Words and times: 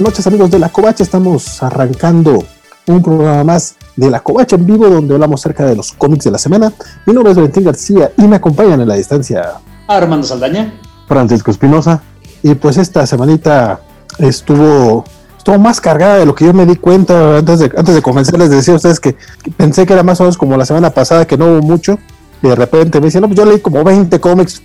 noches 0.00 0.26
amigos 0.26 0.50
de 0.50 0.58
La 0.58 0.70
Covacha, 0.70 1.02
estamos 1.02 1.62
arrancando 1.62 2.42
un 2.86 3.02
programa 3.02 3.44
más 3.44 3.76
de 3.96 4.10
La 4.10 4.20
Covacha 4.20 4.56
en 4.56 4.64
vivo 4.64 4.88
donde 4.88 5.14
hablamos 5.14 5.40
acerca 5.40 5.66
de 5.66 5.76
los 5.76 5.92
cómics 5.92 6.24
de 6.24 6.30
la 6.30 6.38
semana. 6.38 6.72
Mi 7.04 7.12
nombre 7.12 7.32
es 7.32 7.36
Valentín 7.36 7.64
García 7.64 8.10
y 8.16 8.22
me 8.22 8.36
acompañan 8.36 8.80
en 8.80 8.88
la 8.88 8.94
distancia 8.94 9.60
Armando 9.86 10.26
Saldaña, 10.26 10.72
Francisco 11.06 11.50
Espinosa. 11.50 12.02
Y 12.42 12.54
pues 12.54 12.78
esta 12.78 13.06
semanita 13.06 13.80
estuvo 14.18 15.04
estuvo 15.36 15.58
más 15.58 15.80
cargada 15.80 16.16
de 16.16 16.26
lo 16.26 16.34
que 16.34 16.46
yo 16.46 16.54
me 16.54 16.64
di 16.64 16.76
cuenta 16.76 17.38
antes 17.38 17.58
de, 17.58 17.70
antes 17.76 17.94
de 17.94 18.00
comenzar. 18.00 18.38
Les 18.38 18.50
decía 18.50 18.72
a 18.74 18.76
ustedes 18.76 19.00
que, 19.00 19.16
que 19.42 19.50
pensé 19.50 19.84
que 19.84 19.92
era 19.92 20.02
más 20.02 20.18
o 20.20 20.24
menos 20.24 20.38
como 20.38 20.56
la 20.56 20.64
semana 20.64 20.90
pasada, 20.90 21.26
que 21.26 21.36
no 21.36 21.46
hubo 21.46 21.62
mucho. 21.62 21.98
Y 22.42 22.48
de 22.48 22.54
repente 22.54 23.00
me 23.00 23.06
dicen, 23.06 23.20
no, 23.20 23.28
pues 23.28 23.38
yo 23.38 23.44
leí 23.44 23.60
como 23.60 23.84
20 23.84 24.18
cómics. 24.18 24.62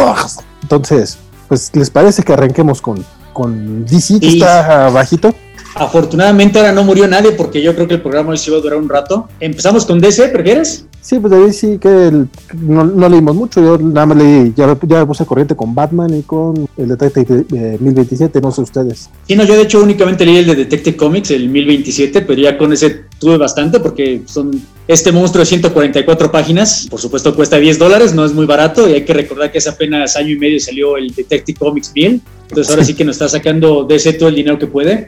Entonces, 0.62 1.18
pues, 1.48 1.70
¿les 1.74 1.90
parece 1.90 2.22
que 2.22 2.32
arranquemos 2.32 2.80
con, 2.80 3.04
con 3.38 3.86
DC, 3.86 4.18
que 4.18 4.26
está 4.30 4.90
bajito? 4.90 5.32
Afortunadamente 5.78 6.58
ahora 6.58 6.72
no 6.72 6.82
murió 6.84 7.06
nadie 7.06 7.32
porque 7.32 7.62
yo 7.62 7.74
creo 7.74 7.86
que 7.88 7.94
el 7.94 8.02
programa 8.02 8.30
hoy 8.30 8.38
sí 8.38 8.50
va 8.50 8.58
a 8.58 8.60
durar 8.60 8.78
un 8.78 8.88
rato. 8.88 9.28
Empezamos 9.40 9.86
con 9.86 10.00
DC, 10.00 10.28
¿prefieres? 10.28 10.84
Sí, 11.00 11.18
pues 11.20 11.32
ahí 11.32 11.52
sí 11.52 11.78
que 11.80 11.88
el- 11.88 12.28
no, 12.60 12.84
no 12.84 13.08
leímos 13.08 13.34
mucho. 13.34 13.60
Yo 13.62 13.78
nada 13.78 14.06
más 14.06 14.18
leí, 14.18 14.52
ya, 14.56 14.76
ya 14.86 14.98
me 14.98 15.06
puse 15.06 15.24
corriente 15.24 15.54
con 15.56 15.74
Batman 15.74 16.12
y 16.14 16.22
con 16.22 16.68
el 16.76 16.88
Detective 16.88 17.44
eh, 17.54 17.76
1027, 17.80 18.40
no 18.40 18.50
sé 18.52 18.60
ustedes. 18.62 19.08
Sí, 19.26 19.34
no, 19.36 19.44
yo 19.44 19.54
de 19.54 19.62
hecho 19.62 19.80
únicamente 19.82 20.26
leí 20.26 20.38
el 20.38 20.46
de 20.46 20.54
Detective 20.56 20.96
Comics, 20.96 21.30
el 21.30 21.48
1027, 21.48 22.22
pero 22.22 22.42
ya 22.42 22.58
con 22.58 22.72
ese 22.72 23.04
tuve 23.18 23.38
bastante 23.38 23.80
porque 23.80 24.22
son 24.26 24.50
este 24.86 25.12
monstruo 25.12 25.40
de 25.40 25.46
144 25.46 26.30
páginas. 26.30 26.86
Por 26.90 27.00
supuesto 27.00 27.34
cuesta 27.34 27.58
10 27.58 27.78
dólares, 27.78 28.14
no 28.14 28.24
es 28.24 28.32
muy 28.34 28.44
barato 28.46 28.88
y 28.88 28.92
hay 28.92 29.04
que 29.04 29.14
recordar 29.14 29.50
que 29.52 29.58
hace 29.58 29.70
apenas 29.70 30.16
año 30.16 30.30
y 30.30 30.36
medio 30.38 30.58
salió 30.60 30.96
el 30.96 31.14
Detective 31.14 31.58
Comics 31.58 31.92
1000. 31.94 32.20
Entonces 32.48 32.70
ahora 32.70 32.84
sí 32.84 32.94
que 32.94 33.04
nos 33.04 33.16
está 33.16 33.28
sacando 33.28 33.84
DC 33.84 34.14
todo 34.14 34.28
el 34.28 34.34
dinero 34.34 34.58
que 34.58 34.66
puede. 34.66 35.06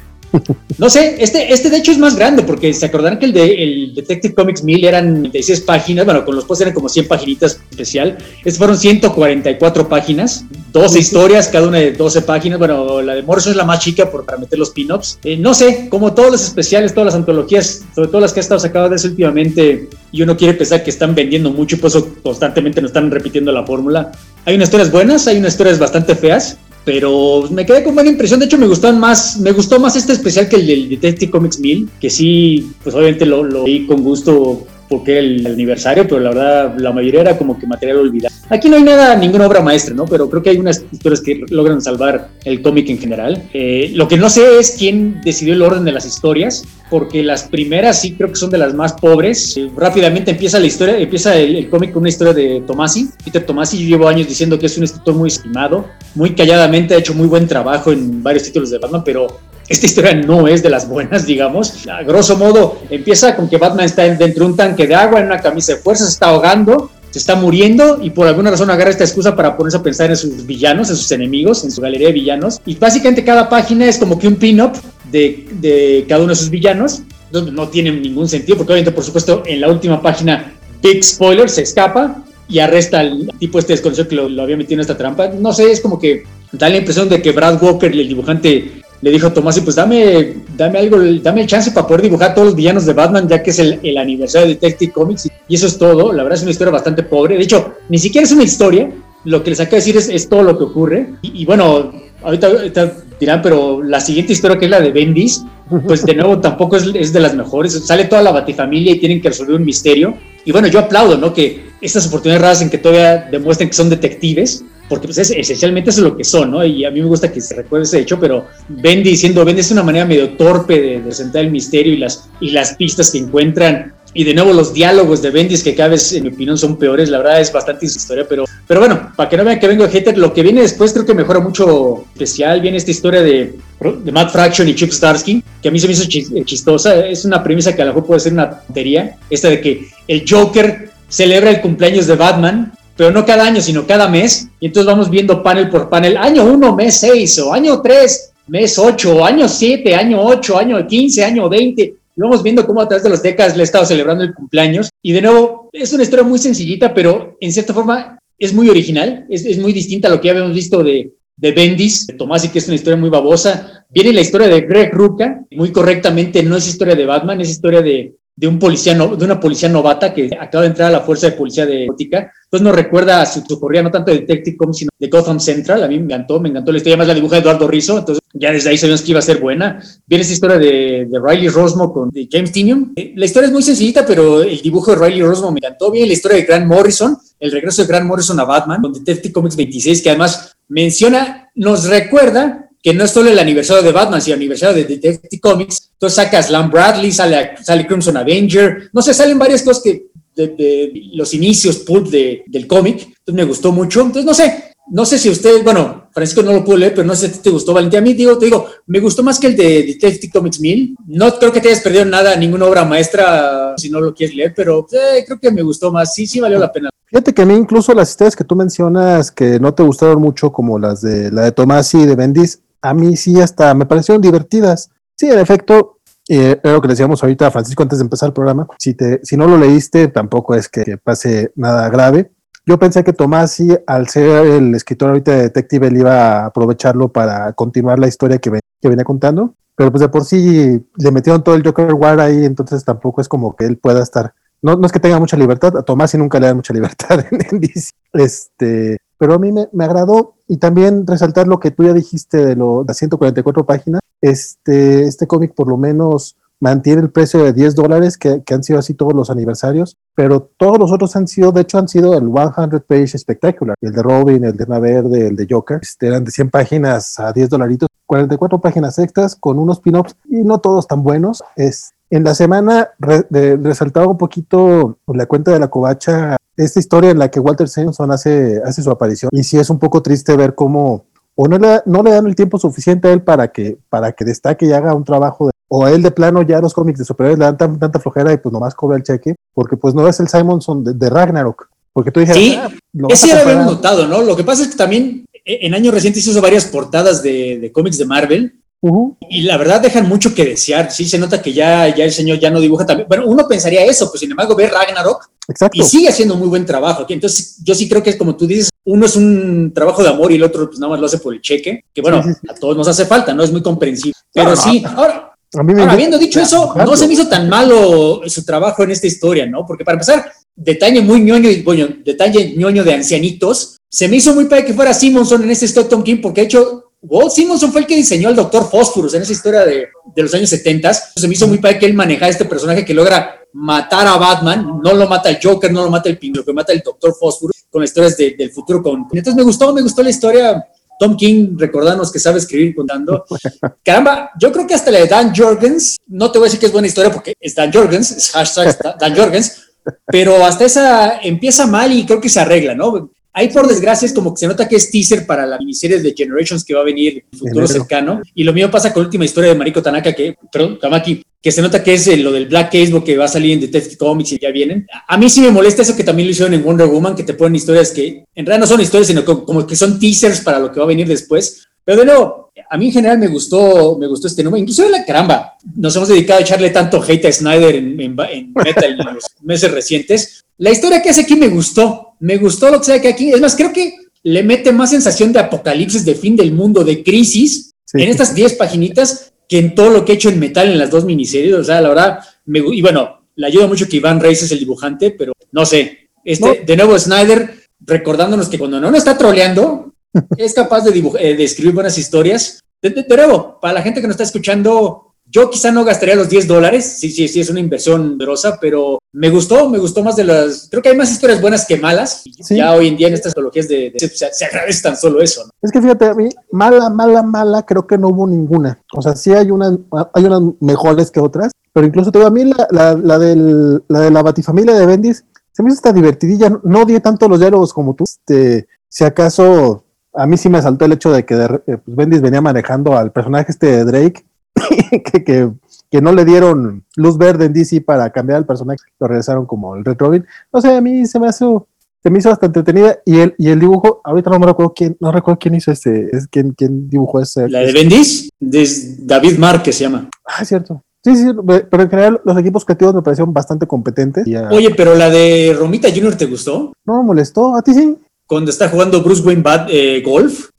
No 0.78 0.88
sé, 0.88 1.16
este, 1.18 1.52
este 1.52 1.70
de 1.70 1.78
hecho 1.78 1.90
es 1.92 1.98
más 1.98 2.16
grande 2.16 2.42
porque 2.42 2.72
se 2.72 2.86
acordarán 2.86 3.18
que 3.18 3.26
el 3.26 3.32
de 3.32 3.62
el 3.62 3.94
Detective 3.94 4.34
Comics 4.34 4.62
1000 4.62 4.84
eran 4.84 5.14
96 5.14 5.60
páginas, 5.62 6.04
bueno, 6.04 6.24
con 6.24 6.36
los 6.36 6.44
posts 6.44 6.62
eran 6.62 6.74
como 6.74 6.88
100 6.88 7.08
paginitas 7.08 7.60
especial. 7.70 8.16
Estos 8.38 8.58
fueron 8.58 8.78
144 8.78 9.88
páginas, 9.88 10.44
12 10.72 10.98
historias, 10.98 11.48
cada 11.48 11.66
una 11.68 11.78
de 11.78 11.92
12 11.92 12.22
páginas. 12.22 12.58
Bueno, 12.58 13.02
la 13.02 13.14
de 13.14 13.22
Morrison 13.22 13.50
es 13.50 13.56
la 13.56 13.64
más 13.64 13.80
chica 13.80 14.10
por, 14.10 14.24
para 14.24 14.38
meter 14.38 14.58
los 14.58 14.70
pin-ups. 14.70 15.18
Eh, 15.24 15.36
no 15.36 15.52
sé, 15.52 15.88
como 15.90 16.14
todos 16.14 16.30
los 16.30 16.44
especiales, 16.44 16.94
todas 16.94 17.06
las 17.06 17.14
antologías, 17.14 17.84
sobre 17.94 18.08
todo 18.08 18.20
las 18.20 18.32
que 18.32 18.40
ha 18.40 18.42
estado 18.42 18.60
sacadas 18.60 18.90
de 18.90 18.96
eso 18.96 19.08
últimamente, 19.08 19.88
y 20.12 20.22
uno 20.22 20.36
quiere 20.36 20.54
pensar 20.54 20.82
que 20.82 20.90
están 20.90 21.14
vendiendo 21.14 21.50
mucho 21.50 21.76
y 21.76 21.78
por 21.78 21.88
eso 21.88 22.08
constantemente 22.22 22.80
nos 22.80 22.90
están 22.90 23.10
repitiendo 23.10 23.52
la 23.52 23.64
fórmula. 23.64 24.12
Hay 24.44 24.54
unas 24.54 24.68
historias 24.68 24.90
buenas, 24.90 25.26
hay 25.26 25.38
unas 25.38 25.52
historias 25.52 25.78
bastante 25.78 26.14
feas, 26.14 26.56
pero 26.84 27.48
me 27.50 27.66
quedé 27.66 27.82
con 27.84 27.94
buena 27.94 28.10
impresión. 28.10 28.40
De 28.40 28.46
hecho, 28.46 28.58
me 28.58 28.66
gustaron 28.66 28.98
más, 28.98 29.38
me 29.38 29.52
gustó 29.52 29.78
más 29.78 29.96
este 29.96 30.12
especial 30.12 30.48
que 30.48 30.56
el 30.56 30.66
del 30.66 30.88
Detective 30.88 31.30
Comics 31.30 31.58
1000, 31.58 31.88
que 32.00 32.10
sí, 32.10 32.72
pues 32.82 32.94
obviamente 32.94 33.26
lo, 33.26 33.44
lo 33.44 33.64
leí 33.64 33.86
con 33.86 34.02
gusto 34.02 34.66
porque 34.90 35.20
el 35.20 35.46
aniversario, 35.46 36.02
pero 36.02 36.18
la 36.18 36.30
verdad 36.30 36.74
la 36.76 36.92
mayoría 36.92 37.20
era 37.20 37.38
como 37.38 37.56
que 37.56 37.66
material 37.66 37.98
olvidado. 37.98 38.34
Aquí 38.50 38.68
no 38.68 38.76
hay 38.76 38.82
nada, 38.82 39.14
ninguna 39.14 39.46
obra 39.46 39.60
maestra, 39.60 39.94
¿no? 39.94 40.04
Pero 40.04 40.28
creo 40.28 40.42
que 40.42 40.50
hay 40.50 40.58
unas 40.58 40.84
historias 40.90 41.20
que 41.20 41.44
logran 41.48 41.80
salvar 41.80 42.28
el 42.44 42.60
cómic 42.60 42.90
en 42.90 42.98
general. 42.98 43.40
Eh, 43.54 43.92
lo 43.94 44.08
que 44.08 44.16
no 44.16 44.28
sé 44.28 44.58
es 44.58 44.74
quién 44.76 45.20
decidió 45.24 45.54
el 45.54 45.62
orden 45.62 45.84
de 45.84 45.92
las 45.92 46.04
historias, 46.04 46.64
porque 46.90 47.22
las 47.22 47.44
primeras 47.44 48.00
sí 48.00 48.14
creo 48.14 48.30
que 48.30 48.34
son 48.34 48.50
de 48.50 48.58
las 48.58 48.74
más 48.74 48.94
pobres. 48.94 49.56
Eh, 49.56 49.70
rápidamente 49.76 50.32
empieza 50.32 50.58
la 50.58 50.66
historia, 50.66 50.98
empieza 50.98 51.36
el, 51.36 51.54
el 51.54 51.70
cómic 51.70 51.92
con 51.92 52.00
una 52.00 52.08
historia 52.08 52.34
de 52.34 52.64
Tomasi. 52.66 53.10
Peter 53.24 53.46
Tomasi, 53.46 53.78
yo 53.78 53.96
llevo 53.96 54.08
años 54.08 54.26
diciendo 54.26 54.58
que 54.58 54.66
es 54.66 54.76
un 54.76 54.82
escritor 54.82 55.14
muy 55.14 55.28
estimado, 55.28 55.86
muy 56.16 56.34
calladamente 56.34 56.94
ha 56.94 56.98
hecho 56.98 57.14
muy 57.14 57.28
buen 57.28 57.46
trabajo 57.46 57.92
en 57.92 58.20
varios 58.20 58.42
títulos 58.42 58.70
de 58.70 58.78
Batman, 58.78 59.04
pero 59.04 59.38
esta 59.70 59.86
historia 59.86 60.14
no 60.14 60.48
es 60.48 60.64
de 60.64 60.68
las 60.68 60.88
buenas, 60.88 61.24
digamos. 61.24 61.86
A 61.86 62.02
grosso 62.02 62.36
modo, 62.36 62.82
empieza 62.90 63.36
con 63.36 63.48
que 63.48 63.56
Batman 63.56 63.86
está 63.86 64.02
dentro 64.02 64.44
de 64.44 64.50
un 64.50 64.56
tanque 64.56 64.84
de 64.84 64.96
agua, 64.96 65.20
en 65.20 65.26
una 65.26 65.40
camisa 65.40 65.74
de 65.74 65.78
fuerza, 65.78 66.04
se 66.06 66.10
está 66.10 66.26
ahogando, 66.26 66.90
se 67.10 67.20
está 67.20 67.36
muriendo 67.36 68.00
y 68.02 68.10
por 68.10 68.26
alguna 68.26 68.50
razón 68.50 68.68
agarra 68.68 68.90
esta 68.90 69.04
excusa 69.04 69.36
para 69.36 69.56
ponerse 69.56 69.78
a 69.78 69.82
pensar 69.82 70.10
en 70.10 70.16
sus 70.16 70.44
villanos, 70.44 70.90
en 70.90 70.96
sus 70.96 71.12
enemigos, 71.12 71.62
en 71.62 71.70
su 71.70 71.80
galería 71.80 72.08
de 72.08 72.14
villanos. 72.14 72.60
Y 72.66 72.74
básicamente 72.74 73.22
cada 73.22 73.48
página 73.48 73.86
es 73.86 73.96
como 73.98 74.18
que 74.18 74.26
un 74.26 74.34
pin-up 74.34 74.72
de, 75.08 76.04
cada 76.08 76.20
uno 76.20 76.30
de 76.30 76.36
sus 76.36 76.50
villanos. 76.50 77.02
Entonces, 77.26 77.52
no 77.52 77.68
tiene 77.68 77.92
ningún 77.92 78.28
sentido, 78.28 78.58
porque 78.58 78.72
obviamente, 78.72 78.90
por 78.90 79.04
supuesto, 79.04 79.44
en 79.46 79.60
la 79.60 79.68
última 79.68 80.02
página, 80.02 80.52
Big 80.82 81.04
Spoiler, 81.04 81.48
se 81.48 81.62
escapa 81.62 82.24
y 82.48 82.58
arresta 82.58 82.98
al 82.98 83.30
tipo 83.38 83.60
este 83.60 83.74
desconocido 83.74 84.08
que 84.08 84.16
lo, 84.16 84.28
lo 84.28 84.42
había 84.42 84.56
metido 84.56 84.74
en 84.74 84.80
esta 84.80 84.96
trampa. 84.96 85.28
No 85.28 85.52
sé, 85.52 85.70
es 85.70 85.80
como 85.80 86.00
que 86.00 86.24
da 86.50 86.68
la 86.68 86.78
impresión 86.78 87.08
de 87.08 87.22
que 87.22 87.30
Brad 87.30 87.62
Walker 87.62 87.94
y 87.94 88.00
el 88.00 88.08
dibujante 88.08 88.82
le 89.02 89.10
dijo 89.10 89.28
a 89.28 89.34
Tomás, 89.34 89.58
pues 89.60 89.76
dame, 89.76 90.36
dame 90.56 90.78
algo, 90.78 90.98
dame 91.22 91.42
el 91.42 91.46
chance 91.46 91.70
para 91.70 91.86
poder 91.86 92.02
dibujar 92.02 92.34
todos 92.34 92.48
los 92.48 92.56
villanos 92.56 92.84
de 92.84 92.92
Batman, 92.92 93.28
ya 93.28 93.42
que 93.42 93.50
es 93.50 93.58
el, 93.58 93.80
el 93.82 93.96
aniversario 93.96 94.48
de 94.48 94.54
Detective 94.54 94.92
Comics, 94.92 95.28
y 95.48 95.54
eso 95.54 95.66
es 95.66 95.78
todo. 95.78 96.12
La 96.12 96.22
verdad 96.22 96.38
es 96.38 96.42
una 96.42 96.50
historia 96.50 96.72
bastante 96.72 97.02
pobre. 97.02 97.36
De 97.36 97.42
hecho, 97.42 97.74
ni 97.88 97.98
siquiera 97.98 98.26
es 98.26 98.32
una 98.32 98.44
historia. 98.44 98.90
Lo 99.24 99.42
que 99.42 99.50
les 99.50 99.60
acabo 99.60 99.82
de 99.82 99.92
decir 99.92 99.96
es, 99.96 100.28
todo 100.28 100.42
lo 100.42 100.56
que 100.56 100.64
ocurre. 100.64 101.14
Y, 101.22 101.42
y 101.42 101.44
bueno, 101.44 101.92
ahorita, 102.22 102.46
ahorita 102.46 102.92
dirán, 103.18 103.42
pero 103.42 103.82
la 103.82 104.00
siguiente 104.00 104.32
historia, 104.32 104.58
que 104.58 104.64
es 104.66 104.70
la 104.70 104.80
de 104.80 104.92
Bendis, 104.92 105.44
pues 105.86 106.04
de 106.04 106.14
nuevo 106.14 106.38
tampoco 106.38 106.76
es, 106.76 106.90
es 106.94 107.12
de 107.12 107.20
las 107.20 107.34
mejores. 107.34 107.72
Sale 107.84 108.04
toda 108.04 108.22
la 108.22 108.32
batifamilia 108.32 108.92
y 108.92 108.98
tienen 108.98 109.20
que 109.20 109.28
resolver 109.28 109.56
un 109.56 109.64
misterio. 109.64 110.14
Y 110.44 110.52
bueno, 110.52 110.68
yo 110.68 110.78
aplaudo, 110.78 111.18
¿no? 111.18 111.32
Que 111.32 111.70
estas 111.80 112.06
oportunidades 112.06 112.42
raras 112.42 112.62
en 112.62 112.70
que 112.70 112.78
todavía 112.78 113.28
demuestren 113.30 113.68
que 113.68 113.74
son 113.74 113.90
detectives, 113.90 114.64
porque 114.90 115.06
pues 115.06 115.18
es, 115.18 115.30
esencialmente 115.30 115.90
eso 115.90 116.00
es 116.00 116.04
lo 116.10 116.16
que 116.16 116.24
son, 116.24 116.50
¿no? 116.50 116.64
Y 116.66 116.84
a 116.84 116.90
mí 116.90 117.00
me 117.00 117.06
gusta 117.06 117.32
que 117.32 117.40
se 117.40 117.54
recuerde 117.54 117.84
ese 117.84 118.00
hecho, 118.00 118.18
pero 118.18 118.48
Bendy 118.68 119.10
diciendo, 119.10 119.44
Bendy 119.44 119.60
es 119.60 119.70
una 119.70 119.84
manera 119.84 120.04
medio 120.04 120.30
torpe 120.30 120.80
de, 120.82 120.98
presentar 120.98 121.44
el 121.44 121.52
misterio 121.52 121.94
y 121.94 121.96
las, 121.96 122.28
y 122.40 122.50
las 122.50 122.74
pistas 122.74 123.12
que 123.12 123.18
encuentran. 123.18 123.94
Y 124.12 124.24
de 124.24 124.34
nuevo 124.34 124.52
los 124.52 124.74
diálogos 124.74 125.22
de 125.22 125.30
Bendis 125.30 125.62
que 125.62 125.76
cada 125.76 125.90
vez 125.90 126.12
en 126.12 126.24
mi 126.24 126.30
opinión 126.30 126.58
son 126.58 126.76
peores, 126.76 127.08
la 127.08 127.18
verdad 127.18 127.40
es 127.40 127.52
bastante 127.52 127.88
su 127.88 127.98
historia, 127.98 128.26
pero, 128.28 128.44
pero 128.66 128.80
bueno, 128.80 129.12
para 129.14 129.28
que 129.28 129.36
no 129.36 129.44
vean 129.44 129.60
que 129.60 129.68
vengo 129.68 129.84
de 129.84 129.90
hater, 129.90 130.18
lo 130.18 130.32
que 130.34 130.42
viene 130.42 130.62
después 130.62 130.92
creo 130.92 131.06
que 131.06 131.14
mejora 131.14 131.38
mucho 131.38 132.06
especial, 132.14 132.60
viene 132.60 132.78
esta 132.78 132.90
historia 132.90 133.22
de, 133.22 133.54
de 134.02 134.10
Matt 134.10 134.32
Fraction 134.32 134.68
y 134.68 134.74
Chip 134.74 134.90
Starsky, 134.90 135.44
que 135.62 135.68
a 135.68 135.70
mí 135.70 135.78
se 135.78 135.86
me 135.86 135.92
hizo 135.92 136.02
chis- 136.08 136.44
chistosa, 136.44 137.06
es 137.06 137.24
una 137.24 137.40
premisa 137.40 137.76
que 137.76 137.82
a 137.82 137.84
lo 137.84 137.92
mejor 137.92 138.06
puede 138.08 138.18
ser 138.18 138.32
una 138.32 138.50
tontería, 138.50 139.16
esta 139.30 139.48
de 139.48 139.60
que 139.60 139.86
el 140.08 140.24
Joker 140.28 140.90
celebra 141.08 141.50
el 141.50 141.60
cumpleaños 141.60 142.08
de 142.08 142.16
Batman, 142.16 142.72
pero 143.00 143.12
no 143.12 143.24
cada 143.24 143.46
año, 143.46 143.62
sino 143.62 143.86
cada 143.86 144.08
mes. 144.08 144.50
Y 144.60 144.66
entonces 144.66 144.84
vamos 144.84 145.08
viendo 145.08 145.42
panel 145.42 145.70
por 145.70 145.88
panel, 145.88 146.18
año 146.18 146.44
1, 146.44 146.76
mes 146.76 146.96
6, 146.96 147.38
o 147.38 147.54
año 147.54 147.80
3, 147.80 148.32
mes 148.48 148.78
8, 148.78 149.16
o 149.16 149.24
año 149.24 149.48
7, 149.48 149.94
año 149.94 150.22
8, 150.22 150.58
año 150.58 150.86
15, 150.86 151.24
año 151.24 151.48
20. 151.48 151.82
Y 151.82 151.94
vamos 152.20 152.42
viendo 152.42 152.66
cómo 152.66 152.82
a 152.82 152.86
través 152.86 153.02
de 153.02 153.08
las 153.08 153.22
décadas 153.22 153.56
le 153.56 153.62
he 153.62 153.64
estado 153.64 153.86
celebrando 153.86 154.22
el 154.22 154.34
cumpleaños. 154.34 154.90
Y 155.00 155.12
de 155.12 155.22
nuevo, 155.22 155.70
es 155.72 155.90
una 155.94 156.02
historia 156.02 156.26
muy 156.26 156.38
sencillita, 156.38 156.92
pero 156.92 157.38
en 157.40 157.50
cierta 157.50 157.72
forma 157.72 158.18
es 158.38 158.52
muy 158.52 158.68
original, 158.68 159.24
es, 159.30 159.46
es 159.46 159.56
muy 159.56 159.72
distinta 159.72 160.08
a 160.08 160.10
lo 160.10 160.20
que 160.20 160.26
ya 160.26 160.32
habíamos 160.32 160.54
visto 160.54 160.84
de, 160.84 161.10
de 161.38 161.52
Bendis, 161.52 162.06
de 162.06 162.12
Tomás, 162.12 162.44
y 162.44 162.50
que 162.50 162.58
es 162.58 162.66
una 162.66 162.74
historia 162.74 162.98
muy 162.98 163.08
babosa. 163.08 163.86
Viene 163.88 164.12
la 164.12 164.20
historia 164.20 164.48
de 164.48 164.60
Greg 164.60 164.92
Rucka, 164.92 165.42
muy 165.52 165.72
correctamente, 165.72 166.42
no 166.42 166.54
es 166.54 166.68
historia 166.68 166.94
de 166.94 167.06
Batman, 167.06 167.40
es 167.40 167.48
historia 167.48 167.80
de, 167.80 168.14
de 168.40 168.48
un 168.48 168.58
policía, 168.58 168.94
no- 168.94 169.14
de 169.16 169.24
una 169.26 169.38
policía 169.38 169.68
novata 169.68 170.14
que 170.14 170.30
acaba 170.40 170.62
de 170.62 170.68
entrar 170.70 170.88
a 170.88 170.92
la 170.92 171.00
fuerza 171.00 171.26
de 171.26 171.32
policía 171.32 171.66
de 171.66 171.86
Gótica. 171.86 172.32
Entonces 172.44 172.64
nos 172.64 172.74
recuerda 172.74 173.20
a 173.20 173.26
su, 173.26 173.42
su 173.46 173.60
no 173.82 173.90
tanto 173.90 174.10
de 174.10 174.20
Detective 174.20 174.56
Comics, 174.56 174.78
sino 174.78 174.90
de 174.98 175.08
Gotham 175.08 175.38
Central. 175.38 175.84
A 175.84 175.88
mí 175.88 175.98
me 175.98 176.06
encantó, 176.06 176.40
me 176.40 176.48
encantó 176.48 176.72
la 176.72 176.78
historia. 176.78 176.94
Además 176.94 177.08
la 177.08 177.14
dibuja 177.14 177.36
Eduardo 177.36 177.68
Rizzo, 177.68 177.98
entonces 177.98 178.22
ya 178.32 178.50
desde 178.50 178.70
ahí 178.70 178.78
sabíamos 178.78 179.02
que 179.02 179.10
iba 179.10 179.18
a 179.18 179.22
ser 179.22 179.40
buena. 179.40 179.82
Viene 180.06 180.22
esa 180.22 180.32
historia 180.32 180.56
de, 180.56 181.06
de 181.10 181.20
Riley 181.22 181.48
Rosmo 181.50 181.92
con 181.92 182.08
de 182.08 182.26
James 182.32 182.50
Tinium. 182.50 182.94
Eh, 182.96 183.12
La 183.14 183.26
historia 183.26 183.48
es 183.48 183.52
muy 183.52 183.62
sencillita, 183.62 184.06
pero 184.06 184.40
el 184.42 184.58
dibujo 184.62 184.90
de 184.96 185.06
Riley 185.06 185.20
Rosmo 185.22 185.52
me 185.52 185.58
encantó. 185.58 185.90
Bien 185.90 186.08
la 186.08 186.14
historia 186.14 186.38
de 186.38 186.44
Grant 186.44 186.66
Morrison, 186.66 187.18
el 187.38 187.52
regreso 187.52 187.82
de 187.82 187.88
Grant 187.88 188.06
Morrison 188.06 188.40
a 188.40 188.44
Batman, 188.44 188.80
con 188.80 188.94
Detective 188.94 189.34
Comics 189.34 189.56
26, 189.56 190.00
que 190.00 190.08
además 190.08 190.56
menciona, 190.66 191.50
nos 191.56 191.84
recuerda 191.84 192.69
que 192.82 192.94
no 192.94 193.04
es 193.04 193.10
solo 193.10 193.30
el 193.30 193.38
aniversario 193.38 193.82
de 193.82 193.92
Batman, 193.92 194.20
sino 194.20 194.34
el 194.34 194.40
aniversario 194.40 194.76
de 194.76 194.84
Detective 194.84 195.40
Comics. 195.40 195.90
Entonces 195.92 196.16
saca 196.16 196.38
a 196.38 196.42
Slam 196.42 196.70
Bradley, 196.70 197.12
sale, 197.12 197.50
sale 197.62 197.86
Crimson 197.86 198.16
Avenger, 198.16 198.90
no 198.92 199.02
sé, 199.02 199.12
salen 199.12 199.38
varias 199.38 199.62
cosas 199.62 199.82
que 199.82 200.06
de, 200.34 200.92
los 201.12 201.34
inicios 201.34 201.78
pulp 201.78 202.08
de, 202.08 202.44
del 202.46 202.66
cómic. 202.66 203.02
Entonces 203.02 203.34
me 203.34 203.44
gustó 203.44 203.72
mucho. 203.72 204.00
Entonces 204.00 204.24
no 204.24 204.34
sé, 204.34 204.70
no 204.90 205.04
sé 205.04 205.18
si 205.18 205.30
usted, 205.30 205.62
bueno, 205.62 206.08
Francisco 206.12 206.42
no 206.42 206.52
lo 206.52 206.64
pudo 206.64 206.78
leer, 206.78 206.94
pero 206.94 207.06
no 207.06 207.14
sé 207.14 207.28
si 207.28 207.38
te 207.40 207.50
gustó, 207.50 207.72
Valentín. 207.72 208.00
A 208.00 208.02
mí, 208.02 208.14
digo, 208.14 208.36
te 208.38 208.46
digo, 208.46 208.66
me 208.86 208.98
gustó 208.98 209.22
más 209.22 209.38
que 209.38 209.48
el 209.48 209.56
de 209.56 209.82
Detective 209.84 210.32
Comics 210.32 210.60
1000. 210.60 210.96
No 211.06 211.38
creo 211.38 211.52
que 211.52 211.60
te 211.60 211.68
hayas 211.68 211.80
perdido 211.80 212.04
nada, 212.04 212.34
ninguna 212.34 212.66
obra 212.66 212.84
maestra, 212.84 213.74
si 213.76 213.88
no 213.90 214.00
lo 214.00 214.14
quieres 214.14 214.34
leer, 214.34 214.52
pero 214.54 214.86
eh, 214.90 215.24
creo 215.24 215.38
que 215.38 215.50
me 215.50 215.62
gustó 215.62 215.92
más. 215.92 216.14
Sí, 216.14 216.26
sí 216.26 216.40
valió 216.40 216.58
la 216.58 216.72
pena. 216.72 216.90
Fíjate 217.06 217.32
que 217.32 217.42
a 217.42 217.46
mí 217.46 217.54
incluso 217.54 217.92
las 217.92 218.10
historias 218.10 218.36
que 218.36 218.44
tú 218.44 218.54
mencionas 218.54 219.30
que 219.30 219.58
no 219.58 219.74
te 219.74 219.82
gustaron 219.82 220.20
mucho, 220.20 220.52
como 220.52 220.78
las 220.78 221.02
de 221.02 221.30
la 221.30 221.42
de 221.42 221.52
Tomás 221.52 221.92
y 221.94 222.06
de 222.06 222.14
Bendis, 222.16 222.60
a 222.82 222.94
mí 222.94 223.16
sí 223.16 223.40
hasta 223.40 223.74
me 223.74 223.86
parecieron 223.86 224.22
divertidas. 224.22 224.90
Sí, 225.16 225.30
en 225.30 225.38
efecto, 225.38 225.98
eh, 226.28 226.60
era 226.62 226.74
lo 226.74 226.80
que 226.80 226.88
decíamos 226.88 227.22
ahorita 227.22 227.48
a 227.48 227.50
Francisco 227.50 227.82
antes 227.82 227.98
de 227.98 228.04
empezar 228.04 228.28
el 228.28 228.32
programa. 228.32 228.68
Si, 228.78 228.96
no 229.36 229.46
lo 229.46 229.58
leíste, 229.58 230.08
tampoco 230.08 230.54
es 230.54 230.68
que, 230.68 230.96
pase 230.96 231.52
nada 231.56 231.88
grave. 231.88 232.30
yo 232.66 232.78
pensé 232.78 233.02
que 233.02 233.12
Tomás 233.12 233.50
sí, 233.50 233.76
al 233.86 234.08
ser 234.08 234.46
el 234.46 234.74
escritor 234.74 235.08
ahorita 235.08 235.32
de 235.32 235.42
Detective, 235.42 235.88
él 235.88 235.96
iba 235.96 236.42
a 236.42 236.46
aprovecharlo 236.46 237.08
para 237.08 237.52
continuar 237.54 237.98
la 237.98 238.06
historia 238.06 238.38
que, 238.38 238.60
que 238.80 238.88
venía 238.88 239.04
contando, 239.04 239.54
pero 239.74 239.90
pues 239.90 240.02
de 240.02 240.08
por 240.08 240.24
sí 240.24 240.86
le 240.96 241.10
metieron 241.10 241.42
todo 241.42 241.54
el 241.54 241.64
Joker 241.64 241.94
War 241.94 242.20
ahí, 242.20 242.44
entonces 242.44 242.84
tampoco 242.84 243.20
es 243.20 243.28
como 243.28 243.56
que 243.56 243.64
él 243.64 243.76
pueda 243.76 244.02
estar, 244.02 244.34
no, 244.62 244.78
es 244.84 244.92
que 244.92 245.00
tenga 245.00 245.18
mucha 245.18 245.36
libertad, 245.36 245.76
a 245.76 245.82
Tomás 245.82 246.12
sí 246.12 246.18
nunca 246.18 246.38
le 246.38 246.46
da 246.46 246.54
mucha 246.54 246.72
libertad 246.74 247.24
en, 247.30 247.60
DC, 247.60 247.90
este, 248.12 248.98
pero 249.20 249.34
a 249.34 249.38
mí 249.38 249.52
me, 249.52 249.68
me, 249.72 249.84
agradó 249.84 250.36
y 250.48 250.56
también 250.56 251.06
resaltar 251.06 251.46
lo 251.46 251.60
que 251.60 251.70
tú 251.70 251.84
ya 251.84 251.92
dijiste 251.92 252.38
de, 252.38 252.56
las 252.56 252.96
144 252.96 253.66
páginas, 253.66 254.00
este, 254.22 255.02
este 255.02 255.26
cómic 255.26 255.54
por 255.54 255.68
lo 255.68 255.76
menos 255.76 256.38
mantiene 256.58 257.02
el 257.02 257.10
precio 257.10 257.44
de 257.44 257.52
10 257.52 257.74
dólares, 257.74 258.16
que, 258.16 258.42
que, 258.42 258.54
han 258.54 258.64
sido 258.64 258.78
así 258.78 258.94
todos 258.94 259.12
los 259.12 259.28
aniversarios, 259.28 259.98
pero 260.14 260.50
todos 260.56 260.78
los 260.78 260.90
otros 260.90 261.14
han 261.16 261.28
sido, 261.28 261.52
de 261.52 261.60
hecho, 261.60 261.76
han 261.76 261.88
sido 261.88 262.14
el 262.14 262.32
100 262.32 262.82
Page 262.88 263.18
Spectacular, 263.18 263.76
el 263.82 263.92
de 263.92 264.02
Robin, 264.02 264.42
el 264.42 264.56
de 264.56 264.64
Una 264.64 264.78
Verde, 264.78 265.28
el 265.28 265.36
de 265.36 265.46
Joker, 265.48 265.80
este, 265.82 266.06
eran 266.06 266.24
de 266.24 266.30
100 266.30 266.48
páginas 266.48 267.20
a 267.20 267.30
10 267.30 267.50
dolaritos, 267.50 267.88
44 268.06 268.58
páginas 268.58 268.98
extras 268.98 269.36
con 269.36 269.58
unos 269.58 269.80
pin-ups 269.80 270.16
y 270.30 270.44
no 270.44 270.60
todos 270.60 270.86
tan 270.86 271.02
buenos. 271.02 271.44
Es, 271.56 271.92
en 272.10 272.24
la 272.24 272.34
semana 272.34 272.90
re, 272.98 273.24
de, 273.30 273.56
resaltaba 273.56 274.06
un 274.06 274.18
poquito 274.18 274.98
la 275.06 275.26
cuenta 275.26 275.52
de 275.52 275.60
la 275.60 275.68
covacha 275.68 276.36
esta 276.56 276.78
historia 276.80 277.10
en 277.10 277.18
la 277.18 277.30
que 277.30 277.40
Walter 277.40 277.68
Simpson 277.68 278.10
hace, 278.10 278.60
hace 278.64 278.82
su 278.82 278.90
aparición 278.90 279.30
y 279.32 279.44
sí 279.44 279.56
es 279.58 279.70
un 279.70 279.78
poco 279.78 280.02
triste 280.02 280.36
ver 280.36 280.54
cómo 280.54 281.06
o 281.34 281.48
no 281.48 281.58
le, 281.58 281.80
no 281.86 282.02
le 282.02 282.10
dan 282.10 282.26
el 282.26 282.34
tiempo 282.34 282.58
suficiente 282.58 283.08
a 283.08 283.12
él 283.12 283.22
para 283.22 283.48
que, 283.48 283.78
para 283.88 284.12
que 284.12 284.24
destaque 284.24 284.66
y 284.66 284.72
haga 284.72 284.94
un 284.94 285.04
trabajo 285.04 285.46
de, 285.46 285.52
o 285.68 285.86
a 285.86 285.92
él 285.92 286.02
de 286.02 286.10
plano 286.10 286.42
ya 286.42 286.60
los 286.60 286.74
cómics 286.74 286.98
de 286.98 287.04
superhéroes 287.04 287.38
le 287.38 287.44
dan 287.46 287.56
tan, 287.56 287.78
tanta 287.78 287.98
flojera 287.98 288.32
y 288.32 288.36
pues 288.36 288.52
nomás 288.52 288.74
cobra 288.74 288.96
el 288.96 289.04
cheque, 289.04 289.36
porque 289.54 289.76
pues 289.76 289.94
no 289.94 290.06
es 290.08 290.18
el 290.20 290.28
Simonson 290.28 290.84
de, 290.84 290.94
de 290.94 291.08
Ragnarok. 291.08 291.70
Porque 291.92 292.10
tú 292.10 292.20
dijeras, 292.20 292.42
sí, 292.42 292.56
ah, 292.56 292.68
ese 293.08 293.28
ya 293.28 293.36
lo 293.36 293.42
habíamos 293.42 293.74
notado, 293.74 294.06
¿no? 294.06 294.20
Lo 294.22 294.36
que 294.36 294.44
pasa 294.44 294.62
es 294.62 294.68
que 294.68 294.76
también 294.76 295.24
en 295.44 295.74
años 295.74 295.94
recientes 295.94 296.26
hizo 296.26 296.40
varias 296.42 296.66
portadas 296.66 297.22
de, 297.22 297.58
de 297.58 297.72
cómics 297.72 297.98
de 297.98 298.04
Marvel. 298.04 298.60
Uh 298.82 298.90
-huh. 298.90 299.16
Y 299.28 299.42
la 299.42 299.58
verdad 299.58 299.80
dejan 299.80 300.08
mucho 300.08 300.34
que 300.34 300.44
desear. 300.44 300.90
Sí, 300.90 301.06
se 301.06 301.18
nota 301.18 301.42
que 301.42 301.52
ya, 301.52 301.94
ya 301.94 302.04
el 302.04 302.12
señor 302.12 302.38
ya 302.38 302.50
no 302.50 302.60
dibuja 302.60 302.86
también. 302.86 303.06
Bueno, 303.08 303.24
uno 303.26 303.46
pensaría 303.46 303.84
eso, 303.84 304.10
pues 304.10 304.20
sin 304.20 304.30
embargo 304.30 304.54
ve 304.54 304.68
Ragnarok 304.68 305.28
Exacto. 305.48 305.78
y 305.78 305.82
sigue 305.82 306.08
haciendo 306.08 306.36
muy 306.36 306.48
buen 306.48 306.64
trabajo. 306.64 307.02
aquí 307.02 307.12
Entonces, 307.12 307.58
yo 307.62 307.74
sí 307.74 307.88
creo 307.88 308.02
que 308.02 308.10
es 308.10 308.16
como 308.16 308.36
tú 308.36 308.46
dices, 308.46 308.70
uno 308.84 309.04
es 309.06 309.16
un 309.16 309.72
trabajo 309.74 310.02
de 310.02 310.08
amor 310.08 310.32
y 310.32 310.36
el 310.36 310.42
otro 310.42 310.66
pues 310.66 310.78
nada 310.78 310.90
más 310.90 311.00
lo 311.00 311.06
hace 311.06 311.18
por 311.18 311.34
el 311.34 311.42
cheque, 311.42 311.84
que 311.92 312.00
bueno, 312.00 312.22
sí, 312.22 312.30
sí, 312.30 312.38
sí. 312.40 312.48
a 312.50 312.54
todos 312.54 312.76
nos 312.76 312.88
hace 312.88 313.04
falta, 313.04 313.34
¿no? 313.34 313.42
Es 313.42 313.52
muy 313.52 313.62
comprensible. 313.62 314.14
Pero 314.32 314.56
sí, 314.56 314.82
ahora, 314.96 315.32
a 315.52 315.62
mí 315.62 315.74
me 315.74 315.82
ahora 315.82 315.92
habiendo 315.92 316.18
dicho 316.18 316.40
eso, 316.40 316.74
no 316.74 316.96
se 316.96 317.06
me 317.06 317.14
hizo 317.14 317.28
tan 317.28 317.48
malo 317.48 318.22
su 318.26 318.44
trabajo 318.44 318.82
en 318.84 318.92
esta 318.92 319.06
historia, 319.06 319.44
¿no? 319.44 319.66
Porque 319.66 319.84
para 319.84 319.96
empezar, 319.96 320.32
detalle 320.56 321.02
muy 321.02 321.20
ñoño, 321.20 321.50
y 321.50 321.62
bueno, 321.62 321.88
detalle 322.04 322.54
ñoño 322.56 322.82
de 322.82 322.94
ancianitos, 322.94 323.76
se 323.90 324.08
me 324.08 324.16
hizo 324.16 324.34
muy 324.34 324.44
padre 324.46 324.64
que 324.64 324.74
fuera 324.74 324.94
Simonson 324.94 325.42
en 325.42 325.50
este 325.50 325.66
Stockton 325.66 326.02
King, 326.02 326.20
porque 326.22 326.42
de 326.42 326.46
hecho 326.46 326.89
Walt 327.02 327.32
Simonson 327.32 327.72
fue 327.72 327.82
el 327.82 327.86
que 327.86 327.96
diseñó 327.96 328.28
al 328.28 328.36
Doctor 328.36 328.68
Phosphorus 328.70 329.14
en 329.14 329.22
esa 329.22 329.32
historia 329.32 329.64
de, 329.64 329.88
de 330.14 330.22
los 330.22 330.34
años 330.34 330.50
70. 330.50 330.92
Se 330.92 331.26
me 331.26 331.34
hizo 331.34 331.48
muy 331.48 331.58
padre 331.58 331.78
que 331.78 331.86
él 331.86 331.94
manejara 331.94 332.30
este 332.30 332.44
personaje 332.44 332.84
que 332.84 332.92
logra 332.92 333.40
matar 333.54 334.06
a 334.06 334.16
Batman. 334.16 334.80
No 334.82 334.92
lo 334.92 335.08
mata 335.08 335.30
el 335.30 335.38
Joker, 335.42 335.72
no 335.72 335.84
lo 335.84 335.90
mata 335.90 336.08
el 336.08 336.18
Pingüino, 336.18 336.44
que 336.44 336.52
mata 336.52 336.72
el 336.72 336.80
Doctor 336.80 337.14
Phosphorus 337.18 337.64
con 337.70 337.82
historias 337.82 338.16
de, 338.16 338.34
del 338.36 338.50
futuro. 338.50 338.82
Con... 338.82 339.06
Entonces 339.12 339.34
me 339.34 339.42
gustó, 339.42 339.72
me 339.72 339.82
gustó 339.82 340.02
la 340.02 340.10
historia. 340.10 340.64
Tom 340.98 341.16
King, 341.16 341.56
recordarnos 341.56 342.12
que 342.12 342.18
sabe 342.18 342.38
escribir 342.38 342.74
contando. 342.74 343.24
Caramba, 343.84 344.32
yo 344.38 344.52
creo 344.52 344.66
que 344.66 344.74
hasta 344.74 344.90
la 344.90 344.98
de 344.98 345.06
Dan 345.06 345.34
Jorgens, 345.34 345.96
no 346.06 346.30
te 346.30 346.38
voy 346.38 346.44
a 346.44 346.48
decir 346.48 346.60
que 346.60 346.66
es 346.66 346.72
buena 346.72 346.88
historia 346.88 347.10
porque 347.10 347.32
es 347.40 347.54
Dan 347.54 347.72
Jorgens, 347.72 348.10
es 348.10 348.30
hashtag 348.30 348.98
Dan 348.98 349.16
Jorgens, 349.16 349.70
pero 350.04 350.44
hasta 350.44 350.66
esa 350.66 351.20
empieza 351.22 351.66
mal 351.66 351.90
y 351.90 352.04
creo 352.04 352.20
que 352.20 352.28
se 352.28 352.40
arregla, 352.40 352.74
¿no? 352.74 353.10
Ahí 353.32 353.48
por 353.48 353.68
desgracia 353.68 354.06
es 354.06 354.12
como 354.12 354.34
que 354.34 354.40
se 354.40 354.48
nota 354.48 354.68
que 354.68 354.76
es 354.76 354.90
teaser 354.90 355.26
para 355.26 355.46
la 355.46 355.58
miniserie 355.58 356.00
de 356.00 356.14
Generations 356.16 356.64
que 356.64 356.74
va 356.74 356.80
a 356.80 356.84
venir 356.84 357.24
en 357.32 357.38
futuro 357.38 357.66
cercano. 357.66 358.20
Y 358.34 358.42
lo 358.42 358.52
mío 358.52 358.70
pasa 358.70 358.92
con 358.92 359.02
la 359.02 359.06
última 359.06 359.24
historia 359.24 359.50
de 359.50 359.56
Mariko 359.56 359.82
Tanaka, 359.82 360.12
que, 360.12 360.34
perdón, 360.52 360.78
Tamaki, 360.80 361.22
que 361.42 361.52
se 361.52 361.62
nota 361.62 361.82
que 361.82 361.94
es 361.94 362.18
lo 362.18 362.32
del 362.32 362.46
Black 362.46 362.72
Casebook 362.72 363.04
que 363.04 363.16
va 363.16 363.24
a 363.24 363.28
salir 363.28 363.52
en 363.52 363.60
Detective 363.60 363.96
Comics 363.96 364.32
y 364.32 364.38
ya 364.38 364.50
vienen. 364.50 364.86
A 365.08 365.16
mí 365.16 365.30
sí 365.30 365.40
me 365.40 365.50
molesta 365.50 365.82
eso 365.82 365.96
que 365.96 366.04
también 366.04 366.26
lo 366.26 366.32
hicieron 366.32 366.54
en 366.54 366.62
Wonder 366.62 366.86
Woman, 366.86 367.14
que 367.14 367.22
te 367.22 367.34
ponen 367.34 367.56
historias 367.56 367.90
que 367.90 368.24
en 368.34 368.46
realidad 368.46 368.60
no 368.60 368.66
son 368.66 368.80
historias, 368.80 369.06
sino 369.06 369.24
como 369.24 369.66
que 369.66 369.76
son 369.76 369.98
teasers 369.98 370.40
para 370.40 370.58
lo 370.58 370.70
que 370.70 370.80
va 370.80 370.84
a 370.84 370.88
venir 370.88 371.06
después. 371.06 371.66
Pero 371.84 372.00
de 372.00 372.06
nuevo, 372.06 372.52
a 372.68 372.76
mí 372.76 372.86
en 372.86 372.92
general 372.92 373.18
me 373.18 373.28
gustó, 373.28 373.96
me 373.98 374.06
gustó 374.06 374.28
este 374.28 374.42
número. 374.42 374.60
Incluso 374.60 374.88
la 374.88 375.04
caramba, 375.04 375.54
nos 375.76 375.94
hemos 375.96 376.08
dedicado 376.08 376.38
a 376.38 376.42
echarle 376.42 376.70
tanto 376.70 377.02
hate 377.02 377.26
a 377.26 377.32
Snyder 377.32 377.74
en, 377.74 378.00
en, 378.00 378.16
en 378.30 378.52
Metal 378.52 378.96
en 378.98 379.14
los 379.14 379.24
meses 379.42 379.70
recientes. 379.70 380.44
La 380.58 380.70
historia 380.70 381.02
que 381.02 381.10
hace 381.10 381.22
aquí 381.22 381.36
me 381.36 381.48
gustó. 381.48 382.14
Me 382.20 382.36
gustó 382.36 382.70
lo 382.70 382.78
que 382.78 382.86
sea 382.86 383.00
que 383.00 383.08
aquí. 383.08 383.32
Es 383.32 383.40
más, 383.40 383.56
creo 383.56 383.72
que 383.72 383.94
le 384.22 384.42
mete 384.42 384.72
más 384.72 384.90
sensación 384.90 385.32
de 385.32 385.40
apocalipsis, 385.40 386.04
de 386.04 386.14
fin 386.14 386.36
del 386.36 386.52
mundo, 386.52 386.84
de 386.84 387.02
crisis 387.02 387.72
sí. 387.84 388.02
en 388.02 388.08
estas 388.10 388.34
10 388.34 388.54
paginitas 388.54 389.32
que 389.48 389.58
en 389.58 389.74
todo 389.74 389.90
lo 389.90 390.04
que 390.04 390.12
he 390.12 390.14
hecho 390.14 390.28
en 390.28 390.38
metal 390.38 390.68
en 390.68 390.78
las 390.78 390.90
dos 390.90 391.04
miniseries. 391.04 391.54
O 391.54 391.64
sea, 391.64 391.80
la 391.80 391.88
verdad, 391.88 392.20
me, 392.44 392.60
y 392.60 392.82
bueno, 392.82 393.22
le 393.34 393.46
ayuda 393.46 393.66
mucho 393.66 393.88
que 393.88 393.96
Iván 393.96 394.20
Reis 394.20 394.42
es 394.42 394.52
el 394.52 394.58
dibujante, 394.58 395.10
pero 395.10 395.32
no 395.50 395.64
sé. 395.64 396.10
Este, 396.24 396.46
no. 396.46 396.66
De 396.66 396.76
nuevo, 396.76 396.98
Snyder 396.98 397.54
recordándonos 397.80 398.48
que 398.48 398.58
cuando 398.58 398.78
no 398.80 398.90
nos 398.90 398.98
está 398.98 399.16
troleando, 399.16 399.89
es 400.36 400.54
capaz 400.54 400.84
de, 400.84 400.98
eh, 401.18 401.36
de 401.36 401.44
escribir 401.44 401.74
buenas 401.74 401.98
historias. 401.98 402.60
De, 402.82 402.90
de, 402.90 403.02
de, 403.02 403.16
nuevo, 403.16 403.58
para 403.60 403.74
la 403.74 403.82
gente 403.82 404.00
que 404.00 404.06
nos 404.06 404.14
está 404.14 404.24
escuchando, 404.24 405.14
yo 405.26 405.48
quizá 405.48 405.70
no 405.70 405.84
gastaría 405.84 406.16
los 406.16 406.28
10 406.28 406.48
dólares, 406.48 406.96
sí, 406.98 407.10
sí, 407.10 407.28
sí, 407.28 407.40
es 407.40 407.50
una 407.50 407.60
inversión 407.60 408.18
grosa, 408.18 408.58
pero 408.60 408.98
me 409.12 409.30
gustó, 409.30 409.68
me 409.68 409.78
gustó 409.78 410.02
más 410.02 410.16
de 410.16 410.24
las... 410.24 410.68
Creo 410.70 410.82
que 410.82 410.88
hay 410.88 410.96
más 410.96 411.12
historias 411.12 411.40
buenas 411.40 411.66
que 411.66 411.76
malas. 411.76 412.24
Sí. 412.42 412.56
Ya 412.56 412.74
hoy 412.74 412.88
en 412.88 412.96
día 412.96 413.08
en 413.08 413.14
estas 413.14 413.34
teologías 413.34 413.68
de, 413.68 413.92
se, 413.96 414.08
se, 414.08 414.44
agradece 414.44 414.82
tan 414.82 414.96
solo 414.96 415.20
eso. 415.20 415.44
¿no? 415.44 415.50
Es 415.62 415.70
que 415.70 415.80
fíjate, 415.80 416.06
a 416.06 416.14
mí, 416.14 416.28
mala, 416.50 416.90
mala, 416.90 417.22
mala, 417.22 417.64
creo 417.64 417.86
que 417.86 417.98
no 417.98 418.08
hubo 418.08 418.26
ninguna. 418.26 418.82
O 418.96 419.02
sea, 419.02 419.14
sí 419.14 419.32
hay 419.32 419.50
unas, 419.50 419.74
hay 420.14 420.24
unas 420.24 420.42
mejores 420.60 421.10
que 421.10 421.20
otras, 421.20 421.52
pero 421.72 421.86
incluso 421.86 422.10
te 422.10 422.18
digo, 422.18 422.28
a 422.28 422.32
mí 422.32 422.44
la, 422.44 422.66
la, 422.70 422.94
la, 422.94 423.18
del, 423.18 423.84
la 423.88 424.00
de 424.00 424.10
la 424.10 424.22
batifamilia 424.22 424.74
de 424.74 424.86
Bendis 424.86 425.24
se 425.52 425.62
me 425.62 425.68
hizo 425.68 425.78
hasta 425.78 425.92
divertidilla. 425.92 426.50
No, 426.50 426.60
no 426.64 426.82
odié 426.82 427.00
tanto 427.00 427.28
los 427.28 427.38
diálogos 427.38 427.72
como 427.72 427.94
tú. 427.94 428.04
Este, 428.04 428.66
si 428.88 429.04
acaso, 429.04 429.84
a 430.14 430.26
mí 430.26 430.36
sí 430.36 430.48
me 430.48 430.62
saltó 430.62 430.84
el 430.84 430.92
hecho 430.92 431.10
de 431.12 431.24
que 431.24 431.34
de, 431.34 431.44
eh, 431.66 431.78
pues 431.78 431.96
Bendis 431.96 432.20
venía 432.20 432.40
manejando 432.40 432.96
al 432.96 433.12
personaje 433.12 433.50
este 433.50 433.66
de 433.66 433.84
Drake 433.84 434.24
que, 434.90 435.24
que, 435.24 435.50
que, 435.90 436.00
no 436.00 436.12
le 436.12 436.24
dieron 436.24 436.84
luz 436.96 437.16
verde 437.16 437.46
en 437.46 437.52
DC 437.52 437.80
para 437.82 438.10
cambiar 438.10 438.38
al 438.38 438.46
personaje, 438.46 438.80
lo 438.98 439.06
regresaron 439.06 439.46
como 439.46 439.76
el 439.76 439.84
Red 439.84 439.96
Robin. 439.98 440.26
No 440.52 440.60
sé, 440.60 440.74
a 440.74 440.80
mí 440.80 441.06
se 441.06 441.20
me 441.20 441.28
hizo, 441.28 441.68
se 442.02 442.10
me 442.10 442.18
hizo 442.18 442.30
bastante 442.30 442.58
entretenida 442.58 442.98
y 443.04 443.20
el, 443.20 443.34
y 443.38 443.48
el 443.48 443.60
dibujo, 443.60 444.00
ahorita 444.04 444.30
no 444.30 444.40
me 444.40 444.46
recuerdo 444.46 444.72
quién, 444.74 444.96
no 445.00 445.12
recuerdo 445.12 445.38
quién 445.38 445.54
hizo 445.54 445.70
este, 445.70 446.14
es 446.14 446.26
quién, 446.26 446.52
quién 446.52 446.88
dibujó 446.88 447.20
ese. 447.20 447.48
La 447.48 447.60
de 447.60 447.72
Bendis, 447.72 448.28
de 448.40 448.68
David 448.98 449.38
Mark 449.38 449.62
se 449.64 449.72
llama. 449.72 450.08
Ah, 450.24 450.44
cierto. 450.44 450.82
Sí, 451.02 451.16
sí, 451.16 451.28
pero 451.70 451.82
en 451.82 451.90
general 451.90 452.20
los 452.24 452.36
equipos 452.36 452.64
creativos 452.64 452.94
me 452.94 453.00
parecieron 453.00 453.32
bastante 453.32 453.66
competentes. 453.66 454.26
Y, 454.26 454.36
Oye, 454.36 454.74
pero 454.76 454.94
la 454.94 455.08
de 455.08 455.56
Romita 455.58 455.88
Jr. 455.88 456.14
¿te 456.14 456.26
gustó? 456.26 456.74
No 456.84 456.98
me 456.98 457.04
molestó, 457.04 457.56
a 457.56 457.62
ti 457.62 457.72
sí. 457.72 457.96
Cuando 458.30 458.52
está 458.52 458.68
jugando 458.68 459.02
Bruce 459.02 459.22
Wayne 459.22 459.42
Bad, 459.42 459.66
eh, 459.70 460.00
Golf. 460.02 460.50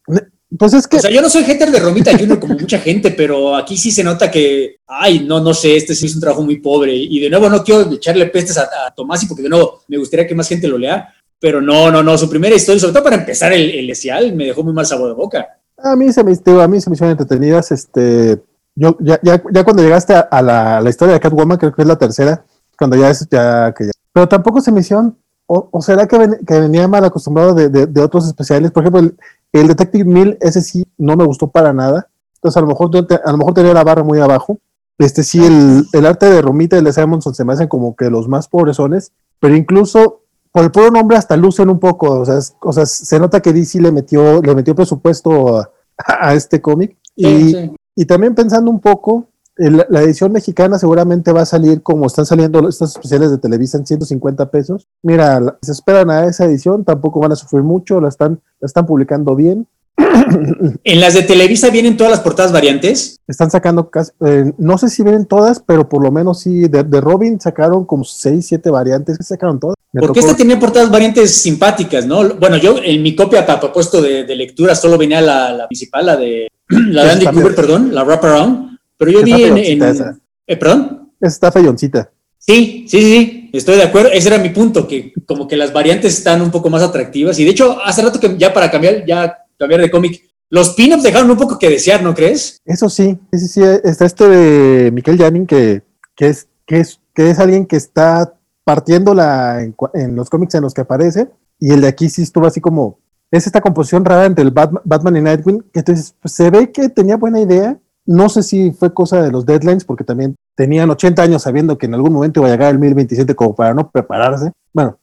Pues 0.59 0.73
es 0.73 0.85
que. 0.85 0.97
O 0.97 0.99
sea, 0.99 1.09
yo 1.09 1.21
no 1.21 1.29
soy 1.29 1.45
hater 1.45 1.71
de 1.71 1.79
Romita 1.79 2.11
Junior 2.11 2.37
como 2.37 2.55
mucha 2.55 2.79
gente, 2.79 3.11
pero 3.11 3.55
aquí 3.55 3.77
sí 3.77 3.91
se 3.91 4.03
nota 4.03 4.29
que, 4.29 4.75
ay, 4.85 5.21
no, 5.21 5.39
no 5.39 5.53
sé, 5.53 5.77
este 5.77 5.95
sí 5.95 6.07
es 6.07 6.15
un 6.15 6.19
trabajo 6.19 6.43
muy 6.43 6.59
pobre. 6.59 6.93
Y 6.93 7.21
de 7.21 7.29
nuevo, 7.29 7.49
no 7.49 7.63
quiero 7.63 7.89
echarle 7.93 8.25
pestes 8.25 8.57
a, 8.57 8.63
a 8.87 8.93
Tomasi, 8.93 9.25
porque 9.25 9.43
de 9.43 9.47
nuevo 9.47 9.83
me 9.87 9.97
gustaría 9.97 10.27
que 10.27 10.35
más 10.35 10.49
gente 10.49 10.67
lo 10.67 10.77
lea. 10.77 11.15
Pero 11.39 11.61
no, 11.61 11.89
no, 11.89 12.03
no, 12.03 12.17
su 12.17 12.29
primera 12.29 12.53
historia, 12.53 12.81
sobre 12.81 12.91
todo 12.91 13.05
para 13.05 13.15
empezar 13.15 13.53
el, 13.53 13.69
el 13.71 13.89
esial, 13.89 14.35
me 14.35 14.47
dejó 14.47 14.63
muy 14.63 14.73
mal 14.73 14.85
sabor 14.85 15.07
de 15.07 15.15
boca. 15.15 15.47
A 15.77 15.95
mí 15.95 16.11
se 16.11 16.25
me, 16.25 16.33
a 16.33 16.67
mí 16.67 16.81
se 16.81 16.89
me 16.89 16.95
hicieron 16.95 17.11
entretenidas. 17.11 17.71
Este, 17.71 18.37
yo, 18.75 18.97
ya, 18.99 19.17
ya, 19.23 19.41
ya 19.49 19.63
cuando 19.63 19.81
llegaste 19.81 20.13
a, 20.13 20.19
a 20.19 20.41
la, 20.41 20.81
la, 20.81 20.89
historia 20.89 21.13
de 21.13 21.21
Catwoman, 21.21 21.57
creo 21.57 21.73
que 21.73 21.83
es 21.83 21.87
la 21.87 21.97
tercera, 21.97 22.43
cuando 22.77 22.97
ya 22.97 23.09
es, 23.09 23.25
ya, 23.31 23.73
que 23.73 23.85
ya. 23.85 23.91
Pero 24.11 24.27
tampoco 24.27 24.59
se 24.59 24.73
me 24.73 24.81
hicieron 24.81 25.17
o, 25.53 25.67
o, 25.69 25.81
será 25.81 26.07
que, 26.07 26.17
ven, 26.17 26.39
que, 26.47 26.61
venía 26.61 26.87
mal 26.87 27.03
acostumbrado 27.03 27.53
de, 27.53 27.67
de, 27.67 27.85
de, 27.85 28.01
otros 28.01 28.25
especiales? 28.25 28.71
Por 28.71 28.83
ejemplo, 28.83 29.01
el, 29.01 29.17
el, 29.51 29.67
Detective 29.67 30.05
Mill, 30.05 30.37
ese 30.39 30.61
sí 30.61 30.85
no 30.97 31.17
me 31.17 31.25
gustó 31.25 31.47
para 31.51 31.73
nada. 31.73 32.07
Entonces, 32.35 32.55
a 32.55 32.61
lo 32.61 32.67
mejor, 32.67 32.89
a 32.95 33.31
lo 33.31 33.37
mejor 33.37 33.53
tenía 33.53 33.73
la 33.73 33.83
barra 33.83 34.01
muy 34.01 34.21
abajo. 34.21 34.59
Este 34.97 35.23
sí, 35.23 35.43
el, 35.43 35.85
el 35.91 36.05
arte 36.05 36.27
de 36.27 36.41
Romita 36.41 36.77
y 36.77 36.83
de 36.83 36.93
Simonson 36.93 37.35
se 37.35 37.43
me 37.43 37.51
hacen 37.51 37.67
como 37.67 37.97
que 37.97 38.09
los 38.09 38.29
más 38.29 38.47
pobrezones, 38.47 39.11
pero 39.41 39.53
incluso 39.53 40.21
por 40.53 40.63
el 40.63 40.71
puro 40.71 40.89
nombre 40.89 41.17
hasta 41.17 41.35
lucen 41.35 41.69
un 41.69 41.79
poco. 41.79 42.21
O 42.21 42.25
sea, 42.25 42.37
es, 42.37 42.55
o 42.61 42.71
sea 42.71 42.85
se 42.85 43.19
nota 43.19 43.41
que 43.41 43.51
DC 43.51 43.81
le 43.81 43.91
metió, 43.91 44.41
le 44.41 44.55
metió 44.55 44.73
presupuesto 44.73 45.57
a, 45.57 45.69
a 45.97 46.33
este 46.33 46.61
cómic. 46.61 46.95
Y, 47.13 47.25
sí, 47.25 47.51
sí. 47.51 47.75
y 47.97 48.05
también 48.05 48.35
pensando 48.35 48.71
un 48.71 48.79
poco, 48.79 49.27
la 49.57 50.01
edición 50.01 50.31
mexicana 50.31 50.79
seguramente 50.79 51.31
va 51.31 51.41
a 51.41 51.45
salir 51.45 51.81
como 51.81 52.07
están 52.07 52.25
saliendo 52.25 52.67
estos 52.67 52.91
especiales 52.91 53.31
de 53.31 53.37
Televisa 53.37 53.77
en 53.77 53.85
150 53.85 54.49
pesos. 54.49 54.87
Mira, 55.03 55.57
se 55.61 55.71
esperan 55.71 56.09
a 56.09 56.25
esa 56.25 56.45
edición, 56.45 56.85
tampoco 56.85 57.19
van 57.19 57.33
a 57.33 57.35
sufrir 57.35 57.63
mucho, 57.63 57.99
la 57.99 58.09
están, 58.09 58.41
la 58.59 58.65
están 58.65 58.85
publicando 58.85 59.35
bien. 59.35 59.67
¿En 60.83 61.01
las 61.01 61.13
de 61.13 61.23
Televisa 61.23 61.69
vienen 61.69 61.97
todas 61.97 62.11
las 62.11 62.21
portadas 62.21 62.51
variantes? 62.51 63.19
Están 63.27 63.51
sacando 63.51 63.89
casi, 63.89 64.11
eh, 64.25 64.53
no 64.57 64.77
sé 64.77 64.89
si 64.89 65.03
vienen 65.03 65.25
todas, 65.25 65.59
pero 65.59 65.87
por 65.87 66.01
lo 66.01 66.11
menos 66.11 66.39
sí, 66.39 66.67
de, 66.67 66.83
de 66.83 67.01
Robin 67.01 67.39
sacaron 67.39 67.85
como 67.85 68.03
6, 68.03 68.45
7 68.47 68.69
variantes, 68.69 69.17
sacaron 69.21 69.59
todas. 69.59 69.75
Porque 69.93 70.21
esta 70.21 70.35
tenía 70.35 70.57
portadas 70.57 70.89
variantes 70.89 71.35
simpáticas, 71.35 72.05
¿no? 72.05 72.35
Bueno, 72.35 72.55
yo 72.55 72.77
en 72.81 73.03
mi 73.03 73.13
copia 73.13 73.45
para 73.45 73.73
puesto 73.73 74.01
de, 74.01 74.23
lectura 74.35 74.73
solo 74.73 74.97
venía 74.97 75.19
la, 75.19 75.51
la 75.51 75.67
principal, 75.67 76.05
la 76.05 76.15
de 76.15 76.47
la 76.69 77.03
de 77.03 77.11
Andy 77.11 77.25
Cooper, 77.25 77.55
perdón, 77.55 77.93
la 77.93 78.03
Wraparound, 78.03 78.70
pero 79.01 79.13
yo 79.13 79.23
vi 79.23 79.33
en, 79.43 79.81
¿eh, 79.81 80.57
¿Perdón? 80.57 81.11
está 81.19 81.51
feyoncita. 81.51 82.11
Sí, 82.37 82.85
sí, 82.87 83.01
sí, 83.01 83.49
estoy 83.51 83.77
de 83.77 83.83
acuerdo. 83.83 84.11
Ese 84.11 84.27
era 84.27 84.37
mi 84.37 84.49
punto, 84.49 84.87
que 84.87 85.11
como 85.25 85.47
que 85.47 85.57
las 85.57 85.73
variantes 85.73 86.19
están 86.19 86.39
un 86.39 86.51
poco 86.51 86.69
más 86.69 86.83
atractivas. 86.83 87.39
Y 87.39 87.43
de 87.43 87.49
hecho, 87.49 87.81
hace 87.83 88.03
rato 88.03 88.19
que 88.19 88.37
ya 88.37 88.53
para 88.53 88.69
cambiar, 88.69 89.03
ya 89.07 89.39
cambiar 89.57 89.81
de 89.81 89.89
cómic, 89.89 90.21
los 90.51 90.75
pin-ups 90.75 91.01
dejaron 91.01 91.31
un 91.31 91.37
poco 91.37 91.57
que 91.57 91.71
desear, 91.71 92.03
¿no 92.03 92.13
crees? 92.13 92.61
Eso 92.63 92.89
sí, 92.89 93.17
sí, 93.31 93.39
sí, 93.39 93.47
sí. 93.47 93.61
Está 93.83 94.05
este 94.05 94.27
de 94.27 94.91
Miquel 94.91 95.17
Janin, 95.17 95.47
que, 95.47 95.81
que, 96.15 96.27
es, 96.27 96.47
que, 96.67 96.81
es, 96.81 96.99
que 97.15 97.31
es 97.31 97.39
alguien 97.39 97.65
que 97.65 97.77
está 97.77 98.35
partiéndola 98.63 99.63
en, 99.63 99.75
en 99.95 100.15
los 100.15 100.29
cómics 100.29 100.53
en 100.53 100.61
los 100.61 100.75
que 100.75 100.81
aparece. 100.81 101.27
Y 101.59 101.71
el 101.71 101.81
de 101.81 101.87
aquí 101.87 102.07
sí 102.07 102.21
estuvo 102.21 102.45
así 102.45 102.61
como, 102.61 102.99
es 103.31 103.47
esta 103.47 103.61
composición 103.61 104.03
rara 104.03 104.25
entre 104.25 104.43
el 104.43 104.51
Batman, 104.51 105.15
y 105.15 105.21
Nightwing, 105.21 105.63
que 105.73 105.79
entonces 105.79 106.13
pues, 106.21 106.35
se 106.35 106.49
ve 106.49 106.71
que 106.71 106.89
tenía 106.89 107.15
buena 107.15 107.39
idea. 107.39 107.79
No 108.05 108.29
sé 108.29 108.43
si 108.43 108.71
fue 108.71 108.93
cosa 108.93 109.21
de 109.21 109.31
los 109.31 109.45
deadlines, 109.45 109.85
porque 109.85 110.03
también 110.03 110.35
tenían 110.55 110.89
80 110.89 111.21
años 111.21 111.43
sabiendo 111.43 111.77
que 111.77 111.85
en 111.85 111.93
algún 111.93 112.13
momento 112.13 112.39
iba 112.39 112.47
a 112.47 112.51
llegar 112.51 112.71
el 112.71 112.79
1027 112.79 113.35
como 113.35 113.55
para 113.55 113.73
no 113.73 113.89
prepararse. 113.89 114.51
Bueno, 114.73 114.97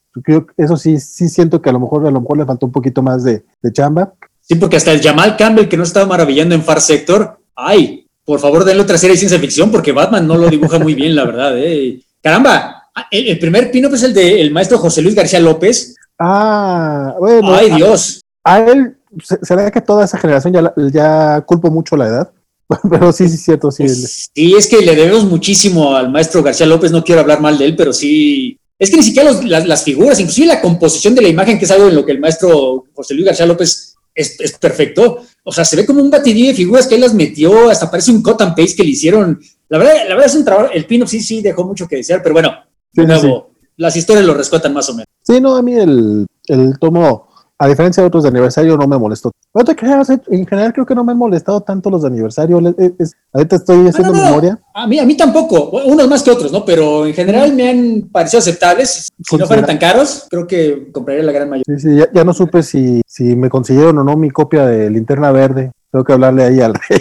eso 0.57 0.77
sí, 0.77 0.99
sí 0.99 1.29
siento 1.29 1.63
que 1.63 1.71
a 1.71 1.73
lo 1.73 1.81
mejor, 1.81 2.07
a 2.07 2.11
lo 2.11 2.21
mejor 2.21 2.39
le 2.39 2.47
faltó 2.47 2.67
un 2.67 2.73
poquito 2.73 3.03
más 3.03 3.25
de, 3.25 3.45
de 3.63 3.73
chamba. 3.73 4.15
Sí, 4.41 4.57
porque 4.57 4.77
hasta 4.77 4.93
el 4.93 5.03
Jamal 5.03 5.37
Campbell, 5.37 5.69
que 5.69 5.77
no 5.77 5.83
estaba 5.83 6.07
maravillando 6.07 6.55
en 6.55 6.63
Far 6.63 6.81
Sector, 6.81 7.39
ay, 7.55 8.07
por 8.25 8.41
favor 8.41 8.65
denle 8.65 8.83
otra 8.83 8.99
serie 8.99 9.15
de 9.15 9.19
ciencia 9.19 9.39
ficción, 9.39 9.71
porque 9.71 9.93
Batman 9.93 10.27
no 10.27 10.37
lo 10.37 10.49
dibuja 10.49 10.79
muy 10.79 10.95
bien, 10.95 11.15
la 11.15 11.25
verdad. 11.25 11.53
Eh. 11.57 12.01
Caramba, 12.23 12.91
el, 13.11 13.39
primer 13.39 13.71
pino 13.71 13.89
es 13.89 14.03
el 14.03 14.13
del 14.13 14.51
maestro 14.51 14.79
José 14.79 15.03
Luis 15.03 15.15
García 15.15 15.41
López, 15.41 15.95
Ah, 16.19 17.15
bueno. 17.19 17.55
Ay, 17.55 17.71
Dios. 17.71 18.25
A, 18.43 18.61
él, 18.61 18.97
se, 19.23 19.55
ve 19.55 19.71
que 19.71 19.81
toda 19.81 20.05
esa 20.05 20.19
generación 20.19 20.53
ya, 20.53 20.73
ya 20.93 21.41
culpo 21.43 21.71
mucho 21.71 21.97
la 21.97 22.09
edad. 22.09 22.31
Pero 22.91 23.13
sí, 23.13 23.29
sí, 23.29 23.35
es 23.35 23.43
cierto, 23.43 23.71
sí. 23.71 23.89
Sí, 23.89 24.55
es 24.55 24.67
que 24.67 24.81
le 24.81 24.95
debemos 24.95 25.25
muchísimo 25.25 25.95
al 25.95 26.11
maestro 26.11 26.43
García 26.43 26.67
López, 26.67 26.93
no 26.93 27.03
quiero 27.03 27.23
hablar 27.23 27.41
mal 27.41 27.57
de 27.57 27.67
él, 27.67 27.77
pero 27.77 27.93
sí. 27.93 28.59
Es 28.79 28.91
que 28.91 28.97
ni 28.97 29.03
siquiera 29.03 29.33
las, 29.43 29.83
figuras, 29.83 30.21
inclusive 30.21 30.47
la 30.47 30.61
composición 30.61 31.15
de 31.15 31.23
la 31.23 31.29
imagen, 31.29 31.59
que 31.59 31.65
es 31.65 31.71
algo 31.71 31.89
en 31.89 31.97
lo 31.97 32.05
que 32.05 32.13
el 32.13 32.21
maestro 32.21 32.85
José 32.95 33.15
Luis 33.15 33.27
García 33.27 33.47
López 33.47 33.97
es, 34.15 34.37
perfecto. 34.61 35.23
O 35.43 35.53
sea, 35.53 35.65
se 35.65 35.77
ve 35.77 35.87
como 35.87 36.03
un 36.03 36.11
batidillo 36.11 36.49
de 36.49 36.55
figuras 36.55 36.87
que 36.87 36.95
él 36.95 37.01
las 37.01 37.15
metió, 37.15 37.71
hasta 37.71 37.91
parece 37.91 38.13
un 38.13 38.23
cut 38.23 38.41
and 38.43 38.55
paste 38.55 38.77
que 38.77 38.85
le 38.85 38.91
hicieron. 38.91 39.41
La 39.69 39.79
verdad, 39.79 39.95
la 40.09 40.15
verdad 40.15 40.27
es 40.27 40.35
un 40.35 40.45
trabajo, 40.45 40.71
el 40.73 40.87
pin 40.87 41.09
sí, 41.09 41.21
sí 41.21 41.43
dejó 41.43 41.65
mucho 41.65 41.89
que 41.89 41.97
desear, 41.97 42.23
pero 42.23 42.35
bueno, 42.35 42.53
de 42.93 43.07
nuevo, 43.07 43.51
las 43.77 43.97
historias 43.97 44.25
lo 44.25 44.35
rescatan 44.35 44.73
más 44.73 44.89
o 44.91 44.93
menos. 44.93 45.07
Sí, 45.23 45.41
no, 45.41 45.57
a 45.57 45.63
mí 45.63 45.75
el, 45.75 46.27
el 46.47 46.79
tomo, 46.79 47.28
a 47.61 47.67
diferencia 47.67 48.03
de 48.03 48.07
otros 48.07 48.23
de 48.23 48.29
aniversario, 48.29 48.77
no 48.77 48.87
me 48.87 48.97
molestó. 48.97 49.33
No 49.53 49.65
te 49.65 49.75
creas, 49.75 50.09
eh, 50.11 50.21
en 50.29 50.47
general 50.47 50.73
creo 50.73 50.87
que 50.87 50.95
no 50.95 51.03
me 51.03 51.13
han 51.13 51.19
molestado 51.19 51.61
tanto 51.61 51.91
los 51.91 52.03
de 52.03 52.09
aniversario. 52.09 52.57
ahorita 53.33 53.57
estoy 53.57 53.89
haciendo 53.89 54.13
memoria. 54.13 54.59
A 54.75 54.87
mí, 54.87 54.99
a 54.99 55.05
mí 55.05 55.17
tampoco, 55.17 55.71
unos 55.85 56.09
más 56.09 56.23
que 56.23 56.31
otros, 56.31 56.53
¿no? 56.53 56.65
Pero 56.65 57.07
en 57.07 57.15
general 57.15 57.53
me 57.55 57.69
han 57.69 58.09
parecido 58.13 58.39
aceptables. 58.39 59.09
Si 59.29 59.37
no 59.37 59.47
fueran 59.47 59.67
tan 59.67 59.79
caros, 59.79 60.27
creo 60.31 60.47
que 60.47 60.93
compraría 60.93 61.25
la 61.25 61.33
gran 61.33 61.51
mayoría. 61.51 61.79
Sí, 61.79 61.89
sí, 61.89 62.05
ya, 62.15 62.25
no 62.25 62.33
supe 62.33 62.63
si, 62.63 63.03
si 63.07 63.35
me 63.35 63.51
consiguieron 63.51 63.99
o 63.99 64.05
no 64.05 64.17
mi 64.17 64.31
copia 64.31 64.65
de 64.65 64.89
Linterna 64.91 65.33
Verde. 65.33 65.73
Tengo 65.91 66.05
que 66.05 66.13
hablarle 66.13 66.45
ahí 66.45 66.61
al 66.61 66.75
rey. 66.89 67.01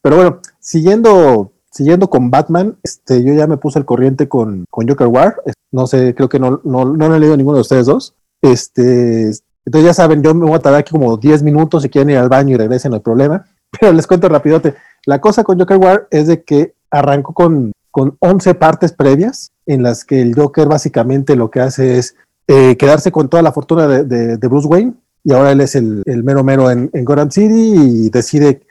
Pero 0.00 0.16
bueno, 0.16 0.40
siguiendo 0.60 1.52
siguiendo 1.70 2.10
con 2.10 2.30
Batman, 2.30 2.76
este, 2.82 3.22
yo 3.22 3.34
ya 3.34 3.46
me 3.46 3.56
puse 3.56 3.78
al 3.78 3.84
corriente 3.84 4.28
con, 4.28 4.64
con 4.70 4.88
Joker 4.88 5.06
War. 5.06 5.36
No 5.70 5.86
sé, 5.86 6.14
creo 6.14 6.28
que 6.28 6.38
no, 6.38 6.60
no, 6.64 6.84
no 6.84 7.08
lo 7.08 7.14
he 7.14 7.20
leído 7.20 7.36
ninguno 7.36 7.56
de 7.56 7.62
ustedes 7.62 7.86
dos. 7.86 8.14
Este, 8.42 9.30
entonces 9.68 9.86
ya 9.86 9.92
saben, 9.92 10.22
yo 10.22 10.34
me 10.34 10.46
voy 10.46 10.54
a 10.54 10.60
tardar 10.60 10.80
aquí 10.80 10.92
como 10.92 11.18
10 11.18 11.42
minutos 11.42 11.82
si 11.82 11.90
quieren 11.90 12.08
ir 12.08 12.16
al 12.16 12.30
baño 12.30 12.54
y 12.54 12.56
regresen, 12.56 12.90
no 12.90 12.96
hay 12.96 13.02
problema. 13.02 13.44
Pero 13.78 13.92
les 13.92 14.06
cuento 14.06 14.26
rapidote. 14.26 14.74
La 15.04 15.20
cosa 15.20 15.44
con 15.44 15.58
Joker 15.58 15.76
War 15.76 16.08
es 16.10 16.26
de 16.26 16.42
que 16.42 16.72
arrancó 16.90 17.34
con, 17.34 17.72
con 17.90 18.16
11 18.20 18.54
partes 18.54 18.92
previas 18.92 19.52
en 19.66 19.82
las 19.82 20.06
que 20.06 20.22
el 20.22 20.34
Joker 20.34 20.68
básicamente 20.68 21.36
lo 21.36 21.50
que 21.50 21.60
hace 21.60 21.98
es 21.98 22.16
eh, 22.46 22.78
quedarse 22.78 23.12
con 23.12 23.28
toda 23.28 23.42
la 23.42 23.52
fortuna 23.52 23.86
de, 23.86 24.38
de, 24.38 24.48
Bruce 24.48 24.66
Wayne 24.66 24.94
y 25.22 25.34
ahora 25.34 25.52
él 25.52 25.60
es 25.60 25.74
el, 25.74 26.02
el 26.06 26.24
mero 26.24 26.42
mero 26.42 26.70
en, 26.70 26.88
en 26.94 27.04
Gotham 27.04 27.30
City 27.30 27.74
y 27.76 28.08
decide 28.08 28.62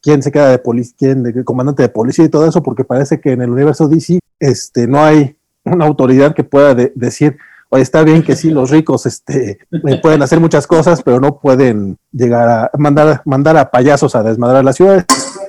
quién, 0.00 0.22
se 0.22 0.32
queda 0.32 0.50
de 0.50 0.58
policía, 0.58 0.94
quién 0.98 1.22
de 1.22 1.44
comandante 1.44 1.82
de 1.82 1.90
policía 1.90 2.24
y 2.24 2.30
todo 2.30 2.46
eso, 2.48 2.62
porque 2.62 2.84
parece 2.84 3.20
que 3.20 3.32
en 3.32 3.42
el 3.42 3.50
universo 3.50 3.88
DC 3.88 4.20
este, 4.38 4.86
no 4.86 5.04
hay 5.04 5.36
una 5.64 5.84
autoridad 5.84 6.34
que 6.34 6.44
pueda 6.44 6.74
decir, 6.74 7.36
está 7.72 8.02
bien 8.02 8.22
que 8.22 8.36
sí, 8.36 8.50
los 8.50 8.70
ricos 8.70 9.06
este, 9.06 9.58
pueden 10.02 10.22
hacer 10.22 10.40
muchas 10.40 10.66
cosas, 10.66 11.02
pero 11.02 11.20
no 11.20 11.38
pueden 11.38 11.98
llegar 12.12 12.48
a 12.48 12.70
mandar, 12.78 13.22
mandar 13.24 13.56
a 13.56 13.70
payasos 13.70 14.16
a 14.16 14.22
desmadrar 14.22 14.64
las 14.64 14.76
ciudades. 14.76 15.04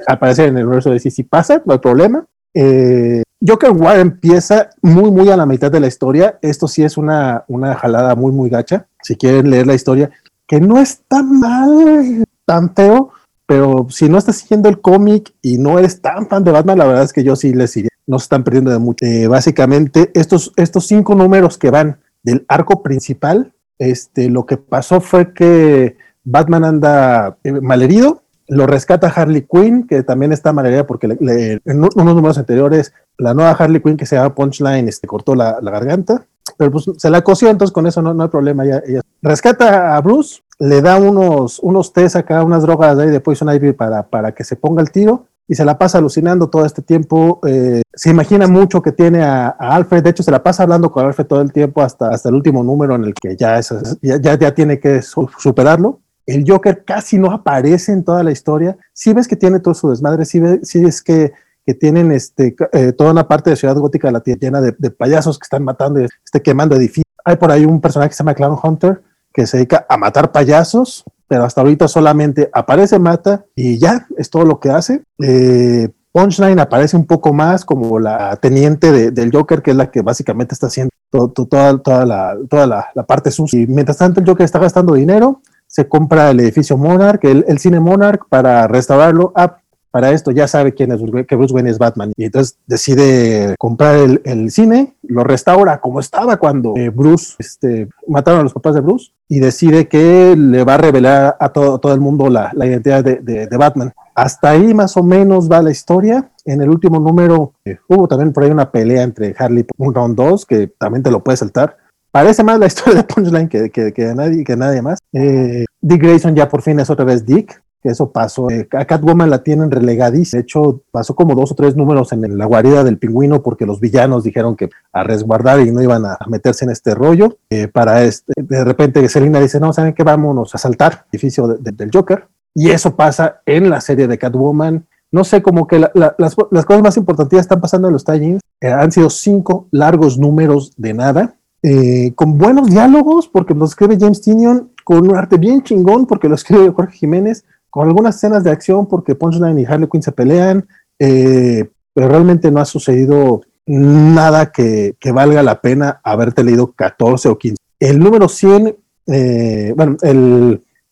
Al 0.08 0.20
parecer 0.20 0.50
en 0.50 0.58
el 0.58 0.66
universo 0.66 0.90
de 0.90 0.96
DC 0.96 1.12
sí 1.12 1.24
pasa, 1.24 1.62
no 1.66 1.74
hay 1.74 1.80
problema. 1.80 2.25
Eh, 2.54 3.24
Joker 3.46 3.72
War 3.72 4.00
empieza 4.00 4.70
muy, 4.82 5.10
muy 5.10 5.30
a 5.30 5.38
la 5.38 5.46
mitad 5.46 5.72
de 5.72 5.80
la 5.80 5.88
historia. 5.88 6.38
Esto 6.42 6.68
sí 6.68 6.84
es 6.84 6.98
una, 6.98 7.44
una 7.48 7.75
jalada 7.75 8.13
muy, 8.16 8.32
muy 8.32 8.50
gacha. 8.50 8.86
Si 9.01 9.16
quieren 9.16 9.50
leer 9.50 9.66
la 9.66 9.74
historia, 9.74 10.12
que 10.48 10.60
no 10.60 10.80
es 10.80 11.01
tan 11.08 11.40
mal, 11.40 12.24
tan 12.46 12.75
feo, 12.75 13.12
pero 13.48 13.88
si 13.90 14.10
no 14.10 14.18
estás 14.18 14.38
siguiendo 14.38 14.70
el 14.70 14.80
cómic 14.80 15.34
y 15.42 15.58
no 15.58 15.80
eres 15.80 16.01
tan 16.01 16.28
fan 16.28 16.44
de 16.44 16.51
Batman, 16.51 16.78
la 16.78 16.86
verdad 16.86 17.04
es 17.04 17.13
que 17.13 17.24
yo 17.24 17.36
sí 17.36 17.54
les 17.54 17.74
diría, 17.74 17.90
no 18.06 18.20
se 18.20 18.24
están 18.24 18.44
perdiendo 18.44 18.70
de 18.70 18.78
mucho. 18.78 19.04
Eh, 19.06 19.28
básicamente, 19.28 20.12
estos, 20.13 20.51
estos 20.56 20.86
cinco 20.86 21.16
números 21.16 21.58
que 21.58 21.72
van 21.72 22.00
del 22.24 22.46
arco 22.48 22.84
principal, 22.84 23.54
este, 23.80 24.30
lo 24.30 24.46
que 24.46 24.58
pasó 24.58 25.01
fue 25.01 25.34
que 25.34 25.98
Batman 26.24 26.66
anda 26.66 27.38
eh, 27.44 27.51
malherido, 27.51 28.24
lo 28.48 28.68
rescata 28.68 29.08
Harley 29.08 29.48
Quinn, 29.50 29.88
que 29.88 30.04
también 30.04 30.34
está 30.34 30.51
malherida 30.51 30.86
porque 30.86 31.08
en 31.08 31.62
unos 31.78 32.16
números 32.16 32.38
anteriores 32.38 32.94
la 33.18 33.34
nueva 33.34 33.51
Harley 33.51 33.82
Quinn 33.82 33.98
que 33.98 34.06
se 34.06 34.18
llama 34.18 34.36
Punchline 34.36 34.88
este, 34.88 35.08
cortó 35.08 35.36
la, 35.36 35.60
garganta, 35.62 36.25
pero 36.58 36.70
pues 36.70 36.86
se 36.98 37.10
la 37.10 37.22
cosió, 37.22 37.50
entonces 37.50 37.74
con 37.74 37.88
eso 37.88 38.01
no, 38.01 38.22
hay 38.22 38.30
problema. 38.30 38.66
ella 38.66 39.01
rescata 39.22 39.96
a 39.96 40.01
Bruce, 40.01 40.42
le 40.60 40.82
da 40.82 40.98
unos, 40.98 41.60
unos 41.60 41.94
test 41.94 42.18
acá, 42.18 42.44
unas 42.44 42.63
drogas 42.63 42.98
de, 42.98 43.10
de 43.10 43.20
Poison 43.22 43.54
Ivy 43.54 43.72
para, 43.72 44.04
para 44.04 44.34
que 44.34 44.44
se 44.44 44.58
ponga 44.58 44.82
el 44.82 44.92
tiro 44.92 45.28
y 45.48 45.55
se 45.55 45.65
la 45.65 45.77
pasa 45.77 45.98
alucinando 45.98 46.50
todo 46.50 46.65
este 46.65 46.81
tiempo. 46.81 47.39
Eh, 47.45 47.81
se 47.93 48.10
imagina 48.10 48.48
mucho 48.48 48.81
que 48.81 48.91
tiene 48.91 49.24
a, 49.24 49.50
Alfred, 49.50 50.03
de 50.03 50.12
hecho 50.12 50.24
se 50.24 50.31
la 50.31 50.43
pasa 50.43 50.63
hablando 50.63 50.91
con 50.91 51.05
Alfred 51.05 51.27
todo 51.27 51.41
el 51.41 51.51
tiempo 51.51 51.81
hasta, 51.81 52.10
hasta 52.10 52.29
el 52.29 52.36
último 52.36 52.63
número 52.63 52.95
en 52.95 53.03
el 53.03 53.13
que 53.13 53.36
ya, 53.36 53.60
ya, 54.01 54.38
ya, 54.38 54.53
tiene 54.53 54.79
que 54.79 55.01
superarlo. 55.01 56.01
El 56.25 56.45
Joker 56.48 56.86
casi 56.86 57.17
no 57.17 57.31
aparece 57.31 57.91
en 57.91 58.03
toda 58.03 58.24
la 58.24 58.31
historia. 58.31 58.77
Si 58.93 59.12
ves 59.13 59.27
que 59.27 59.36
tiene 59.36 59.60
todo 59.60 59.74
su 59.74 59.89
desmadre, 59.89 60.24
si 60.25 60.39
ves, 60.39 61.01
que, 61.01 61.33
que 61.65 61.74
tienen 61.74 62.12
este, 62.12 62.55
eh, 62.71 62.93
toda 62.93 63.12
una 63.12 63.27
parte 63.27 63.50
de 63.50 63.55
Ciudad 63.55 63.75
Gótica 63.75 64.12
la 64.12 64.24
llena 64.24 64.62
de, 64.62 64.74
de 64.77 64.91
payasos 64.91 65.38
que 65.38 65.45
están 65.45 65.63
matando 65.63 66.00
y 66.00 66.05
este, 66.24 66.41
quemando 66.41 66.75
edificios. 66.75 67.05
Hay 67.25 67.36
por 67.36 67.51
ahí 67.51 67.65
un 67.65 67.81
personaje 67.81 68.10
que 68.10 68.15
se 68.15 68.24
llama 68.24 68.36
Clown 68.36 68.57
Hunter, 68.62 69.01
que 69.33 69.45
se 69.45 69.57
dedica 69.57 69.86
a 69.89 69.98
matar 69.98 70.31
payasos, 70.31 71.03
pero 71.32 71.46
hasta 71.46 71.62
ahorita 71.62 71.88
solamente 71.88 72.50
aparece, 72.52 73.00
mata 73.00 73.46
y 73.56 73.78
ya 73.78 74.06
es 74.18 74.30
todo 74.30 74.44
lo 74.44 74.60
que 74.60 74.70
hace. 74.70 75.04
Eh, 75.24 75.88
Punchline 76.12 76.60
aparece 76.60 76.98
un 76.98 77.06
poco 77.06 77.32
más 77.32 77.64
como 77.64 78.00
la 78.00 78.36
teniente 78.36 79.12
del 79.12 79.32
Joker, 79.32 79.62
que 79.62 79.72
es 79.72 79.78
la 79.78 79.90
que 79.90 80.02
básicamente 80.02 80.54
está 80.54 80.68
haciendo 80.68 80.92
toda, 81.10 81.78
toda, 81.78 82.06
la, 82.06 82.36
toda 82.50 82.68
la, 82.68 83.04
parte 83.08 83.32
sucia. 83.32 83.62
Y 83.62 83.66
mientras 83.66 83.98
tanto, 83.98 84.20
el 84.20 84.26
Joker 84.28 84.44
está 84.44 84.60
gastando 84.60 84.94
dinero, 84.94 85.42
se 85.68 85.88
compra 85.88 86.32
el 86.32 86.42
edificio 86.42 86.76
Monarch, 86.76 87.24
el, 87.24 87.46
el 87.48 87.60
cine 87.60 87.80
Monarch, 87.80 88.28
para 88.28 88.68
restaurarlo. 88.68 89.32
Ah, 89.34 89.56
para 89.92 90.12
esto 90.12 90.32
ya 90.32 90.48
sabe 90.48 90.74
quién 90.74 90.92
es 90.92 91.02
que 91.28 91.36
Bruce 91.36 91.54
Wayne 91.54 91.70
es 91.70 91.78
Batman 91.78 92.14
y 92.16 92.26
entonces 92.26 92.58
decide 92.66 93.56
comprar 93.60 93.96
el, 94.24 94.52
cine, 94.52 94.96
lo 95.04 95.24
restaura 95.24 95.82
como 95.82 96.00
estaba 96.00 96.38
cuando 96.38 96.76
eh, 96.78 96.90
Bruce 96.90 97.36
este, 97.40 97.90
mataron 98.08 98.40
a 98.40 98.44
los 98.44 98.54
papás 98.54 98.76
de 98.76 98.82
Bruce 98.82 99.12
y 99.32 99.40
decide 99.40 99.88
que 99.88 100.36
le 100.36 100.66
va 100.66 100.74
a 100.74 100.78
revelar 100.78 101.38
a 101.40 101.54
todo, 101.54 101.80
todo 101.80 101.94
el 101.94 102.02
mundo 102.02 102.30
la, 102.30 102.52
identidad 102.54 103.02
de, 103.02 103.48
Batman. 103.58 103.94
Hasta 104.14 104.50
ahí 104.50 104.74
más 104.74 104.98
o 104.98 105.04
menos 105.04 105.50
va 105.50 105.62
la 105.62 105.72
historia. 105.72 106.30
En 106.44 106.62
el 106.62 106.70
último 106.70 107.00
número 107.00 107.54
eh, 107.64 107.78
hubo 107.88 108.10
también 108.10 108.34
por 108.34 108.44
ahí 108.44 108.52
una 108.52 108.70
pelea 108.70 109.04
entre 109.04 109.34
Harley 109.40 109.66
un 109.78 109.96
round 109.96 110.18
2 110.18 110.46
que 110.46 110.68
también 110.68 111.02
te 111.02 111.12
lo 111.12 111.24
puedes 111.24 111.40
saltar. 111.40 111.78
Parece 112.12 112.44
más 112.44 112.60
la 112.60 112.66
historia 112.68 113.04
de 113.04 113.04
Punchline 113.06 113.48
que, 113.48 113.70
que, 113.70 114.14
nadie, 114.14 114.44
que 114.44 114.58
nadie 114.58 114.82
más. 114.82 115.00
Eh, 115.14 115.64
Dick 115.80 116.02
Grayson 116.02 116.36
ya 116.36 116.50
por 116.50 116.62
fin 116.62 116.82
es 116.82 116.90
otra 116.90 117.06
vez 117.06 117.26
Dick 117.26 117.64
que 117.82 117.90
eso 117.90 118.12
pasó. 118.12 118.50
Eh, 118.50 118.68
a 118.72 118.86
Catwoman 118.86 119.30
la 119.30 119.44
tienen 119.44 119.72
relegadísima. 119.72 120.40
De 120.40 120.44
hecho, 120.44 120.82
pasó 120.92 121.16
como 121.16 121.36
dos 121.36 121.52
o 121.52 121.56
tres 121.56 121.76
números 121.76 122.12
en 122.12 122.38
la 122.38 122.46
guarida 122.46 122.84
del 122.84 122.98
pingüino 122.98 123.42
porque 123.42 123.66
los 123.66 123.80
villanos 123.80 124.24
dijeron 124.24 124.56
que 124.56 124.70
a 124.94 125.04
resguardar 125.04 125.60
y 125.62 125.72
no 125.72 125.82
iban 125.82 126.06
a 126.06 126.18
meterse 126.28 126.66
en 126.66 126.72
este 126.72 126.96
rollo. 126.96 127.38
Eh, 127.50 127.68
para 127.68 128.04
este, 128.04 128.34
de 128.38 128.64
repente 128.64 129.08
Selina 129.10 129.40
dice, 129.40 129.60
no, 129.60 129.74
¿saben 129.74 129.94
qué? 129.94 130.04
Vámonos 130.04 130.54
a 130.54 130.58
saltar 130.58 131.06
el 131.06 131.18
edificio 131.18 131.48
del 131.48 131.90
Joker. 131.92 132.28
Y 132.54 132.70
eso 132.70 132.96
pasa 132.96 133.42
en 133.46 133.70
la 133.70 133.82
serie 133.82 134.08
de 134.08 134.18
Catwoman. 134.18 134.86
No 135.12 135.24
sé, 135.24 135.42
como 135.42 135.68
que 135.68 135.80
las, 135.80 136.36
cosas 136.36 136.82
más 136.82 136.98
importantes 136.98 137.40
están 137.40 137.60
pasando 137.60 137.88
en 137.88 137.94
los 137.94 138.06
tie 138.06 138.38
eh, 138.62 138.68
han 138.68 138.92
sido 138.92 139.10
cinco 139.10 139.68
largos 139.72 140.18
números 140.18 140.74
de 140.78 140.94
nada 140.94 141.36
eh, 141.64 142.14
con 142.16 142.40
buenos 142.40 142.70
diálogos, 142.70 143.28
porque 143.28 143.54
lo 143.54 143.66
escribe 143.66 143.98
James 144.00 144.22
Tinion, 144.22 144.72
con 144.84 145.08
un 145.08 145.16
arte 145.16 145.38
bien 145.38 145.62
chingón, 145.62 146.08
porque 146.08 146.28
lo 146.28 146.36
escribe 146.36 146.72
Jorge 146.72 146.98
Jiménez, 146.98 147.46
con 147.72 147.88
algunas 147.88 148.18
escenas 148.18 148.44
de 148.44 148.51
acción, 148.51 148.86
porque 148.86 149.16
Punchline 149.16 149.58
y 149.58 149.66
Harley 149.66 149.90
Quinn 149.90 150.04
se 150.04 150.12
pelean, 150.12 150.68
eh, 151.00 151.68
pero 151.94 152.10
realmente 152.10 152.51
no 152.51 152.60
ha 152.60 152.66
sucedido 152.66 153.42
nada 153.66 154.51
que, 154.51 154.96
valga 155.13 155.42
la 155.42 155.62
pena 155.62 156.01
haberte 156.04 156.44
leído 156.44 156.74
14 156.74 157.30
o 157.30 157.38
15. 157.38 157.56
El 157.80 158.00
número 158.00 158.30
100, 158.30 158.75
eh, 159.08 159.74
bueno, 159.75 159.98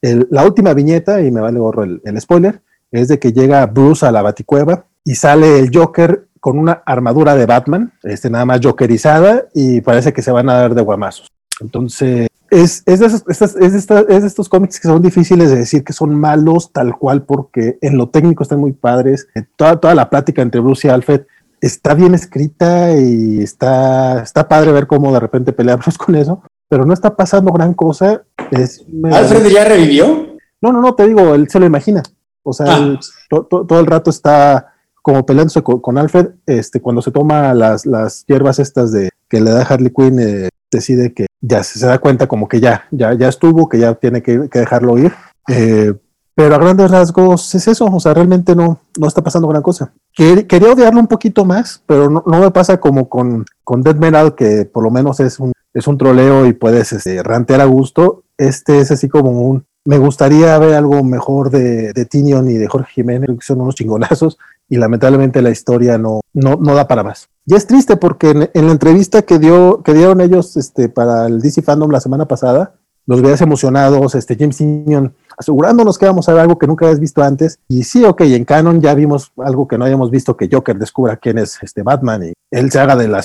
la 0.02 0.46
última 0.46 0.74
viñeta, 0.74 1.22
y 1.22 1.30
me 1.30 1.42
vale 1.42 1.60
gorro 1.60 1.84
el, 1.84 2.02
el 2.04 2.20
spoiler, 2.20 2.62
es 2.92 3.10
de 3.10 3.20
que 3.20 3.32
llega 3.34 3.66
Bruce 3.68 4.06
a 4.06 4.12
la 4.12 4.24
baticueva 4.24 4.86
y 5.04 5.16
sale 5.16 5.60
el 5.60 5.70
Joker 5.72 6.28
con 6.40 6.58
una 6.58 6.82
armadura 6.86 7.36
de 7.36 7.46
Batman, 7.46 7.94
este, 8.04 8.30
nada 8.30 8.46
más 8.46 8.62
jokerizada, 8.64 9.46
y 9.54 9.82
parece 9.82 10.14
que 10.14 10.22
se 10.22 10.32
van 10.32 10.50
a 10.50 10.54
dar 10.54 10.74
de 10.74 10.82
guamazos. 10.82 11.28
Entonces, 11.60 12.30
es, 12.52 12.84
es, 12.86 13.00
de 13.00 14.28
estos 14.28 14.50
cómics 14.50 14.80
que 14.80 14.88
son 14.88 15.02
difíciles 15.02 15.50
de 15.50 15.58
decir 15.58 15.84
que 15.84 15.94
son 15.94 16.16
malos 16.16 16.72
tal 16.72 16.98
cual, 16.98 17.24
porque 17.24 17.78
en 17.82 17.98
lo 17.98 18.10
técnico 18.10 18.44
están 18.44 18.60
muy 18.60 18.74
padres. 18.74 19.28
Eh, 19.36 19.44
toda, 19.56 19.80
toda 19.80 19.96
la 19.96 20.10
plática 20.10 20.42
entre 20.42 20.62
Bruce 20.62 20.88
y 20.88 20.92
Alfred 20.92 21.22
está 21.62 21.94
bien 21.94 22.14
escrita 22.14 22.92
y 22.98 23.42
está, 23.42 24.24
está 24.24 24.48
padre 24.48 24.72
ver 24.72 24.88
cómo 24.88 25.12
de 25.14 25.20
repente 25.20 25.54
peleamos 25.54 25.98
con 25.98 26.16
eso, 26.16 26.44
pero 26.68 26.86
no 26.86 26.94
está 26.94 27.16
pasando 27.16 27.52
gran 27.52 27.74
cosa. 27.74 28.24
Es, 28.52 28.86
¿Alfred 29.12 29.48
ya 29.48 29.66
revivió? 29.66 30.36
No, 30.62 30.72
no, 30.72 30.82
no, 30.82 30.96
te 30.96 31.08
digo, 31.08 31.36
él 31.36 31.50
se 31.50 31.60
lo 31.60 31.66
imagina. 31.66 32.04
O 32.44 32.54
sea, 32.54 32.68
ah. 32.70 33.00
todo 33.30 33.80
el 33.80 33.86
rato 33.86 34.10
está 34.10 34.74
como 35.02 35.26
peleándose 35.26 35.64
con, 35.64 35.98
Alfred, 35.98 36.30
este, 36.46 36.82
cuando 36.82 37.02
se 37.02 37.12
toma 37.12 37.54
las, 37.54 37.86
las 37.86 38.26
hierbas 38.26 38.60
estas 38.60 38.92
de 38.92 39.10
que 39.28 39.40
le 39.40 39.52
da 39.52 39.62
Harley 39.62 39.92
Quinn, 39.92 40.20
eh, 40.20 40.50
decide 40.72 41.14
que 41.14 41.28
ya 41.42 41.64
se, 41.64 41.86
da 41.86 42.00
cuenta 42.00 42.28
como 42.28 42.48
que 42.48 42.60
ya, 42.60 42.86
ya, 42.92 43.14
ya 43.14 43.30
estuvo, 43.30 43.70
que 43.70 43.80
ya 43.80 43.94
tiene 43.96 44.22
que, 44.22 44.38
dejarlo 44.38 44.98
ir. 44.98 45.14
Eh, 45.48 45.94
pero 46.36 46.56
a 46.56 46.58
grandes 46.58 46.90
rasgos 46.90 47.54
es 47.54 47.68
eso, 47.68 47.86
o 47.86 48.00
sea, 48.00 48.14
realmente 48.14 48.56
no, 48.56 48.80
no 48.98 49.08
está 49.08 49.22
pasando 49.22 49.48
gran 49.50 49.62
cosa. 49.62 49.92
quería 50.16 50.72
odiarlo 50.72 51.00
un 51.00 51.08
poquito 51.08 51.44
más, 51.44 51.84
pero 51.86 52.10
no, 52.10 52.24
me 52.26 52.52
pasa 52.52 52.80
como 52.80 53.10
con, 53.10 53.46
con 53.64 53.82
Dead 53.82 53.96
Metal, 53.96 54.36
que 54.36 54.64
por 54.64 54.84
lo 54.84 54.90
menos 54.90 55.20
es 55.20 55.38
un, 55.40 55.52
es 55.74 55.88
un 55.88 55.98
troleo 55.98 56.46
y 56.46 56.54
puedes 56.54 56.94
este, 56.94 57.22
rantear 57.24 57.60
a 57.60 57.66
gusto. 57.66 58.24
Este 58.38 58.80
es 58.80 58.90
así 58.90 59.10
como 59.10 59.32
un, 59.32 59.66
me 59.84 59.98
gustaría 59.98 60.58
ver 60.60 60.76
algo 60.76 61.04
mejor 61.04 61.50
de, 61.50 61.92
de 61.92 62.06
Tinion 62.06 62.50
y 62.50 62.54
de 62.54 62.68
Jorge 62.68 62.94
Jiménez, 62.94 63.30
que 63.32 63.46
son 63.46 63.60
unos 63.60 63.76
chingonazos, 63.76 64.38
y 64.70 64.78
lamentablemente 64.78 65.42
la 65.42 65.50
historia 65.50 65.98
no, 65.98 66.22
no, 66.34 66.56
no 66.56 66.76
da 66.76 66.88
para 66.88 67.04
más. 67.04 67.28
Y 67.46 67.56
es 67.56 67.66
triste 67.66 67.98
porque 67.98 68.30
en, 68.30 68.66
la 68.68 68.72
entrevista 68.72 69.24
que, 69.24 69.40
dio, 69.40 69.82
que 69.84 69.94
dieron 69.94 70.22
ellos 70.22 70.56
este, 70.56 70.88
para 70.88 71.26
el 71.26 71.42
DC 71.42 71.64
Fandom 71.64 71.90
la 71.90 72.00
semana 72.00 72.28
pasada, 72.28 72.76
los 73.08 73.24
veías 73.24 73.42
emocionados, 73.42 74.14
este, 74.14 74.38
James 74.38 74.58
Tinion 74.58 75.16
asegurándonos 75.36 75.98
que 75.98 76.06
vamos 76.06 76.28
a 76.28 76.34
ver 76.34 76.42
algo 76.42 76.60
que 76.60 76.68
nunca 76.68 76.86
habías 76.86 77.00
visto 77.00 77.24
antes. 77.24 77.58
Y 77.70 77.84
sí, 77.84 78.04
ok, 78.04 78.22
en 78.22 78.46
Canon 78.46 78.82
ya 78.82 78.94
vimos 78.94 79.32
algo 79.38 79.68
que 79.68 79.78
no 79.78 79.86
habíamos 79.86 80.12
visto, 80.12 80.38
que 80.38 80.50
Joker 80.52 80.78
descubra 80.78 81.18
quién 81.18 81.38
es 81.38 81.58
este 81.64 81.82
Batman 81.82 82.24
y 82.24 82.34
él 82.52 82.72
se 82.72 82.80
haga 82.80 82.96
de 82.96 83.08
la 83.08 83.24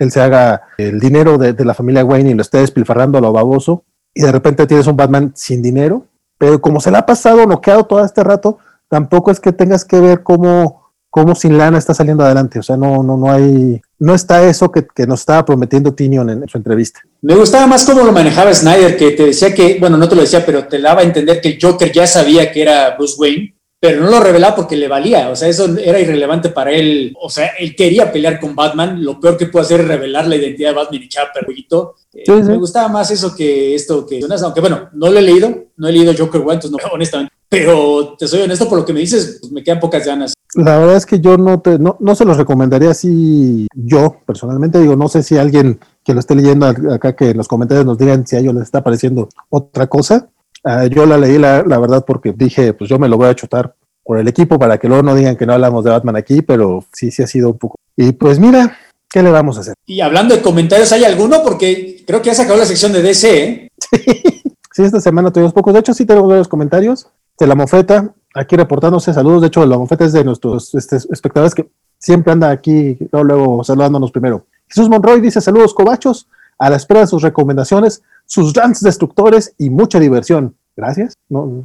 él 0.00 0.10
se 0.10 0.20
haga 0.20 0.62
el 0.76 0.98
dinero 0.98 1.38
de, 1.38 1.52
de 1.52 1.64
la 1.64 1.72
familia 1.72 2.04
Wayne 2.04 2.30
y 2.30 2.34
lo 2.34 2.42
esté 2.42 2.58
despilfarrando 2.58 3.18
a 3.18 3.20
lo 3.20 3.32
baboso 3.32 3.84
y 4.12 4.22
de 4.22 4.32
repente 4.32 4.66
tienes 4.66 4.86
un 4.88 4.96
Batman 4.96 5.32
sin 5.34 5.62
dinero, 5.62 6.06
pero 6.36 6.60
como 6.60 6.80
se 6.80 6.90
le 6.90 6.98
ha 6.98 7.06
pasado 7.06 7.46
noqueado 7.46 7.84
todo 7.84 8.04
este 8.04 8.24
rato, 8.24 8.58
tampoco 8.94 9.32
es 9.32 9.40
que 9.40 9.52
tengas 9.52 9.84
que 9.84 9.98
ver 9.98 10.22
cómo, 10.22 10.92
cómo 11.10 11.34
sin 11.34 11.58
lana 11.58 11.78
está 11.78 11.94
saliendo 11.94 12.22
adelante. 12.22 12.60
O 12.60 12.62
sea, 12.62 12.76
no, 12.76 13.02
no, 13.02 13.16
no 13.16 13.28
hay, 13.28 13.82
no 13.98 14.14
está 14.14 14.48
eso 14.48 14.70
que, 14.70 14.86
que 14.86 15.04
nos 15.04 15.18
estaba 15.18 15.44
prometiendo 15.44 15.94
Tinion 15.94 16.30
en 16.30 16.48
su 16.48 16.58
entrevista. 16.58 17.00
Me 17.20 17.34
gustaba 17.34 17.66
más 17.66 17.84
cómo 17.84 18.04
lo 18.04 18.12
manejaba 18.12 18.54
Snyder, 18.54 18.96
que 18.96 19.10
te 19.10 19.26
decía 19.26 19.52
que, 19.52 19.78
bueno, 19.80 19.96
no 19.96 20.08
te 20.08 20.14
lo 20.14 20.20
decía, 20.20 20.46
pero 20.46 20.68
te 20.68 20.80
daba 20.80 21.00
a 21.00 21.04
entender 21.04 21.40
que 21.40 21.48
el 21.48 21.58
Joker 21.60 21.90
ya 21.90 22.06
sabía 22.06 22.52
que 22.52 22.62
era 22.62 22.94
Bruce 22.96 23.16
Wayne 23.18 23.54
pero 23.84 24.00
no 24.00 24.10
lo 24.10 24.18
revelaba 24.18 24.56
porque 24.56 24.76
le 24.76 24.88
valía, 24.88 25.28
o 25.28 25.36
sea, 25.36 25.46
eso 25.46 25.76
era 25.76 26.00
irrelevante 26.00 26.48
para 26.48 26.72
él, 26.72 27.14
o 27.20 27.28
sea, 27.28 27.48
él 27.58 27.76
quería 27.76 28.10
pelear 28.10 28.40
con 28.40 28.56
Batman, 28.56 29.04
lo 29.04 29.20
peor 29.20 29.36
que 29.36 29.44
puede 29.44 29.66
hacer 29.66 29.82
es 29.82 29.88
revelar 29.88 30.26
la 30.26 30.36
identidad 30.36 30.70
de 30.70 30.76
Batman 30.76 31.02
y 31.02 31.04
echar 31.04 31.30
perrito. 31.34 31.94
Eh, 32.14 32.32
me 32.32 32.56
gustaba 32.56 32.88
más 32.88 33.10
eso 33.10 33.36
que 33.36 33.74
esto 33.74 34.06
que 34.06 34.20
aunque 34.42 34.60
bueno, 34.62 34.88
no 34.94 35.10
lo 35.10 35.18
he 35.18 35.22
leído, 35.22 35.66
no 35.76 35.86
he 35.86 35.92
leído 35.92 36.14
Joker 36.16 36.40
One, 36.40 36.54
entonces 36.54 36.80
no, 36.82 36.88
honestamente, 36.94 37.33
pero 37.48 38.16
te 38.18 38.26
soy 38.26 38.42
honesto 38.42 38.68
por 38.68 38.78
lo 38.78 38.84
que 38.84 38.92
me 38.92 39.00
dices, 39.00 39.38
pues 39.40 39.52
me 39.52 39.62
quedan 39.62 39.80
pocas 39.80 40.06
ganas. 40.06 40.34
La 40.54 40.78
verdad 40.78 40.96
es 40.96 41.06
que 41.06 41.20
yo 41.20 41.36
no, 41.36 41.60
te, 41.60 41.78
no, 41.78 41.96
no 42.00 42.14
se 42.14 42.24
los 42.24 42.36
recomendaría 42.36 42.90
así 42.90 43.66
yo 43.74 44.16
personalmente, 44.24 44.80
digo, 44.80 44.96
no 44.96 45.08
sé 45.08 45.22
si 45.22 45.36
alguien 45.36 45.80
que 46.04 46.14
lo 46.14 46.20
esté 46.20 46.34
leyendo 46.34 46.66
acá 46.66 47.16
que 47.16 47.30
en 47.30 47.36
los 47.36 47.48
comentarios 47.48 47.86
nos 47.86 47.98
digan 47.98 48.26
si 48.26 48.36
a 48.36 48.38
ellos 48.38 48.54
les 48.54 48.64
está 48.64 48.84
pareciendo 48.84 49.28
otra 49.50 49.88
cosa, 49.88 50.28
Ah, 50.64 50.86
yo 50.86 51.04
la 51.04 51.18
leí, 51.18 51.38
la, 51.38 51.62
verdad, 51.62 52.04
porque 52.06 52.32
dije, 52.34 52.72
pues 52.72 52.88
yo 52.88 52.98
me 52.98 53.08
lo 53.08 53.18
voy 53.18 53.28
a 53.28 53.34
chutar 53.34 53.74
por 54.02 54.18
el 54.18 54.26
equipo 54.28 54.58
para 54.58 54.78
que 54.78 54.88
luego 54.88 55.02
no 55.02 55.14
digan 55.14 55.36
que 55.36 55.44
no 55.44 55.52
hablamos 55.52 55.84
de 55.84 55.90
Batman 55.90 56.16
aquí, 56.16 56.40
pero 56.40 56.84
sí, 56.90 57.10
sí 57.10 57.22
ha 57.22 57.26
sido 57.26 57.50
un 57.50 57.58
poco. 57.58 57.76
Y 57.96 58.12
pues 58.12 58.38
mira, 58.38 58.78
¿qué 59.10 59.22
le 59.22 59.30
vamos 59.30 59.58
a 59.58 59.60
hacer? 59.60 59.74
Y 59.84 60.00
hablando 60.00 60.34
de 60.34 60.40
comentarios, 60.40 60.90
¿hay 60.92 61.04
alguno? 61.04 61.42
Porque 61.42 62.02
creo 62.06 62.22
que 62.22 62.28
ya 62.28 62.34
se 62.34 62.42
acabó 62.42 62.58
la 62.58 62.64
sección 62.64 62.92
de 62.94 63.02
DC, 63.02 63.44
¿eh? 63.44 63.68
sí, 64.72 64.82
esta 64.82 65.00
semana 65.00 65.30
tuvimos 65.30 65.52
pocos. 65.52 65.74
De 65.74 65.80
hecho, 65.80 65.92
sí 65.92 66.06
tenemos 66.06 66.30
varios 66.30 66.48
comentarios. 66.48 67.08
De 67.38 67.46
la 67.46 67.54
mofeta, 67.54 68.14
aquí 68.34 68.56
reportándose 68.56 69.12
saludos. 69.12 69.42
De 69.42 69.48
hecho, 69.48 69.66
la 69.66 69.78
mofeta 69.78 70.04
es 70.04 70.12
de 70.12 70.24
nuestros 70.24 70.74
este, 70.74 70.96
espectadores 70.96 71.54
que 71.54 71.68
siempre 71.98 72.32
anda 72.32 72.50
aquí, 72.50 72.96
luego, 73.12 73.24
luego 73.24 73.64
saludándonos 73.64 74.12
primero. 74.12 74.46
Jesús 74.68 74.88
Monroy 74.88 75.20
dice: 75.20 75.40
Saludos, 75.40 75.74
cobachos, 75.74 76.28
a 76.58 76.70
la 76.70 76.76
espera 76.76 77.00
de 77.00 77.06
sus 77.06 77.22
recomendaciones 77.22 78.02
sus 78.26 78.52
rants 78.54 78.80
destructores 78.80 79.54
y 79.58 79.70
mucha 79.70 79.98
diversión. 79.98 80.56
Gracias. 80.76 81.14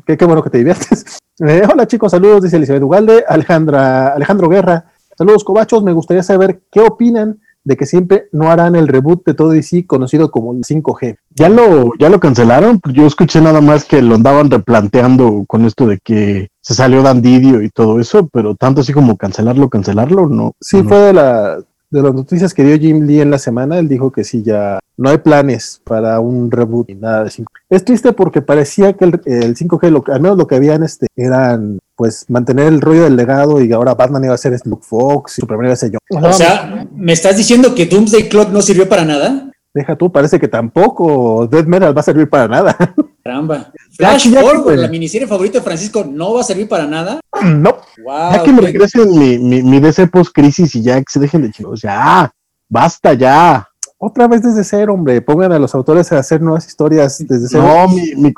Qué, 0.06 0.26
bueno 0.26 0.44
que 0.44 0.50
te 0.50 0.60
diviertes. 0.60 1.06
Eh, 1.42 1.62
hola 1.72 1.88
chicos, 1.88 2.12
saludos, 2.12 2.44
dice 2.44 2.58
Elizabeth 2.58 2.84
Ugalde, 2.84 3.24
Alejandra, 3.26 4.10
Alejandro 4.10 4.50
Guerra. 4.50 4.92
Saludos, 5.18 5.46
cobachos. 5.46 5.82
Me 5.84 5.94
gustaría 5.94 6.22
saber 6.22 6.64
qué 6.70 6.82
opinan 6.82 7.40
de 7.70 7.78
que 7.78 7.86
siempre 7.86 8.28
no 8.32 8.50
harán 8.50 8.76
el 8.76 8.88
reboot 8.88 9.24
de 9.24 9.36
todo 9.36 9.52
DC 9.52 9.86
conocido 9.86 10.32
como 10.32 10.54
el 10.54 10.64
5G. 10.64 11.18
Ya 11.36 11.50
lo, 11.50 11.92
ya 12.00 12.10
lo 12.10 12.20
cancelaron. 12.20 12.82
Yo 12.92 13.06
escuché 13.06 13.42
nada 13.42 13.62
más 13.62 13.86
que 13.86 14.02
lo 14.02 14.16
andaban 14.16 14.50
replanteando 14.50 15.46
con 15.48 15.66
esto 15.66 15.86
de 15.86 16.00
que 16.00 16.50
se 16.62 16.74
salió 16.74 17.04
Dandidio 17.04 17.62
y 17.62 17.70
todo 17.70 18.00
eso, 18.00 18.28
pero 18.34 18.56
tanto 18.56 18.82
así 18.82 18.92
como 18.92 19.18
cancelarlo, 19.18 19.70
cancelarlo, 19.70 20.28
no. 20.28 20.54
Sí, 20.60 20.82
fue 20.82 20.98
de 20.98 21.14
la 21.14 21.60
de 21.92 22.04
las 22.04 22.14
noticias 22.14 22.54
que 22.54 22.64
dio 22.64 22.78
Jim 22.78 23.06
Lee 23.06 23.22
en 23.22 23.32
la 23.32 23.40
semana, 23.40 23.80
él 23.80 23.88
dijo 23.88 24.12
que 24.12 24.24
sí, 24.24 24.44
ya 24.44 24.80
no 24.98 25.10
hay 25.10 25.18
planes 25.20 25.82
para 25.84 26.20
un 26.20 26.52
reboot 26.52 26.88
ni 26.90 26.96
nada 26.96 27.24
de 27.24 27.30
5G. 27.30 27.46
Es 27.70 27.86
triste 27.86 28.14
porque 28.14 28.42
parecía 28.42 28.94
que 28.94 29.06
el, 29.06 29.12
5G, 29.12 29.90
lo, 29.90 30.04
al 30.14 30.22
menos 30.22 30.38
lo 30.38 30.46
que 30.46 30.56
habían 30.56 30.84
este, 30.84 31.08
eran 31.16 31.80
pues 32.00 32.24
mantener 32.30 32.68
el 32.68 32.80
rollo 32.80 33.04
del 33.04 33.18
legado 33.18 33.62
y 33.62 33.74
ahora 33.74 33.94
Batman 33.94 34.24
iba 34.24 34.34
a 34.34 34.38
ser 34.38 34.58
Luke 34.64 34.86
Fox 34.88 35.38
y 35.38 35.42
Superman 35.42 35.66
iba 35.66 35.74
a 35.74 35.76
ser 35.76 35.92
yo. 35.92 35.98
O 36.10 36.32
sea, 36.32 36.88
¿me 36.96 37.12
estás 37.12 37.36
diciendo 37.36 37.76
que 37.76 37.88
Doomsday 37.88 38.30
Clock 38.30 38.52
no 38.52 38.62
sirvió 38.62 38.88
para 38.88 39.04
nada? 39.04 39.52
Deja 39.74 39.98
tú, 39.98 40.10
parece 40.10 40.40
que 40.40 40.48
tampoco 40.48 41.46
Dead 41.48 41.66
Metal 41.66 41.96
va 41.96 42.00
a 42.00 42.04
servir 42.06 42.30
para 42.30 42.48
nada. 42.48 42.78
Caramba. 43.24 43.74
Flash 43.98 44.34
Forward, 44.34 44.80
la 44.80 44.88
miniserie 44.88 45.28
favorita 45.28 45.58
de 45.58 45.66
Francisco, 45.66 46.06
¿no 46.10 46.36
va 46.36 46.40
a 46.40 46.46
servir 46.46 46.70
para 46.70 46.88
nada? 46.88 47.20
No. 47.44 47.76
Wow, 48.02 48.32
ya 48.32 48.44
que 48.44 48.54
me 48.54 48.62
regresen 48.62 49.20
mi, 49.20 49.38
mi, 49.38 49.62
mi 49.62 49.82
DC 49.82 50.08
post-crisis 50.08 50.74
y 50.76 50.82
ya 50.82 50.98
que 51.00 51.06
se 51.06 51.20
dejen 51.20 51.42
de 51.42 51.52
chicos, 51.52 51.82
ya, 51.82 52.32
basta 52.70 53.14
ya. 53.14 53.68
Otra 53.98 54.30
vez 54.30 54.42
desde 54.42 54.64
cero, 54.64 54.94
hombre. 54.94 55.22
Pongan 55.22 55.52
a 55.52 55.60
los 55.60 55.76
autores 55.76 56.10
a 56.14 56.20
hacer 56.20 56.40
nuevas 56.40 56.66
historias 56.66 57.18
desde 57.28 57.50
cero. 57.50 57.66
No, 57.68 57.90
mi, 57.90 58.16
mi, 58.16 58.34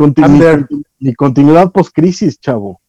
mi 1.00 1.14
continuidad 1.14 1.72
post-crisis, 1.72 2.40
chavo. 2.40 2.81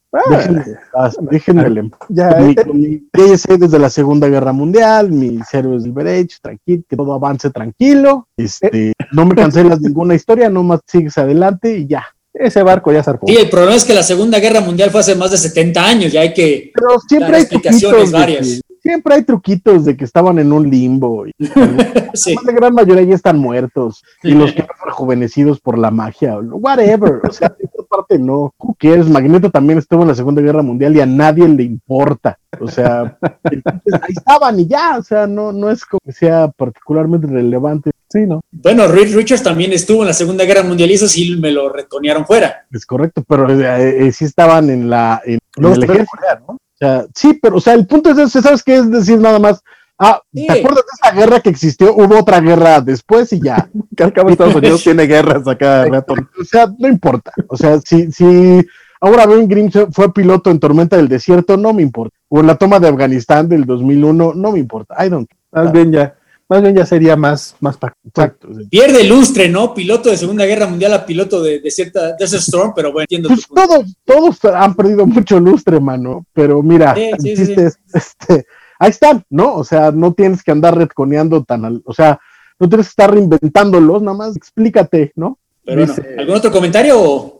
Déjenme, 1.30 1.90
ya, 2.10 2.36
mi, 2.70 3.08
eh, 3.12 3.56
desde 3.58 3.78
la 3.78 3.88
Segunda 3.88 4.28
Guerra 4.28 4.52
Mundial, 4.52 5.10
mis 5.10 5.42
héroes 5.54 5.84
del 5.84 5.92
Berech, 5.92 6.38
tranquilo, 6.42 6.82
que 6.86 6.96
todo 6.96 7.14
avance 7.14 7.48
tranquilo. 7.48 8.28
Este, 8.36 8.92
no 9.12 9.24
me 9.24 9.34
cancelas 9.34 9.80
ninguna 9.80 10.14
historia, 10.14 10.50
nomás 10.50 10.80
sigues 10.86 11.16
adelante 11.16 11.78
y 11.78 11.86
ya. 11.86 12.04
Ese 12.34 12.62
barco 12.62 12.92
ya 12.92 13.02
zarpó. 13.02 13.26
Sí, 13.26 13.36
el 13.36 13.48
problema 13.48 13.74
es 13.74 13.84
que 13.84 13.94
la 13.94 14.02
Segunda 14.02 14.38
Guerra 14.38 14.60
Mundial 14.60 14.90
fue 14.90 15.00
hace 15.00 15.14
más 15.14 15.30
de 15.30 15.38
70 15.38 15.84
años, 15.84 16.12
ya 16.12 16.20
hay 16.20 16.34
que. 16.34 16.72
Pero 16.74 16.98
siempre 17.08 17.36
hay 17.36 17.42
explicaciones 17.42 18.10
varias. 18.10 18.60
siempre 18.82 19.14
hay 19.14 19.22
truquitos 19.22 19.84
de 19.84 19.96
que 19.96 20.04
estaban 20.04 20.38
en 20.38 20.52
un 20.52 20.68
limbo. 20.68 21.26
Y, 21.26 21.32
La 22.44 22.52
gran 22.52 22.74
mayoría 22.74 23.04
ya 23.04 23.14
están 23.14 23.38
muertos. 23.38 24.02
Y 24.22 24.32
los 24.32 24.52
que 24.52 24.62
fueron 24.62 24.86
rejuvenecidos 24.86 25.60
por 25.60 25.78
la 25.78 25.90
magia, 25.90 26.38
whatever. 26.38 27.20
O 27.28 27.32
sea, 27.32 27.54
parte 27.92 28.18
no. 28.18 28.54
Who 28.58 28.76
cares? 28.78 29.08
Magneto 29.08 29.50
también 29.50 29.78
estuvo 29.78 30.02
en 30.02 30.08
la 30.08 30.14
Segunda 30.14 30.40
Guerra 30.40 30.62
Mundial 30.62 30.96
y 30.96 31.00
a 31.00 31.06
nadie 31.06 31.46
le 31.48 31.62
importa. 31.62 32.38
O 32.60 32.68
sea, 32.68 33.18
ahí 33.44 34.12
estaban 34.16 34.58
y 34.60 34.66
ya. 34.66 34.96
O 34.98 35.02
sea, 35.02 35.26
no, 35.26 35.52
no 35.52 35.70
es 35.70 35.84
como 35.84 36.00
que 36.04 36.12
sea 36.12 36.48
particularmente 36.48 37.26
relevante. 37.26 37.90
Sí, 38.08 38.26
¿no? 38.26 38.40
Bueno, 38.50 38.86
Reed 38.88 39.14
Richards 39.14 39.42
también 39.42 39.72
estuvo 39.72 40.02
en 40.02 40.08
la 40.08 40.14
Segunda 40.14 40.44
Guerra 40.44 40.62
Mundial 40.62 40.90
y 40.90 40.94
eso 40.94 41.08
sí 41.08 41.36
me 41.36 41.50
lo 41.50 41.68
retonearon 41.68 42.26
fuera. 42.26 42.66
Es 42.70 42.84
correcto, 42.84 43.22
pero 43.26 43.48
eh, 43.50 44.06
eh, 44.06 44.12
sí 44.12 44.24
estaban 44.24 44.70
en 44.70 44.90
la. 44.90 45.22
En, 45.24 45.38
el 45.56 45.82
ejército, 45.82 46.18
¿no? 46.46 46.54
O 46.54 46.58
sea, 46.78 47.06
sí, 47.14 47.38
pero, 47.40 47.56
o 47.56 47.60
sea, 47.60 47.74
el 47.74 47.86
punto 47.86 48.10
es, 48.10 48.32
¿sabes 48.32 48.62
qué? 48.62 48.76
Es 48.76 48.90
decir, 48.90 49.18
nada 49.18 49.38
más 49.38 49.62
Ah, 50.04 50.20
¿te 50.32 50.50
acuerdas 50.50 50.84
de 50.84 50.92
esa 51.00 51.14
guerra 51.14 51.40
que 51.40 51.50
existió? 51.50 51.94
Hubo 51.94 52.18
otra 52.18 52.40
guerra 52.40 52.80
después 52.80 53.32
y 53.32 53.40
ya. 53.40 53.70
que 53.96 54.02
al 54.02 54.12
cabo 54.12 54.30
Estados 54.30 54.56
Unidos 54.56 54.82
tiene 54.84 55.06
guerras 55.06 55.46
acá 55.46 55.84
rato. 55.84 56.14
O 56.40 56.44
sea, 56.44 56.66
no 56.78 56.88
importa. 56.88 57.32
O 57.48 57.56
sea, 57.56 57.80
si, 57.80 58.10
si 58.10 58.66
ahora 59.00 59.26
Ben 59.26 59.46
Grimm 59.46 59.70
fue 59.92 60.12
piloto 60.12 60.50
en 60.50 60.58
Tormenta 60.58 60.96
del 60.96 61.08
Desierto, 61.08 61.56
no 61.56 61.72
me 61.72 61.82
importa. 61.82 62.16
O 62.28 62.40
en 62.40 62.48
la 62.48 62.56
toma 62.56 62.80
de 62.80 62.88
Afganistán 62.88 63.48
del 63.48 63.64
2001, 63.64 64.34
no 64.34 64.52
me 64.52 64.58
importa. 64.58 64.96
I 65.04 65.08
don't. 65.08 65.30
Más 65.52 65.70
bien 65.70 65.92
ya 65.92 66.16
más 66.52 66.60
bien 66.60 66.74
ya 66.74 66.84
sería 66.84 67.16
más, 67.16 67.56
más 67.60 67.78
Exacto. 68.04 68.48
Pierde 68.68 69.04
lustre, 69.04 69.48
¿no? 69.48 69.72
Piloto 69.72 70.10
de 70.10 70.18
Segunda 70.18 70.44
Guerra 70.44 70.66
Mundial 70.66 70.92
a 70.92 71.06
piloto 71.06 71.42
de, 71.42 71.60
de 71.60 71.70
cierta 71.70 72.12
de 72.14 72.22
ese 72.22 72.36
Storm, 72.36 72.74
pero 72.76 72.92
bueno, 72.92 73.04
entiendo. 73.04 73.30
Pues 73.30 73.46
todos, 73.48 73.96
todos 74.04 74.44
han 74.54 74.74
perdido 74.74 75.06
mucho 75.06 75.40
lustre, 75.40 75.80
mano. 75.80 76.26
Pero 76.34 76.62
mira, 76.62 76.94
este, 76.94 78.44
ahí 78.82 78.90
están, 78.90 79.22
¿no? 79.30 79.54
O 79.54 79.64
sea, 79.64 79.92
no 79.92 80.12
tienes 80.12 80.42
que 80.42 80.50
andar 80.50 80.76
retconeando 80.76 81.44
tan, 81.44 81.82
o 81.84 81.92
sea, 81.92 82.18
no 82.58 82.68
tienes 82.68 82.86
que 82.86 82.90
estar 82.90 83.12
reinventándolos, 83.12 84.02
nada 84.02 84.16
más 84.16 84.36
explícate, 84.36 85.12
¿no? 85.14 85.38
Pero 85.64 85.86
¿Algún 86.18 86.34
otro 86.34 86.50
comentario? 86.50 87.38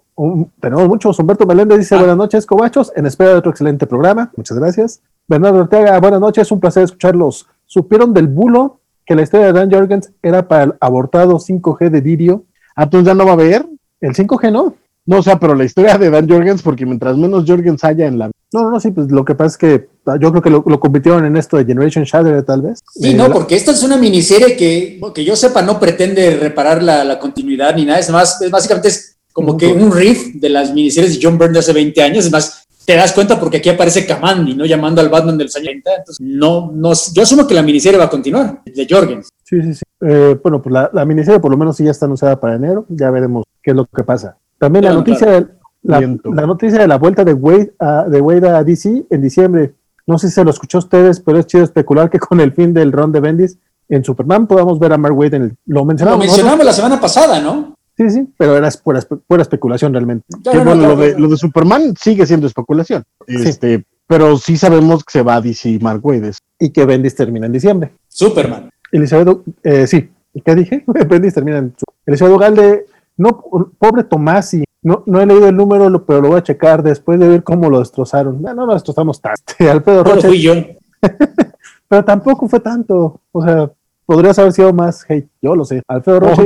tenemos 0.60 0.86
muchos. 0.86 1.18
Humberto 1.18 1.46
Meléndez 1.46 1.78
dice: 1.78 1.96
ah. 1.96 1.98
Buenas 1.98 2.16
noches, 2.16 2.46
cobachos. 2.46 2.92
En 2.94 3.06
espera 3.06 3.30
de 3.30 3.36
otro 3.36 3.50
excelente 3.50 3.86
programa. 3.86 4.30
Muchas 4.36 4.56
gracias. 4.56 5.00
Bernardo 5.26 5.60
Ortega, 5.60 5.98
buenas 5.98 6.20
noches. 6.20 6.52
Un 6.52 6.60
placer 6.60 6.84
escucharlos. 6.84 7.48
¿Supieron 7.66 8.14
del 8.14 8.28
bulo 8.28 8.78
que 9.04 9.16
la 9.16 9.22
historia 9.22 9.46
de 9.46 9.52
Dan 9.52 9.70
Jorgens 9.70 10.12
era 10.22 10.46
para 10.46 10.64
el 10.64 10.74
abortado 10.80 11.38
5G 11.38 11.90
de 11.90 12.00
Didio. 12.00 12.44
Ah, 12.76 12.84
entonces 12.84 13.06
ya 13.06 13.14
no 13.14 13.24
va 13.24 13.30
a 13.30 13.34
haber. 13.34 13.66
El 14.00 14.14
5G 14.14 14.52
no. 14.52 14.74
No, 15.04 15.18
o 15.18 15.22
sea, 15.22 15.40
pero 15.40 15.56
la 15.56 15.64
historia 15.64 15.98
de 15.98 16.10
Dan 16.10 16.28
Jorgens, 16.28 16.62
porque 16.62 16.86
mientras 16.86 17.16
menos 17.16 17.44
Jorgens 17.46 17.82
haya 17.82 18.06
en 18.06 18.18
la. 18.18 18.30
No, 18.52 18.70
no, 18.70 18.80
sí, 18.80 18.90
pues 18.90 19.10
lo 19.10 19.24
que 19.24 19.34
pasa 19.34 19.48
es 19.48 19.56
que 19.56 19.88
ah, 20.06 20.16
yo 20.20 20.30
creo 20.30 20.42
que 20.42 20.50
lo, 20.50 20.62
lo 20.66 20.78
convirtieron 20.78 21.24
en 21.24 21.36
esto 21.36 21.56
de 21.56 21.64
Generation 21.64 22.04
Shadow, 22.04 22.42
tal 22.42 22.62
vez. 22.62 22.80
Sí, 22.94 23.10
eh, 23.10 23.14
no, 23.14 23.30
porque 23.32 23.56
esto 23.56 23.70
es 23.70 23.82
una 23.82 23.96
miniserie 23.96 24.56
que, 24.56 25.00
que 25.14 25.24
yo 25.24 25.34
sepa, 25.36 25.62
no 25.62 25.80
pretende 25.80 26.36
reparar 26.36 26.82
la, 26.82 27.02
la 27.04 27.18
continuidad 27.18 27.74
ni 27.74 27.86
nada. 27.86 27.98
Es 27.98 28.10
más, 28.10 28.40
es 28.42 28.50
básicamente 28.50 28.88
es 28.88 29.16
como 29.32 29.56
que 29.56 29.66
un 29.66 29.90
riff 29.90 30.34
de 30.34 30.50
las 30.50 30.72
miniseries 30.74 31.14
de 31.14 31.26
John 31.26 31.38
Byrne 31.38 31.54
de 31.54 31.58
hace 31.60 31.72
20 31.72 32.02
años. 32.02 32.26
Es 32.26 32.30
más, 32.30 32.66
te 32.84 32.94
das 32.94 33.12
cuenta 33.12 33.38
porque 33.40 33.58
aquí 33.58 33.70
aparece 33.70 34.06
Kamandi, 34.06 34.54
¿no? 34.54 34.66
Llamando 34.66 35.00
al 35.00 35.08
Batman 35.08 35.38
del 35.38 35.46
los 35.46 35.56
años 35.56 35.68
30. 35.68 35.90
Entonces, 35.98 36.20
no, 36.20 36.70
no, 36.74 36.92
yo 37.14 37.22
asumo 37.22 37.46
que 37.46 37.54
la 37.54 37.62
miniserie 37.62 37.98
va 37.98 38.04
a 38.04 38.10
continuar, 38.10 38.62
de 38.64 38.86
Jorgens. 38.88 39.28
Sí, 39.44 39.62
sí, 39.62 39.74
sí. 39.74 39.82
Eh, 40.00 40.38
bueno, 40.42 40.60
pues 40.60 40.72
la, 40.72 40.90
la, 40.92 41.04
miniserie 41.04 41.40
por 41.40 41.50
lo 41.50 41.56
menos 41.56 41.76
sí 41.76 41.84
ya 41.84 41.90
está 41.90 42.06
anunciada 42.06 42.38
para 42.38 42.56
enero. 42.56 42.84
Ya 42.88 43.10
veremos 43.10 43.44
qué 43.62 43.70
es 43.70 43.76
lo 43.76 43.86
que 43.86 44.02
pasa. 44.02 44.36
También 44.58 44.84
la 44.84 44.92
noticia, 44.92 45.26
de, 45.26 45.46
la, 45.82 46.00
la, 46.00 46.46
noticia 46.46 46.78
de 46.78 46.88
la 46.88 46.98
vuelta 46.98 47.24
de 47.24 47.34
Wade, 47.34 47.74
a, 47.78 48.04
de 48.04 48.20
Wade 48.20 48.48
a 48.48 48.64
DC 48.64 49.06
en 49.10 49.22
diciembre. 49.22 49.74
No 50.06 50.18
sé 50.18 50.28
si 50.28 50.34
se 50.34 50.44
lo 50.44 50.50
escuchó 50.50 50.78
a 50.78 50.80
ustedes, 50.80 51.20
pero 51.20 51.38
es 51.38 51.46
chido 51.46 51.64
especular 51.64 52.10
que 52.10 52.18
con 52.18 52.40
el 52.40 52.52
fin 52.52 52.72
del 52.72 52.92
ron 52.92 53.12
de 53.12 53.20
Bendis 53.20 53.58
en 53.88 54.04
Superman 54.04 54.46
podamos 54.46 54.78
ver 54.78 54.92
a 54.92 54.98
Mark 54.98 55.16
Wade 55.16 55.36
en 55.36 55.42
el... 55.42 55.56
Lo 55.66 55.84
mencionamos, 55.84 56.20
lo 56.20 56.24
mencionamos 56.24 56.64
la 56.64 56.72
semana 56.72 57.00
pasada, 57.00 57.40
¿no? 57.40 57.76
Sí, 57.96 58.10
sí, 58.10 58.28
pero 58.38 58.56
era 58.56 58.70
pura, 58.82 59.00
pura 59.26 59.42
especulación 59.42 59.92
realmente. 59.92 60.24
bueno, 60.44 60.74
lo, 60.74 60.96
de, 60.96 61.18
lo, 61.18 61.28
de, 61.28 61.36
Superman 61.36 61.94
sigue 62.00 62.26
siendo 62.26 62.46
especulación. 62.46 63.04
Este, 63.26 63.84
pero 64.06 64.36
sí 64.38 64.56
sabemos 64.56 65.04
que 65.04 65.12
se 65.12 65.22
va 65.22 65.36
a 65.36 65.40
DC 65.40 65.78
Mark 65.80 66.00
Wade. 66.04 66.32
Y 66.58 66.70
que 66.70 66.86
Bendis 66.86 67.14
termina 67.14 67.46
en 67.46 67.52
diciembre. 67.52 67.92
Superman. 68.08 68.70
Elizabeth, 68.90 69.38
eh, 69.62 69.86
sí, 69.86 70.10
¿qué 70.44 70.54
dije? 70.54 70.84
Bendis 71.08 71.34
termina 71.34 71.58
en 71.58 71.74
Elizabeth 72.06 72.38
Galde, 72.38 72.86
no, 73.16 73.42
pobre 73.78 74.04
Tomás, 74.04 74.54
y 74.54 74.64
no, 74.82 75.04
no 75.06 75.20
he 75.20 75.26
leído 75.26 75.48
el 75.48 75.56
número, 75.56 76.04
pero 76.04 76.20
lo 76.20 76.28
voy 76.28 76.38
a 76.38 76.42
checar 76.42 76.82
después 76.82 77.18
de 77.20 77.28
ver 77.28 77.44
cómo 77.44 77.70
lo 77.70 77.78
destrozaron. 77.78 78.42
No, 78.42 78.52
no 78.52 78.66
lo 78.66 78.74
destrozamos 78.74 79.20
tanto. 79.20 79.54
Alfredo 79.70 80.04
Rocha. 80.04 80.28
fui 80.28 80.42
yo. 80.42 80.54
pero 81.88 82.04
tampoco 82.04 82.48
fue 82.48 82.60
tanto. 82.60 83.20
O 83.30 83.44
sea, 83.44 83.70
podrías 84.04 84.38
haber 84.38 84.52
sido 84.52 84.72
más 84.72 85.04
hate, 85.08 85.28
yo 85.40 85.54
lo 85.54 85.64
sé. 85.64 85.82
Alfredo 85.86 86.20
Rocha. 86.20 86.44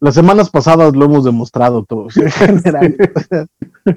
Las 0.00 0.14
semanas 0.14 0.48
pasadas 0.48 0.94
lo 0.94 1.04
hemos 1.04 1.24
demostrado 1.24 1.84
todos. 1.84 2.16
En 2.40 2.62
general. 2.62 2.96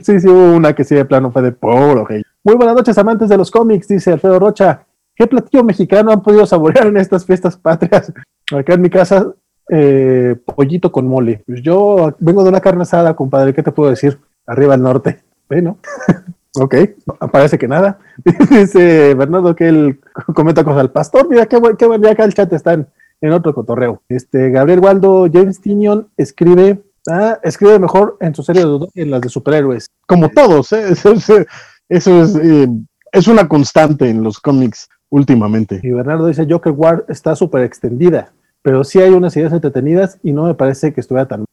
sí, 0.01 0.19
sí, 0.19 0.27
hubo 0.27 0.55
una 0.55 0.73
que 0.73 0.83
sí 0.83 0.95
de 0.95 1.05
plano 1.05 1.31
fue 1.31 1.41
de 1.41 1.49
hate. 1.49 2.25
Muy 2.43 2.55
buenas 2.55 2.75
noches, 2.75 2.97
amantes 2.97 3.29
de 3.29 3.37
los 3.37 3.51
cómics, 3.51 3.87
dice 3.87 4.11
Alfredo 4.11 4.39
Rocha. 4.39 4.85
¿Qué 5.15 5.27
platillo 5.27 5.63
mexicano 5.63 6.11
han 6.11 6.23
podido 6.23 6.45
saborear 6.45 6.87
en 6.87 6.97
estas 6.97 7.25
fiestas 7.25 7.55
patrias? 7.55 8.11
Acá 8.51 8.73
en 8.73 8.81
mi 8.81 8.89
casa, 8.89 9.33
eh, 9.69 10.35
pollito 10.55 10.91
con 10.91 11.07
mole. 11.07 11.43
Pues 11.45 11.61
yo 11.61 12.15
vengo 12.19 12.43
de 12.43 12.49
una 12.49 12.61
carne 12.61 12.83
asada, 12.83 13.15
compadre, 13.15 13.53
¿qué 13.53 13.63
te 13.63 13.71
puedo 13.71 13.89
decir? 13.89 14.19
Arriba 14.45 14.73
al 14.73 14.81
norte. 14.81 15.19
Bueno, 15.47 15.77
ok, 16.55 16.75
parece 17.31 17.57
que 17.57 17.67
nada. 17.67 17.99
Dice 18.49 19.13
Bernardo 19.13 19.55
que 19.55 19.67
él 19.67 19.99
comenta 20.33 20.63
cosas 20.63 20.81
al 20.81 20.91
pastor. 20.91 21.27
Mira 21.29 21.45
qué 21.45 21.57
bueno, 21.57 21.77
qué 21.77 21.85
bueno, 21.85 22.03
ya 22.03 22.11
acá 22.11 22.23
el 22.23 22.33
chat 22.33 22.51
están 22.53 22.87
en 23.21 23.31
otro 23.31 23.53
cotorreo. 23.53 24.01
Este, 24.09 24.49
Gabriel 24.49 24.79
Waldo, 24.79 25.27
James 25.31 25.61
Tinion 25.61 26.07
escribe, 26.17 26.83
ah, 27.09 27.39
escribe 27.43 27.79
mejor 27.79 28.17
en 28.19 28.35
su 28.35 28.43
serie 28.43 28.65
de 28.65 28.87
en 28.95 29.11
las 29.11 29.21
de 29.21 29.29
superhéroes. 29.29 29.87
Como 30.07 30.29
todos, 30.29 30.73
¿eh? 30.73 30.89
eso, 30.91 31.13
es, 31.89 32.35
eh, 32.35 32.67
es 33.11 33.27
una 33.27 33.47
constante 33.47 34.09
en 34.09 34.23
los 34.23 34.39
cómics 34.39 34.89
últimamente. 35.09 35.79
Y 35.83 35.91
Bernardo 35.91 36.27
dice, 36.27 36.47
Joker 36.49 36.73
War 36.73 37.05
está 37.07 37.35
súper 37.35 37.63
extendida, 37.63 38.33
pero 38.61 38.83
sí 38.83 38.99
hay 38.99 39.11
unas 39.11 39.35
ideas 39.35 39.53
entretenidas 39.53 40.19
y 40.23 40.33
no 40.33 40.45
me 40.45 40.53
parece 40.53 40.93
que 40.93 41.01
estuviera 41.01 41.27
tan... 41.27 41.45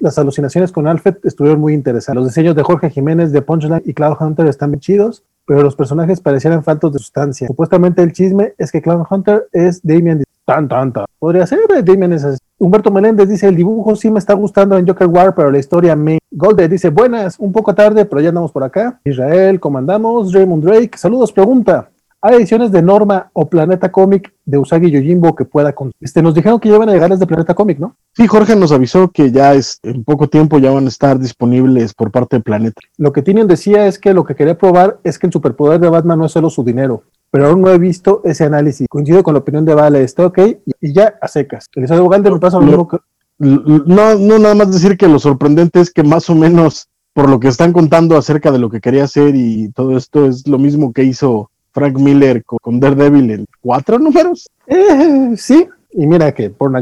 Las, 0.00 0.18
alucinaciones 0.18 0.72
con 0.72 0.86
Alfred 0.86 1.16
estuvieron 1.24 1.60
muy 1.60 1.74
interesantes. 1.74 2.16
Los 2.16 2.26
diseños 2.26 2.54
de 2.54 2.62
Jorge 2.62 2.90
Jiménez 2.90 3.32
de 3.32 3.42
Punchline 3.42 3.82
y 3.84 3.94
Cloud 3.94 4.16
Hunter 4.20 4.46
están 4.46 4.70
bien 4.70 4.80
chidos, 4.80 5.24
pero 5.46 5.62
los 5.62 5.76
personajes 5.76 6.20
parecieran 6.20 6.62
faltos 6.62 6.92
de 6.92 6.98
sustancia. 6.98 7.46
Supuestamente 7.46 8.02
el 8.02 8.12
chisme 8.12 8.54
es 8.58 8.72
que 8.72 8.82
Cloud 8.82 9.04
Hunter 9.10 9.48
es 9.52 9.80
Damian 9.82 10.22
Tan, 10.46 10.68
tan, 10.68 10.92
tan. 10.92 11.06
Podría 11.18 11.44
ser, 11.44 11.58
Damien 11.84 12.12
es 12.12 12.38
Humberto 12.58 12.92
Meléndez 12.92 13.28
dice, 13.28 13.48
el 13.48 13.56
dibujo 13.56 13.96
sí 13.96 14.12
me 14.12 14.20
está 14.20 14.32
gustando 14.34 14.78
en 14.78 14.86
Joker 14.86 15.08
War, 15.08 15.34
pero 15.34 15.50
la 15.50 15.58
historia 15.58 15.96
me... 15.96 16.20
Golde 16.30 16.68
dice, 16.68 16.90
buenas, 16.90 17.40
un 17.40 17.50
poco 17.50 17.74
tarde, 17.74 18.04
pero 18.04 18.20
ya 18.20 18.28
andamos 18.28 18.52
por 18.52 18.62
acá. 18.62 19.00
Israel, 19.04 19.58
comandamos. 19.58 20.32
Raymond 20.32 20.64
Drake, 20.64 20.96
saludos, 20.96 21.32
pregunta. 21.32 21.90
¿Hay 22.26 22.34
ediciones 22.34 22.72
de 22.72 22.82
Norma 22.82 23.30
o 23.34 23.48
Planeta 23.48 23.92
Comic 23.92 24.34
de 24.44 24.58
Usagi 24.58 24.90
Yojimbo 24.90 25.36
que 25.36 25.44
pueda... 25.44 25.72
Con... 25.72 25.92
Este, 26.00 26.22
nos 26.22 26.34
dijeron 26.34 26.58
que 26.58 26.68
llevan 26.68 26.88
a 26.88 26.92
llegar 26.92 27.08
desde 27.08 27.24
Planeta 27.24 27.54
Comic, 27.54 27.78
¿no? 27.78 27.94
Sí, 28.16 28.26
Jorge 28.26 28.56
nos 28.56 28.72
avisó 28.72 29.12
que 29.12 29.30
ya 29.30 29.54
es, 29.54 29.78
en 29.84 30.02
poco 30.02 30.26
tiempo 30.26 30.58
ya 30.58 30.72
van 30.72 30.86
a 30.86 30.88
estar 30.88 31.20
disponibles 31.20 31.94
por 31.94 32.10
parte 32.10 32.38
de 32.38 32.42
Planeta. 32.42 32.80
Lo 32.96 33.12
que 33.12 33.22
Tinion 33.22 33.46
decía 33.46 33.86
es 33.86 34.00
que 34.00 34.12
lo 34.12 34.24
que 34.24 34.34
quería 34.34 34.58
probar 34.58 34.98
es 35.04 35.20
que 35.20 35.28
el 35.28 35.32
superpoder 35.32 35.78
de 35.78 35.88
Batman 35.88 36.18
no 36.18 36.26
es 36.26 36.32
solo 36.32 36.50
su 36.50 36.64
dinero, 36.64 37.04
pero 37.30 37.46
aún 37.46 37.60
no 37.60 37.70
he 37.70 37.78
visto 37.78 38.22
ese 38.24 38.42
análisis. 38.42 38.88
Coincido 38.90 39.22
con 39.22 39.34
la 39.34 39.38
opinión 39.38 39.64
de 39.64 39.74
Vale, 39.74 40.02
está 40.02 40.26
ok, 40.26 40.38
y, 40.80 40.92
ya 40.92 41.14
a 41.22 41.28
secas. 41.28 41.68
Elizabeth 41.76 42.24
me 42.24 42.40
pasa 42.40 42.58
lo 42.58 42.66
mismo 42.66 42.88
que... 42.88 42.96
No, 43.38 44.16
no, 44.16 44.38
nada 44.40 44.56
más 44.56 44.72
decir 44.72 44.96
que 44.96 45.06
lo 45.06 45.20
sorprendente 45.20 45.78
es 45.78 45.92
que 45.92 46.02
más 46.02 46.28
o 46.28 46.34
menos 46.34 46.88
por 47.12 47.30
lo 47.30 47.38
que 47.38 47.46
están 47.46 47.72
contando 47.72 48.16
acerca 48.16 48.50
de 48.50 48.58
lo 48.58 48.68
que 48.68 48.80
quería 48.80 49.04
hacer 49.04 49.36
y 49.36 49.70
todo 49.70 49.96
esto 49.96 50.26
es 50.26 50.48
lo 50.48 50.58
mismo 50.58 50.92
que 50.92 51.04
hizo 51.04 51.52
Frank 51.76 51.98
Miller 51.98 52.42
con, 52.42 52.80
Daredevil 52.80 53.30
en 53.30 53.46
cuatro 53.60 53.98
números. 53.98 54.48
Eh, 54.66 55.34
sí, 55.36 55.68
y 55.92 56.06
mira 56.06 56.32
que 56.32 56.48
por 56.48 56.70
una 56.70 56.80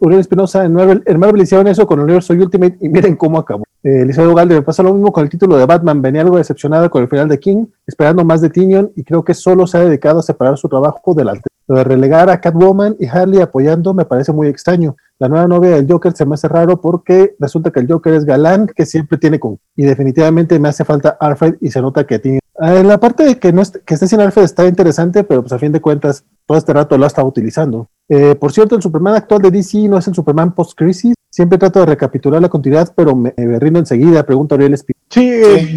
Uriel 0.00 0.20
Espinosa 0.20 0.64
en 0.64 0.72
Marvel, 0.72 1.04
en 1.06 1.20
Marvel 1.20 1.40
hicieron 1.40 1.68
eso 1.68 1.86
con 1.86 2.00
el 2.00 2.04
universo 2.06 2.32
Ultimate 2.32 2.78
y 2.80 2.88
miren 2.88 3.14
cómo 3.14 3.38
acabó. 3.38 3.62
Eh, 3.84 4.00
Elizabeth 4.00 4.48
me 4.48 4.62
pasa 4.62 4.82
lo 4.82 4.92
mismo 4.92 5.12
con 5.12 5.22
el 5.22 5.30
título 5.30 5.56
de 5.56 5.66
Batman. 5.66 6.02
Venía 6.02 6.22
algo 6.22 6.36
decepcionada 6.36 6.88
con 6.88 7.02
el 7.02 7.08
final 7.08 7.28
de 7.28 7.38
King, 7.38 7.66
esperando 7.86 8.24
más 8.24 8.40
de 8.40 8.50
Tinion 8.50 8.90
y 8.96 9.04
creo 9.04 9.22
que 9.22 9.34
solo 9.34 9.68
se 9.68 9.78
ha 9.78 9.84
dedicado 9.84 10.18
a 10.18 10.22
separar 10.22 10.58
su 10.58 10.68
trabajo 10.68 11.14
del 11.14 11.28
arte. 11.28 11.48
Lo 11.68 11.76
de 11.76 11.84
relegar 11.84 12.28
a 12.28 12.40
Catwoman 12.40 12.96
y 12.98 13.06
Harley 13.06 13.40
apoyando 13.40 13.94
me 13.94 14.04
parece 14.04 14.32
muy 14.32 14.48
extraño. 14.48 14.96
La 15.20 15.28
nueva 15.28 15.46
novia 15.46 15.70
del 15.70 15.86
Joker 15.88 16.12
se 16.12 16.26
me 16.26 16.34
hace 16.34 16.48
raro 16.48 16.80
porque 16.80 17.36
resulta 17.38 17.70
que 17.70 17.80
el 17.80 17.86
Joker 17.88 18.14
es 18.14 18.24
galán 18.24 18.66
que 18.74 18.84
siempre 18.84 19.18
tiene 19.18 19.38
con. 19.38 19.58
Y 19.76 19.84
definitivamente 19.84 20.58
me 20.58 20.70
hace 20.70 20.84
falta 20.84 21.16
Alfred 21.20 21.54
y 21.60 21.70
se 21.70 21.80
nota 21.80 22.04
que 22.04 22.18
tiene. 22.18 22.40
Eh, 22.60 22.82
la 22.82 22.98
parte 22.98 23.24
de 23.24 23.38
que, 23.38 23.52
no 23.52 23.62
que 23.84 23.94
esté 23.94 24.08
sin 24.08 24.20
Alfred 24.20 24.42
está 24.42 24.66
interesante, 24.66 25.22
pero 25.22 25.42
pues 25.42 25.52
a 25.52 25.58
fin 25.58 25.70
de 25.70 25.80
cuentas 25.80 26.24
todo 26.44 26.58
este 26.58 26.72
rato 26.72 26.98
lo 26.98 27.04
ha 27.04 27.06
estado 27.06 27.28
utilizando. 27.28 27.88
Eh, 28.08 28.34
por 28.34 28.52
cierto, 28.52 28.74
el 28.74 28.82
Superman 28.82 29.14
actual 29.14 29.42
de 29.42 29.50
DC 29.50 29.88
no 29.88 29.98
es 29.98 30.08
el 30.08 30.14
Superman 30.14 30.54
post-crisis. 30.54 31.14
Siempre 31.30 31.58
trato 31.58 31.80
de 31.80 31.86
recapitular 31.86 32.40
la 32.40 32.48
continuidad, 32.48 32.92
pero 32.96 33.14
me, 33.14 33.32
rindo 33.36 33.78
enseguida, 33.78 34.24
pregunta 34.24 34.54
Ariel 34.54 34.74
Espíritu. 34.74 34.98
Sí, 35.10 35.28
eh, 35.28 35.76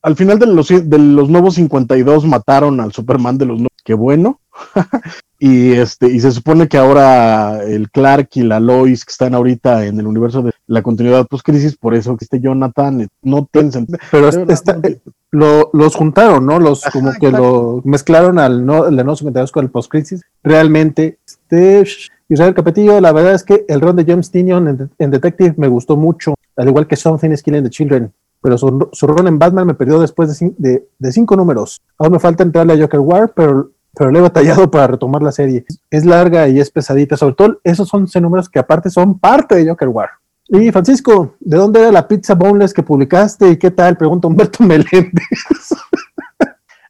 al 0.00 0.16
final 0.16 0.38
de 0.38 0.46
los, 0.46 0.68
de 0.68 0.98
los 0.98 1.28
nuevos 1.28 1.54
52 1.56 2.24
mataron 2.24 2.80
al 2.80 2.92
Superman 2.92 3.36
de 3.36 3.46
los 3.46 3.56
nuevos. 3.58 3.76
Qué 3.84 3.94
bueno. 3.94 4.40
y 5.38 5.72
este 5.72 6.08
y 6.08 6.20
se 6.20 6.32
supone 6.32 6.68
que 6.68 6.78
ahora 6.78 7.62
el 7.62 7.90
Clark 7.90 8.28
y 8.34 8.42
la 8.42 8.58
Lois 8.58 9.04
que 9.04 9.10
están 9.10 9.34
ahorita 9.34 9.84
en 9.84 10.00
el 10.00 10.06
universo 10.06 10.42
de 10.42 10.52
la 10.66 10.82
continuidad 10.82 11.26
post 11.26 11.44
crisis 11.44 11.76
por 11.76 11.94
eso 11.94 12.16
que 12.16 12.24
este 12.24 12.40
Jonathan 12.40 13.06
no 13.22 13.46
tiene 13.50 13.70
pero 14.10 14.30
eh, 14.30 15.00
lo, 15.30 15.70
los 15.72 15.94
juntaron 15.94 16.46
no 16.46 16.58
los 16.58 16.84
como 16.84 17.12
que 17.12 17.30
lo 17.30 17.82
mezclaron 17.84 18.38
al 18.38 18.64
no 18.64 18.86
el 18.86 18.96
no 18.96 19.14
52 19.14 19.52
con 19.52 19.64
el 19.64 19.70
post 19.70 19.90
crisis 19.90 20.22
realmente 20.42 21.18
este 21.26 21.84
Israel 22.28 22.54
Capetillo 22.54 23.00
la 23.00 23.12
verdad 23.12 23.34
es 23.34 23.44
que 23.44 23.66
el 23.68 23.80
ron 23.80 23.96
de 23.96 24.04
James 24.06 24.30
Tinion 24.30 24.90
en, 24.98 25.10
Detective 25.10 25.54
me 25.58 25.68
gustó 25.68 25.96
mucho 25.96 26.34
al 26.56 26.68
igual 26.68 26.86
que 26.86 26.96
Something 26.96 27.30
is 27.30 27.42
Killing 27.42 27.62
the 27.62 27.70
Children. 27.70 28.12
Pero 28.42 28.58
su, 28.58 28.88
su, 28.92 29.06
ron 29.06 29.26
en 29.26 29.38
Batman 29.38 29.66
me 29.66 29.74
perdió 29.74 29.98
después 29.98 30.38
de, 30.38 30.54
de, 30.56 30.88
de 30.98 31.12
cinco 31.12 31.36
números. 31.36 31.82
Aún 31.98 32.12
me 32.12 32.18
falta 32.18 32.42
entrarle 32.42 32.74
a 32.74 32.78
Joker 32.78 33.00
War, 33.00 33.32
pero 33.34 33.70
pero 33.96 34.10
le 34.10 34.18
he 34.18 34.22
batallado 34.22 34.70
para 34.70 34.88
retomar 34.88 35.22
la 35.22 35.32
serie. 35.32 35.64
Es 35.90 36.04
larga 36.04 36.46
y 36.48 36.60
es 36.60 36.70
pesadita, 36.70 37.16
sobre 37.16 37.34
todo 37.34 37.60
esos 37.64 37.92
11 37.92 38.20
números 38.20 38.48
que 38.50 38.58
aparte 38.58 38.90
son 38.90 39.18
parte 39.18 39.56
de 39.56 39.68
Joker 39.68 39.88
War. 39.88 40.10
Y 40.48 40.70
Francisco, 40.70 41.34
¿de 41.40 41.56
dónde 41.56 41.80
era 41.80 41.90
la 41.90 42.06
pizza 42.06 42.34
boneless 42.34 42.74
que 42.74 42.82
publicaste 42.82 43.48
y 43.48 43.56
qué 43.56 43.70
tal? 43.70 43.96
Pregunta 43.96 44.28
Humberto 44.28 44.62
Meléndez. 44.64 45.74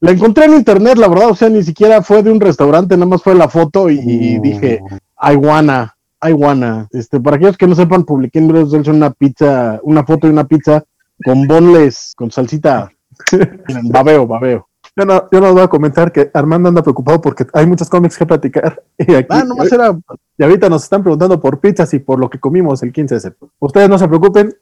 la 0.01 0.11
encontré 0.11 0.47
en 0.47 0.55
internet, 0.55 0.99
la 0.99 1.09
verdad, 1.09 1.31
o 1.31 1.37
sea, 1.37 1.49
ni 1.49 1.63
siquiera 1.63 2.03
fue 2.03 2.25
de 2.25 2.33
un 2.33 2.41
restaurante, 2.41 2.97
nada 2.97 3.07
más 3.07 3.23
fue 3.23 3.37
la 3.37 3.49
foto 3.49 3.89
y, 3.89 4.41
dije, 4.41 4.81
I 5.23 5.37
wanna, 5.37 5.97
I 6.21 6.33
wanna. 6.33 6.89
Este, 6.91 7.21
para 7.21 7.37
aquellos 7.37 7.57
que 7.57 7.69
no 7.69 7.77
sepan, 7.77 8.05
publiqué 8.05 8.41
en 8.41 8.51
redes 8.51 8.89
una 8.89 9.11
pizza, 9.11 9.79
una 9.85 10.05
foto 10.05 10.27
de 10.27 10.33
una 10.33 10.45
pizza 10.45 10.85
con 11.25 11.47
boneless, 11.47 12.15
con 12.17 12.33
salsita, 12.33 12.91
babeo, 13.85 14.27
babeo. 14.27 14.69
Yo 14.99 15.05
no, 15.05 15.29
yo 15.31 15.41
no 15.43 15.53
voy 15.53 15.63
a 15.63 15.69
comentar 15.69 16.11
que 16.11 16.31
Armando 16.33 16.71
anda 16.71 16.83
preocupado 16.83 17.21
porque 17.21 17.47
hay 17.53 17.67
muchos 17.67 17.91
cómics 17.91 18.17
que 18.17 18.27
platicar. 18.27 18.83
Y, 18.99 19.15
aquí, 19.15 19.29
ah, 19.29 19.45
era, 19.71 19.99
y 20.39 20.43
ahorita 20.43 20.71
nos 20.71 20.85
están 20.85 21.03
preguntando 21.03 21.39
por 21.39 21.61
pizzas 21.61 21.93
y 21.93 21.99
por 21.99 22.19
lo 22.19 22.31
que 22.31 22.41
comimos 22.41 22.83
el 22.83 22.95
15 22.95 23.15
de 23.15 23.21
septiembre. 23.21 23.55
Ustedes 23.59 23.91
no 23.91 23.99
se 23.99 24.09
preocupen, 24.09 24.55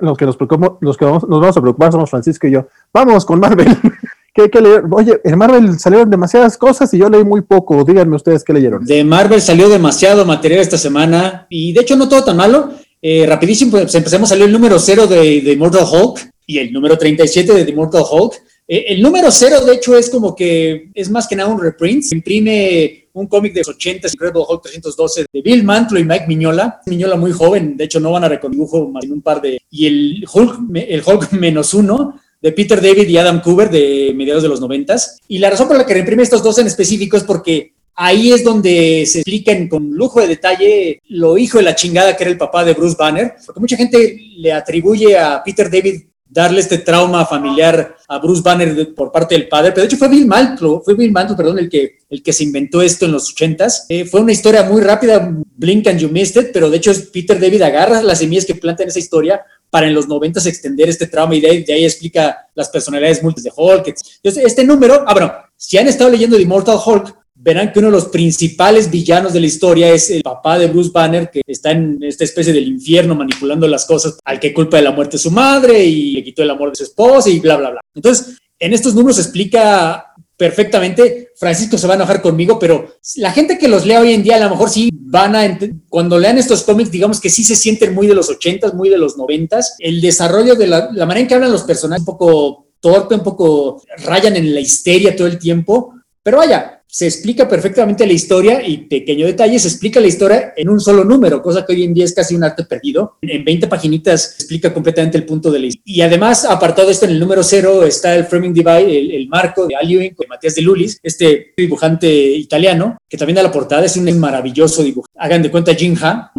los 0.00 0.16
que 0.16 0.26
nos 0.26 0.36
preocupamos, 0.36 0.78
los 0.80 0.96
que 0.96 1.04
nos 1.04 1.26
vamos 1.28 1.56
a 1.56 1.60
preocupar 1.60 1.90
somos 1.90 2.08
Francisco 2.08 2.46
y 2.46 2.52
yo. 2.52 2.68
Vamos 2.94 3.24
con 3.24 3.40
Marvel. 3.40 3.66
¿Qué 4.32 4.42
hay 4.42 4.48
que 4.48 4.60
leer? 4.60 4.84
Oye, 4.88 5.20
en 5.24 5.36
Marvel 5.36 5.76
salieron 5.80 6.08
demasiadas 6.08 6.56
cosas 6.56 6.94
y 6.94 6.98
yo 6.98 7.10
leí 7.10 7.24
muy 7.24 7.40
poco. 7.40 7.82
Díganme 7.82 8.14
ustedes 8.14 8.44
qué 8.44 8.52
leyeron. 8.52 8.84
De 8.84 9.02
Marvel 9.02 9.40
salió 9.40 9.68
demasiado 9.68 10.24
material 10.24 10.60
esta 10.60 10.78
semana 10.78 11.48
y 11.50 11.72
de 11.72 11.80
hecho 11.80 11.96
no 11.96 12.08
todo 12.08 12.22
tan 12.22 12.36
malo. 12.36 12.70
Eh, 13.02 13.26
rapidísimo, 13.26 13.72
pues 13.72 13.92
empecemos, 13.96 14.28
salió 14.28 14.44
el 14.44 14.52
número 14.52 14.78
0 14.78 15.08
de, 15.08 15.16
de 15.40 15.52
Immortal 15.52 15.84
Hulk 15.90 16.30
y 16.46 16.58
el 16.58 16.72
número 16.72 16.96
37 16.96 17.54
de 17.54 17.64
The 17.64 17.70
Immortal 17.72 18.04
Hulk. 18.08 18.34
Eh, 18.72 18.94
el 18.94 19.02
número 19.02 19.32
0, 19.32 19.64
de 19.64 19.74
hecho, 19.74 19.98
es 19.98 20.08
como 20.08 20.36
que 20.36 20.92
es 20.94 21.10
más 21.10 21.26
que 21.26 21.34
nada 21.34 21.52
un 21.52 21.60
reprint. 21.60 22.04
imprime 22.12 23.08
un 23.12 23.26
cómic 23.26 23.52
de 23.52 23.62
los 23.62 23.70
80, 23.70 24.06
Incredible 24.12 24.44
Hulk 24.48 24.62
312, 24.62 25.26
de 25.32 25.42
Bill 25.42 25.64
Mantlo 25.64 25.98
y 25.98 26.04
Mike 26.04 26.26
Miñola. 26.28 26.80
Miñola 26.86 27.16
muy 27.16 27.32
joven, 27.32 27.76
de 27.76 27.84
hecho 27.84 27.98
no 27.98 28.12
van 28.12 28.22
a 28.22 28.28
reconocer 28.28 28.82
más 28.86 29.02
en 29.02 29.12
un 29.12 29.22
par 29.22 29.42
de... 29.42 29.60
Y 29.70 29.86
el 29.86 30.24
Hulk, 30.32 30.70
el 30.76 31.02
Hulk 31.04 31.32
menos 31.32 31.74
uno, 31.74 32.20
de 32.40 32.52
Peter 32.52 32.80
David 32.80 33.08
y 33.08 33.16
Adam 33.16 33.42
Cooper 33.42 33.70
de 33.70 34.12
mediados 34.14 34.44
de 34.44 34.48
los 34.48 34.60
noventas. 34.60 35.18
Y 35.26 35.38
la 35.38 35.50
razón 35.50 35.66
por 35.66 35.76
la 35.76 35.84
que 35.84 35.94
reimprime 35.94 36.22
estos 36.22 36.44
dos 36.44 36.56
en 36.60 36.68
específico 36.68 37.16
es 37.16 37.24
porque 37.24 37.72
ahí 37.96 38.30
es 38.30 38.44
donde 38.44 39.04
se 39.04 39.18
explican 39.18 39.66
con 39.66 39.90
lujo 39.90 40.20
de 40.20 40.28
detalle 40.28 41.02
lo 41.08 41.36
hijo 41.36 41.58
de 41.58 41.64
la 41.64 41.74
chingada 41.74 42.16
que 42.16 42.22
era 42.22 42.30
el 42.30 42.38
papá 42.38 42.64
de 42.64 42.74
Bruce 42.74 42.96
Banner, 42.96 43.34
porque 43.44 43.60
mucha 43.60 43.76
gente 43.76 44.16
le 44.36 44.52
atribuye 44.52 45.18
a 45.18 45.42
Peter 45.44 45.68
David 45.68 46.02
darle 46.30 46.60
este 46.60 46.78
trauma 46.78 47.26
familiar 47.26 47.96
a 48.08 48.18
Bruce 48.18 48.40
Banner 48.42 48.94
por 48.94 49.10
parte 49.10 49.34
del 49.34 49.48
padre, 49.48 49.72
pero 49.72 49.82
de 49.82 49.86
hecho 49.88 49.96
fue 49.96 50.08
Bill 50.08 50.26
Mantlo, 50.26 50.80
fue 50.84 50.94
Bill 50.94 51.10
Mantlo, 51.10 51.36
perdón, 51.36 51.58
el 51.58 51.68
que, 51.68 51.98
el 52.08 52.22
que 52.22 52.32
se 52.32 52.44
inventó 52.44 52.80
esto 52.80 53.04
en 53.04 53.12
los 53.12 53.30
ochentas. 53.30 53.86
Eh, 53.88 54.04
fue 54.04 54.20
una 54.20 54.32
historia 54.32 54.62
muy 54.62 54.80
rápida, 54.80 55.28
blink 55.56 55.88
and 55.88 55.98
you 55.98 56.08
missed 56.08 56.40
it, 56.40 56.50
pero 56.52 56.70
de 56.70 56.76
hecho 56.76 56.92
Peter 57.12 57.38
David 57.38 57.62
agarra 57.62 58.00
las 58.02 58.20
semillas 58.20 58.46
que 58.46 58.54
planta 58.54 58.84
en 58.84 58.90
esa 58.90 59.00
historia 59.00 59.42
para 59.70 59.86
en 59.86 59.94
los 59.94 60.08
noventas 60.08 60.46
extender 60.46 60.88
este 60.88 61.06
trauma 61.06 61.34
y 61.34 61.40
de 61.40 61.72
ahí, 61.72 61.84
explica 61.84 62.48
las 62.54 62.68
personalidades 62.68 63.22
múltiples 63.22 63.44
de 63.44 63.52
Hulk. 63.54 63.86
Entonces, 64.16 64.44
este 64.44 64.64
número, 64.64 65.04
ah, 65.06 65.12
bueno, 65.12 65.32
si 65.56 65.78
han 65.78 65.86
estado 65.86 66.10
leyendo 66.10 66.36
The 66.36 66.42
Immortal 66.42 66.78
Hulk, 66.84 67.19
verán 67.42 67.72
que 67.72 67.78
uno 67.78 67.88
de 67.88 67.92
los 67.92 68.06
principales 68.06 68.90
villanos 68.90 69.32
de 69.32 69.40
la 69.40 69.46
historia 69.46 69.90
es 69.90 70.10
el 70.10 70.22
papá 70.22 70.58
de 70.58 70.66
Bruce 70.66 70.90
Banner, 70.92 71.30
que 71.30 71.40
está 71.46 71.70
en 71.70 71.98
esta 72.02 72.24
especie 72.24 72.52
del 72.52 72.68
infierno 72.68 73.14
manipulando 73.14 73.66
las 73.66 73.86
cosas, 73.86 74.18
al 74.24 74.38
que 74.38 74.52
culpa 74.52 74.76
de 74.76 74.82
la 74.82 74.92
muerte 74.92 75.12
de 75.12 75.22
su 75.22 75.30
madre 75.30 75.84
y 75.84 76.12
le 76.12 76.22
quitó 76.22 76.42
el 76.42 76.50
amor 76.50 76.70
de 76.70 76.76
su 76.76 76.84
esposa 76.84 77.30
y 77.30 77.40
bla, 77.40 77.56
bla, 77.56 77.70
bla. 77.70 77.80
Entonces, 77.94 78.36
en 78.58 78.74
estos 78.74 78.94
números 78.94 79.16
se 79.16 79.22
explica 79.22 80.06
perfectamente, 80.36 81.28
Francisco 81.36 81.76
se 81.76 81.86
va 81.86 81.94
a 81.94 81.96
enojar 81.96 82.22
conmigo, 82.22 82.58
pero 82.58 82.94
la 83.16 83.30
gente 83.30 83.58
que 83.58 83.68
los 83.68 83.84
lea 83.84 84.00
hoy 84.00 84.12
en 84.12 84.22
día 84.22 84.36
a 84.36 84.40
lo 84.40 84.50
mejor 84.50 84.70
sí 84.70 84.90
van 84.92 85.36
a, 85.36 85.58
cuando 85.88 86.18
lean 86.18 86.38
estos 86.38 86.62
cómics, 86.62 86.90
digamos 86.90 87.20
que 87.20 87.28
sí 87.28 87.44
se 87.44 87.56
sienten 87.56 87.94
muy 87.94 88.06
de 88.06 88.14
los 88.14 88.30
ochentas, 88.30 88.72
muy 88.72 88.88
de 88.88 88.96
los 88.96 89.18
noventas. 89.18 89.76
El 89.78 90.00
desarrollo 90.00 90.54
de 90.54 90.66
la, 90.66 90.90
la 90.92 91.04
manera 91.04 91.20
en 91.20 91.28
que 91.28 91.34
hablan 91.34 91.52
los 91.52 91.64
personajes, 91.64 92.00
un 92.00 92.06
poco 92.06 92.68
torpe, 92.80 93.14
un 93.14 93.22
poco 93.22 93.82
rayan 93.98 94.36
en 94.36 94.54
la 94.54 94.60
histeria 94.60 95.14
todo 95.14 95.26
el 95.26 95.38
tiempo, 95.38 95.94
pero 96.22 96.38
vaya, 96.38 96.80
se 96.86 97.06
explica 97.06 97.48
perfectamente 97.48 98.04
la 98.04 98.12
historia 98.12 98.66
y 98.66 98.78
pequeño 98.78 99.24
detalle, 99.26 99.58
se 99.58 99.68
explica 99.68 100.00
la 100.00 100.08
historia 100.08 100.52
en 100.56 100.68
un 100.68 100.80
solo 100.80 101.04
número, 101.04 101.40
cosa 101.40 101.64
que 101.64 101.72
hoy 101.72 101.84
en 101.84 101.94
día 101.94 102.04
es 102.04 102.12
casi 102.12 102.34
un 102.34 102.42
arte 102.42 102.64
perdido. 102.64 103.16
En 103.22 103.44
20 103.44 103.68
paginitas 103.68 104.34
explica 104.34 104.74
completamente 104.74 105.16
el 105.16 105.24
punto 105.24 105.52
de 105.52 105.60
la 105.60 105.66
historia. 105.66 105.84
Y 105.86 106.00
además, 106.02 106.44
apartado 106.44 106.88
de 106.88 106.92
esto, 106.92 107.04
en 107.04 107.12
el 107.12 107.20
número 107.20 107.44
cero 107.44 107.84
está 107.84 108.16
el 108.16 108.24
framing 108.24 108.52
divide, 108.52 109.16
el, 109.16 109.28
marco 109.28 109.66
de 109.68 109.76
Al 109.76 109.88
Ewing, 109.88 110.16
de 110.18 110.26
Matías 110.26 110.56
de 110.56 110.62
Lulis, 110.62 110.98
este 111.02 111.54
dibujante 111.56 112.12
italiano, 112.12 112.98
que 113.08 113.16
también 113.16 113.36
da 113.36 113.44
la 113.44 113.52
portada, 113.52 113.84
es 113.84 113.96
un 113.96 114.18
maravilloso 114.18 114.82
dibujo. 114.82 115.06
Hagan 115.16 115.42
de 115.42 115.50
cuenta 115.50 115.74
Jim 115.74 115.96
Ha, 116.02 116.32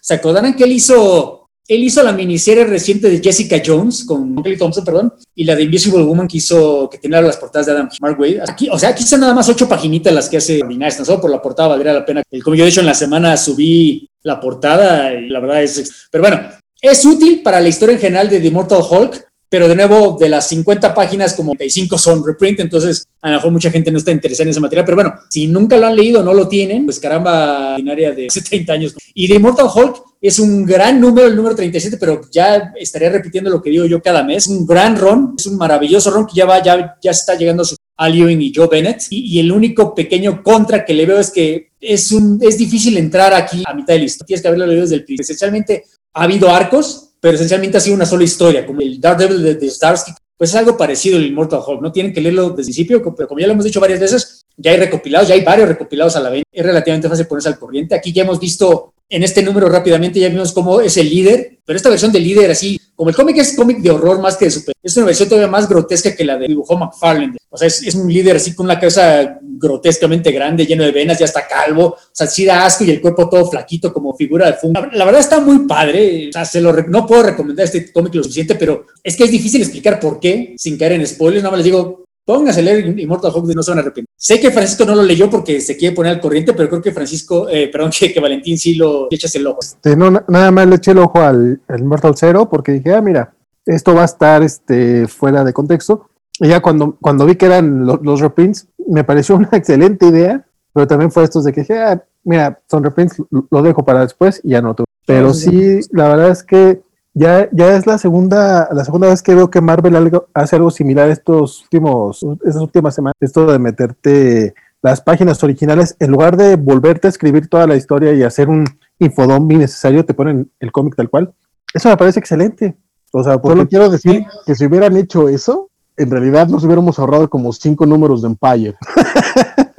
se 0.00 0.14
acordarán 0.14 0.54
que 0.54 0.64
él 0.64 0.72
hizo 0.72 1.39
él 1.70 1.84
hizo 1.84 2.02
la 2.02 2.12
miniserie 2.12 2.64
reciente 2.64 3.08
de 3.08 3.20
Jessica 3.22 3.62
Jones 3.64 4.04
con 4.04 4.42
Kelly 4.42 4.58
Thompson, 4.58 4.84
perdón, 4.84 5.14
y 5.36 5.44
la 5.44 5.54
de 5.54 5.62
Invisible 5.62 6.02
Woman 6.02 6.26
que 6.26 6.38
hizo, 6.38 6.90
que 6.90 6.98
tenía 6.98 7.22
las 7.22 7.36
portadas 7.36 7.66
de 7.66 7.72
Adam 7.72 7.88
Mark. 8.00 8.18
Aquí, 8.48 8.68
o 8.68 8.76
sea, 8.76 8.88
aquí 8.88 9.04
son 9.04 9.20
nada 9.20 9.32
más 9.32 9.48
ocho 9.48 9.68
paginitas 9.68 10.12
las 10.12 10.28
que 10.28 10.38
hace 10.38 10.60
ordinarias, 10.60 10.98
no 10.98 11.04
solo 11.04 11.20
por 11.20 11.30
la 11.30 11.40
portada 11.40 11.68
valdría 11.68 11.92
la 11.92 12.04
pena. 12.04 12.24
Como 12.42 12.56
yo 12.56 12.64
de 12.64 12.70
hecho 12.70 12.80
en 12.80 12.86
la 12.86 12.94
semana 12.94 13.36
subí 13.36 14.10
la 14.24 14.40
portada 14.40 15.14
y 15.14 15.28
la 15.28 15.38
verdad 15.38 15.62
es, 15.62 16.08
pero 16.10 16.24
bueno, 16.24 16.40
es 16.82 17.04
útil 17.04 17.40
para 17.40 17.60
la 17.60 17.68
historia 17.68 17.94
en 17.94 18.00
general 18.00 18.28
de 18.28 18.40
The 18.40 18.48
Immortal 18.48 18.82
Hulk, 18.90 19.28
pero 19.50 19.68
de 19.68 19.74
nuevo, 19.74 20.16
de 20.18 20.28
las 20.28 20.48
50 20.48 20.94
páginas, 20.94 21.34
como 21.34 21.54
25 21.54 21.98
son 21.98 22.24
reprint, 22.24 22.60
entonces 22.60 23.06
a 23.20 23.30
lo 23.30 23.36
mejor 23.36 23.50
mucha 23.50 23.70
gente 23.70 23.90
no 23.90 23.98
está 23.98 24.12
interesada 24.12 24.44
en 24.44 24.50
ese 24.50 24.60
material, 24.60 24.84
pero 24.86 24.96
bueno, 24.96 25.14
si 25.28 25.48
nunca 25.48 25.76
lo 25.76 25.88
han 25.88 25.96
leído, 25.96 26.22
no 26.22 26.32
lo 26.32 26.48
tienen, 26.48 26.86
pues 26.86 27.00
caramba, 27.00 27.76
binaria 27.76 28.12
de 28.12 28.30
70 28.30 28.72
años. 28.72 28.94
Y 29.12 29.28
The 29.28 29.34
Immortal 29.34 29.68
Hulk 29.74 30.10
es 30.20 30.38
un 30.38 30.64
gran 30.66 31.00
número, 31.00 31.26
el 31.26 31.34
número 31.34 31.56
37, 31.56 31.96
pero 31.98 32.20
ya 32.30 32.72
estaría 32.78 33.08
repitiendo 33.08 33.50
lo 33.50 33.62
que 33.62 33.70
digo 33.70 33.86
yo 33.86 34.02
cada 34.02 34.22
mes. 34.22 34.46
Un 34.46 34.66
gran 34.66 34.96
ron, 34.96 35.34
es 35.36 35.46
un 35.46 35.56
maravilloso 35.56 36.10
ron 36.10 36.26
que 36.26 36.34
ya 36.34 36.44
va, 36.44 36.62
ya, 36.62 36.96
ya 37.02 37.10
está 37.10 37.34
llegando 37.34 37.62
a 37.62 37.66
su 37.66 37.76
Al 37.96 38.14
Ewing 38.14 38.42
y 38.42 38.52
Joe 38.54 38.68
Bennett. 38.68 39.04
Y, 39.10 39.40
el 39.40 39.50
único 39.50 39.94
pequeño 39.94 40.42
contra 40.42 40.84
que 40.84 40.92
le 40.92 41.06
veo 41.06 41.18
es 41.18 41.30
que 41.30 41.70
es, 41.80 42.12
un, 42.12 42.38
es 42.42 42.58
difícil 42.58 42.98
entrar 42.98 43.32
aquí 43.32 43.62
a 43.66 43.72
mitad 43.72 43.94
de 43.94 44.00
listo. 44.00 44.24
Tienes 44.24 44.42
que 44.42 44.48
haberlo 44.48 44.66
leído 44.66 44.82
desde 44.82 44.96
el 44.96 45.04
principio. 45.04 45.22
Esencialmente 45.22 45.84
ha 46.12 46.24
habido 46.24 46.50
arcos, 46.50 47.09
pero 47.20 47.34
esencialmente 47.34 47.76
ha 47.76 47.80
sido 47.80 47.96
una 47.96 48.06
sola 48.06 48.24
historia, 48.24 48.66
como 48.66 48.80
el 48.80 49.00
Daredevil 49.00 49.42
de, 49.42 49.54
de 49.54 49.70
Starsky, 49.70 50.12
pues 50.40 50.50
es 50.50 50.56
algo 50.56 50.74
parecido 50.74 51.18
al 51.18 51.26
Immortal 51.26 51.60
Hulk, 51.66 51.82
no 51.82 51.92
tienen 51.92 52.14
que 52.14 52.20
leerlo 52.22 52.48
desde 52.48 52.62
el 52.62 52.64
principio, 52.64 53.14
pero 53.14 53.28
como 53.28 53.40
ya 53.40 53.46
lo 53.46 53.52
hemos 53.52 53.64
dicho 53.66 53.78
varias 53.78 54.00
veces, 54.00 54.46
ya 54.56 54.70
hay 54.70 54.78
recopilados, 54.78 55.28
ya 55.28 55.34
hay 55.34 55.42
varios 55.42 55.68
recopilados 55.68 56.16
a 56.16 56.20
la 56.20 56.30
vez, 56.30 56.44
es 56.50 56.64
relativamente 56.64 57.10
fácil 57.10 57.26
ponerse 57.26 57.50
al 57.50 57.58
corriente. 57.58 57.94
Aquí 57.94 58.10
ya 58.10 58.22
hemos 58.22 58.40
visto 58.40 58.94
en 59.10 59.22
este 59.22 59.42
número 59.42 59.68
rápidamente, 59.68 60.18
ya 60.18 60.30
vimos 60.30 60.52
cómo 60.52 60.80
es 60.80 60.96
el 60.96 61.10
líder, 61.10 61.58
pero 61.64 61.76
esta 61.76 61.90
versión 61.90 62.10
del 62.10 62.24
líder 62.24 62.50
así, 62.50 62.80
como 63.00 63.08
el 63.08 63.16
cómic 63.16 63.38
es 63.38 63.56
cómic 63.56 63.78
de 63.78 63.90
horror 63.90 64.20
más 64.20 64.36
que 64.36 64.44
de 64.44 64.50
super, 64.50 64.74
es 64.82 64.94
una 64.98 65.06
versión 65.06 65.26
todavía 65.26 65.50
más 65.50 65.66
grotesca 65.66 66.14
que 66.14 66.22
la 66.22 66.36
de 66.36 66.48
dibujó 66.48 66.76
McFarlane. 66.76 67.34
O 67.48 67.56
sea, 67.56 67.66
es, 67.66 67.94
un 67.94 68.12
líder 68.12 68.36
así 68.36 68.54
con 68.54 68.66
una 68.66 68.78
cabeza 68.78 69.38
grotescamente 69.40 70.30
grande, 70.30 70.66
lleno 70.66 70.84
de 70.84 70.92
venas, 70.92 71.18
ya 71.18 71.24
está 71.24 71.48
calvo, 71.48 71.86
o 71.86 71.96
sea, 72.12 72.26
sí 72.26 72.44
da 72.44 72.66
asco 72.66 72.84
y 72.84 72.90
el 72.90 73.00
cuerpo 73.00 73.26
todo 73.30 73.50
flaquito 73.50 73.90
como 73.90 74.14
figura 74.14 74.48
de 74.48 74.52
fungo. 74.52 74.86
La, 74.92 75.06
verdad 75.06 75.22
está 75.22 75.40
muy 75.40 75.60
padre, 75.60 76.28
o 76.28 76.32
sea, 76.32 76.44
se 76.44 76.60
lo, 76.60 76.74
no 76.74 77.06
puedo 77.06 77.22
recomendar 77.22 77.64
este 77.64 77.90
cómic 77.90 78.16
lo 78.16 78.22
suficiente, 78.22 78.54
pero 78.56 78.84
es 79.02 79.16
que 79.16 79.24
es 79.24 79.30
difícil 79.30 79.62
explicar 79.62 79.98
por 79.98 80.20
qué, 80.20 80.54
sin 80.58 80.76
caer 80.76 80.92
en 80.92 81.06
spoilers, 81.06 81.42
nada 81.42 81.52
más 81.52 81.60
les 81.60 81.72
digo, 81.72 82.04
pónganse 82.22 82.60
a 82.60 82.64
leer 82.64 82.98
Immortal 82.98 83.32
Hulk 83.34 83.54
no 83.54 83.62
se 83.62 83.70
van 83.70 83.78
a 83.78 83.80
arrepentir. 83.80 84.09
Sé 84.22 84.38
que 84.38 84.50
Francisco 84.50 84.84
no 84.84 84.94
lo 84.94 85.02
leyó 85.02 85.30
porque 85.30 85.62
se 85.62 85.78
quiere 85.78 85.96
poner 85.96 86.12
al 86.12 86.20
corriente, 86.20 86.52
pero 86.52 86.68
creo 86.68 86.82
que 86.82 86.92
Francisco, 86.92 87.48
eh, 87.48 87.68
perdón, 87.68 87.90
que, 87.98 88.12
que, 88.12 88.20
Valentín 88.20 88.58
sí 88.58 88.74
lo 88.74 89.08
echas 89.10 89.34
el 89.34 89.46
ojo. 89.46 89.60
Este, 89.62 89.96
no, 89.96 90.10
nada 90.10 90.50
más 90.50 90.66
le 90.66 90.76
eché 90.76 90.90
el 90.90 90.98
ojo 90.98 91.22
al, 91.22 91.58
Immortal 91.78 92.14
Zero 92.18 92.50
porque 92.50 92.72
dije, 92.72 92.92
ah, 92.94 93.00
mira, 93.00 93.32
esto 93.64 93.94
va 93.94 94.02
a 94.02 94.04
estar 94.04 94.42
este, 94.42 95.08
fuera 95.08 95.42
de 95.42 95.54
contexto. 95.54 96.10
Y 96.38 96.48
ya 96.48 96.60
cuando, 96.60 96.98
cuando 97.00 97.24
vi 97.24 97.36
que 97.36 97.46
eran 97.46 97.86
los 97.86 98.20
reprints, 98.20 98.68
me 98.86 99.04
pareció 99.04 99.36
una 99.36 99.48
excelente 99.52 100.06
idea, 100.06 100.46
pero 100.74 100.86
también 100.86 101.10
fue 101.10 101.24
estos 101.24 101.44
de 101.44 101.54
que 101.54 101.62
dije, 101.62 101.78
ah, 101.78 102.04
mira, 102.22 102.60
son 102.70 102.84
reprints, 102.84 103.22
lo 103.30 103.62
dejo 103.62 103.86
para 103.86 104.02
después 104.02 104.42
y 104.44 104.50
ya 104.50 104.60
no 104.60 104.74
tuve. 104.74 104.84
Pero 105.06 105.32
sí, 105.32 105.80
la 105.92 106.08
verdad 106.08 106.28
es 106.28 106.42
que 106.42 106.82
ya, 107.14 107.48
ya 107.52 107.76
es 107.76 107.86
la 107.86 107.98
segunda, 107.98 108.68
la 108.72 108.84
segunda 108.84 109.08
vez 109.08 109.22
que 109.22 109.34
veo 109.34 109.50
que 109.50 109.60
Marvel 109.60 110.20
hace 110.34 110.56
algo 110.56 110.70
similar 110.70 111.10
estos 111.10 111.62
últimos, 111.62 112.24
estas 112.44 112.62
últimas 112.62 112.94
semanas, 112.94 113.16
esto 113.20 113.46
de 113.46 113.58
meterte 113.58 114.54
las 114.82 115.00
páginas 115.00 115.42
originales, 115.44 115.96
en 115.98 116.10
lugar 116.10 116.36
de 116.36 116.56
volverte 116.56 117.06
a 117.06 117.10
escribir 117.10 117.48
toda 117.48 117.66
la 117.66 117.76
historia 117.76 118.14
y 118.14 118.22
hacer 118.22 118.48
un 118.48 118.64
infodom 118.98 119.50
innecesario, 119.50 120.04
te 120.04 120.14
ponen 120.14 120.50
el 120.58 120.72
cómic 120.72 120.96
tal 120.96 121.10
cual. 121.10 121.34
Eso 121.74 121.88
me 121.88 121.96
parece 121.96 122.20
excelente. 122.20 122.76
O 123.12 123.22
sea, 123.22 123.38
solo 123.42 123.68
quiero 123.68 123.90
decir 123.90 124.24
que 124.46 124.54
si 124.54 124.66
hubieran 124.66 124.96
hecho 124.96 125.28
eso, 125.28 125.68
en 125.96 126.10
realidad 126.10 126.48
nos 126.48 126.64
hubiéramos 126.64 126.98
ahorrado 126.98 127.28
como 127.28 127.52
cinco 127.52 127.84
números 127.84 128.22
de 128.22 128.28
Empire. 128.28 128.76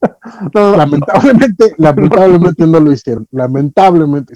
lamentablemente, 0.54 1.74
lamentablemente 1.78 2.66
no 2.66 2.80
lo 2.80 2.92
hicieron. 2.92 3.26
Lamentablemente. 3.30 4.34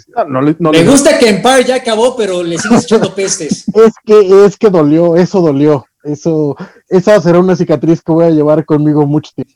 No, 0.58 0.72
me 0.72 0.84
gusta 0.84 1.18
que 1.18 1.28
Empire 1.28 1.64
ya 1.64 1.76
acabó, 1.76 2.16
pero 2.16 2.42
le 2.42 2.58
sigues 2.58 2.84
echando 2.84 3.14
pestes. 3.14 3.64
Es 3.74 3.94
que, 4.04 4.46
es 4.46 4.56
que 4.56 4.70
dolió, 4.70 5.16
eso 5.16 5.40
dolió. 5.40 5.84
Eso, 6.02 6.54
esa 6.88 7.18
será 7.20 7.38
una 7.38 7.56
cicatriz 7.56 8.02
que 8.02 8.12
voy 8.12 8.26
a 8.26 8.30
llevar 8.30 8.66
conmigo 8.66 9.06
mucho 9.06 9.30
tiempo. 9.34 9.54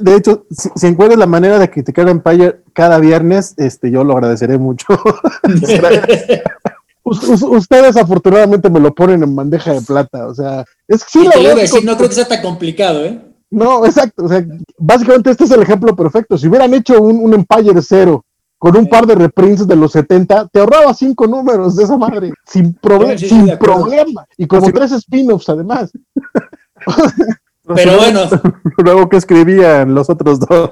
De, 0.00 0.16
hecho, 0.16 0.46
si, 0.50 0.86
encuentras 0.86 1.18
la 1.18 1.26
manera 1.26 1.58
de 1.58 1.68
criticar 1.68 2.08
a 2.08 2.12
Empire 2.12 2.62
cada 2.72 2.98
viernes, 2.98 3.52
este, 3.58 3.90
yo 3.90 4.02
lo 4.02 4.14
agradeceré 4.14 4.56
mucho. 4.56 4.86
ustedes 7.04 7.96
afortunadamente 7.96 8.70
me 8.70 8.80
lo 8.80 8.94
ponen 8.94 9.22
en 9.22 9.36
bandeja 9.36 9.74
de 9.74 9.82
plata, 9.82 10.28
o 10.28 10.34
sea, 10.34 10.64
es 10.88 11.04
que 11.04 11.10
sí, 11.10 11.28
decir, 11.56 11.84
no 11.84 11.96
creo 11.96 12.08
que 12.08 12.14
sea 12.14 12.28
tan 12.28 12.40
complicado, 12.40 13.04
¿eh? 13.04 13.20
No, 13.52 13.84
exacto, 13.84 14.24
o 14.24 14.28
sea, 14.28 14.42
básicamente 14.78 15.30
este 15.30 15.44
es 15.44 15.50
el 15.50 15.60
ejemplo 15.60 15.94
perfecto. 15.94 16.38
Si 16.38 16.48
hubieran 16.48 16.72
hecho 16.72 17.00
un, 17.02 17.18
un 17.18 17.34
Empire 17.34 17.82
cero 17.82 18.24
con 18.58 18.74
un 18.76 18.88
par 18.88 19.06
de 19.06 19.14
reprints 19.14 19.66
de 19.66 19.76
los 19.76 19.92
70, 19.92 20.48
te 20.48 20.60
ahorraba 20.60 20.94
cinco 20.94 21.26
números 21.26 21.76
de 21.76 21.84
esa 21.84 21.98
madre, 21.98 22.32
sin, 22.46 22.78
sin 23.18 23.58
problema. 23.58 24.24
Y 24.38 24.46
como 24.46 24.72
tres 24.72 24.92
spin-offs 24.92 25.50
además. 25.50 25.92
Pero 27.74 27.96
bueno. 27.96 28.28
Luego 28.78 29.08
que 29.08 29.16
escribían 29.16 29.94
los 29.94 30.10
otros 30.10 30.40
dos. 30.40 30.70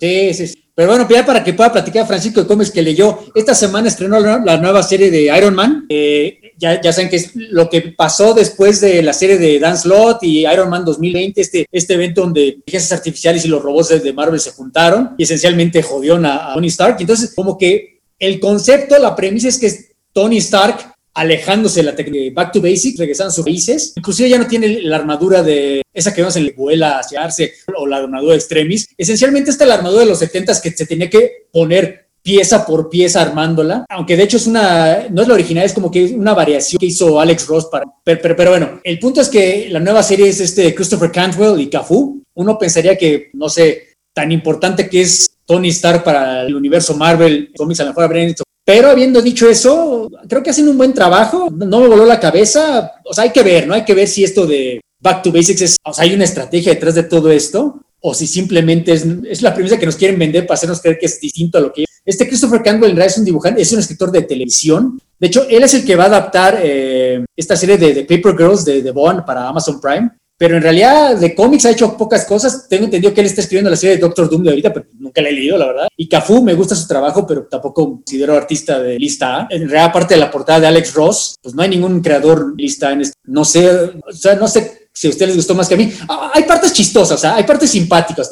Sí, 0.00 0.32
sí, 0.34 0.46
sí. 0.46 0.62
Pero 0.74 0.88
bueno, 0.88 1.08
ya 1.08 1.24
para 1.24 1.42
que 1.42 1.54
pueda 1.54 1.72
platicar 1.72 2.06
Francisco 2.06 2.42
de 2.42 2.46
Gómez 2.46 2.70
que 2.70 2.82
leyó, 2.82 3.18
esta 3.34 3.54
semana 3.54 3.88
estrenó 3.88 4.20
la, 4.20 4.56
nueva 4.58 4.82
serie 4.82 5.10
de 5.10 5.34
Iron 5.36 5.54
Man. 5.54 5.86
Eh, 5.88 6.52
ya, 6.58 6.80
ya 6.80 6.92
saben 6.92 7.08
que 7.08 7.16
es 7.16 7.34
lo 7.34 7.68
que 7.70 7.80
pasó 7.96 8.34
después 8.34 8.80
de 8.80 9.02
la 9.02 9.12
serie 9.14 9.38
de 9.38 9.58
Dan 9.58 9.78
Slott 9.78 10.22
y 10.22 10.46
Iron 10.46 10.68
Man 10.68 10.84
2020, 10.84 11.40
este, 11.40 11.66
este 11.72 11.94
evento 11.94 12.22
donde 12.22 12.46
inteligencias 12.46 12.92
artificiales 12.92 13.44
y 13.44 13.48
los 13.48 13.62
robots 13.62 14.02
de 14.02 14.12
Marvel 14.12 14.40
se 14.40 14.52
juntaron 14.52 15.14
y 15.16 15.22
esencialmente 15.22 15.82
jodió 15.82 16.16
a, 16.16 16.52
a 16.52 16.54
Tony 16.54 16.68
Stark. 16.68 16.96
Entonces, 17.00 17.32
como 17.34 17.56
que 17.56 18.00
el 18.18 18.38
concepto, 18.38 18.98
la 18.98 19.16
premisa 19.16 19.48
es 19.48 19.58
que 19.58 19.72
Tony 20.12 20.38
Stark 20.38 20.95
alejándose 21.16 21.80
de 21.80 21.86
la 21.86 21.96
técnica 21.96 22.34
Back 22.34 22.52
to 22.52 22.60
Basics, 22.60 22.98
regresando 22.98 23.30
a 23.30 23.34
sus 23.34 23.44
raíces. 23.44 23.94
Inclusive 23.96 24.28
ya 24.28 24.38
no 24.38 24.46
tiene 24.46 24.82
la 24.82 24.96
armadura 24.96 25.42
de 25.42 25.82
esa 25.92 26.14
que 26.14 26.20
vemos 26.20 26.36
en 26.36 26.46
la 26.46 26.52
vuela 26.54 26.98
hacia 26.98 27.24
Arce 27.24 27.54
o 27.74 27.86
la 27.86 27.96
armadura 27.96 28.32
de 28.32 28.38
Extremis. 28.38 28.88
Esencialmente 28.96 29.50
esta 29.50 29.64
es 29.64 29.68
la 29.68 29.76
armadura 29.76 30.02
de 30.02 30.10
los 30.10 30.18
70 30.18 30.60
que 30.60 30.70
se 30.72 30.86
tenía 30.86 31.08
que 31.08 31.48
poner 31.50 32.06
pieza 32.22 32.66
por 32.66 32.90
pieza 32.90 33.22
armándola, 33.22 33.86
aunque 33.88 34.16
de 34.16 34.24
hecho 34.24 34.36
es 34.36 34.48
una, 34.48 35.06
no 35.10 35.22
es 35.22 35.28
la 35.28 35.34
original, 35.34 35.64
es 35.64 35.72
como 35.72 35.92
que 35.92 36.06
una 36.06 36.34
variación 36.34 36.78
que 36.80 36.86
hizo 36.86 37.20
Alex 37.20 37.46
Ross 37.46 37.66
para, 37.66 37.84
pero, 38.02 38.34
pero, 38.36 38.50
bueno, 38.50 38.80
el 38.82 38.98
punto 38.98 39.20
es 39.20 39.28
que 39.28 39.68
la 39.70 39.78
nueva 39.78 40.02
serie 40.02 40.28
es 40.28 40.40
este 40.40 40.74
Christopher 40.74 41.12
Cantwell 41.12 41.60
y 41.60 41.70
Cafu. 41.70 42.20
Uno 42.34 42.58
pensaría 42.58 42.98
que, 42.98 43.30
no 43.34 43.48
sé, 43.48 43.94
tan 44.12 44.32
importante 44.32 44.88
que 44.88 45.02
es 45.02 45.30
Tony 45.46 45.68
Stark 45.68 46.02
para 46.02 46.42
el 46.42 46.56
universo 46.56 46.96
Marvel, 46.96 47.52
cómics 47.56 47.78
a 47.80 47.84
lo 47.84 47.90
mejor 47.90 48.04
habrían 48.04 48.30
hecho 48.30 48.42
pero 48.66 48.90
habiendo 48.90 49.22
dicho 49.22 49.48
eso, 49.48 50.10
creo 50.28 50.42
que 50.42 50.50
hacen 50.50 50.68
un 50.68 50.76
buen 50.76 50.92
trabajo. 50.92 51.48
No 51.52 51.80
me 51.80 51.86
voló 51.86 52.04
la 52.04 52.18
cabeza. 52.18 52.94
O 53.04 53.14
sea, 53.14 53.22
hay 53.22 53.30
que 53.30 53.44
ver, 53.44 53.68
¿no? 53.68 53.74
Hay 53.74 53.84
que 53.84 53.94
ver 53.94 54.08
si 54.08 54.24
esto 54.24 54.44
de 54.44 54.80
Back 55.00 55.22
to 55.22 55.30
Basics 55.30 55.60
es, 55.62 55.76
o 55.84 55.94
sea, 55.94 56.02
hay 56.02 56.14
una 56.14 56.24
estrategia 56.24 56.74
detrás 56.74 56.96
de 56.96 57.04
todo 57.04 57.30
esto, 57.30 57.80
o 58.00 58.12
si 58.12 58.26
simplemente 58.26 58.92
es, 58.92 59.40
la 59.40 59.54
premisa 59.54 59.78
que 59.78 59.86
nos 59.86 59.94
quieren 59.94 60.18
vender 60.18 60.48
para 60.48 60.56
hacernos 60.56 60.80
creer 60.80 60.98
que 60.98 61.06
es 61.06 61.20
distinto 61.20 61.58
a 61.58 61.60
lo 61.60 61.72
que 61.72 61.84
es. 61.84 61.88
Este 62.04 62.26
Christopher 62.26 62.60
Campbell 62.60 62.90
en 62.90 62.96
realidad 62.96 63.14
es 63.14 63.18
un 63.18 63.24
dibujante, 63.24 63.62
es 63.62 63.72
un 63.72 63.78
escritor 63.78 64.10
de 64.10 64.22
televisión. 64.22 65.00
De 65.16 65.28
hecho, 65.28 65.46
él 65.48 65.62
es 65.62 65.74
el 65.74 65.84
que 65.84 65.94
va 65.94 66.04
a 66.04 66.08
adaptar 66.08 66.58
eh, 66.60 67.24
esta 67.36 67.54
serie 67.54 67.78
de, 67.78 68.02
Paper 68.02 68.36
Girls 68.36 68.64
de, 68.64 68.82
de 68.82 68.90
Bond 68.90 69.24
para 69.24 69.46
Amazon 69.46 69.80
Prime 69.80 70.10
pero 70.38 70.56
en 70.56 70.62
realidad 70.62 71.16
de 71.16 71.34
cómics 71.34 71.64
ha 71.64 71.70
hecho 71.70 71.96
pocas 71.96 72.24
cosas. 72.26 72.66
Tengo 72.68 72.84
entendido 72.84 73.14
que 73.14 73.20
él 73.20 73.26
está 73.26 73.40
escribiendo 73.40 73.70
la 73.70 73.76
serie 73.76 73.96
de 73.96 74.02
Doctor 74.02 74.28
Doom 74.28 74.42
de 74.42 74.50
ahorita, 74.50 74.72
pero 74.72 74.86
nunca 74.98 75.22
la 75.22 75.30
he 75.30 75.32
leído, 75.32 75.56
la 75.56 75.66
verdad. 75.66 75.88
Y 75.96 76.08
Cafu 76.08 76.42
me 76.42 76.54
gusta 76.54 76.74
su 76.74 76.86
trabajo, 76.86 77.26
pero 77.26 77.44
tampoco 77.44 77.94
considero 77.94 78.36
artista 78.36 78.78
de 78.78 78.98
lista 78.98 79.40
A. 79.40 79.46
En 79.50 79.62
realidad, 79.62 79.86
aparte 79.86 80.14
de 80.14 80.20
la 80.20 80.30
portada 80.30 80.60
de 80.60 80.66
Alex 80.66 80.94
Ross, 80.94 81.36
pues 81.42 81.54
no 81.54 81.62
hay 81.62 81.70
ningún 81.70 82.00
creador 82.00 82.54
lista 82.56 82.92
en 82.92 83.02
este. 83.02 83.16
No 83.24 83.44
sé, 83.44 83.70
o 83.70 84.12
sea, 84.12 84.34
no 84.34 84.46
sé 84.46 84.88
si 84.92 85.06
a 85.06 85.10
ustedes 85.10 85.28
les 85.28 85.36
gustó 85.36 85.54
más 85.54 85.68
que 85.68 85.74
a 85.74 85.78
mí. 85.78 85.92
Ah, 86.08 86.30
hay 86.34 86.44
partes 86.44 86.72
chistosas, 86.72 87.22
o 87.24 87.28
hay 87.28 87.44
partes 87.44 87.70
simpáticas. 87.70 88.30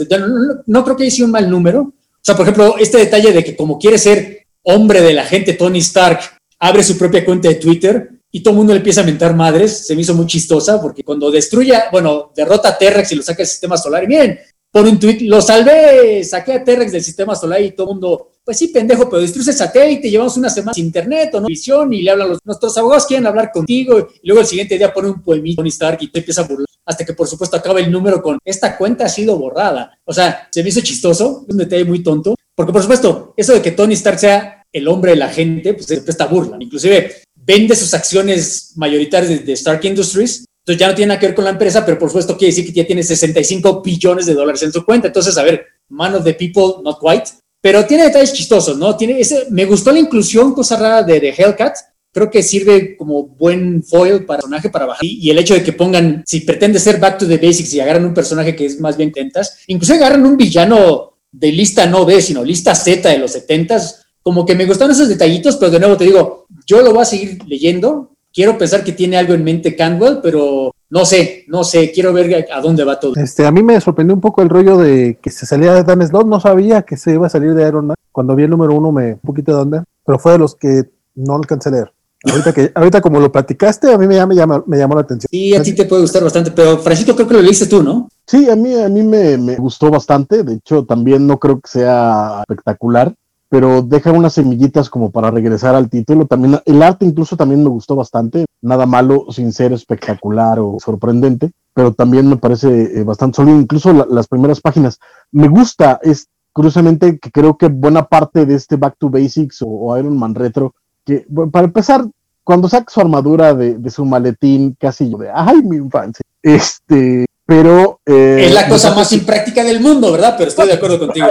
No, 0.66 0.84
creo 0.84 0.96
que 0.96 1.04
haya 1.04 1.10
sido 1.10 1.26
un 1.26 1.32
mal 1.32 1.48
número. 1.48 1.80
O 1.80 1.92
sea, 2.20 2.36
por 2.36 2.44
ejemplo, 2.44 2.76
este 2.78 2.98
detalle 2.98 3.32
de 3.32 3.44
que 3.44 3.56
como 3.56 3.78
quiere 3.78 3.98
ser 3.98 4.46
hombre 4.62 5.00
de 5.00 5.12
la 5.12 5.24
gente, 5.24 5.54
Tony 5.54 5.78
Stark 5.78 6.20
abre 6.58 6.82
su 6.82 6.96
propia 6.96 7.24
cuenta 7.24 7.48
de 7.48 7.56
Twitter 7.56 8.13
y 8.34 8.42
todo 8.42 8.50
el 8.50 8.58
mundo 8.58 8.72
le 8.72 8.78
empieza 8.78 9.02
a 9.02 9.04
mentar 9.04 9.32
madres. 9.36 9.86
Se 9.86 9.94
me 9.94 10.02
hizo 10.02 10.12
muy 10.12 10.26
chistosa 10.26 10.82
porque 10.82 11.04
cuando 11.04 11.30
destruya, 11.30 11.84
bueno, 11.92 12.32
derrota 12.34 12.70
a 12.70 12.76
Terrex 12.76 13.12
y 13.12 13.14
lo 13.14 13.22
saca 13.22 13.38
del 13.38 13.46
sistema 13.46 13.76
solar, 13.76 14.02
y 14.02 14.08
miren, 14.08 14.40
por 14.72 14.84
un 14.84 14.98
tweet, 14.98 15.18
lo 15.20 15.40
salvé, 15.40 16.24
saqué 16.24 16.54
a 16.54 16.64
Terrex 16.64 16.90
del 16.90 17.04
sistema 17.04 17.36
solar 17.36 17.62
y 17.62 17.70
todo 17.70 17.90
el 17.90 17.92
mundo, 17.92 18.32
pues 18.44 18.58
sí, 18.58 18.68
pendejo, 18.68 19.08
pero 19.08 19.22
destruye 19.22 19.52
el 19.52 19.56
satélite, 19.56 20.10
llevamos 20.10 20.36
una 20.36 20.50
semana 20.50 20.74
sin 20.74 20.86
internet 20.86 21.32
o 21.34 21.40
no 21.42 21.46
visión 21.46 21.92
y 21.92 22.02
le 22.02 22.10
hablan 22.10 22.30
los, 22.30 22.38
nuestros 22.44 22.76
abogados 22.76 23.06
quieren 23.06 23.24
hablar 23.24 23.52
contigo 23.52 24.08
y 24.20 24.26
luego 24.26 24.40
el 24.40 24.48
siguiente 24.48 24.76
día 24.76 24.92
pone 24.92 25.10
un 25.10 25.22
poemito 25.22 25.58
Tony 25.58 25.68
Stark 25.68 25.98
y 26.00 26.10
te 26.10 26.18
empieza 26.18 26.40
a 26.40 26.48
burlar 26.48 26.66
hasta 26.84 27.04
que 27.04 27.12
por 27.14 27.28
supuesto 27.28 27.56
acaba 27.56 27.78
el 27.78 27.92
número 27.92 28.20
con 28.20 28.38
esta 28.44 28.76
cuenta 28.76 29.04
ha 29.04 29.08
sido 29.08 29.38
borrada. 29.38 29.96
O 30.04 30.12
sea, 30.12 30.48
se 30.50 30.60
me 30.64 30.70
hizo 30.70 30.80
chistoso, 30.80 31.46
un 31.48 31.56
detalle 31.56 31.84
muy 31.84 32.02
tonto, 32.02 32.34
porque 32.52 32.72
por 32.72 32.82
supuesto, 32.82 33.32
eso 33.36 33.52
de 33.52 33.62
que 33.62 33.70
Tony 33.70 33.94
Stark 33.94 34.18
sea 34.18 34.66
el 34.72 34.88
hombre 34.88 35.12
de 35.12 35.18
la 35.18 35.28
gente, 35.28 35.74
pues 35.74 35.86
se 35.86 36.00
presta 36.00 36.26
burla. 36.26 36.56
Inclusive 36.58 37.23
vende 37.44 37.76
sus 37.76 37.94
acciones 37.94 38.72
mayoritarias 38.76 39.44
de, 39.44 39.52
Stark 39.52 39.84
Industries, 39.84 40.44
entonces 40.60 40.80
ya 40.80 40.88
no 40.88 40.94
tiene 40.94 41.08
nada 41.08 41.20
que 41.20 41.26
ver 41.26 41.34
con 41.34 41.44
la 41.44 41.50
empresa, 41.50 41.84
pero 41.84 41.98
por 41.98 42.08
supuesto 42.08 42.38
quiere 42.38 42.54
decir 42.54 42.66
que 42.66 42.72
ya 42.72 42.86
tiene 42.86 43.02
65 43.02 43.82
billones 43.82 44.24
de 44.26 44.34
dólares 44.34 44.62
en 44.62 44.72
su 44.72 44.82
cuenta. 44.84 45.08
Entonces, 45.08 45.36
a 45.36 45.42
ver, 45.42 45.66
man 45.90 46.14
of 46.14 46.24
the 46.24 46.32
people, 46.32 46.82
not 46.82 46.98
quite. 46.98 47.30
Pero 47.60 47.84
tiene 47.84 48.04
detalles 48.04 48.32
chistosos, 48.32 48.78
¿no? 48.78 48.96
Tiene 48.96 49.20
ese, 49.20 49.46
me 49.50 49.66
gustó 49.66 49.92
la 49.92 49.98
inclusión, 49.98 50.54
cosa 50.54 50.76
rara 50.76 51.02
de, 51.02 51.20
de 51.20 51.34
Hellcat. 51.36 51.76
Creo 52.10 52.30
que 52.30 52.42
sirve 52.42 52.96
como 52.96 53.24
buen 53.24 53.82
foil 53.82 54.24
para 54.24 54.38
personaje 54.38 54.70
para 54.70 54.86
bajar. 54.86 55.04
Y, 55.04 55.28
el 55.28 55.38
hecho 55.38 55.52
de 55.54 55.62
que 55.62 55.72
pongan, 55.72 56.22
si 56.26 56.40
pretende 56.40 56.78
ser 56.78 56.98
Back 56.98 57.18
to 57.18 57.28
the 57.28 57.36
Basics 57.36 57.74
y 57.74 57.80
agarran 57.80 58.04
un 58.06 58.14
personaje 58.14 58.56
que 58.56 58.64
es 58.64 58.80
más 58.80 58.96
bien 58.96 59.12
tentas, 59.12 59.58
incluso 59.66 59.94
agarran 59.94 60.24
un 60.24 60.36
villano 60.36 61.18
de 61.30 61.52
lista 61.52 61.84
no 61.86 62.06
B, 62.06 62.22
sino 62.22 62.44
lista 62.44 62.74
Z 62.74 63.08
de 63.08 63.18
los 63.18 63.32
70 63.32 64.03
como 64.24 64.46
que 64.46 64.54
me 64.54 64.64
gustaron 64.64 64.92
esos 64.92 65.08
detallitos, 65.08 65.56
pero 65.56 65.70
de 65.70 65.78
nuevo 65.78 65.96
te 65.98 66.04
digo, 66.04 66.46
yo 66.66 66.80
lo 66.82 66.92
voy 66.92 67.02
a 67.02 67.04
seguir 67.04 67.38
leyendo. 67.46 68.10
Quiero 68.32 68.58
pensar 68.58 68.82
que 68.82 68.92
tiene 68.92 69.18
algo 69.18 69.34
en 69.34 69.44
mente 69.44 69.76
Candwell, 69.76 70.18
pero 70.22 70.72
no 70.88 71.04
sé, 71.04 71.44
no 71.48 71.62
sé, 71.62 71.92
quiero 71.92 72.12
ver 72.12 72.46
a 72.50 72.60
dónde 72.60 72.84
va 72.84 72.98
todo. 72.98 73.12
Este, 73.16 73.46
a 73.46 73.52
mí 73.52 73.62
me 73.62 73.80
sorprendió 73.80 74.14
un 74.14 74.22
poco 74.22 74.40
el 74.40 74.48
rollo 74.48 74.78
de 74.78 75.18
que 75.22 75.30
se 75.30 75.44
salía 75.44 75.74
de 75.74 75.84
Dan 75.84 76.04
Slot, 76.04 76.26
no 76.26 76.40
sabía 76.40 76.82
que 76.82 76.96
se 76.96 77.12
iba 77.12 77.26
a 77.26 77.30
salir 77.30 77.52
de 77.54 77.68
Iron 77.68 77.86
Man. 77.86 77.96
Cuando 78.10 78.34
vi 78.34 78.44
el 78.44 78.50
número 78.50 78.74
uno 78.74 78.90
me 78.90 79.12
un 79.12 79.20
poquito 79.20 79.54
de 79.54 79.58
onda, 79.60 79.84
pero 80.04 80.18
fue 80.18 80.32
de 80.32 80.38
los 80.38 80.56
que 80.56 80.84
no 81.14 81.36
alcancé 81.36 81.68
a 81.68 81.72
leer. 81.72 81.92
Ahorita, 82.24 82.52
que, 82.54 82.72
ahorita 82.74 83.02
como 83.02 83.20
lo 83.20 83.30
platicaste, 83.30 83.92
a 83.92 83.98
mí 83.98 84.06
me, 84.06 84.24
me, 84.24 84.34
llamó, 84.34 84.64
me 84.66 84.78
llamó 84.78 84.94
la 84.94 85.02
atención. 85.02 85.28
Sí, 85.30 85.54
a 85.54 85.62
ti 85.62 85.74
te 85.74 85.84
puede 85.84 86.00
gustar 86.00 86.24
bastante, 86.24 86.50
pero 86.50 86.78
Francisco 86.78 87.14
creo 87.14 87.28
que 87.28 87.34
lo 87.34 87.42
leíste 87.42 87.66
tú, 87.66 87.82
¿no? 87.82 88.08
Sí, 88.26 88.48
a 88.48 88.56
mí, 88.56 88.74
a 88.74 88.88
mí 88.88 89.02
me, 89.02 89.36
me 89.36 89.56
gustó 89.56 89.90
bastante, 89.90 90.42
de 90.42 90.54
hecho 90.54 90.84
también 90.86 91.26
no 91.26 91.38
creo 91.38 91.60
que 91.60 91.68
sea 91.68 92.40
espectacular, 92.48 93.14
pero 93.48 93.82
deja 93.82 94.12
unas 94.12 94.32
semillitas 94.32 94.90
como 94.90 95.10
para 95.10 95.30
regresar 95.30 95.74
al 95.74 95.88
título. 95.88 96.26
También 96.26 96.60
el 96.64 96.82
arte 96.82 97.04
incluso 97.04 97.36
también 97.36 97.62
me 97.62 97.68
gustó 97.68 97.96
bastante, 97.96 98.46
nada 98.62 98.86
malo 98.86 99.26
sin 99.30 99.52
ser 99.52 99.72
espectacular 99.72 100.58
o 100.58 100.78
sorprendente, 100.84 101.50
pero 101.72 101.92
también 101.92 102.28
me 102.28 102.36
parece 102.36 103.00
eh, 103.00 103.04
bastante 103.04 103.36
sólido, 103.36 103.60
incluso 103.60 103.92
las 103.92 104.26
primeras 104.26 104.60
páginas. 104.60 104.98
Me 105.30 105.48
gusta, 105.48 106.00
es 106.02 106.28
curiosamente 106.52 107.18
que 107.18 107.30
creo 107.30 107.56
que 107.56 107.68
buena 107.68 108.06
parte 108.06 108.46
de 108.46 108.54
este 108.54 108.76
Back 108.76 108.96
to 108.98 109.10
Basics 109.10 109.62
o, 109.64 109.96
Iron 109.98 110.18
Man 110.18 110.34
Retro, 110.34 110.74
que 111.04 111.26
para 111.52 111.66
empezar, 111.66 112.04
cuando 112.42 112.68
saca 112.68 112.92
su 112.92 113.00
armadura 113.00 113.54
de, 113.54 113.90
su 113.90 114.04
maletín, 114.04 114.76
casi 114.78 115.10
yo 115.10 115.18
de, 115.18 115.30
ay, 115.32 115.62
mi 115.62 115.76
infancia, 115.76 116.24
este, 116.42 117.26
pero... 117.44 118.00
Eh, 118.06 118.46
es 118.46 118.54
la 118.54 118.68
cosa 118.68 118.94
más 118.94 119.12
impráctica 119.12 119.64
del 119.64 119.80
mundo, 119.80 120.12
¿verdad? 120.12 120.34
Pero 120.36 120.48
estoy 120.48 120.68
de 120.68 120.74
acuerdo 120.74 120.98
contigo 120.98 121.26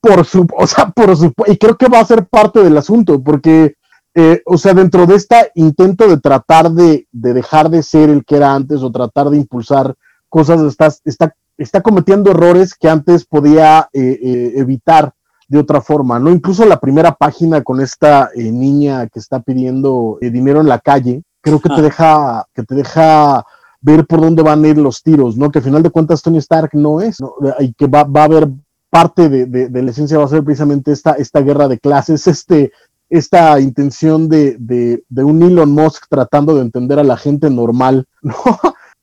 por 0.00 0.24
su, 0.24 0.46
o 0.56 0.66
sea, 0.66 0.90
por 0.90 1.16
su, 1.16 1.32
y 1.46 1.56
creo 1.56 1.76
que 1.76 1.88
va 1.88 2.00
a 2.00 2.04
ser 2.04 2.26
parte 2.26 2.62
del 2.62 2.76
asunto, 2.76 3.22
porque, 3.22 3.74
eh, 4.14 4.42
o 4.46 4.56
sea, 4.56 4.74
dentro 4.74 5.06
de 5.06 5.16
este 5.16 5.50
intento 5.54 6.08
de 6.08 6.18
tratar 6.18 6.70
de, 6.70 7.06
dejar 7.12 7.70
de 7.70 7.82
ser 7.82 8.10
el 8.10 8.24
que 8.24 8.36
era 8.36 8.54
antes 8.54 8.82
o 8.82 8.92
tratar 8.92 9.30
de 9.30 9.38
impulsar 9.38 9.94
cosas, 10.28 10.60
está, 10.62 10.92
está, 11.04 11.34
está 11.56 11.80
cometiendo 11.80 12.30
errores 12.30 12.74
que 12.74 12.88
antes 12.88 13.24
podía 13.24 13.88
eh, 13.92 14.18
eh, 14.22 14.52
evitar 14.56 15.12
de 15.48 15.58
otra 15.58 15.80
forma, 15.80 16.18
¿no? 16.18 16.30
Incluso 16.30 16.66
la 16.66 16.78
primera 16.78 17.12
página 17.14 17.62
con 17.62 17.80
esta 17.80 18.28
niña 18.36 19.06
que 19.06 19.18
está 19.18 19.40
pidiendo 19.40 20.18
dinero 20.20 20.60
en 20.60 20.68
la 20.68 20.78
calle, 20.78 21.22
creo 21.40 21.58
que 21.58 21.70
te 21.70 21.76
ah. 21.76 21.82
deja, 21.82 22.46
que 22.54 22.62
te 22.64 22.74
deja 22.74 23.46
ver 23.80 24.06
por 24.06 24.20
dónde 24.20 24.42
van 24.42 24.62
a 24.62 24.68
ir 24.68 24.76
los 24.76 25.02
tiros, 25.02 25.38
¿no? 25.38 25.50
Que 25.50 25.60
al 25.60 25.64
final 25.64 25.82
de 25.82 25.90
cuentas 25.90 26.20
Tony 26.20 26.36
Stark 26.36 26.70
no 26.74 27.00
es, 27.00 27.18
¿no? 27.20 27.32
Y 27.60 27.72
que 27.72 27.86
va, 27.86 28.04
va 28.04 28.22
a 28.22 28.24
haber 28.24 28.48
parte 28.90 29.28
de, 29.28 29.82
la 29.82 29.90
esencia 29.90 30.18
va 30.18 30.24
a 30.24 30.28
ser 30.28 30.44
precisamente 30.44 30.92
esta, 30.92 31.12
esta 31.12 31.40
guerra 31.40 31.68
de 31.68 31.78
clases, 31.78 32.26
este, 32.26 32.72
esta 33.10 33.58
intención 33.60 34.28
de, 34.28 34.56
de, 34.58 35.24
un 35.24 35.42
Elon 35.42 35.70
Musk 35.70 36.04
tratando 36.08 36.54
de 36.54 36.62
entender 36.62 36.98
a 36.98 37.04
la 37.04 37.16
gente 37.16 37.50
normal, 37.50 38.06
¿no? 38.22 38.34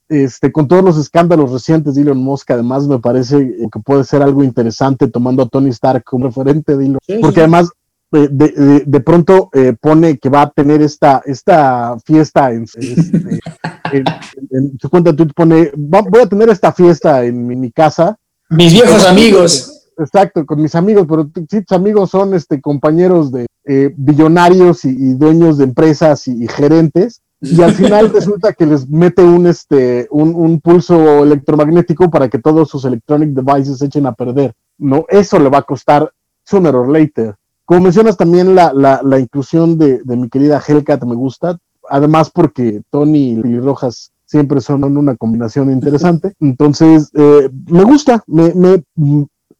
Este, 0.08 0.52
con 0.52 0.68
todos 0.68 0.84
los 0.84 0.96
escándalos 0.98 1.50
recientes 1.50 1.96
de 1.96 2.02
Elon 2.02 2.18
Musk, 2.18 2.50
además 2.52 2.86
me 2.86 3.00
parece 3.00 3.56
que 3.72 3.80
puede 3.80 4.04
ser 4.04 4.22
algo 4.22 4.44
interesante 4.44 5.08
tomando 5.08 5.42
a 5.42 5.48
Tony 5.48 5.70
Stark 5.70 6.04
como 6.04 6.26
referente 6.26 6.76
de 6.76 6.86
Elon, 6.86 6.98
porque 7.20 7.40
además 7.40 7.70
de, 8.12 8.82
de, 8.86 9.00
pronto 9.00 9.50
eh, 9.52 9.74
pone 9.78 10.18
que 10.18 10.28
va 10.28 10.42
a 10.42 10.50
tener 10.50 10.80
esta, 10.80 11.22
esta 11.26 11.96
fiesta 12.04 12.52
en, 12.52 12.62
este, 12.62 13.40
en, 13.92 14.78
su 14.80 14.88
cuenta 14.88 15.10
de 15.10 15.16
Twitter, 15.16 15.34
pone, 15.34 15.72
voy 15.76 16.22
a 16.22 16.26
tener 16.28 16.48
esta 16.48 16.72
fiesta 16.72 17.24
en 17.24 17.46
mi, 17.46 17.70
casa. 17.72 18.16
Mis 18.48 18.72
viejos 18.72 19.04
amigos. 19.04 19.75
Exacto, 19.98 20.44
con 20.44 20.60
mis 20.60 20.74
amigos, 20.74 21.06
pero 21.08 21.30
sí, 21.48 21.62
tus 21.62 21.76
amigos 21.76 22.10
son 22.10 22.34
este, 22.34 22.60
compañeros 22.60 23.32
de 23.32 23.46
eh, 23.64 23.94
billonarios 23.96 24.84
y, 24.84 25.14
dueños 25.14 25.56
de 25.56 25.64
empresas 25.64 26.28
y, 26.28 26.46
gerentes, 26.48 27.22
y 27.40 27.62
al 27.62 27.72
final 27.72 28.10
resulta 28.12 28.52
que 28.52 28.66
les 28.66 28.88
mete 28.88 29.22
un, 29.22 29.46
este, 29.46 30.06
un, 30.10 30.34
un, 30.34 30.60
pulso 30.60 31.24
electromagnético 31.24 32.10
para 32.10 32.28
que 32.28 32.38
todos 32.38 32.68
sus 32.68 32.84
electronic 32.84 33.30
devices 33.30 33.78
se 33.78 33.86
echen 33.86 34.06
a 34.06 34.12
perder. 34.12 34.52
No, 34.76 35.06
eso 35.08 35.38
le 35.38 35.48
va 35.48 35.58
a 35.58 35.62
costar 35.62 36.12
sooner 36.44 36.74
or 36.74 36.90
later. 36.90 37.34
Como 37.64 37.80
mencionas 37.80 38.16
también 38.16 38.54
la, 38.54 38.72
la, 38.74 39.18
inclusión 39.18 39.78
de, 39.78 40.02
de, 40.04 40.16
mi 40.16 40.28
querida 40.28 40.62
Hellcat 40.64 41.02
me 41.04 41.16
gusta, 41.16 41.58
además 41.88 42.30
porque 42.30 42.82
Tony 42.90 43.40
y 43.42 43.58
Rojas 43.60 44.12
siempre 44.26 44.60
son 44.60 44.84
una 44.84 45.16
combinación 45.16 45.72
interesante. 45.72 46.34
Entonces, 46.40 47.10
eh, 47.14 47.48
me 47.66 47.84
gusta, 47.84 48.22
me, 48.26 48.52
me 48.54 48.84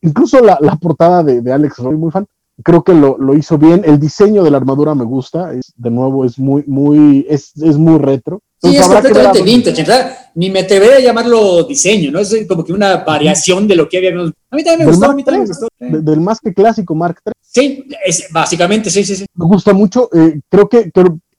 incluso 0.01 0.41
la, 0.41 0.59
la 0.61 0.77
portada 0.77 1.23
de, 1.23 1.41
de, 1.41 1.53
Alex 1.53 1.79
Roy, 1.79 1.97
muy 1.97 2.11
fan. 2.11 2.27
Creo 2.63 2.83
que 2.83 2.95
lo, 2.95 3.19
lo, 3.19 3.35
hizo 3.35 3.59
bien. 3.59 3.83
El 3.85 4.01
diseño 4.01 4.43
de 4.43 4.51
la 4.51 4.57
armadura 4.57 4.95
me 4.95 5.05
gusta. 5.05 5.53
Es, 5.53 5.73
de 5.77 5.91
nuevo, 5.91 6.25
es 6.25 6.39
muy, 6.39 6.65
muy, 6.67 7.27
es, 7.29 7.55
es 7.57 7.77
muy 7.77 7.99
retro. 7.99 8.41
Sí, 8.63 8.75
es 8.75 8.89
completamente 8.89 9.43
vintage. 9.43 9.85
Ni 10.35 10.51
me 10.51 10.65
te 10.65 10.77
a 10.77 11.01
llamarlo 11.01 11.65
diseño, 11.65 12.11
¿no? 12.11 12.19
Es 12.21 12.35
como 12.49 12.65
que 12.65 12.73
una 12.73 12.99
variación 12.99 13.69
de 13.69 13.77
lo 13.77 13.89
que 13.89 13.99
habíamos. 13.99 14.33
A 14.51 14.57
mí 14.57 14.65
también 14.65 14.87
me 14.87 14.93
gustó, 14.93 15.11
a 15.11 15.15
mí 15.15 15.23
también 15.23 15.43
me 15.43 15.49
gustó. 15.49 15.69
del 15.79 16.21
más 16.21 16.41
que 16.41 16.55
clásico 16.55 16.95
Mark 16.95 17.21
III. 17.25 17.33
Sí, 17.43 17.85
es, 18.05 18.29
básicamente, 18.33 18.91
sí, 18.91 19.05
sí, 19.05 19.17
sí. 19.17 19.27
Me 19.35 19.47
gusta 19.47 19.73
mucho. 19.75 20.09
Eh, 20.15 20.41
creo 20.49 20.69
que, 20.69 20.91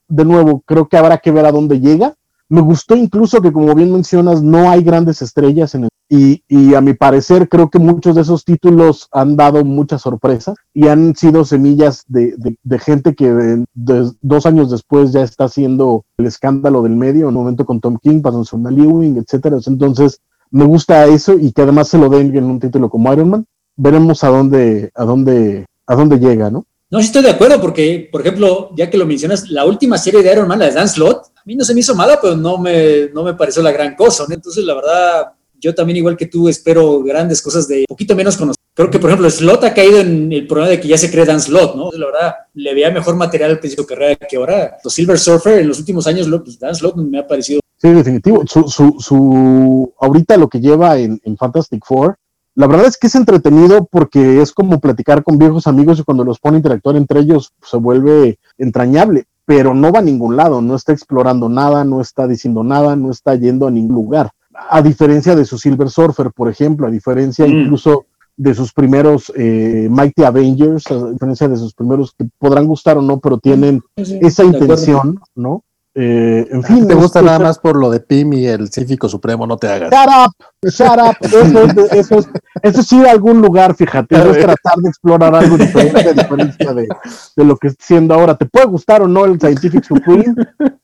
de 0.08 0.26
nuevo, 0.26 0.62
creo 0.66 0.88
que 0.88 0.98
habrá 0.98 1.18
que 1.18 1.32
ver 1.32 1.46
a 1.46 1.52
dónde 1.52 1.80
llega. 1.80 2.14
Me 2.50 2.62
gustó 2.62 2.96
incluso 2.96 3.42
que, 3.42 3.52
como 3.52 3.74
bien 3.76 3.92
mencionas, 3.92 4.42
no 4.42 4.70
hay 4.70 4.84
grandes 4.84 5.22
estrellas 5.22 5.76
en 5.76 5.86
el 5.86 5.90
y, 6.10 6.44
y, 6.48 6.74
a 6.74 6.82
mi 6.82 6.94
parecer 6.94 7.50
creo 7.50 7.70
que 7.70 7.80
muchos 7.80 8.16
de 8.16 8.22
esos 8.22 8.46
títulos 8.46 9.10
han 9.12 9.36
dado 9.36 9.66
muchas 9.66 10.02
sorpresas 10.02 10.56
y 10.74 10.88
han 10.88 11.16
sido 11.16 11.44
semillas 11.44 12.04
de, 12.08 12.36
gente 12.80 13.14
que 13.14 13.66
dos 13.76 14.46
años 14.46 14.72
después 14.72 15.12
ya 15.12 15.24
está 15.24 15.46
haciendo 15.46 16.06
el 16.18 16.28
escándalo 16.28 16.82
del 16.82 16.96
medio, 16.96 17.24
en 17.24 17.36
un 17.36 17.44
momento 17.44 17.66
con 17.66 17.82
Tom 17.82 17.98
King, 18.02 18.22
pasó 18.22 18.44
con 18.50 18.68
Ewing, 18.68 19.18
etcétera. 19.18 19.58
Entonces 19.66 20.22
me 20.50 20.66
gusta 20.66 21.06
eso 21.08 21.34
y 21.34 21.52
que 21.52 21.64
además 21.64 21.90
se 21.90 21.98
lo 21.98 22.10
den 22.10 22.36
en 22.36 22.46
un 22.46 22.60
título 22.60 22.90
como 22.90 23.12
Iron 23.12 23.30
Man. 23.30 23.46
Veremos 23.76 24.24
a 24.24 24.30
dónde, 24.30 24.92
a 24.96 25.04
dónde, 25.04 25.66
a 25.86 25.96
dónde 25.96 26.20
llega, 26.20 26.50
¿no? 26.50 26.66
No, 26.90 27.00
sí 27.00 27.08
estoy 27.08 27.24
de 27.24 27.32
acuerdo, 27.32 27.60
porque, 27.60 28.08
por 28.10 28.22
ejemplo, 28.22 28.70
ya 28.76 28.90
que 28.90 28.98
lo 28.98 29.06
mencionas, 29.06 29.50
la 29.50 29.66
última 29.66 29.98
serie 29.98 30.24
de 30.24 30.32
Iron 30.32 30.48
Man, 30.48 30.60
la 30.60 30.68
de 30.68 30.72
Dan 30.72 30.88
Slott, 30.88 31.28
a 31.36 31.42
mí 31.44 31.54
no 31.56 31.66
se 31.66 31.74
me 31.74 31.82
hizo 31.82 31.94
mala, 31.96 32.18
pero 32.22 32.38
no 32.38 32.58
me, 32.58 33.10
no 33.14 33.24
me 33.24 33.34
pareció 33.34 33.62
la 33.62 33.74
gran 33.74 33.94
cosa, 33.94 34.24
¿no? 34.28 34.34
Entonces, 34.34 34.64
la 34.64 34.74
verdad, 34.74 35.34
yo 35.60 35.74
también, 35.74 35.98
igual 35.98 36.18
que 36.18 36.28
tú, 36.28 36.48
espero 36.48 37.02
grandes 37.04 37.42
cosas 37.42 37.68
de 37.68 37.86
poquito 37.88 38.16
menos 38.16 38.38
conocido. 38.38 38.64
Creo 38.74 38.92
que, 38.92 39.00
por 39.00 39.10
ejemplo, 39.10 39.30
Slot 39.30 39.64
ha 39.64 39.74
caído 39.74 40.00
en 40.00 40.32
el 40.32 40.46
problema 40.46 40.70
de 40.70 40.80
que 40.80 40.88
ya 40.88 40.98
se 40.98 41.10
cree 41.10 41.26
Dan 41.26 41.42
Slot, 41.42 41.76
¿no? 41.76 41.90
La 41.94 42.06
verdad, 42.06 42.36
le 42.54 42.76
veía 42.76 42.92
mejor 42.92 43.16
material 43.16 43.52
al 43.52 43.60
principio 43.60 43.86
de 43.86 43.88
carrera 43.88 44.16
que 44.16 44.38
ahora. 44.38 44.78
Los 44.84 44.94
Silver 44.94 45.18
Surfer 45.18 45.60
en 45.60 45.68
los 45.68 45.80
últimos 45.80 46.06
años, 46.06 46.28
pues, 46.44 46.60
Dan 46.60 46.76
me 47.10 47.20
ha 47.20 47.28
parecido. 47.28 47.60
Sí, 47.78 47.90
definitivo. 47.90 48.44
Su, 48.46 48.68
su, 48.68 48.96
su 49.00 49.94
ahorita 50.00 50.38
lo 50.38 50.48
que 50.48 50.60
lleva 50.60 50.98
en, 50.98 51.20
en 51.24 51.38
Fantastic 51.38 51.84
Four, 51.86 52.18
la 52.54 52.68
verdad 52.68 52.86
es 52.86 52.98
que 52.98 53.08
es 53.08 53.16
entretenido 53.16 53.86
porque 53.86 54.42
es 54.42 54.52
como 54.52 54.80
platicar 54.80 55.24
con 55.24 55.38
viejos 55.38 55.68
amigos 55.68 56.00
y 56.00 56.04
cuando 56.04 56.24
los 56.24 56.40
pone 56.40 56.58
a 56.58 56.60
interactuar 56.60 56.96
entre 56.98 57.20
ellos 57.20 57.54
pues, 57.60 57.72
se 57.72 57.78
vuelve 57.78 58.40
entrañable, 58.58 59.26
pero 59.46 59.74
no 59.74 59.92
va 59.92 60.00
a 60.00 60.04
ningún 60.04 60.36
lado, 60.36 60.62
no 60.62 60.76
está 60.76 60.92
explorando 60.92 61.50
nada, 61.50 61.84
no 61.84 62.02
está 62.02 62.28
diciendo 62.28 62.64
nada, 62.64 62.96
no 62.96 63.12
está 63.12 63.36
yendo 63.36 63.68
a 63.68 63.72
ningún 63.72 63.96
lugar 63.96 64.32
a 64.70 64.82
diferencia 64.82 65.36
de 65.36 65.46
su 65.46 65.58
Silver 65.58 65.90
Surfer, 65.90 66.32
por 66.32 66.50
ejemplo, 66.50 66.88
a 66.88 66.92
diferencia 66.92 67.46
mm. 67.46 67.50
incluso 67.50 68.06
de 68.36 68.54
sus 68.54 68.72
primeros 68.72 69.32
eh, 69.36 69.88
Mighty 69.90 70.24
Avengers, 70.24 70.86
a 70.92 71.12
diferencia 71.12 71.48
de 71.48 71.58
sus 71.58 71.74
primeros 71.74 72.14
que 72.18 72.28
podrán 72.38 72.68
gustar 72.68 72.98
o 72.98 73.02
no, 73.02 73.20
pero 73.20 73.40
tienen 73.40 73.82
esa 73.96 74.44
intención, 74.44 75.20
¿no? 75.36 75.64
Eh, 76.00 76.48
en 76.52 76.64
fin, 76.64 76.88
te 76.88 76.94
gusta 76.94 77.24
nada 77.24 77.40
más 77.40 77.58
por 77.58 77.76
lo 77.76 77.90
de 77.90 78.00
Pim 78.00 78.32
y 78.34 78.46
el 78.46 78.70
científico 78.70 79.10
supremo, 79.10 79.48
no 79.48 79.58
te 79.58 79.68
hagas. 79.68 79.90
Shut 79.90 80.08
up, 80.08 80.70
shut 80.70 81.00
up. 81.00 81.16
Eso 81.26 81.64
es, 81.64 81.92
eso 81.92 82.20
es, 82.20 82.30
eso 82.62 82.82
es 82.82 82.92
ir 82.92 83.08
a 83.08 83.12
algún 83.12 83.42
lugar, 83.42 83.76
fíjate, 83.76 84.16
es 84.16 84.38
tratar 84.38 84.76
de 84.76 84.90
explorar 84.90 85.34
algo 85.34 85.58
diferente 85.58 86.14
diferencia 86.14 86.74
de, 86.76 86.88
de, 87.36 87.44
lo 87.44 87.58
que 87.58 87.70
está 87.70 87.84
siendo 87.84 88.14
ahora. 88.14 88.36
Te 88.36 88.46
puede 88.46 88.68
gustar 88.68 89.02
o 89.02 89.08
no 89.08 89.26
el 89.26 89.40
Scientific 89.40 89.84
Supreme, 89.84 90.36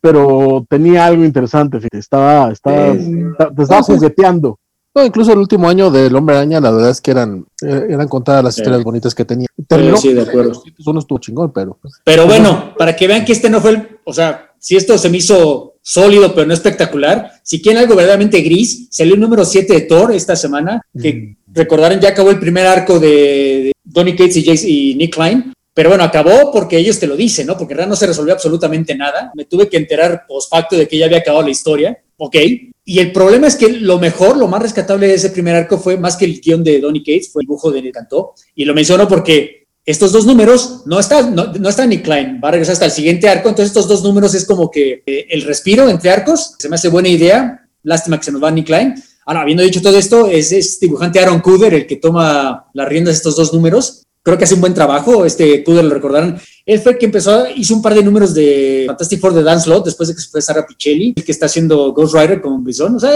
pero 0.01 0.65
tenía 0.67 1.05
algo 1.05 1.23
interesante, 1.23 1.77
fíjate, 1.77 1.99
estaba, 1.99 2.51
estaba, 2.51 2.93
te 2.93 3.61
estaba 3.61 3.83
jugueteando. 3.83 4.57
No, 4.95 5.05
incluso 5.05 5.33
el 5.33 5.39
último 5.39 5.69
año 5.69 5.91
del 5.91 6.15
Hombre 6.15 6.37
Araña, 6.37 6.59
la 6.59 6.71
verdad 6.71 6.89
es 6.89 7.01
que 7.01 7.11
eran, 7.11 7.45
eh, 7.61 7.87
eran 7.89 8.07
contadas 8.07 8.43
las 8.43 8.57
historias 8.57 8.83
bonitas 8.83 9.13
que 9.13 9.25
tenía. 9.25 9.47
sí, 9.95 10.13
de 10.13 10.21
acuerdo. 10.21 10.63
Uno 10.87 10.99
estuvo 10.99 11.19
chingón, 11.19 11.51
pero. 11.51 11.79
Pero 12.03 12.25
bueno, 12.25 12.73
para 12.77 12.95
que 12.95 13.07
vean 13.07 13.25
que 13.25 13.31
este 13.33 13.49
no 13.49 13.59
fue 13.59 13.71
el. 13.71 13.99
O 14.05 14.13
sea, 14.13 14.52
si 14.63 14.77
esto 14.77 14.97
se 14.97 15.09
me 15.09 15.17
hizo 15.17 15.75
sólido, 15.81 16.33
pero 16.33 16.47
no 16.47 16.53
espectacular, 16.53 17.33
si 17.43 17.61
quieren 17.61 17.81
algo 17.81 17.97
verdaderamente 17.97 18.39
gris, 18.39 18.87
salió 18.89 19.15
el 19.15 19.19
número 19.19 19.43
7 19.43 19.73
de 19.73 19.81
Thor 19.81 20.13
esta 20.13 20.37
semana, 20.37 20.81
que 20.97 21.13
mm. 21.13 21.53
recordarán 21.53 21.99
ya 21.99 22.09
acabó 22.09 22.29
el 22.29 22.39
primer 22.39 22.65
arco 22.65 22.97
de, 22.97 23.73
Donny 23.83 24.15
Cates 24.15 24.37
y, 24.37 24.91
y 24.91 24.95
Nick 24.95 25.15
Klein. 25.15 25.51
Pero 25.73 25.89
bueno, 25.89 26.05
acabó 26.05 26.49
porque 26.53 26.77
ellos 26.77 26.97
te 26.97 27.07
lo 27.07 27.17
dicen, 27.17 27.45
¿no? 27.47 27.57
Porque 27.57 27.73
en 27.73 27.79
realidad 27.79 27.89
no 27.89 27.95
se 27.97 28.07
resolvió 28.07 28.33
absolutamente 28.33 28.95
nada. 28.95 29.33
Me 29.35 29.43
tuve 29.43 29.67
que 29.67 29.75
enterar 29.75 30.23
post 30.25 30.49
facto 30.49 30.77
de 30.77 30.87
que 30.87 30.97
ya 30.97 31.07
había 31.07 31.17
acabado 31.17 31.43
la 31.43 31.51
historia. 31.51 31.97
Ok, 32.15 32.37
y 32.85 32.99
el 32.99 33.11
problema 33.11 33.47
es 33.47 33.57
que 33.57 33.67
lo 33.67 33.99
mejor, 33.99 34.37
lo 34.37 34.47
más 34.47 34.61
rescatable 34.61 35.07
de 35.07 35.15
ese 35.15 35.31
primer 35.31 35.55
arco 35.55 35.77
fue 35.77 35.97
más 35.97 36.15
que 36.15 36.23
el 36.23 36.39
guion 36.39 36.63
de 36.63 36.79
Donny 36.79 37.03
Cates, 37.03 37.33
fue 37.33 37.41
el 37.41 37.47
dibujo 37.47 37.69
de 37.69 37.91
Cantó. 37.91 38.33
Y 38.55 38.63
lo 38.63 38.73
menciono 38.73 39.09
porque 39.09 39.62
estos 39.85 40.11
dos 40.11 40.25
números 40.25 40.83
no 40.85 40.99
están, 40.99 41.35
no, 41.35 41.45
no 41.53 41.69
está 41.69 41.85
Nick 41.85 42.03
Klein, 42.03 42.39
va 42.43 42.49
a 42.49 42.51
regresar 42.51 42.73
hasta 42.73 42.85
el 42.85 42.91
siguiente 42.91 43.27
arco. 43.27 43.49
Entonces, 43.49 43.69
estos 43.69 43.87
dos 43.87 44.03
números 44.03 44.33
es 44.33 44.45
como 44.45 44.71
que 44.71 45.03
eh, 45.05 45.27
el 45.29 45.43
respiro 45.43 45.89
entre 45.89 46.09
arcos. 46.09 46.55
Se 46.57 46.69
me 46.69 46.75
hace 46.75 46.89
buena 46.89 47.09
idea. 47.09 47.67
Lástima 47.83 48.17
que 48.17 48.23
se 48.23 48.31
nos 48.31 48.43
va 48.43 48.51
Nick 48.51 48.67
Klein. 48.67 48.95
Ahora, 49.25 49.41
habiendo 49.41 49.63
dicho 49.63 49.81
todo 49.81 49.97
esto, 49.97 50.27
es 50.27 50.51
este 50.51 50.85
dibujante 50.85 51.19
Aaron 51.19 51.39
Cooder 51.39 51.73
el 51.73 51.87
que 51.87 51.97
toma 51.97 52.69
las 52.73 52.87
riendas 52.87 53.13
de 53.13 53.17
estos 53.17 53.35
dos 53.35 53.53
números 53.53 54.03
creo 54.23 54.37
que 54.37 54.45
hace 54.45 54.55
un 54.55 54.61
buen 54.61 54.73
trabajo. 54.73 55.25
Este 55.25 55.63
Cooder 55.63 55.83
lo 55.83 55.93
recordaron. 55.93 56.39
Él 56.65 56.79
fue 56.79 56.93
el 56.93 56.97
que 56.97 57.05
empezó, 57.05 57.45
hizo 57.55 57.75
un 57.75 57.81
par 57.81 57.93
de 57.93 58.03
números 58.03 58.33
de 58.33 58.85
Fantastic 58.87 59.19
Four 59.19 59.33
de 59.33 59.43
Dan 59.43 59.59
Slott 59.59 59.85
después 59.85 60.09
de 60.09 60.15
que 60.15 60.21
se 60.21 60.29
fue 60.29 60.41
Sarah 60.41 60.65
Pichelli, 60.65 61.13
el 61.15 61.23
que 61.23 61.31
está 61.31 61.45
haciendo 61.47 61.91
Ghost 61.91 62.15
Rider 62.15 62.41
con 62.41 62.63
Bison. 62.63 62.95
O 62.95 62.99
sea, 62.99 63.11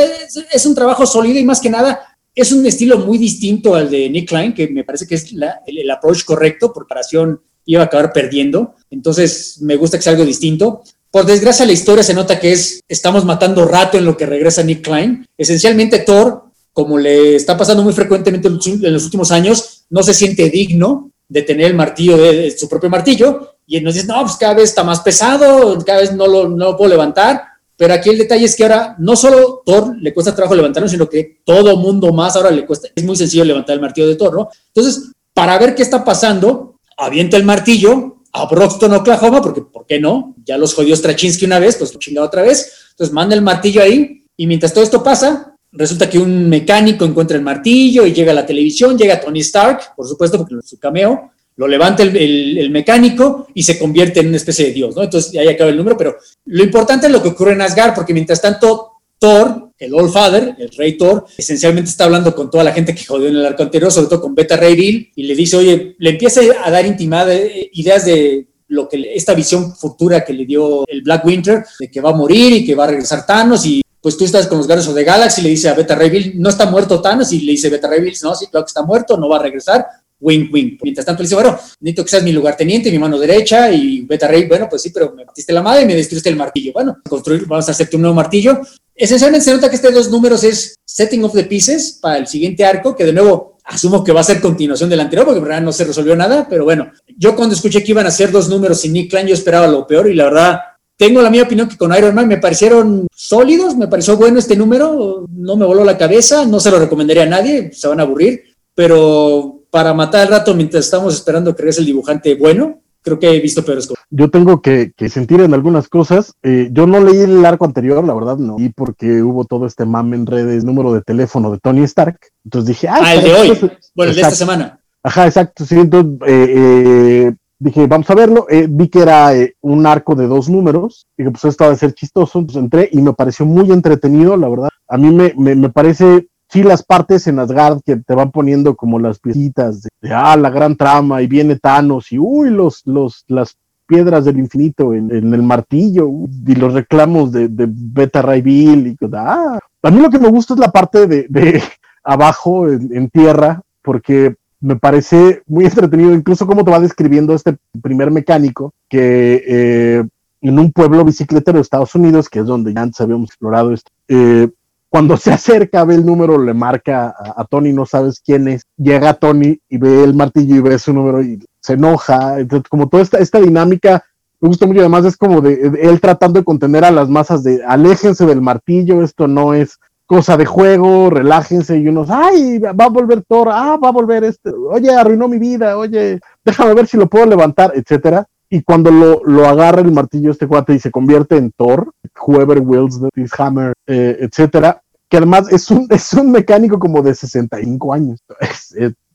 es, 0.52 0.66
un 0.66 0.76
trabajo 0.76 1.06
sólido 1.06 1.40
y 1.40 1.46
más 1.46 1.62
que 1.62 1.70
nada 1.70 2.17
es 2.38 2.52
un 2.52 2.66
estilo 2.66 3.00
muy 3.00 3.18
distinto 3.18 3.74
al 3.74 3.90
de 3.90 4.10
Nick 4.10 4.30
Klein, 4.30 4.54
que 4.54 4.68
me 4.68 4.84
parece 4.84 5.08
que 5.08 5.16
es 5.16 5.34
el, 5.66 5.92
approach 5.92 6.24
correcto. 6.24 6.68
Por 6.72 6.84
comparación, 6.84 7.42
iba 7.66 7.82
a 7.82 7.86
acabar 7.86 8.14
perdiendo. 8.14 8.76
Entonces, 8.92 9.58
me 9.62 9.76
gusta 9.76 9.98
que 9.98 10.04
sea 10.04 10.14
algo 10.14 10.24
distinto. 10.24 10.84
Por 11.10 11.26
desgracia, 11.26 11.66
la 11.66 11.72
historia 11.72 12.04
se 12.04 12.14
nota 12.14 12.40
que 12.40 12.52
es 12.52 12.80
estamos 12.88 13.26
matando 13.26 13.66
rato 13.66 13.98
en 13.98 14.06
lo 14.06 14.16
que 14.16 14.28
regresa 14.28 14.62
Nick 14.62 14.84
Klein. 14.84 15.26
Esencialmente, 15.36 16.00
Thor, 16.00 16.44
como 16.74 17.00
le 17.00 17.36
está 17.36 17.58
pasando 17.58 17.82
muy 17.82 17.94
frecuentemente 17.94 18.48
en 18.48 18.94
los 18.94 19.06
últimos 19.06 19.32
años, 19.32 19.86
no 19.90 20.04
se 20.04 20.14
siente 20.14 20.48
digno 20.52 21.12
de 21.28 21.42
tener 21.42 21.68
el 21.68 21.74
martillo 21.74 22.18
de, 22.18 22.52
su 22.52 22.70
propio 22.70 22.90
martillo 22.90 23.56
y 23.66 23.82
nos 23.82 24.06
no, 24.06 24.22
pues 24.22 24.38
cada 24.38 24.54
vez 24.54 24.66
está 24.66 24.84
más 24.84 25.02
pesado, 25.02 25.78
cada 25.86 26.02
vez 26.02 26.14
no 26.14 26.26
lo, 26.26 26.48
no 26.48 26.78
puedo 26.78 26.92
levantar, 26.92 27.42
pero 27.78 27.94
aquí 27.94 28.10
el 28.10 28.18
detalle 28.18 28.46
es 28.46 28.56
que 28.56 28.64
ahora 28.64 28.96
no 28.98 29.16
solo 29.16 29.62
Thor 29.64 29.96
le 30.02 30.14
cuesta 30.14 30.36
trabajo 30.36 30.56
levantarlo, 30.56 30.90
sino 30.90 31.08
que 31.08 31.38
todo 31.46 31.78
mundo 31.78 32.12
más 32.12 32.36
ahora 32.36 32.50
le 32.50 32.66
cuesta, 32.66 32.90
es 32.94 33.04
muy 33.04 33.16
sencillo 33.16 33.46
levantar 33.46 33.76
el 33.76 33.82
martillo 33.82 34.08
de 34.08 34.16
Thor, 34.16 34.34
¿no? 34.34 34.50
Entonces, 34.74 35.12
para 35.34 35.58
ver 35.60 35.76
qué 35.76 35.84
está 35.84 36.04
pasando, 36.04 36.80
avienta 36.98 37.38
el 37.38 37.44
martillo 37.44 38.18
a 38.34 38.46
Broxton, 38.48 38.94
Oklahoma, 38.94 39.42
porque 39.42 39.62
¿por 39.62 39.86
qué 39.86 40.00
no? 40.00 40.36
Ya 40.44 40.58
los 40.58 40.74
jodió 40.74 40.96
Straczynski 40.96 41.46
una 41.46 41.60
vez, 41.60 41.76
pues 41.76 41.94
lo 41.94 42.00
chingado 42.00 42.26
otra 42.26 42.42
vez, 42.42 42.88
entonces 42.92 43.14
manda 43.14 43.36
el 43.36 43.44
martillo 43.44 43.82
ahí 43.82 44.26
y 44.36 44.48
mientras 44.48 44.74
todo 44.74 44.84
esto 44.84 45.04
pasa, 45.04 45.56
resulta 45.72 46.10
que 46.10 46.18
un 46.18 46.50
mecánico 46.50 47.06
encuentra 47.06 47.38
el 47.38 47.44
martillo 47.44 48.06
y 48.06 48.14
llega 48.14 48.32
a 48.32 48.36
la 48.36 48.46
televisión, 48.46 48.98
llega 48.98 49.22
Tony 49.22 49.42
Stark, 49.42 49.96
por 49.96 50.08
supuesto, 50.08 50.40
porque 50.40 50.56
es 50.56 50.70
su 50.70 50.80
cameo, 50.80 51.32
lo 51.58 51.68
levanta 51.68 52.04
el, 52.04 52.70
mecánico 52.70 53.48
y 53.54 53.64
se 53.64 53.78
convierte 53.78 54.20
en 54.20 54.28
una 54.28 54.38
especie 54.38 54.68
de 54.68 54.74
dios, 54.74 54.96
¿no? 54.96 55.04
Entonces 55.04 55.36
ahí 55.38 55.48
acaba 55.48 55.72
el 55.72 55.78
número, 55.78 55.98
pero 55.98 56.18
lo 56.46 56.64
importante 56.64 57.08
es 57.08 57.12
lo 57.12 57.22
que 57.22 57.30
ocurre 57.30 57.54
en 57.54 57.62
Asgard, 57.62 57.96
porque 57.96 58.14
mientras 58.14 58.42
tanto 58.42 58.92
Thor, 59.20 59.72
el 59.80 59.94
All 59.96 60.10
Father, 60.12 60.56
el 60.60 60.70
rey 60.78 60.98
Thor, 60.98 61.26
esencialmente 61.36 61.90
está 61.90 62.06
hablando 62.06 62.36
con 62.36 62.52
toda 62.52 62.64
la 62.64 62.72
gente 62.72 62.94
que 62.94 63.04
jodió 63.04 63.28
en 63.28 63.38
el 63.38 63.46
arco 63.46 63.64
anterior, 63.64 63.92
sobre 63.92 64.08
todo 64.08 64.22
con 64.22 64.36
Beta 64.36 64.56
Ray 64.56 64.76
Bill, 64.76 65.12
y 65.16 65.24
le 65.24 65.36
dice, 65.36 65.58
oye, 65.58 65.96
le 65.98 66.10
empieza 66.12 66.42
a 66.64 66.70
dar 66.70 66.86
intimada 66.86 67.34
eh, 67.34 67.72
ideas 67.74 68.06
de 68.06 68.48
lo 68.68 68.88
que 68.88 69.14
esta 69.16 69.34
visión 69.34 69.76
futura 69.76 70.24
que 70.24 70.34
le 70.34 70.46
dio 70.46 70.86
el 70.88 71.02
Black 71.02 71.26
Winter, 71.26 71.66
de 71.80 71.90
que 71.90 72.02
va 72.02 72.12
a 72.12 72.14
morir 72.14 72.54
y 72.54 72.66
que 72.66 72.76
va 72.76 72.84
a 72.84 72.88
regresar 72.88 73.26
Thanos 73.26 73.66
y 73.66 73.82
pues 74.00 74.16
tú 74.16 74.26
estás 74.26 74.46
con 74.48 74.60
los 74.60 74.68
Guardians 74.68 74.94
the 74.94 75.04
Galaxy, 75.04 75.42
le 75.42 75.50
dice 75.50 75.70
a 75.70 75.74
Beta 75.74 75.96
Ray 75.96 76.10
Bill, 76.10 76.34
no 76.36 76.50
está 76.50 76.68
muerto 76.68 77.02
Thanos, 77.02 77.34
y 77.34 77.42
le 77.42 77.54
dice 77.54 77.70
Beta 77.70 77.88
Ray 77.88 78.02
Bill, 78.02 78.16
no, 78.22 78.36
sí, 78.36 78.46
claro 78.48 78.66
que 78.66 78.70
está 78.70 78.84
muerto, 78.84 79.18
no 79.18 79.28
va 79.28 79.38
a 79.38 79.42
regresar, 79.44 79.88
wing, 80.20 80.50
wing. 80.52 80.78
Mientras 80.82 81.06
tanto 81.06 81.22
le 81.22 81.28
dice, 81.28 81.36
bueno, 81.36 81.58
necesito 81.80 82.04
que 82.04 82.10
seas 82.10 82.24
mi 82.24 82.32
lugarteniente, 82.32 82.92
mi 82.92 83.00
mano 83.00 83.20
derecha, 83.20 83.72
y 83.72 84.02
Beta 84.02 84.28
Ray, 84.28 84.46
bueno, 84.46 84.68
pues 84.70 84.82
sí, 84.82 84.90
pero 84.90 85.14
me 85.14 85.26
partiste 85.26 85.54
la 85.54 85.62
madre 85.62 85.84
y 85.84 85.86
me 85.86 85.96
destruiste 85.96 86.30
el 86.30 86.36
martillo. 86.36 86.74
Bueno, 86.74 86.98
construir, 87.08 87.46
vamos 87.46 87.68
a 87.68 87.72
hacerte 87.72 87.96
un 87.96 88.04
nuevo 88.04 88.16
martillo. 88.16 88.60
Esencialmente 88.96 89.46
se 89.46 89.54
nota 89.54 89.70
que 89.70 89.76
este 89.76 89.92
dos 89.92 90.10
números 90.10 90.44
es 90.44 90.76
setting 90.84 91.24
of 91.24 91.34
the 91.34 91.44
pieces 91.44 92.00
para 92.02 92.18
el 92.18 92.28
siguiente 92.28 92.66
arco, 92.66 92.96
que 92.96 93.06
de 93.06 93.14
nuevo 93.14 93.58
asumo 93.64 94.04
que 94.04 94.12
va 94.12 94.22
a 94.22 94.24
ser 94.24 94.42
continuación 94.42 94.90
del 94.90 95.02
anterior, 95.02 95.26
porque 95.26 95.40
en 95.40 95.44
verdad 95.44 95.62
no 95.62 95.72
se 95.72 95.84
resolvió 95.84 96.16
nada, 96.16 96.48
pero 96.50 96.64
bueno, 96.64 96.92
yo 97.18 97.36
cuando 97.36 97.54
escuché 97.54 97.84
que 97.84 97.92
iban 97.92 98.08
a 98.08 98.12
ser 98.12 98.32
dos 98.32 98.50
números 98.50 98.82
sin 98.82 98.94
Nick 98.94 99.12
Klein, 99.12 99.28
yo 99.28 99.34
esperaba 99.34 99.68
lo 99.68 99.86
peor 99.86 100.10
y 100.10 100.16
la 100.16 100.24
verdad 100.26 100.60
tengo 100.96 101.22
la 101.22 101.30
misma 101.30 101.46
opinión 101.46 101.70
que 101.70 101.78
con 101.78 101.96
Iron 101.96 102.16
Man, 102.16 102.28
me 102.28 102.38
parecieron 102.38 103.08
sólidos, 103.14 103.76
me 103.76 103.88
pareció 103.88 104.18
bueno 104.18 104.40
este 104.40 104.56
número, 104.56 105.28
no 105.30 105.56
me 105.56 105.66
voló 105.66 105.84
la 105.84 105.98
cabeza, 105.98 106.46
no 106.46 106.60
se 106.60 106.72
lo 106.72 106.80
recomendaría 106.80 107.24
a 107.24 107.28
nadie, 107.28 107.72
se 107.72 107.88
van 107.88 108.00
a 108.00 108.04
aburrir, 108.04 108.46
pero 108.74 109.57
para 109.78 109.94
matar 109.94 110.24
el 110.26 110.30
rato 110.30 110.56
mientras 110.56 110.86
estamos 110.86 111.14
esperando 111.14 111.56
que 111.56 111.62
regrese 111.62 111.82
el 111.82 111.86
dibujante 111.86 112.34
bueno, 112.34 112.80
creo 113.04 113.20
que 113.20 113.30
he 113.30 113.40
visto 113.40 113.64
peores 113.64 113.86
cosas. 113.86 114.04
Yo 114.10 114.32
tengo 114.32 114.60
que, 114.60 114.92
sentir 115.08 115.40
en 115.42 115.54
algunas 115.54 115.88
cosas. 115.88 116.34
Eh, 116.42 116.70
yo 116.72 116.88
no 116.88 117.00
leí 117.00 117.20
el 117.20 117.46
arco 117.46 117.66
anterior, 117.66 118.04
la 118.04 118.16
verdad, 118.16 118.38
no. 118.38 118.56
Y 118.58 118.70
porque 118.70 119.22
hubo 119.22 119.46
todo 119.46 119.68
este 119.68 119.86
mame 119.86 120.16
en 120.16 120.26
redes, 120.26 120.64
número 120.64 120.94
de 120.94 121.04
teléfono 121.04 121.52
de 121.52 121.60
Tony 121.60 121.84
Stark. 121.84 122.18
Entonces 122.44 122.70
dije, 122.70 122.88
ah, 122.88 123.14
el 123.14 123.24
de 123.24 123.34
hoy. 123.36 123.72
Bueno, 123.94 124.10
el 124.10 124.16
de 124.16 124.22
esta 124.24 124.34
semana. 124.34 124.80
Ajá, 125.04 125.28
exacto. 125.28 125.64
Sí, 125.64 125.76
entonces 125.76 126.28
eh, 126.28 126.54
eh, 126.58 127.36
dije, 127.60 127.86
vamos 127.86 128.10
a 128.10 128.16
verlo. 128.16 128.48
Eh, 128.50 128.66
vi 128.68 128.88
que 128.88 129.02
era 129.02 129.32
un 129.62 129.86
arco 129.86 130.16
de 130.16 130.26
dos 130.26 130.50
números. 130.50 131.06
Dije, 131.16 131.30
pues 131.30 131.46
esto 131.46 131.66
va 131.66 131.74
a 131.74 131.76
ser 131.76 131.94
chistoso. 131.94 132.40
Entonces 132.40 132.64
entré 132.64 132.90
y 132.92 133.00
me 133.00 133.14
pareció 133.14 133.46
muy 133.46 133.72
entretenido, 133.72 134.36
la 134.38 134.50
verdad. 134.50 134.70
A 134.88 134.98
mí 134.98 135.12
me, 135.12 135.36
me, 135.36 135.70
parece, 135.70 136.30
sí, 136.50 136.64
las 136.64 136.84
partes 136.84 137.28
en 137.28 137.40
Asgard 137.40 137.82
que 137.86 137.98
te 137.98 138.16
van 138.16 138.32
poniendo 138.32 138.76
como 138.76 139.00
las 139.00 139.20
piecitas 139.20 139.84
de, 139.84 140.14
ah, 140.14 140.36
la 140.38 140.50
gran 140.50 140.76
trama 140.76 141.22
y 141.22 141.28
viene 141.28 141.58
Thanos 141.58 142.12
y 142.12 142.20
uy, 142.20 142.50
los, 142.50 142.82
los, 142.86 143.26
las 143.28 143.58
piedras 143.86 144.26
del 144.26 144.40
infinito 144.40 144.94
en, 144.94 145.12
el 145.12 145.44
martillo 145.44 146.10
y 146.46 146.56
los 146.56 146.74
reclamos 146.74 147.32
de, 147.32 147.48
de 147.48 147.68
Beta 147.70 148.22
Ray 148.22 148.42
Bill. 148.42 148.88
Y, 148.88 148.98
ah. 149.14 149.60
A 149.82 149.92
mí 149.92 150.02
lo 150.02 150.10
que 150.10 150.20
me 150.20 150.30
gusta 150.30 150.54
es 150.54 150.60
la 150.60 150.72
parte 150.72 151.08
de, 151.08 151.26
de 151.30 151.62
abajo 152.04 152.68
en 152.68 153.10
tierra, 153.10 153.62
porque 153.82 154.36
me 154.60 154.76
parece 154.76 155.44
muy 155.46 155.66
entretenido, 155.66 156.14
incluso 156.14 156.48
cómo 156.48 156.64
te 156.64 156.72
va 156.72 156.80
describiendo 156.80 157.34
este 157.34 157.58
primer 157.82 158.12
mecánico 158.12 158.74
que 158.90 159.44
eh, 159.48 160.04
en 160.42 160.60
un 160.60 160.72
pueblo 160.72 161.04
bicicletero 161.06 161.58
de 161.58 161.62
Estados 161.62 161.94
Unidos, 161.96 162.30
que 162.30 162.40
es 162.40 162.46
donde 162.46 162.74
ya 162.74 162.82
antes 162.82 163.02
habíamos 163.02 163.30
explorado 163.30 163.74
esto, 163.74 163.92
eh, 164.08 164.50
cuando 164.90 165.18
se 165.18 165.32
acerca, 165.32 165.84
ve 165.84 165.96
el 165.96 166.06
número, 166.06 166.42
le 166.42 166.54
marca 166.54 167.14
a, 167.18 167.44
Tony, 167.46 167.74
no 167.74 167.86
sabes 167.86 168.22
quién 168.24 168.48
es, 168.48 168.64
llega 168.78 169.14
Tony 169.14 169.60
y 169.70 169.78
ve 169.78 170.04
el 170.04 170.14
martillo 170.14 170.56
y 170.56 170.62
ve 170.62 170.80
su 170.80 170.94
número 170.94 171.22
y 171.22 171.44
se 171.60 171.74
enoja, 171.74 172.40
entonces 172.40 172.70
como 172.70 172.88
toda 172.88 173.04
esta, 173.04 173.18
esta 173.18 173.40
dinámica 173.40 174.04
me 174.40 174.50
gusta 174.50 174.66
mucho, 174.66 174.80
además 174.82 175.06
es 175.06 175.18
como 175.18 175.42
de 175.42 175.80
él 175.82 176.00
tratando 176.00 176.40
de 176.40 176.46
contener 176.46 176.86
a 176.86 176.92
las 176.92 177.10
masas 177.10 177.44
de 177.44 177.64
aléjense 177.66 178.26
del 178.26 178.42
martillo, 178.42 179.04
esto 179.04 179.28
no 179.28 179.54
es 179.54 179.80
cosa 180.08 180.38
de 180.38 180.46
juego, 180.46 181.10
relájense. 181.12 181.78
Y 181.78 181.88
unos, 181.88 182.10
ay, 182.10 182.58
va 182.60 182.86
a 182.86 182.90
volver 182.90 183.24
Thor, 183.28 183.50
ah, 183.52 183.78
va 183.78 183.90
a 183.90 183.92
volver 183.92 184.24
este, 184.24 184.50
oye, 184.50 184.90
arruinó 184.90 185.28
mi 185.28 185.38
vida, 185.38 185.78
oye, 185.78 186.20
déjame 186.44 186.74
ver 186.74 186.88
si 186.88 186.98
lo 186.98 187.08
puedo 187.08 187.26
levantar, 187.28 187.74
etcétera. 187.76 188.26
Y 188.50 188.62
cuando 188.62 188.92
lo, 188.92 189.22
lo 189.26 189.46
agarra 189.46 189.82
el 189.82 189.92
martillo 189.92 190.32
este 190.32 190.48
cuate 190.48 190.74
y 190.74 190.80
se 190.80 190.92
convierte 190.92 191.38
en 191.38 191.52
Thor, 191.52 191.92
whoever 192.26 192.60
wills 192.60 193.00
this 193.14 193.32
hammer, 193.38 193.74
eh, 193.88 194.18
etcétera, 194.22 194.82
que 195.10 195.18
además 195.18 195.52
es 195.52 195.70
un, 195.72 195.88
es 195.90 196.14
un 196.14 196.32
mecánico 196.32 196.80
como 196.80 197.02
de 197.02 197.14
65 197.14 197.94
años. 197.94 198.20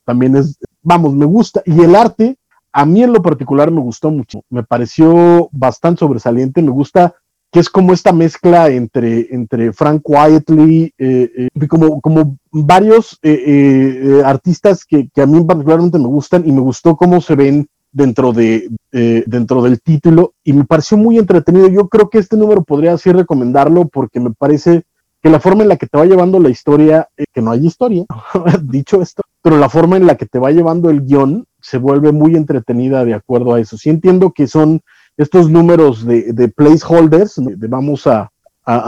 también 0.05 0.35
es, 0.35 0.57
vamos, 0.81 1.15
me 1.15 1.25
gusta. 1.25 1.61
Y 1.65 1.81
el 1.81 1.95
arte, 1.95 2.37
a 2.71 2.85
mí 2.85 3.03
en 3.03 3.13
lo 3.13 3.21
particular 3.21 3.71
me 3.71 3.81
gustó 3.81 4.11
mucho. 4.11 4.41
Me 4.49 4.63
pareció 4.63 5.49
bastante 5.51 5.99
sobresaliente. 5.99 6.61
Me 6.61 6.71
gusta 6.71 7.15
que 7.53 7.59
es 7.59 7.69
como 7.69 7.93
esta 7.93 8.11
mezcla 8.11 8.67
entre, 8.69 9.27
entre 9.33 9.71
Frank 9.73 10.01
Quietly, 10.03 10.91
eh, 10.97 11.49
eh, 11.53 11.67
como, 11.67 12.01
como 12.01 12.39
varios 12.51 13.19
eh, 13.21 14.23
artistas 14.25 14.83
que, 14.83 15.07
a 15.15 15.25
mí 15.27 15.39
particularmente 15.43 15.99
me 15.99 16.07
gustan 16.07 16.47
y 16.47 16.51
me 16.51 16.61
gustó 16.61 16.95
cómo 16.95 17.21
se 17.21 17.35
ven 17.35 17.67
dentro, 17.93 18.33
de, 18.33 18.69
dentro 18.91 19.61
del 19.61 19.79
título 19.81 20.33
y 20.43 20.51
me 20.51 20.65
pareció 20.65 20.97
muy 20.97 21.17
entretenido. 21.17 21.69
Yo 21.69 21.87
creo 21.87 22.09
que 22.09 22.17
este 22.17 22.35
número 22.35 22.63
podría 22.63 22.93
así 22.93 23.11
recomendarlo 23.11 23.87
porque 23.87 24.19
me 24.19 24.31
parece 24.31 24.83
que 25.23 25.29
la 25.29 25.39
forma 25.39 25.63
en 25.63 25.69
la 25.69 25.77
que 25.77 25.87
te 25.87 25.97
va 25.97 26.05
llevando 26.05 26.37
la 26.37 26.49
historia, 26.49 27.07
que 27.33 27.41
no 27.41 27.51
hay 27.51 27.65
historia, 27.65 28.03
dicho 28.63 29.01
esto, 29.01 29.23
pero 29.41 29.57
la 29.57 29.69
forma 29.69 29.95
en 29.95 30.05
la 30.05 30.15
que 30.15 30.25
te 30.25 30.37
va 30.37 30.51
llevando 30.51 30.89
el 30.89 31.05
guion 31.05 31.45
se 31.61 31.77
vuelve 31.77 32.11
muy 32.11 32.35
entretenida 32.35 33.05
de 33.05 33.13
acuerdo 33.13 33.53
a 33.53 33.61
eso. 33.61 33.77
Sí 33.77 33.89
entiendo 33.89 34.31
que 34.31 34.47
son 34.47 34.81
estos 35.15 35.49
números 35.49 36.05
de, 36.05 36.51
placeholders, 36.53 37.35
de 37.37 37.67
vamos 37.67 38.05
a, 38.05 38.29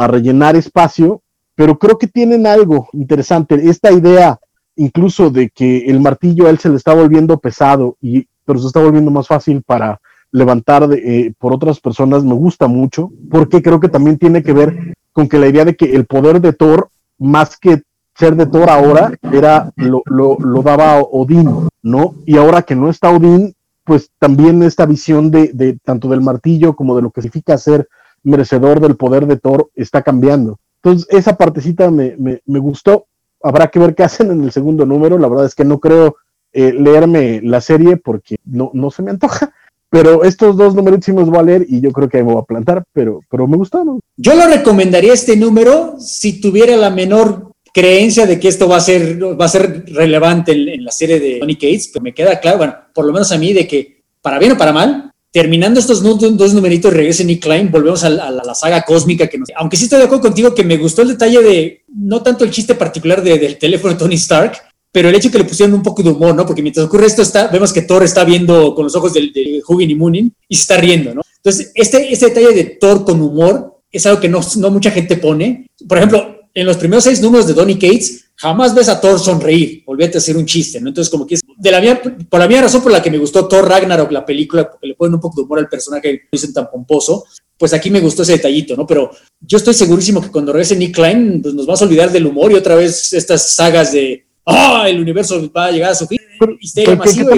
rellenar 0.08 0.56
espacio, 0.56 1.22
pero 1.56 1.78
creo 1.78 1.98
que 1.98 2.08
tienen 2.08 2.48
algo 2.48 2.90
interesante. 2.92 3.56
Esta 3.70 3.92
idea 3.92 4.38
incluso 4.78 5.30
de 5.30 5.50
que 5.50 5.86
el 5.86 6.02
martillo 6.02 6.48
a 6.48 6.50
él 6.50 6.60
se 6.60 6.70
le 6.70 6.76
está 6.76 6.94
volviendo 6.94 7.40
pesado, 7.40 7.96
y, 8.02 8.28
pero 8.46 8.60
se 8.60 8.68
está 8.68 8.80
volviendo 8.82 9.12
más 9.12 9.28
fácil 9.28 9.62
para 9.64 10.00
levantar 10.32 10.90
eh, 10.94 11.34
por 11.38 11.54
otras 11.54 11.80
personas, 11.80 12.24
me 12.24 12.34
gusta 12.34 12.68
mucho, 12.68 13.12
porque 13.30 13.62
creo 13.62 13.80
que 13.80 13.90
también 13.90 14.18
tiene 14.18 14.44
que 14.44 14.54
ver 14.54 14.96
con 15.14 15.28
que 15.28 15.40
la 15.40 15.48
idea 15.48 15.66
de 15.66 15.76
que 15.76 15.96
el 15.96 16.06
poder 16.06 16.42
de 16.42 16.54
Thor, 16.54 16.90
más 17.18 17.58
que 17.58 17.84
ser 18.16 18.36
de 18.36 18.46
Thor 18.46 18.70
ahora, 18.70 19.14
era 19.32 19.72
lo, 19.76 20.02
lo, 20.06 20.38
lo 20.40 20.62
daba 20.62 21.00
Odín, 21.00 21.68
¿no? 21.82 22.16
Y 22.26 22.38
ahora 22.38 22.64
que 22.64 22.76
no 22.76 22.90
está 22.90 23.12
Odín, 23.12 23.56
pues 23.86 24.10
también 24.20 24.64
esta 24.64 24.86
visión 24.86 25.32
de, 25.32 25.78
tanto 25.84 26.10
del 26.10 26.20
martillo 26.20 26.76
como 26.76 26.96
de 26.96 27.04
lo 27.04 27.12
que 27.12 27.22
significa 27.22 27.58
ser 27.58 27.88
merecedor 28.24 28.80
del 28.82 28.98
poder 28.98 29.28
de 29.28 29.38
Thor 29.38 29.70
está 29.76 30.02
cambiando. 30.02 30.58
Entonces, 30.82 31.08
esa 31.12 31.38
partecita 31.38 31.90
me, 31.92 32.42
gustó. 32.46 33.06
Habrá 33.42 33.68
que 33.68 33.80
ver 33.80 33.94
qué 33.94 34.04
hacen 34.04 34.32
en 34.32 34.44
el 34.44 34.52
segundo 34.52 34.86
número. 34.86 35.20
La 35.20 35.30
verdad 35.30 35.46
es 35.46 35.54
que 35.54 35.64
no 35.64 35.80
creo 35.80 36.16
eh, 36.56 36.74
leerme 36.74 37.42
la 37.44 37.60
serie 37.60 37.98
porque 37.98 38.38
no, 38.46 38.72
no 38.74 38.90
se 38.90 39.04
me 39.04 39.12
antoja. 39.12 39.54
Pero 39.90 40.24
estos 40.24 40.58
dos 40.58 40.74
números 40.74 41.02
sí 41.04 41.12
me 41.12 41.20
los 41.20 41.30
voy 41.30 41.40
a 41.40 41.44
leer 41.44 41.66
y 41.68 41.82
yo 41.82 41.92
creo 41.92 42.10
que 42.10 42.18
ahí 42.18 42.24
me 42.24 42.34
voy 42.34 42.42
a 42.42 42.46
plantar, 42.46 42.84
pero, 42.92 43.20
pero 43.30 43.48
me 43.48 43.58
gustaron. 43.58 44.00
Yo 44.18 44.36
lo 44.36 44.48
recomendaría 44.48 45.14
este 45.14 45.36
número 45.36 45.96
si 46.00 46.42
tuviera 46.42 46.76
la 46.76 46.90
menor 46.90 47.52
creencia 47.74 48.26
de 48.26 48.40
que 48.40 48.48
esto 48.48 48.70
va 48.70 48.78
a 48.78 48.82
ser, 48.82 49.22
va 49.22 49.46
a 49.46 49.50
ser 49.50 49.86
relevante 49.88 50.54
en, 50.54 50.84
la 50.84 50.92
serie 50.92 51.20
de 51.20 51.40
Tony 51.40 51.56
Cates, 51.56 51.90
pero 51.94 52.04
me 52.04 52.14
queda 52.14 52.40
claro, 52.40 52.58
bueno, 52.58 52.76
por 52.94 53.06
lo 53.06 53.12
menos 53.12 53.32
a 53.34 53.38
mí, 53.38 53.52
de 53.52 53.68
que 53.68 54.02
para 54.22 54.40
bien 54.40 54.54
o 54.54 54.58
para 54.58 54.72
mal, 54.72 55.12
terminando 55.30 55.82
estos 55.82 56.02
dos 56.02 56.54
numeritos, 56.54 56.94
regrese 56.94 57.26
Nick 57.26 57.44
Klein, 57.44 57.70
volvemos 57.70 58.06
a, 58.06 58.10
la, 58.10 58.56
saga 58.56 58.82
cósmica 58.84 59.28
que 59.28 59.38
nos... 59.38 59.50
Aunque 59.58 59.76
sí 59.76 59.84
estoy 59.84 60.00
de 60.00 60.06
acuerdo 60.06 60.24
contigo 60.24 60.56
que 60.56 60.64
me 60.64 60.78
gustó 60.78 61.02
el 61.02 61.10
detalle 61.10 61.42
de, 61.44 61.84
no 61.94 62.24
tanto 62.24 62.46
el 62.46 62.52
chiste 62.52 62.76
particular 62.76 63.22
del 63.22 63.58
teléfono 63.58 63.94
de 63.94 64.00
Tony 64.00 64.16
Stark, 64.16 64.54
pero 64.96 65.10
el 65.10 65.16
hecho 65.16 65.30
que 65.30 65.40
le 65.40 65.44
pusieron 65.44 65.76
un 65.76 65.84
poco 65.84 66.02
de 66.02 66.10
humor, 66.10 66.34
¿no? 66.34 66.46
Porque 66.46 66.62
mientras 66.62 66.86
ocurre 66.86 67.08
esto, 67.08 67.22
está, 67.22 67.48
vemos 67.48 67.74
que 67.74 67.82
Thor 67.82 68.02
está 68.02 68.24
viendo 68.24 68.74
con 68.74 68.86
los 68.86 68.96
ojos 68.96 69.14
de, 69.14 69.30
de 69.30 69.62
Hugin 69.68 69.92
y 69.92 69.96
Moonin 69.96 70.34
y 70.48 70.56
se 70.56 70.62
está 70.62 70.78
riendo, 70.78 71.14
¿no? 71.14 71.22
Entonces, 71.36 71.74
este, 71.76 72.14
este 72.14 72.28
detalle 72.28 72.54
de 72.54 72.64
Thor 72.80 73.04
con 73.04 73.22
humor 73.22 73.82
es 73.92 74.06
algo 74.06 74.22
que 74.22 74.30
no, 74.30 74.40
no 74.56 74.72
mucha 74.72 74.92
gente 74.92 75.18
pone. 75.18 75.68
Por 75.86 75.98
ejemplo, 75.98 76.48
en 76.54 76.66
los 76.66 76.78
primeros 76.78 77.04
seis 77.04 77.22
números 77.22 77.46
de 77.46 77.54
Donny 77.54 77.76
Cates, 77.78 78.28
jamás 78.38 78.74
ves 78.74 78.88
a 78.88 79.02
Thor 79.02 79.20
sonreír, 79.20 79.84
volvete 79.86 80.18
a 80.18 80.20
hacer 80.20 80.38
un 80.38 80.46
chiste, 80.46 80.80
¿no? 80.80 80.88
Entonces, 80.88 81.12
como 81.12 81.28
que 81.28 81.36
es 81.36 81.42
de 81.58 81.72
la 81.72 82.02
por 82.30 82.40
la 82.40 82.48
misma 82.48 82.64
razón 82.64 82.82
por 82.82 82.94
la 82.94 83.04
que 83.04 83.12
me 83.12 83.18
gustó 83.18 83.50
Thor 83.50 83.68
Ragnarok, 83.68 84.14
la 84.14 84.26
película, 84.26 84.72
porque 84.72 84.88
le 84.88 84.96
ponen 84.96 85.16
un 85.16 85.20
poco 85.20 85.42
de 85.42 85.44
humor 85.44 85.60
al 85.60 85.68
personaje 85.68 86.04
que 86.04 86.20
dicen 86.32 86.54
tan 86.54 86.72
pomposo, 86.72 87.26
pues 87.58 87.74
aquí 87.74 87.90
me 87.90 88.00
gustó 88.00 88.24
ese 88.24 88.32
detallito, 88.32 88.78
¿no? 88.78 88.88
Pero 88.88 89.12
yo 89.42 89.58
estoy 89.58 89.74
segurísimo 89.74 90.22
que 90.22 90.32
cuando 90.32 90.54
regrese 90.54 90.78
Nick 90.78 90.96
Klein, 90.96 91.42
pues 91.42 91.54
nos 91.54 91.66
vamos 91.66 91.82
a 91.82 91.86
olvidar 91.86 92.14
del 92.14 92.28
humor 92.28 92.54
y 92.54 92.56
otra 92.56 92.76
vez 92.76 93.12
estas 93.12 93.52
sagas 93.52 93.92
de, 93.92 94.25
ah, 94.46 94.86
el 94.88 95.02
universo 95.02 95.52
va 95.56 95.66
a 95.66 95.72
llegar 95.72 95.92
a 95.92 95.96
su 95.96 96.08
fin, 96.08 96.20
histeria 96.60 96.96
masiva. 96.96 97.32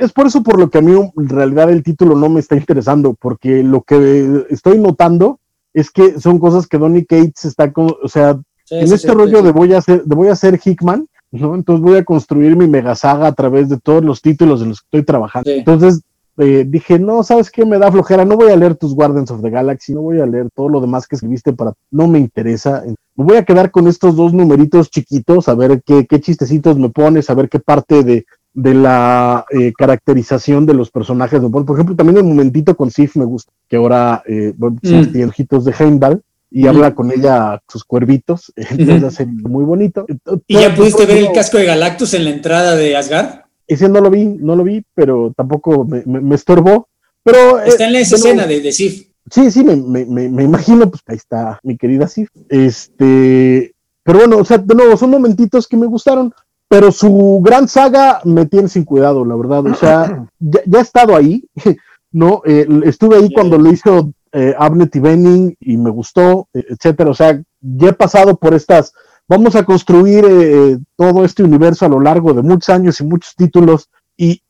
es 0.00 0.12
por 0.12 0.26
eso 0.26 0.42
por 0.42 0.58
lo 0.58 0.70
que 0.70 0.78
a 0.78 0.82
mí 0.82 0.92
en 0.92 1.28
realidad 1.28 1.70
el 1.70 1.82
título 1.82 2.16
no 2.16 2.28
me 2.28 2.40
está 2.40 2.56
interesando, 2.56 3.14
porque 3.14 3.62
lo 3.62 3.82
que 3.82 4.44
estoy 4.50 4.78
notando 4.78 5.40
es 5.72 5.90
que 5.90 6.18
son 6.20 6.38
cosas 6.38 6.66
que 6.66 6.78
Donny 6.78 7.04
Cates 7.04 7.44
está 7.44 7.72
con, 7.72 7.94
o 8.02 8.08
sea, 8.08 8.38
en 8.70 8.92
este 8.92 9.12
rollo 9.12 9.42
de 9.42 9.52
voy 9.52 9.72
a 9.74 9.78
hacer, 9.78 10.04
de 10.04 10.14
voy 10.14 10.28
a 10.28 10.32
hacer 10.32 10.60
Hickman, 10.62 11.08
¿no? 11.32 11.54
Entonces 11.54 11.82
voy 11.82 11.96
a 11.96 12.04
construir 12.04 12.56
mi 12.56 12.66
mega 12.66 12.94
saga 12.94 13.28
a 13.28 13.32
través 13.32 13.68
de 13.68 13.78
todos 13.78 14.04
los 14.04 14.20
títulos 14.20 14.62
en 14.62 14.70
los 14.70 14.80
que 14.80 14.86
estoy 14.86 15.04
trabajando. 15.04 15.50
Entonces 15.50 16.02
eh, 16.38 16.64
dije, 16.66 16.98
no, 16.98 17.22
¿sabes 17.22 17.50
qué? 17.50 17.64
Me 17.64 17.78
da 17.78 17.92
flojera, 17.92 18.24
no 18.24 18.36
voy 18.36 18.50
a 18.50 18.56
leer 18.56 18.74
tus 18.74 18.94
Guardians 18.94 19.30
of 19.30 19.42
the 19.42 19.50
Galaxy, 19.50 19.94
no 19.94 20.02
voy 20.02 20.20
a 20.20 20.26
leer 20.26 20.48
todo 20.54 20.68
lo 20.68 20.80
demás 20.80 21.06
que 21.06 21.16
escribiste 21.16 21.52
para, 21.52 21.74
no 21.90 22.06
me 22.06 22.18
interesa. 22.18 22.82
Me 23.20 23.26
voy 23.26 23.36
a 23.36 23.44
quedar 23.44 23.70
con 23.70 23.86
estos 23.86 24.16
dos 24.16 24.32
numeritos 24.32 24.90
chiquitos, 24.90 25.48
a 25.48 25.54
ver 25.54 25.82
qué, 25.84 26.06
qué 26.06 26.20
chistecitos 26.20 26.78
me 26.78 26.90
pones, 26.90 27.30
a 27.30 27.34
ver 27.34 27.48
qué 27.48 27.58
parte 27.58 28.02
de, 28.02 28.26
de 28.54 28.74
la 28.74 29.44
eh, 29.50 29.72
caracterización 29.76 30.66
de 30.66 30.74
los 30.74 30.90
personajes. 30.90 31.40
Por 31.40 31.76
ejemplo, 31.76 31.96
también 31.96 32.18
el 32.18 32.24
momentito 32.24 32.76
con 32.76 32.90
Sif 32.90 33.16
me 33.16 33.24
gusta, 33.24 33.52
que 33.68 33.76
ahora 33.76 34.22
eh, 34.26 34.54
son 34.82 35.12
mm. 35.12 35.28
ojitos 35.28 35.64
de 35.64 35.74
Heimdall 35.78 36.22
y 36.50 36.66
habla 36.66 36.94
con 36.94 37.12
ella 37.12 37.60
sus 37.68 37.84
cuervitos, 37.84 38.52
entonces 38.56 39.04
hace 39.04 39.26
muy 39.26 39.64
bonito. 39.64 40.06
¿Y 40.46 40.54
ya 40.54 40.74
pudiste 40.74 41.06
ver 41.06 41.18
el 41.18 41.32
casco 41.32 41.58
de 41.58 41.66
Galactus 41.66 42.14
en 42.14 42.24
la 42.24 42.30
entrada 42.30 42.74
de 42.74 42.96
Asgard? 42.96 43.40
ese 43.70 43.88
no 43.88 44.00
lo 44.00 44.10
vi, 44.10 44.24
no 44.24 44.56
lo 44.56 44.64
vi, 44.64 44.82
pero 44.94 45.32
tampoco 45.36 45.84
me, 45.84 46.02
me, 46.04 46.34
estorbó. 46.34 46.88
Pero, 47.22 47.60
eh, 47.60 47.68
está 47.68 47.88
en 47.88 47.94
esa 47.94 48.16
escena 48.16 48.44
de, 48.44 48.60
de 48.60 48.72
Sif. 48.72 49.09
Sí, 49.30 49.50
sí, 49.50 49.64
me, 49.64 49.76
me, 50.04 50.42
imagino, 50.42 50.90
pues 50.90 51.02
ahí 51.06 51.16
está 51.16 51.60
mi 51.62 51.76
querida 51.76 52.08
Sif. 52.08 52.28
Este, 52.48 53.74
pero 54.02 54.18
bueno, 54.20 54.38
o 54.38 54.44
sea, 54.44 54.58
de 54.58 54.74
nuevo, 54.74 54.96
son 54.96 55.10
momentitos 55.10 55.68
que 55.68 55.76
me 55.76 55.86
gustaron, 55.86 56.32
pero 56.68 56.90
su 56.90 57.40
gran 57.42 57.68
saga 57.68 58.20
me 58.24 58.46
tiene 58.46 58.68
sin 58.68 58.84
cuidado, 58.84 59.24
la 59.24 59.36
verdad. 59.36 59.66
O 59.66 59.74
sea, 59.74 60.26
ya, 60.38 60.78
he 60.78 60.80
estado 60.80 61.16
ahí, 61.16 61.44
¿no? 62.12 62.42
Eh, 62.44 62.66
estuve 62.84 63.16
ahí 63.16 63.32
cuando 63.32 63.56
lo 63.58 63.70
hizo 63.70 64.12
eh, 64.32 64.54
Abnet 64.58 64.94
y 64.96 65.00
Benning 65.00 65.56
y 65.60 65.76
me 65.76 65.90
gustó, 65.90 66.48
etcétera. 66.52 67.10
O 67.10 67.14
sea, 67.14 67.40
ya 67.60 67.88
he 67.88 67.92
pasado 67.92 68.36
por 68.36 68.54
estas 68.54 68.92
vamos 69.30 69.54
a 69.54 69.64
construir 69.64 70.24
eh, 70.28 70.78
todo 70.96 71.24
este 71.24 71.44
universo 71.44 71.86
a 71.86 71.88
lo 71.88 72.00
largo 72.00 72.34
de 72.34 72.42
muchos 72.42 72.68
años 72.68 73.00
y 73.00 73.04
muchos 73.04 73.36
títulos 73.36 73.88
y, 74.16 74.42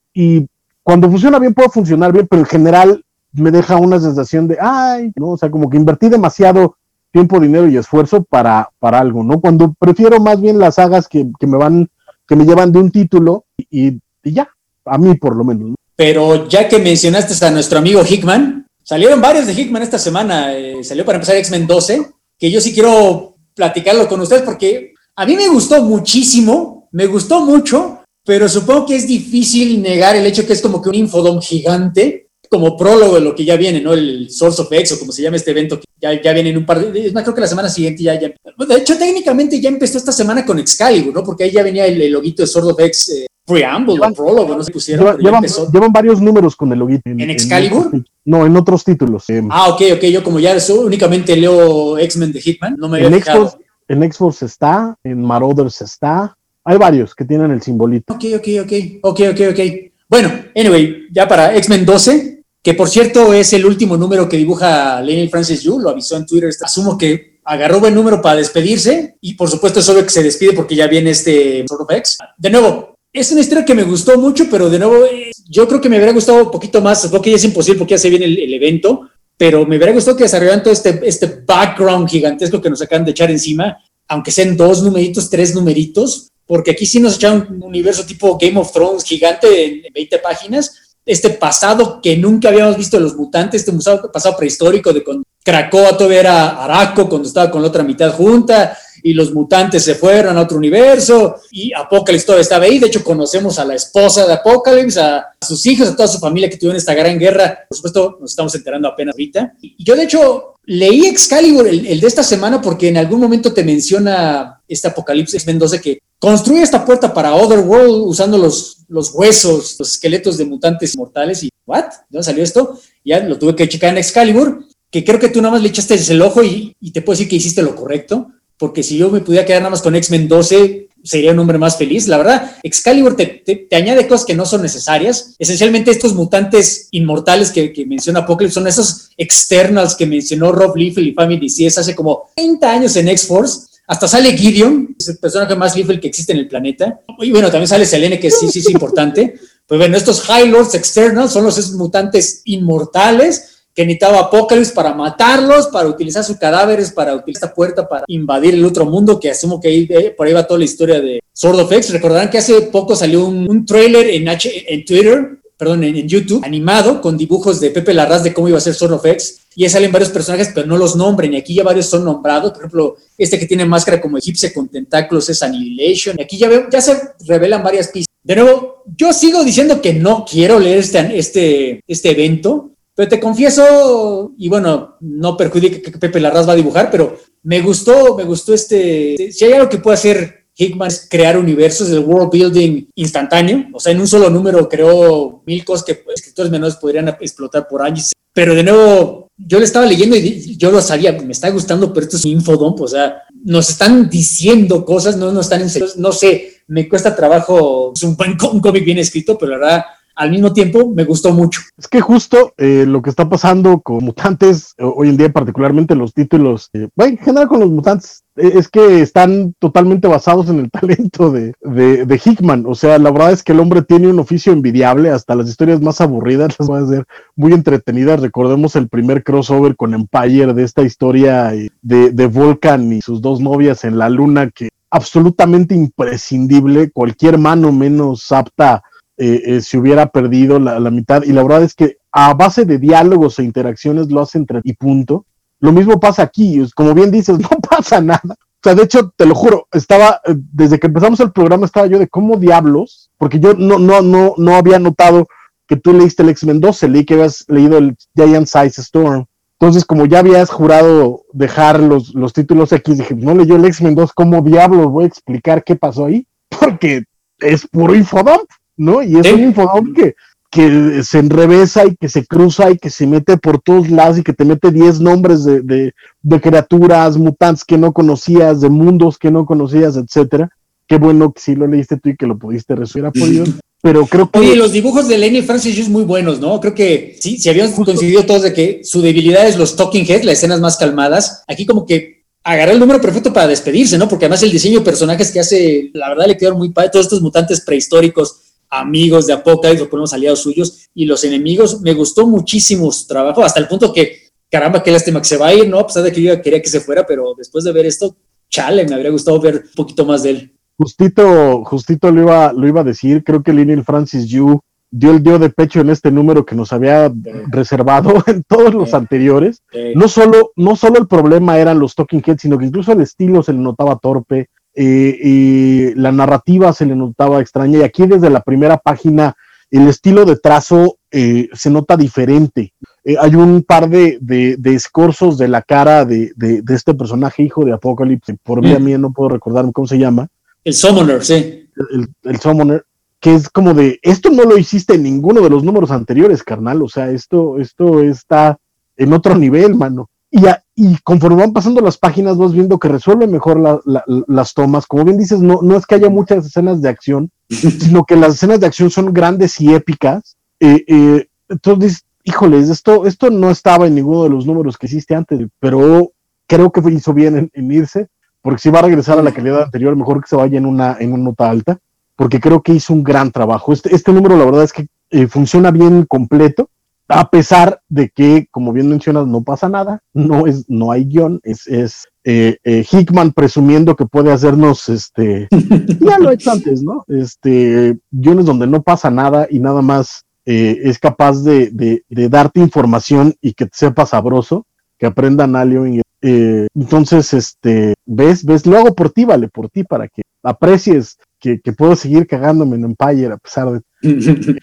cuando 0.82 1.08
funciona 1.10 1.38
bien 1.38 1.54
puede 1.54 1.68
funcionar 1.68 2.12
bien, 2.12 2.26
pero 2.28 2.40
en 2.40 2.46
general 2.46 3.04
me 3.32 3.50
deja 3.50 3.76
una 3.76 4.00
sensación 4.00 4.48
de, 4.48 4.58
ay, 4.60 5.12
¿no? 5.16 5.30
O 5.30 5.36
sea, 5.36 5.50
como 5.50 5.70
que 5.70 5.76
invertí 5.76 6.08
demasiado 6.08 6.76
tiempo, 7.12 7.40
dinero 7.40 7.68
y 7.68 7.76
esfuerzo 7.76 8.22
para, 8.22 8.68
para 8.78 8.98
algo, 8.98 9.22
¿no? 9.22 9.40
Cuando 9.40 9.74
prefiero 9.78 10.20
más 10.20 10.40
bien 10.40 10.58
las 10.58 10.76
sagas 10.76 11.08
que, 11.08 11.26
me 11.40 11.56
van, 11.56 11.88
que 12.26 12.36
me 12.36 12.44
llevan 12.44 12.72
de 12.72 12.78
un 12.78 12.90
título 12.90 13.44
y, 13.56 13.98
ya, 14.22 14.48
a 14.84 14.98
mí 14.98 15.14
por 15.14 15.36
lo 15.36 15.44
menos. 15.44 15.74
Pero 15.96 16.48
ya 16.48 16.68
que 16.68 16.78
mencionaste 16.78 17.44
a 17.44 17.50
nuestro 17.50 17.78
amigo 17.78 18.02
Hickman, 18.08 18.66
salieron 18.82 19.20
varios 19.20 19.46
de 19.46 19.54
Hickman 19.54 19.82
esta 19.82 19.98
semana, 19.98 20.54
eh, 20.54 20.82
salió 20.82 21.04
para 21.04 21.16
empezar 21.16 21.36
X-Men 21.36 21.66
12, 21.66 22.06
que 22.38 22.50
yo 22.50 22.60
sí 22.60 22.72
quiero 22.72 23.36
platicarlo 23.54 24.08
con 24.08 24.20
ustedes 24.20 24.42
porque 24.42 24.94
a 25.16 25.26
mí 25.26 25.36
me 25.36 25.48
gustó 25.48 25.82
muchísimo, 25.82 26.88
me 26.92 27.06
gustó 27.06 27.44
mucho, 27.44 28.02
pero 28.24 28.48
supongo 28.48 28.86
que 28.86 28.96
es 28.96 29.06
difícil 29.06 29.82
negar 29.82 30.16
el 30.16 30.26
hecho 30.26 30.46
que 30.46 30.52
es 30.52 30.62
como 30.62 30.80
que 30.80 30.88
un 30.88 30.94
infodom 30.94 31.40
gigante, 31.40 32.29
como 32.50 32.76
prólogo 32.76 33.14
de 33.14 33.20
lo 33.20 33.34
que 33.34 33.44
ya 33.44 33.56
viene, 33.56 33.80
¿no? 33.80 33.92
El 33.92 34.28
Source 34.28 34.60
of 34.60 34.72
X 34.72 34.92
o 34.92 34.98
como 34.98 35.12
se 35.12 35.22
llama 35.22 35.36
este 35.36 35.52
evento, 35.52 35.78
que 35.78 35.86
ya, 36.00 36.20
ya 36.20 36.32
viene 36.32 36.50
en 36.50 36.58
un 36.58 36.66
par 36.66 36.80
de 36.80 36.90
días, 36.90 37.12
creo 37.12 37.34
que 37.34 37.40
la 37.40 37.46
semana 37.46 37.68
siguiente 37.68 38.02
ya, 38.02 38.18
ya, 38.18 38.28
de 38.28 38.76
hecho 38.76 38.98
técnicamente 38.98 39.60
ya 39.60 39.68
empezó 39.68 39.98
esta 39.98 40.10
semana 40.10 40.44
con 40.44 40.58
Excalibur, 40.58 41.14
¿no? 41.14 41.22
Porque 41.22 41.44
ahí 41.44 41.52
ya 41.52 41.62
venía 41.62 41.86
el, 41.86 42.10
loguito 42.10 42.42
de 42.42 42.48
Source 42.48 42.72
of 42.72 42.80
X 42.80 43.08
eh, 43.10 43.26
preámbulo, 43.46 44.12
prólogo, 44.12 44.56
no 44.56 44.64
se 44.64 44.72
pusieron. 44.72 45.16
llevan, 45.18 45.92
varios 45.92 46.20
números 46.20 46.56
con 46.56 46.72
el 46.72 46.80
loguito. 46.80 47.02
¿En, 47.04 47.30
Excalibur? 47.30 48.04
no, 48.24 48.44
en 48.44 48.56
otros 48.56 48.82
títulos. 48.82 49.30
Eh. 49.30 49.42
Ah, 49.48 49.68
ok, 49.68 49.82
ok. 49.94 50.04
Yo 50.06 50.24
como 50.24 50.40
ya 50.40 50.52
eso, 50.54 50.80
únicamente 50.80 51.36
leo 51.36 51.98
X-Men 51.98 52.32
de 52.32 52.40
Hitman, 52.40 52.76
no 52.76 52.88
me 52.88 52.96
había 52.98 53.16
en 53.16 53.22
Xbox, 53.22 53.58
en 53.86 54.12
Xbox 54.12 54.42
está, 54.42 54.96
en 55.04 55.22
Marauders 55.22 55.82
está. 55.82 56.36
Hay 56.64 56.78
varios 56.78 57.14
que 57.14 57.24
tienen 57.24 57.52
el 57.52 57.62
simbolito. 57.62 58.12
Ok, 58.12 58.24
ok, 58.36 58.48
ok. 58.62 58.72
Ok, 59.02 59.20
ok, 59.30 59.40
ok. 59.50 59.60
Bueno, 60.08 60.30
anyway, 60.56 61.06
ya 61.12 61.28
para 61.28 61.56
X-Men 61.56 61.86
12, 61.86 62.39
que 62.62 62.74
por 62.74 62.88
cierto 62.88 63.32
es 63.32 63.52
el 63.52 63.64
último 63.64 63.96
número 63.96 64.28
que 64.28 64.36
dibuja 64.36 65.00
Lenny 65.00 65.28
Francis 65.28 65.62
Yu, 65.62 65.78
lo 65.78 65.90
avisó 65.90 66.16
en 66.16 66.26
Twitter. 66.26 66.50
Asumo 66.62 66.98
que 66.98 67.40
agarró 67.44 67.80
buen 67.80 67.94
número 67.94 68.20
para 68.20 68.36
despedirse 68.36 69.16
y 69.20 69.34
por 69.34 69.48
supuesto 69.48 69.80
es 69.80 69.88
obvio 69.88 70.04
que 70.04 70.10
se 70.10 70.22
despide 70.22 70.52
porque 70.52 70.76
ya 70.76 70.86
viene 70.86 71.10
este 71.10 71.60
X. 71.60 72.18
De 72.36 72.50
nuevo, 72.50 72.96
es 73.12 73.32
una 73.32 73.40
historia 73.40 73.64
que 73.64 73.74
me 73.74 73.82
gustó 73.82 74.18
mucho, 74.18 74.46
pero 74.50 74.70
de 74.70 74.78
nuevo, 74.78 75.04
yo 75.48 75.66
creo 75.66 75.80
que 75.80 75.88
me 75.88 75.96
hubiera 75.96 76.12
gustado 76.12 76.44
un 76.44 76.50
poquito 76.50 76.80
más. 76.80 77.02
Supongo 77.02 77.22
que 77.22 77.30
ya 77.30 77.36
es 77.36 77.44
imposible 77.44 77.78
porque 77.78 77.94
ya 77.94 77.98
se 77.98 78.10
viene 78.10 78.26
el, 78.26 78.54
evento, 78.54 79.08
pero 79.36 79.66
me 79.66 79.76
hubiera 79.76 79.92
gustado 79.92 80.16
que 80.16 80.24
desarrollaran 80.24 80.62
todo 80.62 80.72
este, 80.72 81.00
este 81.02 81.42
background 81.46 82.08
gigantesco 82.08 82.60
que 82.60 82.70
nos 82.70 82.82
acaban 82.82 83.04
de 83.04 83.10
echar 83.10 83.30
encima, 83.30 83.78
aunque 84.06 84.30
sean 84.30 84.56
dos 84.56 84.82
numeritos, 84.82 85.28
tres 85.28 85.54
numeritos, 85.54 86.28
porque 86.46 86.72
aquí 86.72 86.86
sí 86.86 87.00
nos 87.00 87.16
echaron 87.16 87.46
un 87.50 87.62
universo 87.62 88.04
tipo 88.04 88.38
Game 88.38 88.58
of 88.58 88.72
Thrones 88.72 89.02
gigante 89.02 89.64
en 89.64 89.92
20 89.92 90.18
páginas. 90.18 90.89
Este 91.10 91.30
pasado 91.30 92.00
que 92.00 92.16
nunca 92.16 92.50
habíamos 92.50 92.76
visto 92.76 92.96
de 92.96 93.02
los 93.02 93.16
mutantes, 93.16 93.66
este 93.66 93.72
pasado 94.12 94.36
prehistórico 94.36 94.92
de 94.92 95.02
cuando 95.02 95.24
Krakoa 95.42 95.96
todavía 95.96 96.20
era 96.20 96.62
Araco, 96.62 97.08
cuando 97.08 97.26
estaba 97.26 97.50
con 97.50 97.62
la 97.62 97.66
otra 97.66 97.82
mitad 97.82 98.12
junta 98.12 98.78
y 99.02 99.12
los 99.12 99.32
mutantes 99.32 99.82
se 99.82 99.96
fueron 99.96 100.38
a 100.38 100.42
otro 100.42 100.56
universo 100.56 101.36
y 101.50 101.72
Apocalypse 101.72 102.26
todavía 102.26 102.42
estaba 102.42 102.64
ahí. 102.66 102.78
De 102.78 102.86
hecho, 102.86 103.02
conocemos 103.02 103.58
a 103.58 103.64
la 103.64 103.74
esposa 103.74 104.24
de 104.24 104.34
Apocalypse, 104.34 105.00
a, 105.00 105.26
sus 105.40 105.66
hijos, 105.66 105.88
a 105.88 105.96
toda 105.96 106.06
su 106.06 106.20
familia 106.20 106.48
que 106.48 106.56
tuvieron 106.56 106.76
esta 106.76 106.94
gran 106.94 107.18
guerra. 107.18 107.58
Por 107.68 107.76
supuesto, 107.76 108.18
nos 108.20 108.30
estamos 108.30 108.54
enterando 108.54 108.86
apenas 108.86 109.14
ahorita. 109.14 109.54
Y 109.60 109.82
yo, 109.82 109.96
de 109.96 110.04
hecho, 110.04 110.54
leí 110.66 111.06
Excalibur, 111.06 111.66
el, 111.66 112.00
de 112.00 112.06
esta 112.06 112.22
semana, 112.22 112.62
porque 112.62 112.86
en 112.86 112.98
algún 112.98 113.18
momento 113.18 113.52
te 113.52 113.64
menciona 113.64 114.59
este 114.70 114.88
Apocalipsis 114.88 115.46
Mendoza 115.46 115.80
que 115.80 115.98
construye 116.18 116.62
esta 116.62 116.84
puerta 116.84 117.12
para 117.12 117.34
Otherworld 117.34 118.06
usando 118.06 118.38
los, 118.38 118.78
los 118.88 119.12
huesos, 119.12 119.76
los 119.78 119.92
esqueletos 119.92 120.38
de 120.38 120.44
mutantes 120.44 120.96
mortales. 120.96 121.42
Y, 121.42 121.50
¿what? 121.66 121.84
¿De 121.84 121.90
dónde 122.10 122.24
salió 122.24 122.42
esto? 122.42 122.80
Ya 123.04 123.20
lo 123.20 123.38
tuve 123.38 123.56
que 123.56 123.68
checar 123.68 123.90
en 123.90 123.98
Excalibur 123.98 124.64
que 124.90 125.04
creo 125.04 125.20
que 125.20 125.28
tú 125.28 125.40
nada 125.40 125.52
más 125.52 125.62
le 125.62 125.68
echaste 125.68 125.94
el 125.94 126.20
ojo 126.20 126.42
y, 126.42 126.76
y, 126.80 126.90
te 126.90 127.00
puedo 127.00 127.16
decir 127.16 127.28
que 127.28 127.36
hiciste 127.36 127.62
lo 127.62 127.76
correcto 127.76 128.32
porque 128.60 128.82
si 128.82 128.98
yo 128.98 129.08
me 129.08 129.20
pudiera 129.20 129.46
quedar 129.46 129.62
nada 129.62 129.70
más 129.70 129.80
con 129.80 129.96
X-Men 129.96 130.28
12, 130.28 130.90
sería 131.02 131.32
un 131.32 131.38
hombre 131.38 131.56
más 131.56 131.78
feliz. 131.78 132.06
La 132.08 132.18
verdad, 132.18 132.58
Excalibur 132.62 133.16
te, 133.16 133.66
añade 133.72 134.06
cosas 134.06 134.26
que 134.26 134.34
no 134.34 134.44
son 134.44 134.60
necesarias. 134.60 135.34
Esencialmente, 135.38 135.90
estos 135.90 136.14
mutantes 136.14 136.88
inmortales 136.90 137.50
que, 137.50 137.72
menciona 137.86 138.20
Apocalypse 138.20 138.54
son 138.54 138.66
esos 138.66 139.12
externals 139.16 139.94
que 139.96 140.04
mencionó 140.04 140.52
Rob 140.52 140.76
Liefeld 140.76 141.06
y 141.06 141.14
Family 141.14 141.48
CS 141.48 141.78
hace 141.78 141.94
como 141.94 142.28
30 142.36 142.70
años 142.70 142.96
en 142.96 143.08
X-Force. 143.08 143.69
Hasta 143.90 144.06
sale 144.06 144.38
Gideon, 144.38 144.94
es 144.96 145.08
el 145.08 145.18
personaje 145.18 145.56
más 145.56 145.74
Liefeld 145.74 145.98
que 146.00 146.06
existe 146.06 146.30
en 146.32 146.38
el 146.38 146.46
planeta. 146.46 147.00
Y 147.18 147.32
bueno, 147.32 147.50
también 147.50 147.66
sale 147.66 147.84
Selene, 147.84 148.20
que 148.20 148.30
sí, 148.30 148.46
sí 148.48 148.60
es 148.60 148.70
importante. 148.70 149.34
Pues 149.66 149.80
bueno, 149.80 149.96
estos 149.96 150.20
High 150.20 150.46
Lords 150.46 150.76
Externals 150.76 151.32
son 151.32 151.44
los 151.44 151.72
mutantes 151.72 152.42
inmortales 152.44 153.64
que 153.74 153.84
necesitaba 153.84 154.20
Apocalypse 154.20 154.74
para 154.74 154.94
matarlos, 154.94 155.66
para 155.66 155.88
utilizar 155.88 156.22
sus 156.22 156.36
cadáveres, 156.36 156.92
para 156.92 157.16
utilizar 157.16 157.48
esta 157.48 157.52
puerta 157.54 157.88
para 157.88 158.04
invadir 158.06 158.54
el 158.54 158.64
otro 158.64 158.86
mundo, 158.86 159.18
que 159.18 159.28
asumo 159.28 159.60
que 159.60 159.66
ahí, 159.66 159.88
eh, 159.90 160.14
por 160.16 160.28
ahí 160.28 160.34
va 160.34 160.46
toda 160.46 160.58
la 160.58 160.66
historia 160.66 161.00
de 161.00 161.20
Sword 161.32 161.58
of 161.58 161.72
X. 161.72 161.90
Recordarán 161.90 162.30
que 162.30 162.38
hace 162.38 162.62
poco 162.62 162.94
salió 162.94 163.24
un, 163.26 163.50
un 163.50 163.66
trailer 163.66 164.06
en 164.08 164.84
Twitter, 164.84 165.39
perdón, 165.60 165.84
en, 165.84 166.08
YouTube, 166.08 166.42
animado, 166.42 167.02
con 167.02 167.18
dibujos 167.18 167.60
de 167.60 167.68
Pepe 167.70 167.92
Larraz 167.92 168.24
de 168.24 168.32
cómo 168.32 168.48
iba 168.48 168.56
a 168.56 168.62
ser 168.62 168.72
Sword 168.72 168.94
of 168.94 169.04
X, 169.04 169.40
y 169.54 169.64
ahí 169.64 169.68
salen 169.68 169.92
varios 169.92 170.08
personajes, 170.08 170.52
pero 170.54 170.66
no 170.66 170.78
los 170.78 170.96
nombren, 170.96 171.34
y 171.34 171.36
aquí 171.36 171.52
ya 171.52 171.62
varios 171.62 171.84
son 171.84 172.02
nombrados, 172.02 172.52
por 172.52 172.62
ejemplo, 172.62 172.96
este 173.18 173.38
que 173.38 173.44
tiene 173.44 173.66
máscara 173.66 174.00
como 174.00 174.16
egipcia 174.16 174.54
con 174.54 174.68
tentáculos 174.68 175.28
es 175.28 175.42
Annihilation, 175.42 176.16
y 176.18 176.22
aquí 176.22 176.38
ya, 176.38 176.48
veo, 176.48 176.70
ya 176.70 176.80
se 176.80 176.98
revelan 177.26 177.62
varias 177.62 177.88
pistas. 177.88 178.06
De 178.22 178.36
nuevo, 178.36 178.84
yo 178.96 179.12
sigo 179.12 179.44
diciendo 179.44 179.82
que 179.82 179.92
no 179.92 180.24
quiero 180.24 180.58
leer 180.58 180.78
este, 180.78 181.18
este, 181.18 181.82
este 181.86 182.10
evento, 182.10 182.70
pero 182.94 183.10
te 183.10 183.20
confieso, 183.20 184.32
y 184.38 184.48
bueno, 184.48 184.96
no 185.00 185.36
perjudique 185.36 185.82
que 185.82 185.90
Pepe 185.90 186.20
Larraz 186.20 186.48
va 186.48 186.52
a 186.54 186.56
dibujar, 186.56 186.90
pero 186.90 187.18
me 187.42 187.60
gustó, 187.60 188.16
me 188.16 188.24
gustó 188.24 188.54
este. 188.54 189.30
Si 189.30 189.44
hay 189.44 189.52
algo 189.52 189.68
que 189.68 189.78
puede 189.78 189.94
hacer 189.94 190.39
Hickman 190.60 190.88
es 190.88 191.06
crear 191.10 191.38
universos, 191.38 191.88
el 191.90 192.00
world 192.00 192.30
building 192.30 192.84
instantáneo. 192.94 193.66
O 193.72 193.80
sea, 193.80 193.92
en 193.92 194.00
un 194.00 194.06
solo 194.06 194.28
número 194.28 194.68
creó 194.68 195.42
mil 195.46 195.64
cosas 195.64 195.84
que 195.84 196.04
escritores 196.14 196.50
menores 196.50 196.76
podrían 196.76 197.08
explotar 197.08 197.66
por 197.66 197.82
años. 197.82 198.12
Pero 198.32 198.54
de 198.54 198.62
nuevo, 198.62 199.28
yo 199.36 199.58
le 199.58 199.64
estaba 199.64 199.86
leyendo 199.86 200.16
y 200.16 200.56
yo 200.56 200.70
lo 200.70 200.80
sabía, 200.80 201.12
me 201.12 201.32
está 201.32 201.50
gustando, 201.50 201.92
pero 201.92 202.04
esto 202.04 202.16
es 202.16 202.26
infodump, 202.26 202.80
o 202.80 202.88
sea, 202.88 203.22
nos 203.44 203.70
están 203.70 204.08
diciendo 204.08 204.84
cosas, 204.84 205.16
no 205.16 205.32
nos 205.32 205.46
están 205.46 205.62
enseñando, 205.62 205.94
no 205.96 206.12
sé, 206.12 206.62
me 206.68 206.88
cuesta 206.88 207.16
trabajo, 207.16 207.92
es 207.94 208.02
un, 208.02 208.16
un 208.52 208.60
cómic 208.60 208.84
bien 208.84 208.98
escrito, 208.98 209.38
pero 209.38 209.52
la 209.52 209.58
verdad 209.58 209.84
al 210.20 210.30
mismo 210.30 210.52
tiempo 210.52 210.92
me 210.94 211.04
gustó 211.04 211.32
mucho. 211.32 211.62
Es 211.78 211.88
que 211.88 212.02
justo 212.02 212.52
eh, 212.58 212.84
lo 212.86 213.00
que 213.00 213.08
está 213.08 213.30
pasando 213.30 213.80
con 213.80 214.04
mutantes, 214.04 214.74
hoy 214.78 215.08
en 215.08 215.16
día 215.16 215.32
particularmente 215.32 215.94
los 215.94 216.12
títulos, 216.12 216.68
eh, 216.74 216.88
en 216.98 217.16
general 217.16 217.48
con 217.48 217.60
los 217.60 217.70
mutantes, 217.70 218.22
eh, 218.36 218.52
es 218.54 218.68
que 218.68 219.00
están 219.00 219.54
totalmente 219.58 220.08
basados 220.08 220.50
en 220.50 220.58
el 220.58 220.70
talento 220.70 221.30
de, 221.30 221.54
de, 221.62 222.20
Hickman. 222.22 222.66
O 222.66 222.74
sea, 222.74 222.98
la 222.98 223.10
verdad 223.10 223.32
es 223.32 223.42
que 223.42 223.52
el 223.52 223.60
hombre 223.60 223.80
tiene 223.80 224.08
un 224.08 224.18
oficio 224.18 224.52
envidiable, 224.52 225.08
hasta 225.08 225.34
las 225.34 225.48
historias 225.48 225.80
más 225.80 226.02
aburridas 226.02 226.54
las 226.58 226.68
van 226.68 226.84
a 226.84 226.88
ser 226.88 227.06
muy 227.34 227.54
entretenidas. 227.54 228.20
Recordemos 228.20 228.76
el 228.76 228.90
primer 228.90 229.24
crossover 229.24 229.74
con 229.74 229.94
Empire 229.94 230.52
de 230.52 230.64
esta 230.64 230.82
historia 230.82 231.50
de, 231.80 232.10
de 232.10 232.26
Vulcan 232.26 232.92
y 232.92 233.00
sus 233.00 233.22
dos 233.22 233.40
novias 233.40 233.84
en 233.84 233.96
la 233.96 234.10
luna 234.10 234.50
que 234.50 234.68
absolutamente 234.90 235.74
imprescindible, 235.74 236.90
cualquier 236.90 237.38
mano 237.38 237.72
menos 237.72 238.30
apta 238.32 238.82
eh, 239.22 239.42
eh, 239.44 239.60
se 239.60 239.76
hubiera 239.76 240.06
perdido 240.06 240.58
la, 240.58 240.78
mitad. 240.90 241.22
Y 241.24 241.32
la 241.32 241.42
verdad 241.42 241.62
es 241.62 241.74
que 241.74 241.98
a 242.10 242.32
base 242.32 242.64
de 242.64 242.78
diálogos 242.78 243.38
e 243.38 243.44
interacciones 243.44 244.10
lo 244.10 244.22
hace 244.22 244.38
entre 244.38 244.62
y 244.64 244.72
punto. 244.72 245.26
Lo 245.58 245.72
mismo 245.72 246.00
pasa 246.00 246.22
aquí, 246.22 246.64
como 246.74 246.94
bien 246.94 247.10
dices, 247.10 247.38
no 247.38 247.50
pasa 247.68 248.00
nada. 248.00 248.22
O 248.24 248.62
sea, 248.62 248.74
de 248.74 248.82
hecho, 248.82 249.12
te 249.14 249.26
lo 249.26 249.34
juro, 249.34 249.68
estaba, 249.72 250.22
eh, 250.24 250.34
desde 250.34 250.80
que 250.80 250.86
empezamos 250.86 251.20
el 251.20 251.32
programa 251.32 251.66
estaba 251.66 251.86
yo 251.86 251.98
de 251.98 252.08
cómo 252.08 252.38
diablos, 252.38 253.10
porque 253.18 253.38
yo 253.38 253.52
no, 253.52 253.78
no, 253.78 254.00
no, 254.00 254.32
no 254.38 254.56
había 254.56 254.78
notado 254.78 255.26
que 255.66 255.76
tú 255.76 255.92
leíste 255.92 256.22
el 256.22 256.30
X-Men 256.30 256.60
12, 256.60 256.88
leí 256.88 257.04
que 257.04 257.14
habías 257.14 257.44
leído 257.46 257.76
el 257.76 257.98
Giant 258.16 258.46
Size 258.46 258.80
Storm. 258.80 259.26
Entonces, 259.58 259.84
como 259.84 260.06
ya 260.06 260.20
habías 260.20 260.48
jurado 260.48 261.24
dejar 261.34 261.80
los, 261.80 262.14
los 262.14 262.32
títulos 262.32 262.72
X, 262.72 262.96
dije, 262.96 263.14
no 263.14 263.34
leyó 263.34 263.56
el 263.56 263.66
X-Men 263.66 263.96
2, 263.96 264.14
¿cómo 264.14 264.40
diablos 264.40 264.90
voy 264.90 265.04
a 265.04 265.08
explicar 265.08 265.62
qué 265.62 265.76
pasó 265.76 266.06
ahí? 266.06 266.26
Porque 266.58 267.04
es 267.38 267.66
puro 267.66 267.94
infodump. 267.94 268.48
¿No? 268.80 269.02
Y 269.02 269.18
es 269.18 269.30
un 269.30 269.40
infodón 269.40 269.92
que, 269.92 270.14
que 270.50 271.02
se 271.04 271.18
enrevesa 271.18 271.86
y 271.86 271.96
que 271.96 272.08
se 272.08 272.26
cruza 272.26 272.70
y 272.70 272.78
que 272.78 272.88
se 272.88 273.06
mete 273.06 273.36
por 273.36 273.60
todos 273.60 273.90
lados 273.90 274.18
y 274.18 274.22
que 274.22 274.32
te 274.32 274.44
mete 274.44 274.70
10 274.70 275.00
nombres 275.00 275.44
de, 275.44 275.60
de, 275.60 275.92
de, 276.22 276.40
criaturas, 276.40 277.16
mutantes 277.16 277.64
que 277.64 277.76
no 277.76 277.92
conocías, 277.92 278.62
de 278.62 278.70
mundos 278.70 279.18
que 279.18 279.30
no 279.30 279.44
conocías, 279.44 279.96
etcétera. 279.96 280.48
Qué 280.88 280.96
bueno 280.96 281.30
que 281.30 281.40
sí 281.40 281.54
lo 281.54 281.66
leíste 281.66 281.98
tú 281.98 282.08
y 282.08 282.16
que 282.16 282.26
lo 282.26 282.38
pudiste 282.38 282.74
resolver 282.74 283.12
podido. 283.12 283.44
Pero 283.82 284.06
creo 284.06 284.30
que. 284.30 284.38
Oye, 284.38 284.56
los 284.56 284.72
dibujos 284.72 285.08
de 285.08 285.18
Lenny 285.18 285.42
Francis 285.42 285.76
son 285.84 285.92
muy 285.92 286.04
buenos, 286.04 286.40
¿no? 286.40 286.58
Creo 286.58 286.74
que 286.74 287.16
sí, 287.20 287.38
si 287.38 287.48
habíamos 287.48 287.74
coincidido 287.74 288.24
todos 288.24 288.42
de 288.42 288.52
que 288.52 288.80
su 288.82 289.00
debilidad 289.02 289.46
es 289.46 289.56
los 289.56 289.76
talking 289.76 290.04
heads, 290.06 290.24
las 290.24 290.38
escenas 290.38 290.60
más 290.60 290.78
calmadas. 290.78 291.44
Aquí, 291.46 291.66
como 291.66 291.86
que 291.86 292.24
agarré 292.42 292.72
el 292.72 292.80
número 292.80 293.00
perfecto 293.00 293.32
para 293.32 293.46
despedirse, 293.46 293.98
¿no? 293.98 294.08
Porque 294.08 294.24
además 294.24 294.42
el 294.42 294.50
diseño 294.50 294.78
de 294.78 294.84
personajes 294.84 295.30
que 295.30 295.40
hace, 295.40 295.90
la 295.92 296.08
verdad, 296.08 296.26
le 296.26 296.36
quedaron 296.36 296.58
muy 296.58 296.70
padre. 296.70 296.90
Todos 296.90 297.06
estos 297.06 297.22
mutantes 297.22 297.60
prehistóricos 297.60 298.49
amigos 298.70 299.26
de 299.26 299.32
Apocalypse, 299.32 299.84
lo 299.84 299.90
ponemos 299.90 300.12
aliados 300.12 300.40
suyos, 300.40 300.88
y 300.94 301.04
los 301.04 301.24
enemigos, 301.24 301.80
me 301.80 301.92
gustó 301.92 302.26
muchísimo 302.26 302.90
su 302.92 303.06
trabajo, 303.06 303.42
hasta 303.42 303.60
el 303.60 303.68
punto 303.68 303.92
que, 303.92 304.28
caramba, 304.50 304.82
qué 304.82 304.90
lástima 304.90 305.20
que 305.20 305.26
se 305.26 305.36
va 305.36 305.48
a 305.48 305.54
ir, 305.54 305.68
¿no? 305.68 305.78
A 305.78 305.86
pesar 305.86 306.02
de 306.02 306.12
que 306.12 306.22
yo 306.22 306.40
quería 306.40 306.62
que 306.62 306.68
se 306.68 306.80
fuera, 306.80 307.04
pero 307.06 307.34
después 307.36 307.64
de 307.64 307.72
ver 307.72 307.86
esto, 307.86 308.16
chale, 308.48 308.86
me 308.86 308.94
habría 308.94 309.10
gustado 309.10 309.40
ver 309.40 309.56
un 309.56 309.74
poquito 309.74 310.04
más 310.04 310.22
de 310.22 310.30
él. 310.30 310.56
Justito, 310.76 311.64
justito 311.64 312.10
lo 312.10 312.22
iba, 312.22 312.52
lo 312.52 312.66
iba 312.66 312.80
a 312.80 312.84
decir, 312.84 313.22
creo 313.22 313.42
que 313.42 313.52
Lionel 313.52 313.84
Francis 313.84 314.26
Yu 314.26 314.60
dio 314.90 315.12
el 315.12 315.22
dio 315.22 315.38
de 315.38 315.50
pecho 315.50 315.80
en 315.80 315.90
este 315.90 316.10
número 316.10 316.44
que 316.44 316.56
nos 316.56 316.72
había 316.72 317.12
reservado 317.48 318.14
en 318.26 318.42
todos 318.44 318.74
los 318.74 318.94
anteriores. 318.94 319.62
No, 319.94 320.08
solo, 320.08 320.52
no 320.56 320.76
solo 320.76 320.98
el 320.98 321.06
problema 321.06 321.58
eran 321.58 321.78
los 321.78 321.94
talking 321.94 322.22
heads, 322.24 322.42
sino 322.42 322.58
que 322.58 322.66
incluso 322.66 322.92
el 322.92 323.00
estilo 323.00 323.42
se 323.42 323.52
le 323.52 323.58
notaba 323.58 323.98
torpe, 323.98 324.48
y 324.82 325.94
la 325.94 326.12
narrativa 326.12 326.72
se 326.72 326.86
le 326.86 326.96
notaba 326.96 327.40
extraña 327.40 327.80
y 327.80 327.82
aquí 327.82 328.06
desde 328.06 328.30
la 328.30 328.40
primera 328.40 328.78
página 328.78 329.36
el 329.70 329.88
estilo 329.88 330.24
de 330.24 330.36
trazo 330.36 330.98
eh, 331.10 331.48
se 331.52 331.70
nota 331.70 331.96
diferente. 331.96 332.72
Eh, 333.04 333.16
hay 333.18 333.34
un 333.34 333.62
par 333.62 333.88
de, 333.88 334.18
de, 334.20 334.74
escorzos 334.74 335.38
de 335.38 335.48
la 335.48 335.62
cara 335.62 336.04
de, 336.04 336.32
este 336.68 336.94
personaje, 336.94 337.42
hijo 337.42 337.64
de 337.64 337.72
Apocalypse, 337.72 338.36
por 338.42 338.62
mí 338.62 338.72
a 338.72 338.78
mí 338.78 338.96
no 338.98 339.12
puedo 339.12 339.30
recordar 339.30 339.70
cómo 339.72 339.86
se 339.86 339.98
llama. 339.98 340.28
El 340.64 340.74
Summoner, 340.74 341.24
sí. 341.24 341.68
El, 341.92 342.08
el, 342.24 342.40
Summoner, 342.40 342.84
que 343.20 343.34
es 343.34 343.48
como 343.48 343.74
de, 343.74 343.98
esto 344.02 344.30
no 344.30 344.42
lo 344.44 344.58
hiciste 344.58 344.94
en 344.94 345.04
ninguno 345.04 345.40
de 345.40 345.50
los 345.50 345.64
números 345.64 345.90
anteriores, 345.90 346.42
carnal, 346.42 346.82
o 346.82 346.88
sea, 346.88 347.10
esto, 347.10 347.58
esto 347.58 348.02
está 348.02 348.58
en 348.96 349.12
otro 349.12 349.34
nivel, 349.36 349.74
mano. 349.74 350.10
Y, 350.30 350.44
y, 350.82 350.96
conforme 351.04 351.42
van 351.42 351.52
pasando 351.52 351.82
las 351.82 351.98
páginas, 351.98 352.38
vas 352.38 352.54
viendo 352.54 352.78
que 352.78 352.88
resuelve 352.88 353.26
mejor 353.26 353.82
las 353.84 354.54
tomas. 354.54 354.86
Como 354.86 355.04
bien 355.04 355.18
dices, 355.18 355.38
no, 355.38 355.60
no 355.60 355.76
es 355.76 355.84
que 355.84 355.96
haya 355.96 356.08
muchas 356.08 356.46
escenas 356.46 356.80
de 356.80 356.88
acción, 356.88 357.30
sino 357.50 358.04
que 358.04 358.16
las 358.16 358.36
escenas 358.36 358.60
de 358.60 358.66
acción 358.66 358.88
son 358.88 359.12
grandes 359.12 359.60
y 359.60 359.74
épicas. 359.74 360.38
Eh, 360.58 360.82
eh, 360.88 361.26
entonces, 361.50 362.06
híjoles, 362.24 362.70
esto, 362.70 363.04
esto 363.04 363.28
no 363.28 363.50
estaba 363.50 363.86
en 363.86 363.94
ninguno 363.94 364.22
de 364.22 364.30
los 364.30 364.46
números 364.46 364.78
que 364.78 364.86
hiciste 364.86 365.14
antes, 365.14 365.46
pero 365.58 366.12
creo 366.46 366.72
que 366.72 366.80
hizo 366.90 367.12
bien 367.12 367.50
en, 367.52 367.72
irse, 367.72 368.08
porque 368.40 368.62
si 368.62 368.70
va 368.70 368.78
a 368.78 368.82
regresar 368.82 369.18
a 369.18 369.22
la 369.22 369.32
calidad 369.32 369.64
anterior, 369.64 369.94
mejor 369.96 370.22
que 370.22 370.28
se 370.28 370.36
vaya 370.36 370.56
en 370.56 370.64
una, 370.64 370.96
en 370.98 371.12
una 371.12 371.24
nota 371.24 371.50
alta, 371.50 371.78
porque 372.16 372.40
creo 372.40 372.62
que 372.62 372.72
hizo 372.72 372.94
un 372.94 373.04
gran 373.04 373.32
trabajo. 373.32 373.74
Este, 373.74 373.94
este 373.94 374.14
número, 374.14 374.34
la 374.38 374.46
verdad 374.46 374.64
es 374.64 374.72
que 374.72 374.86
eh, 375.10 375.26
funciona 375.26 375.70
bien 375.70 376.06
completo 376.06 376.70
a 377.10 377.28
pesar 377.28 377.82
de 377.88 378.08
que, 378.08 378.46
como 378.50 378.72
bien 378.72 378.88
mencionas, 378.88 379.26
no 379.26 379.42
pasa 379.42 379.68
nada, 379.68 380.00
no 380.14 380.46
es, 380.46 380.68
no 380.68 380.92
hay 380.92 381.04
guion, 381.04 381.40
es, 381.42 381.66
es 381.66 382.08
eh, 382.22 382.58
eh, 382.62 382.84
Hickman 382.90 383.32
presumiendo 383.32 383.96
que 383.96 384.06
puede 384.06 384.30
hacernos, 384.30 384.88
este, 384.88 385.48
ya 386.00 386.18
lo 386.18 386.30
he 386.30 386.34
hecho 386.34 386.52
antes, 386.52 386.82
¿no? 386.82 387.04
Este, 387.08 387.98
guiones 388.10 388.46
donde 388.46 388.68
no 388.68 388.82
pasa 388.82 389.10
nada 389.10 389.48
y 389.50 389.58
nada 389.58 389.82
más 389.82 390.24
eh, 390.46 390.78
es 390.84 390.98
capaz 391.00 391.42
de, 391.42 391.70
de, 391.70 392.04
de, 392.08 392.28
darte 392.28 392.60
información 392.60 393.34
y 393.40 393.54
que 393.54 393.66
te 393.66 393.76
sepa 393.76 394.06
sabroso, 394.06 394.66
que 394.96 395.06
aprendan 395.06 395.56
algo. 395.56 395.84
entonces, 396.22 397.34
este, 397.34 397.94
ves, 398.06 398.44
ves, 398.44 398.66
lo 398.66 398.78
hago 398.78 398.94
por 398.94 399.10
ti, 399.10 399.24
vale, 399.24 399.48
por 399.48 399.68
ti, 399.68 399.82
para 399.82 400.06
que 400.06 400.22
aprecies 400.44 401.18
que, 401.40 401.60
que 401.60 401.72
puedo 401.72 401.96
seguir 401.96 402.26
cagándome 402.28 402.76
en 402.76 402.84
Empire 402.84 403.32
a 403.32 403.36
pesar 403.36 403.68
de 403.72 403.80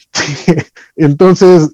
Entonces, 0.95 1.71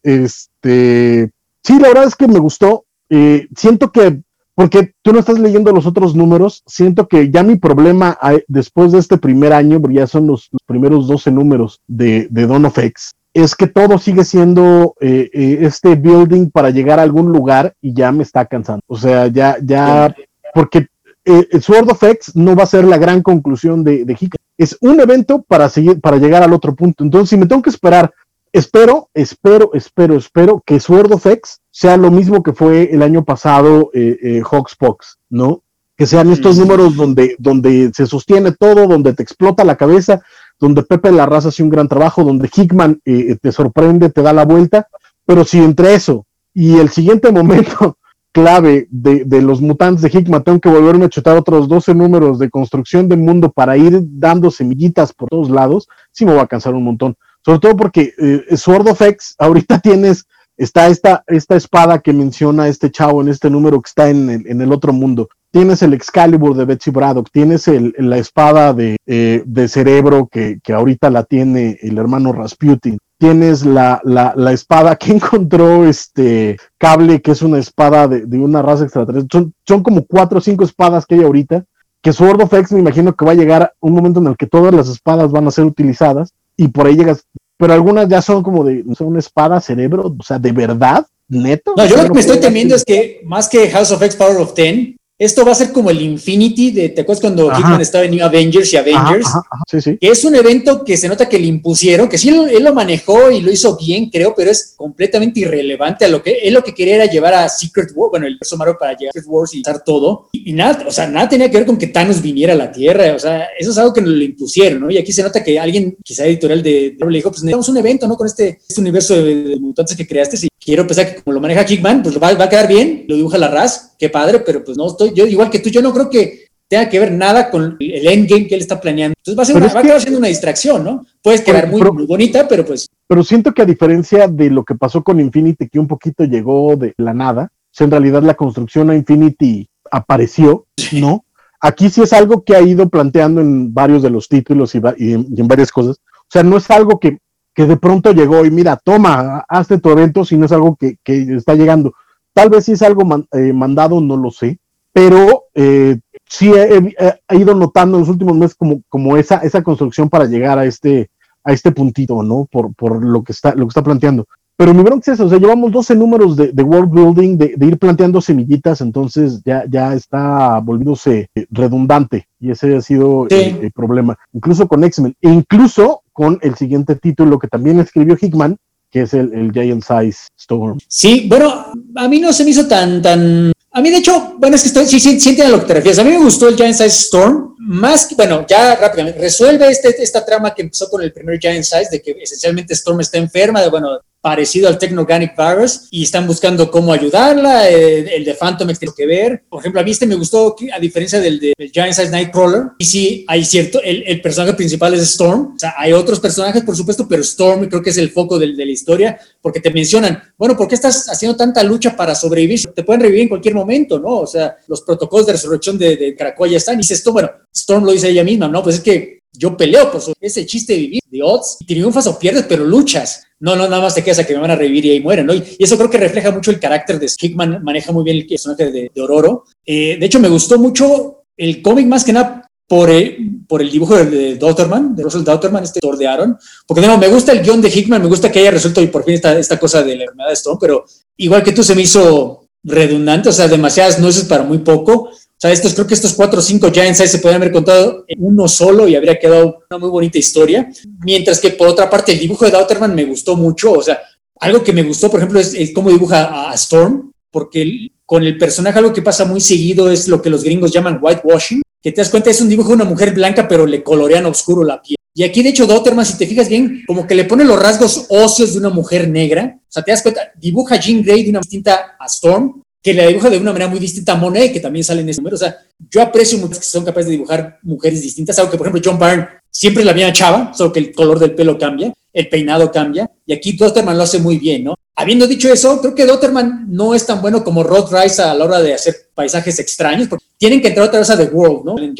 este, 0.64 1.32
sí, 1.61 1.80
la 1.80 1.89
verdad 1.89 2.05
es 2.05 2.16
que 2.16 2.28
me 2.28 2.39
gustó. 2.39 2.86
Eh, 3.09 3.47
siento 3.55 3.91
que, 3.91 4.22
porque 4.55 4.93
tú 5.01 5.11
no 5.11 5.20
estás 5.20 5.39
leyendo 5.39 5.72
los 5.72 5.86
otros 5.86 6.16
números, 6.16 6.64
siento 6.66 7.07
que 7.07 7.30
ya 7.30 7.43
mi 7.43 7.57
problema 7.57 8.18
después 8.47 8.91
de 8.91 8.99
este 8.99 9.18
primer 9.18 9.53
año, 9.53 9.82
porque 9.82 9.97
ya 9.97 10.07
son 10.07 10.28
los, 10.28 10.49
primeros 10.66 11.07
12 11.07 11.32
números 11.32 11.82
de, 11.88 12.28
de 12.30 12.47
Dawn 12.47 12.66
of 12.66 12.78
X, 12.78 13.14
es 13.34 13.55
que 13.55 13.68
todo 13.68 13.97
sigue 13.97 14.24
siendo 14.24 14.95
eh, 15.01 15.30
eh, 15.34 15.57
este 15.61 15.95
building 15.95 16.51
para 16.51 16.70
llegar 16.70 16.99
a 16.99 17.03
algún 17.03 17.32
lugar 17.32 17.74
y 17.82 17.93
ya 17.93 18.11
me 18.11 18.24
está 18.24 18.45
cansando. 18.45 18.84
O 18.88 18.95
sea, 18.95 19.28
ya, 19.28 19.57
ya, 19.61 20.16
porque 20.53 20.88
el 21.26 21.61
Sword 21.61 21.89
of 21.89 22.03
X 22.03 22.36
no 22.36 22.55
va 22.55 22.64
a 22.64 22.68
ser 22.68 22.86
la 22.86 22.97
gran 22.97 23.22
conclusión 23.24 23.84
de, 23.84 24.05
de 24.05 24.30
Es 24.57 24.78
un 24.82 24.99
evento 24.99 25.41
para, 25.41 25.68
seguir, 25.70 25.99
para 25.99 26.18
llegar 26.18 26.43
al 26.43 26.53
otro 26.53 26.76
punto. 26.76 27.03
Entonces, 27.03 27.30
si 27.30 27.38
me 27.38 27.47
tengo 27.47 27.61
que 27.61 27.70
esperar 27.70 28.14
espero, 28.53 29.09
espero, 29.13 29.71
espero, 29.73 30.15
espero 30.15 30.63
que 30.65 30.79
Sword 30.79 31.11
of 31.11 31.25
X 31.25 31.59
sea 31.71 31.97
lo 31.97 32.11
mismo 32.11 32.43
que 32.43 32.53
fue 32.53 32.93
el 32.93 33.01
año 33.01 33.25
pasado 33.25 33.89
eh, 33.93 34.17
eh 34.21 34.41
Hawkspox, 34.49 35.17
¿no? 35.29 35.63
Que 35.97 36.05
sean 36.05 36.31
estos 36.31 36.57
números 36.57 36.95
donde, 36.95 37.35
donde 37.39 37.91
se 37.93 38.05
sostiene 38.05 38.51
todo, 38.51 38.87
donde 38.87 39.13
te 39.13 39.23
explota 39.23 39.63
la 39.63 39.75
cabeza, 39.75 40.21
donde 40.59 40.83
Pepe 40.83 41.11
la 41.11 41.25
raza 41.25 41.49
hace 41.49 41.63
un 41.63 41.69
gran 41.69 41.87
trabajo, 41.87 42.23
donde 42.23 42.49
Hickman 42.53 43.01
eh, 43.05 43.37
te 43.41 43.51
sorprende, 43.51 44.09
te 44.09 44.21
da 44.21 44.33
la 44.33 44.45
vuelta, 44.45 44.87
pero 45.25 45.43
si 45.43 45.59
entre 45.59 45.95
eso 45.95 46.25
y 46.53 46.77
el 46.77 46.89
siguiente 46.89 47.31
momento 47.31 47.97
clave 48.31 48.87
de, 48.89 49.25
de, 49.25 49.41
los 49.43 49.61
mutantes 49.61 50.01
de 50.01 50.09
Hickman 50.09 50.43
tengo 50.43 50.59
que 50.59 50.69
volverme 50.69 51.05
a 51.05 51.09
chutar 51.09 51.37
otros 51.37 51.67
12 51.67 51.93
números 51.93 52.39
de 52.39 52.49
construcción 52.49 53.07
del 53.07 53.19
mundo 53.19 53.51
para 53.51 53.77
ir 53.77 53.99
dando 54.03 54.49
semillitas 54.49 55.13
por 55.13 55.29
todos 55.29 55.51
lados, 55.51 55.87
sí 56.11 56.25
me 56.25 56.33
va 56.33 56.43
a 56.43 56.47
cansar 56.47 56.73
un 56.73 56.83
montón 56.83 57.15
sobre 57.45 57.59
todo 57.59 57.75
porque 57.75 58.13
eh, 58.17 58.57
Sword 58.57 58.87
of 58.89 59.01
X, 59.01 59.35
ahorita 59.39 59.79
tienes, 59.79 60.25
está 60.57 60.87
esta, 60.87 61.23
esta 61.27 61.55
espada 61.55 61.99
que 61.99 62.13
menciona 62.13 62.67
este 62.67 62.91
chavo 62.91 63.21
en 63.21 63.29
este 63.29 63.49
número 63.49 63.81
que 63.81 63.87
está 63.87 64.09
en 64.09 64.29
el, 64.29 64.47
en 64.47 64.61
el 64.61 64.71
otro 64.71 64.93
mundo. 64.93 65.29
Tienes 65.51 65.83
el 65.83 65.93
Excalibur 65.93 66.55
de 66.55 66.65
Betsy 66.65 66.89
Braddock, 66.89 67.29
tienes 67.31 67.67
el, 67.67 67.93
la 67.99 68.17
espada 68.17 68.73
de, 68.73 68.97
eh, 69.05 69.43
de 69.45 69.67
cerebro 69.67 70.27
que, 70.31 70.59
que, 70.63 70.73
ahorita 70.73 71.11
la 71.11 71.23
tiene 71.23 71.77
el 71.81 71.97
hermano 71.99 72.33
Rasputin. 72.33 72.97
Tienes 73.19 73.63
la, 73.63 74.01
la, 74.03 74.33
la, 74.35 74.51
espada 74.51 74.95
que 74.95 75.11
encontró 75.13 75.85
este 75.85 76.57
cable, 76.79 77.21
que 77.21 77.31
es 77.31 77.43
una 77.43 77.59
espada 77.59 78.07
de, 78.07 78.25
de 78.25 78.39
una 78.39 78.63
raza 78.63 78.85
extraterrestre. 78.85 79.29
Son, 79.31 79.53
son 79.67 79.83
como 79.83 80.05
cuatro 80.05 80.39
o 80.39 80.41
cinco 80.41 80.63
espadas 80.63 81.05
que 81.05 81.15
hay 81.15 81.23
ahorita 81.23 81.63
que 82.03 82.11
Sword 82.11 82.41
of 82.41 82.53
X 82.53 82.73
me 82.73 82.79
imagino 82.79 83.15
que 83.15 83.23
va 83.25 83.31
a 83.31 83.35
llegar 83.35 83.73
un 83.79 83.93
momento 83.93 84.19
en 84.19 84.27
el 84.27 84.35
que 84.35 84.45
todas 84.45 84.73
las 84.73 84.89
espadas 84.89 85.31
van 85.31 85.47
a 85.47 85.51
ser 85.51 85.63
utilizadas 85.63 86.33
y 86.57 86.67
por 86.67 86.87
ahí 86.87 86.95
llegas, 86.95 87.25
pero 87.57 87.73
algunas 87.73 88.07
ya 88.07 88.21
son 88.21 88.43
como 88.43 88.63
de, 88.63 88.83
son 88.95 89.07
una 89.07 89.19
espada 89.19 89.61
cerebro, 89.61 90.15
o 90.17 90.23
sea, 90.23 90.39
de 90.39 90.51
verdad, 90.51 91.05
neto. 91.27 91.73
No, 91.75 91.85
yo 91.85 91.97
lo 91.97 92.03
que 92.03 92.13
me 92.13 92.19
estoy 92.19 92.39
temiendo 92.39 92.75
es 92.75 92.83
que 92.83 93.21
más 93.25 93.49
que 93.49 93.69
House 93.69 93.91
of 93.91 94.01
X 94.01 94.15
Power 94.15 94.37
of 94.37 94.53
Ten, 94.53 94.97
esto 95.26 95.45
va 95.45 95.51
a 95.51 95.55
ser 95.55 95.71
como 95.71 95.89
el 95.89 96.01
Infinity 96.01 96.71
de, 96.71 96.89
¿te 96.89 97.01
acuerdas 97.01 97.21
cuando 97.21 97.51
Hickman 97.51 97.82
estaba 97.82 98.05
en 98.05 98.11
New 98.11 98.26
Avengers 98.26 98.74
y 98.74 98.78
Avengers? 98.78 99.28
Sí, 99.69 99.82
sí. 99.82 99.97
Que 99.97 100.09
es 100.09 100.24
un 100.26 100.36
evento 100.36 100.84
que 100.84 100.97
se 100.97 101.07
nota 101.07 101.28
que 101.30 101.39
le 101.39 101.47
impusieron, 101.47 102.09
que 102.09 102.17
sí 102.17 102.30
él, 102.30 102.63
lo 102.63 102.74
manejó 102.74 103.32
y 103.32 103.41
lo 103.41 103.51
hizo 103.51 103.78
bien, 103.78 104.09
creo, 104.09 104.34
pero 104.36 104.51
es 104.51 104.74
completamente 104.76 105.41
irrelevante 105.41 106.05
a 106.05 106.07
lo 106.07 106.21
que 106.21 106.39
él 106.43 106.53
lo 106.53 106.63
que 106.63 106.74
quería 106.74 106.95
era 106.95 107.05
llevar 107.05 107.34
a 107.34 107.49
Secret 107.49 107.91
War, 107.95 108.11
bueno, 108.11 108.28
el 108.28 108.38
perso 108.38 108.57
para 108.57 108.95
llegar 108.97 109.09
a 109.09 109.13
Secret 109.13 109.26
Wars 109.28 109.53
y 109.53 109.57
estar 109.57 109.84
todo. 109.84 110.30
Y, 110.32 110.53
nada, 110.53 110.86
o 110.88 110.91
sea, 110.91 111.07
nada 111.07 111.30
tenía 111.30 111.49
que 111.49 111.57
ver 111.57 111.65
con 111.65 111.78
que 111.78 111.88
Thanos 111.88 112.21
viniera 112.21 112.53
a 112.53 112.57
la 112.57 112.71
Tierra, 112.71 113.13
o 113.15 113.19
sea, 113.19 113.47
eso 113.57 113.71
es 113.71 113.78
algo 113.78 113.93
que 113.93 114.01
le 114.01 114.26
impusieron, 114.26 114.82
¿no? 114.82 114.91
Y 114.91 114.97
aquí 114.97 115.11
se 115.11 115.24
nota 115.24 115.43
que 115.43 115.59
alguien, 115.59 115.97
quizá 116.03 116.26
editorial 116.26 116.61
de, 116.61 116.95
le 116.99 117.17
dijo, 117.17 117.30
pues 117.30 117.43
necesitamos 117.43 117.69
un 117.69 117.78
evento, 117.78 118.07
¿no? 118.07 118.15
Con 118.15 118.28
este, 118.28 118.59
este 118.67 118.82
universo 118.82 119.15
de, 119.15 119.57
mutantes 119.59 119.95
que 119.95 120.07
creaste, 120.07 120.38
y 120.41 120.47
quiero 120.64 120.88
pensar 120.88 121.07
que 121.07 121.22
como 121.22 121.36
lo 121.36 121.41
maneja 121.41 121.66
Kickman, 121.66 122.03
pues 122.03 122.22
va, 122.22 122.34
va 122.34 122.45
a 122.45 122.49
quedar 122.49 122.68
bien, 122.68 123.05
lo 123.07 123.16
dibuja 123.16 123.38
la 123.38 123.49
RAS, 123.49 123.95
qué 123.97 124.09
padre, 124.09 124.39
pero 124.39 124.64
pues 124.64 124.78
no 124.78 124.88
estoy, 124.88 125.14
yo 125.14 125.26
igual 125.26 125.49
que 125.49 125.59
tú, 125.59 125.70
yo 125.70 125.82
no 125.82 125.93
creo 125.93 126.09
que 126.09 126.47
tenga 126.68 126.89
que 126.89 126.99
ver 126.99 127.11
nada 127.11 127.51
con 127.51 127.78
el 127.80 128.07
endgame 128.07 128.47
que 128.47 128.55
él 128.55 128.61
está 128.61 128.80
planeando. 128.80 129.14
Entonces 129.18 129.38
va 129.38 129.43
a, 129.43 129.45
ser 129.45 129.55
una, 129.57 129.74
va 129.74 129.80
a 129.80 129.84
quedar 129.84 130.01
siendo 130.01 130.20
una 130.20 130.28
distracción, 130.28 130.84
¿no? 130.84 131.05
Puedes 131.22 131.41
quedar 131.41 131.70
muy, 131.70 131.82
bonita, 131.82 132.47
pero 132.47 132.66
pues... 132.66 132.88
Pero 133.07 133.24
siento 133.24 133.53
que 133.53 133.61
a 133.61 133.66
diferencia 133.66 134.28
de 134.28 134.49
lo 134.49 134.64
que 134.64 134.74
pasó 134.74 135.03
con 135.03 135.20
Infinity, 135.20 135.70
que 135.70 135.80
un 135.80 135.88
poquito 135.88 136.24
llegó 136.24 136.76
de 136.76 136.93
la 136.97 137.14
nada, 137.14 137.51
en 137.80 137.91
realidad 137.91 138.24
la 138.24 138.36
construcción 138.36 138.89
a 138.89 138.95
Infinity 138.95 139.68
apareció, 139.91 140.66
¿no? 140.93 141.26
Aquí 141.61 141.89
sí 141.89 142.01
es 142.01 142.11
algo 142.11 142.43
que 142.43 142.55
ha 142.55 142.61
ido 142.61 142.89
planteando 142.89 143.39
en 143.39 143.74
varios 143.74 144.03
de 144.03 144.09
los 144.09 144.28
títulos 144.28 144.76
y, 144.76 145.14
en, 145.14 145.47
varias 145.47 145.72
cosas. 145.72 145.97
O 145.97 146.30
sea, 146.30 146.43
no 146.43 146.57
es 146.57 146.70
algo 146.70 146.99
que, 146.99 147.20
que, 147.53 147.65
de 147.65 147.77
pronto 147.77 148.11
llegó 148.11 148.45
y 148.45 148.51
mira, 148.51 148.77
toma, 148.77 149.45
hazte 149.47 149.79
tu 149.79 149.89
evento, 149.89 150.25
sino 150.25 150.45
es 150.45 150.51
algo 150.51 150.75
que, 150.75 150.97
que 151.03 151.35
está 151.35 151.55
llegando. 151.55 151.93
Tal 152.33 152.49
vez 152.49 152.65
sí 152.65 152.73
es 152.73 152.81
algo 152.81 153.03
eh, 153.31 153.53
mandado, 153.53 154.01
no 154.01 154.17
lo 154.17 154.31
sé, 154.31 154.59
pero 154.91 155.45
eh, 155.53 155.99
sí 156.25 156.51
he, 156.51 157.37
ido 157.37 157.53
notando 157.53 157.97
en 157.97 158.01
los 158.01 158.09
últimos 158.09 158.35
meses 158.35 158.55
como, 158.55 158.81
como 158.89 159.17
esa, 159.17 159.37
esa 159.37 159.61
construcción 159.61 160.09
para 160.09 160.25
llegar 160.25 160.57
a 160.57 160.65
este, 160.65 161.09
a 161.43 161.51
este 161.53 161.71
puntito, 161.71 162.23
¿no? 162.23 162.47
Por, 162.51 162.73
por 162.73 163.03
lo, 163.03 163.23
que 163.23 163.33
está, 163.33 163.53
lo 163.53 163.65
que 163.65 163.69
está 163.69 163.83
planteando. 163.83 164.27
Pero 164.55 164.73
mi 164.73 164.83
bronca 164.83 165.11
es 165.11 165.15
eso, 165.15 165.25
o 165.25 165.29
sea, 165.29 165.39
llevamos 165.39 165.71
12 165.71 165.95
números 165.95 166.35
de, 166.35 166.63
world 166.63 166.91
building, 166.91 167.37
de, 167.37 167.65
ir 167.65 167.77
planteando 167.79 168.21
semillitas, 168.21 168.81
entonces 168.81 169.41
ya, 169.43 169.65
ya 169.67 169.93
está 169.93 170.59
volviéndose 170.59 171.27
redundante 171.49 172.27
y 172.39 172.51
ese 172.51 172.75
ha 172.75 172.81
sido 172.81 173.27
el, 173.29 173.71
problema. 173.71 174.17
Incluso 174.31 174.67
con 174.67 174.83
X-Men, 174.83 175.15
e 175.21 175.29
incluso 175.29 176.03
con 176.11 176.37
el 176.41 176.55
siguiente 176.55 176.95
título 176.95 177.39
que 177.39 177.47
también 177.47 177.79
escribió 177.79 178.15
Hickman, 178.19 178.57
que 178.91 179.01
es 179.01 179.15
el, 179.15 179.33
el 179.33 179.51
Giant 179.51 179.83
Size 179.83 180.27
Storm. 180.37 180.77
Sí, 180.87 181.25
bueno, 181.27 181.65
a 181.95 182.07
mí 182.07 182.19
no 182.19 182.31
se 182.31 182.43
me 182.43 182.51
hizo 182.51 182.67
tan, 182.67 183.01
tan 183.01 183.51
a 183.75 183.81
mí, 183.81 183.89
de 183.89 183.97
hecho, 183.97 184.35
bueno, 184.37 184.55
es 184.55 184.61
que 184.61 184.67
estoy, 184.67 184.85
sí, 184.85 184.99
sí, 184.99 185.19
sí 185.19 185.41
a 185.41 185.49
lo 185.49 185.61
que 185.61 185.65
te 185.65 185.73
refieres. 185.73 185.97
A 185.97 186.03
mí 186.03 186.11
me 186.11 186.23
gustó 186.23 186.47
el 186.47 186.55
Giant 186.55 186.75
Size 186.75 186.89
Storm, 186.89 187.55
más 187.57 188.05
que, 188.05 188.13
bueno, 188.13 188.45
ya 188.47 188.75
rápidamente, 188.75 189.19
resuelve 189.19 189.67
este, 189.67 189.89
esta 190.03 190.23
trama 190.23 190.53
que 190.53 190.61
empezó 190.61 190.87
con 190.91 191.01
el 191.01 191.11
primer 191.11 191.39
Giant 191.39 191.63
Size, 191.63 191.87
de 191.89 191.99
que 191.99 192.11
esencialmente 192.21 192.75
Storm 192.75 193.01
está 193.01 193.17
enferma, 193.17 193.63
de, 193.63 193.69
bueno, 193.69 193.99
parecido 194.24 194.69
al 194.69 194.78
Technorganic 194.78 195.34
Virus 195.36 195.89
y 195.91 196.03
están 196.03 196.26
buscando 196.26 196.71
cómo 196.71 196.93
ayudarla. 196.93 197.69
Eh, 197.69 198.15
el, 198.15 198.24
de 198.24 198.34
Phantom 198.34 198.69
tiene 198.69 198.93
que 198.95 199.05
ver. 199.05 199.43
Por 199.49 199.59
ejemplo, 199.59 199.82
a 199.82 199.84
mí 199.84 199.91
este 199.91 200.07
me 200.07 200.15
gustó, 200.15 200.55
a 200.74 200.80
diferencia 200.80 201.19
del 201.19 201.41
de 201.41 201.53
Giant 201.74 201.91
Size 201.91 202.09
Nightcrawler. 202.09 202.67
Y 202.78 202.86
sí, 202.86 203.26
hay 203.28 203.43
cierto, 203.43 203.82
el, 203.84 204.01
el, 204.07 204.21
personaje 204.21 204.53
principal 204.53 204.93
es 204.93 205.01
Storm. 205.01 205.55
O 205.55 205.59
sea, 205.59 205.74
hay 205.78 205.91
otros 205.91 206.21
personajes, 206.21 206.63
por 206.63 206.78
supuesto, 206.78 207.05
pero 207.05 207.21
Storm 207.21 207.67
creo 207.67 207.84
que 207.84 207.89
es 207.89 207.97
el 207.97 208.11
foco 208.11 208.39
de, 208.39 208.53
de 208.53 208.65
la 208.65 208.71
historia 208.71 209.19
porque 209.41 209.59
te 209.59 209.71
mencionan, 209.71 210.24
bueno, 210.38 210.55
¿por 210.55 210.69
qué 210.69 210.76
estás 210.76 211.09
haciendo 211.09 211.36
tanta 211.36 211.61
lucha 211.61 211.93
para 211.93 212.15
sobrevivir? 212.15 212.61
Te 212.74 212.84
pueden 212.84 213.01
revivir 213.01 213.24
en 213.24 213.30
cualquier 213.30 213.55
momento, 213.55 213.99
¿no? 213.99 214.19
O 214.19 214.28
sea, 214.28 214.55
los 214.69 214.84
protocolos 214.84 215.28
de 215.28 215.34
resurrección 215.34 215.78
de, 215.78 215.97
de 215.97 216.15
Caracol 216.15 216.49
ya 216.49 216.57
están. 216.57 216.76
Y 216.76 216.78
dice 216.78 216.93
esto, 216.93 217.11
bueno, 217.11 217.30
Storm 217.53 217.84
lo 217.84 217.91
dice 217.91 218.07
ella 218.07 218.24
misma, 218.24 218.47
¿no? 218.47 218.63
Pues 218.63 218.76
es 218.76 218.82
que 218.82 219.22
yo 219.34 219.57
peleo 219.57 219.91
por 219.91 220.01
ese 220.21 220.45
chiste 220.45 220.73
de 220.73 220.79
vivir, 220.79 221.01
de 221.09 221.21
odds, 221.21 221.57
triunfas 221.65 222.07
o 222.07 222.17
pierdes, 222.17 222.45
pero 222.47 222.63
luchas. 222.63 223.23
No, 223.39 223.55
no, 223.55 223.67
nada 223.67 223.81
más 223.81 223.95
te 223.95 224.03
quedas 224.03 224.19
a 224.19 224.23
que 224.25 224.34
me 224.34 224.39
van 224.39 224.51
a 224.51 224.55
revivir 224.55 224.86
y 224.86 224.91
ahí 224.91 224.99
mueren, 225.01 225.25
¿no? 225.25 225.34
Y, 225.34 225.43
eso 225.59 225.77
creo 225.77 225.89
que 225.89 225.97
refleja 225.97 226.31
mucho 226.31 226.51
el 226.51 226.59
carácter 226.59 226.99
de 226.99 227.11
Hickman, 227.19 227.63
maneja 227.63 227.91
muy 227.91 228.03
bien 228.03 228.17
el 228.17 228.27
personaje 228.27 228.71
de, 228.71 228.91
de 228.93 229.01
Ororo. 229.01 229.43
Eh, 229.65 229.97
de 229.99 230.05
hecho, 230.05 230.19
me 230.19 230.29
gustó 230.29 230.57
mucho 230.57 231.25
el 231.36 231.61
cómic 231.61 231.88
más 231.88 232.03
que 232.03 232.13
nada 232.13 232.49
por 232.67 232.89
el, 232.89 233.43
por 233.47 233.61
el 233.61 233.69
dibujo 233.69 233.95
de, 233.97 234.36
Daughterman, 234.36 234.95
de 234.95 235.03
Russell 235.03 235.23
Daughterman, 235.23 235.63
este 235.63 235.79
autor 235.84 235.97
de 235.97 236.07
Aaron, 236.07 236.38
porque 236.65 236.81
no, 236.81 236.97
me 236.97 237.07
gusta 237.07 237.31
el 237.31 237.43
guion 237.43 237.61
de 237.61 237.69
Hickman, 237.69 238.01
me 238.01 238.07
gusta 238.07 238.31
que 238.31 238.39
haya 238.39 238.51
resuelto 238.51 238.81
y 238.81 238.88
por 238.88 239.03
fin 239.03 239.15
esta, 239.15 239.38
esta 239.38 239.59
cosa 239.59 239.84
de 239.84 239.95
la 239.95 240.03
enfermedad 240.03 240.29
de 240.29 240.34
Stone, 240.34 240.57
pero 240.59 240.86
igual 241.17 241.43
que 241.43 241.51
tú 241.51 241.63
se 241.63 241.75
me 241.75 241.81
hizo 241.81 242.47
redundante, 242.63 243.29
o 243.29 243.34
sea, 243.34 243.47
demasiadas 243.47 243.99
nueces 243.99 244.23
para 244.23 244.43
muy 244.43 244.59
poco 244.59 245.09
sea, 245.43 245.51
estos, 245.51 245.73
creo 245.73 245.85
que 245.85 245.93
estos 245.93 246.13
cuatro 246.13 246.39
o 246.39 246.41
cinco 246.41 246.71
Giants 246.71 246.99
se 246.99 247.19
pueden 247.19 247.35
haber 247.35 247.51
contado 247.51 248.05
en 248.07 248.17
uno 248.23 248.47
solo 248.47 248.87
y 248.87 248.95
habría 248.95 249.19
quedado 249.19 249.59
una 249.69 249.77
muy 249.77 249.89
bonita 249.89 250.17
historia. 250.17 250.71
Mientras 251.03 251.41
que 251.41 251.49
por 251.49 251.67
otra 251.67 251.89
parte, 251.89 252.13
el 252.13 252.19
dibujo 252.19 252.45
de 252.45 252.51
Dauterman 252.51 252.95
me 252.95 253.03
gustó 253.03 253.35
mucho. 253.35 253.73
O 253.73 253.81
sea, 253.81 253.99
algo 254.39 254.63
que 254.63 254.71
me 254.71 254.83
gustó, 254.83 255.11
por 255.11 255.19
ejemplo, 255.19 255.41
es, 255.41 255.71
cómo 255.75 255.89
dibuja 255.89 256.49
a, 256.49 256.53
Storm, 256.53 257.11
porque 257.29 257.89
con 258.05 258.23
el 258.23 258.37
personaje 258.37 258.79
algo 258.79 258.93
que 258.93 259.01
pasa 259.01 259.25
muy 259.25 259.41
seguido 259.41 259.91
es 259.91 260.07
lo 260.07 260.21
que 260.21 260.29
los 260.29 260.45
gringos 260.45 260.71
llaman 260.71 260.99
whitewashing, 261.01 261.61
que 261.81 261.91
te 261.91 261.99
das 261.99 262.09
cuenta 262.09 262.29
es 262.29 262.39
un 262.39 262.47
dibujo 262.47 262.69
de 262.69 262.75
una 262.75 262.85
mujer 262.85 263.13
blanca, 263.13 263.45
pero 263.45 263.65
le 263.65 263.83
colorean 263.83 264.25
oscuro 264.25 264.63
la 264.63 264.81
piel. 264.81 264.95
Y 265.13 265.23
aquí, 265.23 265.43
de 265.43 265.49
hecho, 265.49 265.67
Dauterman, 265.67 266.05
si 266.05 266.17
te 266.17 266.25
fijas 266.25 266.47
bien, 266.47 266.83
como 266.87 267.05
que 267.05 267.15
le 267.15 267.25
pone 267.25 267.43
los 267.43 267.61
rasgos 267.61 268.05
óseos 268.07 268.53
de 268.53 268.59
una 268.59 268.69
mujer 268.69 269.09
negra. 269.09 269.59
O 269.59 269.71
sea, 269.71 269.83
te 269.83 269.91
das 269.91 270.01
cuenta, 270.01 270.31
dibuja 270.39 270.75
a 270.75 270.79
Jean 270.79 271.03
Grey 271.03 271.23
de 271.23 271.31
una 271.31 271.39
distinta 271.39 271.97
a 271.99 272.05
Storm, 272.05 272.62
que 272.84 272.93
la 272.93 273.07
dibuja 273.07 273.29
de 273.29 273.38
una 273.38 273.53
manera 273.53 273.69
muy 273.69 273.79
distinta 273.79 274.11
a 274.11 274.15
Monet, 274.15 274.51
que 274.51 274.59
también 274.59 274.84
sale 274.84 275.01
en 275.01 275.09
ese 275.09 275.21
número. 275.21 275.36
O 275.36 275.39
sea, 275.39 275.57
yo 275.89 276.01
aprecio 276.01 276.38
mucho 276.38 276.59
que 276.59 276.65
son 276.65 276.84
capaces 276.84 277.05
de 277.05 277.13
dibujar 277.13 277.59
mujeres 277.63 278.01
distintas, 278.01 278.38
algo 278.38 278.51
que, 278.51 278.57
por 278.57 278.67
ejemplo, 278.67 278.91
John 278.91 278.99
Byrne 278.99 279.27
siempre 279.49 279.86
la 279.86 279.93
misma 279.93 280.11
chava, 280.11 280.53
solo 280.53 280.73
que 280.73 280.79
el 280.79 280.93
color 280.93 281.17
del 281.17 281.34
pelo 281.34 281.57
cambia, 281.57 281.93
el 282.14 282.30
peinado 282.30 282.72
cambia, 282.72 283.09
y 283.26 283.34
aquí 283.34 283.53
Dotterman 283.53 283.97
lo 283.97 284.03
hace 284.03 284.20
muy 284.20 284.38
bien, 284.38 284.64
¿no? 284.64 284.76
Habiendo 284.95 285.26
dicho 285.26 285.51
eso, 285.51 285.82
creo 285.82 285.95
que 285.95 286.05
Dotterman 286.05 286.68
no 286.70 286.93
es 286.93 287.03
tan 287.07 287.20
bueno 287.20 287.43
como 287.43 287.64
Rod 287.64 287.91
Rice 287.91 288.22
a 288.22 288.34
la 288.36 288.45
hora 288.45 288.61
de 288.61 288.76
hacer 288.76 288.95
paisajes 289.16 289.57
extraños, 289.59 290.07
porque 290.07 290.24
tienen 290.38 290.61
que 290.61 290.68
entrar 290.68 290.88
otra 290.88 290.99
vez 290.99 291.09
a 291.09 291.18
The 291.18 291.26
World, 291.26 291.66
¿no? 291.66 291.80
En. 291.80 291.95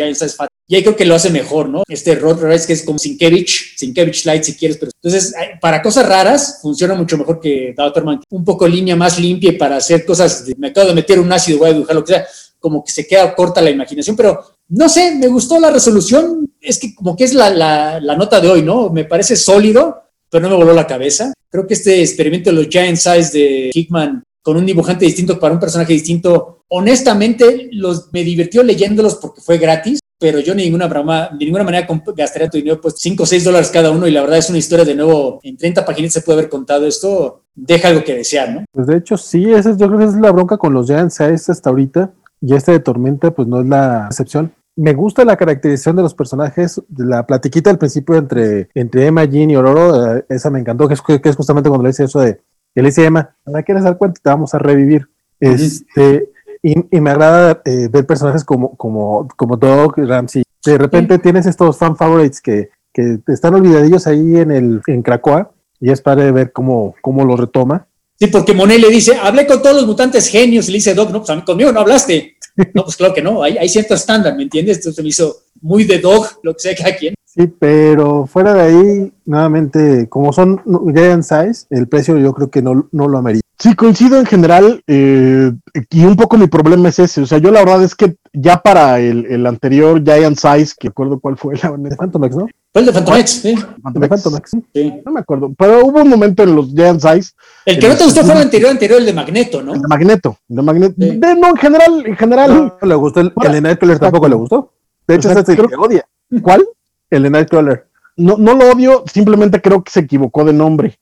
Y 0.68 0.76
ahí 0.76 0.84
creo 0.84 0.96
que 0.96 1.06
lo 1.06 1.16
hace 1.16 1.32
mejor, 1.32 1.70
¿no? 1.70 1.84
Este 1.88 2.16
Rod 2.16 2.44
Rice 2.44 2.68
que 2.68 2.74
es 2.74 2.84
como 2.84 3.00
Sinkevich, 3.00 3.76
Sinkevich 3.78 4.26
Light 4.26 4.44
si 4.44 4.56
quieres, 4.56 4.78
pero 4.78 4.92
entonces 4.96 5.34
para 5.60 5.82
cosas 5.82 6.08
raras 6.08 6.60
funciona 6.62 6.94
mucho 6.94 7.18
mejor 7.18 7.40
que 7.40 7.74
Dotterman. 7.76 8.22
Un 8.30 8.46
poco 8.46 8.68
línea 8.68 8.96
más 8.96 9.20
limpia 9.20 9.58
para 9.58 9.78
hacer 9.78 10.06
cosas, 10.06 10.46
de, 10.46 10.56
me 10.56 10.68
acabo 10.68 10.88
de 10.88 10.94
meter 10.94 11.20
un 11.20 11.32
ácido, 11.32 11.60
voy 11.60 11.72
a 11.72 11.74
dibujar 11.74 11.96
lo 11.96 12.04
que 12.04 12.14
sea, 12.14 12.28
como 12.60 12.84
que 12.84 12.92
se 12.92 13.08
queda 13.08 13.34
corta 13.34 13.60
la 13.62 13.72
imaginación, 13.72 14.16
pero 14.16 14.40
no 14.70 14.88
sé, 14.88 15.16
me 15.16 15.28
gustó 15.28 15.60
la 15.60 15.72
resolución, 15.72 16.54
es 16.62 16.80
que 16.80 16.94
como 16.96 17.16
que 17.16 17.24
es 17.26 17.34
la, 17.34 17.50
la 18.00 18.16
nota 18.16 18.40
de 18.40 18.50
hoy, 18.50 18.62
¿no? 18.62 18.90
Me 18.90 19.04
parece 19.04 19.36
sólido, 19.36 20.03
pero 20.34 20.50
no 20.50 20.50
me 20.50 20.64
voló 20.64 20.74
la 20.74 20.88
cabeza. 20.88 21.32
Creo 21.48 21.68
que 21.68 21.76
este 21.76 22.02
experimento 22.02 22.50
de 22.50 22.56
los 22.56 22.68
Giant 22.68 22.98
Size 22.98 23.38
de 23.38 23.70
Hickman 23.72 24.24
con 24.42 24.58
un 24.58 24.66
dibujante 24.66 25.06
distinto 25.06 25.40
para 25.40 25.54
un 25.54 25.60
personaje 25.60 25.94
distinto, 25.94 26.64
honestamente 26.70 27.70
los, 27.72 28.12
me 28.12 28.24
divirtió 28.24 28.64
leyéndolos 28.64 29.16
porque 29.16 29.42
fue 29.42 29.60
gratis, 29.60 30.00
pero 30.20 30.40
yo 30.40 30.56
de 30.56 30.64
ninguna, 30.64 30.88
broma, 30.88 31.30
de 31.32 31.46
ninguna 31.46 31.64
manera 31.64 31.88
gastaría 32.18 32.50
tu 32.50 32.58
dinero, 32.58 32.82
pues 32.82 32.96
5 32.98 33.22
o 33.22 33.26
6 33.28 33.44
dólares 33.44 33.70
cada 33.72 33.92
uno 33.92 34.08
y 34.08 34.12
la 34.12 34.22
verdad 34.22 34.40
es 34.40 34.50
una 34.50 34.58
historia 34.58 34.84
de 34.84 34.96
nuevo, 34.96 35.40
en 35.44 35.56
30 35.56 35.86
páginas 35.86 36.14
se 36.14 36.22
puede 36.22 36.40
haber 36.40 36.50
contado 36.50 36.88
esto, 36.88 37.44
deja 37.54 37.90
algo 37.90 38.04
que 38.04 38.16
desear, 38.16 38.54
¿no? 38.54 38.66
Pues 38.72 38.88
de 38.88 38.98
hecho 38.98 39.16
sí, 39.16 39.50
esa, 39.54 39.78
yo 39.78 39.88
creo 39.88 40.00
que 40.00 40.06
es 40.06 40.16
la 40.16 40.32
bronca 40.32 40.58
con 40.58 40.74
los 40.74 40.88
Giant 40.88 41.12
Size 41.12 41.52
hasta 41.52 41.70
ahorita 41.70 42.12
y 42.42 42.56
este 42.56 42.72
de 42.72 42.80
Tormenta 42.80 43.32
pues 43.32 43.48
no 43.48 43.62
es 43.62 43.68
la 43.68 44.08
excepción 44.08 44.52
me 44.76 44.94
gusta 44.94 45.26
la 45.26 45.38
caracterización 45.38 45.96
de 45.96 46.02
los 46.02 46.16
personajes, 46.16 46.82
la 46.98 47.26
platiquita 47.26 47.70
al 47.70 47.78
principio 47.78 48.16
entre, 48.16 48.70
entre 48.74 49.08
Emma, 49.08 49.26
Jean 49.26 49.52
y 49.52 49.56
Ororo, 49.56 50.18
eh, 50.18 50.26
esa 50.30 50.50
me 50.50 50.60
encantó, 50.60 50.88
que 50.88 50.96
es, 50.96 51.02
que 51.02 51.30
es 51.30 51.36
justamente 51.36 51.70
cuando 51.70 51.84
le 51.84 51.90
dice 51.90 52.06
eso 52.06 52.20
de, 52.20 52.42
que 52.74 52.82
le 52.82 52.90
dice 52.90 53.06
Emma, 53.06 53.36
¿no 53.46 53.64
quieres 53.64 53.84
dar 53.84 53.98
cuenta? 53.98 54.20
Te 54.22 54.30
vamos 54.30 54.54
a 54.54 54.60
revivir. 54.60 55.08
Este, 55.40 56.30
y, 56.62 57.00
me 57.00 57.10
agrada 57.10 57.62
eh, 57.66 57.90
ver 57.92 58.06
personajes 58.06 58.44
como, 58.44 58.76
como, 58.78 59.28
como 59.36 59.58
Doug, 59.58 59.96
Ramsey. 59.98 60.44
De 60.66 60.78
repente 60.78 61.20
tienes 61.20 61.46
estos 61.46 61.78
fan 61.78 61.98
favorites 61.98 62.40
que, 62.40 62.70
que 62.94 63.20
están 63.28 63.54
olvidadillos 63.54 64.08
ahí 64.08 64.38
en 64.38 64.52
el 64.52 64.82
en 64.88 65.02
Krakoa 65.02 65.52
y 65.82 65.92
es 65.92 66.02
padre 66.02 66.32
ver 66.32 66.54
cómo, 66.54 66.96
cómo 67.02 67.26
lo 67.26 67.36
retoma. 67.36 67.88
Sí, 68.18 68.28
porque 68.28 68.54
Monet 68.54 68.80
le 68.80 68.90
dice, 68.90 69.18
hablé 69.22 69.46
con 69.46 69.62
todos 69.62 69.76
los 69.76 69.86
mutantes 69.86 70.30
genios, 70.30 70.70
y 70.70 70.72
le 70.72 70.78
dice 70.78 70.94
Doc, 70.94 71.12
no, 71.12 71.22
pues 71.22 71.44
conmigo 71.44 71.74
no 71.74 71.82
hablaste. 71.82 72.33
No, 72.74 72.84
pues 72.84 72.96
claro 72.96 73.14
que 73.14 73.22
no, 73.22 73.42
hay, 73.42 73.58
hay 73.58 73.70
cierto 73.70 73.96
estándar, 73.96 74.36
¿me 74.36 74.44
entiendes? 74.44 74.78
Entonces 74.78 75.04
me 75.04 75.10
hizo 75.10 75.38
muy 75.62 75.86
de 75.86 76.00
dog, 76.00 76.28
lo 76.44 76.54
que 76.54 76.60
sea 76.60 76.76
cada 76.76 76.96
quien. 76.96 77.16
Sí, 77.26 77.48
pero 77.48 78.28
fuera 78.28 78.54
de 78.54 78.62
ahí, 78.62 79.14
nuevamente, 79.26 80.08
como 80.08 80.32
son 80.32 80.62
Giant 80.94 81.24
Size, 81.24 81.66
el 81.72 81.88
precio 81.88 82.18
yo 82.20 82.32
creo 82.32 82.52
que 82.52 82.62
no, 82.62 82.88
no 82.92 83.08
lo 83.08 83.18
amerita. 83.18 83.44
Sí, 83.58 83.76
coincido 83.76 84.20
en 84.20 84.26
general, 84.28 84.84
eh, 84.86 85.52
y 85.90 86.06
un 86.06 86.16
poco 86.16 86.38
mi 86.38 86.48
problema 86.48 86.90
es 86.90 87.00
ese, 87.00 87.22
o 87.22 87.26
sea, 87.26 87.40
yo 87.40 87.50
la 87.50 87.62
verdad 87.62 87.84
es 87.84 87.96
que 87.96 88.18
ya 88.34 88.62
para 88.62 89.00
el, 89.00 89.26
el 89.28 89.46
anterior 89.46 90.04
Giant 90.04 90.38
Size, 90.38 90.74
que 90.78 90.88
recuerdo 90.90 91.20
cuál 91.20 91.38
fue 91.38 91.56
la 91.56 91.72
de 91.78 91.96
Phantomex, 91.96 92.36
¿no? 92.36 92.48
Fue 92.72 92.82
el 92.82 92.86
de 92.88 92.94
Phantomex, 92.94 93.30
sí. 93.30 93.56
Phantomex, 93.82 94.52
sí. 94.74 95.02
No 95.06 95.12
me 95.12 95.20
acuerdo, 95.20 95.54
pero 95.58 95.86
hubo 95.86 96.02
un 96.02 96.10
momento 96.10 96.44
en 96.44 96.56
los 96.56 96.74
Giant 96.74 97.00
Size. 97.00 97.34
El 97.66 97.80
que 97.80 97.88
no 97.88 97.96
te 97.96 98.04
gustó 98.04 98.24
fue 98.24 98.34
el 98.34 98.42
anterior, 98.42 98.72
anterior, 98.72 99.00
el 99.00 99.06
de 99.06 99.14
Magneto, 99.14 99.62
¿no? 99.62 99.76
El 99.76 99.82
de 99.82 99.88
Magneto, 99.88 100.38
el 100.50 100.56
de 100.56 100.62
Magneto. 100.62 100.96
no, 100.98 101.48
en 101.50 101.58
general, 101.58 102.04
en 102.06 102.18
general. 102.18 102.74
No, 102.82 102.88
le 102.88 102.96
gustó, 102.96 103.22
el, 103.22 103.34
el 103.44 103.52
de 103.52 103.62
Nightcrawler 103.62 104.00
tampoco 104.00 104.28
le 104.28 104.36
gustó. 104.36 104.74
De 105.08 105.16
hecho, 105.16 105.32
ese 105.32 105.56
creo, 105.56 105.68
que 105.68 105.76
odia. 105.76 106.06
¿Cuál? 106.42 106.66
El 107.10 107.24
de 107.24 107.30
Nightcrawler. 107.30 107.88
No, 108.16 108.38
no 108.38 108.54
lo 108.54 108.72
odio, 108.72 109.04
simplemente 109.12 109.62
creo 109.62 109.84
que 109.84 109.92
se 109.92 110.02
equivocó 110.02 110.44
de 110.44 110.54
nombre. 110.54 110.98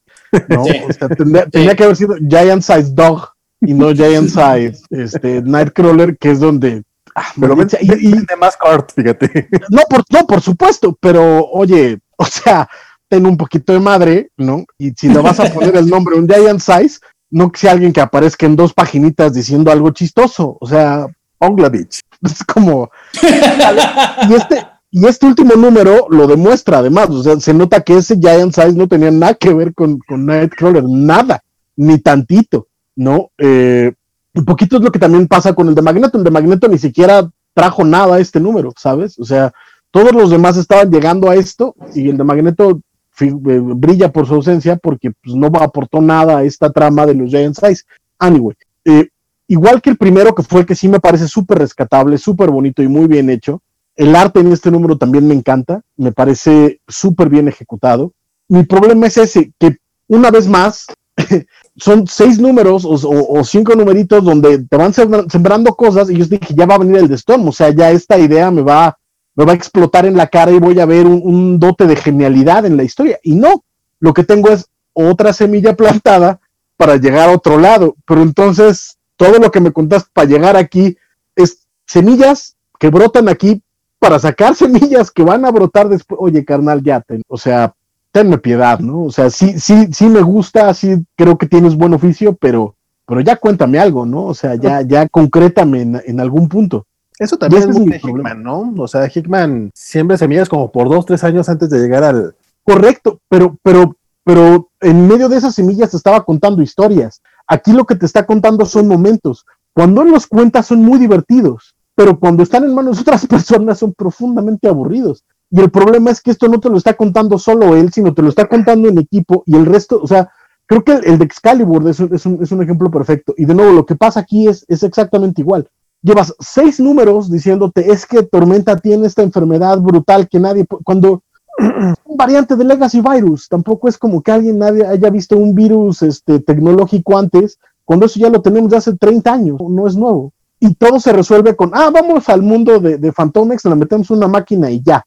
¿no? 0.47 0.63
O 0.63 0.93
sea, 0.93 1.09
tendría, 1.09 1.75
que 1.75 1.83
haber 1.83 1.95
sido 1.95 2.15
Giant 2.15 2.61
Size 2.61 2.93
Dog 2.93 3.29
y 3.61 3.73
no 3.73 3.91
Giant 3.95 4.29
Size 4.29 4.83
este, 4.89 5.41
Nightcrawler, 5.41 6.17
que 6.17 6.31
es 6.31 6.39
donde. 6.39 6.83
Ah, 7.15 7.27
pero 7.39 7.55
y, 7.81 8.07
y, 8.07 8.11
de 8.25 8.35
más 8.37 8.55
cart, 8.57 8.91
fíjate. 8.95 9.49
No 9.69 9.81
por, 9.89 10.03
no, 10.09 10.25
por 10.25 10.41
supuesto, 10.41 10.97
pero 10.99 11.45
oye, 11.47 11.99
o 12.17 12.25
sea, 12.25 12.67
ten 13.07 13.25
un 13.25 13.37
poquito 13.37 13.73
de 13.73 13.79
madre, 13.79 14.31
¿no? 14.37 14.63
Y 14.77 14.91
si 14.91 15.09
le 15.09 15.19
vas 15.19 15.39
a 15.39 15.51
poner 15.51 15.75
el 15.75 15.87
nombre 15.87 16.15
un 16.15 16.27
Giant 16.27 16.61
Size, 16.61 16.99
no 17.29 17.51
que 17.51 17.59
sea 17.59 17.71
alguien 17.71 17.93
que 17.93 18.01
aparezca 18.01 18.45
en 18.45 18.55
dos 18.55 18.73
paginitas 18.73 19.33
diciendo 19.33 19.71
algo 19.71 19.91
chistoso, 19.91 20.57
o 20.59 20.67
sea, 20.67 21.07
Onglavich. 21.39 21.99
Es 22.23 22.43
como. 22.43 22.89
y 23.21 24.33
este, 24.33 24.65
y 24.91 25.07
este 25.07 25.25
último 25.25 25.55
número 25.55 26.07
lo 26.09 26.27
demuestra 26.27 26.79
además, 26.79 27.09
o 27.09 27.23
sea, 27.23 27.39
se 27.39 27.53
nota 27.53 27.81
que 27.81 27.97
ese 27.97 28.17
Giant 28.17 28.53
Size 28.53 28.73
no 28.73 28.87
tenía 28.87 29.09
nada 29.09 29.33
que 29.33 29.53
ver 29.53 29.73
con, 29.73 29.99
con 29.99 30.25
Nightcrawler, 30.25 30.83
nada, 30.83 31.41
ni 31.77 31.97
tantito, 31.99 32.67
¿no? 32.95 33.31
Eh, 33.37 33.93
un 34.33 34.45
poquito 34.45 34.77
es 34.77 34.83
lo 34.83 34.91
que 34.91 34.99
también 34.99 35.27
pasa 35.27 35.53
con 35.53 35.67
el 35.67 35.75
de 35.75 35.81
Magneto, 35.81 36.17
el 36.17 36.23
de 36.23 36.31
Magneto 36.31 36.67
ni 36.67 36.77
siquiera 36.77 37.29
trajo 37.53 37.83
nada 37.83 38.15
a 38.15 38.19
este 38.19 38.39
número, 38.39 38.73
¿sabes? 38.77 39.19
O 39.19 39.25
sea, 39.25 39.51
todos 39.91 40.13
los 40.13 40.29
demás 40.29 40.57
estaban 40.57 40.89
llegando 40.89 41.29
a 41.29 41.35
esto 41.35 41.75
y 41.93 42.09
el 42.09 42.17
de 42.17 42.23
Magneto 42.23 42.79
eh, 43.19 43.33
brilla 43.35 44.11
por 44.11 44.25
su 44.25 44.35
ausencia 44.35 44.77
porque 44.77 45.11
pues, 45.11 45.35
no 45.35 45.47
aportó 45.47 46.01
nada 46.01 46.39
a 46.39 46.43
esta 46.43 46.71
trama 46.71 47.05
de 47.05 47.13
los 47.13 47.29
Giant 47.29 47.55
Size. 47.55 47.83
Anyway, 48.17 48.55
eh, 48.85 49.09
igual 49.47 49.81
que 49.81 49.89
el 49.89 49.97
primero, 49.97 50.33
que 50.33 50.43
fue 50.43 50.61
el 50.61 50.65
que 50.65 50.75
sí 50.75 50.87
me 50.87 50.99
parece 50.99 51.27
súper 51.27 51.59
rescatable, 51.59 52.17
súper 52.17 52.49
bonito 52.49 52.81
y 52.81 52.87
muy 52.87 53.07
bien 53.07 53.29
hecho, 53.29 53.61
el 53.95 54.15
arte 54.15 54.39
en 54.39 54.51
este 54.51 54.71
número 54.71 54.97
también 54.97 55.27
me 55.27 55.33
encanta, 55.33 55.81
me 55.97 56.11
parece 56.11 56.79
súper 56.87 57.29
bien 57.29 57.47
ejecutado. 57.47 58.13
mi 58.47 58.63
problema 58.63 59.07
es 59.07 59.17
ese, 59.17 59.51
que 59.59 59.77
una 60.07 60.31
vez 60.31 60.47
más 60.47 60.87
son 61.81 62.05
seis 62.05 62.37
números 62.37 62.85
o, 62.85 63.43
cinco 63.43 63.73
numeritos 63.73 64.23
donde 64.23 64.59
te 64.59 64.77
van 64.77 64.93
sembrando 64.93 65.73
cosas 65.75 66.11
y 66.11 66.17
yo 66.17 66.25
dije, 66.25 66.53
ya 66.53 66.67
va 66.67 66.75
a 66.75 66.77
venir 66.77 66.97
el 66.97 67.07
de 67.07 67.19
o 67.27 67.51
sea, 67.51 67.71
ya 67.71 67.89
esta 67.89 68.19
idea 68.19 68.51
me 68.51 68.61
va, 68.61 68.99
me 69.35 69.45
va 69.45 69.53
a 69.53 69.55
explotar 69.55 70.05
en 70.05 70.15
la 70.15 70.27
cara 70.27 70.51
y 70.51 70.59
voy 70.59 70.79
a 70.79 70.85
ver 70.85 71.07
un, 71.07 71.59
dote 71.59 71.87
de 71.87 71.95
genialidad 71.95 72.67
en 72.67 72.77
la 72.77 72.83
historia. 72.83 73.17
Y 73.23 73.33
no, 73.33 73.63
lo 73.99 74.13
que 74.13 74.23
tengo 74.23 74.49
es 74.49 74.67
otra 74.93 75.33
semilla 75.33 75.75
plantada 75.75 76.39
para 76.77 76.97
llegar 76.97 77.29
a 77.29 77.33
otro 77.33 77.57
lado. 77.57 77.95
Pero 78.05 78.21
entonces, 78.21 78.99
todo 79.17 79.39
lo 79.39 79.49
que 79.49 79.59
me 79.59 79.73
contaste 79.73 80.11
para 80.13 80.27
llegar 80.27 80.57
aquí 80.57 80.95
es 81.35 81.65
semillas 81.87 82.57
que 82.77 82.89
brotan 82.89 83.27
aquí 83.27 83.63
para 83.97 84.19
sacar 84.19 84.55
semillas 84.63 85.09
que 85.09 85.23
van 85.23 85.45
a 85.45 85.51
brotar 85.51 85.89
después. 85.89 86.19
Oye, 86.21 86.45
carnal, 86.45 86.83
ya, 86.83 87.01
ten, 87.01 87.23
o 87.27 87.37
sea, 87.39 87.73
tenme 88.11 88.37
piedad, 88.37 88.79
¿no? 88.79 89.03
O 89.03 89.11
sea, 89.11 89.29
sí, 89.29 89.59
sí, 89.59 89.87
sí 89.91 90.07
me 90.07 90.21
gusta, 90.21 90.73
sí 90.73 91.05
creo 91.15 91.37
que 91.37 91.47
tienes 91.47 91.75
buen 91.75 91.93
oficio, 91.93 92.33
pero, 92.33 92.75
pero 93.05 93.21
ya 93.21 93.35
cuéntame 93.35 93.79
algo, 93.79 94.05
¿no? 94.05 94.25
O 94.25 94.33
sea, 94.33 94.55
ya, 94.55 94.81
ya 94.81 95.07
concrétame 95.07 95.81
en, 95.81 96.19
algún 96.19 96.49
punto. 96.49 96.85
Eso 97.17 97.37
también 97.37 97.69
es 97.69 97.79
muy 97.79 97.93
Hickman, 97.93 98.43
¿no? 98.43 98.73
O 98.77 98.87
sea, 98.87 99.09
Hickman 99.13 99.71
siembra 99.73 100.17
semillas 100.17 100.49
como 100.49 100.71
por 100.71 100.89
dos, 100.89 101.05
tres 101.05 101.23
años 101.23 101.49
antes 101.49 101.69
de 101.69 101.79
llegar 101.79 102.03
al. 102.03 102.35
Correcto, 102.63 103.19
pero, 103.29 103.57
pero, 103.63 103.95
pero 104.23 104.69
en 104.81 105.07
medio 105.07 105.29
de 105.29 105.37
esas 105.37 105.55
semillas 105.55 105.91
te 105.91 105.97
estaba 105.97 106.23
contando 106.23 106.61
historias. 106.61 107.21
Aquí 107.47 107.73
lo 107.73 107.85
que 107.85 107.95
te 107.95 108.05
está 108.05 108.25
contando 108.25 108.65
son 108.65 108.87
momentos. 108.87 109.45
Cuando 109.73 110.01
él 110.01 110.11
los 110.11 110.27
cuenta 110.27 110.63
son 110.63 110.81
muy 110.81 110.99
divertidos, 110.99 111.75
pero 111.95 112.19
cuando 112.19 112.43
están 112.43 112.63
en 112.63 112.73
manos 112.73 112.97
de 112.97 113.01
otras 113.01 113.25
personas 113.27 113.79
son 113.79 113.93
profundamente 113.93 114.67
aburridos. 114.67 115.23
Y 115.51 115.59
el 115.59 115.69
problema 115.69 116.11
es 116.11 116.21
que 116.21 116.31
esto 116.31 116.47
no 116.47 116.61
te 116.61 116.69
lo 116.69 116.77
está 116.77 116.93
contando 116.93 117.37
solo 117.37 117.75
él, 117.75 117.91
sino 117.91 118.13
te 118.13 118.21
lo 118.21 118.29
está 118.29 118.47
contando 118.47 118.87
en 118.87 118.97
equipo 118.97 119.43
y 119.45 119.57
el 119.57 119.65
resto, 119.65 119.99
o 120.01 120.07
sea, 120.07 120.31
creo 120.65 120.81
que 120.81 120.93
el, 120.93 121.17
de 121.17 121.25
Excalibur 121.25 121.87
es 121.89 121.99
un, 121.99 122.63
ejemplo 122.63 122.89
perfecto. 122.89 123.33
Y 123.37 123.43
de 123.43 123.53
nuevo, 123.53 123.73
lo 123.73 123.85
que 123.85 123.97
pasa 123.97 124.21
aquí 124.21 124.47
es, 124.47 124.65
es 124.69 124.81
exactamente 124.81 125.41
igual. 125.41 125.67
Llevas 126.01 126.33
seis 126.39 126.79
números 126.79 127.29
diciéndote 127.29 127.91
es 127.91 128.05
que 128.05 128.23
Tormenta 128.23 128.77
tiene 128.77 129.07
esta 129.07 129.23
enfermedad 129.23 129.77
brutal 129.79 130.29
que 130.29 130.39
nadie, 130.39 130.65
cuando 130.85 131.21
un 131.59 132.17
variante 132.17 132.55
de 132.55 132.63
Legacy 132.63 133.01
Virus, 133.01 133.49
tampoco 133.49 133.89
es 133.89 133.97
como 133.97 134.21
que 134.21 134.31
alguien 134.31 134.57
nadie 134.57 134.85
haya 134.85 135.09
visto 135.09 135.37
un 135.37 135.53
virus 135.53 136.01
este, 136.01 136.39
tecnológico 136.39 137.17
antes, 137.17 137.59
cuando 137.83 138.05
eso 138.05 138.21
ya 138.21 138.29
lo 138.29 138.41
tenemos 138.41 138.71
de 138.71 138.77
hace 138.77 138.95
30 138.95 139.33
años, 139.33 139.57
no 139.69 139.85
es 139.85 139.97
nuevo. 139.97 140.31
Y 140.61 140.75
todo 140.75 141.01
se 141.01 141.11
resuelve 141.11 141.57
con, 141.57 141.71
ah, 141.73 141.89
vamos 141.91 142.29
al 142.29 142.41
mundo 142.41 142.79
de, 142.79 142.97
de 142.97 143.11
Fantomex, 143.11 143.65
le 143.65 143.75
metemos 143.75 144.09
una 144.11 144.29
máquina 144.29 144.71
y 144.71 144.81
ya 144.81 145.05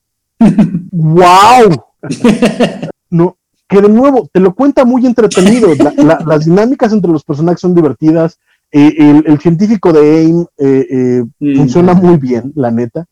¡Wow! 0.91 1.85
no, 3.09 3.37
que 3.67 3.81
de 3.81 3.89
nuevo 3.89 4.29
te 4.31 4.39
lo 4.39 4.53
cuenta 4.53 4.85
muy 4.85 5.05
entretenido. 5.05 5.69
las 6.25 6.45
dinámicas 6.45 6.93
entre 6.93 7.11
los 7.11 7.23
personajes 7.23 7.61
son 7.61 7.75
divertidas. 7.75 8.39
Eh, 8.71 9.23
el, 9.25 9.39
científico 9.39 9.93
de 9.93 10.17
AIM 10.17 10.45
eh, 10.57 10.87
eh, 10.89 11.55
funciona 11.55 11.93
muy 11.93 12.17
bien, 12.17 12.51
la 12.55 12.71
neta. 12.71 13.05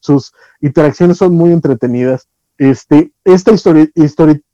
sus 0.00 0.32
interacciones 0.60 1.18
son 1.18 1.34
muy 1.34 1.52
entretenidas. 1.52 2.26
Este, 2.58 3.12
esta 3.24 3.52
historia, 3.52 3.88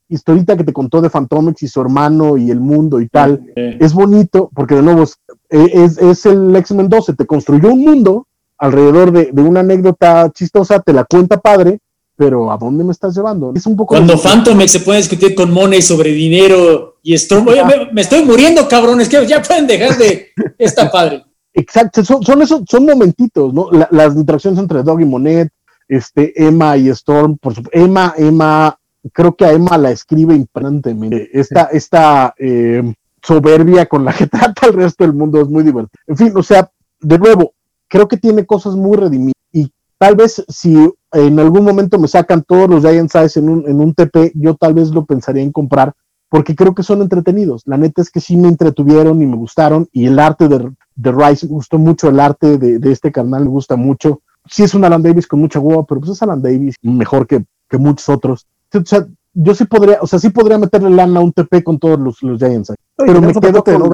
historita 0.08 0.56
que 0.56 0.64
te 0.64 0.72
contó 0.72 1.00
de 1.00 1.10
Fantomex 1.10 1.62
y 1.62 1.68
su 1.68 1.80
hermano 1.80 2.36
y 2.36 2.50
el 2.50 2.60
mundo 2.60 3.00
y 3.00 3.08
tal, 3.08 3.44
es 3.56 3.92
bonito 3.92 4.50
porque 4.54 4.76
de 4.76 4.82
nuevo 4.82 5.02
es, 5.02 5.18
es 5.50 6.26
el 6.26 6.54
X-Men 6.54 6.88
12, 6.88 7.14
te 7.14 7.26
construyó 7.26 7.72
un 7.72 7.80
mundo 7.80 8.27
alrededor 8.58 9.12
de, 9.12 9.42
una 9.42 9.60
anécdota 9.60 10.30
chistosa, 10.34 10.80
te 10.80 10.92
la 10.92 11.04
cuenta 11.04 11.40
padre, 11.40 11.78
pero 12.16 12.50
¿a 12.50 12.58
dónde 12.58 12.82
me 12.82 12.92
estás 12.92 13.14
llevando? 13.14 13.52
Es 13.54 13.64
un 13.66 13.76
poco... 13.76 13.94
Cuando 13.94 14.18
Phantom 14.18 14.60
se 14.66 14.80
puede 14.80 14.98
discutir 14.98 15.34
con 15.34 15.52
Money 15.52 15.80
sobre 15.80 16.10
dinero 16.10 16.96
y 17.02 17.14
Storm, 17.14 17.46
oye, 17.46 17.62
me, 17.92 18.00
estoy 18.00 18.24
muriendo, 18.24 18.68
cabrones, 18.68 19.08
que 19.08 19.24
ya 19.26 19.40
pueden 19.40 19.66
dejar 19.66 19.96
de... 19.96 20.28
Está 20.58 20.90
padre. 20.90 21.24
Exacto, 21.54 22.04
son, 22.04 22.22
son, 22.22 22.42
esos, 22.42 22.62
son 22.68 22.84
momentitos, 22.84 23.54
¿no? 23.54 23.70
las 23.90 24.14
interacciones 24.14 24.58
entre 24.58 24.82
Dog 24.82 25.00
y 25.00 25.04
Monet, 25.04 25.48
este, 25.88 26.32
Emma 26.36 26.76
y 26.76 26.88
Storm, 26.90 27.38
por 27.38 27.54
supuesto, 27.54 27.78
Emma, 27.78 28.14
Emma, 28.16 28.78
creo 29.12 29.34
que 29.34 29.44
a 29.44 29.52
Emma 29.52 29.78
la 29.78 29.90
escribe 29.90 30.34
impresionantemente. 30.34 31.30
Esta, 31.32 31.64
esta 31.72 32.34
eh, 32.38 32.94
soberbia 33.22 33.86
con 33.86 34.04
la 34.04 34.12
que 34.12 34.26
trata 34.28 34.66
el 34.66 34.74
resto 34.74 35.04
del 35.04 35.14
mundo 35.14 35.40
es 35.40 35.48
muy 35.48 35.62
divertido. 35.62 36.00
En 36.06 36.16
fin, 36.16 36.32
o 36.36 36.42
sea, 36.42 36.70
de 37.00 37.18
nuevo, 37.18 37.54
creo 37.88 38.08
que 38.08 38.16
tiene 38.16 38.46
cosas 38.46 38.74
muy 38.74 38.96
redimidas. 38.96 39.34
Y 39.52 39.70
tal 39.98 40.16
vez 40.16 40.44
si 40.48 40.76
en 41.12 41.38
algún 41.38 41.64
momento 41.64 41.98
me 41.98 42.08
sacan 42.08 42.42
todos 42.42 42.68
los 42.68 42.82
Giant 42.82 43.10
Size 43.10 43.40
en 43.40 43.48
un, 43.48 43.68
en 43.68 43.80
un 43.80 43.94
TP, 43.94 44.32
yo 44.34 44.54
tal 44.54 44.74
vez 44.74 44.90
lo 44.90 45.04
pensaría 45.04 45.42
en 45.42 45.52
comprar, 45.52 45.94
porque 46.28 46.54
creo 46.54 46.74
que 46.74 46.82
son 46.82 47.02
entretenidos. 47.02 47.62
La 47.64 47.76
neta 47.76 48.02
es 48.02 48.10
que 48.10 48.20
sí 48.20 48.36
me 48.36 48.48
entretuvieron 48.48 49.22
y 49.22 49.26
me 49.26 49.36
gustaron, 49.36 49.88
y 49.92 50.06
el 50.06 50.18
arte 50.18 50.48
de, 50.48 50.70
de 50.94 51.12
Rice 51.12 51.46
me 51.46 51.52
gustó 51.52 51.78
mucho, 51.78 52.08
el 52.08 52.20
arte 52.20 52.58
de, 52.58 52.92
este 52.92 53.10
canal 53.10 53.44
me 53.44 53.50
gusta 53.50 53.76
mucho. 53.76 54.20
Sí 54.46 54.62
es 54.62 54.74
un 54.74 54.84
Alan 54.84 55.02
Davis 55.02 55.26
con 55.26 55.40
mucha 55.40 55.58
hueva, 55.58 55.84
pero 55.84 56.00
pues 56.00 56.12
es 56.12 56.22
Alan 56.22 56.42
Davis, 56.42 56.76
mejor 56.82 57.26
que, 57.26 57.44
que 57.68 57.78
muchos 57.78 58.08
otros. 58.08 58.46
O 58.74 58.84
sea, 58.84 59.06
yo 59.34 59.54
sí 59.54 59.64
podría, 59.64 59.98
o 60.00 60.06
sea, 60.06 60.18
sí 60.18 60.30
podría 60.30 60.58
meterle 60.58 60.90
lana 60.90 61.20
a 61.20 61.22
un 61.22 61.32
TP 61.32 61.62
con 61.62 61.78
todos 61.78 61.98
los, 61.98 62.22
los 62.22 62.38
Giants. 62.38 62.72
Pero 62.96 63.20
me 63.20 63.32
quedo 63.32 63.62
con... 63.62 63.92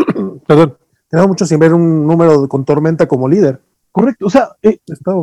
Perdón, 0.46 0.76
tenemos 1.10 1.28
mucho 1.28 1.44
sin 1.44 1.58
ver 1.58 1.74
un 1.74 2.06
número 2.06 2.48
con 2.48 2.64
Tormenta 2.64 3.06
como 3.06 3.28
líder. 3.28 3.60
Correcto, 3.92 4.26
o 4.26 4.30
sea, 4.30 4.50
eh, 4.62 4.78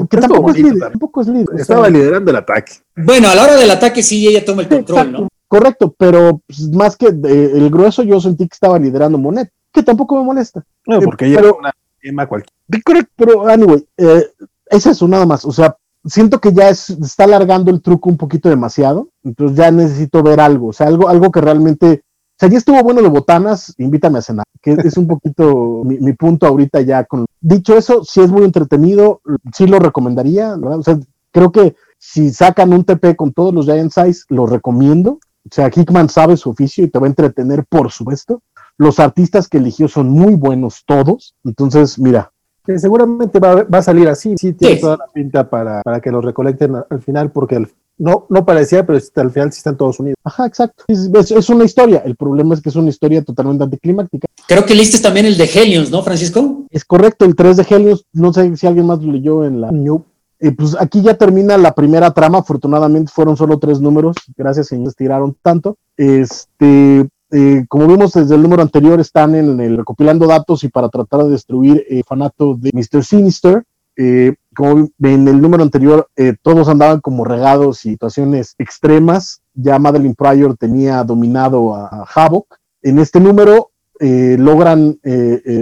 que 0.10 0.18
tampoco, 0.18 0.52
es 0.52 0.58
líder, 0.58 0.92
tampoco 0.92 1.22
es 1.22 1.28
líder. 1.28 1.62
Estaba 1.62 1.90
liderando 1.90 2.32
el 2.32 2.38
ataque. 2.38 2.74
Bueno, 2.98 3.30
a 3.30 3.36
la 3.36 3.44
hora 3.44 3.56
del 3.56 3.72
ataque 3.72 4.04
sí 4.04 4.28
ella 4.28 4.44
toma 4.44 4.64
el 4.64 4.68
control, 4.68 5.12
¿no? 5.12 5.28
Correcto, 5.48 5.96
pero 5.98 6.42
pues, 6.46 6.70
más 6.74 6.98
que 6.98 7.08
el 7.08 7.70
grueso 7.70 8.04
yo 8.04 8.20
sentí 8.20 8.46
que 8.46 8.54
estaba 8.54 8.78
liderando 8.78 9.18
Monet, 9.18 9.50
que 9.72 9.82
tampoco 9.82 10.18
me 10.18 10.26
molesta. 10.26 10.66
No, 10.86 11.00
porque 11.00 11.28
ella 11.28 11.40
era 11.40 11.52
una 11.54 11.74
tema 12.02 12.28
cualquiera. 12.28 12.54
Correcto, 12.84 13.14
pero 13.16 13.48
anyway, 13.48 13.88
eh, 13.96 14.28
es 14.70 14.86
eso 14.86 15.08
nada 15.08 15.26
más, 15.26 15.46
o 15.46 15.52
sea, 15.54 15.78
siento 16.04 16.40
que 16.40 16.52
ya 16.52 16.70
está 16.70 17.24
alargando 17.24 17.72
el 17.72 17.82
truco 17.82 18.10
un 18.10 18.18
poquito 18.18 18.50
demasiado, 18.50 19.10
entonces 19.24 19.58
ya 19.58 19.72
necesito 19.72 20.22
ver 20.24 20.42
algo, 20.42 20.68
o 20.68 20.74
sea, 20.74 20.88
algo, 20.88 21.08
algo 21.08 21.32
que 21.32 21.42
realmente 21.42 22.04
o 22.38 22.40
sea, 22.40 22.50
ya 22.50 22.60
estuvo 22.60 22.84
bueno 22.84 23.02
de 23.02 23.10
botanas, 23.10 23.74
invítame 23.80 24.20
a 24.20 24.22
cenar, 24.22 24.46
que 24.62 24.74
es 24.74 24.96
un 24.96 25.08
poquito 25.08 25.82
mi, 25.86 26.14
punto 26.14 26.46
ahorita 26.46 26.82
ya 26.82 27.04
con... 27.04 27.26
Dicho 27.42 27.76
eso, 27.76 28.04
si 28.04 28.22
es 28.22 28.30
muy 28.30 28.44
entretenido, 28.44 29.22
sí 29.52 29.66
lo 29.66 29.80
recomendaría, 29.80 30.56
¿verdad? 30.56 30.78
O 30.78 30.84
sea, 30.84 31.00
creo 31.32 31.52
que 31.52 31.76
si 31.98 32.30
sacan 32.30 32.74
un 32.74 32.84
TP 32.84 33.16
con 33.16 33.34
todos 33.34 33.56
los 33.56 33.66
Giant 33.66 33.92
Size, 33.92 34.26
lo 34.30 34.46
recomiendo. 34.46 35.14
O 35.14 35.50
sea, 35.50 35.72
Hickman 35.76 36.10
sabe 36.10 36.38
su 36.38 36.52
oficio 36.52 36.84
y 36.84 36.90
te 36.90 37.00
va 37.00 37.08
a 37.08 37.10
entretener, 37.10 37.66
por 37.68 37.92
supuesto. 37.92 38.44
Los 38.78 39.00
artistas 39.00 39.48
que 39.48 39.58
eligió 39.58 39.88
son 39.88 40.10
muy 40.10 40.36
buenos 40.36 40.84
todos. 40.86 41.34
Entonces, 41.44 41.98
mira, 41.98 42.32
seguramente 42.76 43.40
va, 43.40 43.66
a 43.72 43.82
salir 43.82 44.10
así, 44.10 44.36
sí 44.38 44.54
tiene 44.54 44.76
toda 44.76 44.98
la 44.98 45.08
pinta 45.12 45.50
para, 45.50 45.82
para 45.82 46.02
que 46.02 46.12
lo 46.12 46.22
recolecten 46.22 46.76
al 46.88 47.02
final, 47.02 47.32
porque 47.32 47.56
el, 47.56 47.68
no, 47.98 48.26
no 48.30 48.46
parecía, 48.46 48.86
pero 48.86 49.00
al 49.16 49.32
final 49.32 49.52
sí 49.52 49.58
están 49.58 49.78
todos 49.78 50.00
unidos. 50.00 50.18
Ajá, 50.24 50.46
exacto. 50.46 50.84
Es, 50.88 51.50
una 51.50 51.66
historia. 51.66 52.04
El 52.06 52.16
problema 52.16 52.54
es 52.54 52.62
que 52.62 52.70
es 52.70 52.76
una 52.76 52.90
historia 52.90 53.24
totalmente 53.24 53.64
anticlimática. 53.64 54.28
Creo 54.48 54.66
que 54.66 54.76
listes 54.76 55.02
también 55.02 55.26
el 55.26 55.38
de 55.38 55.46
Helios, 55.46 55.90
¿no, 55.90 56.04
Francisco? 56.04 56.66
Es 56.70 56.86
correcto, 56.86 57.26
el 57.26 57.36
3 57.36 57.58
de 57.58 57.66
Helios. 57.70 58.06
No 58.14 58.34
sé 58.34 58.56
si 58.56 58.68
alguien 58.68 58.86
más 58.86 59.02
lo 59.02 59.12
leyó 59.12 59.46
en 59.46 59.62
la 59.62 59.72
New. 59.72 60.04
Eh, 60.40 60.52
pues 60.52 60.76
aquí 60.80 61.02
ya 61.02 61.16
termina 61.16 61.58
la 61.58 61.74
primera 61.74 62.12
trama. 62.12 62.40
Afortunadamente 62.40 63.12
fueron 63.14 63.36
solo 63.36 63.58
tres 63.58 63.82
números. 63.82 64.16
Gracias, 64.36 64.68
señores, 64.68 64.96
tiraron 64.96 65.36
tanto. 65.42 65.78
Este, 65.96 67.08
eh, 67.32 67.66
como 67.68 67.88
vimos 67.88 68.14
desde 68.14 68.36
el 68.36 68.42
número 68.42 68.62
anterior, 68.62 69.00
están 69.00 69.36
en 69.36 69.60
el 69.60 69.78
recopilando 69.78 70.28
datos 70.28 70.64
y 70.64 70.70
para 70.70 70.90
tratar 70.90 71.24
de 71.24 71.32
destruir 71.32 71.86
el 71.90 72.04
fanato 72.04 72.56
de 72.56 72.72
Mr. 72.74 73.04
Sinister. 73.04 73.64
Eh, 73.96 74.36
como 74.58 74.90
en 75.04 75.28
el 75.28 75.40
número 75.40 75.62
anterior, 75.62 76.10
eh, 76.16 76.36
todos 76.42 76.68
andaban 76.68 77.00
como 77.00 77.24
regados 77.24 77.86
y 77.86 77.92
situaciones 77.92 78.56
extremas. 78.58 79.42
Ya 79.54 79.78
Madeline 79.78 80.16
Pryor 80.16 80.58
tenía 80.58 81.04
dominado 81.04 81.76
a, 81.76 82.06
Havoc. 82.14 82.58
En 82.82 82.98
este 82.98 83.20
número 83.20 83.70
eh, 84.00 84.36
logran 84.40 85.00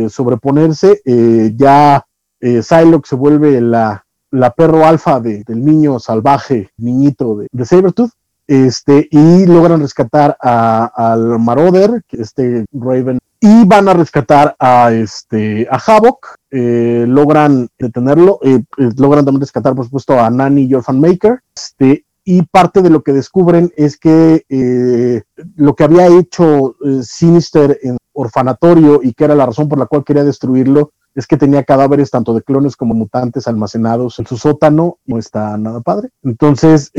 sobreponerse. 0.09 1.01
ya 1.55 2.05
Psylocke 2.39 3.07
se 3.07 3.15
vuelve 3.15 3.59
la, 3.59 4.05
perro 4.55 4.85
alfa 4.85 5.19
del 5.19 5.65
niño 5.65 5.99
salvaje, 5.99 6.69
niñito 6.77 7.35
de, 7.35 7.47
de 7.51 7.65
Sabertooth. 7.65 8.11
Este, 8.47 9.07
y 9.09 9.45
logran 9.45 9.81
rescatar 9.81 10.37
al 10.39 11.39
Marauder, 11.39 12.03
este 12.11 12.65
Raven 12.71 13.19
y 13.45 13.63
van 13.63 13.87
a 13.87 13.93
rescatar 13.93 14.55
a 14.57 14.91
este 14.91 15.67
a 15.69 15.77
Havoc, 15.77 16.35
eh, 16.49 17.05
logran 17.07 17.67
detenerlo, 17.77 18.39
eh, 18.41 18.63
eh, 18.79 18.89
logran 18.97 19.23
también 19.23 19.41
rescatar 19.41 19.75
por 19.75 19.85
supuesto 19.85 20.19
a 20.19 20.31
Nani 20.31 20.63
y 20.63 20.73
Orphan 20.73 20.99
Maker, 20.99 21.41
este, 21.55 22.05
y 22.23 22.41
parte 22.41 22.81
de 22.81 22.89
lo 22.89 23.03
que 23.03 23.13
descubren 23.13 23.71
es 23.77 23.97
que 23.97 24.45
lo 25.57 25.75
que 25.75 25.83
había 25.83 26.07
hecho 26.07 26.75
Sinister 27.03 27.77
en 27.83 27.97
orfanatorio 28.13 29.01
y 29.03 29.13
que 29.13 29.25
era 29.25 29.35
la 29.35 29.45
razón 29.45 29.69
por 29.69 29.77
la 29.77 29.85
cual 29.85 30.03
quería 30.03 30.23
destruirlo 30.23 30.93
es 31.13 31.27
que 31.27 31.37
tenía 31.37 31.63
cadáveres 31.63 32.09
tanto 32.09 32.33
de 32.33 32.41
clones 32.41 32.75
como 32.75 32.95
mutantes 32.95 33.47
almacenados 33.47 34.17
en 34.17 34.25
su 34.25 34.37
sótano, 34.37 34.97
no 35.05 35.19
está 35.19 35.55
nada 35.57 35.81
padre. 35.81 36.09
Entonces, 36.23 36.91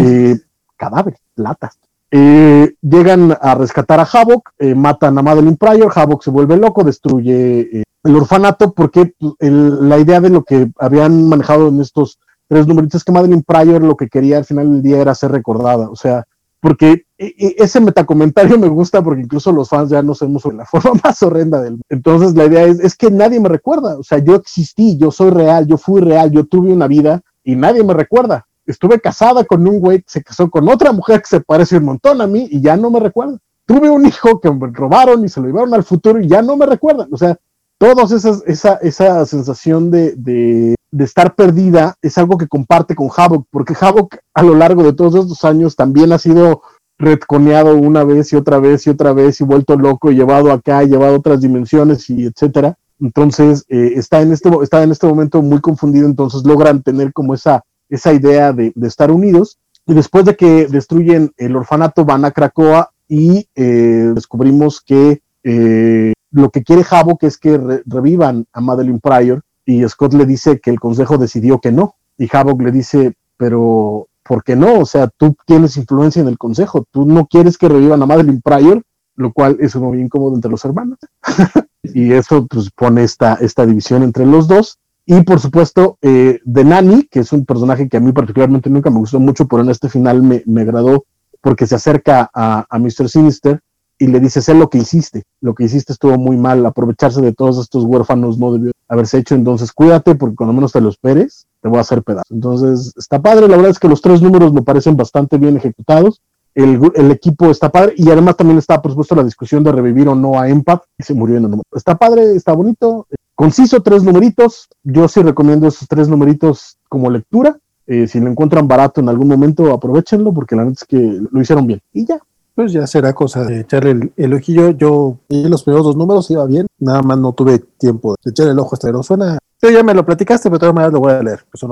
cadáveres 0.77 1.19
latas. 1.35 1.77
Eh, 2.11 2.75
llegan 2.83 3.37
a 3.41 3.55
rescatar 3.57 3.99
a 3.99 4.05
Havok, 4.11 4.51
eh, 4.59 4.75
matan 4.75 5.19
a 5.19 5.23
Madeline 5.23 5.57
Pryor, 5.57 5.93
Havok 5.93 6.23
se 6.23 6.31
vuelve 6.31 6.57
loco, 6.57 6.85
destruye 6.85 7.61
eh, 7.61 7.83
el 8.05 8.17
orfanato 8.17 8.73
porque 8.73 9.13
pues, 9.19 9.35
la 9.41 9.99
idea 9.99 10.21
de 10.21 10.31
lo 10.31 10.45
que 10.45 10.71
habían 10.79 11.29
manejado 11.29 11.69
en 11.69 11.81
estos 11.81 12.21
tres 12.49 12.69
numeritos 12.69 13.01
es 13.01 13.05
que 13.05 13.11
Madeline 13.11 13.43
Pryor 13.43 13.83
lo 13.83 13.97
que 13.97 14.09
quería 14.09 14.39
al 14.39 14.45
final 14.45 14.71
del 14.71 14.83
día 14.83 15.01
era 15.01 15.17
ser 15.17 15.33
recordada, 15.33 15.91
o 15.91 15.97
sea, 15.97 16.25
porque 16.61 17.07
ese 17.19 17.81
metacomentario 17.81 18.57
me 18.59 18.69
gusta 18.69 19.03
porque 19.03 19.23
incluso 19.23 19.51
los 19.51 19.69
fans 19.69 19.91
ya 19.91 20.01
no 20.03 20.15
sabemos 20.15 20.43
sobre 20.43 20.59
la 20.59 20.65
forma 20.71 20.93
más 21.03 21.21
horrenda 21.25 21.61
del 21.61 21.81
entonces 21.89 22.35
la 22.35 22.45
idea 22.45 22.63
es, 22.65 22.79
es 22.79 22.95
que 22.95 23.11
nadie 23.11 23.41
me 23.41 23.49
recuerda, 23.49 23.99
o 23.99 24.05
sea, 24.05 24.19
yo 24.19 24.37
existí, 24.37 24.97
yo 24.97 25.11
soy 25.11 25.31
real, 25.31 25.67
yo 25.67 25.77
fui 25.77 26.01
real, 26.01 26.31
yo 26.31 26.45
tuve 26.45 26.73
una 26.73 26.87
vida 26.87 27.21
y 27.43 27.57
nadie 27.57 27.83
me 27.83 27.95
recuerda, 27.95 28.47
estuve 28.67 29.01
casada 29.01 29.45
con 29.45 29.67
un 29.67 29.81
güey 29.81 29.99
que 29.99 30.11
se 30.11 30.23
casó 30.23 30.51
con 30.51 30.69
otra 30.69 30.93
mujer 30.93 31.21
que 31.21 31.29
se 31.29 31.41
parece 31.41 31.79
un 31.79 31.85
montón 31.85 32.21
a 32.21 32.27
mí 32.27 32.49
y 32.51 32.61
ya 32.61 32.77
no 32.77 32.91
me 32.91 33.01
recuerda. 33.01 33.39
Tuve 33.65 33.91
un 33.91 34.07
hijo 34.07 34.41
que 34.41 34.51
me 34.51 34.69
robaron 34.73 35.25
y 35.25 35.29
se 35.29 35.41
lo 35.41 35.47
llevaron 35.47 35.75
al 35.75 35.85
futuro 35.85 36.21
y 36.21 36.29
ya 36.29 36.43
no 36.43 36.57
me 36.57 36.67
recuerdan. 36.67 37.09
O 37.13 37.17
sea, 37.17 37.37
todos 37.79 38.13
esas, 38.13 38.43
esa, 38.47 38.75
esa 38.77 39.25
sensación 39.27 39.91
de, 39.91 40.15
de, 40.17 40.75
estar 40.99 41.35
perdida 41.35 41.95
es 42.01 42.17
algo 42.17 42.39
que 42.39 42.49
comparte 42.49 42.95
con 42.95 43.11
Havok, 43.15 43.47
porque 43.51 43.75
Havok 43.79 44.17
a 44.33 44.43
lo 44.43 44.55
largo 44.55 44.83
de 44.83 44.95
todos 44.95 45.15
estos 45.15 45.45
años 45.45 45.77
también 45.77 46.13
ha 46.13 46.19
sido 46.19 46.63
retconeado 46.99 47.77
una 47.77 48.03
vez 48.05 48.33
y 48.33 48.37
otra 48.37 48.59
vez 48.59 48.87
y 48.87 48.91
otra 48.91 49.13
vez 49.13 49.41
y 49.41 49.45
vuelto 49.45 49.77
loco 49.77 50.11
y 50.11 50.15
llevado 50.15 50.51
acá, 50.53 50.83
llevado 50.85 51.15
a 51.15 51.19
otras 51.19 51.41
dimensiones 51.41 52.09
y 52.09 52.25
etcétera. 52.25 52.79
Entonces 52.99 53.65
eh, 53.69 53.93
está, 53.97 54.23
en 54.23 54.33
este, 54.33 54.51
está 54.63 54.83
en 54.83 54.93
este 54.93 55.07
momento 55.07 55.43
muy 55.43 55.61
confundido, 55.61 56.07
entonces 56.07 56.45
logran 56.45 56.83
tener 56.83 57.13
como 57.13 57.35
esa 57.35 57.63
esa 57.89 58.13
idea 58.13 58.53
de, 58.53 58.73
estar 58.83 59.11
unidos. 59.11 59.59
Y 59.87 59.95
después 59.95 60.25
de 60.25 60.37
que 60.37 60.67
destruyen 60.67 61.33
el 61.37 61.57
orfanato, 61.57 62.05
van 62.05 62.25
a 62.25 62.33
Cracoa 62.33 62.91
y 63.09 63.49
eh, 63.55 64.13
descubrimos 64.15 64.81
que 64.81 65.23
eh, 65.45 66.13
lo 66.33 66.51
que 66.51 66.65
quiere 66.65 66.85
Havok 66.89 67.23
es 67.23 67.39
que 67.39 67.83
revivan 67.87 68.47
a 68.53 68.61
Madeline 68.61 68.99
Pryor 69.01 69.43
y 69.65 69.87
Scott 69.89 70.15
le 70.15 70.27
dice 70.27 70.61
que 70.61 70.71
el 70.71 70.81
consejo 70.81 71.19
decidió 71.19 71.61
que 71.61 71.73
no. 71.73 71.95
Y 72.19 72.29
Havok 72.31 72.63
le 72.63 72.73
dice, 72.73 73.15
pero 73.37 74.09
¿por 74.25 74.43
qué 74.43 74.57
no? 74.57 74.81
O 74.81 74.87
sea, 74.87 75.09
tú 75.09 75.37
tienes 75.47 75.77
influencia 75.77 76.21
en 76.21 76.29
el 76.29 76.39
consejo, 76.39 76.85
tú 76.91 77.07
no 77.07 77.27
quieres 77.27 77.57
que 77.57 77.69
revivan 77.69 78.03
a 78.03 78.07
Madeline 78.07 78.41
Pryor, 78.43 78.83
lo 79.15 79.33
cual 79.33 79.57
es 79.61 79.77
muy 79.77 80.01
incómodo 80.01 80.35
entre 80.35 80.51
los 80.51 80.65
hermanos. 80.65 80.99
y 81.83 82.13
eso 82.13 82.47
pues, 82.47 82.71
pone 82.71 83.05
esta 83.05 83.67
división 83.67 84.03
entre 84.03 84.27
los 84.27 84.49
dos. 84.49 84.79
Y 85.07 85.23
por 85.23 85.39
supuesto, 85.39 85.99
eh, 86.03 86.41
The 86.53 86.65
Nanny, 86.65 87.05
que 87.05 87.21
es 87.21 87.33
un 87.33 87.47
personaje 87.47 87.89
que 87.89 87.97
a 87.97 88.01
mí 88.01 88.13
particularmente 88.13 88.69
nunca 88.69 88.91
me 88.91 88.99
gustó 88.99 89.21
mucho, 89.21 89.47
pero 89.47 89.63
en 89.63 89.71
este 89.71 89.89
final 89.89 90.21
me, 90.23 90.43
me 90.47 90.63
agradó 90.63 91.05
porque 91.41 91.67
se 91.67 91.77
acerca 91.77 92.29
a, 92.35 92.67
a 92.69 92.79
Mr. 92.79 93.09
Sinister 93.09 93.61
y 93.99 94.09
le 94.09 94.19
dice, 94.19 94.43
sé 94.43 94.53
lo 94.53 94.69
que 94.69 94.79
hiciste, 94.79 95.23
lo 95.41 95.55
que 95.55 95.65
hiciste 95.65 95.93
estuvo 95.93 96.19
muy 96.19 96.37
mal, 96.37 96.67
aprovecharse 96.67 97.21
de 97.23 97.33
todos 97.33 97.59
estos 97.59 97.85
huérfanos 97.85 98.37
no 98.37 98.53
debió 98.53 98.73
haberse 98.89 99.19
hecho, 99.19 99.37
entonces 99.37 99.73
cuídate 99.73 100.17
porque 100.17 100.35
cuando 100.35 100.53
menos 100.53 100.73
te 100.73 100.81
lo 100.81 100.89
esperes, 100.89 101.47
te 101.63 101.69
voy 101.69 101.79
a 101.79 101.83
hacer 101.83 102.03
pedazo. 102.03 102.35
Entonces 102.35 102.93
está 102.97 103.23
padre, 103.23 103.49
la 103.49 103.57
verdad 103.57 103.71
es 103.71 103.79
que 103.79 103.89
los 103.89 104.03
tres 104.03 104.21
números 104.21 104.53
me 104.53 104.63
parecen 104.63 104.97
bastante 104.97 105.39
bien 105.39 105.57
ejecutados, 105.57 106.21
el, 106.55 106.81
el, 106.95 107.11
equipo 107.11 107.51
está 107.51 107.71
padre. 107.71 107.95
Y 107.97 108.11
además 108.11 108.37
también 108.37 108.59
está 108.59 108.81
por 108.81 108.93
supuesto 108.93 109.15
la 109.15 109.25
discusión 109.25 109.63
de 109.63 109.73
revivir 109.73 110.09
o 110.09 110.15
no 110.15 110.41
a 110.41 110.49
Empath, 110.49 110.85
que 110.97 111.05
se 111.05 111.15
murió 111.15 111.37
en 111.37 111.45
el 111.45 111.51
número. 111.51 111.69
Está 111.75 111.97
padre, 111.97 112.35
está 112.35 112.55
bonito, 112.55 113.07
Conciso, 113.37 113.83
tres 113.83 114.03
numeritos. 114.03 114.67
Yo 114.83 115.07
sí 115.09 115.21
recomiendo 115.23 115.69
esos 115.69 115.87
tres 115.87 116.09
numeritos 116.09 116.79
como 116.89 117.11
lectura. 117.11 117.59
Eh, 117.87 118.09
si 118.09 118.19
lo 118.19 118.31
encuentran 118.31 118.67
barato 118.67 119.03
en 119.03 119.11
algún 119.11 119.29
momento, 119.29 119.73
aprovechenlo 119.73 120.33
porque 120.33 120.57
la 120.57 120.63
verdad 120.63 120.79
es 120.81 120.89
que 120.89 121.21
lo 121.31 121.41
hicieron 121.41 121.67
bien. 121.67 121.81
Y 121.93 122.07
ya. 122.07 122.19
Pues 122.55 122.73
ya 122.73 122.87
será 122.87 123.13
cosa 123.13 123.45
de 123.45 123.61
echarle 123.61 124.11
el, 124.17 124.33
ojillo. 124.33 124.71
Yo 124.71 125.19
en 125.29 125.51
los 125.51 125.63
primeros 125.63 125.85
dos 125.85 125.97
números 125.97 126.31
iba 126.31 126.47
bien, 126.47 126.67
nada 126.79 127.03
más 127.03 127.19
no 127.19 127.35
tuve 127.35 127.59
tiempo 127.59 128.15
de 128.25 128.31
echarle 128.31 128.53
el 128.53 128.59
ojo 128.59 128.75
hasta 128.75 128.91
no 128.91 129.03
suena. 129.03 129.39
Yo 129.61 129.69
ya 129.69 129.83
me 129.83 129.93
lo 129.93 130.07
platicaste, 130.07 130.49
pero 130.49 130.57
de 130.57 130.61
todas 130.61 130.75
maneras 130.75 130.95
lo 130.95 131.01
voy 131.01 131.13
a 131.13 131.23
leer. 131.23 131.45
Pues 131.51 131.63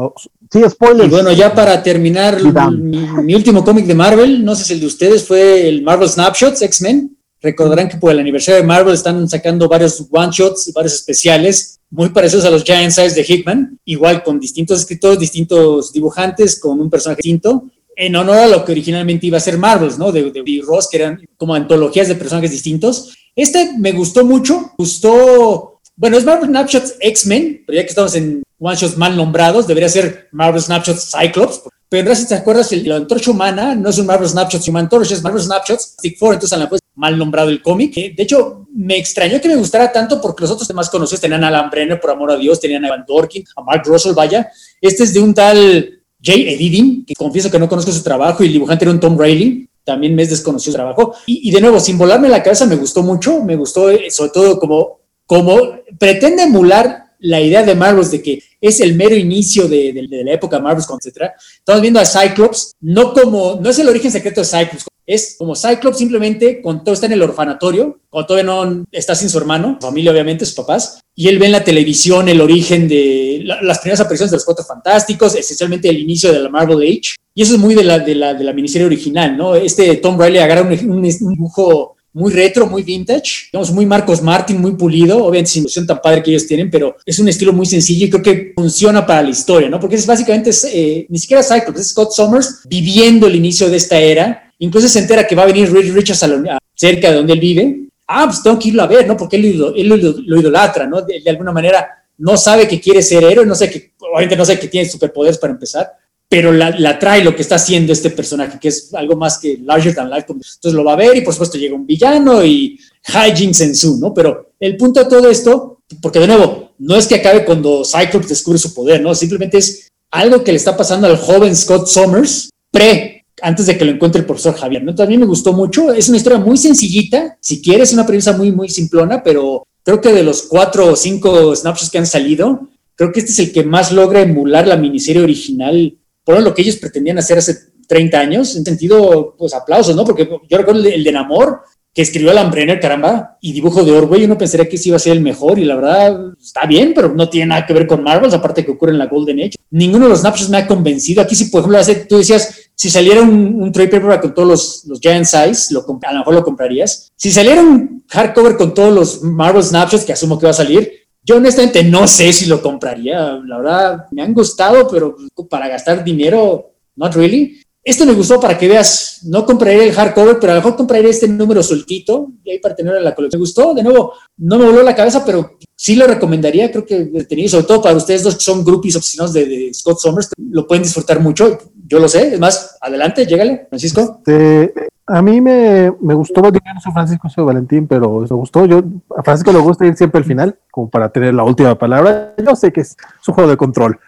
sí, 0.50 0.62
spoilers. 0.68 1.08
Y 1.08 1.10
bueno, 1.10 1.32
ya 1.32 1.54
para 1.54 1.82
terminar, 1.82 2.38
mi, 2.72 3.06
mi, 3.22 3.34
último 3.34 3.64
cómic 3.64 3.86
de 3.86 3.94
Marvel, 3.94 4.44
no 4.44 4.54
sé 4.54 4.64
si 4.64 4.74
el 4.74 4.80
de 4.80 4.86
ustedes 4.86 5.26
fue 5.26 5.66
el 5.66 5.82
Marvel 5.82 6.08
Snapshots, 6.08 6.60
X-Men. 6.60 7.16
Recordarán 7.44 7.90
que 7.90 7.98
por 7.98 8.10
el 8.10 8.18
aniversario 8.18 8.62
de 8.62 8.66
Marvel 8.66 8.94
están 8.94 9.28
sacando 9.28 9.68
varios 9.68 10.02
one-shots, 10.10 10.72
varios 10.72 10.94
especiales, 10.94 11.78
muy 11.90 12.08
parecidos 12.08 12.46
a 12.46 12.50
los 12.50 12.64
Giant 12.64 12.90
Size 12.90 13.14
de 13.14 13.22
Hickman, 13.22 13.78
igual 13.84 14.22
con 14.22 14.40
distintos 14.40 14.80
escritores, 14.80 15.18
distintos 15.18 15.92
dibujantes, 15.92 16.58
con 16.58 16.80
un 16.80 16.88
personaje 16.88 17.18
distinto, 17.18 17.64
en 17.96 18.16
honor 18.16 18.38
a 18.38 18.46
lo 18.46 18.64
que 18.64 18.72
originalmente 18.72 19.26
iba 19.26 19.36
a 19.36 19.42
ser 19.42 19.58
Marvels, 19.58 19.98
¿no? 19.98 20.10
De, 20.10 20.30
de, 20.30 20.62
Ross, 20.66 20.88
que 20.90 20.96
eran 20.96 21.22
como 21.36 21.54
antologías 21.54 22.08
de 22.08 22.14
personajes 22.14 22.50
distintos. 22.50 23.14
Este 23.36 23.74
me 23.78 23.92
gustó 23.92 24.24
mucho, 24.24 24.72
gustó, 24.78 25.82
bueno, 25.96 26.16
es 26.16 26.24
Marvel 26.24 26.48
Snapshots 26.48 26.94
X-Men, 26.98 27.64
pero 27.66 27.76
ya 27.76 27.82
que 27.82 27.90
estamos 27.90 28.14
en 28.14 28.42
one-shots 28.58 28.96
mal 28.96 29.14
nombrados, 29.14 29.66
debería 29.66 29.90
ser 29.90 30.28
Marvel 30.32 30.62
Snapshots 30.62 31.10
Cyclops, 31.10 31.60
pero 31.90 32.10
en 32.10 32.16
si 32.16 32.26
te 32.26 32.36
acuerdas, 32.36 32.72
la 32.72 32.96
antorcha 32.96 33.30
humana 33.30 33.74
no 33.74 33.90
es 33.90 33.98
un 33.98 34.06
Marvel 34.06 34.28
Snapshots 34.30 34.66
Human 34.66 34.88
Torch, 34.88 35.12
es 35.12 35.22
Marvel 35.22 35.42
Snapshots 35.42 35.96
Stick 35.98 36.18
Four, 36.18 36.34
entonces 36.34 36.56
a 36.56 36.60
la 36.60 36.70
pues 36.70 36.80
mal 36.94 37.18
nombrado 37.18 37.50
el 37.50 37.62
cómic. 37.62 37.94
De 37.94 38.22
hecho, 38.22 38.66
me 38.74 38.96
extrañó 38.96 39.40
que 39.40 39.48
me 39.48 39.56
gustara 39.56 39.92
tanto 39.92 40.20
porque 40.20 40.42
los 40.42 40.50
otros 40.50 40.68
demás 40.68 40.90
conocidos 40.90 41.20
tenían 41.20 41.44
a 41.44 41.48
Alan 41.48 41.70
Brenner, 41.70 42.00
por 42.00 42.10
amor 42.10 42.32
a 42.32 42.36
Dios, 42.36 42.60
tenían 42.60 42.84
a 42.84 42.88
Evan 42.88 43.04
Dorkin, 43.06 43.44
a 43.56 43.62
Mark 43.62 43.82
Russell, 43.84 44.14
vaya. 44.14 44.50
Este 44.80 45.04
es 45.04 45.14
de 45.14 45.20
un 45.20 45.34
tal 45.34 46.02
Jay 46.22 46.48
Edidin, 46.48 47.04
que 47.04 47.14
confieso 47.14 47.50
que 47.50 47.58
no 47.58 47.68
conozco 47.68 47.92
su 47.92 48.02
trabajo, 48.02 48.42
y 48.42 48.46
el 48.46 48.52
dibujante 48.54 48.84
era 48.84 48.92
un 48.92 49.00
Tom 49.00 49.18
Riley, 49.18 49.68
también 49.84 50.14
me 50.14 50.22
es 50.22 50.30
desconocido 50.30 50.72
su 50.72 50.76
trabajo. 50.76 51.14
Y, 51.26 51.50
de 51.50 51.60
nuevo, 51.60 51.78
sin 51.78 51.98
volarme 51.98 52.28
la 52.28 52.42
cabeza, 52.42 52.66
me 52.66 52.76
gustó 52.76 53.02
mucho, 53.02 53.42
me 53.42 53.56
gustó 53.56 53.90
eh, 53.90 54.10
sobre 54.10 54.30
todo 54.30 54.58
como, 54.58 55.00
como 55.26 55.58
pretende 55.98 56.44
emular 56.44 57.04
la 57.18 57.40
idea 57.40 57.62
de 57.62 57.74
Marvel 57.74 58.08
de 58.10 58.22
que 58.22 58.42
es 58.60 58.80
el 58.80 58.94
mero 58.94 59.14
inicio 59.14 59.68
de, 59.68 60.06
la 60.10 60.32
época 60.32 60.58
Marvel, 60.58 60.82
etc. 60.82 61.30
Estamos 61.58 61.82
viendo 61.82 62.00
a 62.00 62.04
Cyclops, 62.04 62.74
no 62.80 63.12
como, 63.12 63.58
no 63.60 63.70
es 63.70 63.78
el 63.78 63.88
origen 63.88 64.10
secreto 64.10 64.40
de 64.40 64.46
Cyclops, 64.46 64.86
es 65.06 65.36
como 65.38 65.54
Cyclops 65.54 65.98
simplemente 65.98 66.60
cuando 66.62 66.92
está 66.92 67.06
en 67.06 67.12
el 67.12 67.22
orfanatorio, 67.22 68.00
cuando 68.08 68.26
todavía 68.26 68.52
no 68.52 68.86
está 68.90 69.14
sin 69.14 69.28
su 69.28 69.38
hermano, 69.38 69.78
familia 69.80 70.12
obviamente, 70.12 70.44
sus 70.44 70.54
papás, 70.54 71.00
y 71.14 71.28
él 71.28 71.38
ve 71.38 71.46
en 71.46 71.52
la 71.52 71.64
televisión 71.64 72.28
el 72.28 72.40
origen 72.40 72.88
de 72.88 73.42
las 73.44 73.78
primeras 73.78 74.00
apariciones 74.00 74.30
de 74.30 74.36
los 74.36 74.44
Cuatro 74.44 74.64
Fantásticos, 74.64 75.34
esencialmente 75.34 75.88
el 75.88 75.98
inicio 75.98 76.32
de 76.32 76.40
la 76.40 76.48
Marvel 76.48 76.78
Age, 76.78 77.16
y 77.34 77.42
eso 77.42 77.54
es 77.54 77.60
muy 77.60 77.74
de 77.74 77.84
la 77.84 78.52
miniserie 78.52 78.86
original, 78.86 79.36
¿no? 79.36 79.54
Este 79.54 79.96
Tom 79.96 80.20
Riley 80.20 80.38
agarra 80.38 80.62
un, 80.62 80.90
un 80.90 81.02
dibujo 81.02 81.94
muy 82.14 82.32
retro, 82.32 82.68
muy 82.68 82.82
vintage, 82.82 83.48
digamos, 83.52 83.72
muy 83.72 83.84
Marcos 83.84 84.22
Martin, 84.22 84.60
muy 84.60 84.76
pulido, 84.76 85.24
obviamente 85.24 85.50
sin 85.50 85.62
ilusión 85.62 85.86
tan 85.86 86.00
padre 86.00 86.22
que 86.22 86.30
ellos 86.30 86.46
tienen, 86.46 86.70
pero 86.70 86.96
es 87.04 87.18
un 87.18 87.28
estilo 87.28 87.52
muy 87.52 87.66
sencillo 87.66 88.06
y 88.06 88.10
creo 88.10 88.22
que 88.22 88.52
funciona 88.54 89.04
para 89.04 89.22
la 89.22 89.30
historia, 89.30 89.68
¿no? 89.68 89.80
Porque 89.80 89.96
es 89.96 90.06
básicamente, 90.06 90.50
eh, 90.72 91.06
ni 91.08 91.18
siquiera 91.18 91.42
Cyclops, 91.42 91.80
es 91.80 91.88
Scott 91.88 92.12
Summers 92.12 92.60
viviendo 92.66 93.26
el 93.26 93.34
inicio 93.34 93.68
de 93.68 93.76
esta 93.76 93.98
era, 93.98 94.43
incluso 94.58 94.88
se 94.88 95.00
entera 95.00 95.26
que 95.26 95.34
va 95.34 95.42
a 95.42 95.46
venir 95.46 95.72
Reed 95.72 95.92
Richards 95.92 96.22
a 96.22 96.58
cerca 96.74 97.10
de 97.10 97.16
donde 97.16 97.32
él 97.32 97.40
vive, 97.40 97.88
ah, 98.06 98.26
pues 98.26 98.42
tengo 98.42 98.58
que 98.58 98.68
irlo 98.68 98.82
a 98.82 98.86
ver, 98.86 99.06
¿no? 99.06 99.16
Porque 99.16 99.36
él, 99.36 99.58
lo, 99.58 100.40
idolatra, 100.40 100.86
¿no? 100.86 101.02
De, 101.02 101.20
de, 101.20 101.30
alguna 101.30 101.52
manera 101.52 101.88
no 102.18 102.36
sabe 102.36 102.68
que 102.68 102.80
quiere 102.80 103.02
ser 103.02 103.24
héroe, 103.24 103.46
no 103.46 103.54
sé 103.54 103.70
que, 103.70 103.92
obviamente 103.98 104.36
no 104.36 104.44
sé 104.44 104.58
que 104.58 104.68
tiene 104.68 104.88
superpoderes 104.88 105.38
para 105.38 105.52
empezar, 105.52 105.92
pero 106.28 106.52
la, 106.52 106.98
trae 106.98 107.22
lo 107.22 107.34
que 107.36 107.42
está 107.42 107.56
haciendo 107.56 107.92
este 107.92 108.10
personaje, 108.10 108.58
que 108.58 108.68
es 108.68 108.92
algo 108.94 109.16
más 109.16 109.38
que 109.38 109.58
larger 109.62 109.94
than 109.94 110.10
life. 110.10 110.26
Entonces 110.28 110.72
lo 110.72 110.82
va 110.82 110.94
a 110.94 110.96
ver 110.96 111.16
y 111.16 111.20
por 111.20 111.32
supuesto 111.32 111.58
llega 111.58 111.76
un 111.76 111.86
villano 111.86 112.44
y 112.44 112.78
hijinks 113.06 113.60
en 113.60 113.76
su, 113.76 113.98
¿no? 113.98 114.12
Pero 114.12 114.54
el 114.58 114.76
punto 114.76 115.04
de 115.04 115.08
todo 115.08 115.30
esto, 115.30 115.82
porque 116.02 116.18
de 116.18 116.26
nuevo, 116.26 116.72
no 116.78 116.96
es 116.96 117.06
que 117.06 117.16
acabe 117.16 117.44
cuando 117.44 117.84
Cyclops 117.84 118.28
descubre 118.28 118.58
su 118.58 118.74
poder, 118.74 119.00
¿no? 119.00 119.14
Simplemente 119.14 119.58
es 119.58 119.92
algo 120.10 120.42
que 120.42 120.50
le 120.50 120.56
está 120.56 120.76
pasando 120.76 121.06
al 121.06 121.18
joven 121.18 121.54
Scott 121.54 121.86
Summers 121.86 122.50
pre, 122.70 123.13
antes 123.42 123.66
de 123.66 123.76
que 123.76 123.84
lo 123.84 123.92
encuentre 123.92 124.20
el 124.20 124.26
profesor 124.26 124.54
Javier, 124.54 124.82
¿no? 124.82 124.92
Mí 125.06 125.18
me 125.18 125.26
gustó 125.26 125.52
mucho, 125.52 125.92
es 125.92 126.08
una 126.08 126.18
historia 126.18 126.38
muy 126.38 126.56
sencillita, 126.56 127.36
si 127.40 127.60
quieres, 127.60 127.92
una 127.92 128.06
premisa 128.06 128.36
muy, 128.36 128.52
muy 128.52 128.68
simplona, 128.68 129.22
pero 129.22 129.66
creo 129.82 130.00
que 130.00 130.12
de 130.12 130.22
los 130.22 130.42
cuatro 130.42 130.92
o 130.92 130.96
cinco 130.96 131.54
snapshots 131.54 131.90
que 131.90 131.98
han 131.98 132.06
salido, 132.06 132.68
creo 132.94 133.12
que 133.12 133.20
este 133.20 133.32
es 133.32 133.38
el 133.40 133.52
que 133.52 133.64
más 133.64 133.92
logra 133.92 134.20
emular 134.20 134.66
la 134.66 134.76
miniserie 134.76 135.22
original 135.22 135.96
por 136.24 136.42
lo 136.42 136.54
que 136.54 136.62
ellos 136.62 136.76
pretendían 136.76 137.18
hacer 137.18 137.38
hace 137.38 137.54
30 137.86 138.18
años, 138.18 138.56
en 138.56 138.64
sentido, 138.64 139.34
pues 139.38 139.54
aplausos, 139.54 139.94
¿no? 139.94 140.04
Porque 140.04 140.28
yo 140.48 140.58
recuerdo 140.58 140.82
el 140.88 141.04
de 141.04 141.12
Namor, 141.12 141.60
que 141.92 142.02
escribió 142.02 142.32
Alan 142.32 142.50
Brenner, 142.50 142.80
caramba, 142.80 143.38
y 143.40 143.52
dibujo 143.52 143.84
de 143.84 143.92
Orwell, 143.92 144.24
uno 144.24 144.38
pensaría 144.38 144.68
que 144.68 144.76
ese 144.76 144.88
iba 144.88 144.96
a 144.96 145.00
ser 145.00 145.12
el 145.12 145.20
mejor, 145.20 145.58
y 145.58 145.64
la 145.64 145.76
verdad 145.76 146.32
está 146.40 146.66
bien, 146.66 146.92
pero 146.94 147.14
no 147.14 147.28
tiene 147.28 147.48
nada 147.48 147.66
que 147.66 147.74
ver 147.74 147.86
con 147.86 148.02
Marvels, 148.02 148.34
aparte 148.34 148.64
que 148.64 148.72
ocurre 148.72 148.92
en 148.92 148.98
la 148.98 149.06
Golden 149.06 149.38
Age. 149.38 149.54
Ninguno 149.70 150.06
de 150.06 150.10
los 150.10 150.20
snapshots 150.20 150.50
me 150.50 150.56
ha 150.56 150.66
convencido. 150.66 151.22
Aquí, 151.22 151.36
si 151.36 151.46
por 151.46 151.60
ejemplo, 151.60 152.06
tú 152.08 152.16
decías, 152.16 152.63
si 152.74 152.90
saliera 152.90 153.22
un, 153.22 153.62
un 153.62 153.72
trade 153.72 153.88
paper 153.88 154.20
con 154.20 154.34
todos 154.34 154.48
los, 154.48 154.84
los 154.86 155.00
Giant 155.00 155.24
Size, 155.24 155.72
lo, 155.72 155.84
a 156.02 156.12
lo 156.12 156.18
mejor 156.18 156.34
lo 156.34 156.44
comprarías. 156.44 157.12
Si 157.16 157.30
saliera 157.30 157.62
un 157.62 158.04
hardcover 158.08 158.56
con 158.56 158.74
todos 158.74 158.92
los 158.92 159.22
Marvel 159.22 159.62
snapshots, 159.62 160.04
que 160.04 160.12
asumo 160.12 160.38
que 160.38 160.46
va 160.46 160.50
a 160.50 160.54
salir, 160.54 160.90
yo 161.22 161.36
honestamente 161.36 161.82
no 161.82 162.06
sé 162.06 162.32
si 162.32 162.46
lo 162.46 162.60
compraría. 162.60 163.40
La 163.46 163.58
verdad, 163.58 164.06
me 164.10 164.22
han 164.22 164.34
gustado, 164.34 164.88
pero 164.88 165.16
para 165.48 165.68
gastar 165.68 166.04
dinero, 166.04 166.72
not 166.96 167.14
really. 167.14 167.63
Este 167.84 168.06
me 168.06 168.14
gustó 168.14 168.40
para 168.40 168.56
que 168.56 168.66
veas, 168.66 169.20
no 169.24 169.44
compraré 169.44 169.84
el 169.84 169.92
hardcover, 169.92 170.38
pero 170.40 170.52
a 170.52 170.56
lo 170.56 170.62
mejor 170.62 170.76
compraré 170.76 171.10
este 171.10 171.28
número 171.28 171.62
sueltito 171.62 172.32
y 172.42 172.52
ahí 172.52 172.58
para 172.58 172.74
tener 172.74 173.00
la 173.02 173.14
colección. 173.14 173.38
Me 173.38 173.42
gustó, 173.42 173.74
de 173.74 173.82
nuevo, 173.82 174.14
no 174.38 174.58
me 174.58 174.64
voló 174.64 174.82
la 174.82 174.94
cabeza, 174.94 175.22
pero 175.24 175.58
sí 175.76 175.94
lo 175.96 176.06
recomendaría, 176.06 176.70
creo 176.70 176.86
que 176.86 177.04
tenido, 177.28 177.50
sobre 177.50 177.66
todo 177.66 177.82
para 177.82 177.96
ustedes 177.96 178.22
dos 178.22 178.36
que 178.36 178.44
son 178.44 178.64
groupies 178.64 178.96
obsesivos 178.96 179.34
de, 179.34 179.70
Scott 179.74 179.98
Summers, 179.98 180.30
lo 180.38 180.66
pueden 180.66 180.82
disfrutar 180.82 181.20
mucho, 181.20 181.58
yo 181.86 181.98
lo 181.98 182.08
sé, 182.08 182.34
es 182.34 182.40
más, 182.40 182.78
adelante, 182.80 183.26
llégale, 183.26 183.66
Francisco. 183.68 184.22
Este, 184.26 184.72
a 185.06 185.20
mí 185.20 185.40
me, 185.42 185.92
me 186.00 186.14
gustó, 186.14 186.40
no 186.40 186.80
soy 186.82 186.92
Francisco, 186.92 187.28
soy 187.28 187.44
Valentín, 187.44 187.86
pero 187.86 188.20
me 188.20 188.26
gustó, 188.28 188.64
yo, 188.64 188.82
a 189.16 189.22
Francisco 189.22 189.52
le 189.52 189.58
gusta 189.58 189.86
ir 189.86 189.94
siempre 189.94 190.18
al 190.18 190.24
final, 190.24 190.58
como 190.70 190.88
para 190.88 191.10
tener 191.10 191.34
la 191.34 191.44
última 191.44 191.76
palabra, 191.76 192.34
yo 192.42 192.56
sé 192.56 192.72
que 192.72 192.80
es, 192.80 192.96
un 193.28 193.34
juego 193.34 193.50
de 193.50 193.56
control, 193.56 193.98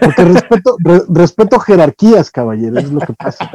porque 0.00 0.24
respeto, 0.24 0.76
respeto 1.08 1.58
jerarquías, 1.58 2.30
caballero, 2.30 2.78
es 2.78 2.90
lo 2.90 3.00
que 3.00 3.12
pasa. 3.12 3.50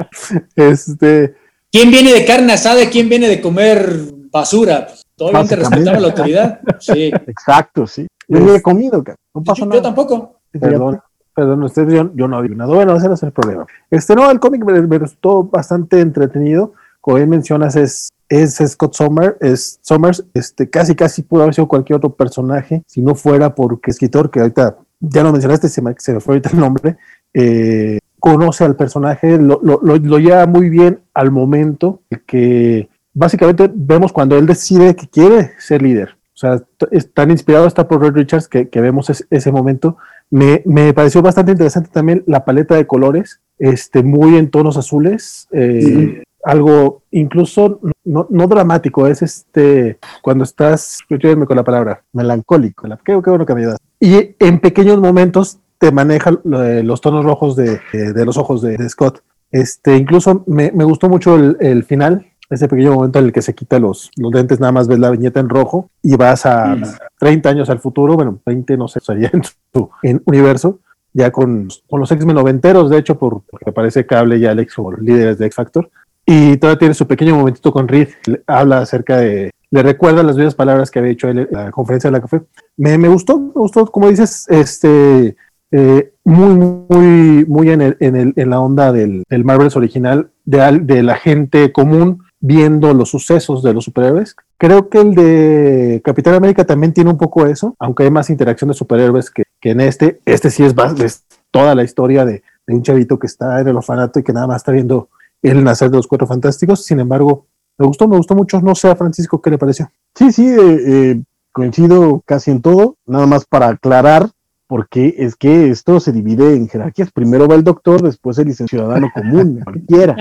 Este. 0.56 1.36
¿Quién 1.72 1.91
viene 1.91 2.12
de 2.12 2.26
carne 2.26 2.54
asada 2.54 2.90
quién 2.90 3.10
viene 3.10 3.28
de 3.28 3.41
comer 3.41 3.96
basura? 4.32 4.88
Obviamente 5.20 5.56
respetamos 5.56 6.02
la 6.02 6.08
autoridad. 6.08 6.60
Sí. 6.80 7.12
Exacto, 7.28 7.86
sí. 7.86 8.08
Yo 8.28 8.40
no 8.40 8.56
he 8.56 8.62
comido, 8.62 9.04
no 9.34 9.44
pasa 9.44 9.66
nada. 9.66 9.76
Yo 9.76 9.82
tampoco. 9.82 10.40
Perdón, 10.52 11.02
perdón, 11.34 11.64
usted, 11.64 11.88
yo, 11.90 12.12
yo 12.14 12.28
no 12.28 12.41
nada. 12.41 12.74
Bueno, 12.74 12.96
ese 12.96 13.08
no 13.08 13.14
es 13.14 13.24
el 13.24 13.32
problema. 13.32 13.66
Este, 13.90 14.16
no, 14.16 14.30
el 14.30 14.40
cómic 14.40 14.64
me, 14.64 14.98
resultó 14.98 15.44
bastante 15.44 16.00
entretenido. 16.00 16.74
Como 17.02 17.18
bien 17.18 17.30
mencionas, 17.30 17.76
es, 17.76 18.10
es 18.28 18.56
Scott 18.56 18.94
Somers, 18.94 19.36
es 19.40 19.80
Somers, 19.82 20.26
este, 20.34 20.70
casi, 20.70 20.96
casi 20.96 21.24
pudo 21.24 21.44
haber 21.44 21.56
sido 21.56 21.68
cualquier 21.68 21.98
otro 21.98 22.14
personaje, 22.14 22.84
si 22.88 23.02
no 23.02 23.16
fuera 23.16 23.56
porque 23.56 23.91
escritor, 23.91 24.30
que 24.30 24.41
ahorita 24.41 24.78
ya 25.00 25.24
lo 25.24 25.32
mencionaste, 25.32 25.70
se 25.70 25.82
me, 25.82 25.96
se 25.98 26.14
me 26.14 26.20
fue 26.20 26.36
ahorita 26.36 26.50
el 26.54 26.60
nombre, 26.60 26.98
eh, 27.34 28.00
conoce 28.20 28.64
al 28.66 28.76
personaje, 28.76 29.38
lo, 29.38 29.60
lo, 29.64 29.80
lo, 29.82 30.20
lleva 30.20 30.46
muy 30.46 30.70
bien 30.70 31.00
al 31.14 31.32
momento 31.32 32.02
que 32.28 32.90
básicamente 33.14 33.72
vemos 33.74 34.12
cuando 34.12 34.38
él 34.38 34.46
decide 34.46 34.96
que 34.96 35.08
quiere 35.08 35.52
ser 35.58 35.82
líder. 35.82 36.18
O 36.34 36.40
sea, 36.40 36.64
es 36.92 37.14
tan 37.14 37.32
inspirado 37.32 37.68
está 37.68 37.88
por 37.88 38.02
Red 38.02 38.14
Richards 38.14 38.48
que, 38.48 38.70
que 38.70 38.80
vemos 38.80 39.26
ese 39.30 39.52
momento. 39.52 39.98
Me, 40.30 40.62
me, 40.66 40.94
pareció 40.94 41.22
bastante 41.22 41.52
interesante 41.52 41.90
también 41.92 42.24
la 42.28 42.46
paleta 42.46 42.76
de 42.76 42.88
colores, 42.88 43.42
este, 43.58 44.04
muy 44.04 44.38
en 44.38 44.50
tonos 44.50 44.78
azules. 44.78 45.50
Eh, 45.52 46.24
algo 46.44 47.03
incluso 47.11 47.80
no, 48.03 48.28
no, 48.30 48.48
dramático, 48.48 49.07
es 49.07 49.22
este, 49.22 49.99
cuando 50.22 50.44
estás, 50.44 50.99
ayúdenme 51.10 51.45
con 51.45 51.57
la 51.57 51.64
palabra, 51.64 52.03
melancólico, 52.14 52.88
qué, 53.03 53.16
bueno 53.16 53.45
que 53.45 53.53
me 53.53 53.61
ayudas. 53.61 53.78
Y 53.99 54.36
en 54.40 54.60
pequeños 54.60 54.99
momentos 54.99 55.60
te 55.78 55.91
maneja 55.91 56.32
los 56.44 57.02
tonos 57.02 57.26
rojos 57.26 57.56
de, 57.56 57.80
de 57.94 58.26
los 58.26 58.38
ojos 58.38 58.61
de, 58.61 58.90
Scott. 58.90 59.22
Este, 59.52 59.95
incluso 59.98 60.44
me, 60.48 60.72
me 60.72 60.84
gustó 60.84 61.10
mucho 61.10 61.36
el, 61.36 61.57
el, 61.60 61.84
final, 61.84 62.28
ese 62.49 62.68
pequeño 62.68 62.94
momento 62.94 63.20
en 63.20 63.26
el 63.26 63.34
que 63.34 63.41
se 63.41 63.56
quita 63.56 63.80
los, 63.80 64.11
los 64.18 64.32
dentes, 64.32 64.60
nada 64.60 64.72
más 64.72 64.88
ves 64.88 64.99
la 64.99 65.10
viñeta 65.10 65.40
en 65.40 65.49
rojo 65.49 65.90
y 66.02 66.16
vas 66.16 66.45
a 66.45 66.78
30 67.20 67.49
años 67.49 67.70
al 67.70 67.80
futuro, 67.80 68.16
bueno, 68.16 68.40
20 68.45 68.78
no 68.78 68.88
sé, 68.88 68.99
sería 69.03 69.30
en 69.34 69.44
su 69.44 69.90
en 70.03 70.22
universo, 70.26 70.80
ya 71.14 71.32
con, 71.32 71.68
con 71.88 71.99
los 71.99 72.11
X-Men 72.11 72.36
noventeros, 72.36 72.90
de 72.90 72.98
hecho, 72.98 73.18
por, 73.18 73.41
porque 73.49 73.70
aparece 73.70 74.06
Cable 74.06 74.38
y 74.38 74.45
Alex 74.45 74.78
o 74.78 74.91
líderes 74.91 75.38
de 75.38 75.48
X-Factor. 75.48 75.90
Y 76.32 76.58
todavía 76.58 76.78
tiene 76.78 76.94
su 76.94 77.08
pequeño 77.08 77.36
momentito 77.36 77.72
con 77.72 77.88
Reed, 77.88 78.10
habla 78.46 78.82
acerca 78.82 79.18
de, 79.18 79.50
le 79.72 79.82
recuerda 79.82 80.22
las 80.22 80.38
bellas 80.38 80.54
palabras 80.54 80.92
que 80.92 81.00
había 81.00 81.12
hecho 81.12 81.28
él 81.28 81.40
en 81.40 81.48
la 81.52 81.72
conferencia 81.72 82.12
de 82.12 82.12
la 82.12 82.22
café. 82.22 82.44
Me, 82.78 82.96
gustó, 83.08 83.40
me 83.40 83.52
gustó, 83.54 83.88
como 83.88 84.10
dices, 84.10 84.46
este, 84.48 85.36
eh, 85.72 86.14
muy, 86.24 86.86
muy, 86.88 87.46
muy 87.48 87.72
en, 87.72 87.82
el, 87.82 87.98
en, 88.00 88.16
el, 88.16 88.34
en 88.36 88.50
la 88.52 88.60
onda 88.60 88.92
del, 88.92 89.26
Marvels 89.44 89.76
original, 89.76 90.30
de, 90.46 91.02
la 91.02 91.16
gente 91.16 91.72
común 91.72 92.22
viendo 92.40 92.94
los 92.94 93.10
sucesos 93.10 93.64
de 93.64 93.74
los 93.74 93.86
superhéroes. 93.86 94.36
Creo 94.60 94.88
que 94.88 95.00
el 95.00 95.16
de 95.16 96.00
Capitán 96.06 96.36
América 96.36 96.64
también 96.64 96.94
tiene 96.94 97.10
un 97.10 97.18
poco 97.18 97.48
eso, 97.48 97.76
aunque 97.80 98.04
hay 98.04 98.12
más 98.12 98.30
interacción 98.30 98.68
de 98.68 98.76
superhéroes 98.76 99.32
que, 99.32 99.46
que 99.60 99.72
en 99.72 99.82
este. 99.82 100.20
Este 100.26 100.52
sí 100.52 100.64
es, 100.64 100.76
es 101.04 101.24
toda 101.50 101.74
la 101.74 101.84
historia 101.84 102.24
de, 102.24 102.44
de, 102.68 102.76
un 102.76 102.84
chavito 102.84 103.18
que 103.18 103.26
está 103.26 103.62
en 103.62 103.68
el 103.68 103.78
orfanato 103.78 104.20
y 104.20 104.24
que 104.24 104.32
nada 104.32 104.46
más 104.46 104.58
está 104.58 104.72
viendo 104.72 105.10
el 105.41 105.64
nacer 105.64 105.90
de 105.90 105.98
los 105.98 106.07
cuatro 106.07 106.28
fantásticos. 106.28 106.84
Sin 106.84 106.99
embargo, 106.99 107.48
me 107.78 107.86
gustó, 107.86 108.07
me 108.07 108.18
gustó 108.18 108.36
mucho. 108.36 108.60
No 108.61 108.76
sé 108.76 108.90
a 108.90 108.95
Francisco 108.95 109.41
qué 109.41 109.52
le 109.52 109.57
pareció. 109.57 109.90
Sí, 110.16 110.32
sí, 110.32 110.48
eh, 110.48 110.57
eh, 110.60 111.24
coincido 111.52 112.22
casi 112.26 112.52
en 112.52 112.61
todo. 112.61 112.98
Nada 113.06 113.26
más 113.26 113.45
para 113.45 113.70
aclarar, 113.70 114.30
porque 114.68 115.16
es 115.18 115.36
que 115.36 115.70
esto 115.70 115.99
se 115.99 116.11
divide 116.11 116.56
en 116.56 116.68
jerarquías. 116.68 117.11
Primero 117.11 117.48
va 117.48 117.56
el 117.56 117.64
doctor, 117.64 118.02
después 118.02 118.38
el 118.38 118.53
ciudadano 118.53 119.10
común, 119.14 119.61
cualquiera. 119.64 120.16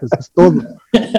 Eso 0.00 0.16
es 0.18 0.30
todo. 0.32 0.62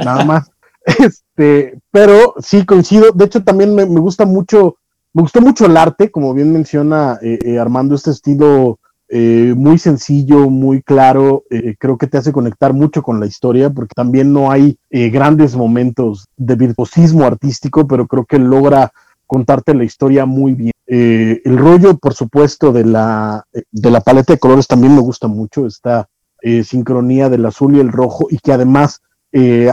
Nada 0.04 0.26
más. 0.26 0.52
Este, 0.84 1.80
pero 1.92 2.34
sí 2.40 2.66
coincido. 2.66 3.12
De 3.12 3.26
hecho, 3.26 3.44
también 3.44 3.76
me, 3.76 3.86
gusta 3.86 4.26
mucho, 4.26 4.78
me 5.14 5.22
gustó 5.22 5.40
mucho 5.40 5.68
el 5.68 5.78
arte, 5.78 6.10
como 6.10 6.34
bien 6.34 6.52
menciona 6.52 7.20
eh, 7.22 7.60
Armando, 7.60 7.94
este 7.94 8.10
estilo 8.10 8.80
eh, 9.14 9.54
muy 9.58 9.78
sencillo, 9.78 10.50
muy 10.50 10.82
claro, 10.82 11.44
eh, 11.50 11.76
creo 11.78 11.98
que 11.98 12.08
te 12.08 12.18
hace 12.18 12.32
conectar 12.32 12.72
mucho 12.72 13.04
con 13.04 13.20
la 13.20 13.26
historia, 13.26 13.70
porque 13.70 13.92
también 13.94 14.32
no 14.32 14.50
hay 14.50 14.78
eh, 14.90 15.10
grandes 15.10 15.54
momentos 15.54 16.30
de 16.38 16.56
virtuosismo 16.56 17.26
artístico, 17.26 17.86
pero 17.86 18.08
creo 18.08 18.24
que 18.24 18.40
logra 18.40 18.94
contarte 19.28 19.76
la 19.76 19.84
historia 19.84 20.26
muy 20.26 20.54
bien. 20.54 20.72
el 20.88 21.58
rollo, 21.58 21.98
por 21.98 22.14
supuesto, 22.14 22.72
de 22.72 22.86
la, 22.86 23.46
de 23.72 23.92
la 23.92 24.00
paleta 24.00 24.32
de 24.32 24.40
colores 24.40 24.68
también 24.68 24.96
me 24.96 25.02
gusta 25.02 25.28
mucho, 25.28 25.66
esta 25.66 26.08
sincronía 26.64 27.28
del 27.30 27.46
azul 27.46 27.76
y 27.76 27.80
el 27.82 27.92
rojo, 27.92 28.28
y 28.30 28.38
que 28.40 28.54
además 28.54 29.02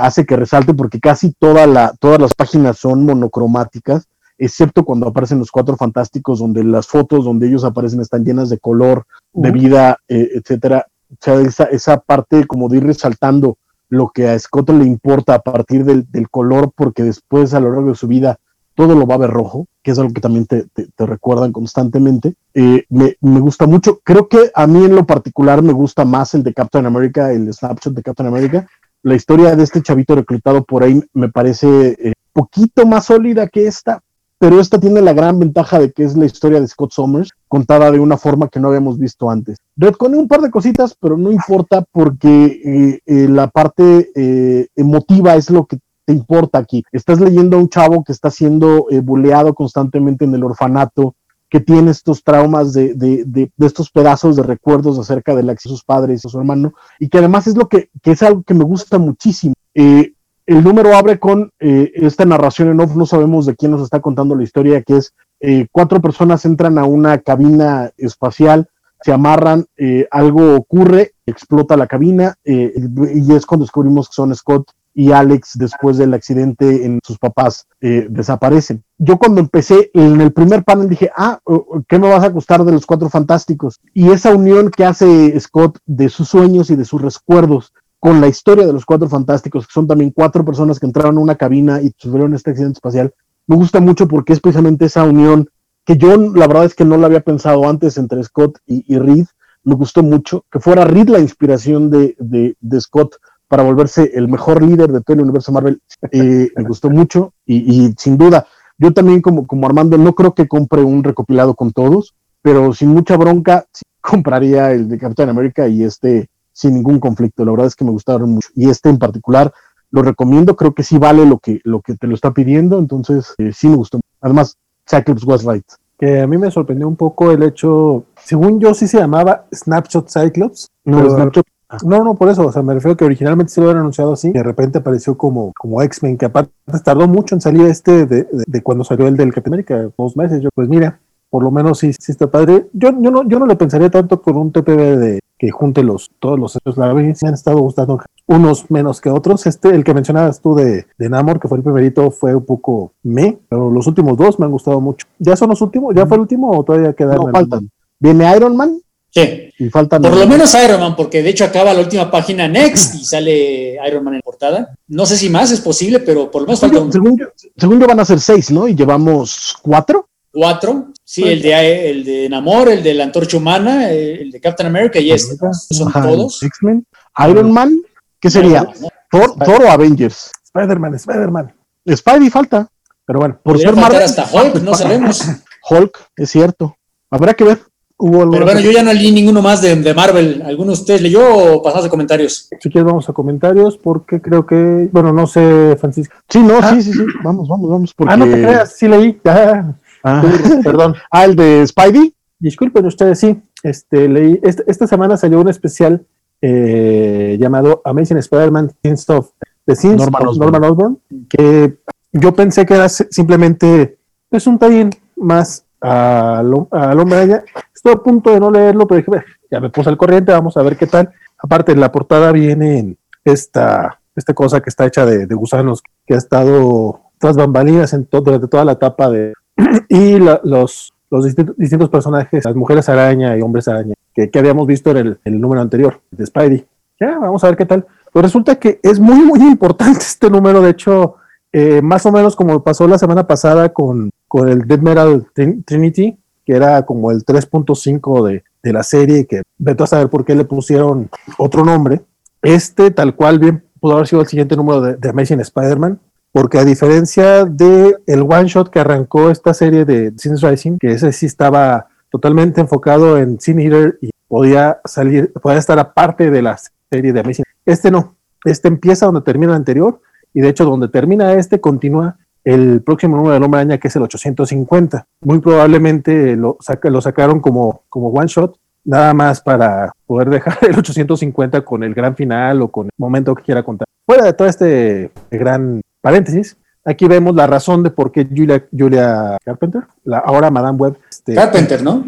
hace 0.01 0.27
que 0.27 0.37
resalte, 0.37 0.75
porque 0.75 1.01
casi 1.01 1.33
toda 1.33 1.67
la, 1.67 1.93
todas 2.01 2.21
las 2.21 2.35
páginas 2.35 2.79
son 2.79 3.05
monocromáticas, 3.05 4.09
excepto 4.39 4.85
cuando 4.85 5.09
aparecen 5.09 5.39
los 5.39 5.51
cuatro 5.51 5.77
fantásticos, 5.77 6.39
donde 6.39 6.65
las 6.65 6.87
fotos 6.87 7.25
donde 7.25 7.49
ellos 7.49 7.65
aparecen 7.65 8.01
están 8.01 8.25
llenas 8.25 8.49
de 8.49 8.59
color, 8.59 9.05
de 9.33 9.51
vida, 9.51 9.99
eh, 10.09 10.29
etcétera. 10.35 10.87
O 11.11 11.17
sea, 11.21 11.41
esa, 11.41 11.65
esa 11.65 11.99
parte 11.99 12.47
como 12.47 12.69
de 12.69 12.79
ir 12.79 12.85
resaltando 12.85 13.59
lo 13.89 14.11
que 14.11 14.29
a 14.29 14.39
Scott 14.39 14.71
le 14.71 14.85
importa 14.85 15.35
a 15.35 15.39
partir 15.41 15.85
del, 15.85 16.29
color, 16.31 16.73
porque 16.75 17.03
después 17.03 17.55
a 17.55 17.61
lo 17.61 17.73
largo 17.73 17.91
de 17.91 17.95
su 17.95 18.07
vida 18.07 18.39
todo 18.75 18.95
lo 18.95 19.07
va 19.07 19.17
a 19.17 19.19
ver 19.19 19.31
rojo, 19.31 19.67
que 19.83 19.91
es 19.91 19.99
algo 19.99 20.13
que 20.13 20.21
también 20.21 20.47
te, 20.47 20.67
recuerdan 20.99 21.53
constantemente. 21.53 22.35
Eh, 22.55 22.85
me, 22.91 23.17
gusta 23.21 23.67
mucho. 23.67 23.99
Creo 24.05 24.29
que 24.29 24.53
a 24.55 24.67
mí 24.67 24.85
en 24.85 24.95
lo 24.95 25.05
particular 25.05 25.63
me 25.63 25.73
gusta 25.73 26.05
más 26.05 26.35
el 26.35 26.45
de 26.45 26.55
Captain 26.55 26.87
America, 26.87 27.33
el 27.33 27.53
snapshot 27.53 27.95
de 27.95 28.03
Captain 28.03 28.29
America. 28.29 28.69
La 29.03 29.15
historia 29.15 29.57
de 29.57 29.65
este 29.65 29.83
chavito 29.83 30.15
reclutado 30.15 30.65
por 30.65 30.85
ahí 30.85 31.03
me 31.13 31.29
parece 31.29 31.97
eh, 31.99 32.13
poquito 32.33 32.87
más 32.87 33.07
sólida 33.07 33.49
que 33.49 33.67
esta, 33.67 34.01
pero 34.39 34.61
esta 34.61 34.79
tiene 34.79 35.01
la 35.01 35.13
gran 35.13 35.39
ventaja 35.39 35.79
de 35.79 35.93
que 35.93 36.05
es 36.05 36.17
la 36.17 36.27
historia 36.27 36.61
de 36.61 36.69
Scott 36.69 36.93
Summers, 36.93 37.31
contada 37.49 37.91
de 37.91 38.01
una 38.01 38.17
forma 38.17 38.49
que 38.49 38.61
no 38.61 38.69
habíamos 38.69 38.99
visto 38.99 39.31
antes. 39.31 39.59
Retconé 39.77 40.17
un 40.17 40.29
par 40.29 40.41
de 40.41 40.51
cositas, 40.51 40.97
pero 40.99 41.17
no 41.17 41.33
importa 41.33 41.85
porque 41.91 42.61
eh, 42.65 43.01
eh, 43.05 43.29
la 43.29 43.49
parte 43.49 44.11
eh, 44.15 44.69
emotiva 44.77 45.35
es 45.35 45.51
lo 45.51 45.67
que 45.67 45.79
te 46.05 46.13
importa 46.13 46.59
aquí. 46.59 46.85
Estás 46.93 47.21
leyendo 47.21 47.57
a 47.57 47.61
un 47.61 47.69
chavo 47.69 48.05
que 48.05 48.13
está 48.13 48.31
siendo 48.31 48.87
buleado 49.03 49.55
constantemente 49.55 50.25
en 50.25 50.35
el 50.35 50.45
orfanato, 50.45 51.15
que 51.51 51.61
tiene 51.61 51.91
estos 51.91 52.23
traumas 52.23 52.73
de, 52.73 52.95
de, 52.95 53.25
de, 53.25 53.51
de, 53.57 53.67
estos 53.67 53.91
pedazos 53.91 54.37
de 54.37 54.43
recuerdos 54.43 54.99
acerca 54.99 55.35
de 55.35 55.43
la 55.43 55.55
de 55.55 55.61
sus 55.61 55.83
padres 55.83 56.25
y 56.25 56.29
su 56.29 56.39
hermano, 56.39 56.73
y 56.99 57.09
que 57.09 57.19
además 57.19 57.47
es 57.47 57.57
lo 57.57 57.69
que, 57.69 57.91
que 58.03 58.13
es 58.13 58.23
algo 58.23 58.43
que 58.43 58.55
me 58.55 58.65
gusta 58.65 58.99
muchísimo. 58.99 59.55
Eh, 59.75 60.13
el 60.49 60.65
número 60.65 60.97
abre 60.97 61.19
con 61.19 61.51
eh, 61.61 61.93
esta 61.95 62.25
narración 62.25 62.71
en 62.71 62.81
off, 62.81 62.97
no 62.97 63.05
sabemos 63.05 63.45
de 63.45 63.55
quién 63.55 63.71
nos 63.71 63.83
está 63.83 64.01
contando 64.01 64.35
la 64.35 64.45
historia, 64.45 64.83
que 64.83 64.97
es 64.97 65.13
eh, 65.41 65.67
cuatro 65.71 66.01
personas 66.01 66.47
entran 66.47 66.79
a 66.79 66.87
una 66.87 67.19
cabina 67.19 67.93
espacial, 67.99 68.67
se 69.03 69.13
amarran, 69.13 69.67
eh, 69.77 70.09
algo 70.11 70.57
ocurre, 70.57 71.13
explota 71.27 71.77
la 71.77 71.87
cabina 71.87 72.35
y 72.45 73.35
es 73.35 73.45
cuando 73.45 73.65
descubrimos 73.65 74.09
que 74.09 74.15
son 74.15 74.35
Scott 74.35 74.71
y 74.95 75.13
Alex 75.13 75.53
después 75.59 75.99
del 75.99 76.15
accidente 76.15 76.87
en 76.87 76.99
sus 77.05 77.19
papás 77.19 77.69
desaparecen. 77.81 78.83
Yo 78.97 79.19
cuando 79.19 79.41
empecé 79.43 79.91
en 79.93 80.19
el 80.21 80.33
primer 80.33 80.65
panel 80.65 80.89
dije, 80.89 81.11
ah, 81.15 81.39
¿qué 81.87 81.99
me 81.99 82.09
vas 82.09 82.25
a 82.25 82.31
gustar 82.31 82.65
de 82.65 82.73
los 82.73 82.87
cuatro 82.87 83.11
fantásticos? 83.11 83.79
Y 83.93 84.11
esa 84.11 84.35
unión 84.35 84.71
que 84.71 84.87
hace 84.87 85.39
Scott 85.39 85.79
de 85.85 86.09
sus 86.09 86.31
sueños 86.31 86.71
y 86.71 86.77
de 86.77 86.87
sus 86.87 87.03
recuerdos 87.03 87.75
con 88.01 88.21
la 88.21 88.29
historia 88.29 88.67
de 88.67 88.73
los 88.73 88.85
cuatro 88.85 89.09
fantásticos, 89.09 89.67
que 89.67 89.73
son 89.73 89.87
también 89.87 90.11
cuatro 90.11 90.45
personas 90.45 90.79
que 90.79 90.87
entraron 90.87 91.19
a 91.19 91.21
una 91.21 91.35
cabina 91.35 91.81
y 91.81 91.93
sufrieron 91.97 92.35
este 92.35 92.51
accidente 92.51 92.77
espacial, 92.77 93.13
me 93.47 93.57
gusta 93.57 93.81
mucho 93.81 94.07
porque 94.07 94.33
es 94.33 94.41
precisamente 94.41 94.85
esa 94.85 95.05
unión 95.05 95.49
que 95.85 95.97
yo 95.97 96.17
la 96.17 96.47
verdad 96.47 96.67
es 96.67 96.75
que 96.75 96.85
no 96.85 96.99
la 96.99 97.07
había 97.07 97.21
pensado 97.21 97.67
antes 97.69 97.97
entre 97.97 98.23
Scott 98.23 98.59
y, 98.67 98.99
Reed, 98.99 99.27
me 99.65 99.75
gustó 99.75 100.03
mucho, 100.03 100.45
que 100.53 100.61
fuera 100.61 100.85
Reed 100.85 101.09
la 101.09 101.19
inspiración 101.19 101.91
de, 101.91 102.15
de, 102.19 102.81
Scott 102.81 103.17
para 103.49 103.63
volverse 103.63 104.11
el 104.15 104.29
mejor 104.29 104.63
líder 104.63 104.93
de 104.93 105.01
todo 105.01 105.15
el 105.15 105.23
universo 105.23 105.51
Marvel, 105.51 105.81
eh, 106.13 106.51
me 106.55 106.65
gustó 106.65 106.91
mucho 106.91 107.33
y, 107.47 107.95
sin 107.97 108.19
duda, 108.19 108.47
yo 108.77 108.93
también 108.93 109.23
como, 109.23 109.47
como 109.47 109.67
Armando 109.67 109.97
no 109.97 110.15
creo 110.15 110.35
que 110.35 110.47
compre 110.47 110.83
un 110.83 111.03
recopilado 111.03 111.55
con 111.55 111.73
todos, 111.73 112.15
pero 112.43 112.75
sin 112.75 112.91
mucha 112.91 113.17
bronca 113.17 113.65
compraría 114.03 114.73
el 114.73 114.89
de 114.89 114.99
Captain 114.99 115.31
America 115.31 115.69
y 115.69 115.85
este 115.85 116.29
sin 116.59 116.75
ningún 116.75 116.99
conflicto. 116.99 117.45
La 117.45 117.53
verdad 117.53 117.69
es 117.69 117.77
que 117.77 117.85
me 117.85 117.93
gustaron 117.93 118.31
mucho. 118.31 118.49
Y 118.57 118.69
este 118.69 118.89
en 118.89 118.99
particular 118.99 119.53
lo 119.91 120.03
recomiendo, 120.03 120.57
creo 120.57 120.75
que 120.75 120.83
sí 120.83 120.99
vale 120.99 121.25
lo 121.25 121.39
que, 121.39 121.61
lo 121.63 121.81
que 121.81 121.95
te 121.95 122.09
lo 122.09 122.15
está 122.15 122.33
pidiendo, 122.33 122.79
entonces 122.79 123.35
eh, 123.39 123.53
sí 123.55 123.69
me 123.69 123.77
gustó. 123.77 124.01
Además, 124.21 124.57
Cyclops 124.91 125.25
was 125.25 125.45
right. 125.45 125.65
Que 125.99 126.21
a 126.21 126.27
mí 126.27 126.37
me 126.37 126.51
sorprendió 126.51 126.89
un 126.89 126.97
poco 126.97 127.31
el 127.31 127.45
hecho, 127.45 128.05
según 128.23 128.59
yo 128.59 128.75
sí 128.75 128.89
se 128.89 128.99
llamaba 128.99 129.47
Snapshot 129.55 130.11
Cyclops. 130.11 130.69
No, 130.85 131.09
Snapshot 131.09 131.47
no, 131.85 132.03
no, 132.03 132.15
por 132.15 132.29
eso, 132.29 132.47
o 132.47 132.53
sea, 132.53 132.63
me 132.63 132.75
refiero 132.75 132.97
que 132.97 133.05
originalmente 133.05 133.53
se 133.53 133.61
lo 133.61 133.69
habían 133.69 133.81
anunciado 133.81 134.15
así, 134.15 134.29
y 134.29 134.33
de 134.33 134.43
repente 134.43 134.79
apareció 134.79 135.17
como, 135.17 135.53
como 135.53 135.83
X-Men, 135.83 136.17
que 136.17 136.25
aparte 136.25 136.51
tardó 136.83 137.07
mucho 137.07 137.35
en 137.35 137.43
salir 137.43 137.67
este 137.67 138.07
de, 138.07 138.27
de, 138.33 138.63
cuando 138.63 138.85
salió 138.85 139.07
el 139.07 139.17
del 139.17 139.33
Capitán 139.33 139.55
América, 139.55 139.91
dos 139.97 140.17
meses. 140.17 140.41
Yo, 140.41 140.49
pues 140.55 140.69
mira, 140.69 140.99
por 141.31 141.43
lo 141.43 141.51
menos 141.51 141.79
sí, 141.79 141.93
sí 141.93 142.13
está 142.13 142.31
padre. 142.31 142.69
Yo, 142.73 142.91
yo 142.91 143.11
no, 143.11 143.29
yo 143.29 143.39
no 143.39 143.47
le 143.47 143.57
pensaría 143.57 143.91
tanto 143.91 144.23
con 144.23 144.37
un 144.37 144.51
TPB 144.51 144.97
de 144.97 145.21
que 145.39 145.51
junte 145.51 145.83
los, 145.83 146.11
todos 146.19 146.39
los 146.39 146.57
hechos. 146.57 146.77
La 146.77 146.93
me 146.93 147.15
han 147.23 147.35
estado 147.35 147.59
gustando 147.59 148.01
unos 148.27 148.71
menos 148.71 149.01
que 149.01 149.09
otros. 149.11 149.47
Este, 149.47 149.71
el 149.71 149.85
que 149.85 149.95
mencionabas 149.95 150.41
tú 150.41 150.55
de, 150.55 150.87
de 150.99 151.09
Namor, 151.09 151.41
que 151.41 151.49
fue 151.49 151.59
el 151.59 151.65
primerito, 151.65 152.11
fue 152.11 152.35
un 152.35 152.45
poco 152.45 152.93
me, 153.03 153.39
pero 153.49 153.71
los 153.71 153.87
últimos 153.87 154.17
dos 154.17 154.39
me 154.39 154.47
han 154.47 154.53
gustado 154.53 154.81
mucho. 154.81 155.07
¿Ya 155.19 155.37
son 155.37 155.51
los 155.51 155.63
últimos? 155.63 155.95
¿Ya 155.95 156.07
fue 156.07 156.17
el 156.17 156.23
último 156.23 156.51
o 156.51 156.65
todavía 156.65 156.93
quedan? 156.93 157.17
No, 157.17 157.29
faltan. 157.31 157.71
Viene 158.01 158.37
Iron 158.37 158.57
Man, 158.57 158.81
Sí. 159.11 159.53
Y 159.59 159.71
faltan 159.71 160.03
Por 160.03 160.17
lo 160.17 160.27
menos 160.27 160.55
Iron 160.55 160.81
Man, 160.81 160.95
porque 160.95 161.23
de 161.23 161.31
hecho 161.31 161.45
acaba 161.45 161.73
la 161.73 161.81
última 161.81 162.11
página 162.11 162.47
Next 162.47 162.95
y 162.95 163.05
sale 163.05 163.79
Iron 163.87 164.05
Man 164.05 164.15
en 164.15 164.21
portada. 164.21 164.75
No 164.87 165.07
sé 165.07 165.17
si 165.17 165.31
más 165.31 165.51
es 165.51 165.61
posible, 165.61 166.01
pero 166.01 166.31
por 166.31 166.43
lo 166.43 166.47
menos 166.47 166.61
falta 166.61 166.79
según, 166.91 167.19
yo, 167.19 167.27
según 167.57 167.81
yo 167.81 167.87
van 167.87 168.01
a 168.01 168.05
ser 168.05 168.21
seis, 168.21 168.51
¿no? 168.51 168.69
Y 168.69 168.75
llevamos 168.75 169.57
cuatro. 169.63 170.09
Cuatro. 170.39 170.93
Sí, 171.03 171.25
el 171.25 171.43
de, 171.43 171.91
el 171.91 172.05
de 172.05 172.29
Namor, 172.29 172.69
el 172.69 172.81
de 172.81 172.95
la 172.95 173.03
Antorcha 173.03 173.37
Humana, 173.37 173.91
el 173.91 174.31
de 174.31 174.41
Captain 174.41 174.69
America 174.69 175.01
y 175.01 175.11
este. 175.11 175.37
Son 175.53 175.93
todos. 175.93 176.41
X-Men. 176.45 176.87
Iron 177.29 177.51
Man, 177.51 177.77
¿qué 178.21 178.31
sería? 178.31 178.65
Thor, 179.11 179.35
o 179.65 179.69
Avengers. 179.69 180.31
Spider-Man, 180.45 180.95
Spider-Man. 180.95 181.53
Spidey 181.93 182.31
falta. 182.31 182.69
Pero 183.05 183.19
bueno, 183.19 183.41
por 183.43 183.59
ser 183.59 183.75
Marvel. 183.75 184.01
hasta 184.01 184.29
Hulk, 184.33 184.63
no 184.63 184.75
sabemos. 184.75 185.27
Hulk, 185.71 185.99
es 186.17 186.31
cierto. 186.31 186.77
Habrá 187.11 187.35
que 187.35 187.43
ver. 187.43 187.59
Pero 187.99 188.29
bueno, 188.29 188.61
yo 188.61 188.71
ya 188.71 188.85
no 188.85 188.93
leí 188.93 189.11
ninguno 189.11 189.43
más 189.43 189.61
de, 189.61 189.75
de 189.75 189.93
Marvel. 189.93 190.41
¿Alguno 190.47 190.69
de 190.69 190.75
ustedes 190.75 191.03
leyó 191.03 191.35
o 191.35 191.61
pasamos 191.61 191.87
a 191.87 191.91
comentarios? 191.91 192.49
Si 192.61 192.71
quieres, 192.71 192.85
vamos 192.85 193.09
a 193.09 193.13
comentarios, 193.13 193.77
porque 193.77 194.21
creo 194.21 194.47
que, 194.47 194.89
bueno, 194.93 195.13
no 195.13 195.27
sé, 195.27 195.77
Francisco. 195.81 196.15
Sí, 196.29 196.39
no, 196.39 196.63
sí, 196.63 196.81
sí, 196.81 196.93
sí. 196.93 197.05
Vamos, 197.25 197.49
vamos, 197.49 197.69
vamos. 197.69 197.95
Ah, 198.07 198.17
no 198.17 198.27
te 198.27 198.41
creas, 198.41 198.77
sí 198.77 198.87
leí. 198.87 199.21
Ah, 199.25 199.75
ah. 200.17 200.23
Perdón. 200.63 200.95
Ah, 201.11 201.25
el 201.25 201.37
de 201.37 201.67
Spidey. 201.67 202.15
Disculpen 202.39 202.87
ustedes, 202.87 203.19
sí. 203.19 203.43
Este, 203.63 204.09
leí, 204.09 204.39
este, 204.43 204.65
esta 204.67 204.87
semana 204.87 205.17
salió 205.17 205.41
un 205.41 205.49
especial 205.49 206.07
eh, 206.41 207.37
llamado 207.41 207.83
Amazing 207.85 208.19
Spider-Man 208.19 208.71
Scenes 208.71 209.11
of 209.11 209.31
the 209.67 209.75
Scenes 209.75 209.99
Norman, 209.99 210.39
Norman 210.39 210.65
Osborn, 210.65 210.99
que 211.29 211.79
yo 212.13 212.33
pensé 212.35 212.65
que 212.65 212.75
era 212.75 212.89
simplemente 212.89 213.99
es 214.31 214.45
pues, 214.45 214.47
un 214.47 214.59
tie 214.59 214.91
más 215.17 215.65
al, 215.81 216.53
hombre 216.53 217.19
allá. 217.19 217.45
Estoy 217.75 217.93
a 217.93 217.97
punto 217.97 218.31
de 218.31 218.41
no 218.41 218.51
leerlo, 218.51 218.87
pero 218.87 219.01
dije, 219.01 219.25
ya 219.51 219.59
me 219.59 219.71
puse 219.71 219.89
al 219.89 219.97
corriente, 219.97 220.33
vamos 220.33 220.57
a 220.59 220.63
ver 220.63 220.77
qué 220.77 220.87
tal. 220.87 221.11
Aparte, 221.39 221.73
en 221.73 221.81
la 221.81 221.91
portada 221.91 222.31
viene 222.31 222.97
esta, 223.25 224.01
esta 224.15 224.35
cosa 224.35 224.61
que 224.61 224.69
está 224.69 224.85
hecha 224.85 225.07
de, 225.07 225.27
gusanos, 225.35 225.83
que 226.07 226.15
ha 226.15 226.19
estado 226.19 227.01
tras 227.19 227.37
bambalinas 227.37 227.95
en 227.95 228.07
durante 228.11 228.49
toda 228.49 228.65
la 228.65 228.73
etapa 228.73 229.09
de... 229.11 229.33
y 229.89 230.19
los, 230.19 230.93
los 231.11 231.25
distintos, 231.57 231.89
personajes, 231.89 232.45
las 232.45 232.55
mujeres 232.55 232.89
araña 232.89 233.37
y 233.37 233.43
hombres 233.43 233.69
araña, 233.69 233.95
que, 234.15 234.31
que 234.31 234.39
habíamos 234.39 234.67
visto 234.67 234.91
en 234.91 235.19
el, 235.25 235.41
número 235.41 235.61
anterior 235.61 236.01
de 236.11 236.27
Spidey. 236.27 236.67
Ya, 237.01 237.19
vamos 237.19 237.43
a 237.45 237.49
ver 237.49 237.57
qué 237.57 237.67
tal. 237.67 237.87
Pues 238.13 238.25
resulta 238.25 238.57
que 238.57 238.81
es 238.83 238.99
muy, 238.99 239.25
muy 239.25 239.41
importante 239.41 239.99
este 240.01 240.31
número. 240.31 240.61
De 240.61 240.71
hecho, 240.71 241.17
eh, 241.53 241.83
más 241.83 242.07
o 242.07 242.13
menos 242.13 242.35
como 242.35 242.63
pasó 242.63 242.89
la 242.89 242.99
semana 242.99 243.27
pasada 243.27 243.71
con, 243.71 244.11
con 244.27 244.49
el 244.49 244.67
Dead 244.67 244.81
Metal 244.81 245.27
Trinity, 245.65 246.17
que 246.45 246.53
era 246.53 246.85
como 246.87 247.11
el 247.11 247.25
3.5 247.25 248.27
de, 248.27 248.45
de, 248.63 248.73
la 248.73 248.83
serie, 248.83 249.27
que 249.27 249.43
vete 249.59 249.83
a 249.83 249.87
saber 249.87 250.09
por 250.09 250.25
qué 250.25 250.35
le 250.35 250.45
pusieron 250.45 251.11
otro 251.37 251.65
nombre. 251.65 252.01
Este, 252.43 252.91
tal 252.91 253.15
cual, 253.15 253.39
bien 253.39 253.63
pudo 253.81 253.95
haber 253.95 254.07
sido 254.07 254.23
el 254.23 254.29
siguiente 254.29 254.57
número 254.57 254.81
de, 254.81 255.09
Amazing 255.09 255.41
Spider-Man, 255.41 256.01
porque 256.33 256.59
a 256.59 256.65
diferencia 256.65 257.45
de 257.45 257.97
el 258.07 258.23
one 258.23 258.47
shot 258.47 258.71
que 258.71 258.81
arrancó 258.81 259.31
esta 259.31 259.55
serie 259.55 259.85
de 259.85 260.13
Sin 260.17 260.37
Rising, 260.39 260.79
que 260.79 260.93
ese 260.93 261.13
sí 261.13 261.27
estaba 261.27 261.89
totalmente 262.11 262.61
enfocado 262.61 263.19
en 263.19 263.41
Sin 263.41 263.61
Eater 263.61 263.99
y 264.01 264.11
podía 264.29 264.81
salir, 264.85 265.33
podía 265.33 265.59
estar 265.59 265.79
aparte 265.79 266.31
de 266.31 266.43
la 266.43 266.59
serie 266.91 267.13
de 267.13 267.21
Amazing. 267.21 267.45
Este 267.65 267.91
no, 267.91 268.17
este 268.45 268.69
empieza 268.69 269.07
donde 269.07 269.23
termina 269.23 269.53
el 269.53 269.57
anterior 269.57 270.01
y 270.35 270.41
de 270.41 270.49
hecho 270.49 270.65
donde 270.65 270.89
termina 270.89 271.35
este 271.35 271.61
continúa 271.61 272.19
el 272.45 272.83
próximo 272.83 273.17
número 273.17 273.39
de 273.39 273.45
Hombre 273.45 273.61
Araña 273.61 273.79
que 273.79 273.89
es 273.89 273.97
el 273.97 274.03
850. 274.03 275.07
Muy 275.23 275.41
probablemente 275.41 276.37
lo, 276.37 276.59
lo 276.83 277.01
sacaron 277.01 277.41
como, 277.41 277.83
como 277.89 278.09
one 278.09 278.27
shot, 278.27 278.57
nada 278.85 279.13
más 279.13 279.41
para 279.41 279.93
poder 280.07 280.31
dejar 280.31 280.59
el 280.63 280.79
850 280.79 281.63
con 281.63 281.83
el 281.83 281.95
gran 281.95 282.17
final 282.17 282.63
o 282.63 282.69
con 282.69 282.87
el 282.87 282.93
momento 282.97 283.35
que 283.35 283.43
quiera 283.43 283.63
contar. 283.63 283.87
Fuera 284.07 284.25
de 284.25 284.33
todo 284.33 284.49
este 284.49 285.11
gran 285.31 285.83
paréntesis, 286.01 286.57
aquí 286.85 287.07
vemos 287.07 287.35
la 287.35 287.47
razón 287.47 287.83
de 287.83 287.91
por 287.91 288.13
qué 288.13 288.27
Julia, 288.27 288.67
Julia 288.77 289.37
Carpenter, 289.45 289.85
la 290.05 290.19
ahora 290.19 290.51
Madame 290.51 290.79
Web. 290.79 290.99
Este, 291.11 291.35
Carpenter, 291.35 291.83
¿no? 291.83 292.05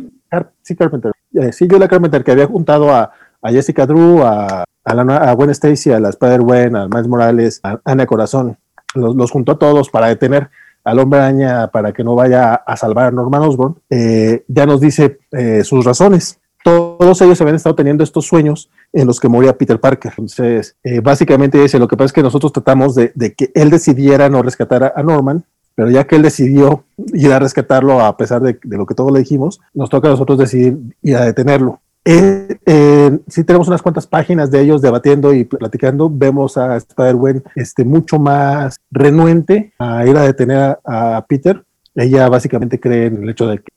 sí, 0.62 0.76
Carpenter. 0.76 1.12
Eh, 1.34 1.52
sí, 1.52 1.66
Julia 1.68 1.88
Carpenter, 1.88 2.24
que 2.24 2.32
había 2.32 2.46
juntado 2.46 2.90
a, 2.90 3.12
a 3.42 3.50
Jessica 3.50 3.86
Drew, 3.86 4.22
a, 4.22 4.64
a, 4.84 4.94
la, 4.94 5.16
a 5.16 5.32
Gwen 5.34 5.50
Stacy, 5.50 5.92
a 5.92 6.00
la 6.00 6.10
Spider-Gwen, 6.10 6.76
a 6.76 6.88
Miles 6.88 7.08
Morales, 7.08 7.60
a 7.62 7.80
Ana 7.84 8.06
Corazón. 8.06 8.56
Los, 8.94 9.30
juntó 9.30 9.52
a 9.52 9.58
todos 9.58 9.88
para 9.88 10.08
detener 10.08 10.50
al 10.82 10.98
hombre 10.98 11.20
araña 11.20 11.68
para 11.68 11.92
que 11.92 12.02
no 12.02 12.14
vaya 12.14 12.54
a 12.54 12.76
salvar 12.76 13.06
a 13.06 13.10
Norman 13.10 13.42
Osborn. 13.42 13.76
Eh, 13.90 14.44
ya 14.48 14.66
nos 14.66 14.80
dice 14.80 15.20
eh, 15.32 15.62
sus 15.64 15.84
razones. 15.84 16.40
Todos 16.62 17.20
ellos 17.22 17.40
habían 17.40 17.56
estado 17.56 17.74
teniendo 17.74 18.04
estos 18.04 18.26
sueños 18.26 18.70
en 18.92 19.06
los 19.06 19.18
que 19.18 19.28
moría 19.28 19.56
Peter 19.56 19.80
Parker. 19.80 20.12
Entonces, 20.12 20.76
eh, 20.84 21.00
básicamente 21.00 21.60
dice, 21.60 21.78
lo 21.78 21.88
que 21.88 21.96
pasa 21.96 22.06
es 22.06 22.12
que 22.12 22.22
nosotros 22.22 22.52
tratamos 22.52 22.94
de, 22.94 23.12
que 23.36 23.50
él 23.54 23.70
decidiera 23.70 24.28
no 24.28 24.42
rescatar 24.42 24.92
a, 24.94 25.02
Norman, 25.02 25.44
pero 25.74 25.90
ya 25.90 26.06
que 26.06 26.16
él 26.16 26.22
decidió 26.22 26.84
ir 27.14 27.32
a 27.32 27.38
rescatarlo 27.38 28.00
a 28.00 28.16
pesar 28.16 28.42
de, 28.42 28.58
lo 28.64 28.84
que 28.84 28.94
todos 28.94 29.12
le 29.12 29.20
dijimos, 29.20 29.60
nos 29.72 29.88
toca 29.88 30.08
a 30.08 30.10
nosotros 30.10 30.38
decidir 30.38 30.78
ir 31.02 31.16
a 31.16 31.24
detenerlo. 31.24 31.80
Eh, 32.04 32.56
eh, 32.64 33.18
sí 33.28 33.44
tenemos 33.44 33.68
unas 33.68 33.82
cuantas 33.82 34.06
páginas 34.06 34.50
de 34.50 34.60
ellos 34.60 34.82
debatiendo 34.82 35.32
y 35.34 35.44
platicando. 35.44 36.10
Vemos 36.10 36.56
a 36.56 36.76
Spider-Man 36.76 37.44
este, 37.54 37.84
mucho 37.84 38.18
más 38.18 38.76
renuente 38.90 39.72
a 39.78 40.06
ir 40.06 40.16
a 40.16 40.22
detener 40.22 40.78
a, 40.84 41.24
Peter. 41.28 41.62
Ella 41.94 42.28
básicamente 42.28 42.80
cree 42.80 43.06
en 43.06 43.22
el 43.22 43.30
hecho 43.30 43.46
de 43.46 43.58
que, 43.58 43.70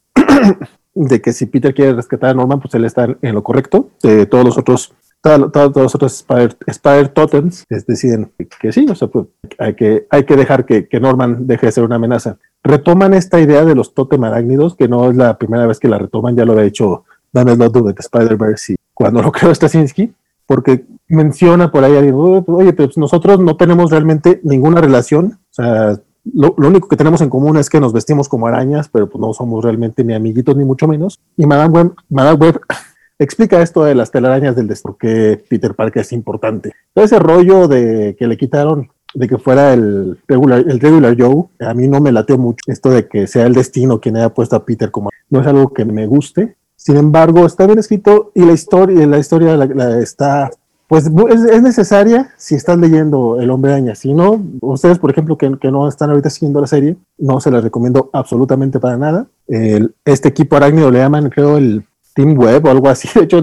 de 0.96 1.22
que 1.22 1.34
si 1.34 1.46
Peter 1.48 1.74
quiere 1.74 1.94
rescatar 1.94 2.32
a 2.32 2.34
Norman, 2.34 2.60
pues 2.60 2.74
él 2.76 2.86
está 2.86 3.08
en 3.22 3.36
lo 3.36 3.44
correcto. 3.44 3.90
de 4.02 4.26
todos 4.26 4.46
los 4.46 4.58
otros 4.58 4.94
todos, 5.24 5.76
los 5.76 5.96
otros 5.96 6.14
Spider, 6.16 6.58
Spider 6.68 7.08
Totems 7.08 7.66
deciden 7.70 8.32
que, 8.60 8.74
sí, 8.74 8.86
o 8.90 8.94
sea, 8.94 9.08
pues, 9.08 9.28
hay, 9.58 9.74
que, 9.74 10.36
dejar 10.36 10.66
que, 10.66 11.00
Norman 11.00 11.48
deje 11.48 11.68
de 11.68 11.72
ser 11.72 11.86
una 11.86 11.96
amenaza. 11.96 12.38
Retoman 12.62 13.14
esta 13.14 13.40
idea 13.40 13.64
de 13.64 13.74
los 13.74 13.94
totem 13.94 14.24
arácnidos, 14.26 14.76
que 14.76 14.90
no 14.90 15.10
es 15.10 15.16
la 15.16 15.38
primera 15.38 15.66
vez 15.66 15.80
que 15.80 15.88
la 15.88 15.98
retoman, 15.98 16.36
ya 16.36 16.44
lo 16.44 16.52
había 16.52 16.66
hecho 16.66 17.06
Dan 17.32 17.56
Slott 17.56 17.74
de 17.74 17.96
Spider-Verse 17.98 18.74
y 18.74 18.76
cuando 18.94 19.22
lo 19.22 19.32
creó 19.32 19.56
Straczynski, 19.56 20.14
porque 20.46 20.86
menciona 21.08 21.72
por 21.72 21.86
ahí, 21.86 21.94
oye, 21.94 22.74
pero 22.74 22.90
pues 22.90 22.98
nosotros 22.98 23.40
no 23.40 23.56
tenemos 23.56 23.92
realmente 23.92 24.42
ninguna 24.44 24.82
relación, 24.82 25.40
o 25.52 25.54
sea, 25.54 26.00
lo, 26.26 26.54
único 26.58 26.88
que 26.88 26.96
tenemos 26.96 27.22
en 27.22 27.30
común 27.30 27.58
es 27.58 27.70
que 27.70 27.80
nos 27.80 27.94
vestimos 27.94 28.30
como 28.30 28.48
arañas, 28.48 28.90
pero 28.90 29.10
pues 29.10 29.22
no 29.22 29.34
somos 29.34 29.64
realmente 29.64 30.04
ni 30.04 30.14
amiguitos 30.14 30.56
ni 30.56 30.64
mucho 30.64 30.88
menos. 30.88 31.20
Y 31.38 31.46
Madame 31.46 31.74
Web, 31.74 31.94
Madame 32.10 32.38
Web 32.38 32.62
explica 33.20 33.62
esto 33.62 33.84
de 33.84 33.96
las 33.96 34.12
telarañas 34.12 34.56
del 34.56 34.68
destino, 34.68 34.98
que 34.98 35.44
Peter 35.50 35.76
Parker 35.76 36.02
es 36.02 36.12
importante. 36.14 36.72
Ese 36.96 37.20
rollo 37.20 37.68
de 37.68 38.16
que 38.18 38.28
le 38.28 38.38
quitaron 38.38 38.90
de 39.14 39.28
que 39.28 39.38
fuera 39.38 39.74
el 39.74 40.18
regular, 40.28 40.64
el 40.68 40.80
regular 40.80 41.16
Joe, 41.18 41.46
a 41.60 41.74
mí 41.74 41.88
no 41.88 42.00
me 42.00 42.12
lateó 42.12 42.38
mucho 42.38 42.64
esto 42.66 42.90
de 42.90 43.08
que 43.08 43.28
sea 43.28 43.46
el 43.46 43.54
destino 43.54 44.00
quien 44.00 44.18
haya 44.18 44.34
puesto 44.34 44.56
a 44.56 44.66
Peter 44.66 44.90
como 44.90 45.12
no 45.30 45.42
es 45.42 45.46
algo 45.46 45.72
que 45.72 45.86
me 45.86 46.08
guste, 46.08 46.56
sin 46.84 46.98
embargo, 46.98 47.46
está 47.46 47.66
bien 47.66 47.80
escrito 47.80 48.34
y 48.36 48.44
la 48.44 48.52
historia, 48.52 49.08
la 49.08 49.18
historia 49.18 49.56
está, 50.02 50.52
pues 50.88 51.06
es, 51.08 51.62
necesaria 51.62 52.32
si 52.38 52.56
están 52.56 52.82
leyendo 52.82 53.40
El 53.40 53.50
Hombre 53.50 53.72
Araña. 53.72 53.96
Si 53.96 54.14
no, 54.14 54.44
ustedes, 54.62 55.00
por 55.00 55.12
ejemplo, 55.12 55.38
que, 55.38 55.50
no 55.50 55.88
están 55.88 56.10
ahorita 56.10 56.30
siguiendo 56.30 56.62
la 56.62 56.68
serie, 56.68 56.98
no 57.18 57.40
se 57.40 57.52
la 57.52 57.62
recomiendo 57.62 58.10
absolutamente 58.14 58.80
para 58.80 58.98
nada. 58.98 59.28
este 59.48 60.30
equipo 60.30 60.56
arácnido 60.56 60.92
le 60.92 61.00
llaman, 61.00 61.30
creo, 61.30 61.58
el 61.58 61.86
Team 62.14 62.38
Web 62.38 62.66
o 62.66 62.70
algo 62.70 62.90
así. 62.90 63.08
De 63.16 63.26
hecho, 63.26 63.42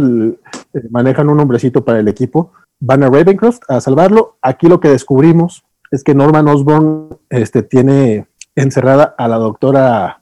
manejan 0.91 1.29
un 1.29 1.37
nombrecito 1.37 1.85
para 1.85 2.01
el 2.01 2.09
equipo. 2.09 2.53
Van 2.79 3.03
a 3.03 3.09
Ravencroft 3.09 3.61
a 3.69 3.81
salvarlo. 3.81 4.37
Aquí 4.43 4.69
lo 4.69 4.81
que 4.81 4.89
descubrimos 4.89 5.65
es 5.91 6.05
que 6.05 6.15
Norman 6.15 6.49
Osborn 6.49 7.19
este, 7.31 7.63
tiene 7.63 8.27
encerrada 8.55 9.15
a 9.19 9.29
la 9.29 9.37
doctora 9.37 10.21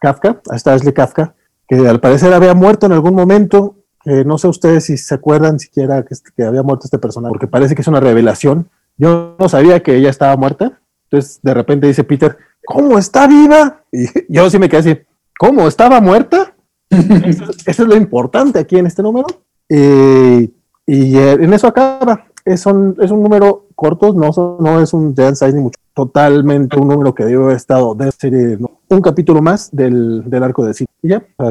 Kafka, 0.00 0.40
a 0.50 0.54
Ashley 0.54 0.92
Kafka, 0.92 1.34
que 1.66 1.86
al 1.88 2.00
parecer 2.00 2.32
había 2.32 2.54
muerto 2.54 2.86
en 2.86 2.92
algún 2.92 3.14
momento, 3.14 3.76
que 4.08 4.24
no 4.24 4.38
sé 4.38 4.48
ustedes 4.48 4.84
si 4.84 4.96
se 4.96 5.14
acuerdan 5.14 5.58
siquiera 5.58 6.02
que, 6.02 6.42
había 6.42 6.62
muerto 6.62 6.86
este 6.86 6.98
personaje, 6.98 7.30
porque 7.30 7.46
parece 7.46 7.74
que 7.74 7.82
es 7.82 7.88
una 7.88 8.00
revelación. 8.00 8.70
Yo 8.96 9.36
no 9.38 9.48
sabía 9.50 9.82
que 9.82 9.96
ella 9.96 10.08
estaba 10.08 10.34
muerta, 10.36 10.80
entonces 11.04 11.40
de 11.42 11.52
repente 11.52 11.86
dice 11.86 12.04
Peter, 12.04 12.38
¿cómo 12.64 12.98
está 12.98 13.26
viva? 13.26 13.82
Y 13.92 14.06
yo 14.32 14.48
sí 14.48 14.58
me 14.58 14.68
quedé 14.70 14.80
así, 14.80 14.98
¿cómo 15.38 15.68
estaba 15.68 16.00
muerta? 16.00 16.54
eso, 16.90 17.52
es 17.66 17.78
lo 17.80 17.96
importante 17.96 18.58
aquí 18.58 18.78
en 18.78 18.86
este 18.86 19.02
número. 19.02 19.26
Eh, 19.68 20.48
y 20.86 21.18
eh, 21.18 21.32
en 21.32 21.52
eso 21.52 21.66
acaba. 21.66 22.24
Es 22.46 22.64
un, 22.64 22.96
es 22.98 23.10
un 23.10 23.22
número 23.22 23.66
corto, 23.74 24.14
no, 24.14 24.30
no 24.58 24.80
es 24.80 24.94
un 24.94 25.14
dance 25.14 25.44
size 25.44 25.54
ni 25.54 25.62
mucho. 25.62 25.78
Totalmente 25.92 26.78
un 26.78 26.88
número 26.88 27.14
que 27.14 27.26
debe 27.26 27.44
haber 27.44 27.56
estado 27.56 27.94
de 27.94 28.10
serie, 28.10 28.58
un 28.88 29.02
capítulo 29.02 29.42
más 29.42 29.68
del, 29.70 30.22
del 30.24 30.42
arco 30.42 30.64
de 30.64 30.72
cine. 30.72 30.88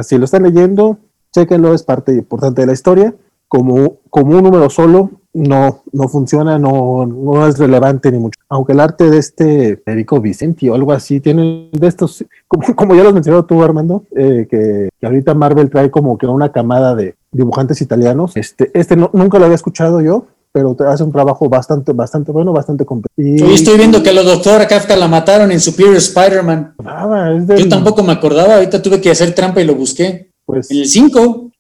Si 0.01 0.17
lo 0.17 0.25
están 0.25 0.41
leyendo, 0.41 0.97
chequenlo, 1.41 1.73
es 1.73 1.83
parte 1.83 2.13
importante 2.13 2.61
de 2.61 2.67
la 2.67 2.73
historia. 2.73 3.13
Como, 3.47 3.99
como 4.09 4.37
un 4.37 4.43
número 4.43 4.69
solo, 4.69 5.11
no, 5.33 5.83
no 5.93 6.07
funciona, 6.07 6.57
no, 6.57 7.05
no 7.05 7.47
es 7.47 7.57
relevante 7.57 8.11
ni 8.11 8.17
mucho. 8.17 8.39
Aunque 8.49 8.73
el 8.73 8.79
arte 8.79 9.09
de 9.09 9.19
este 9.19 9.77
Federico 9.77 10.19
Vicenti 10.19 10.67
o 10.67 10.75
algo 10.75 10.91
así 10.91 11.19
tiene 11.19 11.69
de 11.71 11.87
estos, 11.87 12.25
como, 12.47 12.75
como 12.75 12.95
ya 12.95 13.03
lo 13.03 13.09
has 13.09 13.13
mencionado 13.13 13.45
tú, 13.45 13.63
Armando, 13.63 14.03
eh, 14.15 14.47
que, 14.49 14.89
ahorita 15.01 15.33
Marvel 15.33 15.69
trae 15.69 15.91
como 15.91 16.17
que 16.17 16.25
una 16.25 16.51
camada 16.51 16.95
de 16.95 17.15
dibujantes 17.31 17.81
italianos. 17.81 18.35
Este, 18.35 18.71
este 18.73 18.95
nunca 18.95 19.39
lo 19.39 19.45
había 19.45 19.55
escuchado 19.55 20.01
yo, 20.01 20.25
pero 20.51 20.75
hace 20.89 21.03
un 21.03 21.11
trabajo 21.11 21.47
bastante, 21.49 21.93
bastante 21.93 22.31
bueno, 22.31 22.51
bastante 22.51 22.83
completo. 22.83 23.13
Y 23.15 23.41
estoy 23.53 23.77
viendo 23.77 24.01
que 24.01 24.09
a 24.09 24.13
los 24.13 24.25
doctor 24.25 24.65
Kafka 24.67 24.95
la 24.95 25.07
mataron 25.07 25.51
en 25.51 25.59
Superior 25.59 25.95
Spider-Man. 25.97 26.73
Yo 27.57 27.69
tampoco 27.69 28.03
me 28.03 28.13
acordaba, 28.13 28.55
ahorita 28.55 28.81
tuve 28.81 28.99
que 28.99 29.11
hacer 29.11 29.35
trampa 29.35 29.61
y 29.61 29.65
lo 29.65 29.75
busqué. 29.75 30.31
Pues, 30.47 30.71
en 30.71 30.77
el 30.77 30.85
5. 30.87 31.51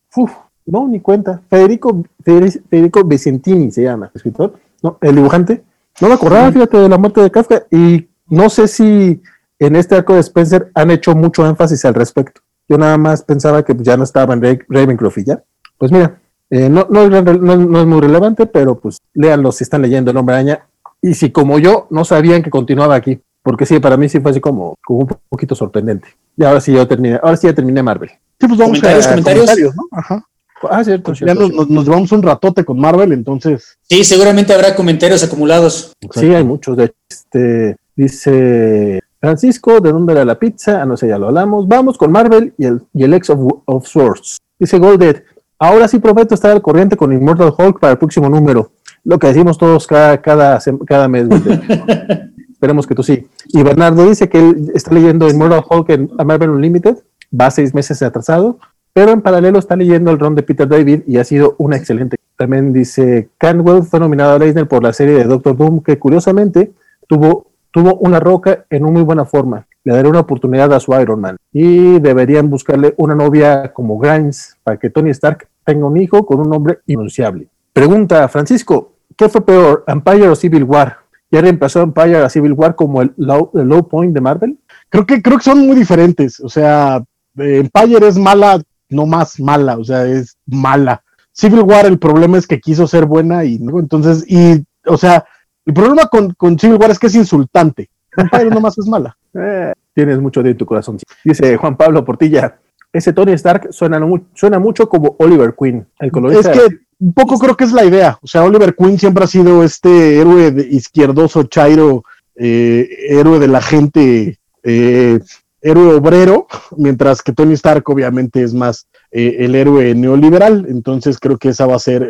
No, 0.65 0.87
ni 0.87 0.99
cuenta. 1.01 1.41
Federico, 1.49 2.03
Federico 2.23 3.03
Vicentini 3.03 3.69
se 3.69 3.83
llama, 3.83 4.09
escritor. 4.15 4.53
No, 4.81 4.97
el 5.01 5.15
dibujante. 5.15 5.63
No 6.01 6.07
me 6.07 6.13
acordaba, 6.13 6.51
fíjate, 6.51 6.77
de 6.77 6.89
la 6.89 6.97
muerte 6.97 7.21
de 7.21 7.29
Kafka. 7.29 7.63
Y 7.69 8.07
no 8.27 8.49
sé 8.49 8.67
si 8.67 9.21
en 9.59 9.75
este 9.75 9.95
arco 9.95 10.13
de 10.13 10.21
Spencer 10.21 10.71
han 10.73 10.89
hecho 10.89 11.15
mucho 11.15 11.45
énfasis 11.45 11.83
al 11.85 11.95
respecto. 11.95 12.41
Yo 12.69 12.77
nada 12.77 12.97
más 12.97 13.23
pensaba 13.23 13.63
que 13.63 13.75
ya 13.79 13.97
no 13.97 14.03
estaba 14.03 14.33
en 14.33 14.41
Ravencroft 14.69 15.17
y 15.19 15.25
ya. 15.25 15.43
Pues 15.77 15.91
mira, 15.91 16.19
eh, 16.49 16.69
no, 16.69 16.87
no, 16.89 17.09
no, 17.09 17.79
es 17.79 17.85
muy 17.85 18.01
relevante, 18.01 18.45
pero 18.45 18.79
pues 18.79 18.99
léanlo 19.13 19.51
si 19.51 19.63
están 19.63 19.81
leyendo 19.81 20.11
El 20.11 20.17
Hombre 20.17 20.35
Araña. 20.35 20.67
Y 21.01 21.13
si 21.13 21.31
como 21.31 21.59
yo 21.59 21.87
no 21.89 22.05
sabían 22.05 22.41
que 22.41 22.49
continuaba 22.49 22.95
aquí, 22.95 23.19
porque 23.47 23.65
sí, 23.65 23.79
para 23.79 23.95
mí 23.95 24.09
sí 24.09 24.19
fue 24.19 24.31
así 24.31 24.41
como, 24.41 24.75
como 24.85 24.99
un 24.99 25.07
poquito 25.29 25.55
sorprendente. 25.55 26.09
Y 26.35 26.43
ahora 26.43 26.59
sí 26.59 26.73
yo 26.73 26.85
terminé, 26.85 27.17
ahora 27.23 27.37
sí 27.37 27.47
ya 27.47 27.53
terminé 27.53 27.81
Marvel. 27.81 28.09
Sí, 28.09 28.45
pues 28.45 28.57
vamos 28.57 28.81
¿Comentarios, 28.81 29.07
a, 29.07 29.09
comentarios? 29.11 29.73
¿no? 29.73 29.83
Ajá. 29.89 30.27
Ah, 30.69 30.83
cierto, 30.83 31.13
Ya 31.13 31.33
nos, 31.33 31.69
nos, 31.69 31.85
llevamos 31.85 32.11
un 32.11 32.23
ratote 32.23 32.65
con 32.65 32.77
Marvel, 32.77 33.13
entonces. 33.13 33.77
Sí, 33.83 34.03
seguramente 34.03 34.53
habrá 34.53 34.75
comentarios 34.75 35.23
acumulados. 35.23 35.93
Sí, 36.11 36.25
hay 36.35 36.43
muchos. 36.43 36.75
De 36.75 36.93
este, 37.09 37.77
dice 37.95 38.99
Francisco, 39.21 39.79
¿de 39.79 39.93
dónde 39.93 40.11
era 40.11 40.25
la 40.25 40.37
pizza? 40.37 40.81
Ah, 40.81 40.85
no 40.85 40.97
sé, 40.97 41.07
ya 41.07 41.17
lo 41.17 41.27
hablamos. 41.27 41.69
Vamos 41.69 41.97
con 41.97 42.11
Marvel 42.11 42.53
y 42.57 42.65
el, 42.65 42.81
y 42.93 43.05
el 43.05 43.13
X 43.13 43.29
of, 43.29 43.87
Swords. 43.87 44.39
Dice 44.59 44.77
Golded, 44.77 45.23
ahora 45.57 45.87
sí 45.87 45.99
prometo 45.99 46.35
estar 46.35 46.51
al 46.51 46.61
corriente 46.61 46.97
con 46.97 47.13
Immortal 47.13 47.53
Hulk 47.57 47.79
para 47.79 47.93
el 47.93 47.97
próximo 47.97 48.27
número. 48.27 48.73
Lo 49.05 49.17
que 49.17 49.27
decimos 49.27 49.57
todos 49.57 49.87
cada, 49.87 50.21
cada, 50.21 50.59
cada 50.85 51.07
mes. 51.07 51.29
Esperemos 52.57 52.87
que 52.87 52.95
tú 52.95 53.03
sí. 53.03 53.27
Y 53.49 53.63
Bernardo 53.63 54.09
dice 54.09 54.27
que 54.27 54.39
él 54.39 54.71
está 54.73 54.93
leyendo 54.93 55.29
Immortal 55.29 55.63
Hulk 55.69 55.89
en 55.89 56.09
Marvel 56.25 56.49
Unlimited. 56.49 56.97
Va 57.31 57.51
seis 57.51 57.73
meses 57.73 58.01
atrasado 58.01 58.57
pero 58.97 59.11
en 59.11 59.21
paralelo 59.21 59.59
está 59.59 59.75
leyendo 59.75 60.09
el 60.09 60.17
ron 60.17 60.33
de 60.33 60.41
Peter 60.41 60.67
David 60.67 61.03
y 61.05 61.19
ha 61.19 61.23
sido 61.23 61.53
una 61.59 61.77
excelente. 61.77 62.17
También 62.35 62.73
dice, 62.73 63.29
Canwell 63.37 63.83
fue 63.83 63.99
nominado 63.99 64.33
a 64.33 64.39
Leisner 64.39 64.67
por 64.67 64.81
la 64.81 64.91
serie 64.91 65.13
de 65.13 65.25
Doctor 65.25 65.55
Doom, 65.55 65.83
que 65.83 65.99
curiosamente 65.99 66.71
tuvo, 67.07 67.45
tuvo 67.69 67.93
una 67.97 68.19
roca 68.19 68.65
en 68.71 68.85
una 68.85 68.93
muy 68.93 69.03
buena 69.03 69.23
forma. 69.23 69.67
Le 69.83 69.93
daré 69.93 70.09
una 70.09 70.21
oportunidad 70.21 70.73
a 70.73 70.79
su 70.79 70.99
Iron 70.99 71.21
Man. 71.21 71.37
Y 71.53 71.99
deberían 71.99 72.49
buscarle 72.49 72.95
una 72.97 73.13
novia 73.13 73.71
como 73.71 73.99
Grimes 73.99 74.57
para 74.63 74.79
que 74.79 74.89
Tony 74.89 75.11
Stark 75.11 75.47
tenga 75.63 75.85
un 75.85 75.97
hijo 75.97 76.25
con 76.25 76.39
un 76.39 76.49
nombre 76.49 76.79
inunciable. 76.87 77.49
Pregunta, 77.73 78.27
Francisco, 78.29 78.93
¿qué 79.15 79.29
fue 79.29 79.45
peor, 79.45 79.83
Empire 79.85 80.29
o 80.29 80.35
Civil 80.35 80.63
War? 80.63 80.97
¿Ya 81.29 81.41
reemplazó 81.41 81.81
Empire 81.81 82.17
a 82.17 82.29
Civil 82.29 82.53
War 82.53 82.75
como 82.75 83.01
el 83.01 83.13
low, 83.17 83.51
el 83.55 83.67
low 83.67 83.87
point 83.87 84.13
de 84.13 84.21
Marvel? 84.21 84.57
Creo 84.89 85.05
que, 85.05 85.21
creo 85.21 85.37
que 85.37 85.43
son 85.43 85.65
muy 85.65 85.75
diferentes. 85.75 86.39
O 86.39 86.49
sea, 86.49 87.03
Empire 87.35 88.07
es 88.07 88.17
mala 88.17 88.61
no 88.89 89.05
más 89.05 89.39
mala, 89.39 89.77
o 89.77 89.83
sea, 89.83 90.05
es 90.05 90.37
mala. 90.45 91.03
Civil 91.31 91.61
War, 91.61 91.85
el 91.85 91.99
problema 91.99 92.37
es 92.37 92.47
que 92.47 92.59
quiso 92.59 92.87
ser 92.87 93.05
buena 93.05 93.45
y 93.45 93.59
no, 93.59 93.79
entonces, 93.79 94.25
y, 94.27 94.65
o 94.85 94.97
sea, 94.97 95.25
el 95.65 95.73
problema 95.73 96.07
con, 96.07 96.57
Civil 96.57 96.77
War 96.79 96.91
es 96.91 96.99
que 96.99 97.07
es 97.07 97.15
insultante. 97.15 97.89
Pero 98.31 98.49
nomás 98.49 98.77
es 98.77 98.87
mala. 98.87 99.15
Eh, 99.33 99.73
tienes 99.93 100.19
mucho 100.19 100.41
de 100.41 100.55
tu 100.55 100.65
corazón. 100.65 100.97
Dice 101.23 101.55
Juan 101.57 101.77
Pablo 101.77 102.03
Portilla, 102.03 102.57
ese 102.91 103.13
Tony 103.13 103.33
Stark 103.33 103.67
suena, 103.71 103.99
suena 104.33 104.57
mucho 104.57 104.89
como 104.89 105.15
Oliver 105.19 105.53
Queen, 105.59 105.85
el 105.99 106.11
colorista. 106.11 106.51
Es 106.51 106.59
que 106.59 106.79
un 106.99 107.13
poco 107.13 107.37
creo 107.37 107.55
que 107.55 107.63
es 107.63 107.71
la 107.71 107.85
idea. 107.85 108.17
O 108.21 108.27
sea, 108.27 108.43
Oliver 108.43 108.75
Queen 108.75 108.97
siempre 108.97 109.23
ha 109.23 109.27
sido 109.27 109.63
este 109.63 110.19
héroe 110.19 110.51
de 110.51 110.67
izquierdoso, 110.67 111.43
chairo, 111.43 112.03
eh, 112.35 112.87
héroe 113.09 113.39
de 113.39 113.47
la 113.47 113.61
gente 113.61 114.39
eh, 114.63 115.19
héroe 115.61 115.95
obrero, 115.95 116.47
mientras 116.77 117.21
que 117.21 117.33
Tony 117.33 117.53
Stark 117.53 117.83
obviamente 117.89 118.43
es 118.43 118.53
más 118.53 118.87
eh, 119.11 119.37
el 119.39 119.55
héroe 119.55 119.93
neoliberal. 119.95 120.65
Entonces 120.69 121.19
creo 121.19 121.37
que 121.37 121.49
esa 121.49 121.65
va 121.65 121.75
a 121.75 121.79
ser 121.79 122.09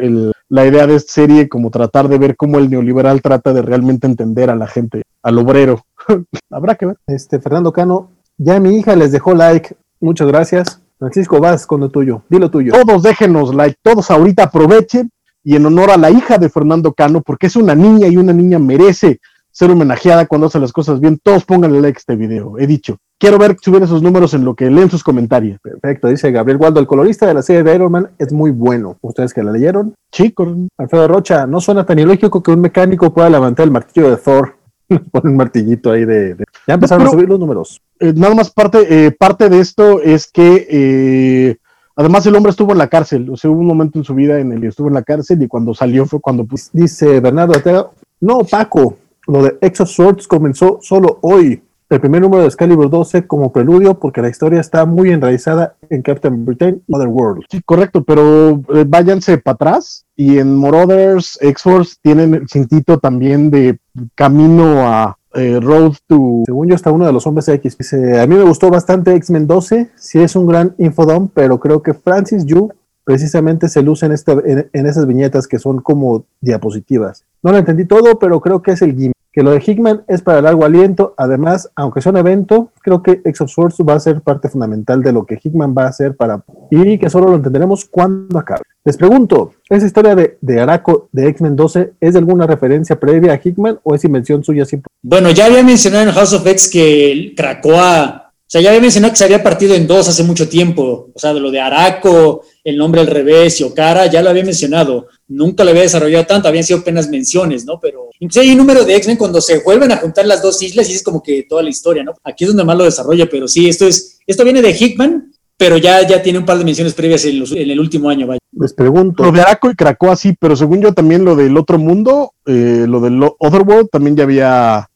la 0.49 0.65
idea 0.65 0.87
de 0.87 0.95
esta 0.95 1.13
serie, 1.13 1.49
como 1.49 1.69
tratar 1.69 2.07
de 2.07 2.17
ver 2.17 2.35
cómo 2.35 2.57
el 2.57 2.69
neoliberal 2.69 3.21
trata 3.21 3.53
de 3.53 3.61
realmente 3.61 4.07
entender 4.07 4.49
a 4.49 4.55
la 4.55 4.67
gente, 4.67 5.03
al 5.21 5.37
obrero. 5.37 5.85
Habrá 6.49 6.75
que 6.75 6.87
ver. 6.87 6.97
Este 7.07 7.39
Fernando 7.39 7.73
Cano, 7.73 8.11
ya 8.37 8.59
mi 8.59 8.77
hija 8.77 8.95
les 8.95 9.11
dejó 9.11 9.33
like. 9.33 9.75
Muchas 9.99 10.27
gracias. 10.27 10.81
Francisco, 10.97 11.39
vas 11.39 11.65
con 11.67 11.81
lo 11.81 11.89
tuyo. 11.89 12.23
Dilo 12.29 12.49
tuyo. 12.49 12.73
Todos 12.73 13.03
déjenos 13.03 13.53
like, 13.53 13.77
todos 13.81 14.09
ahorita 14.09 14.43
aprovechen 14.43 15.09
y 15.43 15.55
en 15.55 15.65
honor 15.65 15.91
a 15.91 15.97
la 15.97 16.11
hija 16.11 16.37
de 16.37 16.49
Fernando 16.49 16.93
Cano, 16.93 17.21
porque 17.21 17.47
es 17.47 17.55
una 17.55 17.75
niña 17.75 18.07
y 18.07 18.17
una 18.17 18.33
niña 18.33 18.59
merece 18.59 19.19
ser 19.49 19.71
homenajeada 19.71 20.27
cuando 20.27 20.47
hace 20.47 20.59
las 20.59 20.73
cosas 20.73 20.99
bien. 20.99 21.19
Todos 21.23 21.45
pónganle 21.45 21.81
like 21.81 21.97
a 21.97 21.99
este 21.99 22.15
video, 22.15 22.59
he 22.59 22.67
dicho. 22.67 22.97
Quiero 23.19 23.39
ver 23.39 23.57
subir 23.59 23.81
esos 23.81 24.03
números 24.03 24.35
en 24.35 24.45
lo 24.45 24.53
que 24.53 24.69
leen 24.69 24.91
sus 24.91 25.03
comentarios. 25.03 25.59
Perfecto, 25.61 26.07
dice 26.09 26.31
Gabriel 26.31 26.59
Waldo, 26.59 26.79
el 26.79 26.85
colorista 26.85 27.25
de 27.25 27.33
la 27.33 27.41
serie 27.41 27.63
de 27.63 27.73
Iron 27.73 27.91
Man 27.91 28.11
es 28.19 28.31
muy 28.31 28.51
bueno. 28.51 28.97
¿Ustedes 29.01 29.33
que 29.33 29.41
la 29.41 29.51
leyeron? 29.51 29.95
Sí, 30.11 30.35
Alfredo 30.77 31.07
Rocha, 31.07 31.47
no 31.47 31.59
suena 31.59 31.85
tan 31.85 31.97
ilógico 31.97 32.43
que 32.43 32.51
un 32.51 32.61
mecánico 32.61 33.11
pueda 33.11 33.29
levantar 33.29 33.63
el 33.63 33.71
martillo 33.71 34.09
de 34.11 34.17
Thor. 34.17 34.56
Pone 35.11 35.29
un 35.29 35.37
martillito 35.37 35.91
ahí 35.91 36.05
de. 36.05 36.35
Ya 36.67 36.75
empezaron 36.75 37.07
a 37.07 37.09
subir 37.09 37.27
los 37.27 37.39
números. 37.39 37.81
Eh, 37.99 38.13
nada 38.15 38.35
más 38.35 38.49
parte, 38.49 39.07
eh, 39.07 39.11
parte 39.11 39.49
de 39.49 39.59
esto 39.59 40.01
es 40.01 40.27
que 40.27 40.67
eh, 40.69 41.57
además 41.95 42.25
el 42.25 42.35
hombre 42.35 42.51
estuvo 42.51 42.71
en 42.71 42.77
la 42.77 42.87
cárcel. 42.87 43.29
O 43.29 43.37
sea, 43.37 43.49
hubo 43.49 43.59
un 43.59 43.67
momento 43.67 43.99
en 43.99 44.05
su 44.05 44.15
vida 44.15 44.39
en 44.39 44.51
el 44.51 44.61
que 44.61 44.67
estuvo 44.67 44.87
en 44.87 44.93
la 44.93 45.03
cárcel 45.03 45.41
y 45.41 45.47
cuando 45.47 45.73
salió 45.73 46.05
fue 46.05 46.21
cuando. 46.21 46.47
Dice 46.73 47.19
Bernardo 47.19 47.93
no, 48.19 48.39
Paco, 48.39 48.97
lo 49.27 49.43
de 49.43 49.57
Exo 49.61 49.85
Swords 49.85 50.27
comenzó 50.27 50.79
solo 50.81 51.19
hoy 51.21 51.61
el 51.89 52.01
primer 52.01 52.21
número 52.21 52.41
de 52.41 52.47
Excalibur 52.47 52.89
12 52.89 53.27
como 53.27 53.51
preludio 53.51 53.97
porque 53.97 54.21
la 54.21 54.29
historia 54.29 54.59
está 54.59 54.85
muy 54.85 55.09
enraizada 55.11 55.75
en 55.89 56.01
Captain 56.01 56.45
Britain 56.45 56.81
y 56.85 56.95
Other 56.95 57.07
World. 57.07 57.43
Sí, 57.49 57.61
correcto, 57.63 58.03
pero 58.03 58.61
eh, 58.73 58.85
váyanse 58.85 59.37
para 59.37 59.55
atrás 59.55 60.05
y 60.15 60.37
en 60.37 60.55
Marauders, 60.59 61.37
X-Force 61.41 61.95
tienen 62.01 62.33
el 62.33 62.49
cintito 62.49 62.97
también 62.97 63.49
de 63.49 63.79
camino 64.15 64.87
a 64.87 65.17
eh, 65.33 65.59
Road 65.61 65.93
to... 66.07 66.43
Según 66.45 66.67
yo 66.67 66.75
está 66.75 66.91
uno 66.91 67.05
de 67.05 67.13
los 67.13 67.25
hombres 67.27 67.47
X. 67.47 67.77
Dice, 67.77 68.19
a 68.19 68.27
mí 68.27 68.35
me 68.35 68.43
gustó 68.43 68.69
bastante 68.69 69.13
X-Men 69.15 69.47
12, 69.47 69.91
sí 69.95 70.19
es 70.19 70.35
un 70.35 70.47
gran 70.47 70.75
infodom, 70.79 71.29
pero 71.33 71.59
creo 71.59 71.81
que 71.81 71.93
Francis 71.93 72.45
Yu 72.45 72.71
precisamente 73.03 73.69
se 73.69 73.81
luce 73.81 74.07
en, 74.07 74.11
esta, 74.11 74.33
en, 74.33 74.85
esas 74.85 75.07
viñetas 75.07 75.47
que 75.47 75.59
son 75.59 75.79
como 75.79 76.25
diapositivas. 76.41 77.23
No 77.41 77.51
lo 77.51 77.57
entendí 77.57 77.85
todo, 77.85 78.19
pero 78.19 78.41
creo 78.41 78.61
que 78.61 78.71
es 78.71 78.81
el 78.81 78.93
gimmick 78.95 79.16
que 79.37 79.43
lo 79.43 79.51
de 79.51 79.61
Hickman 79.63 80.03
es 80.07 80.23
para 80.23 80.41
largo 80.41 80.65
aliento. 80.65 81.13
Además, 81.15 81.69
aunque 81.75 82.01
sea 82.01 82.11
un 82.11 82.17
evento, 82.17 82.71
creo 82.81 83.03
que 83.03 83.21
X 83.23 83.41
of 83.41 83.51
Swords 83.51 83.75
va 83.87 83.93
a 83.93 83.99
ser 83.99 84.21
parte 84.21 84.49
fundamental 84.49 85.03
de 85.03 85.13
lo 85.13 85.27
que 85.27 85.37
Hickman 85.39 85.75
va 85.77 85.83
a 85.83 85.89
hacer 85.89 86.15
para. 86.15 86.43
y 86.71 86.97
que 86.97 87.07
solo 87.07 87.27
lo 87.27 87.35
entenderemos 87.35 87.85
cuando 87.85 88.39
acabe. 88.39 88.63
Les 88.83 88.97
pregunto: 88.97 89.53
¿esa 89.69 89.85
historia 89.85 90.15
de, 90.15 90.39
de 90.41 90.59
Araco 90.59 91.09
de 91.11 91.27
X-Men 91.27 91.55
12 91.55 91.93
es 92.01 92.13
de 92.13 92.19
alguna 92.19 92.47
referencia 92.47 92.99
previa 92.99 93.33
a 93.33 93.39
Hickman 93.43 93.77
o 93.83 93.93
es 93.93 94.03
invención 94.05 94.43
suya 94.43 94.65
siempre? 94.65 94.89
Bueno, 95.03 95.29
ya 95.29 95.45
había 95.45 95.61
mencionado 95.61 96.05
en 96.05 96.15
House 96.15 96.33
of 96.33 96.47
X 96.47 96.67
que 96.67 97.35
Krakoa. 97.37 98.26
O 98.47 98.49
sea, 98.49 98.61
ya 98.61 98.69
había 98.69 98.79
mencionado 98.79 99.11
que 99.11 99.17
se 99.17 99.25
había 99.25 99.43
partido 99.43 99.75
en 99.75 99.87
dos 99.87 100.07
hace 100.07 100.23
mucho 100.23 100.47
tiempo. 100.47 101.09
O 101.13 101.19
sea, 101.19 101.33
de 101.33 101.41
lo 101.41 101.51
de 101.51 101.59
Araco, 101.59 102.43
el 102.63 102.77
nombre 102.77 103.01
al 103.01 103.07
revés 103.07 103.59
y 103.59 103.65
Okara, 103.65 104.05
ya 104.05 104.21
lo 104.21 104.29
había 104.29 104.45
mencionado. 104.45 105.07
Nunca 105.27 105.65
lo 105.65 105.71
había 105.71 105.81
desarrollado 105.81 106.25
tanto, 106.25 106.47
habían 106.47 106.63
sido 106.63 106.79
apenas 106.79 107.09
menciones, 107.09 107.65
¿no? 107.65 107.77
Pero 107.81 108.09
entonces 108.19 108.43
hay 108.43 108.51
un 108.51 108.59
número 108.59 108.85
de 108.85 108.95
X-Men 108.95 109.17
cuando 109.17 109.41
se 109.41 109.59
vuelven 109.59 109.91
a 109.91 109.97
juntar 109.97 110.25
las 110.25 110.41
dos 110.41 110.61
islas 110.61 110.89
y 110.89 110.93
es 110.93 111.03
como 111.03 111.21
que 111.21 111.43
toda 111.43 111.61
la 111.61 111.69
historia, 111.69 112.03
¿no? 112.03 112.13
Aquí 112.23 112.45
es 112.45 112.49
donde 112.49 112.63
más 112.63 112.77
lo 112.77 112.85
desarrolla, 112.85 113.27
pero 113.29 113.49
sí, 113.49 113.67
esto 113.67 113.85
es, 113.85 114.19
esto 114.25 114.45
viene 114.45 114.61
de 114.61 114.71
Hickman 114.71 115.31
pero 115.57 115.77
ya, 115.77 116.07
ya 116.07 116.21
tiene 116.21 116.37
un 116.37 116.45
par 116.45 116.59
de 116.59 116.63
menciones 116.63 116.93
previas 116.93 117.25
en, 117.25 117.41
el 117.51 117.79
último 117.79 118.09
año. 118.09 118.27
Vaya. 118.27 118.39
Les 118.51 118.73
pregunto. 118.73 119.23
Lo 119.23 119.31
de 119.31 119.41
Araco 119.41 119.71
y 119.71 119.75
Krakoa 119.75 120.15
sí, 120.15 120.35
pero 120.39 120.55
según 120.55 120.81
yo 120.81 120.93
también 120.93 121.25
lo 121.25 121.35
del 121.35 121.57
otro 121.57 121.79
mundo, 121.79 122.33
eh, 122.45 122.85
lo 122.87 122.99
del 122.99 123.19
Otherworld 123.39 123.89
también 123.89 124.15
ya 124.15 124.23
había 124.23 124.87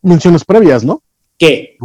menciones 0.00 0.44
previas, 0.44 0.84
¿no? 0.84 1.02
¿Qué? 1.36 1.76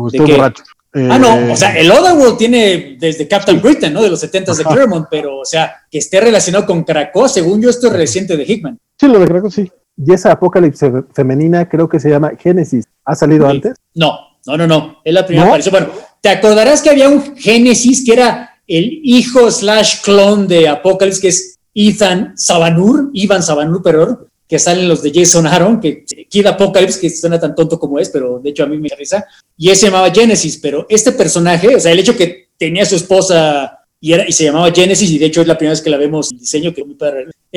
Ah, 1.10 1.20
no, 1.20 1.54
o 1.54 1.56
sea, 1.56 1.78
el 1.78 1.92
Otherworld 1.92 2.38
tiene 2.38 2.98
desde 3.00 3.28
Captain 3.28 3.62
Britain, 3.62 3.94
¿no? 3.94 4.02
De 4.02 4.10
los 4.10 4.20
70 4.20 4.54
de 4.54 4.64
Claremont, 4.64 5.08
pero, 5.10 5.40
o 5.40 5.46
sea, 5.46 5.76
que 5.90 5.98
esté 5.98 6.20
relacionado 6.20 6.66
con 6.66 6.84
Krakoa, 6.84 7.30
según 7.30 7.62
yo, 7.62 7.70
esto 7.70 7.88
es 7.88 7.94
reciente 7.94 8.36
de 8.36 8.44
Hickman. 8.44 8.80
Sí, 9.00 9.08
lo 9.08 9.20
de 9.20 9.28
Krakoa 9.28 9.52
sí. 9.52 9.72
Y 9.98 10.14
esa 10.14 10.32
apocalipsis 10.32 10.90
femenina 11.14 11.68
creo 11.68 11.90
que 11.90 12.00
se 12.00 12.10
llama 12.10 12.32
Génesis. 12.38 12.86
¿Ha 13.04 13.16
salido 13.16 13.48
antes? 13.48 13.74
No, 13.96 14.16
no, 14.46 14.58
no, 14.58 14.68
no. 14.68 14.98
Es 15.04 15.14
la 15.14 15.26
primera 15.26 15.48
aparición. 15.48 15.72
Bueno, 15.72 15.88
te 16.22 16.30
acordarás 16.30 16.82
que 16.82 16.92
había 16.92 17.10
un 17.10 17.36
Génesis 17.36 18.06
que 18.06 18.14
era 18.14 18.52
el 18.68 19.00
hijo 19.04 19.50
slash 19.50 20.02
clon 20.04 20.48
de 20.48 20.68
Apocalipsis, 20.68 21.22
que 21.22 21.28
es 21.30 21.60
Ethan 21.74 22.34
Sabanur, 22.38 23.10
Ivan 23.14 23.42
Sabanur, 23.42 23.82
perdón, 23.82 24.28
que 24.48 24.60
salen 24.60 24.88
los 24.88 25.02
de 25.04 25.12
Jason 25.14 25.46
Aaron, 25.46 25.80
que 25.80 26.06
Kid 26.06 26.46
Apocalypse, 26.46 27.00
que 27.00 27.10
suena 27.10 27.40
tan 27.40 27.54
tonto 27.54 27.80
como 27.80 28.00
es, 28.00 28.10
pero 28.10 28.40
de 28.40 28.50
hecho 28.50 28.64
a 28.64 28.68
mí 28.68 28.78
me 28.78 28.90
risa, 28.98 29.26
y 29.58 29.70
ese 29.70 29.82
se 29.82 29.86
llamaba 29.88 30.12
Genesis, 30.12 30.58
pero 30.62 30.86
este 30.90 31.12
personaje, 31.12 31.76
o 31.76 31.80
sea, 31.80 31.92
el 31.92 32.00
hecho 32.00 32.16
que 32.16 32.50
tenía 32.58 32.86
su 32.86 32.96
esposa 32.96 33.80
y, 34.00 34.14
era, 34.14 34.28
y 34.28 34.32
se 34.32 34.46
llamaba 34.46 34.72
Genesis, 34.72 35.12
y 35.12 35.18
de 35.18 35.26
hecho 35.26 35.42
es 35.42 35.48
la 35.48 35.58
primera 35.58 35.74
vez 35.74 35.82
que 35.82 35.90
la 35.90 35.98
vemos 35.98 36.32
en 36.32 36.40
diseño, 36.40 36.74
que 36.74 36.82
es 36.82 36.88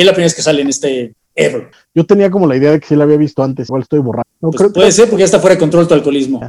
la 0.05 0.13
primera 0.13 0.27
vez 0.27 0.35
que 0.35 0.43
sale 0.43 0.63
en 0.63 0.69
este 0.69 1.15
Ever. 1.35 1.71
Yo 1.95 2.05
tenía 2.05 2.31
como 2.31 2.47
la 2.47 2.57
idea 2.57 2.73
de 2.73 2.81
que 2.81 2.89
sí 2.89 2.97
la 2.97 3.05
había 3.05 3.17
visto 3.17 3.43
antes, 3.43 3.69
igual 3.69 3.83
estoy 3.83 4.01
borrado. 4.01 4.25
Pues 4.41 4.73
puede 4.73 4.93
ser 4.93 5.09
porque 5.09 5.21
ya 5.21 5.27
está 5.27 5.39
fuera 5.39 5.55
de 5.55 5.61
control 5.61 5.87
tu 5.87 5.95
alcoholismo. 5.95 6.41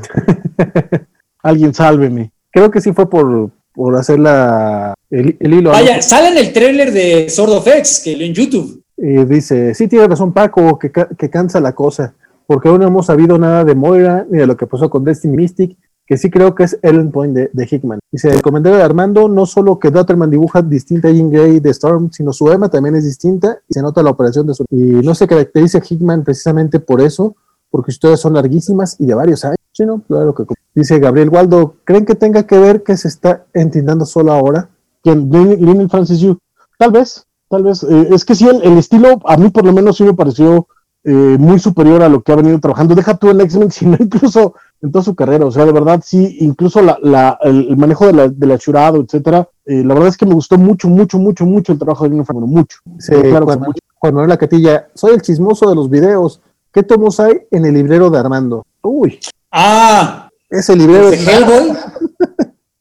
Alguien 1.43 1.73
sálveme. 1.73 2.31
Creo 2.51 2.71
que 2.71 2.81
sí 2.81 2.91
fue 2.93 3.09
por, 3.09 3.51
por 3.73 3.95
hacer 3.95 4.19
la, 4.19 4.93
el, 5.09 5.37
hilo. 5.39 5.71
Vaya, 5.71 6.01
sale 6.01 6.29
en 6.29 6.37
el 6.37 6.53
tráiler 6.53 6.91
de 6.91 7.29
Sword 7.29 7.51
of 7.51 7.67
X, 7.67 8.01
que 8.03 8.15
lo 8.15 8.23
en 8.23 8.33
YouTube. 8.33 8.80
Y 9.03 9.25
dice, 9.25 9.73
sí 9.73 9.87
tiene 9.87 10.07
razón 10.07 10.31
Paco, 10.31 10.77
que, 10.77 10.91
que 10.91 11.29
cansa 11.31 11.59
la 11.59 11.73
cosa, 11.73 12.13
porque 12.45 12.69
aún 12.69 12.81
no 12.81 12.87
hemos 12.87 13.07
sabido 13.07 13.39
nada 13.39 13.65
de 13.65 13.73
Moira 13.73 14.27
ni 14.29 14.37
de 14.37 14.45
lo 14.45 14.55
que 14.55 14.67
pasó 14.67 14.91
con 14.91 15.03
Destiny 15.03 15.35
Mystic, 15.35 15.75
que 16.05 16.17
sí 16.17 16.29
creo 16.29 16.53
que 16.53 16.65
es 16.65 16.77
el 16.83 17.09
point 17.09 17.35
de, 17.35 17.67
Hickman. 17.67 17.99
Dice, 18.11 18.29
el 18.29 18.43
comentario 18.43 18.77
de 18.77 18.83
Armando, 18.83 19.27
no 19.27 19.47
solo 19.47 19.79
que 19.79 19.89
Datterman 19.89 20.29
dibuja 20.29 20.61
distinta 20.61 21.07
a 21.07 21.11
Jean 21.11 21.31
Grey 21.31 21.59
de 21.59 21.71
Storm, 21.71 22.11
sino 22.11 22.31
su 22.31 22.51
Emma 22.51 22.69
también 22.69 22.95
es 22.95 23.05
distinta 23.05 23.57
y 23.67 23.73
se 23.73 23.81
nota 23.81 24.03
la 24.03 24.11
operación 24.11 24.45
de 24.45 24.53
su... 24.53 24.65
Y 24.69 24.75
no 24.75 25.15
se 25.15 25.25
caracteriza 25.25 25.79
Hickman 25.79 26.23
precisamente 26.23 26.79
por 26.79 27.01
eso, 27.01 27.35
porque 27.71 27.91
historias 27.91 28.19
son 28.19 28.33
larguísimas 28.33 28.97
y 28.99 29.07
de 29.07 29.15
varios 29.15 29.43
años. 29.45 29.57
Sí, 29.71 29.85
claro 30.07 30.35
que... 30.35 30.43
Dice 30.75 30.99
Gabriel 30.99 31.29
Waldo, 31.29 31.75
¿creen 31.85 32.05
que 32.05 32.15
tenga 32.15 32.43
que 32.43 32.59
ver 32.59 32.83
que 32.83 32.97
se 32.97 33.07
está 33.07 33.45
entendando 33.53 34.05
solo 34.05 34.31
ahora? 34.31 34.69
¿Quién? 35.01 35.29
Lynn 35.31 35.89
Francis 35.89 36.19
Yu. 36.19 36.37
Tal 36.77 36.91
vez, 36.91 37.25
tal 37.51 37.63
vez. 37.63 37.83
Eh, 37.83 38.07
es 38.11 38.25
que 38.25 38.33
sí, 38.33 38.47
el, 38.47 38.77
estilo 38.77 39.19
a 39.25 39.37
mí 39.37 39.49
por 39.49 39.65
lo 39.65 39.73
menos 39.73 39.97
sí 39.97 40.03
me 40.03 40.13
pareció 40.13 40.67
eh, 41.03 41.35
muy 41.37 41.59
superior 41.59 42.01
a 42.01 42.09
lo 42.09 42.21
que 42.21 42.31
ha 42.31 42.37
venido 42.37 42.59
trabajando. 42.59 42.95
Deja 42.95 43.17
tú 43.17 43.29
en 43.29 43.41
X-Men, 43.41 43.71
sino 43.71 43.97
incluso 43.99 44.55
en 44.81 44.91
toda 44.91 45.03
su 45.03 45.13
carrera. 45.13 45.45
O 45.45 45.51
sea, 45.51 45.65
de 45.65 45.73
verdad, 45.73 46.01
sí, 46.03 46.37
incluso 46.39 46.81
la, 46.81 47.37
el, 47.43 47.77
manejo 47.77 48.07
de 48.07 48.13
la, 48.13 48.29
de 48.29 48.53
achurado, 48.53 49.01
etcétera. 49.01 49.47
Eh, 49.65 49.83
la 49.83 49.93
verdad 49.93 50.09
es 50.09 50.17
que 50.17 50.25
me 50.25 50.33
gustó 50.33 50.57
mucho, 50.57 50.87
mucho, 50.87 51.19
mucho, 51.19 51.45
mucho 51.45 51.73
el 51.73 51.77
trabajo 51.77 52.05
de 52.05 52.11
Lino 52.11 52.23
mucho. 52.25 52.79
Sí, 52.97 53.13
claro, 53.13 53.45
cuando, 53.45 53.65
mucho. 53.67 53.79
cuando 53.99 54.25
la 54.25 54.37
catilla, 54.37 54.87
soy 54.95 55.13
el 55.13 55.21
chismoso 55.21 55.69
de 55.69 55.75
los 55.75 55.89
videos. 55.89 56.41
¿Qué 56.73 56.83
tomos 56.83 57.19
hay 57.19 57.41
en 57.51 57.65
el 57.65 57.73
librero 57.73 58.09
de 58.09 58.17
Armando? 58.17 58.65
Uy. 58.81 59.19
Ah, 59.51 60.29
ese 60.49 60.75
librero 60.75 61.11
de 61.11 61.17
Hellboy. 61.17 61.73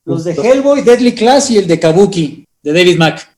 los 0.04 0.22
de 0.22 0.32
Hellboy, 0.32 0.82
Deadly 0.82 1.14
Class 1.14 1.50
y 1.50 1.58
el 1.58 1.66
de 1.66 1.80
Kabuki, 1.80 2.44
de 2.62 2.72
David 2.72 2.98
Mack 2.98 3.29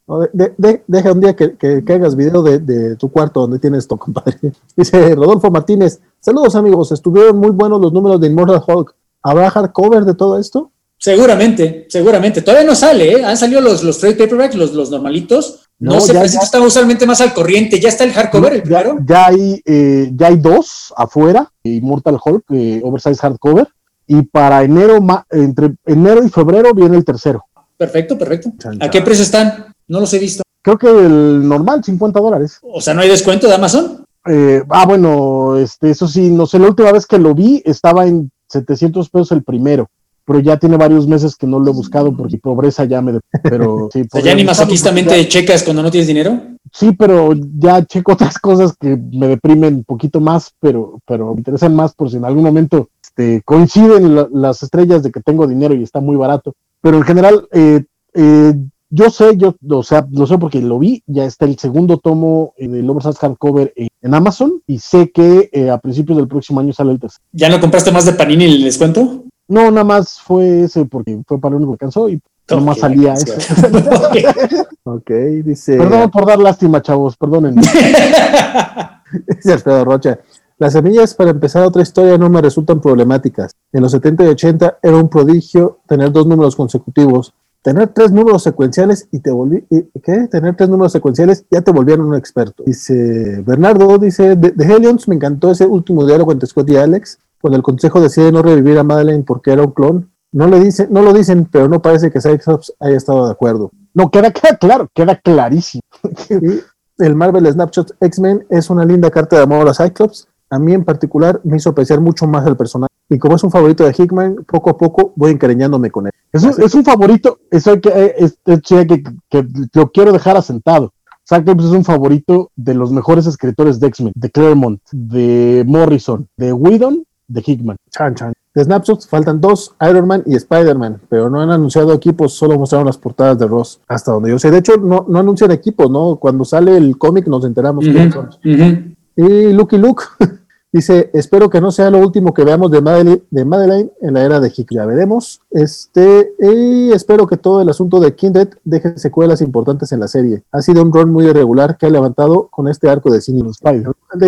deja 0.86 1.12
un 1.12 1.20
día 1.20 1.34
que, 1.34 1.56
que, 1.56 1.92
hagas 1.92 2.16
video 2.16 2.42
de, 2.42 2.96
tu 2.96 3.10
cuarto 3.10 3.40
donde 3.40 3.58
tienes 3.58 3.86
tu 3.86 3.96
compadre. 3.96 4.38
Dice 4.76 5.14
Rodolfo 5.14 5.50
Martínez, 5.50 6.00
saludos 6.20 6.54
amigos, 6.56 6.92
estuvieron 6.92 7.38
muy 7.38 7.50
buenos 7.50 7.80
los 7.80 7.92
números 7.92 8.20
de 8.20 8.28
Immortal 8.28 8.62
Hulk. 8.66 8.94
¿Habrá 9.22 9.50
hardcover 9.50 10.04
de 10.04 10.14
todo 10.14 10.38
esto? 10.38 10.72
Seguramente, 10.98 11.86
seguramente. 11.88 12.42
Todavía 12.42 12.64
no 12.64 12.76
sale, 12.76 13.12
¿eh? 13.12 13.24
Han 13.24 13.36
salido 13.36 13.60
los, 13.60 13.82
los 13.82 13.98
trade 13.98 14.14
paperbacks, 14.14 14.54
los, 14.54 14.72
los 14.72 14.88
normalitos. 14.88 15.68
No, 15.80 16.00
sé, 16.00 16.14
parece 16.14 16.38
que 16.38 16.44
está 16.44 16.60
usualmente 16.60 17.06
más 17.06 17.20
al 17.20 17.34
corriente. 17.34 17.80
¿Ya 17.80 17.88
está 17.88 18.04
el 18.04 18.12
hardcover, 18.12 18.52
el 18.52 18.62
primero? 18.62 18.98
Ya, 19.04 19.26
hay, 19.26 19.60
eh, 19.64 20.12
ya 20.14 20.28
hay 20.28 20.36
dos 20.36 20.94
afuera, 20.96 21.50
Immortal 21.64 22.18
Hulk, 22.24 22.44
eh, 22.50 22.80
Oversize 22.84 23.20
Hardcover. 23.20 23.66
Y 24.06 24.22
para 24.22 24.62
enero, 24.62 25.04
entre 25.30 25.74
enero 25.86 26.24
y 26.24 26.28
febrero 26.28 26.72
viene 26.72 26.96
el 26.96 27.04
tercero. 27.04 27.46
Perfecto, 27.76 28.16
perfecto. 28.16 28.52
¿A 28.78 28.88
qué 28.88 29.02
precio 29.02 29.24
están? 29.24 29.71
No 29.92 30.00
los 30.00 30.14
he 30.14 30.18
visto. 30.18 30.42
Creo 30.62 30.78
que 30.78 30.88
el 30.88 31.46
normal, 31.46 31.84
50 31.84 32.18
dólares. 32.18 32.58
O 32.62 32.80
sea, 32.80 32.94
¿no 32.94 33.02
hay 33.02 33.10
descuento 33.10 33.46
de 33.46 33.54
Amazon? 33.54 34.06
Eh, 34.26 34.62
ah, 34.70 34.86
bueno, 34.86 35.58
este, 35.58 35.90
eso 35.90 36.08
sí, 36.08 36.30
no 36.30 36.46
sé, 36.46 36.58
la 36.58 36.68
última 36.68 36.92
vez 36.92 37.06
que 37.06 37.18
lo 37.18 37.34
vi 37.34 37.60
estaba 37.66 38.06
en 38.06 38.30
700 38.48 39.10
pesos 39.10 39.32
el 39.32 39.42
primero, 39.42 39.90
pero 40.24 40.38
ya 40.38 40.56
tiene 40.56 40.78
varios 40.78 41.06
meses 41.06 41.36
que 41.36 41.46
no 41.46 41.60
lo 41.60 41.70
he 41.70 41.74
buscado 41.74 42.16
porque 42.16 42.38
pobreza 42.38 42.86
ya 42.86 43.02
me... 43.02 43.20
Pero, 43.42 43.90
sí, 43.92 44.02
o 44.10 44.18
¿Ya 44.20 44.34
ni 44.34 44.44
masoquistamente 44.44 45.28
checas 45.28 45.62
cuando 45.62 45.82
no 45.82 45.90
tienes 45.90 46.08
dinero? 46.08 46.40
Sí, 46.72 46.92
pero 46.92 47.34
ya 47.58 47.84
checo 47.84 48.14
otras 48.14 48.38
cosas 48.38 48.74
que 48.80 48.96
me 48.96 49.28
deprimen 49.28 49.74
un 49.74 49.84
poquito 49.84 50.22
más, 50.22 50.54
pero, 50.58 51.00
pero 51.04 51.34
me 51.34 51.40
interesan 51.40 51.76
más 51.76 51.92
por 51.92 52.08
si 52.08 52.16
en 52.16 52.24
algún 52.24 52.44
momento 52.44 52.88
este, 53.04 53.42
coinciden 53.44 54.16
las 54.32 54.62
estrellas 54.62 55.02
de 55.02 55.12
que 55.12 55.20
tengo 55.20 55.46
dinero 55.46 55.74
y 55.74 55.82
está 55.82 56.00
muy 56.00 56.16
barato. 56.16 56.54
Pero 56.80 56.96
en 56.96 57.02
general, 57.02 57.46
eh, 57.52 57.84
eh, 58.14 58.54
yo 58.94 59.08
sé, 59.08 59.38
yo, 59.38 59.56
o 59.70 59.82
sea, 59.82 60.06
lo 60.10 60.26
sé 60.26 60.36
porque 60.36 60.60
lo 60.60 60.78
vi, 60.78 61.02
ya 61.06 61.24
está 61.24 61.46
el 61.46 61.58
segundo 61.58 61.96
tomo 61.96 62.52
eh, 62.58 62.68
de 62.68 62.82
Lovers 62.82 63.16
Hardcover 63.18 63.72
en, 63.74 64.14
Amazon 64.14 64.60
y 64.66 64.80
sé 64.80 65.10
que 65.10 65.48
eh, 65.50 65.70
a 65.70 65.78
principios 65.78 66.18
del 66.18 66.28
próximo 66.28 66.60
año 66.60 66.74
sale 66.74 66.92
el 66.92 67.00
tercero. 67.00 67.24
¿Ya 67.32 67.48
no 67.48 67.58
compraste 67.58 67.90
más 67.90 68.04
de 68.04 68.12
Panini 68.12 68.44
el 68.44 68.64
descuento? 68.64 69.24
No, 69.48 69.70
nada 69.70 69.84
más 69.84 70.20
fue 70.20 70.64
ese 70.64 70.84
porque 70.84 71.18
fue 71.26 71.40
para 71.40 71.52
lo 71.52 71.56
único 71.56 71.72
que 71.72 71.84
alcanzó 71.86 72.10
y 72.10 72.20
okay, 72.44 72.58
nomás 72.58 72.80
salía 72.80 73.14
eso. 73.14 73.32
ok, 74.84 75.10
dice. 75.42 75.78
Perdón 75.78 76.10
por 76.10 76.26
dar 76.26 76.38
lástima, 76.38 76.82
chavos, 76.82 77.16
perdonen. 77.16 77.54
dice 79.36 79.52
Alfredo 79.52 79.86
Rocha. 79.86 80.18
Las 80.58 80.74
semillas 80.74 81.14
para 81.14 81.30
empezar 81.30 81.64
otra 81.64 81.80
historia 81.80 82.18
no 82.18 82.28
me 82.28 82.42
resultan 82.42 82.80
problemáticas. 82.80 83.52
En 83.72 83.82
los 83.82 83.92
70 83.92 84.24
y 84.24 84.28
80 84.28 84.78
era 84.82 84.96
un 84.96 85.08
prodigio 85.08 85.80
tener 85.88 86.12
dos 86.12 86.26
números 86.26 86.54
consecutivos 86.54 87.32
tener 87.62 87.88
tres 87.88 88.10
números 88.10 88.42
secuenciales 88.42 89.08
y 89.10 89.20
te 89.20 89.30
volví, 89.30 89.64
¿qué? 90.02 90.28
Tener 90.28 90.56
tres 90.56 90.68
números 90.68 90.92
secuenciales 90.92 91.44
ya 91.50 91.62
te 91.62 91.70
volvieron 91.70 92.06
un 92.06 92.16
experto. 92.16 92.62
Dice 92.66 93.42
Bernardo, 93.46 93.98
dice, 93.98 94.36
de, 94.36 94.52
Helions 94.64 95.08
me 95.08 95.14
encantó 95.14 95.50
ese 95.50 95.64
último 95.64 96.04
diálogo 96.04 96.32
entre 96.32 96.48
Scott 96.48 96.68
y 96.70 96.76
Alex, 96.76 97.18
cuando 97.40 97.56
el 97.56 97.62
consejo 97.62 98.00
decide 98.00 98.32
no 98.32 98.42
revivir 98.42 98.78
a 98.78 98.82
Madeleine 98.82 99.24
porque 99.24 99.52
era 99.52 99.62
un 99.62 99.70
clon. 99.70 100.10
No 100.32 100.46
le 100.46 100.60
dicen, 100.60 100.88
no 100.90 101.02
lo 101.02 101.12
dicen, 101.12 101.46
pero 101.50 101.68
no 101.68 101.82
parece 101.82 102.10
que 102.10 102.20
Cyclops 102.20 102.72
haya 102.80 102.96
estado 102.96 103.26
de 103.26 103.32
acuerdo. 103.32 103.70
No, 103.94 104.10
queda, 104.10 104.30
queda 104.30 104.56
claro, 104.56 104.88
queda 104.94 105.16
clarísimo. 105.16 105.82
el 106.98 107.14
Marvel 107.14 107.52
Snapshot 107.52 107.96
X-Men 108.00 108.46
es 108.48 108.70
una 108.70 108.84
linda 108.84 109.10
carta 109.10 109.36
de 109.36 109.42
amor 109.42 109.68
a 109.68 109.74
Cyclops. 109.74 110.26
A 110.48 110.58
mí 110.58 110.72
en 110.72 110.84
particular 110.84 111.40
me 111.44 111.58
hizo 111.58 111.70
apreciar 111.70 112.00
mucho 112.00 112.26
más 112.26 112.46
el 112.46 112.56
personaje 112.56 112.92
y 113.12 113.18
como 113.18 113.36
es 113.36 113.44
un 113.44 113.50
favorito 113.50 113.84
de 113.84 113.94
Hickman, 113.96 114.36
poco 114.48 114.70
a 114.70 114.78
poco 114.78 115.12
voy 115.16 115.32
encariñándome 115.32 115.90
con 115.90 116.06
él. 116.06 116.12
Es 116.32 116.42
un, 116.44 116.62
es 116.62 116.74
un 116.74 116.84
favorito, 116.84 117.40
eso 117.50 117.80
que, 117.80 117.90
eh, 117.90 118.14
es, 118.18 118.38
que, 118.44 119.02
que, 119.28 119.46
lo 119.74 119.90
quiero 119.90 120.12
dejar 120.12 120.36
asentado. 120.36 120.92
Cyclops 121.28 121.64
es 121.64 121.70
un 121.70 121.84
favorito 121.84 122.50
de 122.56 122.74
los 122.74 122.90
mejores 122.90 123.26
escritores 123.26 123.78
de 123.78 123.86
X-Men, 123.88 124.12
de 124.16 124.30
Claremont, 124.30 124.80
de 124.90 125.64
Morrison, 125.66 126.26
de 126.36 126.52
Whedon, 126.52 127.04
de 127.28 127.42
Hickman. 127.44 127.76
Chan, 127.90 128.14
chan. 128.14 128.32
De 128.54 128.64
Snapshots 128.64 129.08
faltan 129.08 129.40
dos, 129.40 129.74
Iron 129.88 130.06
Man 130.06 130.22
y 130.26 130.34
Spider-Man, 130.36 131.00
pero 131.08 131.30
no 131.30 131.40
han 131.40 131.50
anunciado 131.50 131.94
equipos, 131.94 132.34
solo 132.34 132.58
mostraron 132.58 132.86
las 132.86 132.98
portadas 132.98 133.38
de 133.38 133.46
Ross, 133.46 133.80
hasta 133.88 134.12
donde 134.12 134.28
yo 134.28 134.38
sé. 134.38 134.50
De 134.50 134.58
hecho, 134.58 134.76
no, 134.76 135.06
no 135.08 135.18
anuncian 135.18 135.50
equipos, 135.50 135.90
¿no? 135.90 136.16
Cuando 136.16 136.44
sale 136.44 136.76
el 136.76 136.98
cómic 136.98 137.26
nos 137.28 137.46
enteramos 137.46 137.84
son. 138.12 138.96
Y 139.16 139.52
Lucky 139.52 139.78
Luke, 139.78 140.04
Dice, 140.72 141.10
espero 141.12 141.50
que 141.50 141.60
no 141.60 141.70
sea 141.70 141.90
lo 141.90 141.98
último 141.98 142.32
que 142.32 142.44
veamos 142.44 142.70
de 142.70 142.80
Madeline, 142.80 143.22
de 143.30 143.90
en 144.00 144.14
la 144.14 144.22
era 144.22 144.40
de 144.40 144.50
Hick. 144.56 144.68
Ya 144.70 144.86
veremos. 144.86 145.42
Este, 145.50 146.32
y 146.40 146.90
espero 146.92 147.26
que 147.26 147.36
todo 147.36 147.60
el 147.60 147.68
asunto 147.68 148.00
de 148.00 148.14
Kindred 148.14 148.48
deje 148.64 148.96
secuelas 148.96 149.42
importantes 149.42 149.92
en 149.92 150.00
la 150.00 150.08
serie. 150.08 150.44
Ha 150.50 150.62
sido 150.62 150.82
un 150.82 150.90
rol 150.90 151.08
muy 151.08 151.26
irregular 151.26 151.76
que 151.76 151.84
ha 151.84 151.90
levantado 151.90 152.48
con 152.50 152.68
este 152.68 152.88
arco 152.88 153.10
de 153.10 153.20
cine. 153.20 153.42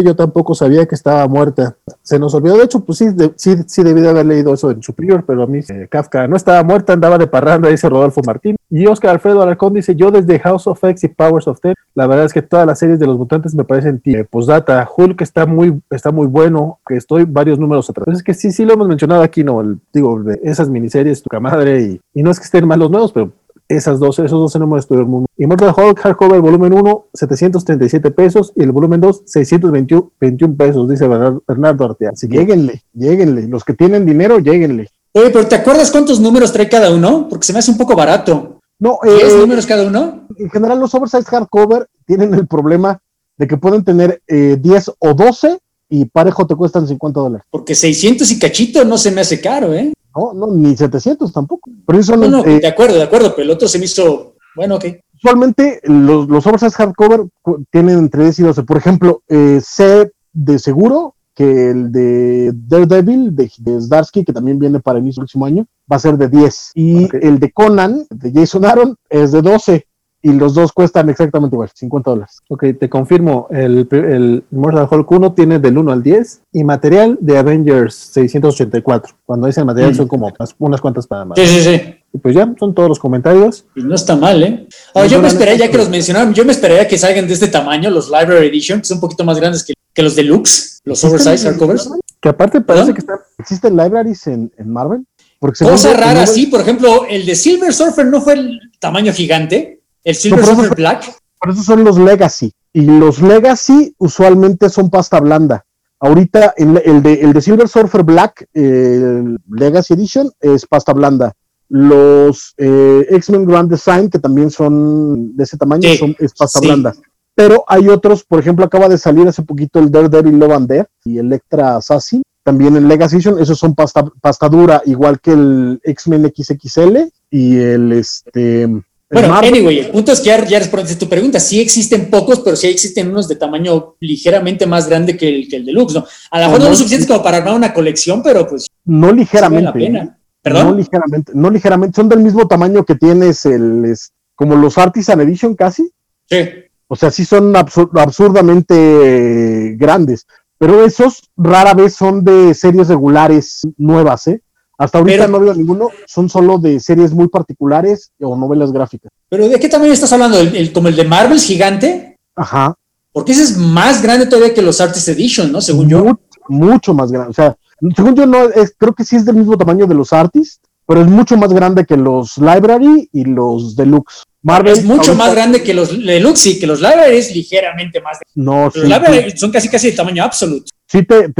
Yo 0.04 0.16
tampoco 0.16 0.54
sabía 0.54 0.86
que 0.86 0.94
estaba 0.94 1.26
muerta. 1.28 1.76
Se 2.02 2.18
nos 2.18 2.34
olvidó, 2.34 2.56
de 2.56 2.64
hecho, 2.64 2.80
pues 2.84 2.98
sí, 2.98 3.06
sí, 3.36 3.56
sí 3.66 3.82
debí 3.82 4.00
de 4.00 4.08
haber 4.08 4.26
leído 4.26 4.54
eso 4.54 4.70
en 4.70 4.82
Superior, 4.82 5.24
pero 5.26 5.42
a 5.42 5.46
mí 5.46 5.60
eh, 5.68 5.88
Kafka 5.90 6.26
no 6.28 6.36
estaba 6.36 6.62
muerta, 6.62 6.92
andaba 6.92 7.18
de 7.18 7.26
parranda, 7.26 7.68
dice 7.68 7.88
Rodolfo 7.88 8.20
Martín. 8.24 8.56
Y 8.70 8.86
Oscar 8.86 9.10
Alfredo 9.10 9.42
Alarcón 9.42 9.74
dice, 9.74 9.94
yo 9.94 10.10
desde 10.10 10.38
House 10.40 10.66
of 10.66 10.82
X 10.82 11.04
y 11.04 11.08
Powers 11.08 11.48
of 11.48 11.60
Ten, 11.60 11.74
la 11.94 12.06
verdad 12.06 12.24
es 12.26 12.32
que 12.32 12.42
todas 12.42 12.66
las 12.66 12.78
series 12.78 12.98
de 12.98 13.06
los 13.06 13.16
mutantes 13.16 13.54
me 13.54 13.64
parecen 13.64 14.00
eh, 14.04 14.24
postdata. 14.24 14.88
Hulk 14.96 15.20
está 15.20 15.46
muy, 15.46 15.80
está 15.90 16.10
muy 16.10 16.26
bueno, 16.26 16.80
que 16.86 16.96
estoy 16.96 17.24
varios 17.24 17.58
números 17.58 17.88
atrás. 17.90 18.08
es 18.08 18.22
que 18.22 18.34
sí, 18.34 18.52
sí 18.52 18.64
lo 18.64 18.74
hemos 18.74 18.88
mencionado 18.88 19.22
aquí, 19.22 19.44
no, 19.44 19.62
digo, 19.92 20.22
esas 20.42 20.68
miniseries, 20.68 21.22
tu 21.22 21.28
camadre, 21.28 21.82
y, 21.82 22.00
y 22.14 22.22
no 22.22 22.30
es 22.30 22.38
que 22.38 22.44
estén 22.44 22.66
mal 22.66 22.78
los 22.78 22.90
nuevos, 22.90 23.12
pero 23.12 23.30
esas 23.68 23.98
dos, 23.98 24.18
esos 24.18 24.38
12 24.38 24.58
números 24.58 24.84
estuvieron 24.84 25.10
muy 25.10 25.24
Immortal 25.36 25.74
Hulk 25.76 25.98
Hardcover 25.98 26.40
volumen 26.40 26.72
1, 26.72 27.06
737 27.12 28.10
pesos 28.10 28.52
y 28.54 28.62
el 28.62 28.72
volumen 28.72 29.00
2, 29.00 29.22
621 29.26 30.56
pesos, 30.56 30.88
dice 30.88 31.08
Bernardo 31.08 31.84
Arteaga. 31.84 32.12
Así 32.12 32.28
que 32.28 32.38
lleguenle, 32.38 32.82
lleguenle. 32.92 33.48
Los 33.48 33.64
que 33.64 33.74
tienen 33.74 34.06
dinero, 34.06 34.38
lleguenle. 34.38 34.88
Oye, 35.12 35.30
pero 35.30 35.46
¿te 35.46 35.56
acuerdas 35.56 35.90
cuántos 35.90 36.20
números 36.20 36.52
trae 36.52 36.68
cada 36.68 36.92
uno? 36.92 37.28
Porque 37.28 37.46
se 37.46 37.52
me 37.52 37.58
hace 37.58 37.70
un 37.70 37.78
poco 37.78 37.96
barato. 37.96 38.60
No, 38.78 38.98
¿10 39.02 39.08
eh, 39.08 39.38
números 39.38 39.66
cada 39.66 39.86
uno? 39.86 40.26
En 40.36 40.50
general, 40.50 40.78
los 40.78 40.94
oversized 40.94 41.26
hardcover 41.26 41.88
tienen 42.06 42.34
el 42.34 42.46
problema 42.46 43.00
de 43.36 43.46
que 43.46 43.56
pueden 43.56 43.84
tener 43.84 44.22
eh, 44.26 44.56
10 44.60 44.92
o 44.98 45.14
12 45.14 45.58
y 45.88 46.04
parejo 46.06 46.46
te 46.46 46.54
cuestan 46.54 46.86
50 46.86 47.20
dólares. 47.20 47.46
Porque 47.50 47.74
600 47.74 48.30
y 48.30 48.38
cachito 48.38 48.84
no 48.84 48.98
se 48.98 49.10
me 49.10 49.20
hace 49.20 49.40
caro, 49.40 49.72
¿eh? 49.72 49.92
No, 50.14 50.32
no, 50.32 50.46
ni 50.54 50.76
700 50.76 51.32
tampoco. 51.32 51.70
Pero 51.86 51.98
eso 51.98 52.16
no, 52.16 52.28
no, 52.28 52.44
eh, 52.44 52.60
de 52.60 52.66
acuerdo, 52.66 52.96
de 52.96 53.02
acuerdo, 53.02 53.34
pero 53.34 53.44
el 53.44 53.50
otro 53.50 53.68
se 53.68 53.78
me 53.78 53.86
hizo, 53.86 54.34
bueno, 54.54 54.76
ok. 54.76 54.84
Usualmente 55.14 55.80
los, 55.84 56.28
los 56.28 56.46
oversize 56.46 56.76
hardcover 56.76 57.26
tienen 57.70 57.98
entre 57.98 58.24
10 58.24 58.38
y 58.40 58.42
12. 58.42 58.62
Por 58.64 58.76
ejemplo, 58.76 59.22
eh, 59.28 59.60
sé 59.62 60.12
de 60.32 60.58
seguro 60.58 61.14
que 61.34 61.70
el 61.70 61.90
de 61.90 62.52
Daredevil, 62.54 63.34
de, 63.34 63.50
de 63.58 63.80
Zdarsky, 63.80 64.24
que 64.24 64.32
también 64.32 64.58
viene 64.58 64.80
para 64.80 64.98
el 64.98 65.14
próximo 65.14 65.46
año, 65.46 65.66
va 65.90 65.96
a 65.96 66.00
ser 66.00 66.16
de 66.16 66.28
10. 66.28 66.72
Y 66.74 67.08
el 67.24 67.38
de 67.40 67.50
Conan, 67.52 68.06
de 68.10 68.32
Jason 68.32 68.64
Aaron, 68.64 68.96
es 69.08 69.32
de 69.32 69.42
12 69.42 69.86
y 70.24 70.32
los 70.32 70.54
dos 70.54 70.72
cuestan 70.72 71.10
exactamente 71.10 71.54
igual, 71.54 71.68
50 71.74 72.10
dólares. 72.10 72.38
Ok, 72.48 72.64
te 72.80 72.88
confirmo, 72.88 73.46
el, 73.50 73.86
el 73.90 74.42
Mortal 74.50 74.88
Hulk 74.90 75.10
1 75.10 75.34
tiene 75.34 75.58
del 75.58 75.76
1 75.76 75.92
al 75.92 76.02
10 76.02 76.40
y 76.52 76.64
material 76.64 77.18
de 77.20 77.36
Avengers 77.36 77.94
684. 77.94 79.16
Cuando 79.26 79.46
dice 79.48 79.62
material 79.62 79.92
mm. 79.92 79.96
son 79.96 80.08
como 80.08 80.32
unas, 80.60 80.80
cuantas 80.80 81.06
para 81.06 81.26
más. 81.26 81.38
Sí, 81.38 81.46
sí, 81.46 81.60
sí. 81.60 81.94
Y 82.14 82.18
pues 82.18 82.34
ya, 82.34 82.50
son 82.58 82.74
todos 82.74 82.88
los 82.88 82.98
comentarios. 82.98 83.66
Y 83.76 83.82
no 83.82 83.94
está 83.94 84.16
mal, 84.16 84.42
¿eh? 84.42 84.66
Ahora, 84.94 85.08
yo 85.08 85.20
me 85.20 85.28
esperaría, 85.28 85.66
ya 85.66 85.70
que 85.70 85.76
los 85.76 85.90
mencionaron, 85.90 86.32
yo 86.32 86.46
me 86.46 86.52
esperaría 86.52 86.88
que 86.88 86.96
salgan 86.96 87.26
de 87.26 87.34
este 87.34 87.48
tamaño, 87.48 87.90
los 87.90 88.06
Library 88.06 88.46
Edition, 88.46 88.80
que 88.80 88.86
son 88.86 88.96
un 88.96 89.02
poquito 89.02 89.24
más 89.24 89.38
grandes 89.38 89.62
que, 89.62 89.74
que 89.92 90.02
los 90.02 90.16
Deluxe, 90.16 90.80
los 90.84 91.04
Oversize 91.04 91.46
Hardcovers. 91.46 91.90
Que 92.22 92.30
aparte 92.30 92.62
parece 92.62 92.94
que 92.94 93.02
existen 93.38 93.76
libraries 93.76 94.26
en, 94.26 94.50
en 94.56 94.70
Marvel. 94.70 95.04
Porque 95.38 95.62
Cosa 95.62 95.92
rara, 95.92 96.26
sí, 96.26 96.46
por 96.46 96.62
ejemplo, 96.62 97.04
el 97.10 97.26
de 97.26 97.34
Silver 97.34 97.74
Surfer 97.74 98.06
no 98.06 98.22
fue 98.22 98.32
el 98.32 98.58
tamaño 98.80 99.12
gigante, 99.12 99.82
el 100.04 100.14
Silver 100.14 100.44
Surfer 100.44 100.76
Black. 100.76 101.16
Por 101.40 101.50
eso 101.50 101.62
son 101.62 101.84
los 101.84 101.98
Legacy. 101.98 102.52
Y 102.72 102.82
los 102.82 103.20
Legacy 103.20 103.94
usualmente 103.98 104.68
son 104.68 104.90
pasta 104.90 105.20
blanda. 105.20 105.64
Ahorita 106.00 106.54
el, 106.56 106.80
el, 106.84 107.02
de, 107.02 107.14
el 107.14 107.32
de, 107.32 107.40
Silver 107.40 107.68
Surfer 107.68 108.02
Black, 108.02 108.46
el 108.52 109.38
Legacy 109.50 109.94
Edition, 109.94 110.30
es 110.40 110.66
pasta 110.66 110.92
blanda. 110.92 111.32
Los 111.68 112.54
eh, 112.58 113.06
X-Men 113.10 113.46
Grand 113.46 113.70
Design, 113.70 114.10
que 114.10 114.18
también 114.18 114.50
son 114.50 115.34
de 115.36 115.44
ese 115.44 115.56
tamaño, 115.56 115.88
son, 115.98 116.14
es 116.18 116.34
pasta 116.34 116.60
blanda. 116.60 116.94
Pero 117.34 117.64
hay 117.66 117.88
otros, 117.88 118.22
por 118.24 118.38
ejemplo, 118.38 118.64
acaba 118.64 118.88
de 118.88 118.98
salir 118.98 119.26
hace 119.26 119.42
poquito 119.42 119.78
el 119.78 119.90
Daredevil 119.90 120.38
Love 120.38 120.52
and 120.52 120.68
Death 120.68 120.88
y 121.04 121.18
Electra 121.18 121.76
Assassin, 121.76 122.22
también 122.42 122.76
el 122.76 122.86
Legacy 122.86 123.16
Edition, 123.16 123.40
esos 123.40 123.58
son 123.58 123.74
pasta, 123.74 124.04
pasta 124.20 124.48
dura, 124.48 124.82
igual 124.84 125.18
que 125.20 125.32
el 125.32 125.80
X-Men 125.82 126.32
XXL 126.36 126.98
y 127.30 127.56
el 127.56 127.92
este 127.92 128.68
bueno, 129.10 129.34
anyway, 129.34 129.80
el 129.80 129.90
punto 129.90 130.12
es 130.12 130.20
que 130.20 130.26
ya, 130.26 130.44
ya 130.44 130.58
respondiste 130.58 130.96
tu 130.96 131.08
pregunta. 131.08 131.38
Sí 131.38 131.60
existen 131.60 132.10
pocos, 132.10 132.40
pero 132.40 132.56
sí 132.56 132.68
existen 132.68 133.10
unos 133.10 133.28
de 133.28 133.36
tamaño 133.36 133.96
ligeramente 134.00 134.66
más 134.66 134.88
grande 134.88 135.16
que 135.16 135.28
el, 135.28 135.48
que 135.48 135.56
el 135.56 135.66
deluxe, 135.66 135.94
¿no? 135.94 136.04
A 136.30 136.40
lo 136.40 136.46
mejor 136.46 136.60
no, 136.60 136.68
lo 136.70 136.76
suficiente 136.76 137.06
como 137.06 137.22
para 137.22 137.38
armar 137.38 137.54
una 137.54 137.74
colección, 137.74 138.22
pero 138.22 138.46
pues. 138.46 138.66
No 138.84 139.12
ligeramente. 139.12 139.64
la 139.64 139.72
pena. 139.72 140.02
¿eh? 140.02 140.10
¿Perdón? 140.42 140.68
No 140.68 140.74
ligeramente, 140.74 141.32
no 141.34 141.50
ligeramente. 141.50 141.96
Son 141.96 142.08
del 142.08 142.20
mismo 142.20 142.48
tamaño 142.48 142.84
que 142.84 142.94
tienes 142.94 143.44
el. 143.46 143.94
como 144.34 144.56
los 144.56 144.78
Artisan 144.78 145.20
Edition 145.20 145.54
casi. 145.54 145.90
Sí. 146.28 146.48
O 146.88 146.96
sea, 146.96 147.10
sí 147.10 147.24
son 147.24 147.54
absurdamente 147.56 149.74
grandes. 149.76 150.26
Pero 150.58 150.84
esos 150.84 151.30
rara 151.36 151.74
vez 151.74 151.94
son 151.94 152.24
de 152.24 152.54
series 152.54 152.88
regulares 152.88 153.62
nuevas, 153.76 154.26
¿eh? 154.28 154.40
Hasta 154.76 154.98
ahorita 154.98 155.28
no 155.28 155.40
veo 155.40 155.54
ninguno, 155.54 155.88
son 156.06 156.28
solo 156.28 156.58
de 156.58 156.80
series 156.80 157.12
muy 157.12 157.28
particulares 157.28 158.10
o 158.20 158.36
novelas 158.36 158.72
gráficas. 158.72 159.12
¿Pero 159.28 159.48
de 159.48 159.60
qué 159.60 159.68
tamaño 159.68 159.92
estás 159.92 160.12
hablando? 160.12 160.38
¿El, 160.38 160.72
como 160.72 160.88
el 160.88 160.96
de 160.96 161.04
Marvel 161.04 161.38
gigante? 161.38 162.16
Ajá. 162.34 162.74
Porque 163.12 163.32
ese 163.32 163.44
es 163.44 163.56
más 163.56 164.02
grande 164.02 164.26
todavía 164.26 164.52
que 164.52 164.62
los 164.62 164.80
Artist 164.80 165.08
Edition, 165.08 165.52
¿no? 165.52 165.60
Según 165.60 165.88
yo. 165.88 166.18
Mucho 166.48 166.92
más 166.92 167.12
grande. 167.12 167.30
O 167.30 167.32
sea, 167.32 167.56
según 167.94 168.16
yo, 168.16 168.26
no 168.26 168.48
es, 168.50 168.74
creo 168.76 168.94
que 168.94 169.04
sí 169.04 169.16
es 169.16 169.24
del 169.24 169.36
mismo 169.36 169.56
tamaño 169.56 169.86
de 169.86 169.94
los 169.94 170.12
Artists, 170.12 170.60
pero 170.86 171.00
es 171.00 171.06
mucho 171.06 171.36
más 171.36 171.52
grande 171.52 171.84
que 171.84 171.96
los 171.96 172.36
Library 172.38 173.08
y 173.12 173.24
los 173.24 173.76
Deluxe. 173.76 174.24
Marvel 174.42 174.72
es 174.72 174.84
mucho 174.84 175.14
más 175.14 175.34
grande 175.34 175.62
que 175.62 175.72
los 175.72 175.90
Deluxe 175.90 176.46
y 176.46 176.58
que 176.58 176.66
los 176.66 176.80
Library 176.80 177.16
es 177.16 177.34
ligeramente 177.34 178.00
más 178.00 178.18
grande. 178.18 178.32
No, 178.34 178.66
los 178.66 178.76
Library 178.76 179.36
son 179.36 179.50
casi 179.50 179.68
casi 179.68 179.90
de 179.90 179.96
tamaño 179.96 180.22
absoluto. 180.22 180.66
Sí, 180.86 181.02
te, 181.04 181.32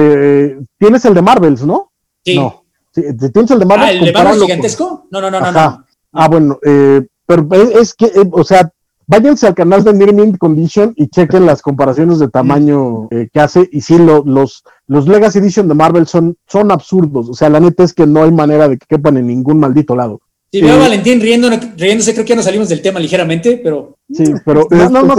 tienes 0.79 1.05
el 1.05 1.13
de 1.13 1.23
Marvels, 1.23 1.63
¿no? 1.63 1.93
Sí. 2.25 2.37
No. 2.37 2.64
¿Tienes 2.95 3.51
el 3.51 3.59
de 3.59 3.67
Marvel? 3.67 3.87
Ah, 3.87 3.93
¿el 3.93 4.05
de 4.05 4.13
Marvel 4.13 4.41
gigantesco? 4.41 5.07
No, 5.11 5.21
no, 5.21 5.31
no, 5.31 5.41
no, 5.41 5.85
Ah, 6.17 6.29
bueno, 6.29 6.59
eh, 6.65 7.05
pero 7.27 7.49
es 7.53 7.93
que, 7.95 8.07
eh, 8.07 8.29
o 8.31 8.45
sea, 8.45 8.71
váyanse 9.07 9.49
al 9.49 9.55
canal 9.55 9.83
de 9.83 9.93
Near 9.93 10.39
Condition 10.39 10.93
y 10.97 11.09
chequen 11.09 11.45
las 11.45 11.61
comparaciones 11.61 12.21
de 12.21 12.29
tamaño 12.29 13.09
eh, 13.11 13.29
que 13.33 13.41
hace. 13.41 13.69
Y 13.73 13.81
sí, 13.81 13.99
los, 13.99 14.63
los 14.87 15.09
Legacy 15.09 15.41
Edition 15.41 15.67
de 15.67 15.75
Marvel 15.75 16.07
son, 16.07 16.37
son 16.47 16.71
absurdos. 16.71 17.29
O 17.29 17.35
sea, 17.35 17.49
la 17.49 17.59
neta 17.59 17.83
es 17.83 17.93
que 17.93 18.07
no 18.07 18.23
hay 18.23 18.31
manera 18.31 18.69
de 18.69 18.79
que 18.79 18.87
quepan 18.89 19.17
en 19.17 19.27
ningún 19.27 19.59
maldito 19.59 19.97
lado. 19.97 20.21
Sí, 20.55 20.63
veo 20.63 20.75
a 20.75 20.79
Valentín 20.79 21.21
riendo, 21.21 21.51
riéndose, 21.77 22.13
creo 22.13 22.25
que 22.25 22.29
ya 22.29 22.37
nos 22.37 22.45
salimos 22.45 22.69
del 22.69 22.81
tema 22.81 23.01
ligeramente, 23.01 23.61
pero. 23.61 23.97
Sí, 24.09 24.23
pero 24.45 24.69
no, 24.71 25.03
no, 25.03 25.15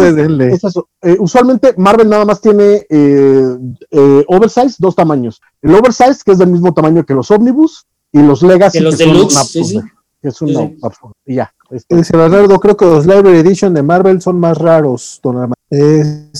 usualmente 1.20 1.74
Marvel 1.76 2.08
nada 2.08 2.24
más 2.24 2.40
tiene 2.40 2.86
eh, 2.90 3.58
eh, 3.92 4.24
oversize, 4.30 4.78
dos 4.80 4.96
tamaños. 4.96 5.42
El 5.66 5.74
oversize, 5.74 6.22
que 6.24 6.32
es 6.32 6.38
del 6.38 6.50
mismo 6.50 6.74
tamaño 6.76 7.04
que 7.04 7.16
los 7.16 7.32
Omnibus, 7.32 7.88
y 8.12 8.22
los 8.22 8.44
Legacy, 8.44 8.78
que 8.78 8.84
los 8.84 9.00
Deluxe, 9.00 9.50
sí, 9.50 9.64
sí. 9.64 9.80
que 10.22 10.28
es 10.30 10.40
un 10.40 10.78
absurdo. 10.82 11.14
Y 11.26 11.36
ya. 11.36 11.52
Este. 11.72 11.96
Dice 11.96 12.16
Bernardo, 12.16 12.60
creo 12.60 12.78
que 12.78 12.86
los 12.86 13.08
Library 13.08 13.40
Edition 13.40 13.74
de 13.74 13.82
Marvel 13.82 14.22
son 14.22 14.40
más 14.40 14.60
raros, 14.60 15.20
don 15.24 15.52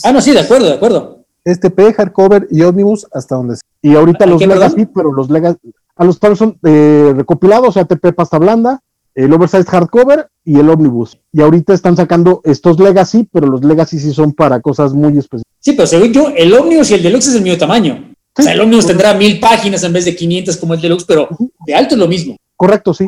Ah, 0.04 0.12
no, 0.12 0.22
sí, 0.22 0.32
de 0.32 0.42
acuerdo, 0.42 0.68
de 0.68 0.74
acuerdo. 0.74 1.26
Este 1.44 1.72
P, 1.72 1.92
hardcover 1.94 2.48
y 2.52 2.62
Omnibus 2.62 3.08
hasta 3.12 3.36
donde 3.36 3.56
sea. 3.56 3.64
Y 3.82 3.96
ahorita 3.96 4.28
los 4.28 4.46
Legacy, 4.46 4.86
pero 4.86 5.12
los 5.12 5.32
Legacy, 5.32 5.74
a 5.96 6.06
los 6.06 6.20
cuales 6.20 6.38
son 6.38 6.60
eh, 6.64 7.12
recopilados, 7.16 7.70
o 7.70 7.72
sea, 7.72 7.86
TP 7.86 8.14
pasta 8.14 8.38
blanda, 8.38 8.84
el 9.16 9.34
Oversized 9.34 9.68
Hardcover 9.68 10.30
y 10.44 10.60
el 10.60 10.70
Omnibus. 10.70 11.18
Y 11.32 11.42
ahorita 11.42 11.74
están 11.74 11.98
sacando 11.98 12.42
estos 12.44 12.80
Legacy, 12.80 13.28
pero 13.32 13.48
los 13.48 13.64
Legacy 13.64 13.98
sí 13.98 14.14
son 14.14 14.34
para 14.34 14.62
cosas 14.62 14.94
muy 14.94 15.18
específicas. 15.18 15.52
Sí, 15.60 15.74
pero 15.74 15.88
según 15.88 16.14
yo, 16.14 16.30
el 16.30 16.54
Omnibus 16.54 16.92
y 16.92 16.94
el 16.94 17.04
Deluxe 17.04 17.28
es 17.28 17.34
del 17.34 17.44
mismo 17.44 17.58
tamaño. 17.58 18.15
O 18.38 18.42
sea, 18.42 18.54
el 18.54 18.62
Omnibus 18.62 18.88
tendrá 18.88 19.14
mil 19.14 19.40
páginas 19.40 19.84
en 19.84 19.94
vez 19.94 20.06
de 20.06 20.16
500 20.16 20.58
como 20.58 20.74
el 20.74 20.82
Deluxe, 20.82 21.06
pero 21.06 21.30
de 21.66 21.76
alto 21.76 21.96
es 21.96 22.00
lo 22.00 22.08
mismo. 22.08 22.36
Correcto, 22.56 22.94
sí. 22.94 23.08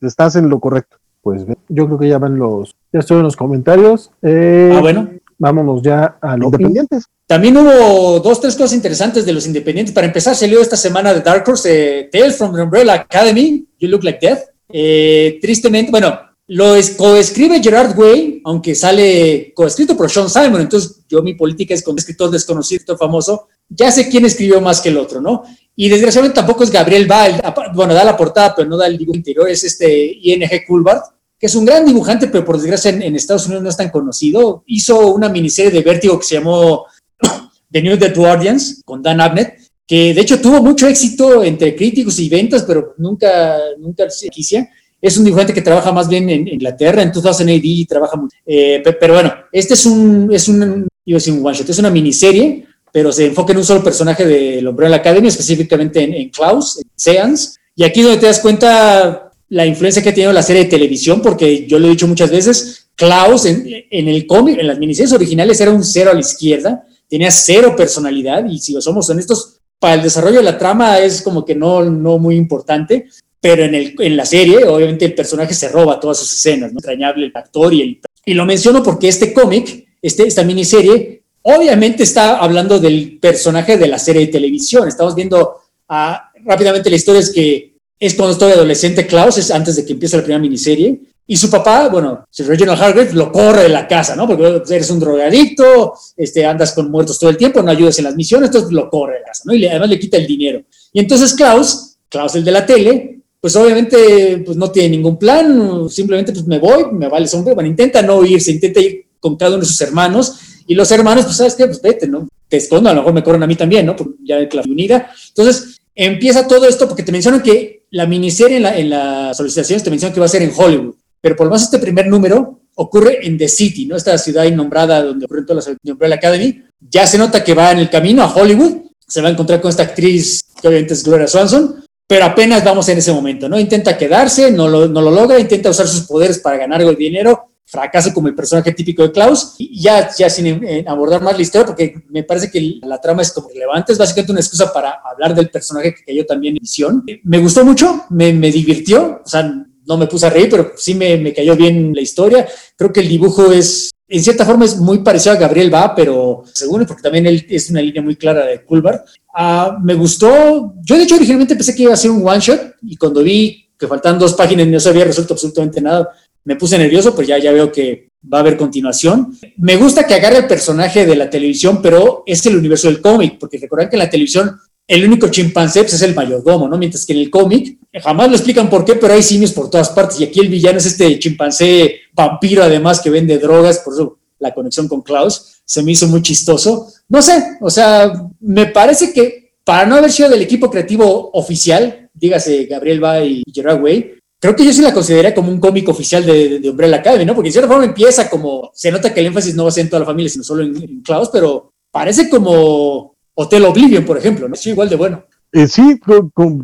estás 0.00 0.36
en 0.36 0.48
lo 0.48 0.58
correcto. 0.58 0.96
Pues 1.22 1.44
yo 1.68 1.86
creo 1.86 1.98
que 1.98 2.08
ya 2.08 2.18
van 2.18 2.38
los, 2.38 2.74
ya 2.92 3.00
estoy 3.00 3.18
en 3.18 3.24
los 3.24 3.36
comentarios. 3.36 4.10
Eh, 4.22 4.72
ah, 4.74 4.80
bueno. 4.80 5.10
Vámonos 5.38 5.82
ya 5.82 6.18
a 6.20 6.36
los 6.36 6.46
independientes. 6.46 7.04
También 7.26 7.56
hubo 7.56 8.20
dos, 8.20 8.40
tres 8.40 8.56
cosas 8.56 8.74
interesantes 8.74 9.24
de 9.24 9.32
los 9.32 9.46
independientes. 9.46 9.94
Para 9.94 10.06
empezar, 10.06 10.34
salió 10.34 10.60
esta 10.60 10.76
semana 10.76 11.14
de 11.14 11.20
Dark 11.20 11.44
Horse 11.46 12.00
eh, 12.00 12.08
Tales 12.12 12.36
from 12.36 12.54
the 12.54 12.62
Umbrella 12.62 12.94
Academy, 12.94 13.66
You 13.78 13.88
Look 13.88 14.04
Like 14.04 14.26
Death. 14.26 14.40
Eh, 14.68 15.38
tristemente, 15.40 15.90
bueno, 15.90 16.18
lo 16.48 16.74
coescribe 16.96 17.62
Gerard 17.62 17.96
Way, 17.96 18.42
aunque 18.44 18.74
sale 18.74 19.52
coescrito 19.54 19.96
por 19.96 20.10
Sean 20.10 20.28
Simon, 20.28 20.60
entonces 20.60 21.02
yo 21.08 21.22
mi 21.22 21.34
política 21.34 21.74
es 21.74 21.82
con 21.82 21.96
escritor 21.96 22.28
desconocido, 22.28 22.96
famoso, 22.96 23.46
ya 23.70 23.90
sé 23.90 24.08
quién 24.08 24.24
escribió 24.24 24.60
más 24.60 24.80
que 24.80 24.90
el 24.90 24.98
otro, 24.98 25.20
¿no? 25.20 25.44
Y 25.76 25.88
desgraciadamente 25.88 26.36
tampoco 26.36 26.64
es 26.64 26.70
Gabriel 26.70 27.06
Val, 27.06 27.40
bueno, 27.74 27.94
da 27.94 28.04
la 28.04 28.16
portada, 28.16 28.54
pero 28.54 28.68
no 28.68 28.76
da 28.76 28.86
el 28.86 28.98
dibujo 28.98 29.16
interior, 29.16 29.48
es 29.48 29.64
este 29.64 30.18
ING 30.20 30.46
Coolbart, 30.66 31.04
que 31.38 31.46
es 31.46 31.54
un 31.54 31.64
gran 31.64 31.86
dibujante, 31.86 32.26
pero 32.26 32.44
por 32.44 32.58
desgracia 32.58 32.90
en, 32.90 33.16
Estados 33.16 33.46
Unidos 33.46 33.62
no 33.62 33.70
es 33.70 33.76
tan 33.76 33.88
conocido. 33.88 34.62
Hizo 34.66 35.14
una 35.14 35.30
miniserie 35.30 35.70
de 35.70 35.80
Vértigo 35.80 36.18
que 36.18 36.26
se 36.26 36.34
llamó 36.34 36.84
The 37.72 37.80
New 37.80 37.96
Dead 37.96 38.14
Guardians 38.14 38.82
con 38.84 39.02
Dan 39.02 39.22
Abnett, 39.22 39.54
que 39.86 40.12
de 40.12 40.20
hecho 40.20 40.38
tuvo 40.40 40.62
mucho 40.62 40.86
éxito 40.86 41.42
entre 41.42 41.74
críticos 41.74 42.18
y 42.18 42.28
ventas, 42.28 42.64
pero 42.64 42.94
nunca, 42.98 43.56
nunca 43.78 44.10
se 44.10 44.28
quisia. 44.28 44.68
Es 45.00 45.16
un 45.16 45.24
dibujante 45.24 45.54
que 45.54 45.62
trabaja 45.62 45.92
más 45.92 46.08
bien 46.08 46.28
en 46.28 46.46
Inglaterra, 46.46 47.02
en 47.02 47.10
2000 47.10 47.48
AD, 47.48 47.88
trabaja 47.88 48.16
mucho. 48.16 48.36
Eh, 48.44 48.82
pero 49.00 49.14
bueno, 49.14 49.32
este 49.50 49.72
es 49.72 49.86
un, 49.86 50.28
es 50.30 50.46
un, 50.46 50.62
un 50.62 51.46
one 51.46 51.56
shot, 51.56 51.70
es 51.70 51.78
una 51.78 51.88
miniserie 51.88 52.66
pero 52.92 53.12
se 53.12 53.26
enfoca 53.26 53.52
en 53.52 53.58
un 53.58 53.64
solo 53.64 53.82
personaje 53.82 54.26
del 54.26 54.66
Umbrella 54.66 54.96
Academy, 54.96 55.28
específicamente 55.28 56.02
en, 56.02 56.28
Klaus, 56.30 56.78
en 56.78 56.90
Seance. 56.96 57.58
Y 57.76 57.84
aquí 57.84 58.02
donde 58.02 58.18
te 58.18 58.26
das 58.26 58.40
cuenta 58.40 59.32
la 59.48 59.66
influencia 59.66 60.02
que 60.02 60.10
ha 60.10 60.14
tenido 60.14 60.32
la 60.32 60.42
serie 60.42 60.64
de 60.64 60.70
televisión, 60.70 61.20
porque 61.22 61.66
yo 61.66 61.78
lo 61.78 61.86
he 61.86 61.90
dicho 61.90 62.06
muchas 62.06 62.30
veces, 62.30 62.88
Klaus 62.94 63.46
en, 63.46 63.66
en 63.90 64.08
el 64.08 64.26
cómic, 64.26 64.58
en 64.58 64.66
las 64.66 64.78
miniseries 64.78 65.12
originales 65.12 65.60
era 65.60 65.70
un 65.70 65.82
cero 65.82 66.10
a 66.10 66.14
la 66.14 66.20
izquierda, 66.20 66.84
tenía 67.08 67.30
cero 67.30 67.74
personalidad 67.76 68.44
y 68.44 68.58
si 68.58 68.80
somos 68.80 69.10
honestos, 69.10 69.60
para 69.80 69.94
el 69.94 70.02
desarrollo 70.02 70.36
de 70.36 70.44
la 70.44 70.58
trama 70.58 70.98
es 70.98 71.22
como 71.22 71.44
que 71.44 71.54
no, 71.54 71.82
no 71.82 72.18
muy 72.18 72.36
importante, 72.36 73.08
pero 73.40 73.64
en, 73.64 73.74
el, 73.74 73.94
en 73.98 74.16
la 74.16 74.26
serie 74.26 74.64
obviamente 74.66 75.06
el 75.06 75.14
personaje 75.14 75.54
se 75.54 75.70
roba 75.70 75.98
todas 75.98 76.18
sus 76.18 76.32
escenas, 76.32 76.72
¿no? 76.72 76.78
Extrañable 76.78 77.26
el 77.26 77.32
actor 77.34 77.72
y 77.72 77.80
el... 77.80 78.00
Y 78.26 78.34
lo 78.34 78.44
menciono 78.44 78.82
porque 78.82 79.08
este 79.08 79.32
cómic, 79.32 79.88
este, 80.02 80.26
esta 80.26 80.44
miniserie, 80.44 81.19
obviamente 81.42 82.02
está 82.02 82.38
hablando 82.38 82.78
del 82.78 83.18
personaje 83.18 83.76
de 83.76 83.88
la 83.88 83.98
serie 83.98 84.26
de 84.26 84.32
televisión. 84.32 84.88
Estamos 84.88 85.14
viendo 85.14 85.60
ah, 85.88 86.30
rápidamente 86.44 86.90
la 86.90 86.96
historia 86.96 87.20
es 87.20 87.30
que 87.30 87.74
es 87.98 88.14
cuando 88.14 88.32
estoy 88.32 88.52
adolescente 88.52 89.06
Klaus, 89.06 89.38
es 89.38 89.50
antes 89.50 89.76
de 89.76 89.84
que 89.84 89.92
empiece 89.92 90.16
la 90.16 90.22
primera 90.22 90.40
miniserie, 90.40 91.00
y 91.26 91.36
su 91.36 91.48
papá, 91.48 91.88
bueno, 91.88 92.24
Reginald 92.36 92.82
Hargrave 92.82 93.12
lo 93.12 93.30
corre 93.30 93.62
de 93.62 93.68
la 93.68 93.86
casa, 93.86 94.16
¿no? 94.16 94.26
Porque 94.26 94.42
pues, 94.58 94.70
eres 94.72 94.90
un 94.90 94.98
drogadicto, 94.98 95.94
este, 96.16 96.44
andas 96.44 96.72
con 96.72 96.90
muertos 96.90 97.20
todo 97.20 97.30
el 97.30 97.36
tiempo, 97.36 97.62
no 97.62 97.70
ayudas 97.70 97.96
en 97.98 98.06
las 98.06 98.16
misiones, 98.16 98.48
entonces 98.48 98.72
lo 98.72 98.90
corre 98.90 99.14
de 99.14 99.20
la 99.20 99.26
casa, 99.26 99.44
¿no? 99.46 99.54
Y 99.54 99.64
además 99.64 99.90
le 99.90 100.00
quita 100.00 100.16
el 100.16 100.26
dinero. 100.26 100.62
Y 100.92 100.98
entonces 100.98 101.32
Klaus, 101.34 101.98
Klaus 102.08 102.34
el 102.34 102.44
de 102.44 102.50
la 102.50 102.66
tele, 102.66 103.20
pues 103.40 103.54
obviamente 103.54 104.42
pues 104.44 104.56
no 104.56 104.72
tiene 104.72 104.88
ningún 104.88 105.16
plan, 105.20 105.88
simplemente 105.88 106.32
pues 106.32 106.44
me 106.48 106.58
voy, 106.58 106.86
me 106.92 107.08
vale 107.08 107.28
hombre, 107.32 107.54
bueno, 107.54 107.70
intenta 107.70 108.02
no 108.02 108.24
irse, 108.24 108.50
intenta 108.50 108.80
ir 108.80 109.06
con 109.20 109.36
cada 109.36 109.52
uno 109.52 109.60
de 109.60 109.66
sus 109.66 109.80
hermanos, 109.82 110.34
y 110.70 110.74
los 110.74 110.90
hermanos, 110.90 111.24
pues 111.24 111.36
sabes 111.36 111.54
qué, 111.54 111.66
pues 111.66 111.82
vete, 111.82 112.06
¿no? 112.06 112.28
Te 112.48 112.56
escondo, 112.56 112.90
a 112.90 112.94
lo 112.94 113.00
mejor 113.00 113.14
me 113.14 113.22
corren 113.22 113.42
a 113.42 113.46
mí 113.46 113.56
también, 113.56 113.86
¿no? 113.86 113.96
Porque 113.96 114.14
ya 114.24 114.38
la 114.38 114.62
unida. 114.62 115.10
Entonces, 115.28 115.80
empieza 115.94 116.46
todo 116.46 116.66
esto 116.68 116.86
porque 116.86 117.02
te 117.02 117.12
mencionan 117.12 117.42
que 117.42 117.84
la 117.90 118.06
miniserie 118.06 118.58
en, 118.58 118.62
la, 118.62 118.78
en 118.78 118.90
las 118.90 119.36
solicitaciones 119.36 119.82
te 119.82 119.90
mencionan 119.90 120.14
que 120.14 120.20
va 120.20 120.26
a 120.26 120.30
ser 120.30 120.42
en 120.42 120.52
Hollywood 120.56 120.94
pero 121.20 121.36
por 121.36 121.46
lo 121.46 121.50
menos 121.50 121.64
este 121.64 121.78
primer 121.78 122.06
número 122.06 122.60
ocurre 122.76 123.26
en 123.26 123.36
The 123.36 123.48
City, 123.48 123.86
¿no? 123.86 123.96
Esta 123.96 124.16
ciudad 124.16 124.44
innombrada 124.44 125.02
donde 125.02 125.26
ocurren 125.26 125.46
todas 125.46 125.66
las 125.66 125.76
Umbrella 125.84 126.14
Academy. 126.14 126.62
Ya 126.80 127.06
se 127.06 127.18
nota 127.18 127.44
que 127.44 127.54
va 127.54 127.72
en 127.72 127.78
el 127.78 127.90
camino 127.90 128.22
a 128.22 128.34
Hollywood, 128.34 128.84
se 129.06 129.20
va 129.20 129.28
a 129.28 129.32
encontrar 129.32 129.60
con 129.60 129.68
esta 129.68 129.82
actriz 129.82 130.44
que 130.60 130.68
obviamente 130.68 130.94
es 130.94 131.04
Gloria 131.04 131.26
Swanson, 131.26 131.84
pero 132.06 132.24
apenas 132.24 132.64
vamos 132.64 132.88
en 132.88 132.98
ese 132.98 133.12
momento, 133.12 133.48
¿no? 133.48 133.58
Intenta 133.58 133.98
quedarse, 133.98 134.50
no 134.50 134.66
lo, 134.66 134.88
no 134.88 135.02
lo 135.02 135.10
logra, 135.10 135.38
intenta 135.38 135.70
usar 135.70 135.86
sus 135.86 136.06
poderes 136.06 136.38
para 136.38 136.56
ganar 136.56 136.80
el 136.80 136.96
dinero, 136.96 137.49
fracasa 137.70 138.12
como 138.12 138.28
el 138.28 138.34
personaje 138.34 138.72
típico 138.72 139.02
de 139.02 139.12
Klaus, 139.12 139.54
y 139.58 139.80
ya, 139.80 140.10
ya 140.16 140.28
sin 140.28 140.46
eh, 140.64 140.84
abordar 140.86 141.22
más 141.22 141.36
la 141.36 141.42
historia, 141.42 141.66
porque 141.66 142.02
me 142.08 142.24
parece 142.24 142.50
que 142.50 142.80
la 142.82 143.00
trama 143.00 143.22
es 143.22 143.32
como 143.32 143.48
relevante, 143.48 143.92
es 143.92 143.98
básicamente 143.98 144.32
una 144.32 144.40
excusa 144.40 144.72
para 144.72 145.00
hablar 145.04 145.34
del 145.34 145.50
personaje 145.50 145.94
que 145.94 146.04
cayó 146.04 146.26
también 146.26 146.56
en 146.56 146.62
visión. 146.62 147.04
Me 147.22 147.38
gustó 147.38 147.64
mucho, 147.64 148.06
me, 148.10 148.32
me 148.32 148.50
divirtió, 148.50 149.20
o 149.24 149.28
sea, 149.28 149.48
no 149.86 149.96
me 149.96 150.06
puse 150.06 150.26
a 150.26 150.30
reír, 150.30 150.48
pero 150.50 150.72
sí 150.76 150.94
me, 150.94 151.32
cayó 151.32 151.56
bien 151.56 151.92
la 151.94 152.00
historia. 152.00 152.46
Creo 152.76 152.92
que 152.92 153.00
el 153.00 153.08
dibujo 153.08 153.50
es, 153.52 153.90
en 154.08 154.22
cierta 154.22 154.44
forma, 154.44 154.64
es 154.64 154.76
muy 154.76 154.98
parecido 154.98 155.34
a 155.34 155.38
Gabriel 155.38 155.72
Va, 155.72 155.94
pero 155.94 156.42
según, 156.52 156.86
porque 156.86 157.02
también 157.02 157.26
él 157.26 157.46
es 157.48 157.70
una 157.70 157.82
línea 157.82 158.02
muy 158.02 158.16
clara 158.16 158.46
de 158.46 158.64
Culver. 158.64 159.02
Ah, 159.34 159.78
me 159.82 159.94
gustó, 159.94 160.74
yo 160.82 160.96
de 160.96 161.04
hecho 161.04 161.16
originalmente 161.16 161.56
pensé 161.56 161.74
que 161.74 161.84
iba 161.84 161.92
a 161.92 161.96
ser 161.96 162.10
un 162.10 162.26
one 162.26 162.40
shot 162.40 162.76
y 162.82 162.96
cuando 162.96 163.22
vi 163.22 163.69
que 163.80 163.88
faltaban 163.88 164.18
dos 164.18 164.34
páginas 164.34 164.66
no 164.66 164.78
se 164.78 164.90
había 164.90 165.06
resuelto 165.06 165.32
absolutamente 165.32 165.80
nada, 165.80 166.10
me 166.44 166.56
puse 166.56 166.78
nervioso, 166.78 167.14
pues 167.14 167.26
ya, 167.26 167.38
ya 167.38 167.50
veo 167.50 167.72
que 167.72 168.10
va 168.32 168.38
a 168.38 168.40
haber 168.42 168.56
continuación. 168.56 169.36
Me 169.56 169.76
gusta 169.76 170.06
que 170.06 170.14
agarre 170.14 170.38
el 170.38 170.46
personaje 170.46 171.06
de 171.06 171.16
la 171.16 171.30
televisión, 171.30 171.80
pero 171.82 172.22
es 172.26 172.44
el 172.44 172.56
universo 172.56 172.88
del 172.88 173.00
cómic, 173.00 173.38
porque 173.38 173.58
recuerdan 173.58 173.88
que 173.88 173.96
en 173.96 174.00
la 174.00 174.10
televisión 174.10 174.58
el 174.86 175.04
único 175.04 175.28
chimpancé 175.28 175.82
pues, 175.82 175.94
es 175.94 176.02
el 176.02 176.14
mayordomo, 176.14 176.68
¿no? 176.68 176.76
Mientras 176.76 177.06
que 177.06 177.12
en 177.12 177.20
el 177.20 177.30
cómic 177.30 177.78
jamás 178.02 178.28
lo 178.28 178.34
explican 178.34 178.68
por 178.68 178.84
qué, 178.84 178.96
pero 178.96 179.14
hay 179.14 179.22
simios 179.22 179.52
por 179.52 179.70
todas 179.70 179.88
partes. 179.90 180.20
Y 180.20 180.24
aquí 180.24 180.40
el 180.40 180.48
villano 180.48 180.78
es 180.78 180.86
este 180.86 181.18
chimpancé 181.18 182.00
vampiro, 182.12 182.62
además, 182.62 183.00
que 183.00 183.08
vende 183.08 183.38
drogas, 183.38 183.78
por 183.78 183.94
eso 183.94 184.18
la 184.38 184.52
conexión 184.52 184.88
con 184.88 185.02
Klaus 185.02 185.62
se 185.64 185.82
me 185.82 185.92
hizo 185.92 186.08
muy 186.08 186.22
chistoso. 186.22 186.92
No 187.08 187.22
sé, 187.22 187.56
o 187.60 187.70
sea, 187.70 188.12
me 188.40 188.66
parece 188.66 189.12
que 189.12 189.52
para 189.64 189.86
no 189.86 189.94
haber 189.94 190.10
sido 190.10 190.28
del 190.28 190.42
equipo 190.42 190.68
creativo 190.68 191.30
oficial, 191.32 192.09
dígase 192.20 192.66
Gabriel 192.66 193.02
Va 193.02 193.24
y 193.24 193.42
Gerard 193.52 193.82
Way, 193.82 194.18
creo 194.38 194.54
que 194.54 194.64
yo 194.64 194.72
sí 194.72 194.82
la 194.82 194.94
consideraría 194.94 195.34
como 195.34 195.50
un 195.50 195.58
cómic 195.58 195.88
oficial 195.88 196.24
de, 196.24 196.60
de, 196.60 196.70
Umbrella 196.70 196.98
Academy, 196.98 197.24
¿no? 197.24 197.34
Porque 197.34 197.48
de 197.48 197.52
cierta 197.52 197.68
forma 197.68 197.84
empieza 197.84 198.28
como, 198.28 198.70
se 198.74 198.90
nota 198.90 199.12
que 199.12 199.20
el 199.20 199.26
énfasis 199.26 199.54
no 199.54 199.64
va 199.64 199.70
a 199.70 199.72
ser 199.72 199.84
en 199.84 199.90
toda 199.90 200.00
la 200.00 200.06
familia, 200.06 200.30
sino 200.30 200.44
solo 200.44 200.62
en, 200.62 200.76
en 200.76 201.02
Klaus, 201.02 201.30
pero 201.32 201.72
parece 201.90 202.28
como 202.28 203.14
Hotel 203.34 203.64
Oblivion, 203.64 204.04
por 204.04 204.18
ejemplo, 204.18 204.48
¿no? 204.48 204.54
Es 204.54 204.66
igual 204.66 204.88
de 204.88 204.96
bueno. 204.96 205.24
Eh, 205.52 205.66
sí, 205.66 206.00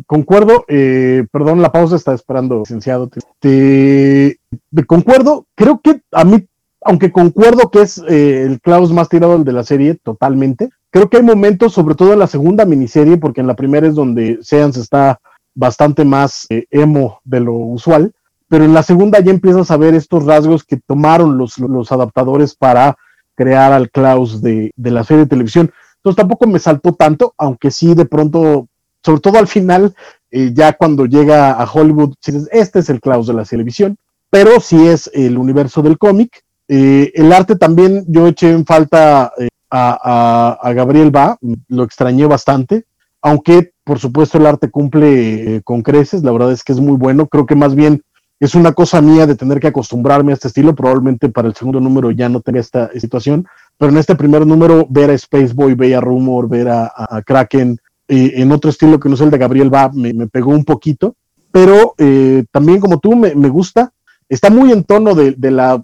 concuerdo. 0.05 0.65
Eh, 0.67 1.25
perdón, 1.31 1.61
la 1.61 1.71
pausa 1.71 1.95
está 1.95 2.13
esperando, 2.13 2.59
licenciado. 2.59 3.09
Te, 3.39 4.39
concuerdo. 4.85 5.45
Creo 5.55 5.81
que 5.81 6.01
a 6.11 6.23
mí, 6.23 6.47
aunque 6.81 7.11
concuerdo 7.11 7.69
que 7.69 7.81
es 7.81 7.97
eh, 8.07 8.43
el 8.43 8.61
Klaus 8.61 8.91
más 8.91 9.09
tirado 9.09 9.35
el 9.35 9.43
de 9.43 9.51
la 9.51 9.63
serie, 9.63 9.95
totalmente. 9.95 10.69
Creo 10.89 11.09
que 11.09 11.17
hay 11.17 11.23
momentos, 11.23 11.73
sobre 11.73 11.95
todo 11.95 12.13
en 12.13 12.19
la 12.19 12.27
segunda 12.27 12.63
miniserie, 12.65 13.17
porque 13.17 13.41
en 13.41 13.47
la 13.47 13.55
primera 13.55 13.87
es 13.87 13.95
donde 13.95 14.39
Seance 14.41 14.79
está 14.79 15.19
bastante 15.57 16.05
más 16.05 16.45
emo 16.49 17.19
de 17.23 17.39
lo 17.39 17.53
usual, 17.53 18.13
pero 18.47 18.63
en 18.63 18.73
la 18.73 18.83
segunda 18.83 19.19
ya 19.19 19.31
empiezas 19.31 19.71
a 19.71 19.77
ver 19.77 19.93
estos 19.95 20.25
rasgos 20.25 20.63
que 20.63 20.77
tomaron 20.77 21.37
los, 21.37 21.91
adaptadores 21.91 22.55
para 22.55 22.95
crear 23.35 23.73
al 23.73 23.89
Klaus 23.89 24.41
de, 24.41 24.71
la 24.77 25.03
serie 25.03 25.23
de 25.23 25.29
televisión. 25.29 25.71
Entonces 25.97 26.17
tampoco 26.17 26.47
me 26.47 26.59
saltó 26.59 26.93
tanto, 26.93 27.33
aunque 27.37 27.71
sí 27.71 27.93
de 27.93 28.05
pronto, 28.05 28.67
sobre 29.03 29.21
todo 29.21 29.37
al 29.37 29.47
final, 29.47 29.93
eh, 30.31 30.51
ya 30.53 30.73
cuando 30.73 31.05
llega 31.05 31.51
a 31.51 31.69
Hollywood, 31.69 32.13
este 32.51 32.79
es 32.79 32.89
el 32.89 33.01
Klaus 33.01 33.27
de 33.27 33.33
la 33.33 33.43
televisión, 33.43 33.97
pero 34.29 34.59
sí 34.59 34.87
es 34.87 35.09
el 35.13 35.37
universo 35.37 35.81
del 35.81 35.97
cómic. 35.97 36.43
Eh, 36.69 37.11
el 37.15 37.31
arte 37.33 37.55
también, 37.55 38.05
yo 38.07 38.27
eché 38.27 38.51
en 38.51 38.65
falta 38.65 39.33
eh, 39.37 39.47
a, 39.71 40.71
Gabriel 40.73 41.15
Va, 41.15 41.37
lo 41.67 41.83
extrañé 41.83 42.25
bastante, 42.25 42.85
aunque 43.21 43.71
por 43.87 43.99
supuesto 43.99 44.37
el 44.37 44.45
arte 44.45 44.69
cumple 44.69 45.61
con 45.63 45.81
creces, 45.81 46.21
la 46.21 46.33
verdad 46.33 46.51
es 46.51 46.61
que 46.61 46.73
es 46.73 46.79
muy 46.81 46.97
bueno, 46.97 47.25
creo 47.25 47.45
que 47.45 47.55
más 47.55 47.73
bien 47.73 48.01
es 48.37 48.53
una 48.53 48.73
cosa 48.73 49.01
mía 49.01 49.25
de 49.25 49.35
tener 49.35 49.61
que 49.61 49.67
acostumbrarme 49.67 50.33
a 50.33 50.35
este 50.35 50.49
estilo, 50.49 50.75
probablemente 50.75 51.29
para 51.29 51.47
el 51.47 51.55
segundo 51.55 51.79
número 51.79 52.11
ya 52.11 52.27
no 52.27 52.41
tenga 52.41 52.59
esta 52.59 52.91
situación, 52.99 53.47
pero 53.77 53.89
en 53.89 53.97
este 53.97 54.15
primer 54.15 54.45
número 54.45 54.85
ver 54.89 55.09
a 55.09 55.13
Space 55.13 55.53
Boy, 55.53 55.73
ver 55.73 55.95
a 55.95 56.01
Rumor, 56.01 56.49
ver 56.49 56.67
a, 56.67 56.91
Kraken 57.25 57.79
eh, 58.09 58.33
en 58.35 58.51
otro 58.51 58.69
estilo 58.69 58.99
que 58.99 59.07
no 59.07 59.15
es 59.15 59.21
el 59.21 59.31
de 59.31 59.37
Gabriel 59.37 59.73
Va, 59.73 59.89
me, 59.93 60.27
pegó 60.27 60.51
un 60.51 60.65
poquito, 60.65 61.15
pero 61.49 61.95
eh, 61.97 62.43
también 62.51 62.81
como 62.81 62.99
tú 62.99 63.15
me, 63.15 63.31
gusta, 63.49 63.93
está 64.27 64.49
muy 64.49 64.73
en 64.73 64.83
tono 64.83 65.15
de, 65.15 65.33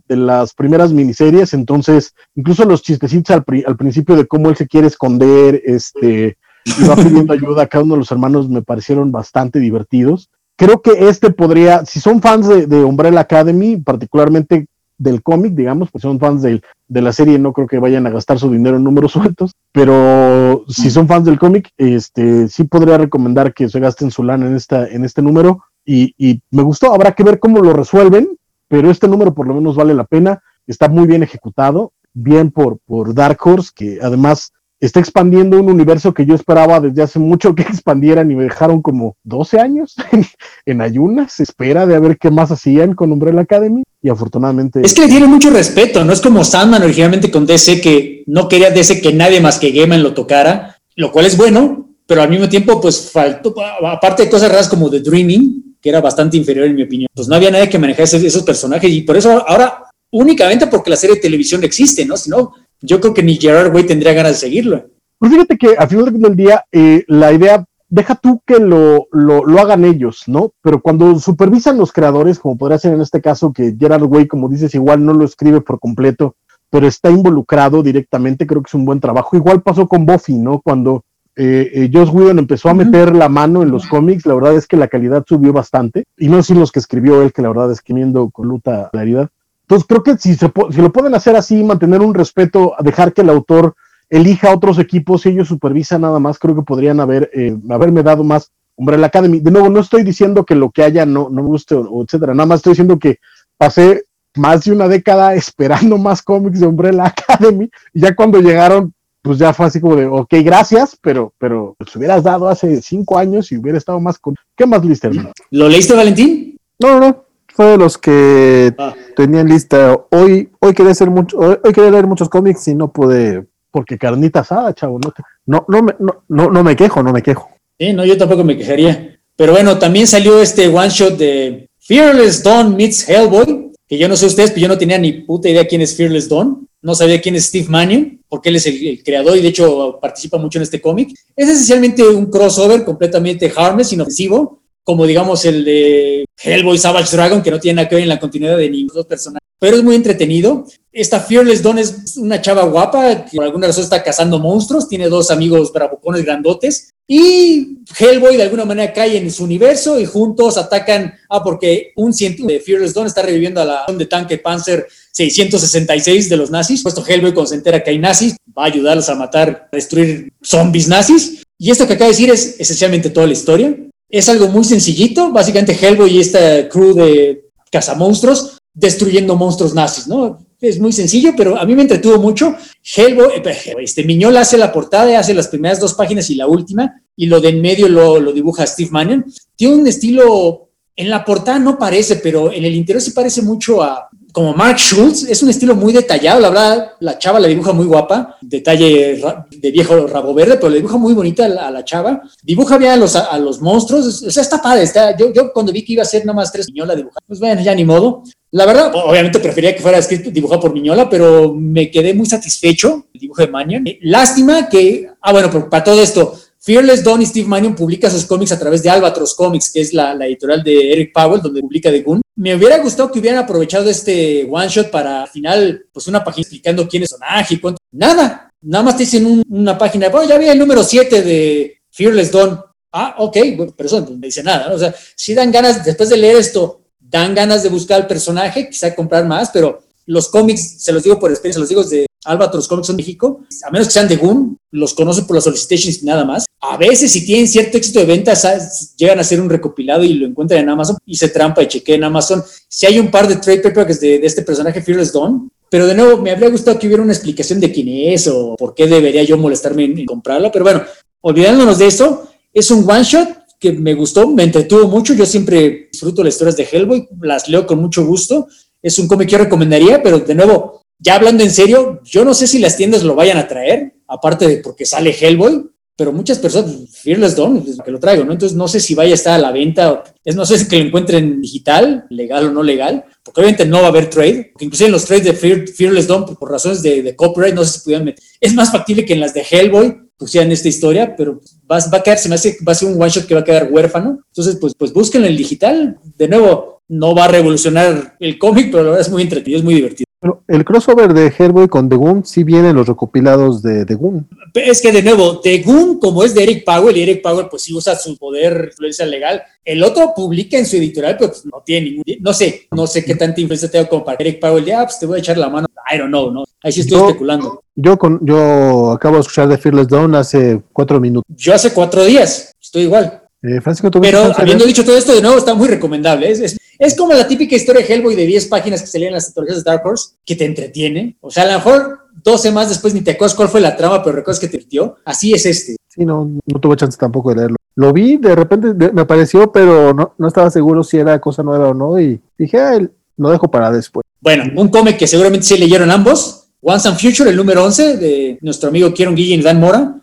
las 0.10 0.54
primeras 0.54 0.92
miniseries, 0.92 1.54
entonces 1.54 2.14
incluso 2.36 2.66
los 2.66 2.82
chistecitos 2.82 3.34
al, 3.34 3.46
al, 3.66 3.78
principio 3.78 4.18
de 4.18 4.28
cómo 4.28 4.50
él 4.50 4.58
se 4.58 4.68
quiere 4.68 4.88
esconder, 4.88 5.62
este, 5.64 6.36
y 6.66 6.84
va 6.86 6.96
pidiendo 6.96 7.34
ayuda. 7.34 7.68
Cada 7.68 7.84
uno 7.84 7.96
de 7.96 8.00
los 8.00 8.12
hermanos 8.12 8.50
me 8.50 8.62
parecieron 8.62 9.12
bastante 9.12 9.60
divertidos. 9.60 10.30
Creo 10.56 10.82
que 10.82 11.10
este 11.10 11.32
podría, 11.32 11.86
si 11.86 12.00
son 12.00 12.22
fans 12.22 12.48
de, 12.48 12.68
de 12.68 12.84
Umbrella 12.84 13.22
Academy, 13.22 13.78
particularmente 13.78 14.68
del 14.98 15.22
cómic, 15.24 15.54
digamos, 15.54 15.90
pues 15.92 16.04
son 16.04 16.20
fans 16.20 16.42
de, 16.42 16.62
de, 16.88 17.02
la 17.02 17.12
serie, 17.12 17.40
no 17.40 17.52
creo 17.52 17.68
que 17.68 17.80
vayan 17.80 18.06
a 18.08 18.12
gastar 18.12 18.40
su 18.40 18.52
dinero 18.52 18.78
en 18.78 18.84
números 18.84 19.12
sueltos, 19.14 19.54
pero 19.72 20.64
si 20.68 20.90
son 20.92 21.08
fans 21.08 21.26
del 21.26 21.40
cómic, 21.40 21.70
este, 21.78 22.48
sí 22.48 22.64
podría 22.64 22.98
recomendar 22.98 23.54
que 23.54 23.70
se 23.70 23.80
gasten 23.80 24.12
su 24.12 24.24
lana 24.24 24.48
en, 24.48 24.56
esta, 24.56 24.88
en 24.88 25.04
este 25.04 25.22
número. 25.22 25.64
Y, 25.86 26.14
y, 26.18 26.42
me 26.52 26.64
gustó, 26.64 26.94
habrá 26.94 27.12
que 27.12 27.24
ver 27.24 27.40
cómo 27.40 27.60
lo 27.60 27.74
resuelven, 27.74 28.30
pero 28.70 28.90
este 28.90 29.08
número 29.08 29.34
por 29.34 29.48
lo 29.48 29.56
menos 29.56 29.76
vale 29.76 29.94
la 29.94 30.06
pena, 30.06 30.42
está 30.66 30.88
muy 30.88 31.08
bien 31.08 31.24
ejecutado, 31.24 31.92
bien 32.14 32.52
por, 32.52 32.78
por 32.86 33.14
Dark 33.14 33.38
Horse, 33.44 33.72
que 33.76 34.00
además 34.02 34.54
está 34.86 35.00
expandiendo 35.00 35.60
un 35.60 35.70
universo 35.70 36.14
que 36.14 36.26
yo 36.26 36.36
esperaba 36.36 36.80
desde 36.80 37.04
hace 37.04 37.20
mucho 37.20 37.56
que 37.56 37.62
expandieran 37.64 38.30
y 38.32 38.36
me 38.36 38.44
dejaron 38.44 38.82
como 38.82 39.16
12 39.24 39.60
años 39.60 39.96
en 40.66 40.82
ayunas. 40.82 41.34
Se 41.34 41.44
espera 41.44 41.86
de 41.86 41.96
a 41.96 42.00
ver 42.00 42.18
qué 42.18 42.32
más 42.32 42.52
hacían 42.52 42.94
con 42.94 43.12
Umbrella 43.12 43.42
Academy 43.42 43.84
y 44.02 44.10
afortunadamente. 44.10 44.82
Es 44.84 44.94
que 44.94 45.02
le 45.02 45.08
tiene 45.08 45.28
mucho 45.28 45.50
respeto, 45.50 46.04
no 46.04 46.14
es 46.14 46.22
como 46.22 46.44
Sandman 46.44 46.84
originalmente 46.84 47.32
con 47.32 47.46
DC 47.46 47.82
que 47.82 48.24
no 48.28 48.48
quería 48.48 48.72
DC 48.72 49.02
que 49.02 49.14
nadie 49.14 49.40
más 49.40 49.60
que 49.60 49.72
Gaiman 49.72 50.04
lo 50.04 50.14
tocara, 50.14 50.78
lo 50.96 51.12
cual 51.12 51.26
es 51.26 51.38
bueno, 51.38 51.90
pero 52.06 52.22
al 52.22 52.30
mismo 52.30 52.50
tiempo, 52.50 52.82
pues 52.82 53.10
faltó, 53.12 53.56
aparte 53.86 54.24
de 54.24 54.30
cosas 54.30 54.50
raras 54.50 54.68
como 54.68 54.90
The 54.90 55.00
Dreaming, 55.00 55.78
que 55.82 55.90
era 55.90 56.02
bastante 56.02 56.38
inferior 56.38 56.68
en 56.68 56.76
mi 56.76 56.84
opinión, 56.84 57.10
pues 57.14 57.28
no 57.28 57.36
había 57.36 57.52
nadie 57.52 57.70
que 57.70 57.80
manejase 57.80 58.26
esos 58.26 58.44
personajes 58.44 58.92
y 58.92 59.02
por 59.02 59.18
eso 59.18 59.44
ahora 59.48 59.86
únicamente 60.12 60.68
porque 60.68 60.90
la 60.90 60.96
serie 60.96 61.16
de 61.16 61.22
televisión 61.22 61.64
existe, 61.64 62.06
¿no? 62.06 62.16
Si 62.16 62.30
no, 62.30 62.54
yo 62.84 63.00
creo 63.00 63.14
que 63.14 63.24
ni 63.24 63.36
Gerard 63.36 63.74
Way 63.74 63.86
tendría 63.86 64.14
ganas 64.14 64.34
de 64.34 64.38
seguirlo. 64.38 64.86
Pues 65.18 65.32
fíjate 65.32 65.58
que 65.58 65.76
al 65.78 65.88
final 65.88 66.22
del 66.22 66.36
día, 66.36 66.66
eh, 66.72 67.06
la 67.08 67.32
idea, 67.32 67.66
deja 67.88 68.16
tú 68.16 68.42
que 68.46 68.60
lo, 68.60 69.08
lo, 69.12 69.60
hagan 69.60 69.86
ellos, 69.86 70.24
¿no? 70.28 70.52
Pero 70.62 70.82
cuando 70.82 71.18
supervisan 71.18 71.78
los 71.78 71.94
creadores, 71.94 72.40
como 72.40 72.58
podría 72.58 72.78
ser 72.78 72.94
en 72.94 73.02
este 73.02 73.22
caso, 73.22 73.54
que 73.54 73.76
Gerard 73.80 74.04
Way, 74.04 74.28
como 74.28 74.50
dices, 74.50 74.76
igual 74.76 75.06
no 75.06 75.14
lo 75.14 75.24
escribe 75.24 75.62
por 75.62 75.80
completo, 75.80 76.36
pero 76.70 76.88
está 76.88 77.10
involucrado 77.10 77.84
directamente, 77.84 78.46
creo 78.46 78.62
que 78.62 78.68
es 78.68 78.74
un 78.74 78.84
buen 78.84 79.00
trabajo. 79.00 79.38
Igual 79.38 79.62
pasó 79.62 79.88
con 79.88 80.06
Buffy, 80.06 80.34
¿no? 80.34 80.60
Cuando 80.60 81.06
eh, 81.38 81.72
eh, 81.74 81.90
Joss 81.92 82.10
Whedon 82.10 82.40
empezó 82.40 82.70
a 82.70 82.74
meter 82.74 83.16
la 83.16 83.30
mano 83.30 83.64
en 83.64 83.72
los 83.72 83.88
cómics, 83.88 84.26
la 84.26 84.36
verdad 84.36 84.56
es 84.56 84.68
que 84.68 84.76
la 84.76 84.90
calidad 84.90 85.24
subió 85.26 85.54
bastante, 85.54 86.04
y 86.18 86.28
no 86.28 86.38
decir 86.38 86.58
los 86.58 86.72
que 86.72 86.80
escribió 86.80 87.22
él, 87.22 87.32
que 87.32 87.42
la 87.42 87.50
verdad 87.50 87.72
es 87.72 87.82
que 87.82 87.94
viendo 87.94 88.30
con 88.30 88.50
luta 88.50 88.90
claridad. 88.92 89.30
Entonces 89.64 89.88
creo 89.88 90.04
que 90.04 90.18
si, 90.18 90.36
se 90.36 90.52
si 90.72 90.82
lo 90.82 90.92
pueden 90.92 91.16
hacer 91.16 91.36
así, 91.36 91.64
mantener 91.64 92.02
un 92.02 92.14
respeto, 92.14 92.74
dejar 92.80 93.14
que 93.14 93.22
el 93.22 93.30
autor 93.30 93.76
elija 94.10 94.54
otros 94.54 94.78
equipos 94.78 95.26
y 95.26 95.30
ellos 95.30 95.48
supervisan 95.48 96.02
nada 96.02 96.20
más, 96.20 96.38
creo 96.38 96.56
que 96.56 96.62
podrían 96.62 97.00
haber, 97.00 97.32
eh, 97.34 97.58
haberme 97.70 98.04
dado 98.04 98.24
más 98.24 98.52
Umbrella 98.76 99.08
Academy. 99.08 99.40
De 99.40 99.52
nuevo, 99.52 99.70
no 99.70 99.80
estoy 99.80 100.04
diciendo 100.04 100.46
que 100.46 100.56
lo 100.56 100.70
que 100.70 100.84
haya 100.84 101.06
no, 101.06 101.30
no 101.30 101.42
me 101.42 101.48
guste 101.48 101.76
o, 101.76 102.04
etcétera, 102.04 102.34
nada 102.34 102.46
más 102.46 102.58
estoy 102.58 102.72
diciendo 102.72 103.00
que 103.00 103.18
pasé 103.58 104.04
más 104.36 104.66
de 104.66 104.72
una 104.72 104.88
década 104.88 105.34
esperando 105.36 105.98
más 105.98 106.22
cómics 106.22 106.60
de 106.60 106.68
Umbrella 106.68 107.06
Academy, 107.06 107.70
y 107.94 108.02
ya 108.02 108.16
cuando 108.16 108.40
llegaron, 108.40 108.94
pues 109.22 109.40
ya 109.40 109.54
fue 109.54 109.68
así 109.68 109.80
como 109.80 109.96
de, 109.96 110.06
ok, 110.06 110.34
gracias, 110.44 110.98
pero, 111.02 111.34
pero 111.38 111.76
pues 111.78 111.96
hubieras 111.96 112.24
dado 112.24 112.50
hace 112.50 112.82
cinco 112.82 113.18
años 113.18 113.52
y 113.52 113.58
hubiera 113.58 113.78
estado 113.78 114.00
más 114.00 114.20
con... 114.20 114.36
¿Qué 114.56 114.66
más 114.66 114.84
lista, 114.84 115.08
hermano? 115.08 115.32
¿Lo 115.50 115.70
leíste, 115.70 115.96
Valentín? 115.96 116.58
No, 116.78 117.00
no, 117.00 117.08
no. 117.08 117.24
Fue 117.54 117.66
de 117.68 117.78
los 117.78 117.98
que 118.00 118.74
ah. 118.78 118.96
tenían 119.16 119.48
lista. 119.48 119.96
Hoy, 120.10 120.50
hoy 120.60 120.74
quería 120.74 120.92
hacer 120.92 121.10
mucho, 121.10 121.38
hoy, 121.38 121.74
quería 121.74 121.92
leer 121.92 122.08
muchos 122.08 122.30
cómics 122.30 122.68
y 122.68 122.76
no 122.76 122.92
pude. 122.92 123.46
Porque 123.70 123.98
carnita 123.98 124.42
asada, 124.42 124.74
chavo, 124.74 125.00
no, 125.00 125.12
no, 125.48 125.66
no, 125.68 125.82
me, 125.82 125.96
no, 125.98 126.24
no, 126.28 126.50
no 126.52 126.64
me 126.64 126.76
quejo, 126.76 127.02
no 127.02 127.12
me 127.12 127.24
quejo. 127.24 127.50
Sí, 127.80 127.92
no, 127.92 128.06
yo 128.06 128.18
tampoco 128.18 128.44
me 128.44 128.56
quejaría. 128.56 129.20
Pero 129.36 129.54
bueno, 129.54 129.80
también 129.80 130.06
salió 130.06 130.40
este 130.40 130.68
one 130.68 130.90
shot 130.90 131.18
de 131.18 131.70
Fearless 131.80 132.44
Dawn 132.44 132.76
meets 132.76 133.08
Hellboy, 133.10 133.72
que 133.88 133.98
yo 133.98 134.08
no 134.08 134.16
sé 134.16 134.28
ustedes, 134.28 134.52
pero 134.52 134.62
yo 134.62 134.68
no 134.68 134.78
tenía 134.78 134.98
ni 134.98 135.12
puta 135.12 135.50
idea 135.50 135.68
quién 135.68 135.82
es 135.82 135.96
Fearless 135.96 136.30
Dawn. 136.30 136.68
No 136.82 136.94
sabía 136.94 137.22
quién 137.22 137.36
es 137.36 137.46
Steve 137.46 137.68
Mannion, 137.70 138.20
porque 138.28 138.50
él 138.50 138.58
es 138.58 138.68
el, 138.68 139.02
creador 139.04 139.38
y 139.38 139.42
de 139.42 139.48
hecho 139.48 140.00
participa 140.02 140.38
mucho 140.38 140.60
en 140.60 140.64
este 140.64 140.82
cómic. 140.82 141.12
Es 141.36 141.50
esencialmente 141.50 142.04
un 142.08 142.28
crossover 142.28 142.84
completamente 142.84 143.52
harmless, 143.56 143.94
inofensivo, 143.94 144.63
como 144.84 145.06
digamos 145.06 145.46
el 145.46 145.64
de 145.64 146.26
Hellboy 146.42 146.78
Savage 146.78 147.16
Dragon, 147.16 147.42
que 147.42 147.52
no 147.52 147.60
tiene 147.60 147.78
nada 147.78 147.90
que 147.90 147.96
ver 147.96 148.04
en 148.04 148.10
la 148.10 148.20
continuidad 148.20 148.58
de 148.58 148.70
ningún 148.70 149.04
personaje, 149.06 149.46
pero 149.60 149.78
es 149.78 149.84
muy 149.84 149.96
entretenido. 149.96 150.66
Esta 150.92 151.20
Fearless 151.20 151.64
Dawn 151.64 151.80
es 151.80 152.18
una 152.18 152.42
chava 152.42 152.64
guapa 152.64 153.26
que 153.26 153.38
por 153.38 153.46
alguna 153.46 153.68
razón 153.68 153.86
está 153.86 154.04
cazando 154.04 154.40
monstruos, 154.40 154.90
tiene 154.90 155.08
dos 155.08 155.32
amigos 155.32 155.72
bravucones 155.72 156.26
grandotes 156.26 156.94
y 157.08 157.80
Hellboy 157.98 158.38
de 158.38 158.44
alguna 158.44 158.66
manera 158.66 158.94
cae 158.94 159.18
en 159.18 159.32
su 159.32 159.44
universo 159.44 160.00
y 160.00 160.06
juntos 160.06 160.58
atacan, 160.58 161.14
ah, 161.30 161.44
porque 161.44 161.92
un 161.96 162.14
científico 162.14 162.50
de 162.50 162.60
Fearless 162.60 162.94
Dawn 162.94 163.08
está 163.08 163.22
reviviendo 163.22 163.62
a 163.62 163.66
la 163.66 163.86
de 163.88 164.06
tanque 164.06 164.38
Panzer 164.38 164.88
666 165.12 166.30
de 166.30 166.38
los 166.38 166.52
nazis, 166.52 166.82
puesto 166.82 167.04
Hellboy 167.06 167.34
cuando 167.34 167.50
se 167.50 167.56
entera 167.56 167.84
que 167.84 167.92
hay 167.92 168.00
nazis, 168.00 168.36
va 168.58 168.64
a 168.64 168.68
ayudarlos 168.68 169.10
a 169.10 169.16
matar, 169.16 169.70
a 169.72 169.76
destruir 169.76 170.34
zombies 170.42 170.88
nazis. 170.88 171.44
Y 171.58 171.72
esto 171.72 171.88
que 171.88 171.94
acaba 171.94 172.10
de 172.10 172.14
decir 172.14 172.30
es 172.30 172.60
esencialmente 172.60 173.10
toda 173.10 173.28
la 173.28 173.34
historia. 173.34 173.76
Es 174.14 174.30
algo 174.30 174.48
muy 174.48 174.64
sencillito, 174.64 175.32
básicamente 175.32 175.74
Hellboy 175.74 176.18
y 176.18 176.20
esta 176.20 176.70
crew 176.70 176.94
de 176.94 177.50
cazamonstruos 177.72 178.60
destruyendo 178.72 179.36
monstruos 179.36 179.74
nazis, 179.74 180.08
¿no? 180.08 180.38
Es 180.62 180.80
muy 180.80 180.94
sencillo, 180.94 181.34
pero 181.36 181.58
a 181.58 181.66
mí 181.66 181.74
me 181.76 181.82
entretuvo 181.82 182.20
mucho. 182.20 182.56
Hellboy, 182.96 183.42
eh, 183.44 183.76
este 183.80 184.04
Miñola 184.04 184.42
hace 184.42 184.60
la 184.60 184.72
portada, 184.72 185.18
hace 185.18 185.34
las 185.34 185.48
primeras 185.48 185.80
dos 185.80 185.96
páginas 185.96 186.30
y 186.30 186.36
la 186.36 186.46
última, 186.46 187.02
y 187.16 187.26
lo 187.26 187.42
de 187.42 187.50
en 187.50 187.62
medio 187.62 187.90
lo, 187.90 188.20
lo 188.20 188.32
dibuja 188.32 188.68
Steve 188.68 188.92
Mannion. 188.92 189.26
Tiene 189.56 189.78
un 189.78 189.88
estilo, 189.88 190.70
en 190.96 191.10
la 191.10 191.26
portada 191.26 191.58
no 191.58 191.80
parece, 191.80 192.18
pero 192.18 192.52
en 192.52 192.66
el 192.66 192.76
interior 192.76 193.02
sí 193.02 193.12
parece 193.12 193.42
mucho 193.42 193.82
a 193.82 194.10
como 194.34 194.54
Mark 194.56 194.78
Schultz, 194.80 195.30
es 195.30 195.44
un 195.44 195.50
estilo 195.50 195.76
muy 195.76 195.94
detallado, 195.94 196.40
la 196.40 196.50
verdad, 196.50 196.92
la 197.00 197.20
chava 197.20 197.40
la 197.40 197.48
dibuja 197.48 197.72
muy 197.72 197.86
guapa, 197.86 198.36
detalle 198.42 199.22
de 199.52 199.72
viejo 199.72 200.08
rabo 200.08 200.34
verde, 200.34 200.56
pero 200.56 200.70
le 200.70 200.78
dibuja 200.78 200.98
muy 200.98 201.14
bonita 201.14 201.46
a 201.46 201.70
la, 201.70 201.86
chava, 201.86 202.24
dibuja 202.42 202.80
bien 202.80 202.94
a 202.94 202.96
los, 202.98 203.16
a, 203.16 203.38
los 203.38 203.62
monstruos, 203.62 204.24
o 204.24 204.32
sea, 204.32 204.42
está 204.42 204.60
padre, 204.60 204.84
está, 204.84 205.16
yo, 205.16 205.32
yo 205.32 205.54
cuando 205.54 205.72
vi 205.72 205.86
que 205.86 205.94
iba 205.94 206.02
a 206.02 206.06
ser 206.06 206.26
nomás 206.26 206.52
tres 206.52 206.68
Miñola 206.68 206.96
dibujar, 206.96 207.22
pues 207.28 207.40
bueno, 207.40 207.62
ya 207.62 207.76
ni 207.76 207.86
modo. 207.86 208.24
La 208.50 208.66
verdad, 208.66 208.92
obviamente 208.94 209.40
prefería 209.40 209.76
que 209.76 209.82
fuera 209.82 209.98
escrito, 210.00 210.30
dibujado 210.30 210.62
por 210.62 210.74
Miñola, 210.74 211.10
pero 211.10 211.54
me 211.54 211.90
quedé 211.90 212.14
muy 212.14 212.26
satisfecho 212.26 213.08
el 213.14 213.20
dibujo 213.20 213.42
de 213.42 213.48
Mannion. 213.48 213.84
Lástima 214.02 214.70
que, 214.70 215.10
ah, 215.22 215.32
bueno, 215.32 215.70
para 215.70 215.84
todo 215.84 216.02
esto, 216.02 216.36
Fearless 216.66 217.04
Dawn 217.04 217.22
y 217.22 217.26
Steve 217.26 217.46
Mannion 217.46 217.76
publica 217.76 218.10
sus 218.10 218.26
cómics 218.26 218.54
a 218.54 218.60
través 218.60 218.82
de 218.82 218.90
Albatros 218.90 219.36
Comics, 219.36 219.70
que 219.70 219.82
es 219.82 219.94
la, 219.94 220.14
editorial 220.26 220.64
de 220.64 220.94
Eric 220.94 221.12
Powell, 221.14 221.42
donde 221.42 221.60
publica 221.60 221.92
The 221.92 222.02
Goon. 222.02 222.22
Me 222.38 222.56
hubiera 222.56 222.78
gustado 222.78 223.12
que 223.12 223.20
hubieran 223.20 223.44
aprovechado 223.44 223.90
este 223.90 224.48
one 224.50 224.70
shot 224.70 224.90
para 224.90 225.24
al 225.24 225.28
final, 225.28 225.86
pues 225.92 226.08
una 226.08 226.24
página 226.24 226.44
explicando 226.44 226.88
quién 226.88 227.04
es 227.04 227.10
Sonaje 227.10 227.56
y 227.56 227.60
cuánto. 227.60 227.80
Nada, 227.92 228.50
nada 228.62 228.84
más 228.84 228.96
te 228.96 229.04
dicen 229.04 229.44
una 229.50 229.78
página, 229.78 230.08
bueno, 230.08 230.30
ya 230.30 230.38
vi 230.38 230.48
el 230.48 230.58
número 230.58 230.86
7 230.86 231.22
de 231.22 231.82
Fearless 231.92 232.32
Dawn. 232.32 232.58
Ah, 232.94 233.16
ok, 233.18 233.38
pero 233.76 233.88
eso 233.88 234.00
no 234.00 234.12
me 234.12 234.28
dice 234.28 234.42
nada. 234.42 234.74
O 234.74 234.80
sea, 234.80 234.96
si 235.18 235.34
dan 235.34 235.52
ganas, 235.52 235.84
después 235.84 236.08
de 236.10 236.16
leer 236.16 236.38
esto, 236.38 236.86
dan 236.98 237.36
ganas 237.36 237.64
de 237.64 237.70
buscar 237.70 238.02
al 238.02 238.08
personaje, 238.08 238.70
quizá 238.70 238.96
comprar 238.96 239.26
más, 239.26 239.50
pero 239.50 239.84
los 240.06 240.30
cómics, 240.30 240.82
se 240.82 240.94
los 240.94 241.04
digo 241.04 241.20
por 241.20 241.30
experiencia, 241.30 241.60
los 241.60 241.70
digo 241.70 241.84
de 241.84 242.06
Albatros 242.26 242.68
Comics 242.68 242.90
en 242.90 242.96
México, 242.96 243.42
a 243.66 243.72
menos 243.72 243.88
que 243.88 243.94
sean 243.94 244.08
de 244.08 244.18
Goon, 244.18 244.58
los 244.72 244.94
conocen 244.94 245.26
por 245.26 245.36
las 245.36 245.44
solicitations 245.44 246.02
y 246.02 246.06
nada 246.06 246.26
más. 246.26 246.46
A 246.62 246.78
veces, 246.78 247.12
si 247.12 247.26
tienen 247.26 247.48
cierto 247.48 247.78
éxito 247.78 248.00
de 248.00 248.06
ventas, 248.06 248.96
llegan 248.98 249.18
a 249.18 249.22
hacer 249.22 249.42
un 249.42 249.50
recopilado 249.50 250.04
y 250.04 250.14
lo 250.14 250.26
encuentran 250.26 250.62
en 250.62 250.70
Amazon 250.70 250.98
y 251.06 251.16
se 251.16 251.30
trampa 251.30 251.62
y 251.64 251.68
chequea 251.68 251.96
en 251.96 252.04
Amazon. 252.06 252.44
Si 252.68 252.86
hay 252.86 253.00
un 253.00 253.12
par 253.12 253.28
de 253.28 253.36
trade 253.36 253.60
papers 253.60 254.00
de, 254.00 254.20
de 254.20 254.28
este 254.28 254.42
personaje, 254.44 254.82
Fearless 254.82 255.12
Dawn, 255.12 255.50
pero 255.74 255.88
de 255.88 255.96
nuevo, 255.96 256.22
me 256.22 256.30
habría 256.30 256.52
gustado 256.52 256.78
que 256.78 256.86
hubiera 256.86 257.02
una 257.02 257.14
explicación 257.14 257.60
de 257.60 257.72
quién 257.72 257.88
es 257.90 258.28
o 258.28 258.56
por 258.56 258.76
qué 258.76 258.86
debería 258.86 259.24
yo 259.24 259.40
molestarme 259.40 259.86
en, 259.86 260.06
comprarla. 260.06 260.52
Pero 260.52 260.66
bueno, 260.66 260.84
olvidándonos 261.22 261.80
de 261.80 261.88
eso, 261.88 262.30
es 262.54 262.70
un 262.70 262.88
one 262.88 263.04
shot 263.04 263.28
que 263.60 263.72
me 263.72 263.96
gustó, 263.96 264.28
me 264.28 264.44
entretuvo 264.44 264.88
mucho. 264.88 265.16
Yo 265.16 265.26
siempre 265.26 265.90
disfruto 265.92 266.24
las 266.24 266.36
historias 266.36 266.58
de 266.58 266.68
Hellboy, 266.72 267.08
las 267.22 267.50
leo 267.50 267.66
con 267.66 267.80
mucho 267.80 268.06
gusto. 268.06 268.46
Es 268.84 269.00
un 269.00 269.08
cómic 269.08 269.30
que 269.30 269.32
yo 269.32 269.40
recomendaría, 269.40 270.04
pero 270.04 270.20
de 270.20 270.36
nuevo, 270.36 270.83
ya 271.04 271.16
hablando 271.16 271.44
en 271.44 271.52
serio, 271.52 272.00
yo 272.06 272.24
no 272.24 272.34
sé 272.34 272.48
si 272.48 272.60
las 272.60 272.78
tiendas 272.78 273.04
lo 273.04 273.14
vayan 273.14 273.38
a 273.38 273.48
traer, 273.48 273.94
aparte 274.08 274.48
de 274.48 274.58
porque 274.58 274.86
sale 274.86 275.12
Hellboy, 275.12 275.70
pero 275.98 276.14
muchas 276.14 276.40
personas, 276.40 276.76
Fearless 277.04 277.36
Dawn, 277.36 277.64
que 277.84 277.92
lo 277.92 278.00
traigo, 278.00 278.24
¿no? 278.24 278.32
Entonces 278.32 278.58
no 278.58 278.68
sé 278.68 278.80
si 278.80 278.96
vaya 278.96 279.12
a 279.12 279.16
estar 279.16 279.34
a 279.34 279.38
la 279.38 279.52
venta, 279.52 280.04
es 280.24 280.36
no 280.36 280.46
sé 280.46 280.58
si 280.58 280.68
que 280.68 280.80
lo 280.80 280.86
encuentren 280.86 281.42
digital, 281.42 282.06
legal 282.10 282.48
o 282.48 282.52
no 282.52 282.64
legal, 282.64 283.04
porque 283.22 283.42
obviamente 283.42 283.66
no 283.66 283.80
va 283.80 283.88
a 283.88 283.90
haber 283.90 284.10
trade, 284.10 284.52
porque 284.54 284.66
inclusive 284.66 284.88
en 284.88 284.94
los 284.94 285.06
trades 285.06 285.26
de 285.26 285.66
Fearless 285.68 286.08
Dawn, 286.08 286.26
por, 286.26 286.50
razones 286.50 286.82
de, 286.82 287.16
copyright, 287.16 287.54
no 287.54 287.66
sé 287.66 287.74
si 287.74 287.84
pudieran 287.84 288.06
meter. 288.06 288.24
Es 288.40 288.54
más 288.56 288.72
factible 288.72 289.06
que 289.06 289.14
en 289.14 289.20
las 289.20 289.34
de 289.34 289.42
Hellboy 289.42 290.10
pusieran 290.18 290.52
esta 290.54 290.70
historia, 290.70 291.16
pero 291.18 291.42
va, 291.70 291.80
va 291.94 291.98
a 291.98 292.04
quedar, 292.04 292.18
se 292.18 292.30
me 292.30 292.36
hace, 292.36 292.58
va 292.66 292.72
a 292.72 292.76
ser 292.76 292.88
un 292.88 293.00
one 293.00 293.12
shot 293.12 293.28
que 293.28 293.36
va 293.36 293.42
a 293.42 293.46
quedar 293.46 293.70
huérfano. 293.70 294.22
Entonces, 294.30 294.58
pues, 294.60 294.74
pues 294.78 294.94
busquen 294.94 295.26
el 295.26 295.36
digital. 295.36 296.00
De 296.18 296.28
nuevo, 296.30 296.82
no 296.88 297.14
va 297.14 297.26
a 297.26 297.28
revolucionar 297.28 298.16
el 298.20 298.40
cómic, 298.40 298.72
pero 298.72 298.84
la 298.84 298.90
verdad 298.92 299.06
es 299.06 299.12
muy 299.12 299.24
entretenido, 299.24 299.60
es 299.60 299.66
muy 299.66 299.76
divertido. 299.76 300.06
Pero 300.24 300.42
el 300.48 300.64
crossover 300.64 301.14
de 301.14 301.34
Hellboy 301.38 301.68
con 301.68 301.90
The 301.90 301.98
Goon 301.98 302.26
sí 302.26 302.46
viene 302.46 302.70
en 302.70 302.78
los 302.78 302.88
recopilados 302.88 303.62
de 303.62 303.86
The 303.86 303.96
Goon. 303.96 304.26
Es 304.54 304.82
que 304.82 304.94
de 304.94 305.04
nuevo, 305.04 305.42
The 305.42 305.62
Goon, 305.64 306.00
como 306.00 306.24
es 306.24 306.34
de 306.34 306.44
Eric 306.44 306.64
Powell, 306.64 306.96
y 306.96 307.02
Eric 307.02 307.22
Powell 307.22 307.48
pues 307.50 307.64
sí 307.64 307.74
usa 307.74 307.94
su 307.98 308.16
poder, 308.18 308.70
influencia 308.72 309.06
legal, 309.06 309.44
el 309.66 309.84
otro 309.84 310.14
publica 310.16 310.58
en 310.58 310.66
su 310.66 310.78
editorial, 310.78 311.18
pero 311.20 311.32
pues 311.32 311.46
no 311.46 311.62
tiene 311.66 311.90
ningún, 311.90 312.04
no 312.22 312.32
sé, 312.32 312.68
no 312.72 312.88
sé 312.88 313.04
qué 313.04 313.16
tanta 313.16 313.42
influencia 313.42 313.70
tengo 313.70 313.90
como 313.90 314.06
para 314.06 314.16
Eric 314.22 314.40
Powell, 314.40 314.64
ya 314.64 314.86
pues 314.86 314.98
te 314.98 315.06
voy 315.06 315.18
a 315.18 315.20
echar 315.20 315.38
la 315.38 315.50
mano, 315.50 315.68
I 315.94 315.98
don't 315.98 316.08
know, 316.08 316.32
¿no? 316.32 316.46
Ahí 316.64 316.72
sí 316.72 316.80
estoy 316.80 317.02
especulando. 317.02 317.62
Yo, 317.76 317.98
con, 317.98 318.26
yo 318.26 318.92
acabo 318.92 319.16
de 319.16 319.22
escuchar 319.24 319.50
de 319.50 319.58
Fearless 319.58 319.90
Dawn 319.90 320.16
hace 320.16 320.62
cuatro 320.72 321.02
minutos. 321.02 321.26
Yo 321.36 321.54
hace 321.54 321.74
cuatro 321.74 322.06
días, 322.06 322.56
estoy 322.62 322.84
igual. 322.84 323.23
Eh, 323.44 323.60
Pero 324.02 324.32
habiendo 324.38 324.66
dicho 324.66 324.86
todo 324.86 324.98
esto, 324.98 325.14
de 325.14 325.22
nuevo, 325.22 325.38
está 325.38 325.54
muy 325.54 325.68
recomendable. 325.68 326.32
Es, 326.32 326.58
es, 326.80 326.96
como 326.96 327.12
la 327.14 327.28
típica 327.28 327.56
historia 327.58 327.86
de 327.86 327.94
Hellboy 327.94 328.16
de 328.16 328.26
10 328.26 328.48
páginas 328.48 328.80
que 328.80 328.88
se 328.88 328.98
leen 328.98 329.10
en 329.10 329.16
las 329.16 329.28
antologías 329.28 329.58
de 329.58 329.70
Dark 329.70 329.86
Horse, 329.86 330.16
que 330.26 330.38
te 330.38 330.46
entretiene. 330.46 331.18
O 331.20 331.30
sea, 331.30 331.44
a 331.44 331.48
lo 331.48 331.54
mejor 331.54 332.00
12 332.24 332.52
más 332.54 332.70
después 332.70 332.94
ni 332.94 333.02
te 333.02 333.12
acuerdas 333.12 333.36
cuál 333.36 333.50
fue 333.50 333.60
la 333.60 333.76
trama, 333.76 334.02
pero 334.02 334.16
recuerdas 334.16 334.40
que 334.40 334.48
te 334.48 334.54
divirtió. 334.54 334.96
Así 335.04 335.34
es 335.34 335.46
este. 335.46 335.76
Sí, 335.90 336.06
no, 336.06 336.26
no 336.46 336.60
tuve 336.60 336.78
chance 336.78 336.98
tampoco 336.98 337.32
de 337.32 337.36
leerlo. 337.36 337.58
Lo 337.76 337.92
vi, 337.92 338.16
de 338.16 338.34
repente 338.34 338.92
me 338.94 339.02
apareció, 339.02 339.52
pero 339.52 339.94
no, 339.94 340.16
no 340.18 340.28
estaba 340.28 340.50
seguro 340.50 340.82
si 340.84 340.98
era 340.98 341.20
cosa 341.20 341.44
nueva 341.44 341.70
o 341.70 341.74
no. 341.74 342.00
Y 342.00 342.22
dije, 342.38 342.58
ah, 342.60 342.80
lo 343.18 343.30
dejo 343.30 343.52
para 343.52 343.72
después. 343.72 344.06
Bueno, 344.22 344.46
un 344.56 344.70
cómic 344.70 344.98
que 344.98 345.08
seguramente 345.08 345.46
sí 345.46 345.58
leyeron 345.58 345.92
ambos. 345.92 346.48
Once 346.62 346.88
and 346.88 346.98
Future, 346.98 347.30
el 347.30 347.36
número 347.36 347.66
11 347.66 347.98
de 347.98 348.38
nuestro 348.42 348.70
amigo 348.70 348.94
Kieron 348.94 349.16
Guillén 349.16 349.42
y 349.42 349.44
Dan 349.44 349.60
Mora. 349.60 350.00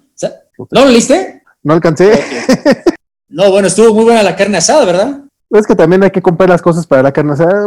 ¿No 0.58 0.84
lo 0.84 0.90
leíste? 0.90 1.42
No 1.62 1.72
alcancé. 1.72 2.12
No, 3.40 3.50
bueno, 3.50 3.68
estuvo 3.68 3.94
muy 3.94 4.04
buena 4.04 4.22
la 4.22 4.36
carne 4.36 4.58
asada, 4.58 4.84
¿verdad? 4.84 5.24
Es 5.48 5.66
que 5.66 5.74
también 5.74 6.02
hay 6.02 6.10
que 6.10 6.20
comprar 6.20 6.50
las 6.50 6.60
cosas 6.60 6.86
para 6.86 7.02
la 7.02 7.10
carne 7.10 7.32
asada, 7.32 7.66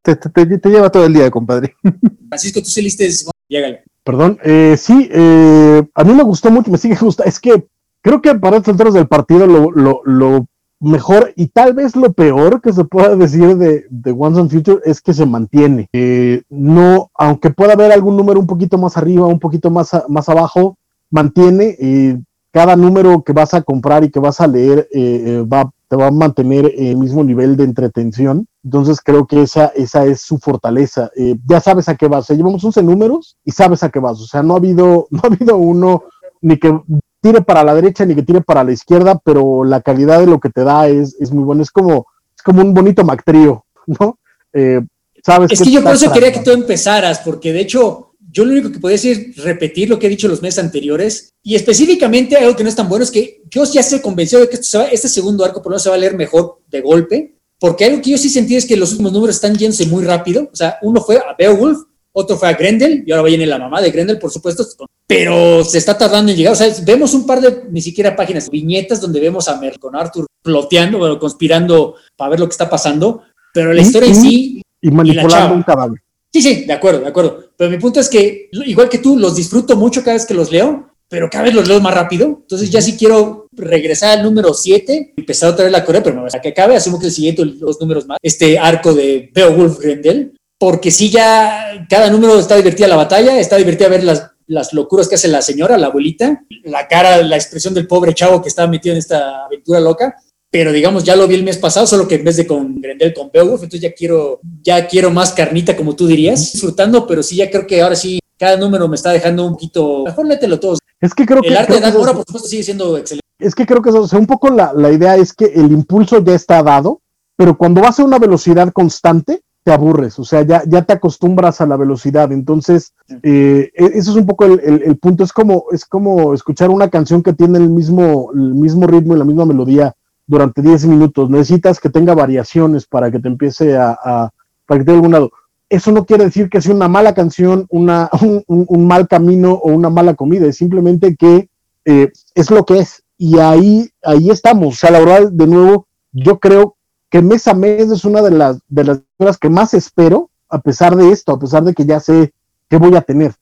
Te, 0.00 0.70
lleva 0.70 0.90
todo 0.90 1.06
el 1.06 1.12
día, 1.12 1.28
compadre. 1.28 1.74
Francisco, 2.28 2.60
tú 2.60 2.66
saliste, 2.66 3.10
llégale. 3.48 3.82
Perdón, 4.04 4.38
eh, 4.44 4.76
sí, 4.78 5.08
eh, 5.12 5.82
a 5.92 6.04
mí 6.04 6.14
me 6.14 6.22
gustó 6.22 6.52
mucho, 6.52 6.70
me 6.70 6.78
sigue 6.78 6.94
gustando. 6.94 7.28
Es 7.28 7.40
que 7.40 7.66
creo 8.00 8.22
que 8.22 8.32
para 8.36 8.58
estos 8.58 8.76
del 8.94 9.08
partido 9.08 9.48
lo, 9.48 9.72
lo, 9.72 10.02
lo 10.04 10.46
mejor 10.78 11.32
y 11.34 11.48
tal 11.48 11.74
vez 11.74 11.96
lo 11.96 12.12
peor 12.12 12.60
que 12.60 12.72
se 12.72 12.84
pueda 12.84 13.16
decir 13.16 13.56
de, 13.56 13.86
de 13.90 14.14
Once 14.16 14.40
and 14.40 14.52
Future 14.52 14.78
es 14.84 15.00
que 15.00 15.14
se 15.14 15.26
mantiene. 15.26 15.88
Eh, 15.92 16.42
no, 16.48 17.10
aunque 17.14 17.50
pueda 17.50 17.72
haber 17.72 17.90
algún 17.90 18.16
número 18.16 18.38
un 18.38 18.46
poquito 18.46 18.78
más 18.78 18.96
arriba, 18.96 19.26
un 19.26 19.40
poquito 19.40 19.68
más, 19.68 19.90
más 20.08 20.28
abajo, 20.28 20.78
mantiene. 21.10 21.76
y 21.76 22.27
cada 22.52 22.76
número 22.76 23.22
que 23.22 23.32
vas 23.32 23.54
a 23.54 23.62
comprar 23.62 24.04
y 24.04 24.10
que 24.10 24.20
vas 24.20 24.40
a 24.40 24.46
leer 24.46 24.88
eh, 24.92 25.22
eh, 25.26 25.42
va, 25.42 25.70
te 25.88 25.96
va 25.96 26.08
a 26.08 26.10
mantener 26.10 26.72
el 26.76 26.96
mismo 26.96 27.22
nivel 27.22 27.56
de 27.56 27.64
entretención. 27.64 28.46
Entonces 28.64 29.00
creo 29.02 29.26
que 29.26 29.42
esa, 29.42 29.66
esa 29.68 30.04
es 30.06 30.22
su 30.22 30.38
fortaleza. 30.38 31.10
ya 31.46 31.60
sabes 31.60 31.88
a 31.88 31.96
qué 31.96 32.08
vas. 32.08 32.24
O 32.24 32.26
sea, 32.26 32.36
llevamos 32.36 32.64
11 32.64 32.82
números 32.82 33.36
y 33.44 33.52
sabes 33.52 33.82
a 33.82 33.90
qué 33.90 33.98
vas. 33.98 34.20
O 34.20 34.26
sea, 34.26 34.42
no 34.42 34.54
ha 34.54 34.58
habido, 34.58 35.06
no 35.10 35.20
ha 35.22 35.26
habido 35.26 35.56
uno 35.56 36.04
ni 36.40 36.58
que 36.58 36.80
tire 37.20 37.42
para 37.42 37.64
la 37.64 37.74
derecha 37.74 38.04
ni 38.04 38.14
que 38.14 38.22
tire 38.22 38.40
para 38.40 38.64
la 38.64 38.72
izquierda, 38.72 39.20
pero 39.22 39.64
la 39.64 39.80
calidad 39.80 40.20
de 40.20 40.26
lo 40.26 40.40
que 40.40 40.50
te 40.50 40.64
da 40.64 40.88
es, 40.88 41.16
es 41.20 41.32
muy 41.32 41.44
bueno. 41.44 41.62
Es 41.62 41.70
como, 41.70 42.06
es 42.36 42.42
como 42.42 42.62
un 42.62 42.72
bonito 42.74 43.04
MacTrío, 43.04 43.64
¿no? 43.86 44.18
Eh, 44.52 44.80
¿sabes 45.22 45.52
es 45.52 45.62
que 45.62 45.70
yo 45.70 45.82
por 45.82 45.92
eso 45.92 46.12
quería 46.12 46.32
que 46.32 46.40
tú 46.40 46.50
empezaras, 46.50 47.20
porque 47.20 47.52
de 47.52 47.60
hecho 47.60 48.07
yo 48.30 48.44
lo 48.44 48.52
único 48.52 48.70
que 48.70 48.78
podía 48.78 48.96
decir 48.96 49.32
es 49.36 49.42
repetir 49.42 49.88
lo 49.88 49.98
que 49.98 50.06
he 50.06 50.10
dicho 50.10 50.28
los 50.28 50.42
meses 50.42 50.62
anteriores 50.62 51.30
y 51.42 51.54
específicamente 51.54 52.36
algo 52.36 52.56
que 52.56 52.62
no 52.62 52.68
es 52.68 52.76
tan 52.76 52.88
bueno 52.88 53.04
es 53.04 53.10
que 53.10 53.42
yo 53.50 53.64
ya 53.64 53.80
estoy 53.80 54.00
convencido 54.00 54.42
de 54.42 54.48
que 54.48 54.56
este 54.56 55.08
segundo 55.08 55.44
arco 55.44 55.62
por 55.62 55.70
lo 55.70 55.74
menos 55.74 55.82
se 55.82 55.88
va 55.88 55.94
a 55.94 55.98
leer 55.98 56.16
mejor 56.16 56.60
de 56.68 56.80
golpe, 56.80 57.34
porque 57.58 57.84
algo 57.84 58.02
que 58.02 58.10
yo 58.10 58.18
sí 58.18 58.28
sentí 58.28 58.56
es 58.56 58.66
que 58.66 58.76
los 58.76 58.92
últimos 58.92 59.12
números 59.12 59.36
están 59.36 59.56
yéndose 59.56 59.86
muy 59.86 60.04
rápido, 60.04 60.48
o 60.52 60.56
sea, 60.56 60.78
uno 60.82 61.00
fue 61.00 61.16
a 61.16 61.34
Beowulf, 61.38 61.78
otro 62.12 62.36
fue 62.36 62.48
a 62.48 62.54
Grendel 62.54 63.04
y 63.06 63.12
ahora 63.12 63.28
viene 63.28 63.46
la 63.46 63.58
mamá 63.58 63.80
de 63.80 63.90
Grendel, 63.90 64.18
por 64.18 64.30
supuesto, 64.30 64.66
pero 65.06 65.64
se 65.64 65.78
está 65.78 65.96
tardando 65.96 66.32
en 66.32 66.36
llegar. 66.36 66.52
O 66.52 66.56
sea, 66.56 66.68
vemos 66.82 67.14
un 67.14 67.24
par 67.24 67.40
de 67.40 67.64
ni 67.70 67.80
siquiera 67.80 68.16
páginas, 68.16 68.50
viñetas 68.50 69.00
donde 69.00 69.20
vemos 69.20 69.48
a 69.48 69.56
Mer 69.60 69.78
con 69.78 69.94
Arthur 69.94 70.26
ploteando, 70.42 70.98
bueno, 70.98 71.18
conspirando 71.18 71.94
para 72.16 72.30
ver 72.30 72.40
lo 72.40 72.46
que 72.46 72.52
está 72.52 72.68
pasando, 72.68 73.22
pero 73.54 73.72
la 73.72 73.82
historia 73.82 74.08
en 74.08 74.16
sí. 74.16 74.62
Y 74.80 74.90
manipulando 74.90 75.54
un 75.54 75.62
caballo. 75.62 75.94
Sí, 76.32 76.42
sí, 76.42 76.64
de 76.64 76.72
acuerdo, 76.72 77.00
de 77.00 77.08
acuerdo. 77.08 77.52
Pero 77.56 77.70
mi 77.70 77.78
punto 77.78 78.00
es 78.00 78.08
que, 78.08 78.48
igual 78.52 78.88
que 78.88 78.98
tú, 78.98 79.16
los 79.16 79.36
disfruto 79.36 79.76
mucho 79.76 80.02
cada 80.02 80.14
vez 80.14 80.26
que 80.26 80.34
los 80.34 80.52
leo, 80.52 80.90
pero 81.08 81.30
cada 81.30 81.44
vez 81.44 81.54
los 81.54 81.66
leo 81.66 81.80
más 81.80 81.94
rápido. 81.94 82.26
Entonces, 82.42 82.70
ya 82.70 82.82
sí 82.82 82.96
quiero 82.96 83.46
regresar 83.52 84.18
al 84.18 84.24
número 84.24 84.52
7, 84.52 85.14
empezar 85.16 85.50
otra 85.50 85.64
vez 85.64 85.72
la 85.72 85.84
Corea, 85.84 86.02
pero 86.02 86.24
hasta 86.24 86.40
que 86.40 86.50
acabe, 86.50 86.76
asumo 86.76 86.98
que 86.98 87.06
el 87.06 87.12
siguiente, 87.12 87.44
los 87.44 87.80
números 87.80 88.06
más, 88.06 88.18
este 88.22 88.58
arco 88.58 88.92
de 88.92 89.30
Beowulf 89.34 89.78
Grendel, 89.80 90.34
porque 90.58 90.90
sí 90.90 91.10
ya 91.10 91.86
cada 91.88 92.10
número 92.10 92.38
está 92.38 92.56
divertida 92.56 92.88
la 92.88 92.96
batalla, 92.96 93.38
está 93.38 93.56
divertida 93.56 93.88
ver 93.88 94.04
las, 94.04 94.30
las 94.46 94.72
locuras 94.72 95.08
que 95.08 95.14
hace 95.14 95.28
la 95.28 95.40
señora, 95.40 95.78
la 95.78 95.86
abuelita, 95.86 96.44
la 96.64 96.88
cara, 96.88 97.22
la 97.22 97.36
expresión 97.36 97.74
del 97.74 97.86
pobre 97.86 98.12
chavo 98.12 98.42
que 98.42 98.48
estaba 98.48 98.68
metido 98.68 98.92
en 98.92 98.98
esta 98.98 99.44
aventura 99.46 99.80
loca, 99.80 100.16
pero 100.50 100.72
digamos 100.72 101.04
ya 101.04 101.16
lo 101.16 101.28
vi 101.28 101.34
el 101.34 101.44
mes 101.44 101.58
pasado, 101.58 101.86
solo 101.86 102.08
que 102.08 102.16
en 102.16 102.24
vez 102.24 102.36
de 102.36 102.46
con 102.46 102.80
Grendel, 102.80 103.14
con 103.14 103.30
Beowulf, 103.32 103.62
entonces 103.62 103.80
ya 103.80 103.92
quiero, 103.92 104.40
ya 104.62 104.86
quiero 104.86 105.10
más 105.10 105.32
carnita 105.32 105.76
como 105.76 105.94
tú 105.94 106.06
dirías, 106.06 106.52
disfrutando, 106.52 107.06
pero 107.06 107.22
sí 107.22 107.36
ya 107.36 107.50
creo 107.50 107.66
que 107.66 107.82
ahora 107.82 107.96
sí 107.96 108.18
cada 108.38 108.56
número 108.56 108.88
me 108.88 108.96
está 108.96 109.10
dejando 109.10 109.44
un 109.44 109.52
poquito, 109.52 110.04
mejor 110.04 110.26
lételo 110.26 110.58
todos. 110.58 110.78
Es 111.00 111.14
que 111.14 111.26
creo 111.26 111.42
el 111.42 111.50
que... 111.50 111.56
arte 111.56 111.74
de 111.74 111.80
Dan 111.80 111.92
por 111.92 112.08
supuesto, 112.08 112.48
sigue 112.48 112.62
siendo 112.62 112.96
excelente. 112.96 113.26
Es 113.38 113.54
que 113.54 113.66
creo 113.66 113.82
que 113.82 113.90
eso, 113.90 114.02
o 114.02 114.08
sea, 114.08 114.18
un 114.18 114.26
poco 114.26 114.50
la, 114.50 114.72
la 114.72 114.90
idea 114.90 115.16
es 115.16 115.32
que 115.32 115.44
el 115.44 115.70
impulso 115.70 116.24
ya 116.24 116.34
está 116.34 116.62
dado, 116.62 117.02
pero 117.36 117.56
cuando 117.56 117.80
vas 117.80 118.00
a 118.00 118.04
una 118.04 118.18
velocidad 118.18 118.72
constante, 118.72 119.42
te 119.62 119.72
aburres, 119.72 120.18
o 120.18 120.24
sea, 120.24 120.42
ya, 120.42 120.62
ya 120.66 120.82
te 120.82 120.94
acostumbras 120.94 121.60
a 121.60 121.66
la 121.66 121.76
velocidad. 121.76 122.32
Entonces, 122.32 122.94
eh, 123.22 123.70
e, 123.74 123.84
eso 123.94 124.12
es 124.12 124.16
un 124.16 124.26
poco 124.26 124.46
el, 124.46 124.96
punto. 124.96 125.24
Es 125.24 125.32
como, 125.32 125.66
es 125.72 125.84
como 125.84 126.32
escuchar 126.32 126.70
una 126.70 126.88
canción 126.88 127.22
que 127.22 127.34
tiene 127.34 127.58
el 127.58 127.68
mismo, 127.68 128.30
el 128.34 128.54
mismo 128.54 128.86
ritmo 128.86 129.14
y 129.14 129.18
la 129.18 129.24
misma 129.24 129.44
melodía 129.44 129.94
durante 130.28 130.62
10 130.62 130.86
minutos. 130.86 131.28
Necesitas 131.28 131.80
que 131.80 131.90
tenga 131.90 132.14
variaciones 132.14 132.86
para 132.86 133.10
que 133.10 133.18
te 133.18 133.26
empiece 133.26 133.76
a, 133.76 134.30
para 134.66 134.78
que 134.78 134.84
te 134.84 134.92
algún 134.92 135.10
lado. 135.10 135.32
Eso 135.68 135.90
no 135.90 136.06
quiere 136.06 136.26
decir 136.26 136.48
que 136.48 136.62
sea 136.62 136.74
una 136.74 136.86
mala 136.86 137.14
canción, 137.14 137.66
una, 137.70 138.08
un, 138.46 138.86
mal 138.86 139.08
camino 139.08 139.54
o 139.54 139.72
una 139.72 139.90
mala 139.90 140.14
comida, 140.14 140.46
es 140.46 140.56
simplemente 140.56 141.16
que 141.16 141.48
eh, 141.84 142.12
es 142.34 142.50
lo 142.50 142.64
que 142.64 142.78
es. 142.78 143.02
Y 143.16 143.38
ahí, 143.38 143.90
ahí 144.04 144.30
estamos. 144.30 144.74
O 144.74 144.78
sea, 144.78 144.92
la 144.92 145.00
verdad, 145.00 145.32
de 145.32 145.46
nuevo, 145.48 145.88
yo 146.12 146.38
creo 146.38 146.76
que 147.10 147.22
mes 147.22 147.48
a 147.48 147.54
mes 147.54 147.90
es 147.90 148.04
una 148.04 148.22
de 148.22 148.30
las, 148.30 148.60
de 148.68 148.84
las 148.84 149.00
cosas 149.16 149.38
que 149.38 149.48
más 149.48 149.74
espero, 149.74 150.30
a 150.48 150.60
pesar 150.60 150.94
de 150.94 151.10
esto, 151.10 151.32
a 151.32 151.38
pesar 151.38 151.64
de 151.64 151.74
que 151.74 151.84
ya 151.84 152.00
sé 152.00 152.32
qué 152.68 152.76
voy 152.76 152.94
a 152.94 153.00
tener. 153.00 153.32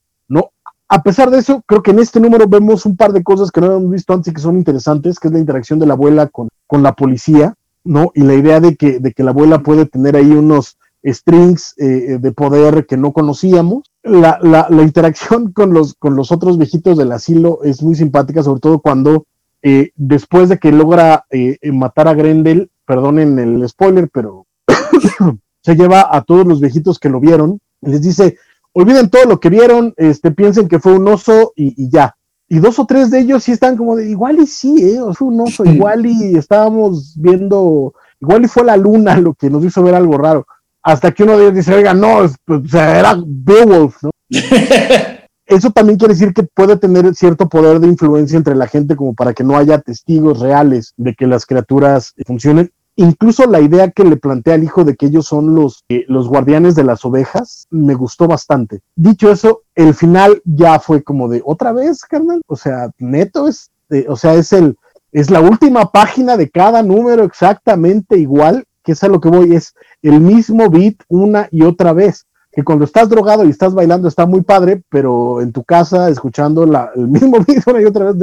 A 0.88 1.02
pesar 1.02 1.30
de 1.30 1.38
eso, 1.38 1.62
creo 1.66 1.82
que 1.82 1.90
en 1.90 1.98
este 1.98 2.20
número 2.20 2.46
vemos 2.46 2.86
un 2.86 2.96
par 2.96 3.12
de 3.12 3.24
cosas 3.24 3.50
que 3.50 3.60
no 3.60 3.66
habíamos 3.66 3.90
visto 3.90 4.12
antes 4.12 4.30
y 4.30 4.34
que 4.34 4.40
son 4.40 4.56
interesantes, 4.56 5.18
que 5.18 5.28
es 5.28 5.34
la 5.34 5.40
interacción 5.40 5.80
de 5.80 5.86
la 5.86 5.94
abuela 5.94 6.28
con, 6.28 6.48
con 6.66 6.82
la 6.84 6.94
policía, 6.94 7.54
¿no? 7.82 8.12
Y 8.14 8.22
la 8.22 8.34
idea 8.34 8.60
de 8.60 8.76
que, 8.76 9.00
de 9.00 9.12
que 9.12 9.24
la 9.24 9.32
abuela 9.32 9.62
puede 9.62 9.86
tener 9.86 10.14
ahí 10.14 10.30
unos 10.30 10.78
strings 11.04 11.74
eh, 11.78 12.18
de 12.20 12.32
poder 12.32 12.86
que 12.86 12.96
no 12.96 13.12
conocíamos. 13.12 13.90
La, 14.04 14.38
la, 14.40 14.82
interacción 14.82 15.52
con 15.52 15.72
los, 15.72 15.94
con 15.94 16.14
los 16.14 16.30
otros 16.30 16.56
viejitos 16.56 16.96
del 16.96 17.10
asilo 17.10 17.60
es 17.64 17.82
muy 17.82 17.96
simpática, 17.96 18.44
sobre 18.44 18.60
todo 18.60 18.78
cuando 18.78 19.26
eh, 19.62 19.90
después 19.96 20.48
de 20.48 20.58
que 20.58 20.70
logra 20.70 21.24
eh, 21.30 21.58
matar 21.72 22.06
a 22.06 22.14
Grendel, 22.14 22.70
perdonen 22.84 23.40
el 23.40 23.68
spoiler, 23.68 24.08
pero 24.12 24.46
se 25.62 25.74
lleva 25.74 26.08
a 26.08 26.22
todos 26.22 26.46
los 26.46 26.60
viejitos 26.60 27.00
que 27.00 27.08
lo 27.08 27.18
vieron 27.18 27.58
les 27.86 28.02
dice, 28.02 28.38
olviden 28.82 29.08
todo 29.08 29.24
lo 29.24 29.40
que 29.40 29.48
vieron, 29.48 29.94
este, 29.96 30.30
piensen 30.30 30.68
que 30.68 30.78
fue 30.78 30.92
un 30.92 31.08
oso 31.08 31.52
y, 31.56 31.88
ya. 31.90 32.14
Y 32.48 32.58
dos 32.58 32.78
o 32.78 32.86
tres 32.86 33.10
de 33.10 33.20
ellos 33.20 33.42
sí 33.42 33.52
están 33.52 33.76
como 33.76 33.96
de, 33.96 34.08
igual 34.08 34.38
y 34.38 34.46
sí, 34.46 34.76
¿eh? 34.78 35.00
fue 35.14 35.28
un 35.28 35.40
oso, 35.40 35.64
igual 35.64 36.06
y 36.06 36.36
estábamos 36.36 37.14
viendo, 37.16 37.94
igual 38.20 38.44
y 38.44 38.48
fue 38.48 38.64
la 38.64 38.76
luna 38.76 39.16
lo 39.18 39.34
que 39.34 39.50
nos 39.50 39.64
hizo 39.64 39.82
ver 39.82 39.94
algo 39.94 40.18
raro. 40.18 40.46
Hasta 40.82 41.10
que 41.12 41.24
uno 41.24 41.36
de 41.36 41.44
ellos 41.44 41.54
dice, 41.56 41.74
oiga, 41.74 41.94
no, 41.94 42.18
pues, 42.44 42.74
era 42.74 43.16
Beowulf, 43.26 44.02
¿no? 44.02 44.10
Eso 45.46 45.70
también 45.70 45.98
quiere 45.98 46.14
decir 46.14 46.34
que 46.34 46.42
puede 46.42 46.76
tener 46.76 47.14
cierto 47.14 47.48
poder 47.48 47.80
de 47.80 47.86
influencia 47.86 48.36
entre 48.36 48.56
la 48.56 48.66
gente 48.66 48.94
como 48.94 49.14
para 49.14 49.32
que 49.32 49.44
no 49.44 49.56
haya 49.56 49.78
testigos 49.78 50.40
reales 50.40 50.92
de 50.96 51.14
que 51.14 51.26
las 51.26 51.46
criaturas 51.46 52.12
funcionen 52.26 52.72
Incluso 52.96 53.46
la 53.46 53.60
idea 53.60 53.90
que 53.90 54.04
le 54.04 54.16
plantea 54.16 54.54
al 54.54 54.64
hijo 54.64 54.84
de 54.84 54.96
que 54.96 55.06
ellos 55.06 55.26
son 55.26 55.54
los, 55.54 55.84
eh, 55.90 56.06
los 56.08 56.28
guardianes 56.28 56.74
de 56.74 56.84
las 56.84 57.04
ovejas 57.04 57.66
me 57.70 57.94
gustó 57.94 58.26
bastante. 58.26 58.80
Dicho 58.94 59.30
eso, 59.30 59.62
el 59.74 59.92
final 59.92 60.40
ya 60.44 60.78
fue 60.80 61.02
como 61.02 61.28
de 61.28 61.42
otra 61.44 61.72
vez, 61.72 62.00
carnal. 62.04 62.40
O 62.46 62.56
sea, 62.56 62.90
neto 62.98 63.48
es, 63.48 63.70
o 64.08 64.16
sea, 64.16 64.34
es 64.34 64.52
el, 64.54 64.78
es 65.12 65.30
la 65.30 65.40
última 65.40 65.90
página 65.92 66.38
de 66.38 66.48
cada 66.48 66.82
número 66.82 67.24
exactamente 67.24 68.18
igual, 68.18 68.64
que 68.82 68.92
es 68.92 69.04
a 69.04 69.08
lo 69.08 69.20
que 69.20 69.28
voy, 69.28 69.54
es 69.54 69.74
el 70.00 70.20
mismo 70.20 70.70
beat 70.70 70.96
una 71.08 71.48
y 71.50 71.62
otra 71.62 71.92
vez 71.92 72.26
que 72.56 72.64
cuando 72.64 72.86
estás 72.86 73.10
drogado 73.10 73.44
y 73.44 73.50
estás 73.50 73.74
bailando 73.74 74.08
está 74.08 74.24
muy 74.24 74.40
padre, 74.40 74.82
pero 74.88 75.42
en 75.42 75.52
tu 75.52 75.62
casa 75.62 76.08
escuchando 76.08 76.64
la, 76.64 76.90
el 76.96 77.08
mismo 77.08 77.38
beat 77.46 77.66
una 77.66 77.82
y 77.82 77.84
otra 77.84 78.12
vez 78.12 78.18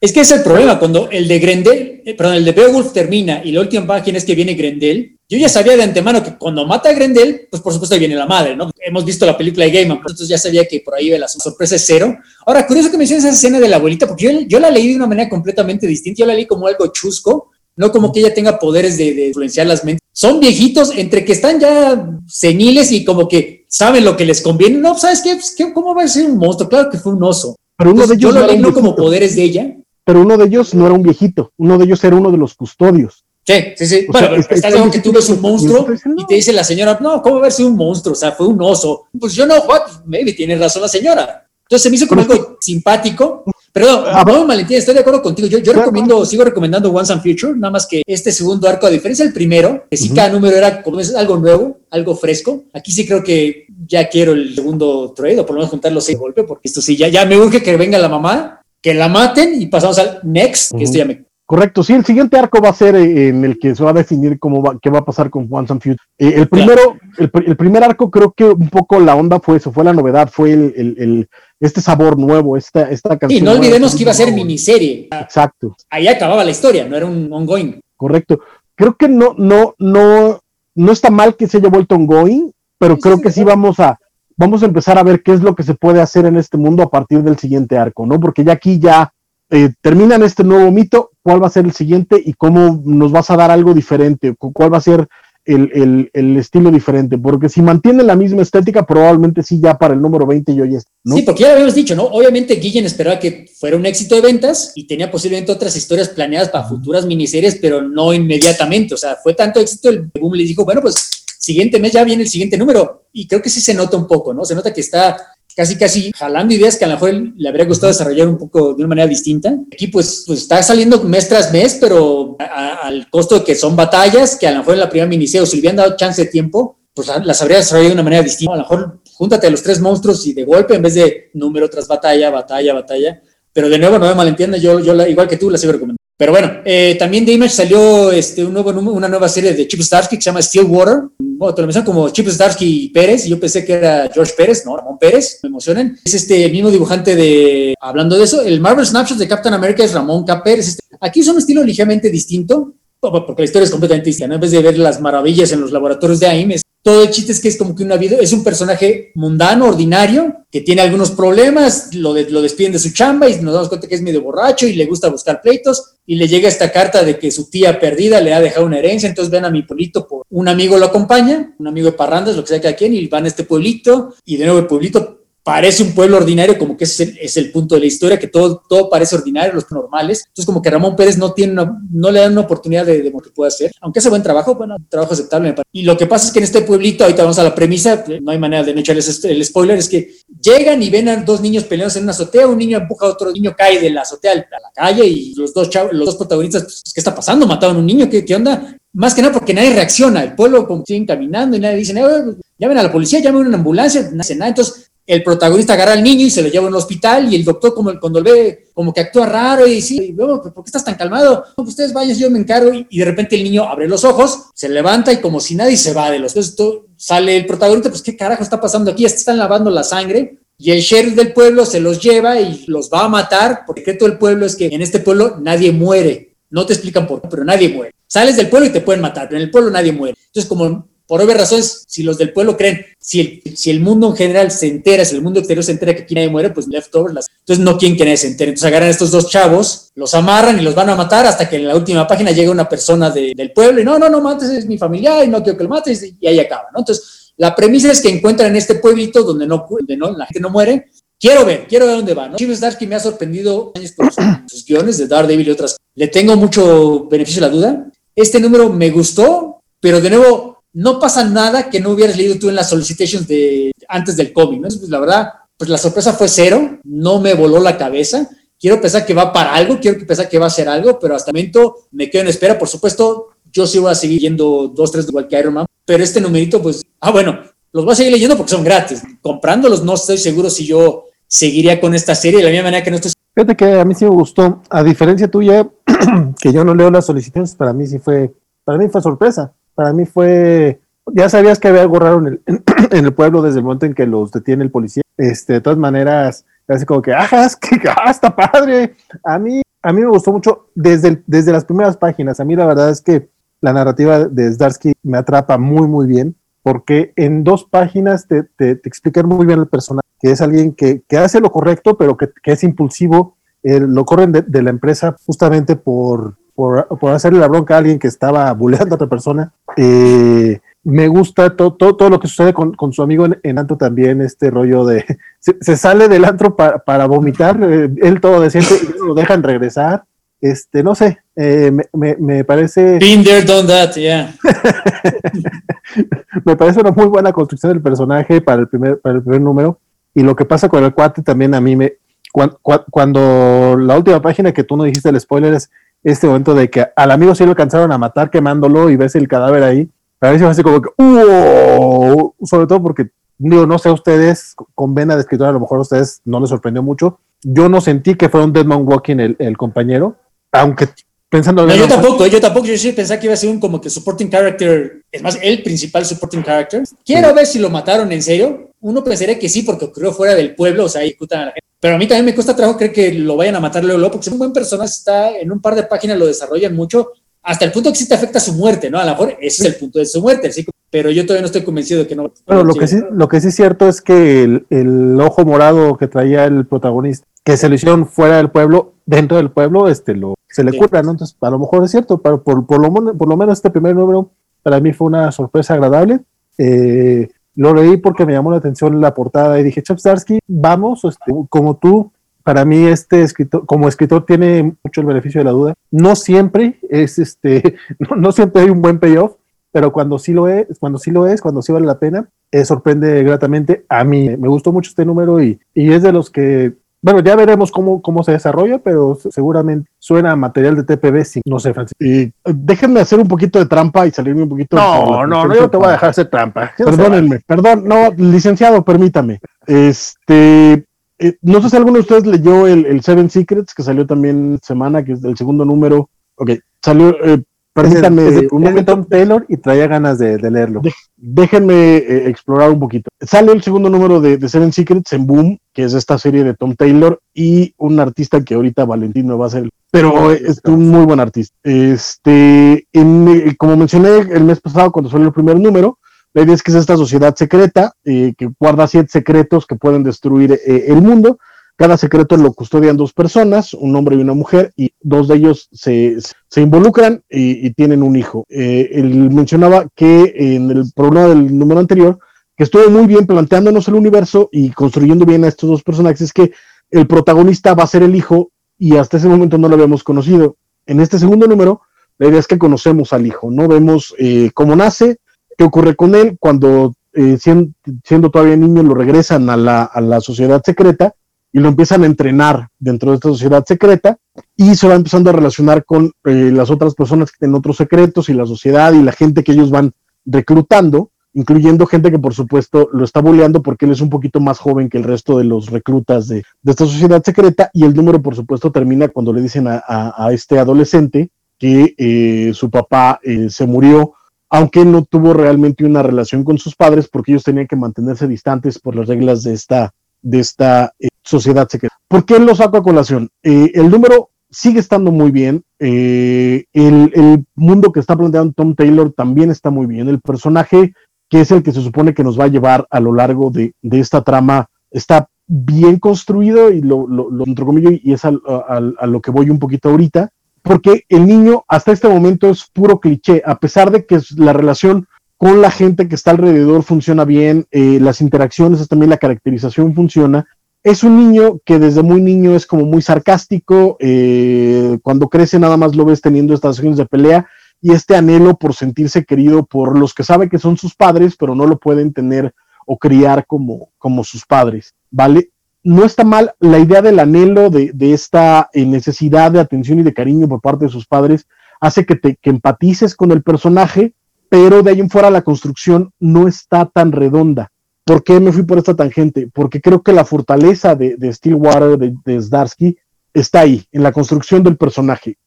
es 0.00 0.12
que 0.12 0.20
es 0.20 0.30
el 0.30 0.42
problema, 0.42 0.78
cuando 0.78 1.10
el 1.10 1.28
de 1.28 1.38
Grendel, 1.38 2.02
eh, 2.04 2.14
perdón, 2.14 2.36
el 2.36 2.44
de 2.46 2.52
Beowulf 2.52 2.92
termina 2.92 3.42
y 3.44 3.52
la 3.52 3.60
última 3.60 3.86
página 3.86 4.16
es 4.16 4.24
que 4.24 4.34
viene 4.34 4.54
Grendel, 4.54 5.18
yo 5.28 5.38
ya 5.38 5.48
sabía 5.48 5.76
de 5.76 5.82
antemano 5.82 6.24
que 6.24 6.38
cuando 6.38 6.66
mata 6.66 6.88
a 6.88 6.92
Grendel, 6.94 7.46
pues 7.50 7.62
por 7.62 7.72
supuesto 7.72 7.98
viene 7.98 8.14
la 8.14 8.26
madre, 8.26 8.56
¿no? 8.56 8.70
Hemos 8.84 9.04
visto 9.04 9.26
la 9.26 9.36
película 9.36 9.66
de 9.66 9.70
Game 9.70 9.92
of 9.92 9.98
entonces 9.98 10.26
ya 10.26 10.38
sabía 10.38 10.64
que 10.64 10.80
por 10.80 10.94
ahí 10.94 11.10
la 11.10 11.28
sorpresa 11.28 11.76
es 11.76 11.84
cero. 11.86 12.16
Ahora, 12.46 12.66
curioso 12.66 12.90
que 12.90 12.96
menciones 12.96 13.24
esa 13.24 13.34
escena 13.34 13.60
de 13.60 13.68
la 13.68 13.76
abuelita, 13.76 14.08
porque 14.08 14.24
yo, 14.24 14.40
yo, 14.48 14.58
la 14.58 14.70
leí 14.70 14.88
de 14.88 14.96
una 14.96 15.06
manera 15.06 15.28
completamente 15.28 15.86
distinta, 15.86 16.20
yo 16.20 16.26
la 16.26 16.34
leí 16.34 16.46
como 16.46 16.66
algo 16.66 16.86
chusco, 16.88 17.50
no 17.76 17.92
como 17.92 18.10
que 18.10 18.20
ella 18.20 18.34
tenga 18.34 18.58
poderes 18.58 18.96
de, 18.96 19.14
de 19.14 19.28
influenciar 19.28 19.66
las 19.66 19.84
mentes. 19.84 20.00
Son 20.12 20.40
viejitos, 20.40 20.92
entre 20.96 21.24
que 21.24 21.32
están 21.32 21.60
ya 21.60 22.10
seniles 22.26 22.90
y 22.90 23.04
como 23.04 23.28
que 23.28 23.66
saben 23.68 24.04
lo 24.04 24.16
que 24.16 24.24
les 24.24 24.40
conviene. 24.40 24.78
No, 24.78 24.98
¿sabes 24.98 25.20
qué? 25.22 25.34
Pues, 25.34 25.54
¿Cómo 25.72 25.94
va 25.94 26.04
a 26.04 26.08
ser 26.08 26.26
un 26.26 26.38
monstruo? 26.38 26.68
Claro 26.68 26.90
que 26.90 26.98
fue 26.98 27.12
un 27.12 27.22
oso. 27.22 27.54
Pero 27.76 27.92
uno 27.92 28.06
de 28.06 28.14
ellos 28.14 28.22
yo 28.22 28.32
lo 28.32 28.46
leí 28.46 28.58
no 28.58 28.74
como 28.74 28.96
poderes 28.96 29.36
de 29.36 29.42
ella, 29.42 29.76
pero 30.10 30.22
uno 30.22 30.36
de 30.36 30.46
ellos 30.46 30.74
no 30.74 30.86
era 30.86 30.94
un 30.96 31.04
viejito, 31.04 31.52
uno 31.56 31.78
de 31.78 31.84
ellos 31.84 32.02
era 32.02 32.16
uno 32.16 32.32
de 32.32 32.36
los 32.36 32.54
custodios. 32.54 33.24
Sí, 33.46 33.54
sí, 33.76 33.86
sí. 33.86 34.06
bueno, 34.08 34.30
sea, 34.30 34.38
estás 34.40 34.72
diciendo 34.72 34.90
que 34.90 34.98
tú 34.98 35.12
ves 35.12 35.28
un 35.28 35.40
monstruo 35.40 35.86
y 36.16 36.26
te 36.26 36.34
dice 36.34 36.52
la 36.52 36.64
señora, 36.64 36.98
no, 37.00 37.22
¿cómo 37.22 37.38
verse 37.38 37.64
un 37.64 37.76
monstruo? 37.76 38.14
O 38.14 38.16
sea, 38.16 38.32
fue 38.32 38.48
un 38.48 38.60
oso. 38.60 39.04
Pues 39.20 39.34
yo 39.34 39.46
no, 39.46 39.54
what? 39.54 39.82
maybe 40.06 40.32
tiene 40.32 40.56
razón 40.56 40.82
la 40.82 40.88
señora. 40.88 41.46
Entonces 41.62 41.84
se 41.84 41.90
me 41.90 41.94
hizo 41.94 42.08
como 42.08 42.22
algo 42.22 42.58
simpático. 42.60 43.44
Perdón, 43.72 44.02
ah, 44.08 44.24
no, 44.26 44.48
Valentín, 44.48 44.78
estoy 44.78 44.94
de 44.94 45.00
acuerdo 45.00 45.22
contigo. 45.22 45.46
Yo, 45.46 45.58
yo 45.58 45.72
recomiendo, 45.72 46.26
sigo 46.26 46.42
recomendando 46.42 46.90
Once 46.90 47.12
and 47.12 47.22
Future, 47.22 47.52
nada 47.54 47.70
más 47.70 47.86
que 47.86 48.02
este 48.04 48.32
segundo 48.32 48.68
arco, 48.68 48.88
a 48.88 48.90
diferencia 48.90 49.24
del 49.24 49.32
primero, 49.32 49.84
que 49.88 49.96
sí 49.96 50.10
cada 50.12 50.30
número 50.30 50.56
era 50.56 50.82
como 50.82 50.98
es 50.98 51.14
algo 51.14 51.36
nuevo, 51.36 51.78
algo 51.88 52.16
fresco. 52.16 52.64
Aquí 52.74 52.90
sí 52.90 53.06
creo 53.06 53.22
que 53.22 53.66
ya 53.86 54.08
quiero 54.08 54.32
el 54.32 54.56
segundo 54.56 55.12
trade, 55.14 55.38
o 55.38 55.46
por 55.46 55.54
lo 55.54 55.60
menos 55.60 55.70
juntarlos 55.70 56.02
seis 56.02 56.18
golpe, 56.18 56.42
porque 56.42 56.66
esto 56.66 56.82
sí, 56.82 56.96
ya, 56.96 57.06
ya 57.06 57.24
me 57.24 57.38
urge 57.38 57.62
que 57.62 57.76
venga 57.76 57.96
la 57.96 58.08
mamá 58.08 58.59
que 58.82 58.94
la 58.94 59.08
maten 59.08 59.60
y 59.60 59.66
pasamos 59.66 59.98
al 59.98 60.20
next, 60.22 60.74
que 60.76 60.84
esto 60.84 60.98
ya 60.98 61.04
me... 61.04 61.24
Correcto, 61.50 61.82
sí, 61.82 61.94
el 61.94 62.04
siguiente 62.04 62.38
arco 62.38 62.62
va 62.62 62.68
a 62.68 62.74
ser 62.74 62.94
eh, 62.94 63.26
en 63.26 63.44
el 63.44 63.58
que 63.58 63.74
se 63.74 63.82
va 63.82 63.90
a 63.90 63.94
definir 63.94 64.38
cómo 64.38 64.62
va, 64.62 64.78
qué 64.80 64.88
va 64.88 65.00
a 65.00 65.04
pasar 65.04 65.30
con 65.30 65.48
Once 65.50 65.72
and 65.72 65.82
Future. 65.82 65.98
Eh, 66.16 66.34
el 66.36 66.48
primero, 66.48 66.96
el, 67.18 67.56
primer 67.56 67.82
arco 67.82 68.08
creo 68.08 68.30
que 68.30 68.44
un 68.44 68.68
poco 68.68 69.00
la 69.00 69.16
onda 69.16 69.40
fue 69.40 69.56
eso, 69.56 69.72
fue 69.72 69.82
la 69.82 69.92
novedad, 69.92 70.30
fue 70.32 70.52
el, 70.52 71.28
este 71.58 71.80
sabor 71.80 72.16
nuevo, 72.16 72.56
esta, 72.56 72.88
esta 72.88 73.18
canción. 73.18 73.42
Y 73.42 73.44
no 73.44 73.50
olvidemos 73.50 73.96
que 73.96 74.02
iba 74.02 74.12
a 74.12 74.14
ser 74.14 74.32
miniserie. 74.32 75.08
Exacto. 75.10 75.74
Ahí 75.90 76.06
acababa 76.06 76.44
la 76.44 76.52
historia, 76.52 76.86
no 76.86 76.96
era 76.96 77.06
un 77.06 77.32
ongoing. 77.32 77.80
correcto. 77.96 78.38
Creo 78.76 78.96
que 78.96 79.08
no, 79.08 79.34
no, 79.36 79.74
no, 79.78 80.40
no 80.76 80.92
está 80.92 81.10
mal 81.10 81.34
que 81.34 81.48
se 81.48 81.56
haya 81.56 81.68
vuelto 81.68 81.96
ongoing, 81.96 82.52
pero 82.78 82.96
creo 82.96 83.20
que 83.20 83.32
sí 83.32 83.42
vamos 83.42 83.80
a, 83.80 83.98
vamos 84.40 84.62
a 84.62 84.66
empezar 84.66 84.96
a 84.96 85.02
ver 85.02 85.22
qué 85.22 85.34
es 85.34 85.42
lo 85.42 85.54
que 85.54 85.62
se 85.62 85.74
puede 85.74 86.00
hacer 86.00 86.24
en 86.24 86.38
este 86.38 86.56
mundo 86.56 86.82
a 86.82 86.88
partir 86.88 87.22
del 87.22 87.38
siguiente 87.38 87.76
arco, 87.76 88.06
¿no? 88.06 88.18
Porque 88.18 88.42
ya 88.42 88.52
aquí 88.52 88.78
ya 88.78 89.12
eh, 89.50 89.68
terminan 89.82 90.22
este 90.22 90.44
nuevo 90.44 90.70
mito, 90.70 91.10
¿cuál 91.22 91.42
va 91.42 91.48
a 91.48 91.50
ser 91.50 91.66
el 91.66 91.72
siguiente 91.72 92.20
y 92.24 92.32
cómo 92.32 92.80
nos 92.86 93.12
vas 93.12 93.30
a 93.30 93.36
dar 93.36 93.50
algo 93.50 93.74
diferente? 93.74 94.34
¿Cuál 94.38 94.72
va 94.72 94.78
a 94.78 94.80
ser 94.80 95.06
el, 95.44 96.10
estilo 96.38 96.70
diferente? 96.70 97.18
Porque 97.18 97.50
si 97.50 97.60
mantiene 97.60 98.02
la 98.02 98.16
misma 98.16 98.40
estética, 98.40 98.86
probablemente 98.86 99.42
sí 99.42 99.60
ya 99.60 99.76
para 99.76 99.92
el 99.92 100.00
número 100.00 100.26
20 100.26 100.54
yo 100.54 100.64
ya 100.64 100.78
¿no? 101.04 101.16
Sí, 101.16 101.22
porque 101.22 101.42
ya 101.42 101.48
lo 101.48 101.54
habíamos 101.54 101.74
dicho, 101.74 101.94
¿no? 101.94 102.04
Obviamente 102.04 102.54
Guillen 102.54 102.86
esperaba 102.86 103.18
que 103.18 103.44
fuera 103.58 103.76
un 103.76 103.84
éxito 103.84 104.14
de 104.14 104.22
ventas 104.22 104.72
y 104.74 104.86
tenía 104.86 105.10
posiblemente 105.10 105.52
otras 105.52 105.76
historias 105.76 106.08
planeadas 106.08 106.48
para 106.48 106.66
futuras 106.66 107.04
miniseries, 107.04 107.56
pero 107.56 107.82
no 107.82 108.14
inmediatamente. 108.14 108.94
O 108.94 108.96
sea, 108.96 109.18
fue 109.22 109.34
tanto 109.34 109.60
éxito, 109.60 109.90
el 109.90 110.10
boom 110.18 110.32
le 110.32 110.44
dijo, 110.44 110.64
bueno, 110.64 110.80
pues 110.80 111.19
siguiente 111.40 111.80
mes 111.80 111.92
ya 111.92 112.04
viene 112.04 112.22
el 112.22 112.28
siguiente 112.28 112.56
número. 112.56 113.06
Y 113.12 113.26
creo 113.26 113.42
que 113.42 113.50
sí 113.50 113.60
se 113.60 113.74
nota 113.74 113.96
un 113.96 114.06
poco, 114.06 114.32
¿no? 114.32 114.44
Se 114.44 114.54
nota 114.54 114.72
que 114.72 114.80
está 114.80 115.16
casi, 115.56 115.76
casi 115.76 116.12
jalando 116.12 116.54
ideas 116.54 116.76
que 116.76 116.84
a 116.84 116.88
lo 116.88 116.94
mejor 116.94 117.12
le 117.36 117.48
habría 117.48 117.64
gustado 117.64 117.92
desarrollar 117.92 118.28
un 118.28 118.38
poco 118.38 118.74
de 118.74 118.84
una 118.84 118.88
manera 118.88 119.08
distinta. 119.08 119.56
Aquí 119.72 119.88
pues, 119.88 120.24
pues 120.26 120.40
está 120.40 120.62
saliendo 120.62 121.02
mes 121.02 121.28
tras 121.28 121.52
mes, 121.52 121.78
pero 121.80 122.36
al 122.38 123.08
costo 123.10 123.38
de 123.38 123.44
que 123.44 123.54
son 123.54 123.74
batallas, 123.74 124.36
que 124.36 124.46
a 124.46 124.52
lo 124.52 124.58
mejor 124.58 124.74
en 124.74 124.80
la 124.80 124.88
primera 124.88 125.08
miniserie, 125.08 125.46
si 125.46 125.56
le 125.56 125.60
hubieran 125.60 125.76
dado 125.76 125.96
chance 125.96 126.22
de 126.24 126.30
tiempo, 126.30 126.78
pues 126.94 127.08
las 127.24 127.40
habría 127.40 127.58
desarrollado 127.58 127.88
de 127.88 127.94
una 127.94 128.02
manera 128.02 128.22
distinta. 128.22 128.52
A 128.52 128.56
lo 128.56 128.62
mejor 128.62 129.00
júntate 129.12 129.46
a 129.46 129.50
los 129.50 129.62
tres 129.62 129.80
monstruos 129.80 130.26
y 130.26 130.34
de 130.34 130.44
golpe, 130.44 130.74
en 130.74 130.82
vez 130.82 130.94
de 130.94 131.30
número 131.34 131.68
tras 131.68 131.88
batalla, 131.88 132.30
batalla, 132.30 132.74
batalla. 132.74 133.22
Pero 133.52 133.68
de 133.68 133.78
nuevo, 133.78 133.98
no 133.98 134.06
me 134.06 134.14
malentienda, 134.14 134.58
yo, 134.58 134.78
yo 134.80 134.94
igual 135.06 135.26
que 135.26 135.36
tú 135.36 135.50
la 135.50 135.58
sigo 135.58 135.72
recomendando. 135.72 135.99
Pero 136.20 136.32
bueno, 136.32 136.60
eh, 136.66 136.96
también 136.98 137.24
de 137.24 137.32
Image 137.32 137.54
salió 137.54 138.12
este, 138.12 138.44
un 138.44 138.52
nuevo, 138.52 138.68
una 138.92 139.08
nueva 139.08 139.26
serie 139.26 139.54
de 139.54 139.66
Chip 139.66 139.80
Starsky 139.80 140.16
que 140.16 140.22
se 140.22 140.28
llama 140.28 140.42
Stillwater. 140.42 141.04
Bueno, 141.18 141.54
te 141.54 141.62
lo 141.62 141.66
mencionan 141.66 141.86
como 141.86 142.10
Chip 142.10 142.28
Starsky 142.28 142.90
Pérez, 142.92 143.24
y 143.24 143.30
yo 143.30 143.40
pensé 143.40 143.64
que 143.64 143.72
era 143.72 144.06
George 144.12 144.34
Pérez, 144.36 144.66
no, 144.66 144.76
Ramón 144.76 144.98
Pérez, 144.98 145.38
me 145.42 145.46
emocionan. 145.48 145.98
Es 146.04 146.12
este 146.12 146.46
mismo 146.50 146.70
dibujante 146.70 147.16
de, 147.16 147.74
hablando 147.80 148.18
de 148.18 148.24
eso, 148.24 148.42
el 148.42 148.60
Marvel 148.60 148.84
Snapshot 148.84 149.16
de 149.16 149.26
Captain 149.26 149.54
America 149.54 149.82
es 149.82 149.94
Ramón 149.94 150.26
K. 150.26 150.42
Pérez. 150.42 150.68
Este, 150.68 150.82
aquí 151.00 151.20
es 151.20 151.28
un 151.28 151.38
estilo 151.38 151.64
ligeramente 151.64 152.10
distinto, 152.10 152.74
porque 153.00 153.36
la 153.38 153.44
historia 153.44 153.64
es 153.64 153.70
completamente 153.70 154.10
distinta, 154.10 154.28
¿no? 154.28 154.34
En 154.34 154.42
vez 154.42 154.50
de 154.50 154.60
ver 154.60 154.76
las 154.76 155.00
maravillas 155.00 155.50
en 155.52 155.62
los 155.62 155.72
laboratorios 155.72 156.20
de 156.20 156.26
AIM, 156.26 156.52
todo 156.82 157.02
el 157.02 157.10
chiste 157.10 157.32
es 157.32 157.40
que 157.40 157.48
es 157.48 157.56
como 157.56 157.74
que 157.74 157.82
una 157.82 157.96
vida, 157.96 158.16
es 158.20 158.32
un 158.32 158.42
personaje 158.42 159.12
mundano, 159.14 159.68
ordinario, 159.68 160.44
que 160.50 160.62
tiene 160.62 160.80
algunos 160.80 161.10
problemas, 161.10 161.94
lo, 161.94 162.14
lo 162.14 162.42
despiden 162.42 162.72
de 162.72 162.78
su 162.78 162.92
chamba 162.92 163.28
y 163.28 163.40
nos 163.40 163.52
damos 163.52 163.68
cuenta 163.68 163.86
que 163.86 163.94
es 163.94 164.02
medio 164.02 164.22
borracho 164.22 164.66
y 164.66 164.72
le 164.72 164.86
gusta 164.86 165.08
buscar 165.08 165.40
pleitos 165.42 165.96
y 166.10 166.16
le 166.16 166.26
llega 166.26 166.48
esta 166.48 166.72
carta 166.72 167.04
de 167.04 167.20
que 167.20 167.30
su 167.30 167.48
tía 167.48 167.78
perdida 167.78 168.20
le 168.20 168.34
ha 168.34 168.40
dejado 168.40 168.66
una 168.66 168.80
herencia, 168.80 169.08
entonces 169.08 169.30
ven 169.30 169.44
a 169.44 169.50
mi 169.50 169.62
pueblito, 169.62 170.08
por 170.08 170.26
un 170.28 170.48
amigo 170.48 170.76
lo 170.76 170.86
acompaña, 170.86 171.54
un 171.56 171.68
amigo 171.68 171.88
de 171.88 171.96
parrandas, 171.96 172.34
lo 172.34 172.42
que 172.42 172.48
sea 172.48 172.60
que 172.60 172.74
quien, 172.74 172.94
y 172.94 173.06
van 173.06 173.26
a 173.26 173.28
este 173.28 173.44
pueblito 173.44 174.12
y 174.24 174.36
de 174.36 174.44
nuevo 174.46 174.58
el 174.58 174.66
pueblito 174.66 175.19
parece 175.42 175.82
un 175.82 175.94
pueblo 175.94 176.16
ordinario, 176.16 176.58
como 176.58 176.76
que 176.76 176.84
ese 176.84 177.16
es 177.20 177.36
el, 177.36 177.50
punto 177.50 177.74
de 177.74 177.80
la 177.80 177.86
historia, 177.86 178.18
que 178.18 178.28
todo, 178.28 178.62
todo 178.68 178.90
parece 178.90 179.16
ordinario, 179.16 179.54
los 179.54 179.70
normales. 179.70 180.24
Entonces, 180.26 180.46
como 180.46 180.60
que 180.60 180.70
Ramón 180.70 180.96
Pérez 180.96 181.16
no 181.16 181.32
tiene 181.32 181.66
no 181.92 182.10
le 182.10 182.20
dan 182.20 182.32
una 182.32 182.42
oportunidad 182.42 182.84
de, 182.84 183.02
de, 183.02 183.10
lo 183.10 183.18
que 183.18 183.30
puede 183.30 183.48
hacer, 183.48 183.72
aunque 183.80 183.98
hace 183.98 184.10
buen 184.10 184.22
trabajo, 184.22 184.54
bueno, 184.54 184.76
trabajo 184.88 185.14
aceptable. 185.14 185.54
Y 185.72 185.82
lo 185.82 185.96
que 185.96 186.06
pasa 186.06 186.26
es 186.26 186.32
que 186.32 186.38
en 186.38 186.44
este 186.44 186.62
pueblito, 186.62 187.04
ahorita 187.04 187.22
vamos 187.22 187.38
a 187.38 187.44
la 187.44 187.54
premisa, 187.54 188.04
no 188.20 188.30
hay 188.30 188.38
manera 188.38 188.62
de 188.62 188.74
no 188.74 188.80
echarles 188.80 189.08
este, 189.08 189.30
el 189.30 189.44
spoiler, 189.44 189.78
es 189.78 189.88
que 189.88 190.14
llegan 190.40 190.82
y 190.82 190.90
ven 190.90 191.08
a 191.08 191.16
dos 191.16 191.40
niños 191.40 191.64
peleados 191.64 191.96
en 191.96 192.04
una 192.04 192.12
azotea, 192.12 192.46
un 192.46 192.58
niño 192.58 192.78
empuja 192.78 193.06
a 193.06 193.10
otro 193.10 193.32
niño, 193.32 193.54
cae 193.56 193.80
de 193.80 193.90
la 193.90 194.02
azotea 194.02 194.32
a 194.32 194.34
la 194.36 194.70
calle 194.74 195.06
y 195.06 195.34
los 195.34 195.54
dos 195.54 195.70
chavos, 195.70 195.92
los 195.92 196.06
dos 196.06 196.16
protagonistas, 196.16 196.62
pues, 196.64 196.82
¿qué 196.94 197.00
está 197.00 197.14
pasando? 197.14 197.46
Mataron 197.46 197.76
a 197.76 197.78
un 197.78 197.86
niño, 197.86 198.08
¿qué, 198.08 198.24
qué 198.24 198.34
onda? 198.34 198.76
Más 198.92 199.14
que 199.14 199.22
nada 199.22 199.32
porque 199.32 199.54
nadie 199.54 199.72
reacciona, 199.72 200.22
el 200.22 200.34
pueblo 200.34 200.66
como 200.66 200.84
siguen 200.84 201.06
caminando 201.06 201.56
y 201.56 201.60
nadie 201.60 201.76
dice, 201.76 201.94
llamen 201.94 202.78
a 202.78 202.82
la 202.82 202.92
policía, 202.92 203.20
llamen 203.20 203.44
a 203.44 203.48
una 203.48 203.56
ambulancia, 203.56 204.10
no 204.12 204.20
hace 204.20 204.34
nada. 204.34 204.48
Entonces, 204.48 204.89
el 205.10 205.24
protagonista 205.24 205.72
agarra 205.72 205.94
al 205.94 206.04
niño 206.04 206.24
y 206.24 206.30
se 206.30 206.40
lo 206.40 206.48
lleva 206.48 206.66
a 206.66 206.68
un 206.68 206.76
hospital 206.76 207.32
y 207.32 207.34
el 207.34 207.44
doctor 207.44 207.74
como 207.74 207.98
cuando 207.98 208.20
lo 208.20 208.32
ve 208.32 208.68
como 208.72 208.94
que 208.94 209.00
actúa 209.00 209.26
raro 209.26 209.66
y 209.66 209.82
sí, 209.82 210.14
¿por 210.16 210.40
qué 210.40 210.62
estás 210.66 210.84
tan 210.84 210.94
calmado? 210.94 211.44
pues 211.56 211.70
ustedes 211.70 211.92
vayan, 211.92 212.16
yo 212.16 212.30
me 212.30 212.38
encargo 212.38 212.70
y, 212.72 212.96
de 212.96 213.04
repente 213.04 213.34
el 213.34 213.42
niño 213.42 213.64
abre 213.64 213.88
los 213.88 214.04
ojos, 214.04 214.50
se 214.54 214.68
levanta 214.68 215.12
y 215.12 215.20
como 215.20 215.40
si 215.40 215.56
nadie 215.56 215.76
se 215.76 215.92
va 215.92 216.12
de 216.12 216.20
los... 216.20 216.36
Entonces 216.36 216.54
sale 216.96 217.38
el 217.38 217.46
protagonista, 217.46 217.88
pues 217.88 218.02
qué 218.02 218.16
carajo 218.16 218.44
está 218.44 218.60
pasando 218.60 218.92
aquí, 218.92 219.04
están 219.04 219.36
lavando 219.36 219.68
la 219.68 219.82
sangre 219.82 220.38
y 220.56 220.70
el 220.70 220.80
sheriff 220.80 221.16
del 221.16 221.32
pueblo 221.32 221.66
se 221.66 221.80
los 221.80 222.00
lleva 222.00 222.40
y 222.40 222.64
los 222.68 222.88
va 222.88 223.06
a 223.06 223.08
matar, 223.08 223.64
porque 223.66 223.80
el 223.80 223.86
secreto 223.86 224.04
del 224.04 224.16
pueblo 224.16 224.46
es 224.46 224.54
que 224.54 224.66
en 224.66 224.80
este 224.80 225.00
pueblo 225.00 225.38
nadie 225.40 225.72
muere, 225.72 226.36
no 226.50 226.64
te 226.66 226.74
explican 226.74 227.08
por 227.08 227.20
qué, 227.20 227.26
pero 227.28 227.44
nadie 227.44 227.68
muere. 227.68 227.92
Sales 228.06 228.36
del 228.36 228.48
pueblo 228.48 228.68
y 228.68 228.72
te 228.72 228.80
pueden 228.80 229.00
matar, 229.00 229.28
pero 229.28 229.40
en 229.40 229.46
el 229.46 229.50
pueblo 229.50 229.70
nadie 229.70 229.90
muere. 229.90 230.16
Entonces 230.26 230.48
como 230.48 230.86
por 231.10 231.20
obvias 231.20 231.38
razones, 231.38 231.86
si 231.88 232.04
los 232.04 232.18
del 232.18 232.32
pueblo 232.32 232.56
creen, 232.56 232.86
si 232.96 233.42
el, 233.44 233.56
si 233.56 233.68
el 233.68 233.80
mundo 233.80 234.06
en 234.06 234.14
general 234.14 234.52
se 234.52 234.68
entera, 234.68 235.04
si 235.04 235.16
el 235.16 235.22
mundo 235.22 235.40
exterior 235.40 235.64
se 235.64 235.72
entera 235.72 235.92
que 235.92 236.02
aquí 236.02 236.14
nadie 236.14 236.28
muere, 236.28 236.50
pues 236.50 236.68
leftovers, 236.68 237.12
las, 237.12 237.26
entonces 237.40 237.64
no 237.64 237.76
quieren 237.76 237.98
que 237.98 238.04
nadie 238.04 238.16
se 238.16 238.28
entere. 238.28 238.50
Entonces 238.50 238.68
agarran 238.68 238.86
a 238.86 238.92
estos 238.92 239.10
dos 239.10 239.28
chavos, 239.28 239.90
los 239.96 240.14
amarran 240.14 240.60
y 240.60 240.62
los 240.62 240.72
van 240.72 240.88
a 240.88 240.94
matar 240.94 241.26
hasta 241.26 241.48
que 241.48 241.56
en 241.56 241.66
la 241.66 241.74
última 241.74 242.06
página 242.06 242.30
llega 242.30 242.52
una 242.52 242.68
persona 242.68 243.10
del 243.10 243.50
pueblo 243.52 243.80
y 243.80 243.84
no, 243.84 243.98
no, 243.98 244.08
no 244.08 244.20
mates, 244.20 244.50
es 244.50 244.66
mi 244.66 244.78
familia 244.78 245.24
y 245.24 245.28
no 245.28 245.42
quiero 245.42 245.58
que 245.58 245.64
lo 245.64 245.70
mates 245.70 246.14
y 246.20 246.24
ahí 246.28 246.38
acaba, 246.38 246.68
¿no? 246.72 246.78
Entonces 246.78 247.32
la 247.38 247.56
premisa 247.56 247.90
es 247.90 248.00
que 248.00 248.08
encuentran 248.08 248.50
en 248.50 248.56
este 248.58 248.76
pueblito 248.76 249.24
donde 249.24 249.48
no, 249.48 249.66
donde 249.68 249.96
no 249.96 250.12
la 250.12 250.26
gente 250.26 250.38
no 250.38 250.50
muere. 250.50 250.90
Quiero 251.18 251.44
ver, 251.44 251.66
quiero 251.66 251.86
ver 251.86 251.96
dónde 251.96 252.14
va, 252.14 252.28
¿no? 252.28 252.36
Chip 252.36 252.52
Starsky 252.52 252.86
me 252.86 252.94
ha 252.94 253.00
sorprendido 253.00 253.72
años 253.74 253.90
por 253.96 254.12
sus, 254.12 254.24
sus 254.46 254.64
guiones 254.64 254.96
de 254.98 255.08
Daredevil 255.08 255.48
y 255.48 255.50
otras. 255.50 255.76
Le 255.96 256.06
tengo 256.06 256.36
mucho 256.36 257.08
beneficio 257.08 257.44
a 257.44 257.48
la 257.48 257.52
duda. 257.52 257.90
Este 258.14 258.38
número 258.38 258.70
me 258.70 258.90
gustó, 258.90 259.60
pero 259.80 260.00
de 260.00 260.08
nuevo 260.08 260.49
no 260.72 261.00
pasa 261.00 261.24
nada 261.24 261.68
que 261.68 261.80
no 261.80 261.90
hubieras 261.90 262.16
leído 262.16 262.38
tú 262.38 262.48
en 262.48 262.54
las 262.54 262.68
solicitations 262.68 263.26
de 263.26 263.72
antes 263.88 264.16
del 264.16 264.32
cómic, 264.32 264.60
¿no? 264.60 264.68
Pues 264.68 264.88
la 264.88 265.00
verdad, 265.00 265.32
pues 265.56 265.68
la 265.68 265.78
sorpresa 265.78 266.12
fue 266.12 266.28
cero, 266.28 266.78
no 266.84 267.20
me 267.20 267.34
voló 267.34 267.60
la 267.60 267.76
cabeza. 267.76 268.28
Quiero 268.58 268.80
pensar 268.80 269.06
que 269.06 269.14
va 269.14 269.32
para 269.32 269.54
algo, 269.54 269.78
quiero 269.80 270.04
pensar 270.06 270.28
que 270.28 270.38
va 270.38 270.44
a 270.44 270.48
hacer 270.48 270.68
algo, 270.68 270.98
pero 270.98 271.16
hasta 271.16 271.30
el 271.30 271.36
momento 271.36 271.76
me 271.92 272.10
quedo 272.10 272.22
en 272.22 272.28
espera. 272.28 272.58
Por 272.58 272.68
supuesto, 272.68 273.28
yo 273.50 273.66
sí 273.66 273.78
voy 273.78 273.90
a 273.90 273.94
seguir 273.94 274.20
yendo 274.20 274.68
dos, 274.68 274.92
tres 274.92 275.08
igual 275.08 275.26
que 275.26 275.38
Iron 275.38 275.54
Man, 275.54 275.66
pero 275.84 276.04
este 276.04 276.20
numerito, 276.20 276.62
pues, 276.62 276.82
ah, 277.00 277.10
bueno, 277.10 277.40
los 277.72 277.84
voy 277.84 277.92
a 277.92 277.96
seguir 277.96 278.12
leyendo 278.12 278.36
porque 278.36 278.52
son 278.52 278.62
gratis. 278.62 279.02
Comprándolos, 279.22 279.82
no 279.82 279.94
estoy 279.94 280.18
seguro 280.18 280.50
si 280.50 280.66
yo 280.66 281.06
seguiría 281.26 281.80
con 281.80 281.94
esta 281.94 282.14
serie 282.14 282.38
de 282.38 282.44
la 282.44 282.50
misma 282.50 282.64
manera 282.64 282.84
que 282.84 282.90
no 282.90 282.96
estoy. 282.96 283.12
Fíjate 283.34 283.56
que 283.56 283.80
a 283.80 283.84
mí 283.84 283.94
sí 283.94 284.04
me 284.04 284.10
gustó, 284.10 284.62
a 284.68 284.82
diferencia 284.82 285.28
tuya, 285.28 285.68
que 286.40 286.52
yo 286.52 286.64
no 286.64 286.74
leo 286.74 286.90
las 286.90 287.06
solicitaciones, 287.06 287.54
para 287.54 287.72
mí 287.72 287.86
sí 287.86 287.98
fue, 287.98 288.32
para 288.64 288.76
mí 288.76 288.88
fue 288.88 289.00
sorpresa 289.00 289.54
para 289.80 289.94
mí 289.94 290.04
fue, 290.04 290.78
ya 291.06 291.30
sabías 291.30 291.58
que 291.58 291.68
había 291.68 291.80
algo 291.80 291.98
raro 291.98 292.18
en 292.18 292.26
el, 292.26 292.42
en 292.90 293.04
el 293.06 293.14
pueblo 293.14 293.40
desde 293.40 293.60
el 293.60 293.64
momento 293.64 293.86
en 293.86 293.94
que 293.94 294.04
los 294.04 294.30
detiene 294.30 294.62
el 294.62 294.70
policía. 294.70 295.02
Este, 295.16 295.54
de 295.54 295.60
todas 295.62 295.78
maneras, 295.78 296.44
así 296.68 296.84
como 296.84 297.00
que, 297.00 297.14
ajá, 297.14 297.46
es 297.46 297.56
que 297.56 297.80
ah, 297.88 298.10
está 298.10 298.36
padre. 298.36 298.94
A 299.24 299.38
mí, 299.38 299.62
a 299.80 299.92
mí 299.94 300.02
me 300.02 300.08
gustó 300.08 300.32
mucho 300.32 300.66
desde, 300.74 301.22
desde 301.26 301.52
las 301.52 301.64
primeras 301.64 301.96
páginas. 301.96 302.40
A 302.40 302.44
mí 302.44 302.54
la 302.54 302.66
verdad 302.66 302.90
es 302.90 303.00
que 303.00 303.30
la 303.62 303.72
narrativa 303.72 304.26
de 304.26 304.52
Zdarsky 304.52 304.92
me 305.02 305.16
atrapa 305.16 305.56
muy, 305.56 305.88
muy 305.88 306.06
bien, 306.06 306.36
porque 306.62 307.14
en 307.16 307.42
dos 307.42 307.64
páginas 307.64 308.28
te, 308.28 308.42
te, 308.42 308.72
explican 308.84 309.26
muy 309.26 309.46
bien 309.46 309.60
el 309.60 309.66
personaje, 309.66 310.06
que 310.20 310.30
es 310.30 310.42
alguien 310.42 310.74
que, 310.74 311.04
que 311.08 311.16
hace 311.16 311.40
lo 311.40 311.50
correcto, 311.50 311.96
pero 311.96 312.18
que, 312.18 312.28
que 312.42 312.52
es 312.52 312.62
impulsivo. 312.64 313.38
lo 313.62 314.04
corren 314.04 314.32
de, 314.32 314.42
de, 314.42 314.62
la 314.62 314.68
empresa 314.68 315.16
justamente 315.24 315.74
por, 315.74 316.36
por, 316.60 316.86
por, 316.98 317.12
hacerle 317.12 317.40
la 317.40 317.48
bronca 317.48 317.74
a 317.74 317.78
alguien 317.78 317.98
que 317.98 318.06
estaba 318.06 318.52
bulleando 318.52 318.94
a 318.94 318.96
otra 318.96 319.06
persona. 319.06 319.50
Eh, 319.78 320.60
me 320.84 321.08
gusta 321.08 321.56
todo, 321.56 321.74
todo, 321.74 322.10
lo 322.10 322.20
que 322.20 322.28
sucede 322.28 322.52
con, 322.52 322.74
con 322.74 322.92
su 322.92 323.02
amigo 323.02 323.26
en, 323.42 323.58
antro 323.58 323.78
también, 323.78 324.20
este 324.20 324.50
rollo 324.50 324.84
de 324.84 325.06
se, 325.40 325.76
sale 325.78 326.06
del 326.08 326.26
antro 326.26 326.56
para 326.56 327.06
vomitar, 327.06 327.58
eh, 327.62 327.88
él 328.02 328.20
todo 328.20 328.42
decente 328.42 328.74
y 328.82 329.06
lo 329.06 329.14
dejan 329.14 329.42
regresar. 329.42 330.04
Este, 330.38 330.82
no 330.82 330.94
sé, 330.94 331.20
eh, 331.34 331.70
me, 331.72 331.84
me, 331.94 332.16
me, 332.16 332.44
parece. 332.44 332.98
Been 332.98 333.24
there, 333.24 333.42
done 333.42 333.66
that, 333.66 333.94
yeah. 333.94 334.34
me 336.44 336.56
parece 336.56 336.80
una 336.80 336.90
muy 336.90 337.06
buena 337.06 337.32
construcción 337.32 337.72
del 337.72 337.80
personaje 337.80 338.42
para 338.42 338.60
el 338.60 338.68
primer, 338.68 339.00
para 339.00 339.16
el 339.16 339.22
primer 339.22 339.40
número. 339.40 339.78
Y 340.12 340.22
lo 340.22 340.36
que 340.36 340.44
pasa 340.44 340.68
con 340.68 340.84
el 340.84 340.92
cuate 340.92 341.22
también 341.22 341.54
a 341.54 341.60
mí 341.62 341.74
me. 341.74 341.94
Cuando, 342.32 342.60
cuando 342.90 343.78
la 343.78 343.96
última 343.96 344.20
página 344.20 344.52
que 344.52 344.62
tú 344.62 344.76
no 344.76 344.84
dijiste 344.84 345.08
el 345.08 345.18
spoiler 345.18 345.54
es 345.54 345.70
este 346.02 346.26
momento 346.26 346.54
de 346.54 346.70
que 346.70 346.86
al 346.96 347.10
amigo 347.10 347.34
sí 347.34 347.44
lo 347.44 347.50
alcanzaron 347.50 347.92
a 347.92 347.98
matar 347.98 348.30
quemándolo 348.30 348.90
y 348.90 348.96
ves 348.96 349.14
el 349.14 349.28
cadáver 349.28 349.62
ahí. 349.62 349.88
A 350.20 350.30
veces 350.30 350.46
así 350.46 350.62
como 350.62 350.80
que, 350.82 350.90
¡uh! 350.98 352.32
Sobre 352.44 352.66
todo 352.66 352.82
porque, 352.82 353.10
digo, 353.38 353.66
no 353.66 353.78
sé 353.78 353.90
ustedes, 353.90 354.54
con 354.74 354.94
vena 354.94 355.14
de 355.14 355.22
escritor, 355.22 355.48
a 355.48 355.52
lo 355.52 355.60
mejor 355.60 355.78
a 355.78 355.82
ustedes 355.82 356.20
no 356.24 356.40
les 356.40 356.50
sorprendió 356.50 356.82
mucho. 356.82 357.20
Yo 357.42 357.68
no 357.68 357.80
sentí 357.80 358.14
que 358.14 358.28
fuera 358.28 358.46
un 358.46 358.52
Deadman 358.52 358.86
Walking 358.86 359.16
el, 359.18 359.36
el 359.38 359.56
compañero, 359.56 360.16
aunque 360.52 360.88
pensando 361.30 361.64
no, 361.64 361.74
yo 361.74 361.86
tampoco, 361.86 362.26
yo 362.26 362.40
tampoco, 362.40 362.66
yo 362.66 362.76
sí 362.76 362.92
pensaba 362.92 363.18
que 363.20 363.26
iba 363.26 363.34
a 363.34 363.36
ser 363.36 363.50
un 363.50 363.60
como 363.60 363.80
que 363.80 363.88
supporting 363.88 364.28
character, 364.28 365.04
es 365.10 365.22
más, 365.22 365.38
el 365.40 365.62
principal 365.62 366.04
supporting 366.04 366.42
character. 366.42 366.82
Quiero 367.04 367.32
ver 367.32 367.46
si 367.46 367.58
lo 367.58 367.70
mataron 367.70 368.10
en 368.12 368.20
serio. 368.20 368.72
Uno 368.80 369.04
pensaría 369.04 369.38
que 369.38 369.48
sí, 369.48 369.62
porque 369.62 369.84
ocurrió 369.84 370.12
fuera 370.12 370.34
del 370.34 370.54
pueblo, 370.54 370.86
o 370.86 370.88
sea, 370.88 371.02
ejecutan 371.02 371.40
a 371.40 371.44
la 371.46 371.52
gente. 371.52 371.69
Pero 371.80 371.94
a 371.94 371.98
mí 371.98 372.06
también 372.06 372.26
me 372.26 372.34
cuesta 372.34 372.54
trabajo 372.54 372.78
creer 372.78 372.92
que 372.92 373.12
lo 373.14 373.36
vayan 373.36 373.56
a 373.56 373.60
matar 373.60 373.82
luego, 373.82 374.10
porque 374.10 374.28
es 374.28 374.32
un 374.32 374.38
buen 374.38 374.52
personaje, 374.52 374.90
está 374.90 375.38
en 375.38 375.50
un 375.50 375.60
par 375.60 375.74
de 375.74 375.84
páginas, 375.84 376.18
lo 376.18 376.26
desarrollan 376.26 376.76
mucho, 376.76 377.12
hasta 377.42 377.64
el 377.64 377.72
punto 377.72 377.90
que 377.90 377.98
sí 377.98 378.06
te 378.06 378.14
afecta 378.14 378.38
su 378.38 378.52
muerte, 378.52 378.90
¿no? 378.90 378.98
A 378.98 379.04
lo 379.04 379.12
mejor 379.12 379.36
ese 379.40 379.62
es 379.62 379.74
el 379.74 379.76
punto 379.76 379.98
de 379.98 380.06
su 380.06 380.20
muerte, 380.20 380.52
¿sí? 380.52 380.66
pero 380.90 381.10
yo 381.10 381.24
todavía 381.24 381.42
no 381.42 381.46
estoy 381.46 381.62
convencido 381.62 382.00
de 382.00 382.08
que 382.08 382.16
no. 382.16 382.32
Pero 382.44 382.64
lo 382.64 382.74
que 382.74 382.88
sí, 382.88 383.00
lo 383.12 383.28
que 383.28 383.40
sí 383.40 383.48
es 383.48 383.54
cierto 383.54 383.88
es 383.88 384.02
que 384.02 384.62
el, 384.68 385.20
ojo 385.20 385.44
morado 385.44 385.96
que 385.96 386.08
traía 386.08 386.44
el 386.44 386.66
protagonista, 386.66 387.26
que 387.44 387.56
se 387.56 387.68
le 387.68 387.76
hicieron 387.76 388.06
fuera 388.06 388.38
del 388.38 388.50
pueblo, 388.50 388.94
dentro 389.06 389.36
del 389.36 389.50
pueblo, 389.50 389.88
este 389.88 390.14
lo 390.14 390.34
se 390.48 390.64
le 390.64 390.76
cura, 390.76 391.02
¿no? 391.02 391.12
Entonces, 391.12 391.36
a 391.40 391.50
lo 391.50 391.60
mejor 391.60 391.84
es 391.84 391.92
cierto, 391.92 392.20
pero 392.20 392.42
por, 392.42 392.66
por, 392.66 392.80
lo, 392.80 392.92
por 393.16 393.28
lo 393.28 393.36
menos 393.36 393.58
este 393.58 393.70
primer 393.70 393.94
número 393.94 394.32
para 394.64 394.80
mí 394.80 394.92
fue 394.92 395.06
una 395.06 395.30
sorpresa 395.30 395.74
agradable. 395.74 396.20
Eh, 396.58 397.28
lo 397.56 397.74
leí 397.74 397.96
porque 397.96 398.26
me 398.26 398.32
llamó 398.32 398.50
la 398.50 398.58
atención 398.58 399.00
la 399.00 399.14
portada 399.14 399.58
y 399.58 399.62
dije, 399.62 399.82
Chapstarsky, 399.82 400.38
vamos, 400.46 401.04
este, 401.04 401.32
como 401.48 401.76
tú, 401.76 402.12
para 402.42 402.64
mí 402.64 402.86
este 402.86 403.22
escritor, 403.22 403.66
como 403.66 403.88
escritor 403.88 404.24
tiene 404.24 404.74
mucho 404.82 405.00
el 405.00 405.06
beneficio 405.06 405.40
de 405.40 405.44
la 405.44 405.50
duda. 405.50 405.74
No 405.90 406.16
siempre 406.16 406.78
es 406.88 407.18
este, 407.18 407.76
no, 408.16 408.32
siempre 408.32 408.62
hay 408.62 408.70
un 408.70 408.82
buen 408.82 408.98
payoff, 408.98 409.34
pero 409.72 409.92
cuando 409.92 410.18
sí 410.18 410.32
lo 410.32 410.48
es, 410.48 410.66
cuando 410.78 410.98
sí 410.98 411.10
lo 411.10 411.26
es, 411.26 411.40
cuando 411.40 411.62
sí 411.62 411.72
vale 411.72 411.86
la 411.86 411.98
pena, 411.98 412.28
eh, 412.50 412.64
sorprende 412.64 413.22
gratamente. 413.22 413.84
A 413.88 414.02
mí 414.04 414.28
me 414.36 414.48
gustó 414.48 414.72
mucho 414.72 414.88
este 414.88 415.04
número 415.04 415.40
y, 415.42 415.60
y 415.74 415.92
es 415.92 416.02
de 416.02 416.12
los 416.12 416.30
que 416.30 416.74
bueno, 417.02 417.20
ya 417.20 417.34
veremos 417.34 417.72
cómo, 417.72 418.02
cómo 418.02 418.22
se 418.22 418.32
desarrolla, 418.32 418.78
pero 418.78 419.18
seguramente 419.30 419.90
suena 419.98 420.32
a 420.32 420.36
material 420.36 420.76
de 420.76 420.84
TPB, 420.84 421.24
sí, 421.24 421.40
no 421.46 421.58
sé, 421.58 421.72
Francisco. 421.72 422.04
Y 422.04 422.32
déjenme 422.44 423.00
hacer 423.00 423.18
un 423.18 423.28
poquito 423.28 423.58
de 423.58 423.66
trampa 423.66 424.06
y 424.06 424.10
salirme 424.10 424.42
un 424.42 424.50
poquito. 424.50 424.76
No, 424.76 425.26
no, 425.26 425.46
no, 425.46 425.54
yo 425.54 425.70
te 425.70 425.76
voy 425.76 425.86
a 425.86 425.92
dejar 425.92 426.10
hacer 426.10 426.28
trampa. 426.28 426.72
Perdónenme, 426.76 427.40
perdón, 427.46 427.84
no, 427.86 428.10
licenciado, 428.16 428.84
permítame. 428.84 429.40
Este, 429.66 430.84
eh, 431.18 431.36
no 431.42 431.62
sé 431.62 431.70
si 431.70 431.76
alguno 431.76 431.94
de 431.94 432.00
ustedes 432.00 432.26
leyó 432.26 432.66
el, 432.66 433.02
Seven 433.02 433.30
Secrets, 433.30 433.74
que 433.74 433.82
salió 433.82 434.06
también 434.06 434.58
semana, 434.62 435.02
que 435.02 435.12
es 435.12 435.24
el 435.24 435.36
segundo 435.36 435.64
número. 435.64 436.10
Ok, 436.36 436.52
salió, 436.82 437.10
eh, 437.24 437.42
Permítanme 437.72 438.48
un 438.50 438.62
momento, 438.62 439.06
Taylor, 439.08 439.46
y 439.48 439.56
traía 439.56 439.86
ganas 439.86 440.18
de, 440.18 440.38
leerlo. 440.50 440.82
déjenme 441.16 441.98
eh, 441.98 442.28
explorar 442.28 442.70
un 442.70 442.80
poquito. 442.80 443.08
Sale 443.20 443.52
el 443.52 443.62
segundo 443.62 443.88
número 443.88 444.20
de, 444.20 444.48
Seven 444.48 444.72
Secrets 444.72 445.12
en 445.12 445.26
Boom, 445.26 445.58
que 445.72 445.84
es 445.84 445.94
esta 445.94 446.18
serie 446.18 446.42
de 446.42 446.54
Tom 446.54 446.74
Taylor, 446.74 447.20
y 447.32 447.72
un 447.78 448.00
artista 448.00 448.42
que 448.42 448.54
ahorita 448.54 448.84
Valentino 448.84 449.38
va 449.38 449.46
a 449.46 449.50
ser, 449.50 449.68
pero 449.92 450.32
es 450.32 450.60
un 450.64 450.88
muy 450.88 451.04
buen 451.04 451.20
artista. 451.20 451.56
Este, 451.62 452.86
eh, 452.92 453.54
como 453.56 453.76
mencioné 453.76 454.18
el 454.18 454.44
mes 454.44 454.60
pasado 454.60 454.90
cuando 454.90 455.10
salió 455.10 455.28
el 455.28 455.32
primer 455.32 455.58
número, 455.58 455.98
la 456.34 456.42
idea 456.42 456.54
es 456.54 456.62
que 456.62 456.72
es 456.72 456.76
esta 456.76 456.96
sociedad 456.96 457.34
secreta 457.36 457.92
eh, 458.04 458.34
que 458.36 458.50
guarda 458.58 458.86
siete 458.88 459.08
secretos 459.10 459.66
que 459.66 459.76
pueden 459.76 460.02
destruir 460.02 460.60
el 460.64 461.02
mundo 461.02 461.38
cada 461.80 461.96
secreto 461.96 462.36
lo 462.36 462.52
custodian 462.52 462.98
dos 462.98 463.14
personas, 463.14 463.72
un 463.72 463.96
hombre 463.96 464.14
y 464.14 464.20
una 464.20 464.34
mujer, 464.34 464.70
y 464.76 464.92
dos 465.00 465.28
de 465.28 465.36
ellos 465.36 465.66
se, 465.72 466.18
involucran 466.56 467.24
y, 467.30 467.70
tienen 467.70 468.02
un 468.02 468.16
hijo. 468.16 468.44
Eh, 468.50 468.90
él 468.92 469.30
mencionaba 469.30 469.86
que 469.94 470.34
en 470.36 470.70
el 470.70 470.92
programa 470.94 471.28
del 471.28 471.58
número 471.58 471.80
anterior, 471.80 472.18
que 472.54 472.64
estuvo 472.64 472.90
muy 472.90 473.06
bien 473.06 473.26
planteándonos 473.26 473.88
el 473.88 473.94
universo 473.94 474.50
y 474.52 474.68
construyendo 474.72 475.24
bien 475.24 475.42
a 475.42 475.48
estos 475.48 475.70
dos 475.70 475.82
personajes, 475.82 476.20
es 476.20 476.34
que 476.34 476.52
el 476.90 477.06
protagonista 477.06 477.72
va 477.72 477.84
a 477.84 477.86
ser 477.86 478.02
el 478.02 478.14
hijo 478.14 478.50
y 478.78 478.98
hasta 478.98 479.16
ese 479.16 479.28
momento 479.28 479.56
no 479.56 479.66
lo 479.66 479.74
habíamos 479.76 480.04
conocido. 480.04 480.56
En 480.84 481.00
este 481.00 481.18
segundo 481.18 481.46
número, 481.46 481.80
la 482.18 482.28
idea 482.28 482.40
es 482.40 482.46
que 482.46 482.58
conocemos 482.58 483.14
al 483.14 483.26
hijo, 483.26 483.50
¿no? 483.50 483.68
Vemos 483.68 484.14
eh, 484.18 484.50
cómo 484.52 484.76
nace, 484.76 485.16
qué 485.56 485.64
ocurre 485.64 485.96
con 485.96 486.14
él, 486.14 486.36
cuando 486.38 486.92
eh, 487.14 487.38
siendo, 487.38 488.30
todavía 488.30 488.58
niño 488.58 488.82
lo 488.82 488.94
regresan 488.94 489.48
a 489.48 489.56
la, 489.56 489.84
a 489.84 490.02
la 490.02 490.20
sociedad 490.20 490.60
secreta 490.62 491.14
y 491.52 491.58
lo 491.58 491.68
empiezan 491.68 492.02
a 492.02 492.06
entrenar 492.06 492.68
dentro 492.78 493.10
de 493.10 493.16
esta 493.16 493.28
sociedad 493.28 493.64
secreta 493.66 494.18
y 494.56 494.74
se 494.74 494.88
va 494.88 494.94
empezando 494.94 495.30
a 495.30 495.32
relacionar 495.32 495.84
con 495.84 496.12
eh, 496.24 496.50
las 496.52 496.70
otras 496.70 496.94
personas 496.94 497.30
que 497.30 497.38
tienen 497.38 497.56
otros 497.56 497.76
secretos 497.76 498.28
y 498.28 498.34
la 498.34 498.46
sociedad 498.46 498.92
y 498.92 499.02
la 499.02 499.12
gente 499.12 499.42
que 499.42 499.52
ellos 499.52 499.70
van 499.70 499.92
reclutando, 500.24 501.10
incluyendo 501.32 501.86
gente 501.86 502.10
que 502.10 502.18
por 502.18 502.34
supuesto 502.34 502.88
lo 502.92 503.04
está 503.04 503.20
boleando 503.20 503.62
porque 503.62 503.86
él 503.86 503.92
es 503.92 504.00
un 504.00 504.10
poquito 504.10 504.40
más 504.40 504.58
joven 504.58 504.88
que 504.88 504.98
el 504.98 505.04
resto 505.04 505.38
de 505.38 505.44
los 505.44 505.70
reclutas 505.70 506.28
de, 506.28 506.44
esta 506.64 506.86
sociedad 506.86 507.22
secreta 507.22 507.70
y 507.72 507.84
el 507.84 507.94
número 507.94 508.22
por 508.22 508.36
supuesto 508.36 508.70
termina 508.70 509.08
cuando 509.08 509.32
le 509.32 509.42
dicen 509.42 509.66
a, 509.68 510.28
este 510.32 510.58
adolescente 510.58 511.30
que 511.58 511.94
eh, 511.98 512.52
su 512.54 512.70
papá 512.70 513.20
eh, 513.22 513.50
se 513.50 513.66
murió 513.66 514.14
aunque 514.50 514.84
no 514.84 515.04
tuvo 515.04 515.32
realmente 515.32 515.84
una 515.84 516.02
relación 516.02 516.42
con 516.42 516.58
sus 516.58 516.74
padres 516.74 517.08
porque 517.08 517.32
ellos 517.32 517.44
tenían 517.44 517.68
que 517.68 517.76
mantenerse 517.76 518.26
distantes 518.26 518.80
por 518.80 518.96
las 518.96 519.06
reglas 519.06 519.44
de 519.44 519.54
esta, 519.54 519.92
de 520.22 520.40
esta 520.40 520.92
sociedad 521.30 521.68
secreta. 521.68 521.94
¿Por 522.08 522.24
qué 522.24 522.38
lo 522.38 522.54
saco 522.54 522.76
a 522.76 522.82
colación? 522.82 523.30
Eh, 523.42 523.70
el 523.74 523.90
número 523.90 524.30
sigue 524.50 524.80
estando 524.80 525.12
muy 525.12 525.30
bien. 525.30 525.62
Eh, 525.78 526.64
el, 526.72 527.46
mundo 527.54 527.92
que 527.92 528.00
está 528.00 528.16
planteando 528.16 528.52
Tom 528.52 528.74
Taylor 528.74 529.12
también 529.12 529.50
está 529.50 529.70
muy 529.70 529.86
bien. 529.86 530.08
El 530.08 530.20
personaje 530.20 530.92
que 531.28 531.42
es 531.42 531.50
el 531.52 531.62
que 531.62 531.72
se 531.72 531.82
supone 531.82 532.12
que 532.12 532.24
nos 532.24 532.38
va 532.38 532.44
a 532.44 532.48
llevar 532.48 532.86
a 532.90 532.98
lo 532.98 533.14
largo 533.14 533.50
de, 533.50 533.72
esta 533.82 534.22
trama 534.22 534.66
está 534.90 535.28
bien 535.46 535.98
construido 536.00 536.70
y 536.70 536.80
lo, 536.80 537.06
lo, 537.06 537.28
y 537.44 538.12
es 538.12 538.24
a, 538.24 538.32
lo 538.32 539.20
que 539.20 539.30
voy 539.30 539.48
un 539.48 539.60
poquito 539.60 539.90
ahorita, 539.90 540.30
porque 540.62 541.04
el 541.08 541.26
niño 541.26 541.62
hasta 541.68 541.92
este 541.92 542.08
momento 542.08 542.50
es 542.50 542.66
puro 542.72 542.98
cliché, 542.98 543.42
a 543.46 543.58
pesar 543.58 543.92
de 543.92 544.06
que 544.06 544.18
la 544.36 544.52
relación 544.52 545.06
con 545.36 545.62
la 545.62 545.70
gente 545.70 546.08
que 546.08 546.16
está 546.16 546.32
alrededor 546.32 546.82
funciona 546.82 547.24
bien, 547.24 547.66
eh, 547.70 547.98
las 548.00 548.20
interacciones, 548.20 548.86
también 548.88 549.10
la 549.10 549.16
caracterización 549.16 549.94
funciona, 549.94 550.46
es 550.82 551.04
un 551.04 551.16
niño 551.16 551.58
que 551.64 551.78
desde 551.78 552.02
muy 552.02 552.20
niño 552.20 552.54
es 552.54 552.66
como 552.66 552.84
muy 552.84 553.02
sarcástico, 553.02 553.96
eh, 554.00 554.98
cuando 555.02 555.28
crece 555.28 555.58
nada 555.58 555.76
más 555.76 555.94
lo 555.94 556.04
ves 556.04 556.20
teniendo 556.20 556.54
estas 556.54 556.76
acciones 556.76 556.96
de 556.96 557.06
pelea 557.06 557.46
y 557.82 557.92
este 557.92 558.16
anhelo 558.16 558.56
por 558.56 558.74
sentirse 558.74 559.24
querido 559.24 559.66
por 559.66 559.98
los 559.98 560.14
que 560.14 560.24
sabe 560.24 560.48
que 560.48 560.58
son 560.58 560.76
sus 560.76 560.94
padres, 560.94 561.36
pero 561.38 561.54
no 561.54 561.66
lo 561.66 561.78
pueden 561.78 562.12
tener 562.12 562.54
o 562.86 562.98
criar 562.98 563.46
como, 563.46 563.90
como 563.98 564.24
sus 564.24 564.46
padres, 564.46 564.94
¿vale? 565.10 565.50
No 565.82 566.04
está 566.04 566.24
mal 566.24 566.52
la 566.60 566.78
idea 566.78 567.00
del 567.02 567.18
anhelo 567.18 567.70
de, 567.70 567.94
esta 568.12 568.68
eh, 568.72 568.84
necesidad 568.84 569.52
de 569.52 569.60
atención 569.60 570.00
y 570.00 570.02
de 570.02 570.14
cariño 570.14 570.48
por 570.48 570.60
parte 570.60 570.86
de 570.86 570.90
sus 570.90 571.06
padres, 571.06 571.46
hace 571.80 572.04
que 572.04 572.16
te 572.16 572.36
que 572.36 572.50
empatices 572.50 573.14
con 573.14 573.32
el 573.32 573.42
personaje, 573.42 574.14
pero 574.48 574.82
de 574.82 574.90
ahí 574.90 575.00
en 575.00 575.08
fuera 575.08 575.30
la 575.30 575.42
construcción 575.42 576.12
no 576.18 576.48
está 576.48 576.86
tan 576.86 577.12
redonda 577.12 577.70
¿Por 578.10 578.24
qué 578.24 578.40
me 578.40 578.50
fui 578.50 578.64
por 578.64 578.76
esta 578.76 578.96
tangente? 578.96 579.48
Porque 579.54 579.80
creo 579.80 580.02
que 580.02 580.12
la 580.12 580.24
fortaleza 580.24 580.96
de, 580.96 581.32
Stillwater, 581.32 581.96
de, 581.96 582.12
de 582.24 582.96
está 583.32 583.60
ahí, 583.60 583.84
en 583.92 584.02
la 584.02 584.10
construcción 584.10 584.64
del 584.64 584.76
personaje. 584.76 585.38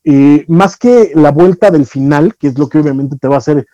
más 0.48 0.78
que 0.78 1.12
la 1.14 1.32
vuelta 1.32 1.72
del 1.72 1.86
final, 1.86 2.36
que 2.40 2.48
es 2.48 2.58
lo 2.58 2.70
que 2.70 2.78
obviamente 2.78 3.18
te 3.20 3.28
va 3.28 3.36
a 3.36 3.40
hacer 3.40 3.66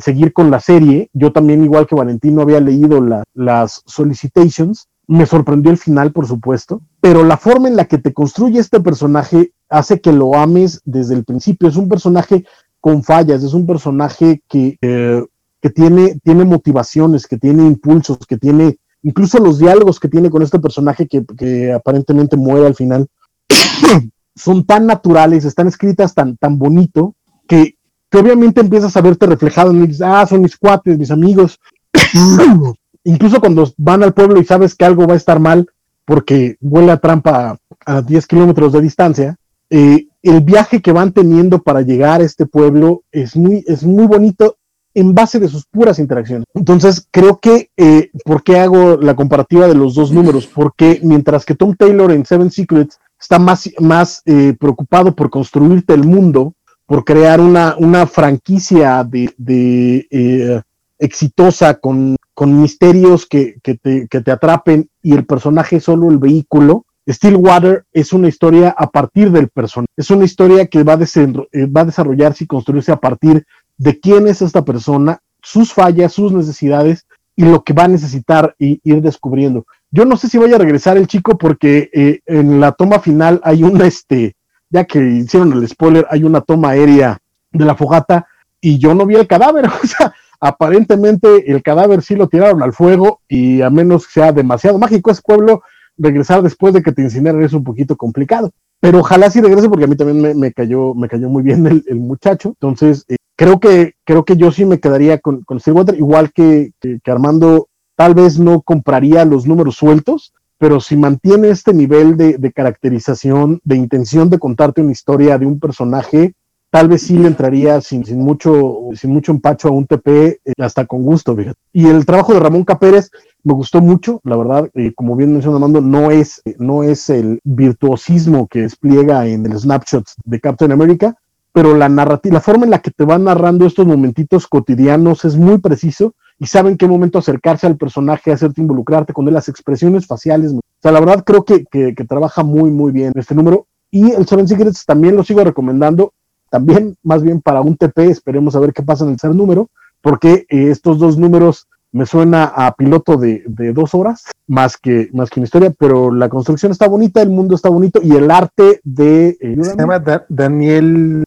seguir 0.00 0.32
con 0.32 0.50
la 0.50 0.58
serie, 0.58 1.08
yo 1.12 1.30
también, 1.30 1.62
igual 1.62 1.86
que 1.86 1.94
Valentino, 1.94 2.42
había 2.42 2.58
leído 2.58 3.00
las 3.32 3.82
solicitations, 3.86 4.88
me 5.06 5.24
sorprendió 5.24 5.70
el 5.70 5.78
final, 5.78 6.10
por 6.10 6.26
supuesto, 6.26 6.82
pero 7.00 7.22
la 7.22 7.36
forma 7.36 7.68
en 7.68 7.76
la 7.76 7.84
que 7.84 7.98
te 7.98 8.12
construye 8.12 8.58
este 8.58 8.80
personaje 8.80 9.52
hace 9.68 10.00
que 10.00 10.12
lo 10.12 10.34
ames 10.34 10.82
desde 10.84 11.14
el 11.14 11.24
principio. 11.24 11.68
Es 11.68 11.76
un 11.76 11.88
personaje 11.88 12.44
con 12.80 13.04
fallas, 13.04 13.44
es 13.44 13.54
un 13.54 13.66
personaje 13.66 14.42
que 14.48 14.78
eh, 14.82 15.22
que 15.60 15.70
tiene, 15.70 16.18
tiene 16.22 16.44
motivaciones, 16.44 17.26
que 17.26 17.38
tiene 17.38 17.66
impulsos, 17.66 18.18
que 18.26 18.36
tiene 18.36 18.78
incluso 19.02 19.38
los 19.38 19.58
diálogos 19.58 20.00
que 20.00 20.08
tiene 20.08 20.30
con 20.30 20.42
este 20.42 20.58
personaje 20.58 21.06
que, 21.06 21.72
aparentemente 21.72 22.36
muere 22.36 22.66
al 22.66 22.74
final, 22.74 23.06
son 24.34 24.64
tan 24.64 24.86
naturales, 24.86 25.44
están 25.44 25.68
escritas 25.68 26.12
tan, 26.12 26.36
tan 26.36 26.58
bonito, 26.58 27.14
que, 27.46 27.76
obviamente 28.12 28.62
empiezas 28.62 28.96
a 28.96 29.02
verte 29.02 29.26
reflejado 29.26 29.70
en 29.70 29.94
ah, 30.02 30.26
son 30.26 30.40
mis 30.40 30.56
cuates, 30.56 30.98
mis 30.98 31.10
amigos. 31.10 31.60
incluso 33.04 33.40
cuando 33.40 33.70
van 33.76 34.02
al 34.02 34.14
pueblo 34.14 34.40
y 34.40 34.44
sabes 34.44 34.74
que 34.74 34.86
algo 34.86 35.06
va 35.06 35.14
a 35.14 35.18
estar 35.18 35.38
mal, 35.38 35.66
porque 36.04 36.56
vuela 36.60 36.94
a 36.94 36.98
trampa 36.98 37.58
a, 37.84 38.02
10 38.02 38.26
kilómetros 38.26 38.72
de 38.72 38.80
distancia, 38.80 39.36
eh, 39.70 40.06
el 40.22 40.40
viaje 40.40 40.80
que 40.80 40.92
van 40.92 41.12
teniendo 41.12 41.62
para 41.62 41.82
llegar 41.82 42.20
a 42.20 42.24
este 42.24 42.46
pueblo 42.46 43.02
es 43.12 43.36
muy, 43.36 43.64
es 43.66 43.84
muy 43.84 44.06
bonito 44.06 44.56
en 44.96 45.14
base 45.14 45.38
de 45.38 45.48
sus 45.48 45.66
puras 45.66 45.98
interacciones. 45.98 46.46
Entonces, 46.54 47.06
creo 47.10 47.38
que, 47.38 47.70
eh, 47.76 48.10
¿por 48.24 48.42
qué 48.42 48.58
hago 48.58 48.96
la 48.96 49.14
comparativa 49.14 49.68
de 49.68 49.74
los 49.74 49.94
dos 49.94 50.10
números? 50.10 50.46
Porque 50.46 51.00
mientras 51.02 51.44
que 51.44 51.54
Tom 51.54 51.74
Taylor 51.76 52.10
en 52.12 52.24
Seven 52.24 52.50
Secrets 52.50 52.98
está 53.20 53.38
más, 53.38 53.70
más 53.78 54.22
eh, 54.24 54.54
preocupado 54.58 55.14
por 55.14 55.28
construirte 55.28 55.92
el 55.92 56.04
mundo, 56.04 56.54
por 56.86 57.04
crear 57.04 57.42
una, 57.42 57.76
una 57.78 58.06
franquicia 58.06 59.04
de, 59.04 59.30
de 59.36 60.06
eh, 60.10 60.62
exitosa 60.98 61.74
con, 61.74 62.16
con 62.32 62.58
misterios 62.58 63.26
que, 63.26 63.56
que, 63.62 63.74
te, 63.74 64.08
que 64.08 64.22
te 64.22 64.30
atrapen 64.30 64.88
y 65.02 65.12
el 65.12 65.26
personaje 65.26 65.78
solo 65.78 66.10
el 66.10 66.16
vehículo, 66.16 66.86
Stillwater 67.08 67.84
es 67.92 68.12
una 68.12 68.28
historia 68.28 68.74
a 68.76 68.90
partir 68.90 69.30
del 69.30 69.48
personaje. 69.48 69.92
Es 69.96 70.10
una 70.10 70.24
historia 70.24 70.66
que 70.66 70.82
va 70.82 70.94
a, 70.94 70.98
va 70.98 71.80
a 71.82 71.84
desarrollarse 71.84 72.44
y 72.44 72.46
construirse 72.48 72.90
a 72.90 72.96
partir 72.96 73.46
de 73.78 74.00
quién 74.00 74.26
es 74.26 74.42
esta 74.42 74.64
persona, 74.64 75.20
sus 75.42 75.72
fallas, 75.72 76.12
sus 76.12 76.32
necesidades 76.32 77.06
y 77.36 77.44
lo 77.44 77.62
que 77.62 77.72
va 77.72 77.84
a 77.84 77.88
necesitar 77.88 78.54
y 78.58 78.80
ir 78.82 79.02
descubriendo. 79.02 79.66
Yo 79.90 80.04
no 80.04 80.16
sé 80.16 80.28
si 80.28 80.38
vaya 80.38 80.56
a 80.56 80.60
regresar 80.60 80.96
el 80.96 81.06
chico 81.06 81.38
porque 81.38 81.90
eh, 81.92 82.20
en 82.26 82.60
la 82.60 82.72
toma 82.72 82.98
final 82.98 83.40
hay 83.44 83.62
una, 83.62 83.86
este, 83.86 84.34
ya 84.70 84.84
que 84.84 84.98
hicieron 84.98 85.52
el 85.52 85.68
spoiler, 85.68 86.06
hay 86.10 86.24
una 86.24 86.40
toma 86.40 86.70
aérea 86.70 87.18
de 87.52 87.64
la 87.64 87.76
fogata 87.76 88.26
y 88.60 88.78
yo 88.78 88.94
no 88.94 89.06
vi 89.06 89.16
el 89.16 89.26
cadáver. 89.26 89.66
O 89.82 89.86
sea, 89.86 90.14
aparentemente 90.40 91.50
el 91.50 91.62
cadáver 91.62 92.02
sí 92.02 92.14
lo 92.14 92.28
tiraron 92.28 92.62
al 92.62 92.72
fuego 92.72 93.20
y 93.28 93.62
a 93.62 93.70
menos 93.70 94.06
que 94.06 94.12
sea 94.12 94.32
demasiado 94.32 94.78
mágico 94.78 95.10
ese 95.10 95.22
pueblo, 95.22 95.62
regresar 95.96 96.42
después 96.42 96.74
de 96.74 96.82
que 96.82 96.92
te 96.92 97.02
incineran 97.02 97.42
es 97.42 97.52
un 97.52 97.64
poquito 97.64 97.96
complicado. 97.96 98.50
Pero 98.80 99.00
ojalá 99.00 99.30
sí 99.30 99.40
regrese 99.40 99.68
porque 99.68 99.84
a 99.84 99.88
mí 99.88 99.96
también 99.96 100.38
me, 100.38 100.52
cayó, 100.52 100.94
me 100.94 101.08
cayó 101.08 101.28
muy 101.28 101.42
bien 101.42 101.66
el, 101.66 101.96
muchacho. 101.96 102.50
Entonces, 102.50 103.04
eh, 103.08 103.16
creo, 103.36 103.60
que, 103.60 103.94
creo 104.04 104.24
que 104.24 104.36
yo 104.36 104.50
sí 104.50 104.64
me 104.64 104.80
quedaría 104.80 105.18
con, 105.18 105.42
con 105.42 105.60
Stillwater, 105.60 105.94
igual 105.96 106.32
que, 106.32 106.72
que, 106.80 107.10
Armando, 107.10 107.68
tal 107.94 108.14
vez 108.14 108.38
no 108.38 108.62
compraría 108.62 109.24
los 109.24 109.46
números 109.46 109.76
sueltos, 109.76 110.32
pero 110.58 110.80
si 110.80 110.96
mantiene 110.96 111.50
este 111.50 111.74
nivel 111.74 112.16
de, 112.16 112.38
de, 112.38 112.52
caracterización, 112.52 113.60
de 113.62 113.76
intención 113.76 114.30
de 114.30 114.38
contarte 114.38 114.80
una 114.80 114.92
historia 114.92 115.38
de 115.38 115.46
un 115.46 115.60
personaje, 115.60 116.34
tal 116.70 116.88
vez 116.88 117.02
sí 117.02 117.18
le 117.18 117.28
entraría 117.28 117.80
sin, 117.80 118.04
mucho, 118.18 118.78
sin 118.94 119.10
mucho 119.10 119.32
empacho 119.32 119.68
a 119.68 119.72
un 119.72 119.86
TP, 119.86 120.08
eh, 120.08 120.40
hasta 120.58 120.86
con 120.86 121.02
gusto, 121.04 121.36
fíjate. 121.36 121.58
Y 121.72 121.86
el 121.86 122.06
trabajo 122.06 122.32
de 122.32 122.40
Ramón 122.40 122.64
Capérez 122.64 123.10
me 123.44 123.54
gustó 123.54 123.80
mucho, 123.80 124.20
la 124.24 124.36
verdad, 124.36 124.68
eh, 124.74 124.92
como 124.94 125.14
bien 125.14 125.32
mencionó 125.32 125.56
Armando, 125.56 125.80
no 125.80 126.10
es, 126.10 126.42
no 126.58 126.82
es 126.82 127.10
el 127.10 127.40
virtuosismo 127.44 128.48
que 128.48 128.62
despliega 128.62 129.26
en 129.26 129.46
el 129.46 129.58
snapshots 129.58 130.16
de 130.24 130.40
Captain 130.40 130.72
America, 130.72 131.16
pero 131.56 131.74
la 131.74 131.88
narrativa, 131.88 132.34
la 132.34 132.42
forma 132.42 132.66
en 132.66 132.70
la 132.70 132.80
que 132.80 132.90
te 132.90 133.06
van 133.06 133.24
narrando 133.24 133.64
estos 133.64 133.86
momentitos 133.86 134.46
cotidianos 134.46 135.24
es 135.24 135.38
muy 135.38 135.56
preciso 135.56 136.12
y 136.38 136.44
saben 136.48 136.76
qué 136.76 136.86
momento 136.86 137.18
acercarse 137.18 137.66
al 137.66 137.78
personaje, 137.78 138.30
hacerte 138.30 138.60
involucrarte 138.60 139.14
con 139.14 139.26
él, 139.26 139.32
las 139.32 139.48
expresiones 139.48 140.06
faciales. 140.06 140.52
O 140.52 140.60
sea, 140.82 140.92
la 140.92 141.00
verdad 141.00 141.24
creo 141.24 141.46
que, 141.46 141.64
que, 141.64 141.94
trabaja 142.06 142.42
muy, 142.44 142.70
muy 142.70 142.92
bien 142.92 143.14
este 143.16 143.34
número. 143.34 143.68
Y 143.90 144.10
el 144.10 144.26
Seven 144.26 144.46
Secrets 144.46 144.84
también 144.84 145.16
lo 145.16 145.24
sigo 145.24 145.42
recomendando, 145.44 146.12
también 146.50 146.94
más 147.02 147.22
bien 147.22 147.40
para 147.40 147.62
un 147.62 147.74
TP, 147.74 148.00
esperemos 148.00 148.54
a 148.54 148.60
ver 148.60 148.74
qué 148.74 148.82
pasa 148.82 149.04
en 149.04 149.12
el 149.12 149.16
tercer 149.16 149.34
número, 149.34 149.70
porque 150.02 150.44
eh, 150.50 150.68
estos 150.70 150.98
dos 150.98 151.16
números 151.16 151.68
me 151.90 152.04
suena 152.04 152.44
a 152.44 152.74
piloto 152.74 153.16
de, 153.16 153.42
dos 153.72 153.94
horas, 153.94 154.24
más 154.46 154.76
que, 154.76 155.08
más 155.14 155.30
que 155.30 155.40
una 155.40 155.46
historia, 155.46 155.72
pero 155.78 156.12
la 156.12 156.28
construcción 156.28 156.70
está 156.70 156.86
bonita, 156.86 157.22
el 157.22 157.30
mundo 157.30 157.54
está 157.54 157.70
bonito 157.70 158.00
y 158.02 158.14
el 158.14 158.30
arte 158.30 158.78
de... 158.84 159.38
Eh, 159.40 159.56
Se 159.62 159.74
llama 159.74 160.04
Daniel 160.28 161.24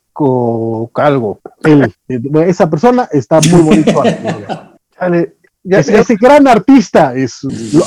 Calgo. 0.93 1.39
Eh, 1.63 1.87
esa 2.47 2.69
persona 2.69 3.07
está 3.11 3.39
muy 3.51 3.61
bonito. 3.61 4.03
ese, 5.63 6.15
gran 6.15 6.47
artista 6.47 7.15
es, 7.15 7.39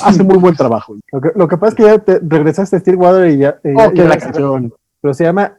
hace 0.03 0.23
muy 0.23 0.39
buen 0.39 0.55
trabajo. 0.55 0.97
Lo 1.35 1.49
que, 1.49 1.57
pasa 1.57 1.69
es 1.69 1.75
que 1.75 1.83
ya 1.83 1.99
te 1.99 2.21
regresaste 2.23 2.77
a 2.77 2.81
Stillwater 2.81 3.31
y 3.31 3.39
ya... 3.39 3.59
Eh, 3.65 3.75
la 3.75 4.17
canción. 4.17 4.73
Pero 5.01 5.15
se 5.15 5.25
llama 5.25 5.59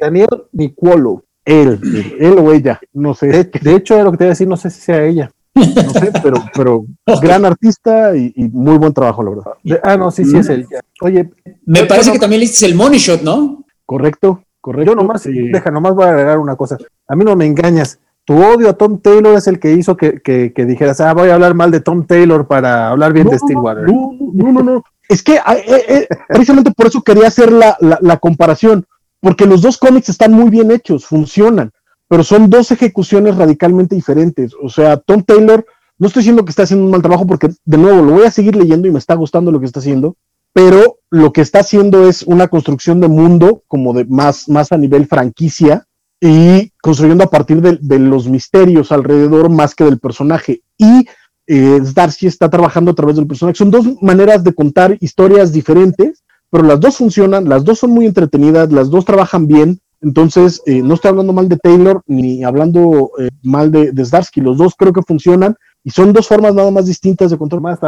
Daniel 0.00 0.44
Nicuolo. 0.52 1.24
Él, 1.44 1.80
él, 2.18 2.36
o 2.38 2.52
ella, 2.52 2.78
no 2.92 3.14
sé. 3.14 3.28
De, 3.28 3.44
de, 3.44 3.74
hecho, 3.74 4.02
lo 4.02 4.10
que 4.10 4.18
te 4.18 4.24
voy 4.24 4.28
a 4.28 4.30
decir, 4.30 4.46
no 4.46 4.58
sé 4.58 4.68
si 4.68 4.82
sea 4.82 5.02
ella. 5.02 5.30
No 5.54 5.90
sé, 5.90 6.12
pero, 6.22 6.44
pero 6.54 6.84
gran 7.20 7.44
artista 7.44 8.16
y, 8.16 8.32
muy 8.52 8.78
buen 8.78 8.92
trabajo, 8.92 9.22
la 9.22 9.30
verdad. 9.30 9.80
ah, 9.82 9.96
no, 9.96 10.10
sí, 10.10 10.24
sí 10.24 10.36
es 10.36 10.48
él. 10.48 10.66
Oye, 11.00 11.30
me 11.64 11.84
parece 11.84 12.12
que 12.12 12.18
también 12.18 12.40
le 12.40 12.66
el 12.66 12.74
Money 12.74 12.98
Shot, 12.98 13.22
¿no? 13.22 13.64
Correcto, 13.84 14.42
correcto. 14.68 14.92
Yo 14.92 14.96
nomás, 14.96 15.24
deja, 15.24 15.70
nomás 15.70 15.94
voy 15.94 16.04
a 16.04 16.10
agregar 16.10 16.38
una 16.38 16.56
cosa. 16.56 16.76
A 17.06 17.16
mí 17.16 17.24
no 17.24 17.36
me 17.36 17.46
engañas. 17.46 17.98
Tu 18.24 18.34
odio 18.34 18.68
a 18.68 18.74
Tom 18.74 19.00
Taylor 19.00 19.36
es 19.36 19.46
el 19.46 19.58
que 19.58 19.72
hizo 19.72 19.96
que, 19.96 20.20
que, 20.20 20.66
dijeras, 20.66 21.00
ah, 21.00 21.14
voy 21.14 21.30
a 21.30 21.34
hablar 21.34 21.54
mal 21.54 21.70
de 21.70 21.80
Tom 21.80 22.06
Taylor 22.06 22.46
para 22.46 22.90
hablar 22.90 23.12
bien 23.12 23.28
de 23.28 23.38
Stillwater. 23.38 23.84
No, 23.84 24.12
no, 24.34 24.52
no, 24.52 24.62
no. 24.62 24.84
Es 25.08 25.22
que 25.22 25.38
ah, 25.38 25.56
eh, 25.56 25.84
eh, 25.88 26.08
precisamente 26.28 26.70
por 26.72 26.88
eso 26.88 27.00
quería 27.00 27.28
hacer 27.28 27.50
la, 27.50 27.76
la, 27.80 27.98
la 28.02 28.18
comparación, 28.18 28.84
porque 29.20 29.46
los 29.46 29.62
dos 29.62 29.78
cómics 29.78 30.10
están 30.10 30.32
muy 30.32 30.50
bien 30.50 30.70
hechos, 30.70 31.06
funcionan 31.06 31.72
pero 32.08 32.24
son 32.24 32.48
dos 32.48 32.70
ejecuciones 32.70 33.36
radicalmente 33.36 33.94
diferentes. 33.94 34.52
O 34.60 34.68
sea, 34.68 34.96
Tom 34.96 35.22
Taylor, 35.22 35.64
no 35.98 36.06
estoy 36.06 36.22
diciendo 36.22 36.44
que 36.44 36.50
está 36.50 36.62
haciendo 36.62 36.86
un 36.86 36.90
mal 36.90 37.02
trabajo 37.02 37.26
porque, 37.26 37.50
de 37.64 37.78
nuevo, 37.78 38.02
lo 38.02 38.12
voy 38.12 38.24
a 38.24 38.30
seguir 38.30 38.56
leyendo 38.56 38.88
y 38.88 38.90
me 38.90 38.98
está 38.98 39.14
gustando 39.14 39.52
lo 39.52 39.60
que 39.60 39.66
está 39.66 39.80
haciendo, 39.80 40.16
pero 40.58 40.98
lo 41.10 41.32
que 41.32 41.40
está 41.40 41.60
haciendo 41.60 42.08
es 42.08 42.24
una 42.24 42.48
construcción 42.48 43.00
de 43.00 43.06
mundo 43.06 43.62
como 43.68 43.92
de 43.92 44.04
más, 44.06 44.48
más 44.48 44.72
a 44.72 44.76
nivel 44.76 45.06
franquicia 45.06 45.86
y 46.20 46.72
construyendo 46.82 47.22
a 47.22 47.30
partir 47.30 47.62
de, 47.62 47.98
los 48.00 48.26
misterios 48.26 48.90
alrededor 48.90 49.50
más 49.50 49.76
que 49.76 49.84
del 49.84 50.00
personaje. 50.00 50.62
Y 50.76 51.06
eh, 51.46 51.80
Darcy 51.94 52.26
está 52.26 52.50
trabajando 52.50 52.90
a 52.90 52.94
través 52.96 53.14
del 53.14 53.28
personaje. 53.28 53.56
Son 53.56 53.70
dos 53.70 53.86
maneras 54.02 54.42
de 54.42 54.52
contar 54.52 54.98
historias 54.98 55.52
diferentes, 55.52 56.24
pero 56.50 56.64
las 56.64 56.80
dos 56.80 56.96
funcionan, 56.96 57.48
las 57.48 57.62
dos 57.62 57.78
son 57.78 57.92
muy 57.92 58.06
entretenidas, 58.06 58.72
las 58.72 58.90
dos 58.90 59.04
trabajan 59.04 59.46
bien 59.46 59.80
entonces, 60.00 60.62
eh, 60.66 60.80
no 60.82 60.94
estoy 60.94 61.10
hablando 61.10 61.32
mal 61.32 61.48
de 61.48 61.56
Taylor 61.56 62.02
ni 62.06 62.44
hablando 62.44 63.10
eh, 63.18 63.30
mal 63.42 63.70
de, 63.72 63.90
de. 63.90 64.06
Los 64.36 64.58
dos 64.58 64.74
creo 64.76 64.92
que 64.92 65.02
funcionan 65.02 65.56
y 65.84 65.90
son 65.90 66.12
dos 66.12 66.26
formas 66.26 66.54
nada 66.54 66.70
más 66.70 66.86
distintas 66.86 67.30
de 67.30 67.38
control. 67.38 67.62
Más 67.62 67.78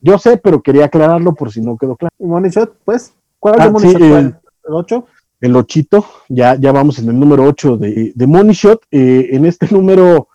Yo 0.00 0.18
sé, 0.18 0.36
pero 0.36 0.62
quería 0.62 0.86
aclararlo 0.86 1.34
por 1.34 1.52
si 1.52 1.60
no 1.60 1.76
quedó 1.76 1.96
claro. 1.96 2.14
¿Y 2.18 2.24
Money 2.24 2.50
Shot, 2.50 2.74
pues? 2.84 3.14
¿Cuál 3.38 3.54
es 3.54 3.60
ah, 3.60 3.64
el 3.66 3.72
Money 3.72 3.92
Shot? 3.92 4.02
¿El 4.02 4.74
8? 4.74 5.06
El 5.40 5.56
8, 5.56 6.04
ya, 6.28 6.54
ya 6.56 6.70
vamos 6.70 6.98
en 6.98 7.08
el 7.08 7.18
número 7.18 7.44
8 7.44 7.78
de, 7.78 8.12
de 8.14 8.26
Money 8.26 8.54
Shot. 8.54 8.82
Eh, 8.90 9.30
en 9.32 9.46
este 9.46 9.68
número 9.70 10.28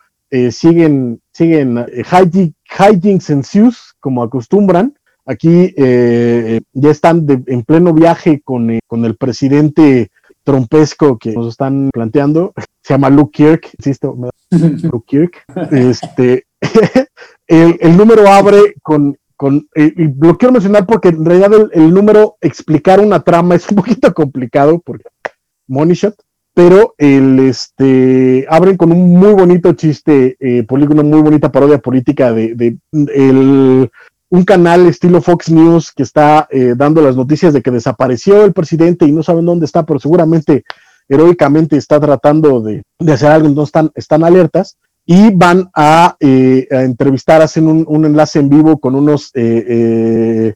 siguen, 0.50 1.20
siguen 1.32 1.86
hijinks 2.78 3.30
ensues, 3.30 3.94
como 4.00 4.22
acostumbran. 4.22 4.94
Aquí 5.24 5.74
ya 5.76 6.90
están 6.90 7.26
en 7.46 7.62
pleno 7.62 7.92
viaje 7.92 8.42
con, 8.44 8.78
con 8.86 9.04
el 9.04 9.16
presidente 9.16 10.10
trompesco 10.46 11.18
que 11.18 11.32
nos 11.32 11.48
están 11.48 11.90
planteando. 11.92 12.54
Se 12.82 12.94
llama 12.94 13.10
Luke 13.10 13.32
Kirk, 13.32 13.74
insisto, 13.76 14.16
Luke 14.50 15.04
Kirk. 15.06 15.44
Este, 15.72 16.45
el, 17.46 17.96
número 17.96 18.28
abre 18.28 18.74
con, 18.82 19.16
con 19.36 19.68
y 19.74 20.08
lo 20.18 20.36
quiero 20.38 20.52
mencionar 20.52 20.86
porque 20.86 21.08
en 21.08 21.24
realidad 21.24 21.68
el, 21.72 21.92
número 21.92 22.36
explicar 22.40 23.00
una 23.00 23.20
trama 23.20 23.54
es 23.54 23.68
un 23.70 23.76
poquito 23.76 24.12
complicado 24.14 24.80
porque 24.84 25.04
money 25.68 25.94
shot, 25.94 26.14
pero 26.54 26.94
el 26.98 27.38
este 27.40 28.46
abren 28.48 28.76
con 28.76 28.92
un 28.92 29.18
muy 29.18 29.34
bonito 29.34 29.72
chiste 29.74 30.36
eh, 30.40 30.62
polígono, 30.62 31.02
muy 31.02 31.20
bonita 31.20 31.52
parodia 31.52 31.78
política 31.78 32.32
de, 32.32 32.54
de 32.54 32.78
el 33.14 33.90
un 34.28 34.44
canal 34.44 34.86
estilo 34.86 35.22
Fox 35.22 35.50
News 35.50 35.92
que 35.92 36.02
está 36.02 36.48
eh, 36.50 36.74
dando 36.76 37.00
las 37.00 37.16
noticias 37.16 37.52
de 37.52 37.62
que 37.62 37.70
desapareció 37.70 38.44
el 38.44 38.52
presidente 38.52 39.06
y 39.06 39.12
no 39.12 39.22
saben 39.22 39.46
dónde 39.46 39.66
está, 39.66 39.84
pero 39.84 40.00
seguramente 40.00 40.64
heroicamente 41.08 41.76
está 41.76 42.00
tratando 42.00 42.60
de, 42.60 42.82
hacer 43.06 43.30
algo, 43.30 43.46
entonces 43.46 43.68
están, 43.68 43.90
están 43.94 44.24
alertas 44.24 44.76
y 45.06 45.32
van 45.34 45.70
a, 45.74 46.16
eh, 46.20 46.66
entrevistar, 46.70 47.40
hacen 47.40 47.68
un, 47.68 48.04
enlace 48.04 48.40
en 48.40 48.48
vivo 48.48 48.78
con 48.78 48.94
unos, 48.94 49.30
eh, 49.34 50.54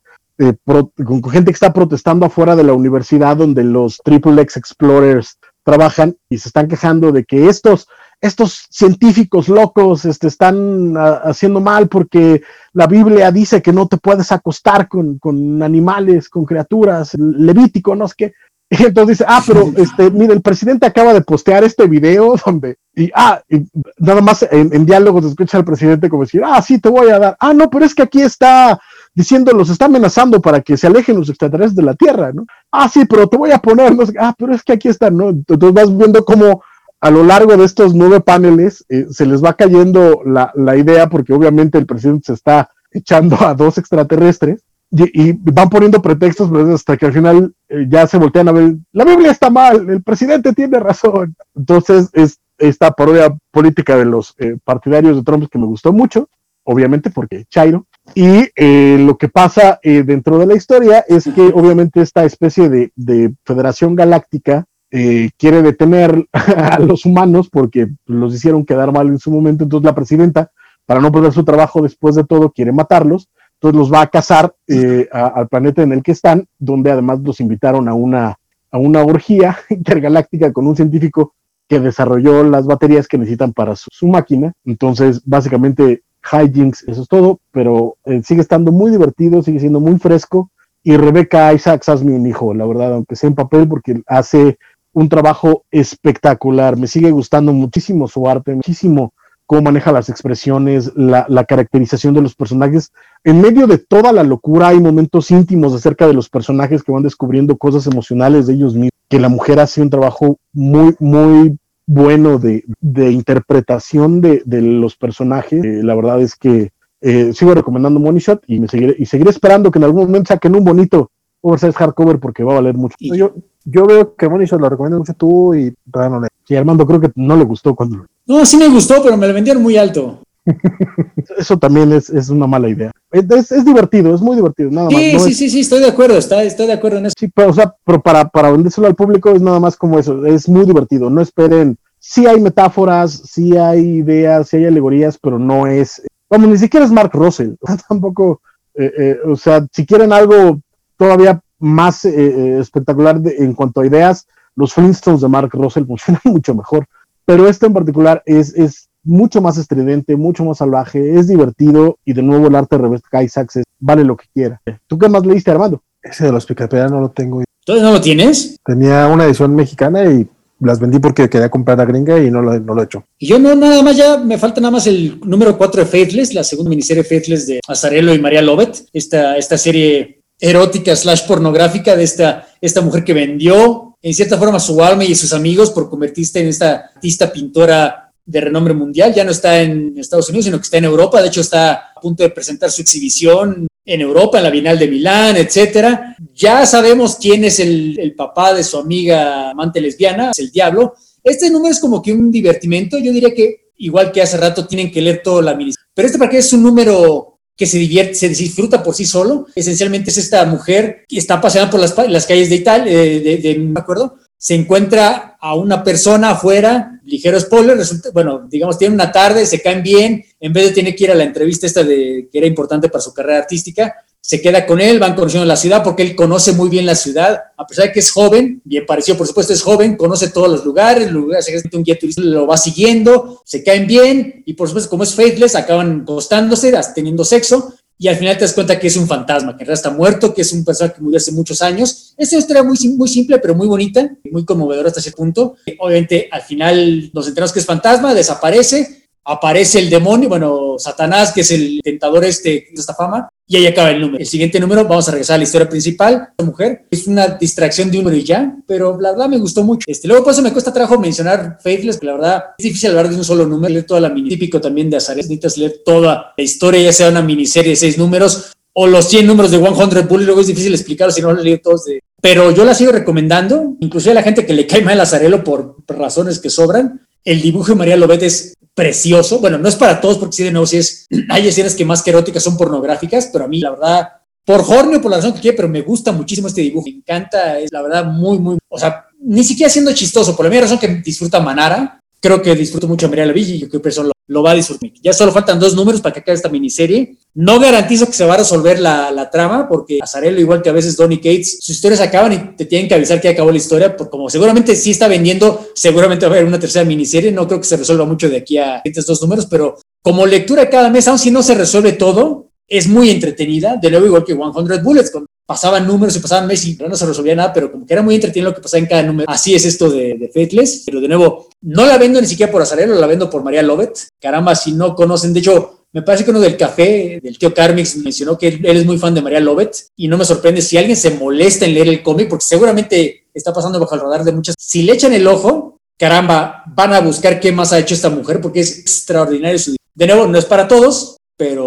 con 0.64 1.22
gente 1.30 1.52
que 1.52 1.54
está 1.54 1.72
protestando 1.72 2.26
afuera 2.26 2.56
de 2.56 2.64
la 2.64 2.72
universidad 2.72 3.36
donde 3.36 3.62
los 3.62 3.98
Triple 4.04 4.42
X 4.42 4.56
Explorers 4.56 5.38
trabajan 5.62 6.16
y 6.28 6.38
se 6.38 6.48
están 6.48 6.66
quejando 6.66 7.12
de 7.12 7.24
que 7.24 7.48
estos 7.48 7.86
estos 8.20 8.66
científicos 8.70 9.48
locos 9.48 10.04
este, 10.04 10.28
están 10.28 10.96
ah, 10.96 11.22
haciendo 11.24 11.60
mal 11.60 11.88
porque 11.88 12.42
la 12.72 12.86
Biblia 12.86 13.32
dice 13.32 13.62
que 13.62 13.72
no 13.72 13.88
te 13.88 13.96
puedes 13.96 14.30
acostar 14.30 14.88
con, 14.88 15.18
animales, 15.62 16.28
con 16.28 16.44
criaturas, 16.44 17.14
Levítico, 17.14 17.96
no 17.96 18.06
sé 18.08 18.14
qué. 18.16 18.34
Y 18.78 18.84
entonces 18.84 19.18
dice, 19.18 19.24
ah, 19.28 19.42
pero 19.44 19.72
este, 19.76 20.10
mira, 20.10 20.32
el 20.32 20.42
presidente 20.42 20.86
acaba 20.86 21.12
de 21.12 21.22
postear 21.22 21.64
este 21.64 21.86
video 21.86 22.36
donde, 22.46 22.76
y 22.94 23.10
ah, 23.14 23.42
y 23.48 23.66
nada 23.98 24.20
más 24.20 24.46
en, 24.50 24.72
en 24.72 24.86
diálogo 24.86 25.20
se 25.20 25.28
escucha 25.28 25.58
al 25.58 25.64
presidente 25.64 26.08
como 26.08 26.22
decir, 26.22 26.42
ah, 26.44 26.62
sí, 26.62 26.78
te 26.78 26.88
voy 26.88 27.10
a 27.10 27.18
dar, 27.18 27.36
ah, 27.40 27.52
no, 27.52 27.68
pero 27.68 27.84
es 27.84 27.94
que 27.94 28.02
aquí 28.02 28.22
está 28.22 28.80
diciendo, 29.14 29.52
los 29.52 29.70
está 29.70 29.86
amenazando 29.86 30.40
para 30.40 30.60
que 30.60 30.76
se 30.76 30.86
alejen 30.86 31.16
los 31.16 31.28
extraterrestres 31.28 31.76
de 31.76 31.82
la 31.82 31.94
Tierra, 31.94 32.32
¿no? 32.32 32.46
Ah, 32.70 32.88
sí, 32.88 33.04
pero 33.06 33.26
te 33.26 33.36
voy 33.36 33.50
a 33.50 33.58
poner, 33.58 33.94
no 33.94 34.06
sé, 34.06 34.14
ah, 34.18 34.34
pero 34.38 34.54
es 34.54 34.62
que 34.62 34.74
aquí 34.74 34.88
están, 34.88 35.16
¿no? 35.16 35.30
Entonces 35.30 35.72
vas 35.72 35.96
viendo 35.96 36.24
cómo 36.24 36.62
a 37.00 37.10
lo 37.10 37.24
largo 37.24 37.56
de 37.56 37.64
estos 37.64 37.94
nueve 37.94 38.20
paneles 38.20 38.84
eh, 38.88 39.06
se 39.10 39.26
les 39.26 39.42
va 39.42 39.54
cayendo 39.54 40.22
la, 40.24 40.76
idea 40.76 41.08
porque 41.08 41.32
obviamente 41.32 41.78
el 41.78 41.86
presidente 41.86 42.26
se 42.26 42.34
está 42.34 42.70
echando 42.92 43.36
a 43.40 43.54
dos 43.54 43.78
extraterrestres 43.78 44.62
y, 44.90 45.32
van 45.32 45.68
poniendo 45.68 46.02
pretextos 46.02 46.48
pues, 46.48 46.68
hasta 46.68 46.96
que 46.96 47.06
al 47.06 47.12
final 47.12 47.54
eh, 47.68 47.86
ya 47.88 48.06
se 48.06 48.18
voltean 48.18 48.48
a 48.48 48.52
ver, 48.52 48.74
la 48.92 49.04
Biblia 49.04 49.30
está 49.30 49.50
mal, 49.50 49.88
el 49.88 50.02
presidente 50.02 50.52
tiene 50.52 50.78
razón. 50.80 51.36
Entonces 51.54 52.10
es 52.12 52.38
esta 52.58 52.90
parodia 52.90 53.34
política 53.50 53.96
de 53.96 54.04
los 54.04 54.34
eh, 54.38 54.56
partidarios 54.64 55.16
de 55.16 55.22
Trump 55.22 55.48
que 55.50 55.58
me 55.58 55.66
gustó 55.66 55.92
mucho, 55.92 56.28
obviamente 56.64 57.10
porque 57.10 57.44
Chairo. 57.48 57.86
Y 58.14 58.48
lo 58.56 59.16
que 59.18 59.28
pasa 59.28 59.78
dentro 59.82 60.38
de 60.38 60.46
la 60.46 60.56
historia 60.56 61.04
es 61.06 61.24
que 61.24 61.42
obviamente 61.54 62.00
esta 62.00 62.24
especie 62.24 62.68
de, 62.68 62.90
de 62.96 63.32
federación 63.44 63.94
galáctica 63.94 64.66
eh, 64.92 65.30
quiere 65.38 65.62
detener 65.62 66.26
a 66.32 66.80
los 66.80 67.06
humanos 67.06 67.48
porque 67.48 67.88
los 68.06 68.34
hicieron 68.34 68.64
quedar 68.64 68.92
mal 68.92 69.08
en 69.08 69.18
su 69.18 69.30
momento. 69.30 69.64
Entonces 69.64 69.84
la 69.84 69.94
presidenta, 69.94 70.50
para 70.84 71.00
no 71.00 71.12
perder 71.12 71.32
su 71.32 71.44
trabajo 71.44 71.82
después 71.82 72.16
de 72.16 72.24
todo, 72.24 72.50
quiere 72.50 72.72
matarlos. 72.72 73.28
Entonces 73.60 73.78
los 73.78 73.92
va 73.92 74.00
a 74.00 74.06
cazar 74.06 74.54
eh, 74.68 75.06
al 75.12 75.46
planeta 75.48 75.82
en 75.82 75.92
el 75.92 76.02
que 76.02 76.12
están, 76.12 76.46
donde 76.58 76.90
además 76.90 77.20
los 77.20 77.40
invitaron 77.40 77.88
a 77.90 77.94
una, 77.94 78.38
a 78.70 78.78
una 78.78 79.02
orgía 79.02 79.58
intergaláctica 79.68 80.50
con 80.50 80.66
un 80.66 80.76
científico 80.76 81.34
que 81.68 81.78
desarrolló 81.78 82.42
las 82.42 82.66
baterías 82.66 83.06
que 83.06 83.18
necesitan 83.18 83.52
para 83.52 83.76
su, 83.76 84.08
máquina. 84.08 84.54
Entonces, 84.64 85.20
básicamente, 85.26 86.02
hijinks, 86.32 86.84
eso 86.88 87.02
es 87.02 87.08
todo, 87.08 87.38
pero 87.52 87.96
eh, 88.06 88.22
sigue 88.24 88.40
estando 88.40 88.72
muy 88.72 88.90
divertido, 88.90 89.42
sigue 89.42 89.60
siendo 89.60 89.78
muy 89.78 89.98
fresco. 89.98 90.50
Y 90.82 90.96
Rebecca 90.96 91.52
Isaacs 91.52 91.88
es 91.90 92.02
mi 92.02 92.30
hijo, 92.30 92.54
la 92.54 92.64
verdad, 92.64 92.94
aunque 92.94 93.14
sea 93.14 93.28
en 93.28 93.34
papel, 93.34 93.68
porque 93.68 94.02
hace 94.06 94.58
un 94.94 95.10
trabajo 95.10 95.64
espectacular. 95.70 96.78
Me 96.78 96.86
sigue 96.86 97.10
gustando 97.10 97.52
muchísimo 97.52 98.08
su 98.08 98.26
arte, 98.26 98.54
muchísimo 98.54 99.12
cómo 99.50 99.62
maneja 99.62 99.90
las 99.90 100.08
expresiones, 100.08 100.92
la, 100.94 101.44
caracterización 101.44 102.14
de 102.14 102.22
los 102.22 102.36
personajes. 102.36 102.92
En 103.24 103.40
medio 103.40 103.66
de 103.66 103.78
toda 103.78 104.12
la 104.12 104.22
locura 104.22 104.68
hay 104.68 104.78
momentos 104.78 105.32
íntimos 105.32 105.74
acerca 105.74 106.06
de 106.06 106.14
los 106.14 106.28
personajes 106.28 106.84
que 106.84 106.92
van 106.92 107.02
descubriendo 107.02 107.56
cosas 107.56 107.84
emocionales 107.88 108.46
de 108.46 108.54
ellos 108.54 108.74
mismos, 108.74 108.92
que 109.08 109.18
la 109.18 109.28
mujer 109.28 109.58
hace 109.58 109.82
un 109.82 109.90
trabajo 109.90 110.38
muy, 110.52 110.94
muy 111.00 111.58
bueno 111.84 112.38
de, 112.38 112.62
interpretación 113.10 114.20
de, 114.20 114.44
los 114.46 114.94
personajes. 114.94 115.64
Eh, 115.64 115.82
la 115.82 115.96
verdad 115.96 116.20
es 116.20 116.36
que 116.36 116.70
eh, 117.00 117.32
sigo 117.32 117.52
recomendando 117.52 117.98
Money 117.98 118.20
Shot 118.20 118.44
y, 118.46 118.60
me 118.60 118.68
seguiré, 118.68 118.94
y 119.00 119.06
seguiré 119.06 119.30
esperando 119.30 119.72
que 119.72 119.80
en 119.80 119.84
algún 119.84 120.02
momento 120.02 120.28
saquen 120.28 120.54
un 120.54 120.62
bonito 120.62 121.10
oversize 121.40 121.72
hardcover 121.72 122.20
porque 122.20 122.44
va 122.44 122.52
a 122.52 122.56
valer 122.56 122.76
mucho. 122.76 122.94
yo, 123.00 123.34
yo 123.64 123.86
veo 123.86 124.14
que 124.14 124.28
Money 124.28 124.46
Shot 124.46 124.60
lo 124.60 124.68
recomiendo 124.68 124.98
mucho 124.98 125.14
tú 125.14 125.54
y 125.54 125.74
todavía 125.90 126.16
no 126.16 126.22
le. 126.22 126.28
Sí, 126.46 126.56
Armando 126.56 126.86
creo 126.86 127.00
que 127.00 127.10
no 127.14 127.36
le 127.36 127.44
gustó 127.44 127.74
cuando 127.74 127.98
lo 127.98 128.06
no, 128.30 128.46
sí 128.46 128.56
me 128.56 128.68
gustó, 128.68 129.02
pero 129.02 129.16
me 129.16 129.26
lo 129.26 129.34
vendieron 129.34 129.60
muy 129.60 129.76
alto. 129.76 130.20
Eso 131.36 131.58
también 131.58 131.92
es, 131.92 132.08
una 132.30 132.46
mala 132.46 132.68
idea. 132.68 132.92
Es, 133.10 133.64
divertido, 133.64 134.14
es 134.14 134.20
muy 134.20 134.36
divertido. 134.36 134.70
Nada 134.70 134.88
sí, 134.88 135.18
sí, 135.18 135.34
sí, 135.34 135.50
sí, 135.50 135.60
estoy 135.60 135.80
de 135.80 135.88
acuerdo, 135.88 136.16
está, 136.16 136.42
estoy 136.44 136.68
de 136.68 136.74
acuerdo 136.74 136.98
en 136.98 137.06
eso. 137.06 137.14
Sí, 137.18 137.28
pero, 137.34 137.50
o 137.50 137.52
sea, 137.52 137.74
pero 137.84 138.00
para, 138.00 138.28
para 138.28 138.52
vendérselo 138.52 138.86
al 138.86 138.94
público 138.94 139.30
es 139.30 139.42
nada 139.42 139.58
más 139.58 139.76
como 139.76 139.98
eso, 139.98 140.24
es 140.26 140.48
muy 140.48 140.64
divertido. 140.64 141.10
No 141.10 141.20
esperen, 141.20 141.76
sí 141.98 142.24
hay 142.26 142.40
metáforas, 142.40 143.12
sí 143.12 143.56
hay 143.56 143.80
ideas, 143.80 144.48
sí 144.48 144.58
hay 144.58 144.66
alegorías, 144.66 145.18
pero 145.20 145.36
no 145.38 145.66
es, 145.66 146.00
vamos, 146.30 146.50
ni 146.50 146.58
siquiera 146.58 146.86
es 146.86 146.92
Mark 146.92 147.10
Russell, 147.12 147.54
tampoco, 147.88 148.40
eh, 148.74 148.92
eh, 148.96 149.18
o 149.26 149.34
sea, 149.34 149.66
si 149.72 149.84
quieren 149.84 150.12
algo 150.12 150.60
todavía 150.96 151.40
más 151.60 152.04
eh, 152.04 152.58
espectacular 152.58 153.20
en 153.24 153.54
cuanto 153.54 153.80
a 153.80 153.86
ideas, 153.86 154.26
los 154.56 154.74
Flintstones 154.74 155.20
de 155.20 155.28
Mark 155.28 155.50
Russell 155.52 155.86
funcionan 155.86 156.22
mucho 156.24 156.54
mejor 156.54 156.86
pero 157.30 157.48
este 157.48 157.66
en 157.66 157.72
particular 157.72 158.24
es, 158.26 158.52
es 158.56 158.88
mucho 159.04 159.40
más 159.40 159.56
estridente, 159.56 160.16
mucho 160.16 160.44
más 160.44 160.58
salvaje, 160.58 161.16
es 161.16 161.28
divertido 161.28 161.96
y 162.04 162.12
de 162.12 162.22
nuevo 162.22 162.48
el 162.48 162.56
arte 162.56 162.76
de 162.76 162.82
Rebecca 162.82 163.22
Isaacs 163.22 163.60
vale 163.78 164.02
lo 164.02 164.16
que 164.16 164.26
quiera. 164.34 164.60
¿Tú 164.88 164.98
qué 164.98 165.08
más 165.08 165.24
leíste, 165.24 165.52
Armando? 165.52 165.80
Ese 166.02 166.24
de 166.24 166.32
los 166.32 166.44
Picapiedra 166.44 166.88
no 166.88 167.00
lo 167.00 167.10
tengo. 167.10 167.44
¿Todavía 167.64 167.86
no 167.86 167.94
lo 167.94 168.00
tienes? 168.00 168.58
Tenía 168.64 169.06
una 169.06 169.26
edición 169.26 169.54
mexicana 169.54 170.10
y 170.10 170.28
las 170.58 170.80
vendí 170.80 170.98
porque 170.98 171.30
quería 171.30 171.48
comprar 171.48 171.78
la 171.78 171.84
gringa 171.84 172.18
y 172.18 172.32
no 172.32 172.42
lo, 172.42 172.58
no 172.58 172.74
lo 172.74 172.82
he 172.82 172.86
hecho. 172.86 173.04
Y 173.16 173.28
yo 173.28 173.38
no, 173.38 173.54
nada 173.54 173.80
más 173.80 173.96
ya, 173.96 174.18
me 174.18 174.36
falta 174.36 174.60
nada 174.60 174.72
más 174.72 174.88
el 174.88 175.20
número 175.24 175.56
4 175.56 175.82
de 175.82 175.86
Faithless, 175.86 176.34
la 176.34 176.42
segunda 176.42 176.70
miniserie 176.70 177.04
Faithless 177.04 177.46
de 177.46 177.60
Azarelo 177.68 178.12
y 178.12 178.18
María 178.18 178.42
Lobet, 178.42 178.86
esta, 178.92 179.36
esta 179.36 179.56
serie 179.56 180.19
erótica 180.40 180.96
slash 180.96 181.26
pornográfica 181.26 181.94
de 181.94 182.04
esta, 182.04 182.48
esta 182.60 182.80
mujer 182.80 183.04
que 183.04 183.12
vendió 183.12 183.90
en 184.02 184.14
cierta 184.14 184.38
forma 184.38 184.58
su 184.58 184.82
alma 184.82 185.04
y 185.04 185.14
sus 185.14 185.32
amigos 185.32 185.70
por 185.70 185.90
convertirse 185.90 186.40
en 186.40 186.48
esta 186.48 186.90
artista 186.94 187.30
pintora 187.30 188.12
de 188.24 188.40
renombre 188.40 188.74
mundial. 188.74 189.12
Ya 189.14 189.24
no 189.24 189.32
está 189.32 189.60
en 189.60 189.94
Estados 189.98 190.28
Unidos, 190.28 190.46
sino 190.46 190.58
que 190.58 190.62
está 190.62 190.78
en 190.78 190.84
Europa. 190.84 191.20
De 191.20 191.28
hecho, 191.28 191.40
está 191.40 191.72
a 191.94 192.00
punto 192.00 192.22
de 192.22 192.30
presentar 192.30 192.70
su 192.70 192.82
exhibición 192.82 193.66
en 193.84 194.00
Europa, 194.00 194.38
en 194.38 194.44
la 194.44 194.50
Bienal 194.50 194.78
de 194.78 194.88
Milán, 194.88 195.36
etcétera. 195.36 196.16
Ya 196.34 196.64
sabemos 196.64 197.16
quién 197.16 197.44
es 197.44 197.60
el, 197.60 198.14
papá 198.16 198.54
de 198.54 198.64
su 198.64 198.78
amiga 198.78 199.50
amante 199.50 199.80
lesbiana, 199.80 200.30
es 200.30 200.38
el 200.38 200.50
diablo. 200.50 200.94
Este 201.22 201.50
número 201.50 201.72
es 201.72 201.80
como 201.80 202.00
que 202.00 202.12
un 202.12 202.30
divertimento. 202.30 202.98
Yo 202.98 203.12
diría 203.12 203.34
que, 203.34 203.72
igual 203.78 204.12
que 204.12 204.22
hace 204.22 204.36
rato, 204.36 204.66
tienen 204.66 204.90
que 204.90 205.02
leer 205.02 205.22
toda 205.22 205.42
la 205.42 205.54
miniserie. 205.54 205.84
Pero 205.92 206.06
este 206.06 206.18
para 206.18 206.30
qué 206.30 206.38
es 206.38 206.52
un 206.52 206.62
número 206.62 207.29
que 207.60 207.66
se 207.66 207.76
divierte, 207.76 208.14
se 208.14 208.30
disfruta 208.30 208.82
por 208.82 208.94
sí 208.94 209.04
solo. 209.04 209.46
Esencialmente 209.54 210.08
es 210.08 210.16
esta 210.16 210.46
mujer 210.46 211.04
que 211.06 211.18
está 211.18 211.42
paseando 211.42 211.70
por 211.70 211.78
las, 211.78 211.94
las 212.08 212.24
calles 212.24 212.48
de 212.48 212.56
Italia, 212.56 212.90
eh, 212.90 213.20
de, 213.20 213.36
de, 213.36 213.58
¿me 213.58 213.78
acuerdo? 213.78 214.16
Se 214.38 214.54
encuentra 214.54 215.36
a 215.38 215.54
una 215.54 215.84
persona 215.84 216.30
afuera, 216.30 216.98
ligero 217.04 217.38
spoiler, 217.38 217.76
resulta, 217.76 218.08
bueno, 218.14 218.46
digamos, 218.48 218.78
tiene 218.78 218.94
una 218.94 219.12
tarde, 219.12 219.44
se 219.44 219.60
caen 219.60 219.82
bien, 219.82 220.24
en 220.40 220.54
vez 220.54 220.68
de 220.68 220.72
tener 220.72 220.96
que 220.96 221.04
ir 221.04 221.10
a 221.10 221.14
la 221.14 221.24
entrevista 221.24 221.66
esta 221.66 221.84
de 221.84 222.30
que 222.32 222.38
era 222.38 222.46
importante 222.46 222.88
para 222.88 223.02
su 223.02 223.12
carrera 223.12 223.40
artística, 223.40 223.94
se 224.20 224.40
queda 224.40 224.66
con 224.66 224.80
él, 224.80 224.98
van 224.98 225.14
conociendo 225.14 225.46
la 225.46 225.56
ciudad 225.56 225.82
porque 225.82 226.02
él 226.02 226.14
conoce 226.14 226.52
muy 226.52 226.68
bien 226.68 226.86
la 226.86 226.94
ciudad, 226.94 227.40
a 227.56 227.66
pesar 227.66 227.86
de 227.86 227.92
que 227.92 228.00
es 228.00 228.10
joven, 228.10 228.60
bien 228.64 228.86
parecido, 228.86 229.16
por 229.16 229.26
supuesto, 229.26 229.52
es 229.52 229.62
joven, 229.62 229.96
conoce 229.96 230.28
todos 230.28 230.48
los 230.48 230.64
lugares, 230.64 231.08
el 231.08 231.14
lugar, 231.14 231.42
se 231.42 231.60
un 231.72 231.82
guía 231.82 231.98
turista, 231.98 232.22
lo 232.22 232.46
va 232.46 232.56
siguiendo, 232.56 233.42
se 233.44 233.64
caen 233.64 233.86
bien 233.86 234.42
y 234.46 234.54
por 234.54 234.68
supuesto, 234.68 234.90
como 234.90 235.04
es 235.04 235.14
faithless, 235.14 235.56
acaban 235.56 236.02
acostándose, 236.02 236.72
teniendo 236.94 237.24
sexo 237.24 237.74
y 238.02 238.08
al 238.08 238.16
final 238.16 238.34
te 238.34 238.44
das 238.44 238.54
cuenta 238.54 238.78
que 238.78 238.86
es 238.86 238.96
un 238.96 239.06
fantasma, 239.06 239.54
que 239.54 239.62
en 239.62 239.66
realidad 239.66 239.74
está 239.74 239.90
muerto, 239.90 240.32
que 240.32 240.40
es 240.40 240.50
un 240.54 240.64
personaje 240.64 240.94
que 240.96 241.02
murió 241.02 241.18
hace 241.18 241.32
muchos 241.32 241.60
años. 241.60 242.14
Es 242.16 242.32
una 242.32 242.40
historia 242.40 242.62
muy, 242.62 242.78
muy 242.96 243.08
simple, 243.08 243.38
pero 243.40 243.54
muy 243.54 243.66
bonita, 243.66 244.10
muy 244.32 244.42
conmovedora 244.46 244.88
hasta 244.88 245.00
ese 245.00 245.12
punto. 245.12 245.56
Obviamente, 245.78 246.26
al 246.32 246.40
final 246.40 247.10
nos 247.12 247.28
enteramos 247.28 247.52
que 247.52 247.58
es 247.58 247.66
fantasma, 247.66 248.14
desaparece, 248.14 248.99
aparece 249.24 249.78
el 249.78 249.90
demonio, 249.90 250.28
bueno, 250.28 250.76
Satanás, 250.78 251.32
que 251.32 251.42
es 251.42 251.50
el 251.50 251.80
tentador 251.82 252.24
este 252.24 252.50
de 252.50 252.74
esta 252.74 252.94
fama, 252.94 253.28
y 253.46 253.56
ahí 253.56 253.66
acaba 253.66 253.90
el 253.90 254.00
número. 254.00 254.18
El 254.18 254.26
siguiente 254.26 254.60
número, 254.60 254.84
vamos 254.84 255.08
a 255.08 255.12
regresar 255.12 255.34
a 255.34 255.38
la 255.38 255.44
historia 255.44 255.68
principal. 255.68 256.28
La 256.38 256.44
mujer 256.44 256.86
es 256.90 257.06
una 257.06 257.26
distracción 257.28 257.90
de 257.90 257.98
un 257.98 258.14
y 258.14 258.22
ya, 258.22 258.56
pero 258.66 259.00
la 259.00 259.10
verdad 259.10 259.28
me 259.28 259.38
gustó 259.38 259.64
mucho. 259.64 259.84
Este, 259.88 260.06
luego, 260.06 260.22
por 260.22 260.32
eso 260.32 260.42
me 260.42 260.52
cuesta 260.52 260.72
trabajo 260.72 260.98
mencionar 260.98 261.58
Faithless, 261.62 261.98
que 261.98 262.06
la 262.06 262.12
verdad 262.12 262.44
es 262.58 262.64
difícil 262.64 262.90
hablar 262.90 263.08
de 263.08 263.16
un 263.16 263.24
solo 263.24 263.46
número, 263.46 263.72
leer 263.72 263.86
toda 263.86 264.00
la 264.00 264.08
mini, 264.08 264.28
típico 264.28 264.60
también 264.60 264.88
de 264.88 264.98
Azares, 264.98 265.26
necesitas 265.26 265.58
leer 265.58 265.82
toda 265.84 266.32
la 266.36 266.44
historia, 266.44 266.80
ya 266.80 266.92
sea 266.92 267.08
una 267.08 267.22
miniserie 267.22 267.70
de 267.70 267.76
seis 267.76 267.98
números 267.98 268.52
o 268.72 268.86
los 268.86 269.08
100 269.08 269.26
números 269.26 269.50
de 269.50 269.58
100 269.58 270.08
Bully, 270.08 270.24
luego 270.24 270.40
es 270.40 270.46
difícil 270.46 270.72
explicar 270.72 271.12
si 271.12 271.20
no 271.20 271.32
lo 271.32 271.42
leí 271.42 271.58
todos 271.58 271.86
de... 271.86 272.00
Pero 272.22 272.50
yo 272.50 272.64
la 272.64 272.74
sigo 272.74 272.92
recomendando, 272.92 273.76
incluso 273.80 274.10
a 274.10 274.14
la 274.14 274.22
gente 274.22 274.46
que 274.46 274.52
le 274.52 274.66
cae 274.66 274.82
mal 274.82 274.94
el 274.94 275.00
Azarelo 275.00 275.42
por 275.42 275.76
razones 275.88 276.38
que 276.38 276.50
sobran, 276.50 277.06
el 277.24 277.42
dibujo 277.42 277.68
de 277.68 277.74
María 277.76 277.96
Lobet 277.96 278.22
es 278.22 278.54
precioso. 278.74 279.40
Bueno, 279.40 279.58
no 279.58 279.68
es 279.68 279.76
para 279.76 280.00
todos 280.00 280.18
porque 280.18 280.36
sí, 280.36 280.44
de 280.44 280.52
nuevo, 280.52 280.66
sí 280.66 280.78
es, 280.78 281.06
hay 281.28 281.48
escenas 281.48 281.74
que 281.74 281.84
más 281.84 282.02
que 282.02 282.10
eróticas 282.10 282.42
son 282.42 282.56
pornográficas, 282.56 283.30
pero 283.32 283.44
a 283.44 283.48
mí, 283.48 283.60
la 283.60 283.70
verdad, 283.70 284.08
por 284.44 284.60
Hornio, 284.60 285.00
por 285.00 285.10
la 285.10 285.18
razón 285.18 285.34
que 285.34 285.40
quiere, 285.40 285.56
pero 285.56 285.68
me 285.68 285.82
gusta 285.82 286.12
muchísimo 286.12 286.48
este 286.48 286.62
dibujo. 286.62 286.86
Me 286.86 286.96
encanta, 286.96 287.58
es 287.58 287.72
la 287.72 287.82
verdad 287.82 288.04
muy, 288.04 288.38
muy, 288.38 288.58
o 288.68 288.78
sea, 288.78 289.06
ni 289.20 289.44
siquiera 289.44 289.70
siendo 289.70 289.92
chistoso, 289.92 290.34
por 290.34 290.46
la 290.46 290.50
misma 290.50 290.62
razón 290.62 290.78
que 290.78 290.88
disfruta 290.88 291.40
Manara, 291.40 292.00
creo 292.20 292.40
que 292.42 292.54
disfruto 292.54 292.88
mucho 292.88 293.06
a 293.06 293.08
María 293.08 293.26
Levilla 293.26 293.54
y 293.54 293.58
yo 293.60 293.68
creo 293.68 293.82
que 293.82 293.88
eso 293.90 294.10
lo, 294.30 294.42
va 294.42 294.52
a 294.52 294.54
disfrutar. 294.54 294.90
Ya 295.02 295.12
solo 295.12 295.32
faltan 295.32 295.58
dos 295.58 295.74
números 295.74 296.00
para 296.00 296.12
que 296.12 296.20
acabe 296.20 296.36
esta 296.36 296.48
miniserie. 296.48 297.16
No 297.34 297.60
garantizo 297.60 298.06
que 298.06 298.12
se 298.12 298.24
va 298.24 298.34
a 298.34 298.38
resolver 298.38 298.80
la, 298.80 299.10
la 299.10 299.30
trama, 299.30 299.68
porque 299.68 299.98
Azarelo, 300.00 300.40
igual 300.40 300.62
que 300.62 300.70
a 300.70 300.72
veces 300.72 300.96
Donny 300.96 301.18
Cates, 301.18 301.58
sus 301.60 301.76
historias 301.76 302.00
acaban 302.00 302.32
y 302.32 302.56
te 302.56 302.64
tienen 302.64 302.88
que 302.88 302.94
avisar 302.94 303.20
que 303.20 303.28
acabó 303.28 303.50
la 303.50 303.58
historia, 303.58 303.96
porque 303.96 304.10
como 304.10 304.30
seguramente 304.30 304.74
sí 304.76 304.92
está 304.92 305.08
vendiendo, 305.08 305.68
seguramente 305.74 306.26
va 306.26 306.32
a 306.32 306.34
haber 306.36 306.48
una 306.48 306.58
tercera 306.58 306.84
miniserie. 306.84 307.32
No 307.32 307.46
creo 307.46 307.60
que 307.60 307.66
se 307.66 307.76
resuelva 307.76 308.04
mucho 308.04 308.28
de 308.28 308.38
aquí 308.38 308.58
a 308.58 308.80
estos 308.84 309.06
dos 309.06 309.22
números, 309.22 309.46
pero 309.46 309.76
como 310.02 310.26
lectura 310.26 310.70
cada 310.70 310.90
mes, 310.90 311.08
aun 311.08 311.18
si 311.18 311.30
no 311.30 311.42
se 311.42 311.54
resuelve 311.54 311.92
todo, 311.92 312.50
es 312.66 312.86
muy 312.86 313.10
entretenida. 313.10 313.76
De 313.76 313.90
nuevo, 313.90 314.06
igual 314.06 314.24
que 314.24 314.34
100 314.34 314.82
Bullets, 314.82 315.10
con 315.10 315.26
pasaban 315.50 315.84
números 315.84 316.14
y 316.14 316.20
pasaban 316.20 316.46
meses 316.46 316.64
y 316.68 316.76
no 316.76 316.94
se 316.94 317.04
resolvía 317.04 317.34
nada, 317.34 317.52
pero 317.52 317.72
como 317.72 317.84
que 317.84 317.92
era 317.92 318.02
muy 318.02 318.14
entretenido 318.14 318.50
lo 318.50 318.54
que 318.54 318.62
pasaba 318.62 318.78
en 318.78 318.86
cada 318.86 319.02
número. 319.02 319.28
Así 319.28 319.52
es 319.52 319.64
esto 319.64 319.90
de, 319.90 320.14
de 320.14 320.28
Faithless, 320.28 320.84
pero 320.86 321.00
de 321.00 321.08
nuevo, 321.08 321.48
no 321.62 321.86
la 321.86 321.98
vendo 321.98 322.20
ni 322.20 322.28
siquiera 322.28 322.52
por 322.52 322.62
Azarelo, 322.62 322.94
la 322.94 323.08
vendo 323.08 323.28
por 323.28 323.42
María 323.42 323.60
Lovett. 323.60 324.10
Caramba, 324.20 324.54
si 324.54 324.74
no 324.74 324.94
conocen, 324.94 325.32
de 325.32 325.40
hecho, 325.40 325.86
me 325.92 326.02
parece 326.02 326.24
que 326.24 326.30
uno 326.30 326.38
del 326.38 326.56
café, 326.56 327.18
del 327.20 327.36
tío 327.36 327.52
Carmix, 327.52 327.96
mencionó 327.96 328.38
que 328.38 328.46
él, 328.46 328.64
es 328.64 328.86
muy 328.86 328.96
fan 328.96 329.12
de 329.12 329.22
María 329.22 329.40
Lovett 329.40 329.74
y 329.96 330.06
no 330.06 330.16
me 330.16 330.24
sorprende 330.24 330.62
si 330.62 330.78
alguien 330.78 330.96
se 330.96 331.10
molesta 331.10 331.64
en 331.64 331.74
leer 331.74 331.88
el 331.88 332.00
cómic, 332.00 332.28
porque 332.28 332.44
seguramente 332.44 333.24
está 333.34 333.52
pasando 333.52 333.80
bajo 333.80 333.96
el 333.96 334.02
radar 334.02 334.22
de 334.22 334.30
muchas. 334.30 334.54
Si 334.56 334.84
le 334.84 334.92
echan 334.92 335.12
el 335.14 335.26
ojo, 335.26 335.80
caramba, 335.98 336.62
van 336.68 336.92
a 336.92 337.00
buscar 337.00 337.40
qué 337.40 337.50
más 337.50 337.72
ha 337.72 337.80
hecho 337.80 337.94
esta 337.94 338.08
mujer, 338.08 338.40
porque 338.40 338.60
es 338.60 338.78
extraordinario 338.78 339.58
su... 339.58 339.74
De 339.96 340.06
nuevo, 340.06 340.28
no 340.28 340.38
es 340.38 340.44
para 340.44 340.68
todos, 340.68 341.16
pero 341.36 341.66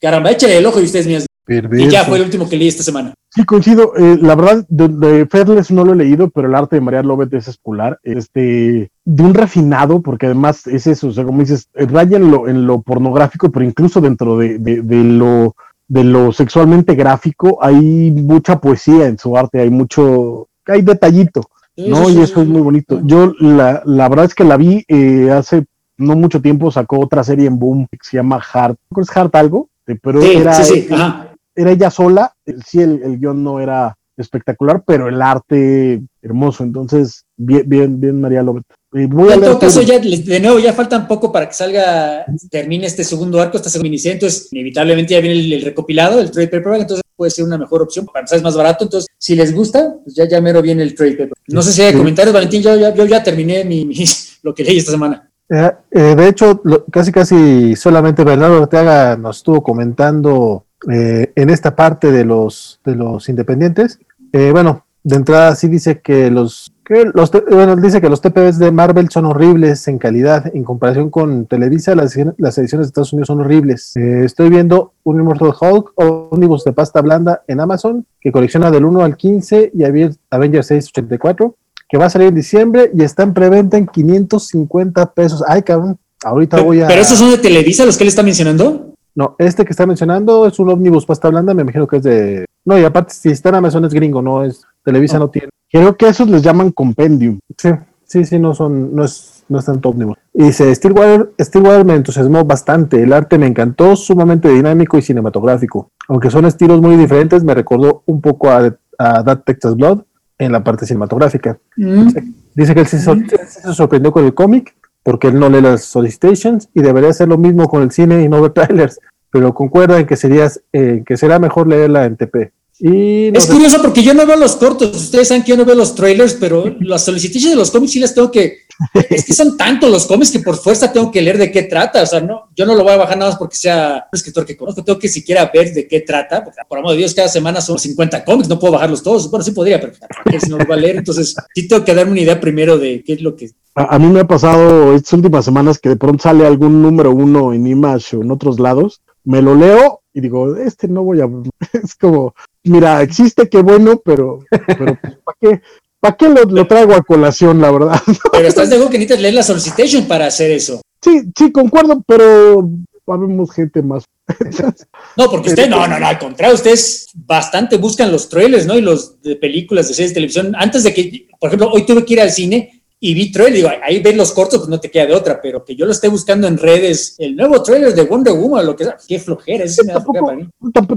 caramba, 0.00 0.30
échale 0.30 0.56
el 0.56 0.64
ojo 0.64 0.80
y 0.80 0.84
ustedes 0.84 1.26
y 1.46 1.88
ya 1.88 2.04
fue 2.04 2.18
el 2.18 2.24
último 2.24 2.48
que 2.48 2.56
leí 2.56 2.68
esta 2.68 2.82
semana. 2.82 3.14
Sí, 3.34 3.44
coincido. 3.44 3.94
Eh, 3.96 4.18
la 4.20 4.34
verdad, 4.34 4.64
de, 4.68 4.88
de 4.88 5.66
no 5.70 5.84
lo 5.84 5.92
he 5.92 5.96
leído, 5.96 6.30
pero 6.30 6.48
el 6.48 6.54
arte 6.54 6.76
de 6.76 6.82
María 6.82 7.02
Lobet 7.02 7.32
es 7.34 7.48
escolar. 7.48 7.98
Este, 8.02 8.90
de 9.04 9.22
un 9.22 9.34
refinado, 9.34 10.02
porque 10.02 10.26
además 10.26 10.66
es 10.66 10.86
eso, 10.86 11.08
o 11.08 11.12
sea, 11.12 11.24
como 11.24 11.40
dices, 11.40 11.68
eh, 11.74 11.86
raya 11.86 12.16
en 12.16 12.30
lo, 12.30 12.48
en 12.48 12.66
lo 12.66 12.82
pornográfico, 12.82 13.50
pero 13.50 13.64
incluso 13.64 14.00
dentro 14.00 14.38
de, 14.38 14.58
lo 14.58 15.56
de 15.88 16.04
lo 16.04 16.32
sexualmente 16.32 16.94
gráfico, 16.94 17.58
hay 17.60 18.10
mucha 18.12 18.60
poesía 18.60 19.06
en 19.06 19.18
su 19.18 19.36
arte, 19.36 19.60
hay 19.60 19.70
mucho, 19.70 20.48
hay 20.66 20.82
detallito, 20.82 21.42
¿no? 21.76 22.08
y 22.08 22.20
eso 22.20 22.42
es 22.42 22.48
muy 22.48 22.60
bonito. 22.60 23.00
Yo 23.04 23.32
la, 23.40 23.82
la 23.84 24.08
verdad 24.08 24.26
es 24.26 24.34
que 24.34 24.44
la 24.44 24.56
vi 24.56 24.84
eh, 24.88 25.30
hace 25.30 25.64
no 25.96 26.16
mucho 26.16 26.40
tiempo, 26.40 26.70
sacó 26.70 27.00
otra 27.00 27.24
serie 27.24 27.46
en 27.46 27.58
Boom 27.58 27.86
que 27.90 27.98
se 28.02 28.16
llama 28.16 28.40
Heart, 28.40 28.78
¿es 28.96 29.10
Heart 29.10 29.34
algo? 29.34 29.68
Pero 29.84 30.22
era, 30.22 30.54
sí, 30.54 30.82
sí. 30.82 30.94
Ajá 30.94 31.31
era 31.54 31.70
ella 31.70 31.90
sola, 31.90 32.34
sí, 32.66 32.80
el, 32.80 33.02
el 33.02 33.18
guion 33.18 33.42
no 33.42 33.60
era 33.60 33.96
espectacular, 34.16 34.82
pero 34.86 35.08
el 35.08 35.20
arte 35.20 36.02
hermoso. 36.22 36.64
Entonces, 36.64 37.24
bien, 37.36 37.64
bien, 37.66 38.00
bien, 38.00 38.20
María 38.20 38.42
Lobet. 38.42 38.64
en 38.92 39.10
todo 39.10 39.58
caso, 39.58 39.82
ya 39.82 39.98
de 39.98 40.40
nuevo, 40.40 40.58
ya 40.58 40.72
falta 40.72 41.06
poco 41.06 41.32
para 41.32 41.48
que 41.48 41.54
salga, 41.54 42.24
termine 42.50 42.86
este 42.86 43.04
segundo 43.04 43.40
arco, 43.40 43.56
esta 43.56 43.70
segunda 43.70 43.90
miniserie, 43.90 44.14
entonces 44.14 44.48
inevitablemente 44.52 45.14
ya 45.14 45.20
viene 45.20 45.56
el, 45.56 45.62
recopilado, 45.62 46.20
el 46.20 46.30
trade 46.30 46.48
paperback, 46.48 46.82
entonces 46.82 47.02
puede 47.16 47.30
ser 47.30 47.44
una 47.44 47.58
mejor 47.58 47.82
opción, 47.82 48.06
para 48.06 48.20
empezar 48.20 48.38
es 48.38 48.42
más 48.42 48.56
barato, 48.56 48.84
entonces 48.84 49.08
si 49.18 49.34
les 49.34 49.54
gusta, 49.54 49.96
pues 50.02 50.14
ya, 50.14 50.28
ya 50.28 50.40
mero 50.40 50.62
viene 50.62 50.82
el 50.82 50.94
trade 50.94 51.12
paperback. 51.12 51.38
No 51.48 51.62
sé 51.62 51.72
si 51.72 51.82
hay 51.82 51.94
comentarios, 51.94 52.34
Valentín, 52.34 52.62
yo, 52.62 52.76
yo, 52.76 53.06
ya 53.06 53.22
terminé 53.22 53.64
mi, 53.64 53.90
lo 54.42 54.54
que 54.54 54.64
leí 54.64 54.78
esta 54.78 54.92
semana. 54.92 55.28
Eh, 55.48 55.70
eh, 55.90 56.14
de 56.16 56.28
hecho, 56.28 56.62
casi 56.90 57.12
casi 57.12 57.76
solamente 57.76 58.24
Bernardo 58.24 58.62
Ortega 58.62 59.16
nos 59.16 59.38
estuvo 59.38 59.62
comentando 59.62 60.64
eh, 60.90 61.32
en 61.34 61.50
esta 61.50 61.76
parte 61.76 62.10
de 62.10 62.24
los, 62.24 62.80
de 62.84 62.96
los 62.96 63.28
independientes. 63.28 64.00
bueno, 64.32 64.84
de 65.04 65.16
entrada 65.16 65.54
sí 65.56 65.68
dice 65.68 66.00
que 66.00 66.30
los 66.30 66.72
que 66.84 67.04
los 67.12 67.30
bueno, 67.50 67.76
dice 67.76 68.00
que 68.00 68.08
los 68.08 68.20
TPBs 68.20 68.58
de 68.58 68.70
Marvel 68.70 69.08
son 69.08 69.26
horribles 69.26 69.86
en 69.88 69.98
calidad 69.98 70.50
en 70.54 70.64
comparación 70.64 71.10
con 71.10 71.46
Televisa. 71.46 71.94
Las, 71.94 72.16
las 72.38 72.58
ediciones 72.58 72.86
de 72.86 72.88
Estados 72.88 73.12
Unidos 73.12 73.28
son 73.28 73.40
horribles. 73.40 73.96
Eh, 73.96 74.24
estoy 74.24 74.50
viendo 74.50 74.94
un 75.04 75.20
Immortal 75.20 75.52
Hulk 75.58 75.92
o 75.96 76.28
Unibus 76.30 76.64
de 76.64 76.72
pasta 76.72 77.00
blanda 77.00 77.42
en 77.46 77.60
Amazon 77.60 78.06
que 78.20 78.32
colecciona 78.32 78.70
del 78.70 78.84
1 78.84 79.02
al 79.02 79.16
15 79.16 79.72
y 79.74 79.84
Avengers 79.84 80.66
684 80.66 81.56
que 81.88 81.98
va 81.98 82.06
a 82.06 82.10
salir 82.10 82.28
en 82.28 82.34
diciembre 82.34 82.90
y 82.94 83.02
está 83.02 83.22
en 83.22 83.34
preventa 83.34 83.76
en 83.76 83.86
550 83.86 85.12
pesos. 85.14 85.42
Ay 85.46 85.62
cabrón 85.62 85.98
ahorita 86.24 86.60
voy 86.60 86.80
a 86.80 86.86
pero 86.86 87.00
esos 87.00 87.18
son 87.18 87.30
de 87.30 87.38
Televisa 87.38 87.84
los 87.84 87.96
que 87.96 88.04
él 88.04 88.08
está 88.08 88.22
mencionando 88.22 88.91
no, 89.14 89.36
este 89.38 89.64
que 89.64 89.72
está 89.72 89.86
mencionando 89.86 90.46
es 90.46 90.58
un 90.58 90.70
ómnibus 90.70 91.04
pasta 91.04 91.28
blanda, 91.28 91.54
me 91.54 91.62
imagino 91.62 91.86
que 91.86 91.96
es 91.96 92.02
de. 92.02 92.46
No, 92.64 92.78
y 92.78 92.84
aparte, 92.84 93.12
si 93.14 93.30
está 93.30 93.50
en 93.50 93.56
Amazon 93.56 93.84
es 93.84 93.92
gringo, 93.92 94.22
no 94.22 94.44
es. 94.44 94.64
Televisa 94.84 95.18
no, 95.18 95.28
tiene. 95.28 95.48
Creo 95.70 95.96
que 95.96 96.08
esos 96.08 96.28
les 96.28 96.42
llaman 96.42 96.70
compendium. 96.70 97.38
Sí, 97.56 97.70
sí, 98.04 98.24
sí, 98.24 98.38
no 98.38 98.54
son, 98.54 98.94
no 98.94 99.04
es, 99.04 99.44
no 99.48 99.58
es 99.58 99.64
tanto 99.64 99.90
ómnibus. 99.90 100.16
Y 100.32 100.44
dice, 100.44 100.74
Stillwater, 100.74 101.32
Stillwater 101.40 101.84
me 101.84 101.94
entusiasmó 101.94 102.44
bastante. 102.44 103.02
El 103.02 103.12
arte 103.12 103.38
me 103.38 103.46
encantó, 103.46 103.96
sumamente 103.96 104.48
dinámico 104.48 104.96
y 104.96 105.02
cinematográfico. 105.02 105.90
Aunque 106.08 106.30
son 106.30 106.46
estilos 106.46 106.80
muy 106.80 106.96
diferentes, 106.96 107.44
me 107.44 107.54
recordó 107.54 108.02
un 108.06 108.20
poco 108.20 108.50
a, 108.50 108.74
a 108.98 109.24
That 109.24 109.42
Texas 109.44 109.76
Blood 109.76 110.02
en 110.38 110.52
la 110.52 110.64
parte 110.64 110.86
cinematográfica. 110.86 111.58
Mm. 111.76 112.08
Dice 112.54 112.74
que 112.74 112.80
él 112.80 112.86
se, 112.86 112.98
se 112.98 113.74
sorprendió 113.74 114.12
con 114.12 114.24
el 114.24 114.34
cómic 114.34 114.74
porque 115.02 115.28
él 115.28 115.38
no 115.38 115.48
lee 115.48 115.60
las 115.60 115.84
solicitations 115.84 116.68
y 116.74 116.82
debería 116.82 117.10
hacer 117.10 117.28
lo 117.28 117.38
mismo 117.38 117.68
con 117.68 117.82
el 117.82 117.90
cine 117.90 118.22
y 118.22 118.28
no 118.28 118.40
ver 118.40 118.52
trailers, 118.52 119.00
pero 119.30 119.54
concuerda 119.54 119.98
en 119.98 120.06
que, 120.06 120.16
serías, 120.16 120.60
eh, 120.72 121.02
que 121.06 121.16
será 121.16 121.38
mejor 121.38 121.66
leerla 121.66 122.04
en 122.04 122.16
TP. 122.16 122.52
Y 122.78 123.28
es 123.36 123.46
curioso 123.46 123.80
porque 123.80 124.02
yo 124.02 124.12
no 124.12 124.26
veo 124.26 124.36
los 124.36 124.56
cortos, 124.56 124.96
ustedes 124.96 125.28
saben 125.28 125.44
que 125.44 125.50
yo 125.50 125.56
no 125.56 125.64
veo 125.64 125.76
los 125.76 125.94
trailers, 125.94 126.34
pero 126.34 126.64
las 126.80 127.04
solicitations 127.04 127.52
de 127.52 127.56
los 127.56 127.70
cómics 127.70 127.92
sí 127.92 128.00
las 128.00 128.14
tengo 128.14 128.30
que, 128.30 128.61
es 129.10 129.24
que 129.24 129.32
son 129.32 129.56
tantos 129.56 129.90
los 129.90 130.06
cómics 130.06 130.30
que 130.30 130.40
por 130.40 130.56
fuerza 130.56 130.92
tengo 130.92 131.10
que 131.10 131.22
leer 131.22 131.38
de 131.38 131.50
qué 131.50 131.62
trata, 131.62 132.02
o 132.02 132.06
sea, 132.06 132.20
no, 132.20 132.48
yo 132.56 132.66
no 132.66 132.74
lo 132.74 132.82
voy 132.82 132.92
a 132.92 132.98
bajar 132.98 133.16
nada 133.16 133.30
más 133.30 133.38
porque 133.38 133.56
sea 133.56 134.06
un 134.12 134.16
escritor 134.16 134.44
que 134.44 134.56
conozco, 134.56 134.84
tengo 134.84 134.98
que 134.98 135.08
siquiera 135.08 135.50
ver 135.52 135.72
de 135.72 135.86
qué 135.86 136.00
trata, 136.00 136.44
porque 136.44 136.60
por 136.68 136.78
amor 136.78 136.92
de 136.92 136.98
Dios, 136.98 137.14
cada 137.14 137.28
semana 137.28 137.60
son 137.60 137.78
50 137.78 138.24
cómics, 138.24 138.48
no 138.48 138.58
puedo 138.58 138.74
bajarlos 138.74 139.02
todos, 139.02 139.30
bueno, 139.30 139.44
sí 139.44 139.52
podría, 139.52 139.80
pero 139.80 139.94
si 140.40 140.50
no 140.50 140.58
lo 140.58 140.64
voy 140.64 140.76
a 140.76 140.80
leer, 140.80 140.96
entonces 140.96 141.34
sí 141.54 141.68
tengo 141.68 141.84
que 141.84 141.94
darme 141.94 142.12
una 142.12 142.20
idea 142.20 142.40
primero 142.40 142.78
de 142.78 143.02
qué 143.04 143.14
es 143.14 143.22
lo 143.22 143.36
que... 143.36 143.50
A, 143.74 143.98
mí 143.98 144.06
me 144.06 144.20
ha 144.20 144.26
pasado 144.26 144.94
estas 144.94 145.14
últimas 145.14 145.44
semanas 145.44 145.78
que 145.78 145.88
de 145.88 145.96
pronto 145.96 146.22
sale 146.22 146.46
algún 146.46 146.82
número 146.82 147.10
uno 147.10 147.54
en 147.54 147.66
Image 147.66 148.16
o 148.16 148.22
en 148.22 148.30
otros 148.30 148.60
lados, 148.60 149.00
me 149.24 149.40
lo 149.40 149.54
leo 149.54 150.00
y 150.12 150.20
digo, 150.20 150.56
este 150.56 150.88
no 150.88 151.02
voy 151.02 151.20
a... 151.20 151.28
Es 151.72 151.94
como, 151.94 152.34
mira, 152.64 153.02
existe, 153.02 153.48
qué 153.48 153.62
bueno, 153.62 154.00
pero, 154.04 154.40
pero 154.66 154.98
¿para 155.24 155.38
qué? 155.40 155.62
¿Para 156.02 156.16
qué 156.16 156.28
lo, 156.28 156.66
traigo 156.66 156.94
a 156.94 157.02
colación, 157.02 157.60
la 157.60 157.70
verdad? 157.70 158.00
Pero 158.32 158.48
estás 158.48 158.68
de 158.68 158.74
acuerdo 158.74 158.90
que 158.90 158.98
necesitas 158.98 159.22
leer 159.22 159.34
la 159.34 159.44
solicitation 159.44 160.04
para 160.06 160.26
hacer 160.26 160.50
eso. 160.50 160.82
Sí, 161.00 161.22
sí, 161.38 161.52
concuerdo, 161.52 162.02
pero 162.06 162.68
habemos 163.06 163.52
gente 163.52 163.82
más. 163.82 164.04
no, 165.16 165.30
porque 165.30 165.50
usted, 165.50 165.68
no, 165.68 165.86
no, 165.86 165.98
no, 165.98 166.06
al 166.06 166.18
contrario, 166.18 166.54
ustedes 166.54 167.08
bastante 167.14 167.76
buscan 167.76 168.10
los 168.10 168.28
trailers, 168.28 168.66
¿no? 168.66 168.76
Y 168.76 168.82
los 168.82 169.20
de 169.20 169.36
películas, 169.36 169.88
de 169.88 169.94
series 169.94 170.10
de 170.10 170.14
televisión. 170.14 170.54
Antes 170.56 170.84
de 170.84 170.94
que, 170.94 171.28
por 171.40 171.48
ejemplo, 171.48 171.70
hoy 171.70 171.84
tuve 171.86 172.04
que 172.04 172.14
ir 172.14 172.20
al 172.20 172.30
cine 172.30 172.81
y 173.04 173.14
vi 173.14 173.32
trailer, 173.32 173.54
digo, 173.54 173.68
ahí 173.82 174.00
ven 174.00 174.16
los 174.16 174.30
cortos, 174.30 174.60
pues 174.60 174.68
no 174.68 174.78
te 174.78 174.88
queda 174.88 175.06
de 175.06 175.14
otra, 175.14 175.40
pero 175.42 175.64
que 175.64 175.74
yo 175.74 175.84
lo 175.86 175.90
esté 175.90 176.06
buscando 176.06 176.46
en 176.46 176.56
redes, 176.56 177.16
el 177.18 177.34
nuevo 177.34 177.60
trailer 177.60 177.92
de 177.92 178.02
Wonder 178.02 178.32
Woman, 178.32 178.64
lo 178.64 178.76
que 178.76 178.84
sea, 178.84 178.96
qué 179.08 179.18
flojera, 179.18 179.64
eso 179.64 179.82
me 179.84 179.92
tampoco, 179.92 180.24
para 180.24 180.36
mí. 180.36 180.48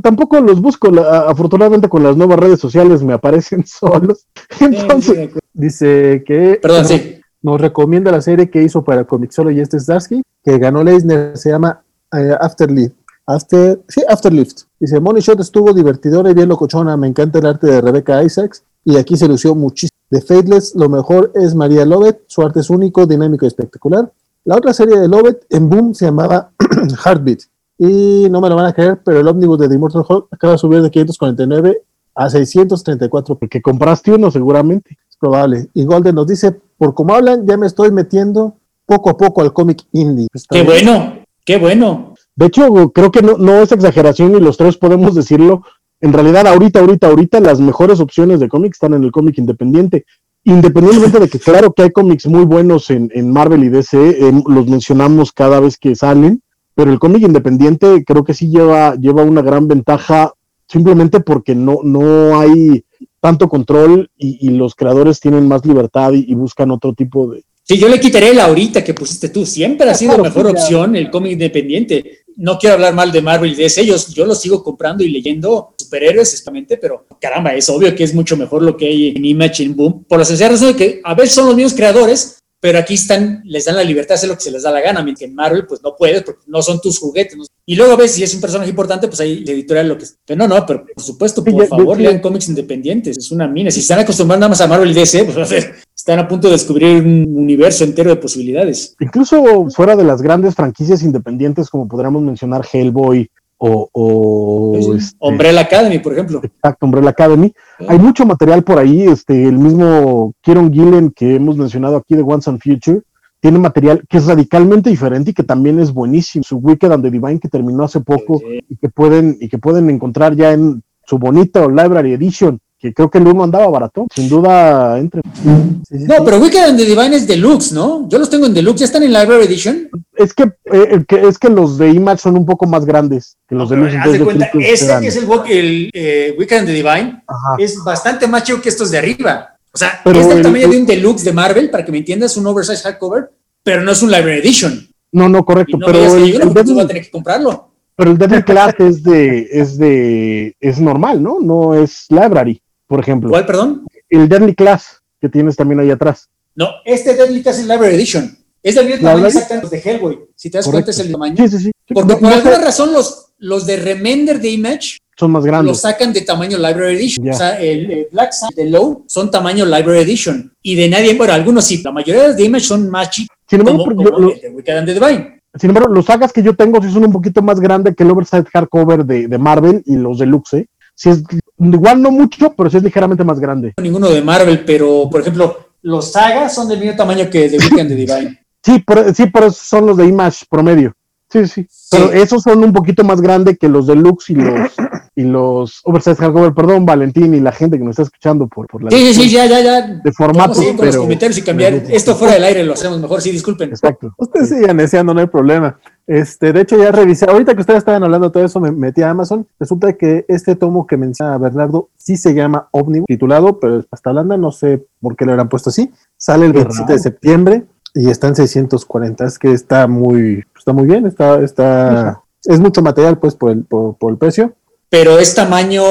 Tampoco 0.03 0.40
los 0.40 0.61
busco, 0.61 0.90
afortunadamente 0.99 1.90
con 1.90 2.03
las 2.03 2.15
nuevas 2.15 2.38
redes 2.38 2.60
sociales 2.60 3.02
me 3.02 3.14
aparecen 3.14 3.65
solos. 3.65 4.27
Entonces, 4.60 5.32
dice 5.52 6.23
que 6.27 6.60
Perdón, 6.61 6.86
sí. 6.86 7.22
nos 7.41 7.60
recomienda 7.60 8.11
la 8.11 8.22
serie 8.22 8.52
que 8.52 8.61
hizo 8.61 8.84
para 8.84 9.06
Comixolo 9.06 9.49
y 9.49 9.60
este 9.60 9.80
Starsky, 9.80 10.22
que 10.44 10.60
ganó 10.60 10.84
Leisner, 10.84 11.36
se 11.36 11.49
llama 11.49 11.84
uh, 12.14 12.36
Afterlift. 12.40 12.94
After, 13.26 13.82
sí, 13.88 14.03
Afterlift. 14.07 14.65
Dice, 14.80 14.99
Money 14.99 15.23
Shot 15.23 15.40
estuvo 15.40 15.73
divertidora 15.73 16.30
y 16.30 16.36
bien 16.36 16.49
locochona, 16.49 16.95
me 16.98 17.07
encanta 17.07 17.40
el 17.40 17.48
arte 17.48 17.65
de 17.65 17.82
Rebecca 17.82 18.22
Isaacs 18.22 18.64
y 18.86 18.98
aquí 18.98 19.18
se 19.18 19.28
lució 19.28 19.56
muchísimo. 19.56 19.95
De 20.12 20.22
Fateless, 20.22 20.76
lo 20.76 20.88
mejor 20.88 21.32
es 21.34 21.56
María 21.56 21.84
Lovett, 21.84 22.22
su 22.28 22.44
arte 22.44 22.60
es 22.60 22.70
único, 22.70 23.07
dinámico 23.07 23.45
y 23.45 23.48
espectacular. 23.48 24.14
La 24.45 24.56
otra 24.56 24.74
serie 24.74 24.99
de 24.99 25.07
Lovett 25.07 25.44
en 25.49 25.68
Boom 25.68 25.95
se 25.95 26.06
llamaba 26.06 26.52
Heartbeat. 27.03 27.40
Y 27.80 28.28
no 28.30 28.40
me 28.40 28.48
lo 28.48 28.56
van 28.56 28.68
a 28.68 28.74
creer, 28.74 29.02
pero 29.03 29.20
el 29.20 29.28
ómnibus 29.28 29.57
de 29.60 29.68
The 29.68 29.76
Immortal 29.76 30.06
Hulk 30.07 30.28
acaba 30.32 30.53
de 30.53 30.60
subir 30.60 30.82
de 30.84 30.91
549 30.91 31.82
a 32.14 32.30
634. 32.30 33.36
Porque 33.36 33.62
compraste 33.62 34.14
uno 34.14 34.30
seguramente. 34.30 34.98
Es 35.10 35.18
probable. 35.18 35.68
Y 35.74 35.84
Golden 35.84 36.16
nos 36.16 36.28
dice, 36.28 36.56
por 36.78 36.94
como 36.94 37.16
hablan, 37.16 37.48
ya 37.48 37.57
me 37.57 37.66
estoy 37.66 37.91
metiendo 37.91 38.56
poco 38.86 39.10
a 39.10 39.18
poco 39.18 39.41
al 39.41 39.52
cómic 39.52 39.84
indie. 39.91 40.28
qué 40.52 40.62
bueno, 40.62 41.16
qué 41.44 41.57
bueno. 41.57 42.14
De 42.36 42.45
hecho, 42.45 42.91
creo 42.94 43.12
que 43.12 43.24
no, 43.24 43.38
no 43.38 43.62
es 43.62 43.72
exageración 43.72 44.36
y 44.36 44.40
los 44.40 44.57
tres 44.57 44.78
podemos 44.78 45.16
decirlo 45.16 45.64
en 46.01 46.13
realidad 46.13 46.47
ahorita, 46.47 46.80
ahorita, 46.80 47.07
ahorita 47.07 47.39
las 47.39 47.59
mejores 47.59 47.99
opciones 47.99 48.39
de 48.39 48.49
cómics 48.49 48.77
están 48.77 48.93
en 48.93 49.03
el 49.03 49.11
cómic 49.11 49.38
independiente. 49.38 50.05
Independientemente 50.43 51.19
de 51.19 51.27
que 51.27 51.39
claro 51.39 51.73
que 51.73 51.84
hay 51.84 51.91
cómics 51.91 52.27
muy 52.27 52.45
buenos 52.45 52.91
en, 52.91 53.31
Marvel 53.31 53.63
y 53.63 53.69
DC, 53.69 54.27
em, 54.27 54.43
los 54.47 54.67
mencionamos 54.67 55.31
cada 55.31 55.59
vez 55.59 55.77
que 55.77 55.95
salen, 55.95 56.41
pero 56.76 56.91
el 56.91 56.99
cómic 56.99 57.23
independiente 57.23 58.03
creo 58.05 58.23
que 58.23 58.35
sí 58.35 58.49
lleva, 58.49 58.95
lleva 58.95 59.23
una 59.23 59.41
gran 59.41 59.67
ventaja 59.67 60.34
simplemente 60.67 61.19
porque 61.19 61.55
no, 61.55 61.80
no 61.84 62.39
hay 62.39 62.84
tanto 63.19 63.49
control 63.49 64.11
y, 64.17 64.49
los 64.49 64.76
creadores 64.76 65.19
tienen 65.19 65.47
más 65.47 65.65
libertad 65.65 66.11
y, 66.13 66.34
buscan 66.35 66.69
otro 66.69 66.93
tipo 66.93 67.31
de... 67.31 67.43
Sí, 67.63 67.80
yo 67.80 67.89
le 67.89 67.99
quitaré 67.99 68.35
la 68.35 68.45
ahorita 68.45 68.84
que 68.84 68.93
pusiste 68.93 69.30
tú. 69.30 69.47
Siempre 69.47 69.89
ha 69.89 69.95
sido 69.95 70.15
la 70.15 70.23
mejor 70.23 70.45
opción 70.45 70.95
el 70.95 71.09
cómic 71.09 71.31
independiente 71.31 72.24
no 72.38 72.57
quiero 72.57 72.76
hablar 72.76 72.94
mal 72.94 73.12
de 73.12 73.22
Marvel 73.22 73.52
y 73.52 73.56
de 73.56 73.66
ese, 73.66 73.86
yo, 73.86 73.95
yo 74.14 74.26
lo 74.26 74.36
sigo 74.36 74.64
comprando 74.64 75.03
y 75.03 75.10
leyendo 75.10 75.74
superhéroes, 75.78 76.30
exactamente, 76.30 76.78
pero 76.78 77.06
caramba, 77.20 77.53
es 77.53 77.70
obvio 77.70 77.95
que 77.95 78.03
es 78.03 78.14
mucho 78.14 78.38
mejor 78.38 78.62
lo 78.62 78.76
que 78.76 78.88
hay 78.88 79.07
en 79.16 79.26
Image, 79.26 79.64
en 79.64 79.76
Boom, 79.76 80.03
por 80.07 80.20
la 80.20 80.26
sencilla 80.26 80.49
razón 80.49 80.70
de 80.70 80.76
que 80.76 81.02
a 81.03 81.14
veces 81.14 81.36
son 81.36 81.48
los 81.48 81.56
mismos 81.56 81.74
creadores, 81.74 82.40
pero 82.60 82.80
aquí 82.80 82.95
están, 82.95 83.44
les 83.45 83.66
dan 83.66 83.76
la 83.76 83.84
libertad 83.84 84.10
de 84.10 84.16
hacer 84.16 84.30
lo 84.30 84.36
que 84.36 84.41
se 84.41 84.52
les 84.52 84.64
da 84.64 84.72
la 84.72 84.82
gana, 84.82 85.03
mientras 85.03 85.20
que 85.20 85.26
en 85.26 85.36
Marvel 85.36 85.68
pues 85.68 85.84
no 85.84 85.95
puedes 85.95 86.24
porque 86.24 86.41
no 86.48 86.62
son 86.64 86.82
tus 86.82 86.98
juguetes. 86.98 87.38
Y 87.64 87.76
luego 87.76 87.95
ves 87.95 88.14
si 88.14 88.24
es 88.24 88.34
un 88.34 88.41
personaje 88.41 88.70
importante, 88.70 89.07
pues 89.07 89.20
ahí 89.20 89.45
la 89.45 89.52
editorial 89.52 89.88
lo 89.88 89.98
que... 89.98 90.06
Pero 90.26 90.38
no, 90.40 90.48
no, 90.48 90.66
pero 90.66 90.84
por 90.84 91.03
supuesto, 91.03 91.44
por 91.44 91.68
favor, 91.68 91.99
lean 91.99 92.20
cómics 92.20 92.49
independientes, 92.49 93.18
es 93.18 93.32
una 93.32 93.48
mina. 93.48 93.70
Si 93.70 93.82
están 93.82 93.99
acostumbrados 93.99 94.40
nada 94.40 94.49
más 94.49 94.62
a 94.62 94.68
Marvel 94.68 94.90
y 94.90 94.94
DC, 94.95 95.26
pues 95.26 95.68
están 96.06 96.19
a 96.19 96.27
punto 96.27 96.49
de 96.49 96.53
descubrir 96.53 97.03
un 97.03 97.36
universo 97.36 97.84
entero 97.84 98.11
de 98.11 98.18
posibilidades. 98.18 98.95
Incluso 98.99 99.68
fuera 99.72 99.95
de 99.95 100.03
las 100.03 100.22
grandes 100.22 100.53
franquicias 100.53 101.02
independientes, 101.02 101.68
como 101.68 101.88
podríamos 101.88 102.22
mencionar 102.22 102.64
Hellboy, 102.72 103.27
o, 103.57 103.90
o 103.91 104.95
este, 104.95 105.18
Umbrella 105.19 105.61
Academy, 105.61 105.98
por 105.98 106.14
ejemplo. 106.14 106.41
Exacto, 106.44 106.86
Umbrella 106.86 107.10
Academy. 107.10 107.52
Hay 107.88 107.98
mucho 107.98 108.23
material 108.23 108.64
por 108.64 108.77
ahí, 108.77 109.02
este, 109.02 109.45
el 109.45 109.57
mismo 109.57 110.34
Kieron 110.41 110.72
Gillen 110.72 111.10
que 111.10 111.38
hemos 111.38 111.57
mencionado 111.57 111.95
aquí 111.95 112.15
de 112.15 112.22
Once 112.22 112.52
and 112.52 112.61
Future, 112.61 113.02
tiene 113.40 113.57
material 113.57 114.03
que 114.07 114.18
es 114.19 114.27
radicalmente 114.27 114.91
diferente 114.91 115.32
y 115.32 115.34
que 115.34 115.41
también 115.41 115.80
es 115.80 115.91
buenísimo. 115.91 116.44
Su 116.44 116.57
Wicked 116.57 116.91
and 116.91 117.03
the 117.03 117.10
Divine 117.10 117.40
que 117.40 117.49
terminó 117.49 117.84
hace 117.84 118.02
poco 118.02 118.44
y 118.45 118.76
que 118.76 118.90
pueden 118.90 119.38
y 119.41 119.49
que 119.49 119.57
pueden 119.57 119.90
encontrar 119.90 120.36
ya 120.36 120.52
en 120.52 120.84
su 121.07 121.18
bonita 121.18 121.68
Library 121.68 122.14
Edition 122.14 122.60
que 122.86 122.94
creo 122.94 123.10
que 123.10 123.18
el 123.18 123.28
uno 123.28 123.44
andaba 123.44 123.68
barato, 123.68 124.06
sin 124.14 124.30
duda 124.30 124.99
entre. 124.99 125.22
no, 125.44 126.24
pero 126.24 126.38
Wicked 126.38 126.60
and 126.60 126.78
the 126.78 126.86
Divine 126.86 127.16
es 127.16 127.26
deluxe, 127.26 127.72
¿no? 127.72 128.07
Yo 128.10 128.20
los 128.20 128.30
tengo 128.30 128.45
en 128.45 128.53
deluxe, 128.53 128.82
¿ya 128.82 128.86
están 128.86 129.02
en 129.02 129.12
Library 129.12 129.45
Edition? 129.45 129.90
Es 130.16 130.34
que, 130.34 130.44
eh, 130.66 131.03
es 131.10 131.40
que 131.40 131.49
los 131.49 131.80
de 131.80 131.90
Image 131.90 132.20
son 132.20 132.38
un 132.38 132.45
poco 132.45 132.68
más 132.68 132.86
grandes 132.86 133.38
que 133.48 133.56
los 133.56 133.70
de 133.70 133.78
deluxe. 133.78 133.98
Haz 133.98 134.12
de 134.12 134.20
cuenta, 134.20 134.45
este 134.60 134.99
que 134.99 135.07
es 135.07 135.16
el, 135.16 135.28
el 135.49 135.90
eh, 135.94 136.36
Wicked 136.38 136.57
and 136.57 136.68
the 136.68 136.74
Divine 136.74 137.24
es 137.57 137.84
bastante 137.84 138.28
más 138.28 138.44
chido 138.44 138.62
que 138.62 138.70
estos 138.70 138.91
de 138.91 138.99
arriba. 138.99 139.57
O 139.74 139.78
sea, 139.78 140.02
es 140.06 140.30
del 140.30 140.41
tamaño 140.44 140.70
de 140.70 140.78
un 140.78 140.86
deluxe 140.86 141.24
de 141.24 141.34
Marvel, 141.34 141.70
para 141.72 141.84
que 141.84 141.91
me 141.91 141.98
entiendas, 141.98 142.38
un 142.38 142.45
oversize 142.45 142.84
hardcover, 142.84 143.32
pero 143.64 143.82
no 143.82 143.91
es 143.91 144.02
un 144.03 144.12
Library 144.12 144.40
Edition. 144.40 144.88
No, 145.12 145.28
no, 145.28 145.44
correcto. 145.44 145.80
pero 145.84 146.16
el, 146.18 146.36
el, 146.36 146.78
va 146.78 146.84
a 146.84 146.88
tener 146.88 147.03
que 147.03 147.10
comprarlo. 147.10 147.72
Pero 147.95 148.12
el 148.12 148.18
Deadly 148.18 148.44
Class 148.44 148.76
es 148.80 149.03
de, 149.03 149.48
es 149.52 149.78
de, 149.78 150.56
es 150.60 150.80
normal, 150.80 151.24
¿no? 151.24 151.40
No 151.40 151.74
es 151.74 152.06
library 152.10 152.62
por 152.95 153.03
ejemplo. 153.03 153.30
¿Cuál, 153.30 153.45
perdón? 153.45 153.85
El 154.09 154.30
Deadly 154.30 154.55
Class 154.55 155.01
que 155.19 155.27
tienes 155.27 155.57
también 155.57 155.81
ahí 155.81 155.91
atrás. 155.91 156.30
No, 156.55 156.69
este 156.85 157.13
Deadly 157.13 157.43
Class 157.43 157.59
es 157.59 157.67
Library 157.67 157.93
Edition. 157.93 158.38
Es 158.63 158.76
del 158.76 158.85
mismo 158.85 159.09
tamaño 159.09 159.27
exactamente 159.27 159.76
de 159.76 159.81
Hellboy. 159.81 160.19
Si 160.34 160.49
te 160.49 160.59
das 160.59 160.67
cuenta, 160.69 160.91
es 160.91 160.99
el 160.99 161.11
tamaño. 161.11 161.35
Sí, 161.35 161.49
sí, 161.49 161.63
sí. 161.65 161.72
Porque 161.93 162.15
por 162.15 162.31
alguna 162.31 162.57
razón 162.57 162.93
los, 162.93 163.34
los 163.38 163.65
de 163.65 163.76
Remender 163.76 164.39
de 164.39 164.49
Image 164.49 164.97
son 165.17 165.31
más 165.31 165.43
grandes. 165.43 165.72
Los 165.72 165.81
sacan 165.81 166.13
de 166.13 166.22
tamaño 166.22 166.57
Library 166.57 166.95
Edition. 166.95 167.30
O 167.30 167.34
sea, 167.34 167.59
el, 167.59 168.07
Black 168.13 168.31
Sun 168.31 168.49
de 168.55 168.69
Low 168.69 169.03
son 169.07 169.30
tamaño 169.30 169.65
Library 169.65 169.99
Edition. 169.99 170.53
Y 170.61 170.76
de 170.76 170.88
nadie, 170.88 171.15
bueno, 171.15 171.34
algunos 171.34 171.65
sí, 171.65 171.84
la 171.84 171.91
mayoría 171.91 172.31
de 172.31 172.43
Image 172.45 172.63
son 172.63 172.89
más 172.89 173.09
chicos. 173.09 173.35
Sin 173.49 173.59
embargo, 173.59 173.84
como, 173.84 174.09
como 174.09 174.30
el 174.30 174.39
de 174.39 174.49
Wicked 174.51 174.77
and 174.77 174.88
the 174.88 174.93
Divine. 174.93 175.41
Sin 175.55 175.69
embargo, 175.69 175.93
los 175.93 176.05
sagas 176.05 176.31
que 176.31 176.41
yo 176.41 176.55
tengo 176.55 176.81
sí 176.81 176.89
son 176.91 177.03
un 177.03 177.11
poquito 177.11 177.41
más 177.41 177.59
grandes 177.59 177.93
que 177.93 178.03
el 178.03 178.11
Oversize 178.11 178.45
Hardcover 178.53 179.03
de, 179.03 179.27
de 179.27 179.38
Marvel 179.38 179.84
y 179.85 179.97
los 179.97 180.19
Deluxe. 180.19 180.65
Sí 180.95 181.09
es, 181.09 181.23
igual 181.57 182.02
no 182.02 182.11
mucho, 182.11 182.53
pero 182.56 182.69
sí 182.69 182.77
es 182.77 182.84
ligeramente 182.84 183.23
más 183.23 183.40
grande. 183.40 183.73
Ninguno 183.82 184.10
de 184.10 184.22
Marvel, 184.22 184.64
pero 184.65 185.10
por 185.10 185.22
ejemplo, 185.22 185.69
los 185.82 186.11
sagas 186.11 186.53
son 186.53 186.68
del 186.68 186.80
mismo 186.80 186.95
tamaño 186.95 187.30
que 187.30 187.49
de 187.49 187.57
Weekend 187.57 187.90
the 187.90 187.95
Divine. 187.95 188.40
Sí, 188.65 188.80
por, 188.80 189.14
sí, 189.14 189.27
por 189.27 189.44
eso 189.44 189.60
son 189.64 189.86
los 189.86 189.95
de 189.95 190.07
Image 190.07 190.44
promedio. 190.49 190.91
Sí, 191.30 191.45
sí. 191.45 191.68
Pero 191.91 192.11
esos 192.11 192.41
son 192.41 192.64
un 192.64 192.73
poquito 192.73 193.03
más 193.03 193.22
grandes 193.22 193.60
que 193.60 193.69
los 193.69 193.86
deluxe 193.86 194.32
y 194.32 194.36
los 194.38 194.72
y 195.15 195.23
los 195.23 195.80
Oversize 195.86 196.18
Hardcover, 196.18 196.53
perdón, 196.53 196.86
Valentín 196.86 197.34
y 197.34 197.40
la 197.40 197.53
gente 197.53 197.77
que 197.77 197.84
nos 197.84 197.91
está 197.91 198.03
escuchando 198.03 198.48
por, 198.48 198.68
por 198.68 198.84
la. 198.84 198.91
Sí, 198.91 199.14
sí, 199.14 199.14
sí, 199.14 199.30
ya, 199.30 199.45
ya, 199.45 199.61
ya. 199.61 199.82
De 200.03 200.11
formato. 200.11 200.60
Vamos 200.60 200.73
a 200.73 200.76
con 200.76 200.86
los 200.86 200.98
comentarios 200.98 201.38
y 201.38 201.41
cambiar. 201.41 201.73
Esto 201.73 202.15
fuera 202.15 202.34
del 202.34 202.44
aire 202.44 202.64
lo 202.64 202.73
hacemos 202.73 202.99
mejor, 202.99 203.22
sí, 203.22 203.32
disculpen. 203.32 203.69
Exacto. 203.69 204.14
Ustedes 204.18 204.49
sigan 204.49 204.77
deseando, 204.77 205.14
no 205.14 205.22
hay 205.22 205.27
problema. 205.27 205.80
Este, 206.07 206.53
de 206.53 206.61
hecho, 206.61 206.77
ya 206.77 206.91
revisé, 206.91 207.26
ahorita 207.26 207.56
que 207.56 207.61
ustedes 207.61 207.80
estaban 207.80 208.03
hablando 208.03 208.27
de 208.27 208.34
todo 208.34 208.45
eso, 208.45 208.60
me 208.60 208.72
metí 208.72 209.02
a 209.02 209.10
Amazon. 209.10 209.48
Resulta 209.60 209.94
que 209.94 210.26
este 210.27 210.56
tomo 210.56 210.86
que 210.86 210.98
menciona 210.98 211.38
Bernardo 211.38 211.90
sí 211.98 212.15
se 212.15 212.34
llama 212.34 212.68
Omnibus, 212.72 213.07
titulado, 213.07 213.60
pero 213.60 213.80
es 213.80 213.86
pasta 213.86 214.11
blanda, 214.11 214.38
no 214.38 214.52
sé 214.52 214.86
por 215.02 215.15
qué 215.15 215.26
lo 215.26 215.32
habrán 215.32 215.49
puesto 215.49 215.72
así. 215.72 215.91
Sale 216.18 216.45
el 216.45 216.53
27 216.53 216.94
de 216.94 216.99
septiembre 216.99 217.65
y 217.95 218.10
está 218.10 218.27
en 218.27 218.36
640. 218.36 219.26
Es 219.26 219.40
que 219.40 219.52
está 219.52 219.88
muy, 219.88 220.44
está 220.56 220.73
muy 220.73 220.86
bien, 220.86 221.07
está, 221.07 221.41
está, 221.41 222.22
es 222.44 222.60
mucho 222.60 222.82
material, 222.82 223.18
pues, 223.18 223.36
por 223.36 223.52
el, 223.52 223.64
por, 223.64 223.95
el 224.10 224.18
precio. 224.18 224.53
Pero 224.90 225.18
es 225.18 225.34
tamaño. 225.34 225.84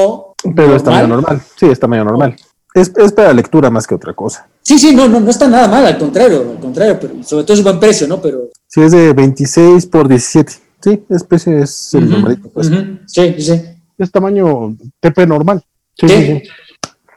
Pero 0.55 0.75
es 0.75 0.83
tamaño 0.83 1.07
normal. 1.07 1.41
Sí, 1.55 1.65
es 1.65 1.79
tamaño 1.79 2.05
normal. 2.05 2.35
Es, 2.73 2.91
es, 2.95 3.11
para 3.11 3.33
lectura 3.33 3.69
más 3.69 3.87
que 3.87 3.95
otra 3.95 4.13
cosa. 4.13 4.47
Sí, 4.61 4.77
sí, 4.77 4.95
no, 4.95 5.07
no, 5.07 5.19
no 5.19 5.29
está 5.29 5.47
nada 5.47 5.67
mal, 5.67 5.85
al 5.85 5.97
contrario, 5.97 6.41
al 6.51 6.59
contrario, 6.59 6.97
pero 6.99 7.23
sobre 7.23 7.43
todo 7.45 7.53
es 7.53 7.63
buen 7.63 7.79
precio, 7.79 8.07
¿no? 8.07 8.21
Pero. 8.21 8.49
Sí, 8.75 8.81
es 8.81 8.91
de 8.91 9.13
26 9.13 9.85
por 9.85 10.09
17. 10.09 10.51
Sí, 10.81 11.01
es 11.07 11.23
precio, 11.23 11.57
es 11.57 11.93
el 11.93 12.09
normalito, 12.09 12.49
pues. 12.49 12.69
Sí, 13.07 13.33
sí. 13.39 13.61
Es 13.97 14.11
tamaño 14.11 14.75
TP 14.99 15.25
normal. 15.25 15.63
Sí, 15.97 16.09
sí. 16.09 16.43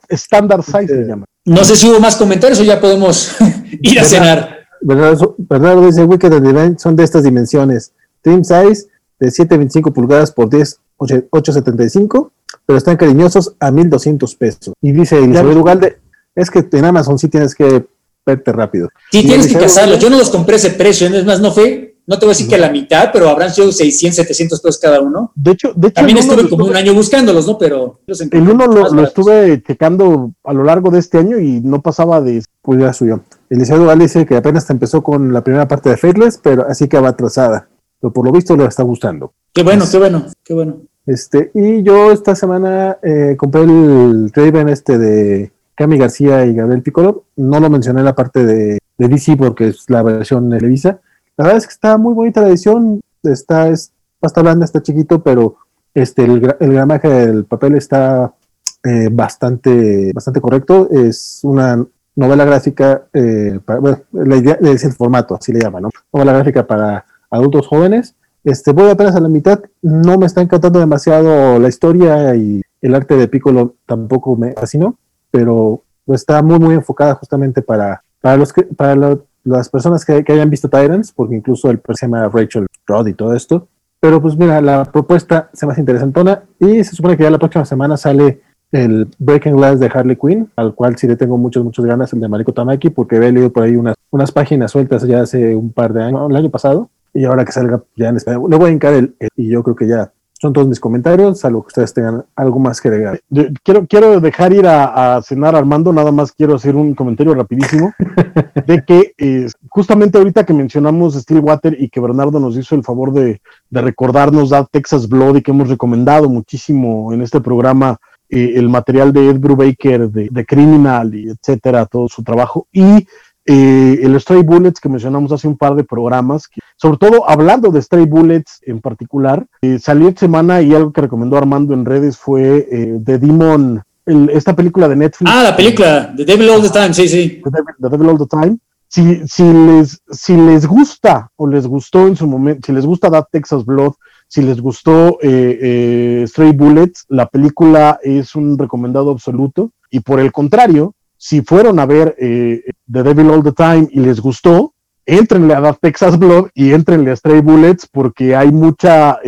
Standard 0.08 0.62
size 0.62 0.86
se 0.86 1.04
llama. 1.04 1.24
No 1.44 1.64
sé 1.64 1.74
si 1.74 1.88
hubo 1.88 1.98
más 1.98 2.14
comentarios 2.14 2.60
o 2.60 2.62
ya 2.62 2.80
podemos 2.80 3.34
ir 3.82 3.98
a 3.98 4.04
cenar. 4.04 4.58
Bernardo 4.80 5.84
dice 5.84 6.04
Wicked 6.04 6.32
and 6.32 6.78
son 6.78 6.94
de 6.94 7.02
estas 7.02 7.24
dimensiones. 7.24 7.92
Team 8.22 8.44
size 8.44 8.86
de 9.18 9.26
7.25 9.26 9.92
pulgadas 9.92 10.30
por 10.30 10.48
10, 10.48 10.78
8.75, 10.96 12.30
pero 12.66 12.78
están 12.78 12.96
cariñosos 12.96 13.56
a 13.58 13.72
1.200 13.72 14.38
pesos. 14.38 14.74
Y 14.80 14.92
dice 14.92 15.18
Elizabeth 15.18 15.56
Ugalde, 15.56 15.98
es 16.36 16.52
que 16.52 16.64
en 16.70 16.84
Amazon 16.84 17.18
sí 17.18 17.26
tienes 17.26 17.56
que 17.56 17.84
verte 18.28 18.52
rápido. 18.52 18.88
Sí, 19.10 19.22
tienes 19.22 19.46
que 19.46 19.58
cazarlos. 19.58 19.98
Yo 19.98 20.10
no 20.10 20.18
los 20.18 20.30
compré 20.30 20.56
ese 20.56 20.70
precio, 20.70 21.08
es 21.08 21.24
más, 21.24 21.40
no 21.40 21.52
fue, 21.52 21.96
no 22.06 22.18
te 22.18 22.24
voy 22.24 22.30
a 22.30 22.34
decir 22.34 22.48
que 22.48 22.54
a 22.54 22.58
la 22.58 22.70
mitad, 22.70 23.10
pero 23.12 23.28
habrán 23.28 23.52
sido 23.52 23.70
600, 23.70 24.16
700 24.16 24.60
pesos 24.60 24.80
cada 24.80 25.00
uno. 25.00 25.30
De 25.34 25.50
hecho, 25.50 25.72
de 25.76 25.88
hecho 25.88 25.94
también 25.94 26.16
estuve 26.18 26.48
como 26.48 26.64
un 26.64 26.74
año 26.74 26.94
buscándolos, 26.94 27.46
¿no? 27.46 27.58
Pero 27.58 28.00
el 28.06 28.48
uno 28.48 28.66
lo, 28.66 29.04
estuve 29.04 29.62
checando 29.62 30.32
a 30.42 30.52
lo 30.54 30.64
largo 30.64 30.90
de 30.90 31.00
este 31.00 31.18
año 31.18 31.38
y 31.38 31.60
no 31.60 31.82
pasaba 31.82 32.20
de. 32.22 32.42
Pues 32.62 32.80
ya 32.80 32.92
suyo. 32.92 33.20
Eliseo 33.50 33.78
Duval 33.78 33.98
dice 33.98 34.24
que 34.24 34.36
apenas 34.36 34.68
empezó 34.70 35.02
con 35.02 35.32
la 35.32 35.42
primera 35.42 35.68
parte 35.68 35.90
de 35.90 35.96
Faithless, 35.96 36.38
pero 36.42 36.66
así 36.66 36.88
que 36.88 36.98
va 36.98 37.10
atrasada. 37.10 37.68
Pero 38.00 38.12
por 38.12 38.24
lo 38.24 38.32
visto 38.32 38.56
le 38.56 38.64
está 38.64 38.82
gustando. 38.82 39.32
Qué 39.52 39.62
bueno, 39.62 39.84
qué 39.90 39.98
bueno, 39.98 40.26
qué 40.44 40.54
bueno. 40.54 40.76
Este, 41.04 41.50
y 41.54 41.82
yo 41.82 42.12
esta 42.12 42.34
semana 42.34 42.98
eh, 43.02 43.34
compré 43.38 43.62
el 43.62 44.30
Raven 44.34 44.68
este 44.68 44.98
de 44.98 45.52
Cami 45.78 45.96
García 45.96 46.44
y 46.44 46.54
Gabriel 46.54 46.82
Piccolo. 46.82 47.26
No 47.36 47.60
lo 47.60 47.70
mencioné 47.70 48.00
en 48.00 48.06
la 48.06 48.14
parte 48.16 48.44
de, 48.44 48.78
DC 48.98 49.36
porque 49.36 49.68
es 49.68 49.88
la 49.88 50.02
versión 50.02 50.50
Televisa. 50.50 51.00
La 51.36 51.44
verdad 51.44 51.58
es 51.58 51.66
que 51.68 51.72
está 51.72 51.96
muy 51.96 52.14
bonita 52.14 52.40
la 52.40 52.48
edición. 52.48 53.00
Está, 53.22 53.68
es 53.68 53.92
pasta 54.18 54.42
blanda, 54.42 54.64
está 54.64 54.82
chiquito, 54.82 55.22
pero 55.22 55.56
este, 55.94 56.24
el, 56.24 56.40
gramaje 56.40 57.08
del 57.08 57.44
papel 57.44 57.76
está 57.76 58.34
eh, 58.82 59.08
bastante, 59.12 60.12
bastante 60.12 60.40
correcto. 60.40 60.88
Es 60.90 61.40
una 61.44 61.86
novela 62.16 62.44
gráfica, 62.44 63.04
eh, 63.12 63.60
bueno, 63.80 64.00
la 64.10 64.36
idea 64.36 64.58
es 64.60 64.84
el 64.84 64.92
formato, 64.92 65.36
así 65.36 65.52
le 65.52 65.60
llaman, 65.60 65.84
¿no? 65.84 65.90
Novela 66.12 66.32
gráfica 66.32 66.66
para 66.66 67.04
adultos 67.30 67.68
jóvenes. 67.68 68.16
Este, 68.42 68.72
voy 68.72 68.90
apenas 68.90 69.14
a 69.14 69.20
la 69.20 69.28
mitad, 69.28 69.60
no 69.82 70.18
me 70.18 70.26
está 70.26 70.40
encantando 70.40 70.80
demasiado 70.80 71.60
la 71.60 71.68
historia 71.68 72.34
y 72.34 72.62
el 72.80 72.94
arte 72.96 73.14
de 73.14 73.28
Piccolo 73.28 73.76
tampoco 73.86 74.36
me 74.36 74.54
fascinó, 74.54 74.98
pero 75.30 75.82
está 76.08 76.42
muy, 76.42 76.58
muy 76.58 76.74
enfocada 76.74 77.14
justamente 77.14 77.62
para, 77.62 78.02
para, 78.20 78.36
los 78.36 78.52
que, 78.52 78.62
para 78.62 79.18
las 79.44 79.68
personas 79.68 80.04
que, 80.04 80.24
hayan 80.26 80.50
visto 80.50 80.68
Tyrants, 80.68 81.12
porque 81.12 81.36
incluso 81.36 81.70
el 81.70 81.80
se 81.94 82.06
llama 82.06 82.28
Rachel 82.28 82.66
Rod 82.86 83.06
y 83.06 83.14
todo 83.14 83.34
esto. 83.34 83.68
Pero 84.00 84.22
pues 84.22 84.36
mira, 84.36 84.60
la 84.60 84.84
propuesta 84.84 85.50
se 85.52 85.66
me 85.66 85.72
hace 85.72 85.80
interesantona 85.80 86.44
y 86.60 86.84
se 86.84 86.94
supone 86.94 87.16
que 87.16 87.24
ya 87.24 87.30
la 87.30 87.38
próxima 87.38 87.64
semana 87.64 87.96
sale 87.96 88.42
el 88.70 89.08
Breaking 89.18 89.56
Glass 89.56 89.80
de 89.80 89.90
Harley 89.92 90.16
Quinn, 90.16 90.50
al 90.56 90.74
cual 90.74 90.96
sí 90.96 91.06
le 91.06 91.16
tengo 91.16 91.36
muchas, 91.36 91.64
muchas 91.64 91.84
ganas, 91.84 92.12
el 92.12 92.20
de 92.20 92.28
Mariko 92.28 92.52
Tamaki, 92.52 92.90
porque 92.90 93.16
había 93.16 93.32
leído 93.32 93.52
por 93.52 93.64
ahí 93.64 93.76
unas, 93.76 93.96
unas 94.10 94.30
páginas 94.30 94.70
sueltas 94.70 95.02
ya 95.04 95.22
hace 95.22 95.56
un 95.56 95.72
par 95.72 95.92
de 95.92 96.04
años, 96.04 96.30
el 96.30 96.36
año 96.36 96.50
pasado, 96.50 96.90
y 97.14 97.24
ahora 97.24 97.44
que 97.44 97.52
salga 97.52 97.82
ya 97.96 98.10
en 98.10 98.16
español, 98.16 98.50
le 98.50 98.56
voy 98.56 98.70
a 98.70 98.72
encar 98.72 98.92
el, 98.92 99.16
y 99.36 99.48
yo 99.48 99.62
creo 99.62 99.74
que 99.74 99.88
ya 99.88 100.12
son 100.40 100.52
todos 100.52 100.68
mis 100.68 100.78
comentarios, 100.78 101.40
salvo 101.40 101.62
que 101.62 101.68
ustedes 101.68 101.92
tengan 101.92 102.24
algo 102.36 102.58
más 102.58 102.80
que 102.80 102.88
agregar. 102.88 103.20
quiero, 103.64 103.86
quiero 103.86 104.20
dejar 104.20 104.52
ir 104.52 104.66
a, 104.66 105.20
cenar 105.22 105.56
Armando, 105.56 105.92
nada 105.92 106.12
más 106.12 106.32
quiero 106.32 106.54
hacer 106.54 106.76
un 106.76 106.94
comentario 106.94 107.34
rapidísimo 107.34 107.92
de 108.66 108.84
que 108.84 109.14
eh, 109.18 109.48
justamente 109.68 110.18
ahorita 110.18 110.46
que 110.46 110.54
mencionamos 110.54 111.14
Stillwater 111.14 111.76
y 111.80 111.88
que 111.88 112.00
Bernardo 112.00 112.38
nos 112.38 112.56
hizo 112.56 112.74
el 112.76 112.84
favor 112.84 113.12
de, 113.12 113.40
de 113.70 113.80
recordarnos 113.80 114.50
da 114.50 114.64
Texas 114.64 115.08
Blood 115.08 115.36
y 115.36 115.42
que 115.42 115.50
hemos 115.50 115.68
recomendado 115.68 116.28
muchísimo 116.28 117.12
en 117.12 117.22
este 117.22 117.40
programa 117.40 117.98
eh, 118.30 118.52
el 118.56 118.68
material 118.68 119.10
de 119.10 119.30
Ed 119.30 119.38
Brubaker 119.38 120.10
de, 120.10 120.28
de, 120.30 120.44
Criminal 120.44 121.14
y 121.14 121.30
etcétera, 121.30 121.86
todo 121.86 122.08
su 122.08 122.22
trabajo, 122.22 122.66
y 122.70 123.06
eh, 123.48 123.98
el 124.02 124.20
Stray 124.20 124.42
Bullets 124.42 124.78
que 124.78 124.88
mencionamos 124.88 125.32
hace 125.32 125.48
un 125.48 125.56
par 125.56 125.74
de 125.74 125.82
programas, 125.82 126.48
sobre 126.76 126.98
todo 126.98 127.28
hablando 127.28 127.70
de 127.70 127.82
Stray 127.82 128.06
Bullets 128.06 128.60
en 128.66 128.80
particular, 128.80 129.46
eh, 129.62 129.78
salió 129.80 130.08
esta 130.08 130.20
semana 130.20 130.62
y 130.62 130.74
algo 130.74 130.92
que 130.92 131.00
recomendó 131.00 131.36
Armando 131.36 131.74
en 131.74 131.84
redes 131.84 132.16
fue 132.16 132.68
The 133.04 133.18
Demon, 133.18 133.82
esta 134.06 134.54
película 134.54 134.88
de 134.88 134.96
Netflix. 134.96 135.30
Ah, 135.34 135.42
la 135.42 135.56
película, 135.56 136.14
The 136.16 136.24
Devil 136.24 136.50
All 136.50 136.62
the 136.62 136.70
Time, 136.70 136.94
sí, 136.94 137.08
sí. 137.08 137.42
The 137.42 137.88
Devil, 137.88 138.08
All 138.08 138.18
the 138.18 138.26
Time. 138.26 138.58
Si, 138.86 139.20
si, 139.26 139.42
les, 139.42 140.00
si 140.10 140.34
les 140.34 140.66
gusta 140.66 141.30
o 141.36 141.46
les 141.46 141.66
gustó 141.66 142.06
en 142.06 142.16
su 142.16 142.26
momento, 142.26 142.66
si 142.66 142.72
les 142.72 142.86
gusta 142.86 143.10
That 143.10 143.26
Texas 143.30 143.64
Blood, 143.64 143.92
si 144.28 144.42
les 144.42 144.60
gustó 144.60 145.18
eh, 145.22 145.58
eh, 145.60 146.24
Stray 146.28 146.52
Bullets, 146.52 147.06
la 147.08 147.26
película 147.26 147.98
es 148.02 148.36
un 148.36 148.58
recomendado 148.58 149.10
absoluto. 149.10 149.72
Y 149.90 150.00
por 150.00 150.20
el 150.20 150.32
contrario, 150.32 150.94
si 151.18 151.42
fueron 151.42 151.78
a 151.78 151.86
ver 151.86 152.16
eh, 152.18 152.62
The 152.90 153.02
Devil 153.02 153.30
All 153.30 153.42
the 153.42 153.52
Time 153.52 153.88
y 153.90 154.00
les 154.00 154.20
gustó, 154.20 154.72
entrenle 155.04 155.54
a 155.54 155.72
Texas 155.74 156.18
Blood 156.18 156.48
y 156.54 156.72
entrenle 156.72 157.10
a 157.10 157.16
Stray 157.16 157.40
Bullets 157.40 157.86
porque 157.90 158.34
hay 158.34 158.50
mucha, 158.50 159.18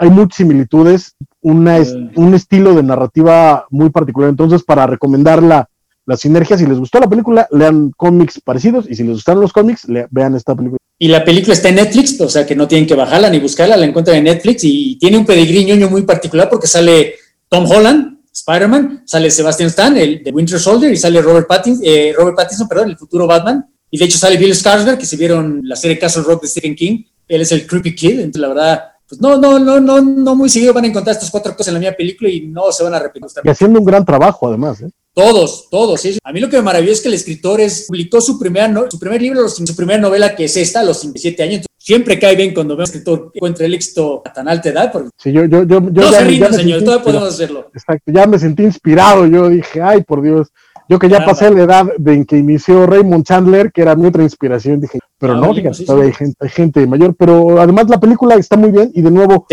hay 0.00 0.10
muchas 0.10 0.36
similitudes, 0.36 1.16
una, 1.40 1.78
un 2.16 2.34
estilo 2.34 2.74
de 2.74 2.82
narrativa 2.82 3.66
muy 3.70 3.90
particular. 3.90 4.30
Entonces, 4.30 4.62
para 4.62 4.86
recomendarla 4.86 5.68
las 6.06 6.20
sinergias, 6.20 6.60
si 6.60 6.66
les 6.66 6.78
gustó 6.78 6.98
la 6.98 7.08
película, 7.08 7.46
lean 7.50 7.92
cómics 7.96 8.40
parecidos 8.40 8.86
y 8.88 8.94
si 8.94 9.04
les 9.04 9.12
gustaron 9.12 9.42
los 9.42 9.52
cómics, 9.52 9.86
vean 10.10 10.34
esta 10.34 10.54
película. 10.54 10.78
Y 10.98 11.08
la 11.08 11.24
película 11.24 11.54
está 11.54 11.68
en 11.68 11.76
Netflix, 11.76 12.20
o 12.20 12.28
sea 12.28 12.44
que 12.44 12.56
no 12.56 12.68
tienen 12.68 12.86
que 12.86 12.94
bajarla 12.94 13.30
ni 13.30 13.38
buscarla, 13.38 13.76
la 13.76 13.86
encuentran 13.86 14.16
en 14.16 14.24
Netflix 14.24 14.64
y 14.64 14.96
tiene 14.96 15.18
un 15.18 15.24
pedigrí 15.24 15.64
ñoño 15.64 15.88
muy 15.88 16.02
particular 16.02 16.48
porque 16.50 16.66
sale 16.66 17.14
Tom 17.48 17.64
Holland, 17.64 18.18
Spider-Man, 18.40 19.02
sale 19.06 19.30
Sebastian 19.30 19.68
Stan, 19.68 19.96
el 19.96 20.22
de 20.22 20.30
Winter 20.30 20.58
Soldier, 20.58 20.92
y 20.92 20.96
sale 20.96 21.22
Robert 21.22 21.46
Pattinson, 21.46 21.84
eh, 21.86 22.12
Robert 22.16 22.36
Pattinson, 22.36 22.68
perdón, 22.68 22.90
el 22.90 22.96
futuro 22.98 23.26
Batman. 23.26 23.64
Y 23.90 23.98
de 23.98 24.04
hecho 24.04 24.18
sale 24.18 24.36
Bill 24.36 24.54
Skarsgård, 24.54 24.98
que 24.98 25.06
se 25.06 25.16
vieron 25.16 25.60
la 25.64 25.76
serie 25.76 25.98
Castle 25.98 26.22
Rock 26.22 26.42
de 26.42 26.48
Stephen 26.48 26.74
King. 26.74 27.04
Él 27.26 27.40
es 27.40 27.52
el 27.52 27.66
Creepy 27.66 27.94
Kid, 27.94 28.20
entonces 28.20 28.40
la 28.40 28.48
verdad, 28.48 28.84
pues 29.08 29.20
no, 29.20 29.36
no, 29.36 29.58
no, 29.58 29.80
no, 29.80 30.00
no 30.00 30.34
muy 30.34 30.48
seguido 30.48 30.72
van 30.72 30.84
a 30.84 30.88
encontrar 30.88 31.14
estas 31.14 31.30
cuatro 31.30 31.52
cosas 31.52 31.68
en 31.68 31.74
la 31.74 31.80
misma 31.80 31.96
película 31.96 32.30
y 32.30 32.42
no 32.42 32.70
se 32.72 32.84
van 32.84 32.94
a 32.94 32.98
repetir. 32.98 33.28
Y 33.42 33.48
haciendo 33.48 33.80
un 33.80 33.84
gran 33.84 34.04
trabajo, 34.04 34.48
además. 34.48 34.80
¿eh? 34.80 34.90
Todos, 35.12 35.68
todos. 35.68 36.02
A 36.22 36.32
mí 36.32 36.40
lo 36.40 36.48
que 36.48 36.56
me 36.56 36.62
maravilló 36.62 36.92
es 36.92 37.00
que 37.00 37.08
el 37.08 37.14
escritor 37.14 37.60
es, 37.60 37.86
publicó 37.88 38.20
su, 38.20 38.38
primera 38.38 38.72
su 38.88 38.98
primer 38.98 39.20
libro, 39.20 39.48
su 39.48 39.76
primera 39.76 40.00
novela, 40.00 40.34
que 40.36 40.44
es 40.44 40.56
esta, 40.56 40.80
a 40.80 40.84
los 40.84 41.00
57 41.00 41.42
años. 41.42 41.66
Siempre 41.80 42.18
cae 42.18 42.36
bien 42.36 42.52
cuando 42.52 42.80
escritor 42.80 43.32
que 43.32 43.38
encuentra 43.38 43.64
el 43.64 43.74
éxito 43.74 44.22
a 44.24 44.32
tan 44.32 44.46
alta 44.48 44.68
edad. 44.68 44.92
Porque 44.92 45.08
sí, 45.16 45.32
yo, 45.32 45.46
yo, 45.46 45.64
yo, 45.64 45.80
no 45.80 46.02
se 46.10 46.24
rinda, 46.24 46.52
señor, 46.52 46.82
todavía 46.82 47.04
podemos 47.04 47.28
hacerlo. 47.28 47.70
Exacto, 47.74 48.12
ya 48.12 48.26
me 48.26 48.38
sentí 48.38 48.62
inspirado. 48.62 49.26
Yo 49.26 49.48
dije, 49.48 49.80
ay, 49.80 50.02
por 50.02 50.22
Dios. 50.22 50.48
Yo 50.88 50.98
que 50.98 51.08
ya 51.08 51.24
pasé 51.24 51.50
la 51.50 51.62
edad 51.62 51.86
de 51.98 52.14
en 52.14 52.24
que 52.24 52.36
inició 52.36 52.84
Raymond 52.84 53.24
Chandler, 53.24 53.70
que 53.70 53.82
era 53.82 53.94
mi 53.94 54.06
otra 54.06 54.24
inspiración, 54.24 54.80
dije, 54.80 54.98
pero 55.18 55.34
ah, 55.34 55.36
no, 55.36 55.54
fíjate, 55.54 55.84
todavía 55.84 56.08
Hay, 56.08 56.14
gente, 56.14 56.36
hay 56.40 56.48
gente 56.48 56.86
mayor, 56.86 57.14
pero 57.16 57.60
además 57.60 57.88
la 57.88 58.00
película 58.00 58.34
está 58.34 58.56
muy 58.56 58.72
bien 58.72 58.90
y 58.92 59.00
de 59.00 59.10
nuevo 59.10 59.46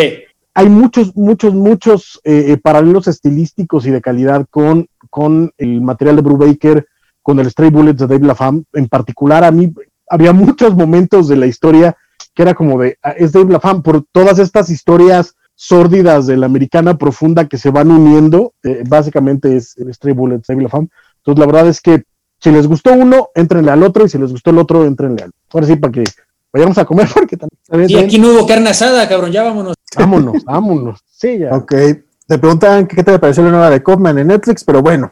hay 0.55 0.69
muchos, 0.69 1.15
muchos, 1.15 1.53
muchos 1.53 2.19
eh, 2.23 2.45
eh, 2.47 2.57
paralelos 2.57 3.07
estilísticos 3.07 3.85
y 3.85 3.91
de 3.91 4.01
calidad 4.01 4.47
con, 4.49 4.87
con 5.11 5.51
el 5.59 5.81
material 5.81 6.15
de 6.15 6.23
Brubaker, 6.23 6.87
con 7.21 7.39
el 7.39 7.51
Stray 7.51 7.69
Bullets 7.69 7.99
de 7.99 8.07
Dave 8.07 8.25
LaFam. 8.25 8.63
En 8.73 8.87
particular, 8.87 9.43
a 9.43 9.51
mí 9.51 9.71
había 10.09 10.33
muchos 10.33 10.75
momentos 10.75 11.27
de 11.27 11.35
la 11.35 11.45
historia 11.45 11.95
que 12.37 12.43
era 12.43 12.53
como 12.53 12.79
de, 12.79 12.99
ah, 13.01 13.15
es 13.17 13.31
Dave 13.31 13.51
LaFam, 13.51 13.81
por 13.81 14.05
todas 14.11 14.37
estas 14.37 14.69
historias 14.69 15.33
sórdidas 15.55 16.27
de 16.27 16.37
la 16.37 16.45
americana 16.45 16.95
profunda 16.95 17.47
que 17.47 17.57
se 17.57 17.71
van 17.71 17.89
uniendo, 17.89 18.53
eh, 18.61 18.83
básicamente 18.87 19.57
es 19.57 19.75
el 19.77 19.91
Stray 19.91 20.13
Bullets 20.13 20.45
de 20.45 20.53
Dave 20.53 20.65
LaFam. 20.65 20.87
Entonces, 21.17 21.39
la 21.39 21.45
verdad 21.47 21.67
es 21.67 21.81
que 21.81 22.03
si 22.39 22.51
les 22.51 22.67
gustó 22.67 22.93
uno, 22.93 23.29
entrenle 23.33 23.71
al 23.71 23.81
otro, 23.81 24.05
y 24.05 24.09
si 24.09 24.19
les 24.19 24.31
gustó 24.31 24.51
el 24.51 24.59
otro, 24.59 24.85
entrenle 24.85 25.23
al 25.23 25.29
otro. 25.29 25.41
Ahora 25.51 25.65
sí, 25.65 25.77
para 25.77 25.91
que 25.91 26.03
vayamos 26.53 26.77
a 26.77 26.85
comer, 26.85 27.07
porque 27.13 27.37
también. 27.37 27.89
Y 27.89 27.95
aquí 27.95 28.19
no 28.19 28.29
hubo 28.29 28.45
carne 28.45 28.69
asada, 28.69 29.09
cabrón, 29.09 29.31
ya 29.31 29.41
vámonos. 29.41 29.73
Vámonos, 29.97 30.43
vámonos. 30.45 30.99
Sí, 31.09 31.39
ya. 31.39 31.55
Ok. 31.55 31.73
Te 32.27 32.37
preguntan 32.37 32.85
qué 32.85 33.03
te 33.03 33.17
pareció 33.17 33.41
la 33.45 33.49
nueva 33.49 33.71
de 33.71 33.81
Kaufman 33.81 34.19
en 34.19 34.27
Netflix, 34.27 34.63
pero 34.63 34.83
bueno. 34.83 35.11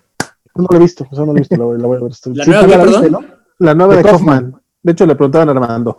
No 0.54 0.68
lo 0.70 0.78
he 0.78 0.80
visto, 0.80 1.08
eso 1.12 1.26
no 1.26 1.34
lo 1.34 1.38
he 1.40 1.42
visto, 1.42 1.58
la, 1.58 1.66
voy 1.66 1.98
a 1.98 2.02
ver. 2.02 2.12
¿La 2.36 2.46
nueva, 2.46 2.68
de, 2.68 2.78
perdón? 2.78 3.12
¿no? 3.12 3.20
La 3.58 3.74
nueva 3.74 3.96
de, 3.96 4.04
Kaufman. 4.04 4.62
De 4.84 4.92
hecho, 4.92 5.08
le 5.08 5.16
preguntaban 5.16 5.50
a 5.50 5.52
Armando. 5.54 5.96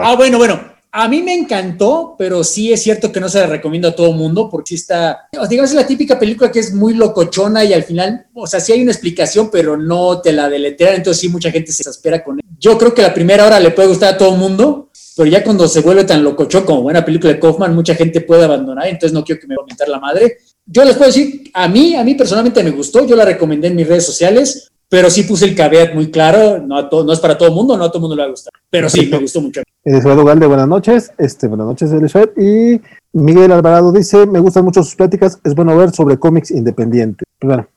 Ah, 0.00 0.14
bueno, 0.16 0.38
bueno. 0.38 0.72
A 0.94 1.08
mí 1.08 1.22
me 1.22 1.32
encantó, 1.32 2.16
pero 2.18 2.44
sí 2.44 2.70
es 2.70 2.82
cierto 2.82 3.10
que 3.10 3.18
no 3.18 3.30
se 3.30 3.40
la 3.40 3.46
recomiendo 3.46 3.88
a 3.88 3.96
todo 3.96 4.10
el 4.10 4.16
mundo 4.16 4.50
porque 4.50 4.68
sí 4.68 4.74
está, 4.74 5.26
digamos, 5.48 5.70
es 5.70 5.76
la 5.76 5.86
típica 5.86 6.18
película 6.18 6.52
que 6.52 6.58
es 6.58 6.74
muy 6.74 6.92
locochona 6.92 7.64
y 7.64 7.72
al 7.72 7.82
final, 7.84 8.26
o 8.34 8.46
sea, 8.46 8.60
sí 8.60 8.72
hay 8.72 8.82
una 8.82 8.92
explicación, 8.92 9.48
pero 9.50 9.78
no 9.78 10.20
te 10.20 10.34
la 10.34 10.50
deletean, 10.50 10.96
entonces 10.96 11.18
sí 11.18 11.30
mucha 11.30 11.50
gente 11.50 11.72
se 11.72 11.88
espera 11.88 12.22
con 12.22 12.38
él. 12.38 12.44
Yo 12.58 12.76
creo 12.76 12.92
que 12.92 13.00
la 13.00 13.14
primera 13.14 13.46
hora 13.46 13.58
le 13.58 13.70
puede 13.70 13.88
gustar 13.88 14.12
a 14.12 14.18
todo 14.18 14.34
el 14.34 14.38
mundo, 14.38 14.90
pero 15.16 15.30
ya 15.30 15.42
cuando 15.42 15.66
se 15.66 15.80
vuelve 15.80 16.04
tan 16.04 16.22
locochón 16.22 16.64
como 16.64 16.82
buena 16.82 17.02
película 17.02 17.32
de 17.32 17.40
Kaufman, 17.40 17.74
mucha 17.74 17.94
gente 17.94 18.20
puede 18.20 18.44
abandonar, 18.44 18.86
entonces 18.86 19.14
no 19.14 19.24
quiero 19.24 19.40
que 19.40 19.46
me 19.46 19.56
va 19.56 19.62
a 19.62 19.64
comentar 19.64 19.88
la 19.88 19.98
madre. 19.98 20.38
Yo 20.66 20.84
les 20.84 20.94
puedo 20.94 21.06
decir, 21.06 21.50
a 21.54 21.68
mí, 21.68 21.94
a 21.96 22.04
mí 22.04 22.14
personalmente 22.14 22.62
me 22.62 22.70
gustó, 22.70 23.06
yo 23.06 23.16
la 23.16 23.24
recomendé 23.24 23.68
en 23.68 23.76
mis 23.76 23.88
redes 23.88 24.04
sociales, 24.04 24.70
pero 24.92 25.08
sí 25.08 25.22
puse 25.22 25.46
el 25.46 25.54
caveat 25.54 25.94
muy 25.94 26.10
claro, 26.10 26.58
no, 26.58 26.76
a 26.76 26.90
no 26.90 27.12
es 27.14 27.18
para 27.18 27.38
todo 27.38 27.48
el 27.48 27.54
mundo, 27.54 27.78
no 27.78 27.84
a 27.84 27.88
todo 27.88 27.96
el 27.96 28.00
mundo 28.02 28.14
le 28.14 28.24
va 28.24 28.28
a 28.28 28.30
gustar, 28.30 28.52
pero 28.68 28.90
sí, 28.90 29.08
me 29.10 29.16
gustó 29.20 29.40
mucho. 29.40 29.62
Eduardo 29.82 30.22
Galde, 30.22 30.44
buenas 30.44 30.68
noches, 30.68 31.12
este, 31.16 31.48
buenas 31.48 31.66
noches, 31.66 31.90
Elizabeth, 31.92 32.36
y 32.36 32.78
Miguel 33.14 33.52
Alvarado 33.52 33.90
dice, 33.90 34.26
me 34.26 34.38
gustan 34.38 34.66
mucho 34.66 34.82
sus 34.82 34.94
pláticas, 34.94 35.38
es 35.44 35.54
bueno 35.54 35.74
ver 35.78 35.92
sobre 35.92 36.18
cómics 36.18 36.50
independientes. 36.50 37.26
Pues 37.38 37.48
bueno, 37.48 37.68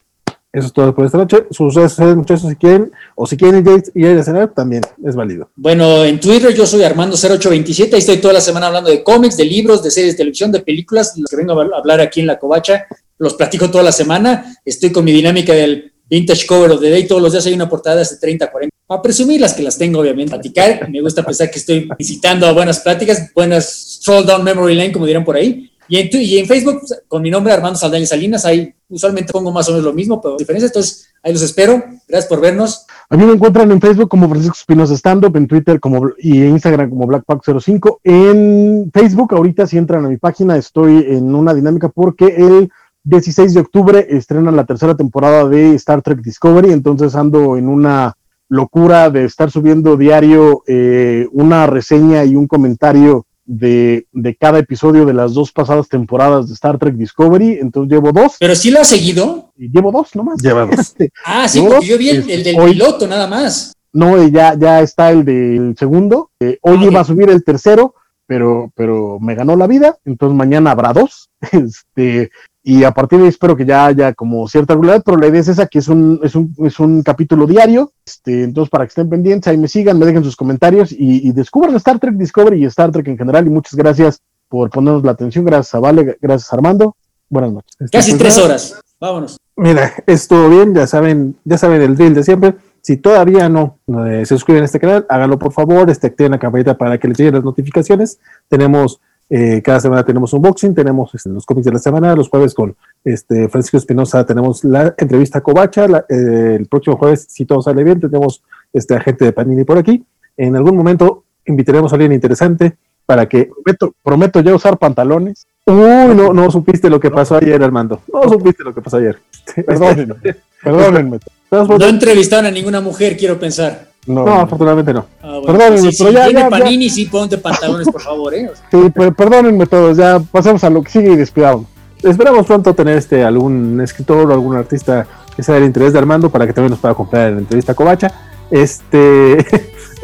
eso 0.51 0.67
es 0.67 0.73
todo 0.73 0.93
por 0.93 1.05
esta 1.05 1.17
noche. 1.17 1.45
Sus 1.51 1.73
redes 1.73 1.93
sociales, 1.93 2.17
muchachos, 2.17 2.49
si 2.49 2.55
quieren, 2.57 2.91
o 3.15 3.25
si 3.25 3.37
quieren 3.37 3.65
ir 3.93 4.07
a 4.07 4.23
cenar, 4.23 4.49
también 4.53 4.81
es 5.01 5.15
válido. 5.15 5.49
Bueno, 5.55 6.03
en 6.03 6.19
Twitter 6.19 6.53
yo 6.53 6.65
soy 6.65 6.81
Armando0827, 6.81 7.93
ahí 7.93 7.99
estoy 7.99 8.17
toda 8.17 8.33
la 8.33 8.41
semana 8.41 8.67
hablando 8.67 8.89
de 8.89 9.01
cómics, 9.05 9.37
de 9.37 9.45
libros, 9.45 9.81
de 9.81 9.89
series 9.89 10.15
de 10.15 10.17
televisión, 10.17 10.51
de 10.51 10.59
películas, 10.59 11.13
los 11.17 11.29
que 11.29 11.37
vengo 11.37 11.57
a 11.57 11.77
hablar 11.77 12.01
aquí 12.01 12.19
en 12.19 12.27
La 12.27 12.37
Covacha, 12.37 12.87
los 13.17 13.35
platico 13.35 13.71
toda 13.71 13.85
la 13.85 13.93
semana, 13.93 14.57
estoy 14.65 14.91
con 14.91 15.05
mi 15.05 15.13
dinámica 15.13 15.53
del 15.53 15.93
Vintage 16.09 16.45
Cover 16.45 16.71
of 16.71 16.81
the 16.81 16.89
Day, 16.89 17.07
todos 17.07 17.21
los 17.21 17.31
días 17.31 17.45
hay 17.45 17.53
una 17.53 17.69
portada 17.69 17.97
de 17.97 18.07
30, 18.19 18.51
40. 18.51 18.75
Para 18.87 19.01
presumir 19.01 19.41
las 19.41 19.53
que 19.53 19.63
las 19.63 19.77
tengo, 19.77 19.99
obviamente, 19.99 20.31
platicar. 20.31 20.89
Me 20.89 21.01
gusta 21.01 21.23
pensar 21.23 21.49
que 21.49 21.59
estoy 21.59 21.89
visitando 21.97 22.45
a 22.45 22.51
buenas 22.51 22.79
pláticas, 22.79 23.31
buenas 23.33 23.97
stroll 23.99 24.25
down 24.25 24.43
memory 24.43 24.75
lane, 24.75 24.91
como 24.91 25.05
dirán 25.05 25.25
por 25.25 25.35
ahí. 25.35 25.71
Y 25.87 25.97
en, 25.97 26.09
y 26.11 26.45
Facebook, 26.45 26.81
con 27.07 27.21
mi 27.21 27.29
nombre, 27.29 27.53
Armando 27.53 27.77
Saldaña 27.77 28.05
Salinas, 28.05 28.45
ahí 28.45 28.73
usualmente 28.89 29.31
pongo 29.31 29.51
más 29.51 29.67
o 29.67 29.71
menos 29.71 29.85
lo 29.85 29.93
mismo, 29.93 30.21
pero 30.21 30.35
diferencias. 30.37 30.71
Entonces, 30.71 31.09
ahí 31.23 31.33
los 31.33 31.41
espero. 31.41 31.83
Gracias 32.07 32.27
por 32.27 32.41
vernos. 32.41 32.85
A 33.09 33.17
mí 33.17 33.23
me 33.23 33.33
encuentran 33.33 33.71
en 33.71 33.79
Facebook 33.79 34.09
como 34.09 34.27
Francisco 34.29 34.55
Espinosa 34.57 34.95
Stand 34.95 35.25
Up, 35.25 35.37
en 35.37 35.47
Twitter 35.47 35.79
como, 35.79 36.11
y 36.17 36.41
en 36.41 36.49
Instagram 36.49 36.89
como 36.89 37.07
BlackPack05. 37.07 37.99
En 38.03 38.91
Facebook, 38.91 39.33
ahorita, 39.33 39.67
si 39.67 39.77
entran 39.77 40.05
a 40.05 40.09
mi 40.09 40.17
página, 40.17 40.57
estoy 40.57 41.05
en 41.09 41.33
una 41.33 41.53
dinámica 41.53 41.89
porque 41.89 42.27
el 42.35 42.71
16 43.05 43.53
de 43.53 43.59
octubre 43.59 44.07
estrenan 44.09 44.55
la 44.55 44.65
tercera 44.65 44.95
temporada 44.95 45.47
de 45.47 45.75
Star 45.75 46.01
Trek 46.01 46.21
Discovery, 46.21 46.71
entonces 46.71 47.15
ando 47.15 47.55
en 47.55 47.67
una 47.67 48.17
locura 48.49 49.11
de 49.11 49.25
estar 49.25 49.51
subiendo 49.51 49.95
diario 49.95 50.63
eh, 50.67 51.27
una 51.31 51.67
reseña 51.67 52.25
y 52.25 52.35
un 52.35 52.47
comentario 52.47 53.27
de, 53.45 54.07
cada 54.39 54.57
episodio 54.57 55.05
de 55.05 55.13
las 55.13 55.35
dos 55.35 55.51
pasadas 55.51 55.87
temporadas 55.87 56.47
de 56.47 56.55
Star 56.55 56.79
Trek 56.79 56.95
Discovery, 56.95 57.59
entonces 57.61 57.91
llevo 57.91 58.11
dos. 58.11 58.37
¿Pero 58.39 58.55
sí 58.55 58.71
lo 58.71 58.81
ha 58.81 58.83
seguido? 58.83 59.51
Llevo 59.55 59.91
dos 59.91 60.15
nomás. 60.15 60.41
Lleva 60.41 60.65
dos. 60.65 60.95
ah, 61.25 61.47
sí, 61.47 61.61
porque 61.61 61.85
yo 61.85 61.99
vi 61.99 62.09
el, 62.09 62.43
del 62.43 62.55
piloto 62.55 63.07
nada 63.07 63.27
más. 63.27 63.73
No, 63.93 64.27
ya, 64.27 64.55
ya 64.55 64.81
está 64.81 65.11
el 65.11 65.23
del 65.23 65.75
segundo. 65.77 66.31
Eh, 66.39 66.57
hoy 66.61 66.79
ah, 66.81 66.85
iba 66.85 67.01
a 67.01 67.05
subir 67.05 67.29
el 67.29 67.43
tercero, 67.43 67.93
pero, 68.25 68.71
pero 68.75 69.19
me 69.19 69.35
ganó 69.35 69.55
la 69.55 69.67
vida, 69.67 69.95
entonces 70.05 70.35
mañana 70.35 70.71
habrá 70.71 70.91
dos. 70.91 71.29
Este, 71.51 72.31
y 72.67 72.83
a 72.83 72.89
partir 72.89 73.19
de 73.19 73.25
ahí 73.25 73.29
espero 73.29 73.55
que 73.55 73.63
ya 73.63 73.85
haya 73.85 74.11
como 74.15 74.47
cierta 74.47 74.73
regularidad, 74.73 75.03
pero 75.05 75.17
la 75.17 75.27
idea 75.27 75.39
es 75.39 75.49
esa, 75.49 75.67
que 75.67 75.77
es 75.77 75.87
un, 75.87 76.19
es 76.23 76.33
un, 76.33 76.51
es 76.63 76.79
un 76.79 77.03
capítulo 77.03 77.45
diario, 77.45 77.91
este, 78.03 78.43
entonces 78.43 78.71
para 78.71 78.85
que 78.85 78.89
estén 78.89 79.07
pendientes, 79.07 79.47
ahí 79.47 79.57
me 79.57 79.67
sigan, 79.67 79.99
me 79.99 80.05
dejen 80.07 80.23
sus 80.23 80.35
comentarios 80.35 80.91
y, 80.91 81.31
descubran 81.31 81.75
Star 81.75 81.99
Trek 81.99 82.15
Discovery 82.15 82.63
y 82.63 82.65
Star 82.65 82.91
Trek 82.91 83.07
en 83.07 83.19
general, 83.19 83.45
y 83.45 83.51
muchas 83.51 83.75
gracias 83.75 84.19
por 84.49 84.71
ponernos 84.71 85.03
la 85.03 85.11
atención, 85.11 85.45
gracias 85.45 85.75
a 85.75 85.79
Vale, 85.79 86.17
gracias 86.19 86.51
Armando, 86.51 86.95
buenas 87.29 87.53
noches. 87.53 87.91
Casi 87.91 88.11
este, 88.13 88.23
tres 88.23 88.37
horas, 88.39 88.81
vámonos. 88.99 89.37
Mira, 89.55 89.93
estuvo 90.07 90.49
bien, 90.49 90.73
ya 90.73 90.87
saben, 90.87 91.37
ya 91.43 91.59
saben 91.59 91.83
el 91.83 91.95
deal 91.95 92.15
de 92.15 92.23
siempre, 92.23 92.55
si 92.81 92.97
todavía 92.97 93.47
no 93.47 93.77
se 93.85 94.25
suscriben 94.25 94.63
a 94.63 94.65
este 94.65 94.79
canal, 94.79 95.05
háganlo 95.07 95.37
por 95.37 95.51
favor, 95.51 95.87
este, 95.91 96.07
activen 96.07 96.31
la 96.31 96.39
campanita 96.39 96.75
para 96.75 96.97
que 96.97 97.09
les 97.09 97.17
lleguen 97.19 97.35
las 97.35 97.43
notificaciones, 97.43 98.17
tenemos 98.49 99.01
eh, 99.29 99.61
cada 99.63 99.79
semana 99.79 100.03
tenemos 100.05 100.33
un 100.33 100.41
boxing, 100.41 100.75
tenemos 100.75 101.13
este, 101.15 101.29
los 101.29 101.45
cómics 101.45 101.65
de 101.65 101.71
la 101.71 101.79
semana, 101.79 102.15
los 102.15 102.29
jueves 102.29 102.53
con 102.53 102.75
este, 103.03 103.49
Francisco 103.49 103.77
Espinosa 103.77 104.25
tenemos 104.25 104.63
la 104.63 104.93
entrevista 104.97 105.39
a 105.39 105.41
Covacha, 105.41 105.85
eh, 106.09 106.57
el 106.59 106.67
próximo 106.67 106.97
jueves, 106.97 107.25
si 107.29 107.45
todo 107.45 107.61
sale 107.61 107.83
bien, 107.83 107.99
tenemos 107.99 108.43
este 108.71 108.93
agente 108.95 109.25
de 109.25 109.33
Panini 109.33 109.63
por 109.63 109.77
aquí. 109.77 110.03
En 110.37 110.55
algún 110.55 110.75
momento 110.75 111.23
invitaremos 111.45 111.91
a 111.91 111.95
alguien 111.95 112.11
interesante 112.11 112.77
para 113.05 113.27
que... 113.27 113.49
Prometo, 113.63 113.95
prometo 114.03 114.39
ya 114.41 114.53
usar 114.53 114.77
pantalones. 114.77 115.47
Uy, 115.65 116.15
no, 116.15 116.33
no 116.33 116.51
supiste 116.51 116.89
lo 116.89 116.99
que 116.99 117.09
pasó 117.09 117.37
ayer, 117.37 117.61
Armando. 117.63 118.01
No 118.11 118.29
supiste 118.29 118.63
lo 118.63 118.73
que 118.73 118.81
pasó 118.81 118.97
ayer. 118.97 119.17
Perdónenme. 119.65 120.15
perdónenme. 120.63 121.19
No 121.51 121.85
entrevistaron 121.87 122.47
a 122.47 122.51
ninguna 122.51 122.81
mujer, 122.81 123.15
quiero 123.17 123.39
pensar. 123.39 123.87
No, 124.05 124.27
afortunadamente 124.27 124.93
no. 124.93 125.05
Ah, 125.21 125.39
perdónenme, 125.45 125.89
pero 125.97 126.11
ya. 126.11 126.25
Tiene 126.25 126.49
Panini, 126.49 126.89
sí, 126.89 127.05
ponte 127.05 127.37
pantalones, 127.37 127.87
por 127.89 128.01
favor, 128.01 128.33
¿eh? 128.33 128.49
Sí, 128.71 128.91
pero 128.93 129.13
perdónenme 129.13 129.65
todos, 129.65 129.97
ya 129.97 130.19
pasemos 130.19 130.63
a 130.63 130.69
lo 130.69 130.83
que 130.83 130.91
sigue 130.91 131.13
y 131.13 131.15
despidamos. 131.15 131.65
Esperamos 132.03 132.45
pronto 132.45 132.73
tener 132.75 132.97
este 132.97 133.23
algún 133.23 133.81
escritor 133.81 134.29
o 134.29 134.33
algún 134.33 134.55
artista 134.55 135.07
que 135.35 135.41
sea 135.41 135.55
del 135.55 135.65
interés 135.65 135.93
de 135.93 135.99
Armando 135.99 136.29
para 136.29 136.45
que 136.45 136.53
también 136.53 136.71
nos 136.71 136.79
pueda 136.79 136.93
comprar 136.93 137.31
la 137.31 137.39
entrevista 137.39 137.71
a 137.71 137.75
Covacha. 137.75 138.11
Este. 138.51 139.45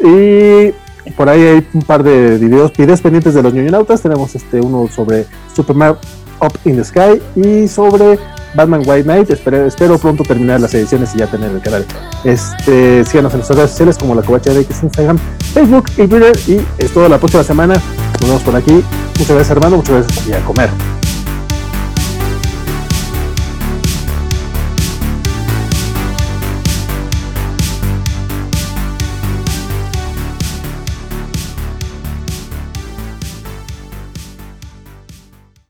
y 0.00 1.10
por 1.12 1.28
ahí 1.28 1.40
hay 1.40 1.66
un 1.72 1.82
par 1.82 2.02
de 2.02 2.38
videos, 2.38 2.72
videos 2.76 3.00
pendientes 3.00 3.34
de 3.34 3.42
los 3.42 3.54
ñoñonautas. 3.54 4.02
Tenemos 4.02 4.34
este 4.34 4.60
uno 4.60 4.88
sobre 4.88 5.26
Superman 5.54 5.96
Up 6.40 6.52
in 6.64 6.76
the 6.76 6.84
Sky 6.84 7.22
y 7.36 7.68
sobre 7.68 8.18
Batman 8.54 8.82
White 8.84 9.04
Knight. 9.04 9.30
Espero, 9.30 9.66
espero 9.66 9.98
pronto 9.98 10.24
terminar 10.24 10.60
las 10.60 10.74
ediciones 10.74 11.14
y 11.14 11.18
ya 11.18 11.26
tener 11.26 11.50
el 11.50 11.60
canal. 11.60 11.84
Este, 12.24 13.04
síganos 13.04 13.32
en 13.32 13.38
nuestras 13.38 13.56
redes 13.56 13.70
sociales 13.70 13.98
como 13.98 14.14
la 14.14 14.22
Covacha 14.22 14.52
de 14.52 14.60
X, 14.60 14.82
Instagram, 14.82 15.18
Facebook 15.52 15.84
y 15.96 16.06
Twitter. 16.06 16.38
Y 16.46 16.60
es 16.78 16.92
toda 16.92 17.08
la 17.08 17.18
próxima 17.18 17.44
semana. 17.44 17.74
Nos 18.20 18.28
vemos 18.28 18.42
por 18.42 18.56
aquí. 18.56 18.84
Muchas 19.18 19.36
gracias, 19.36 19.50
hermano. 19.50 19.76
Muchas 19.76 20.06
gracias 20.06 20.28
y 20.28 20.32
a 20.32 20.44
comer. 20.44 21.01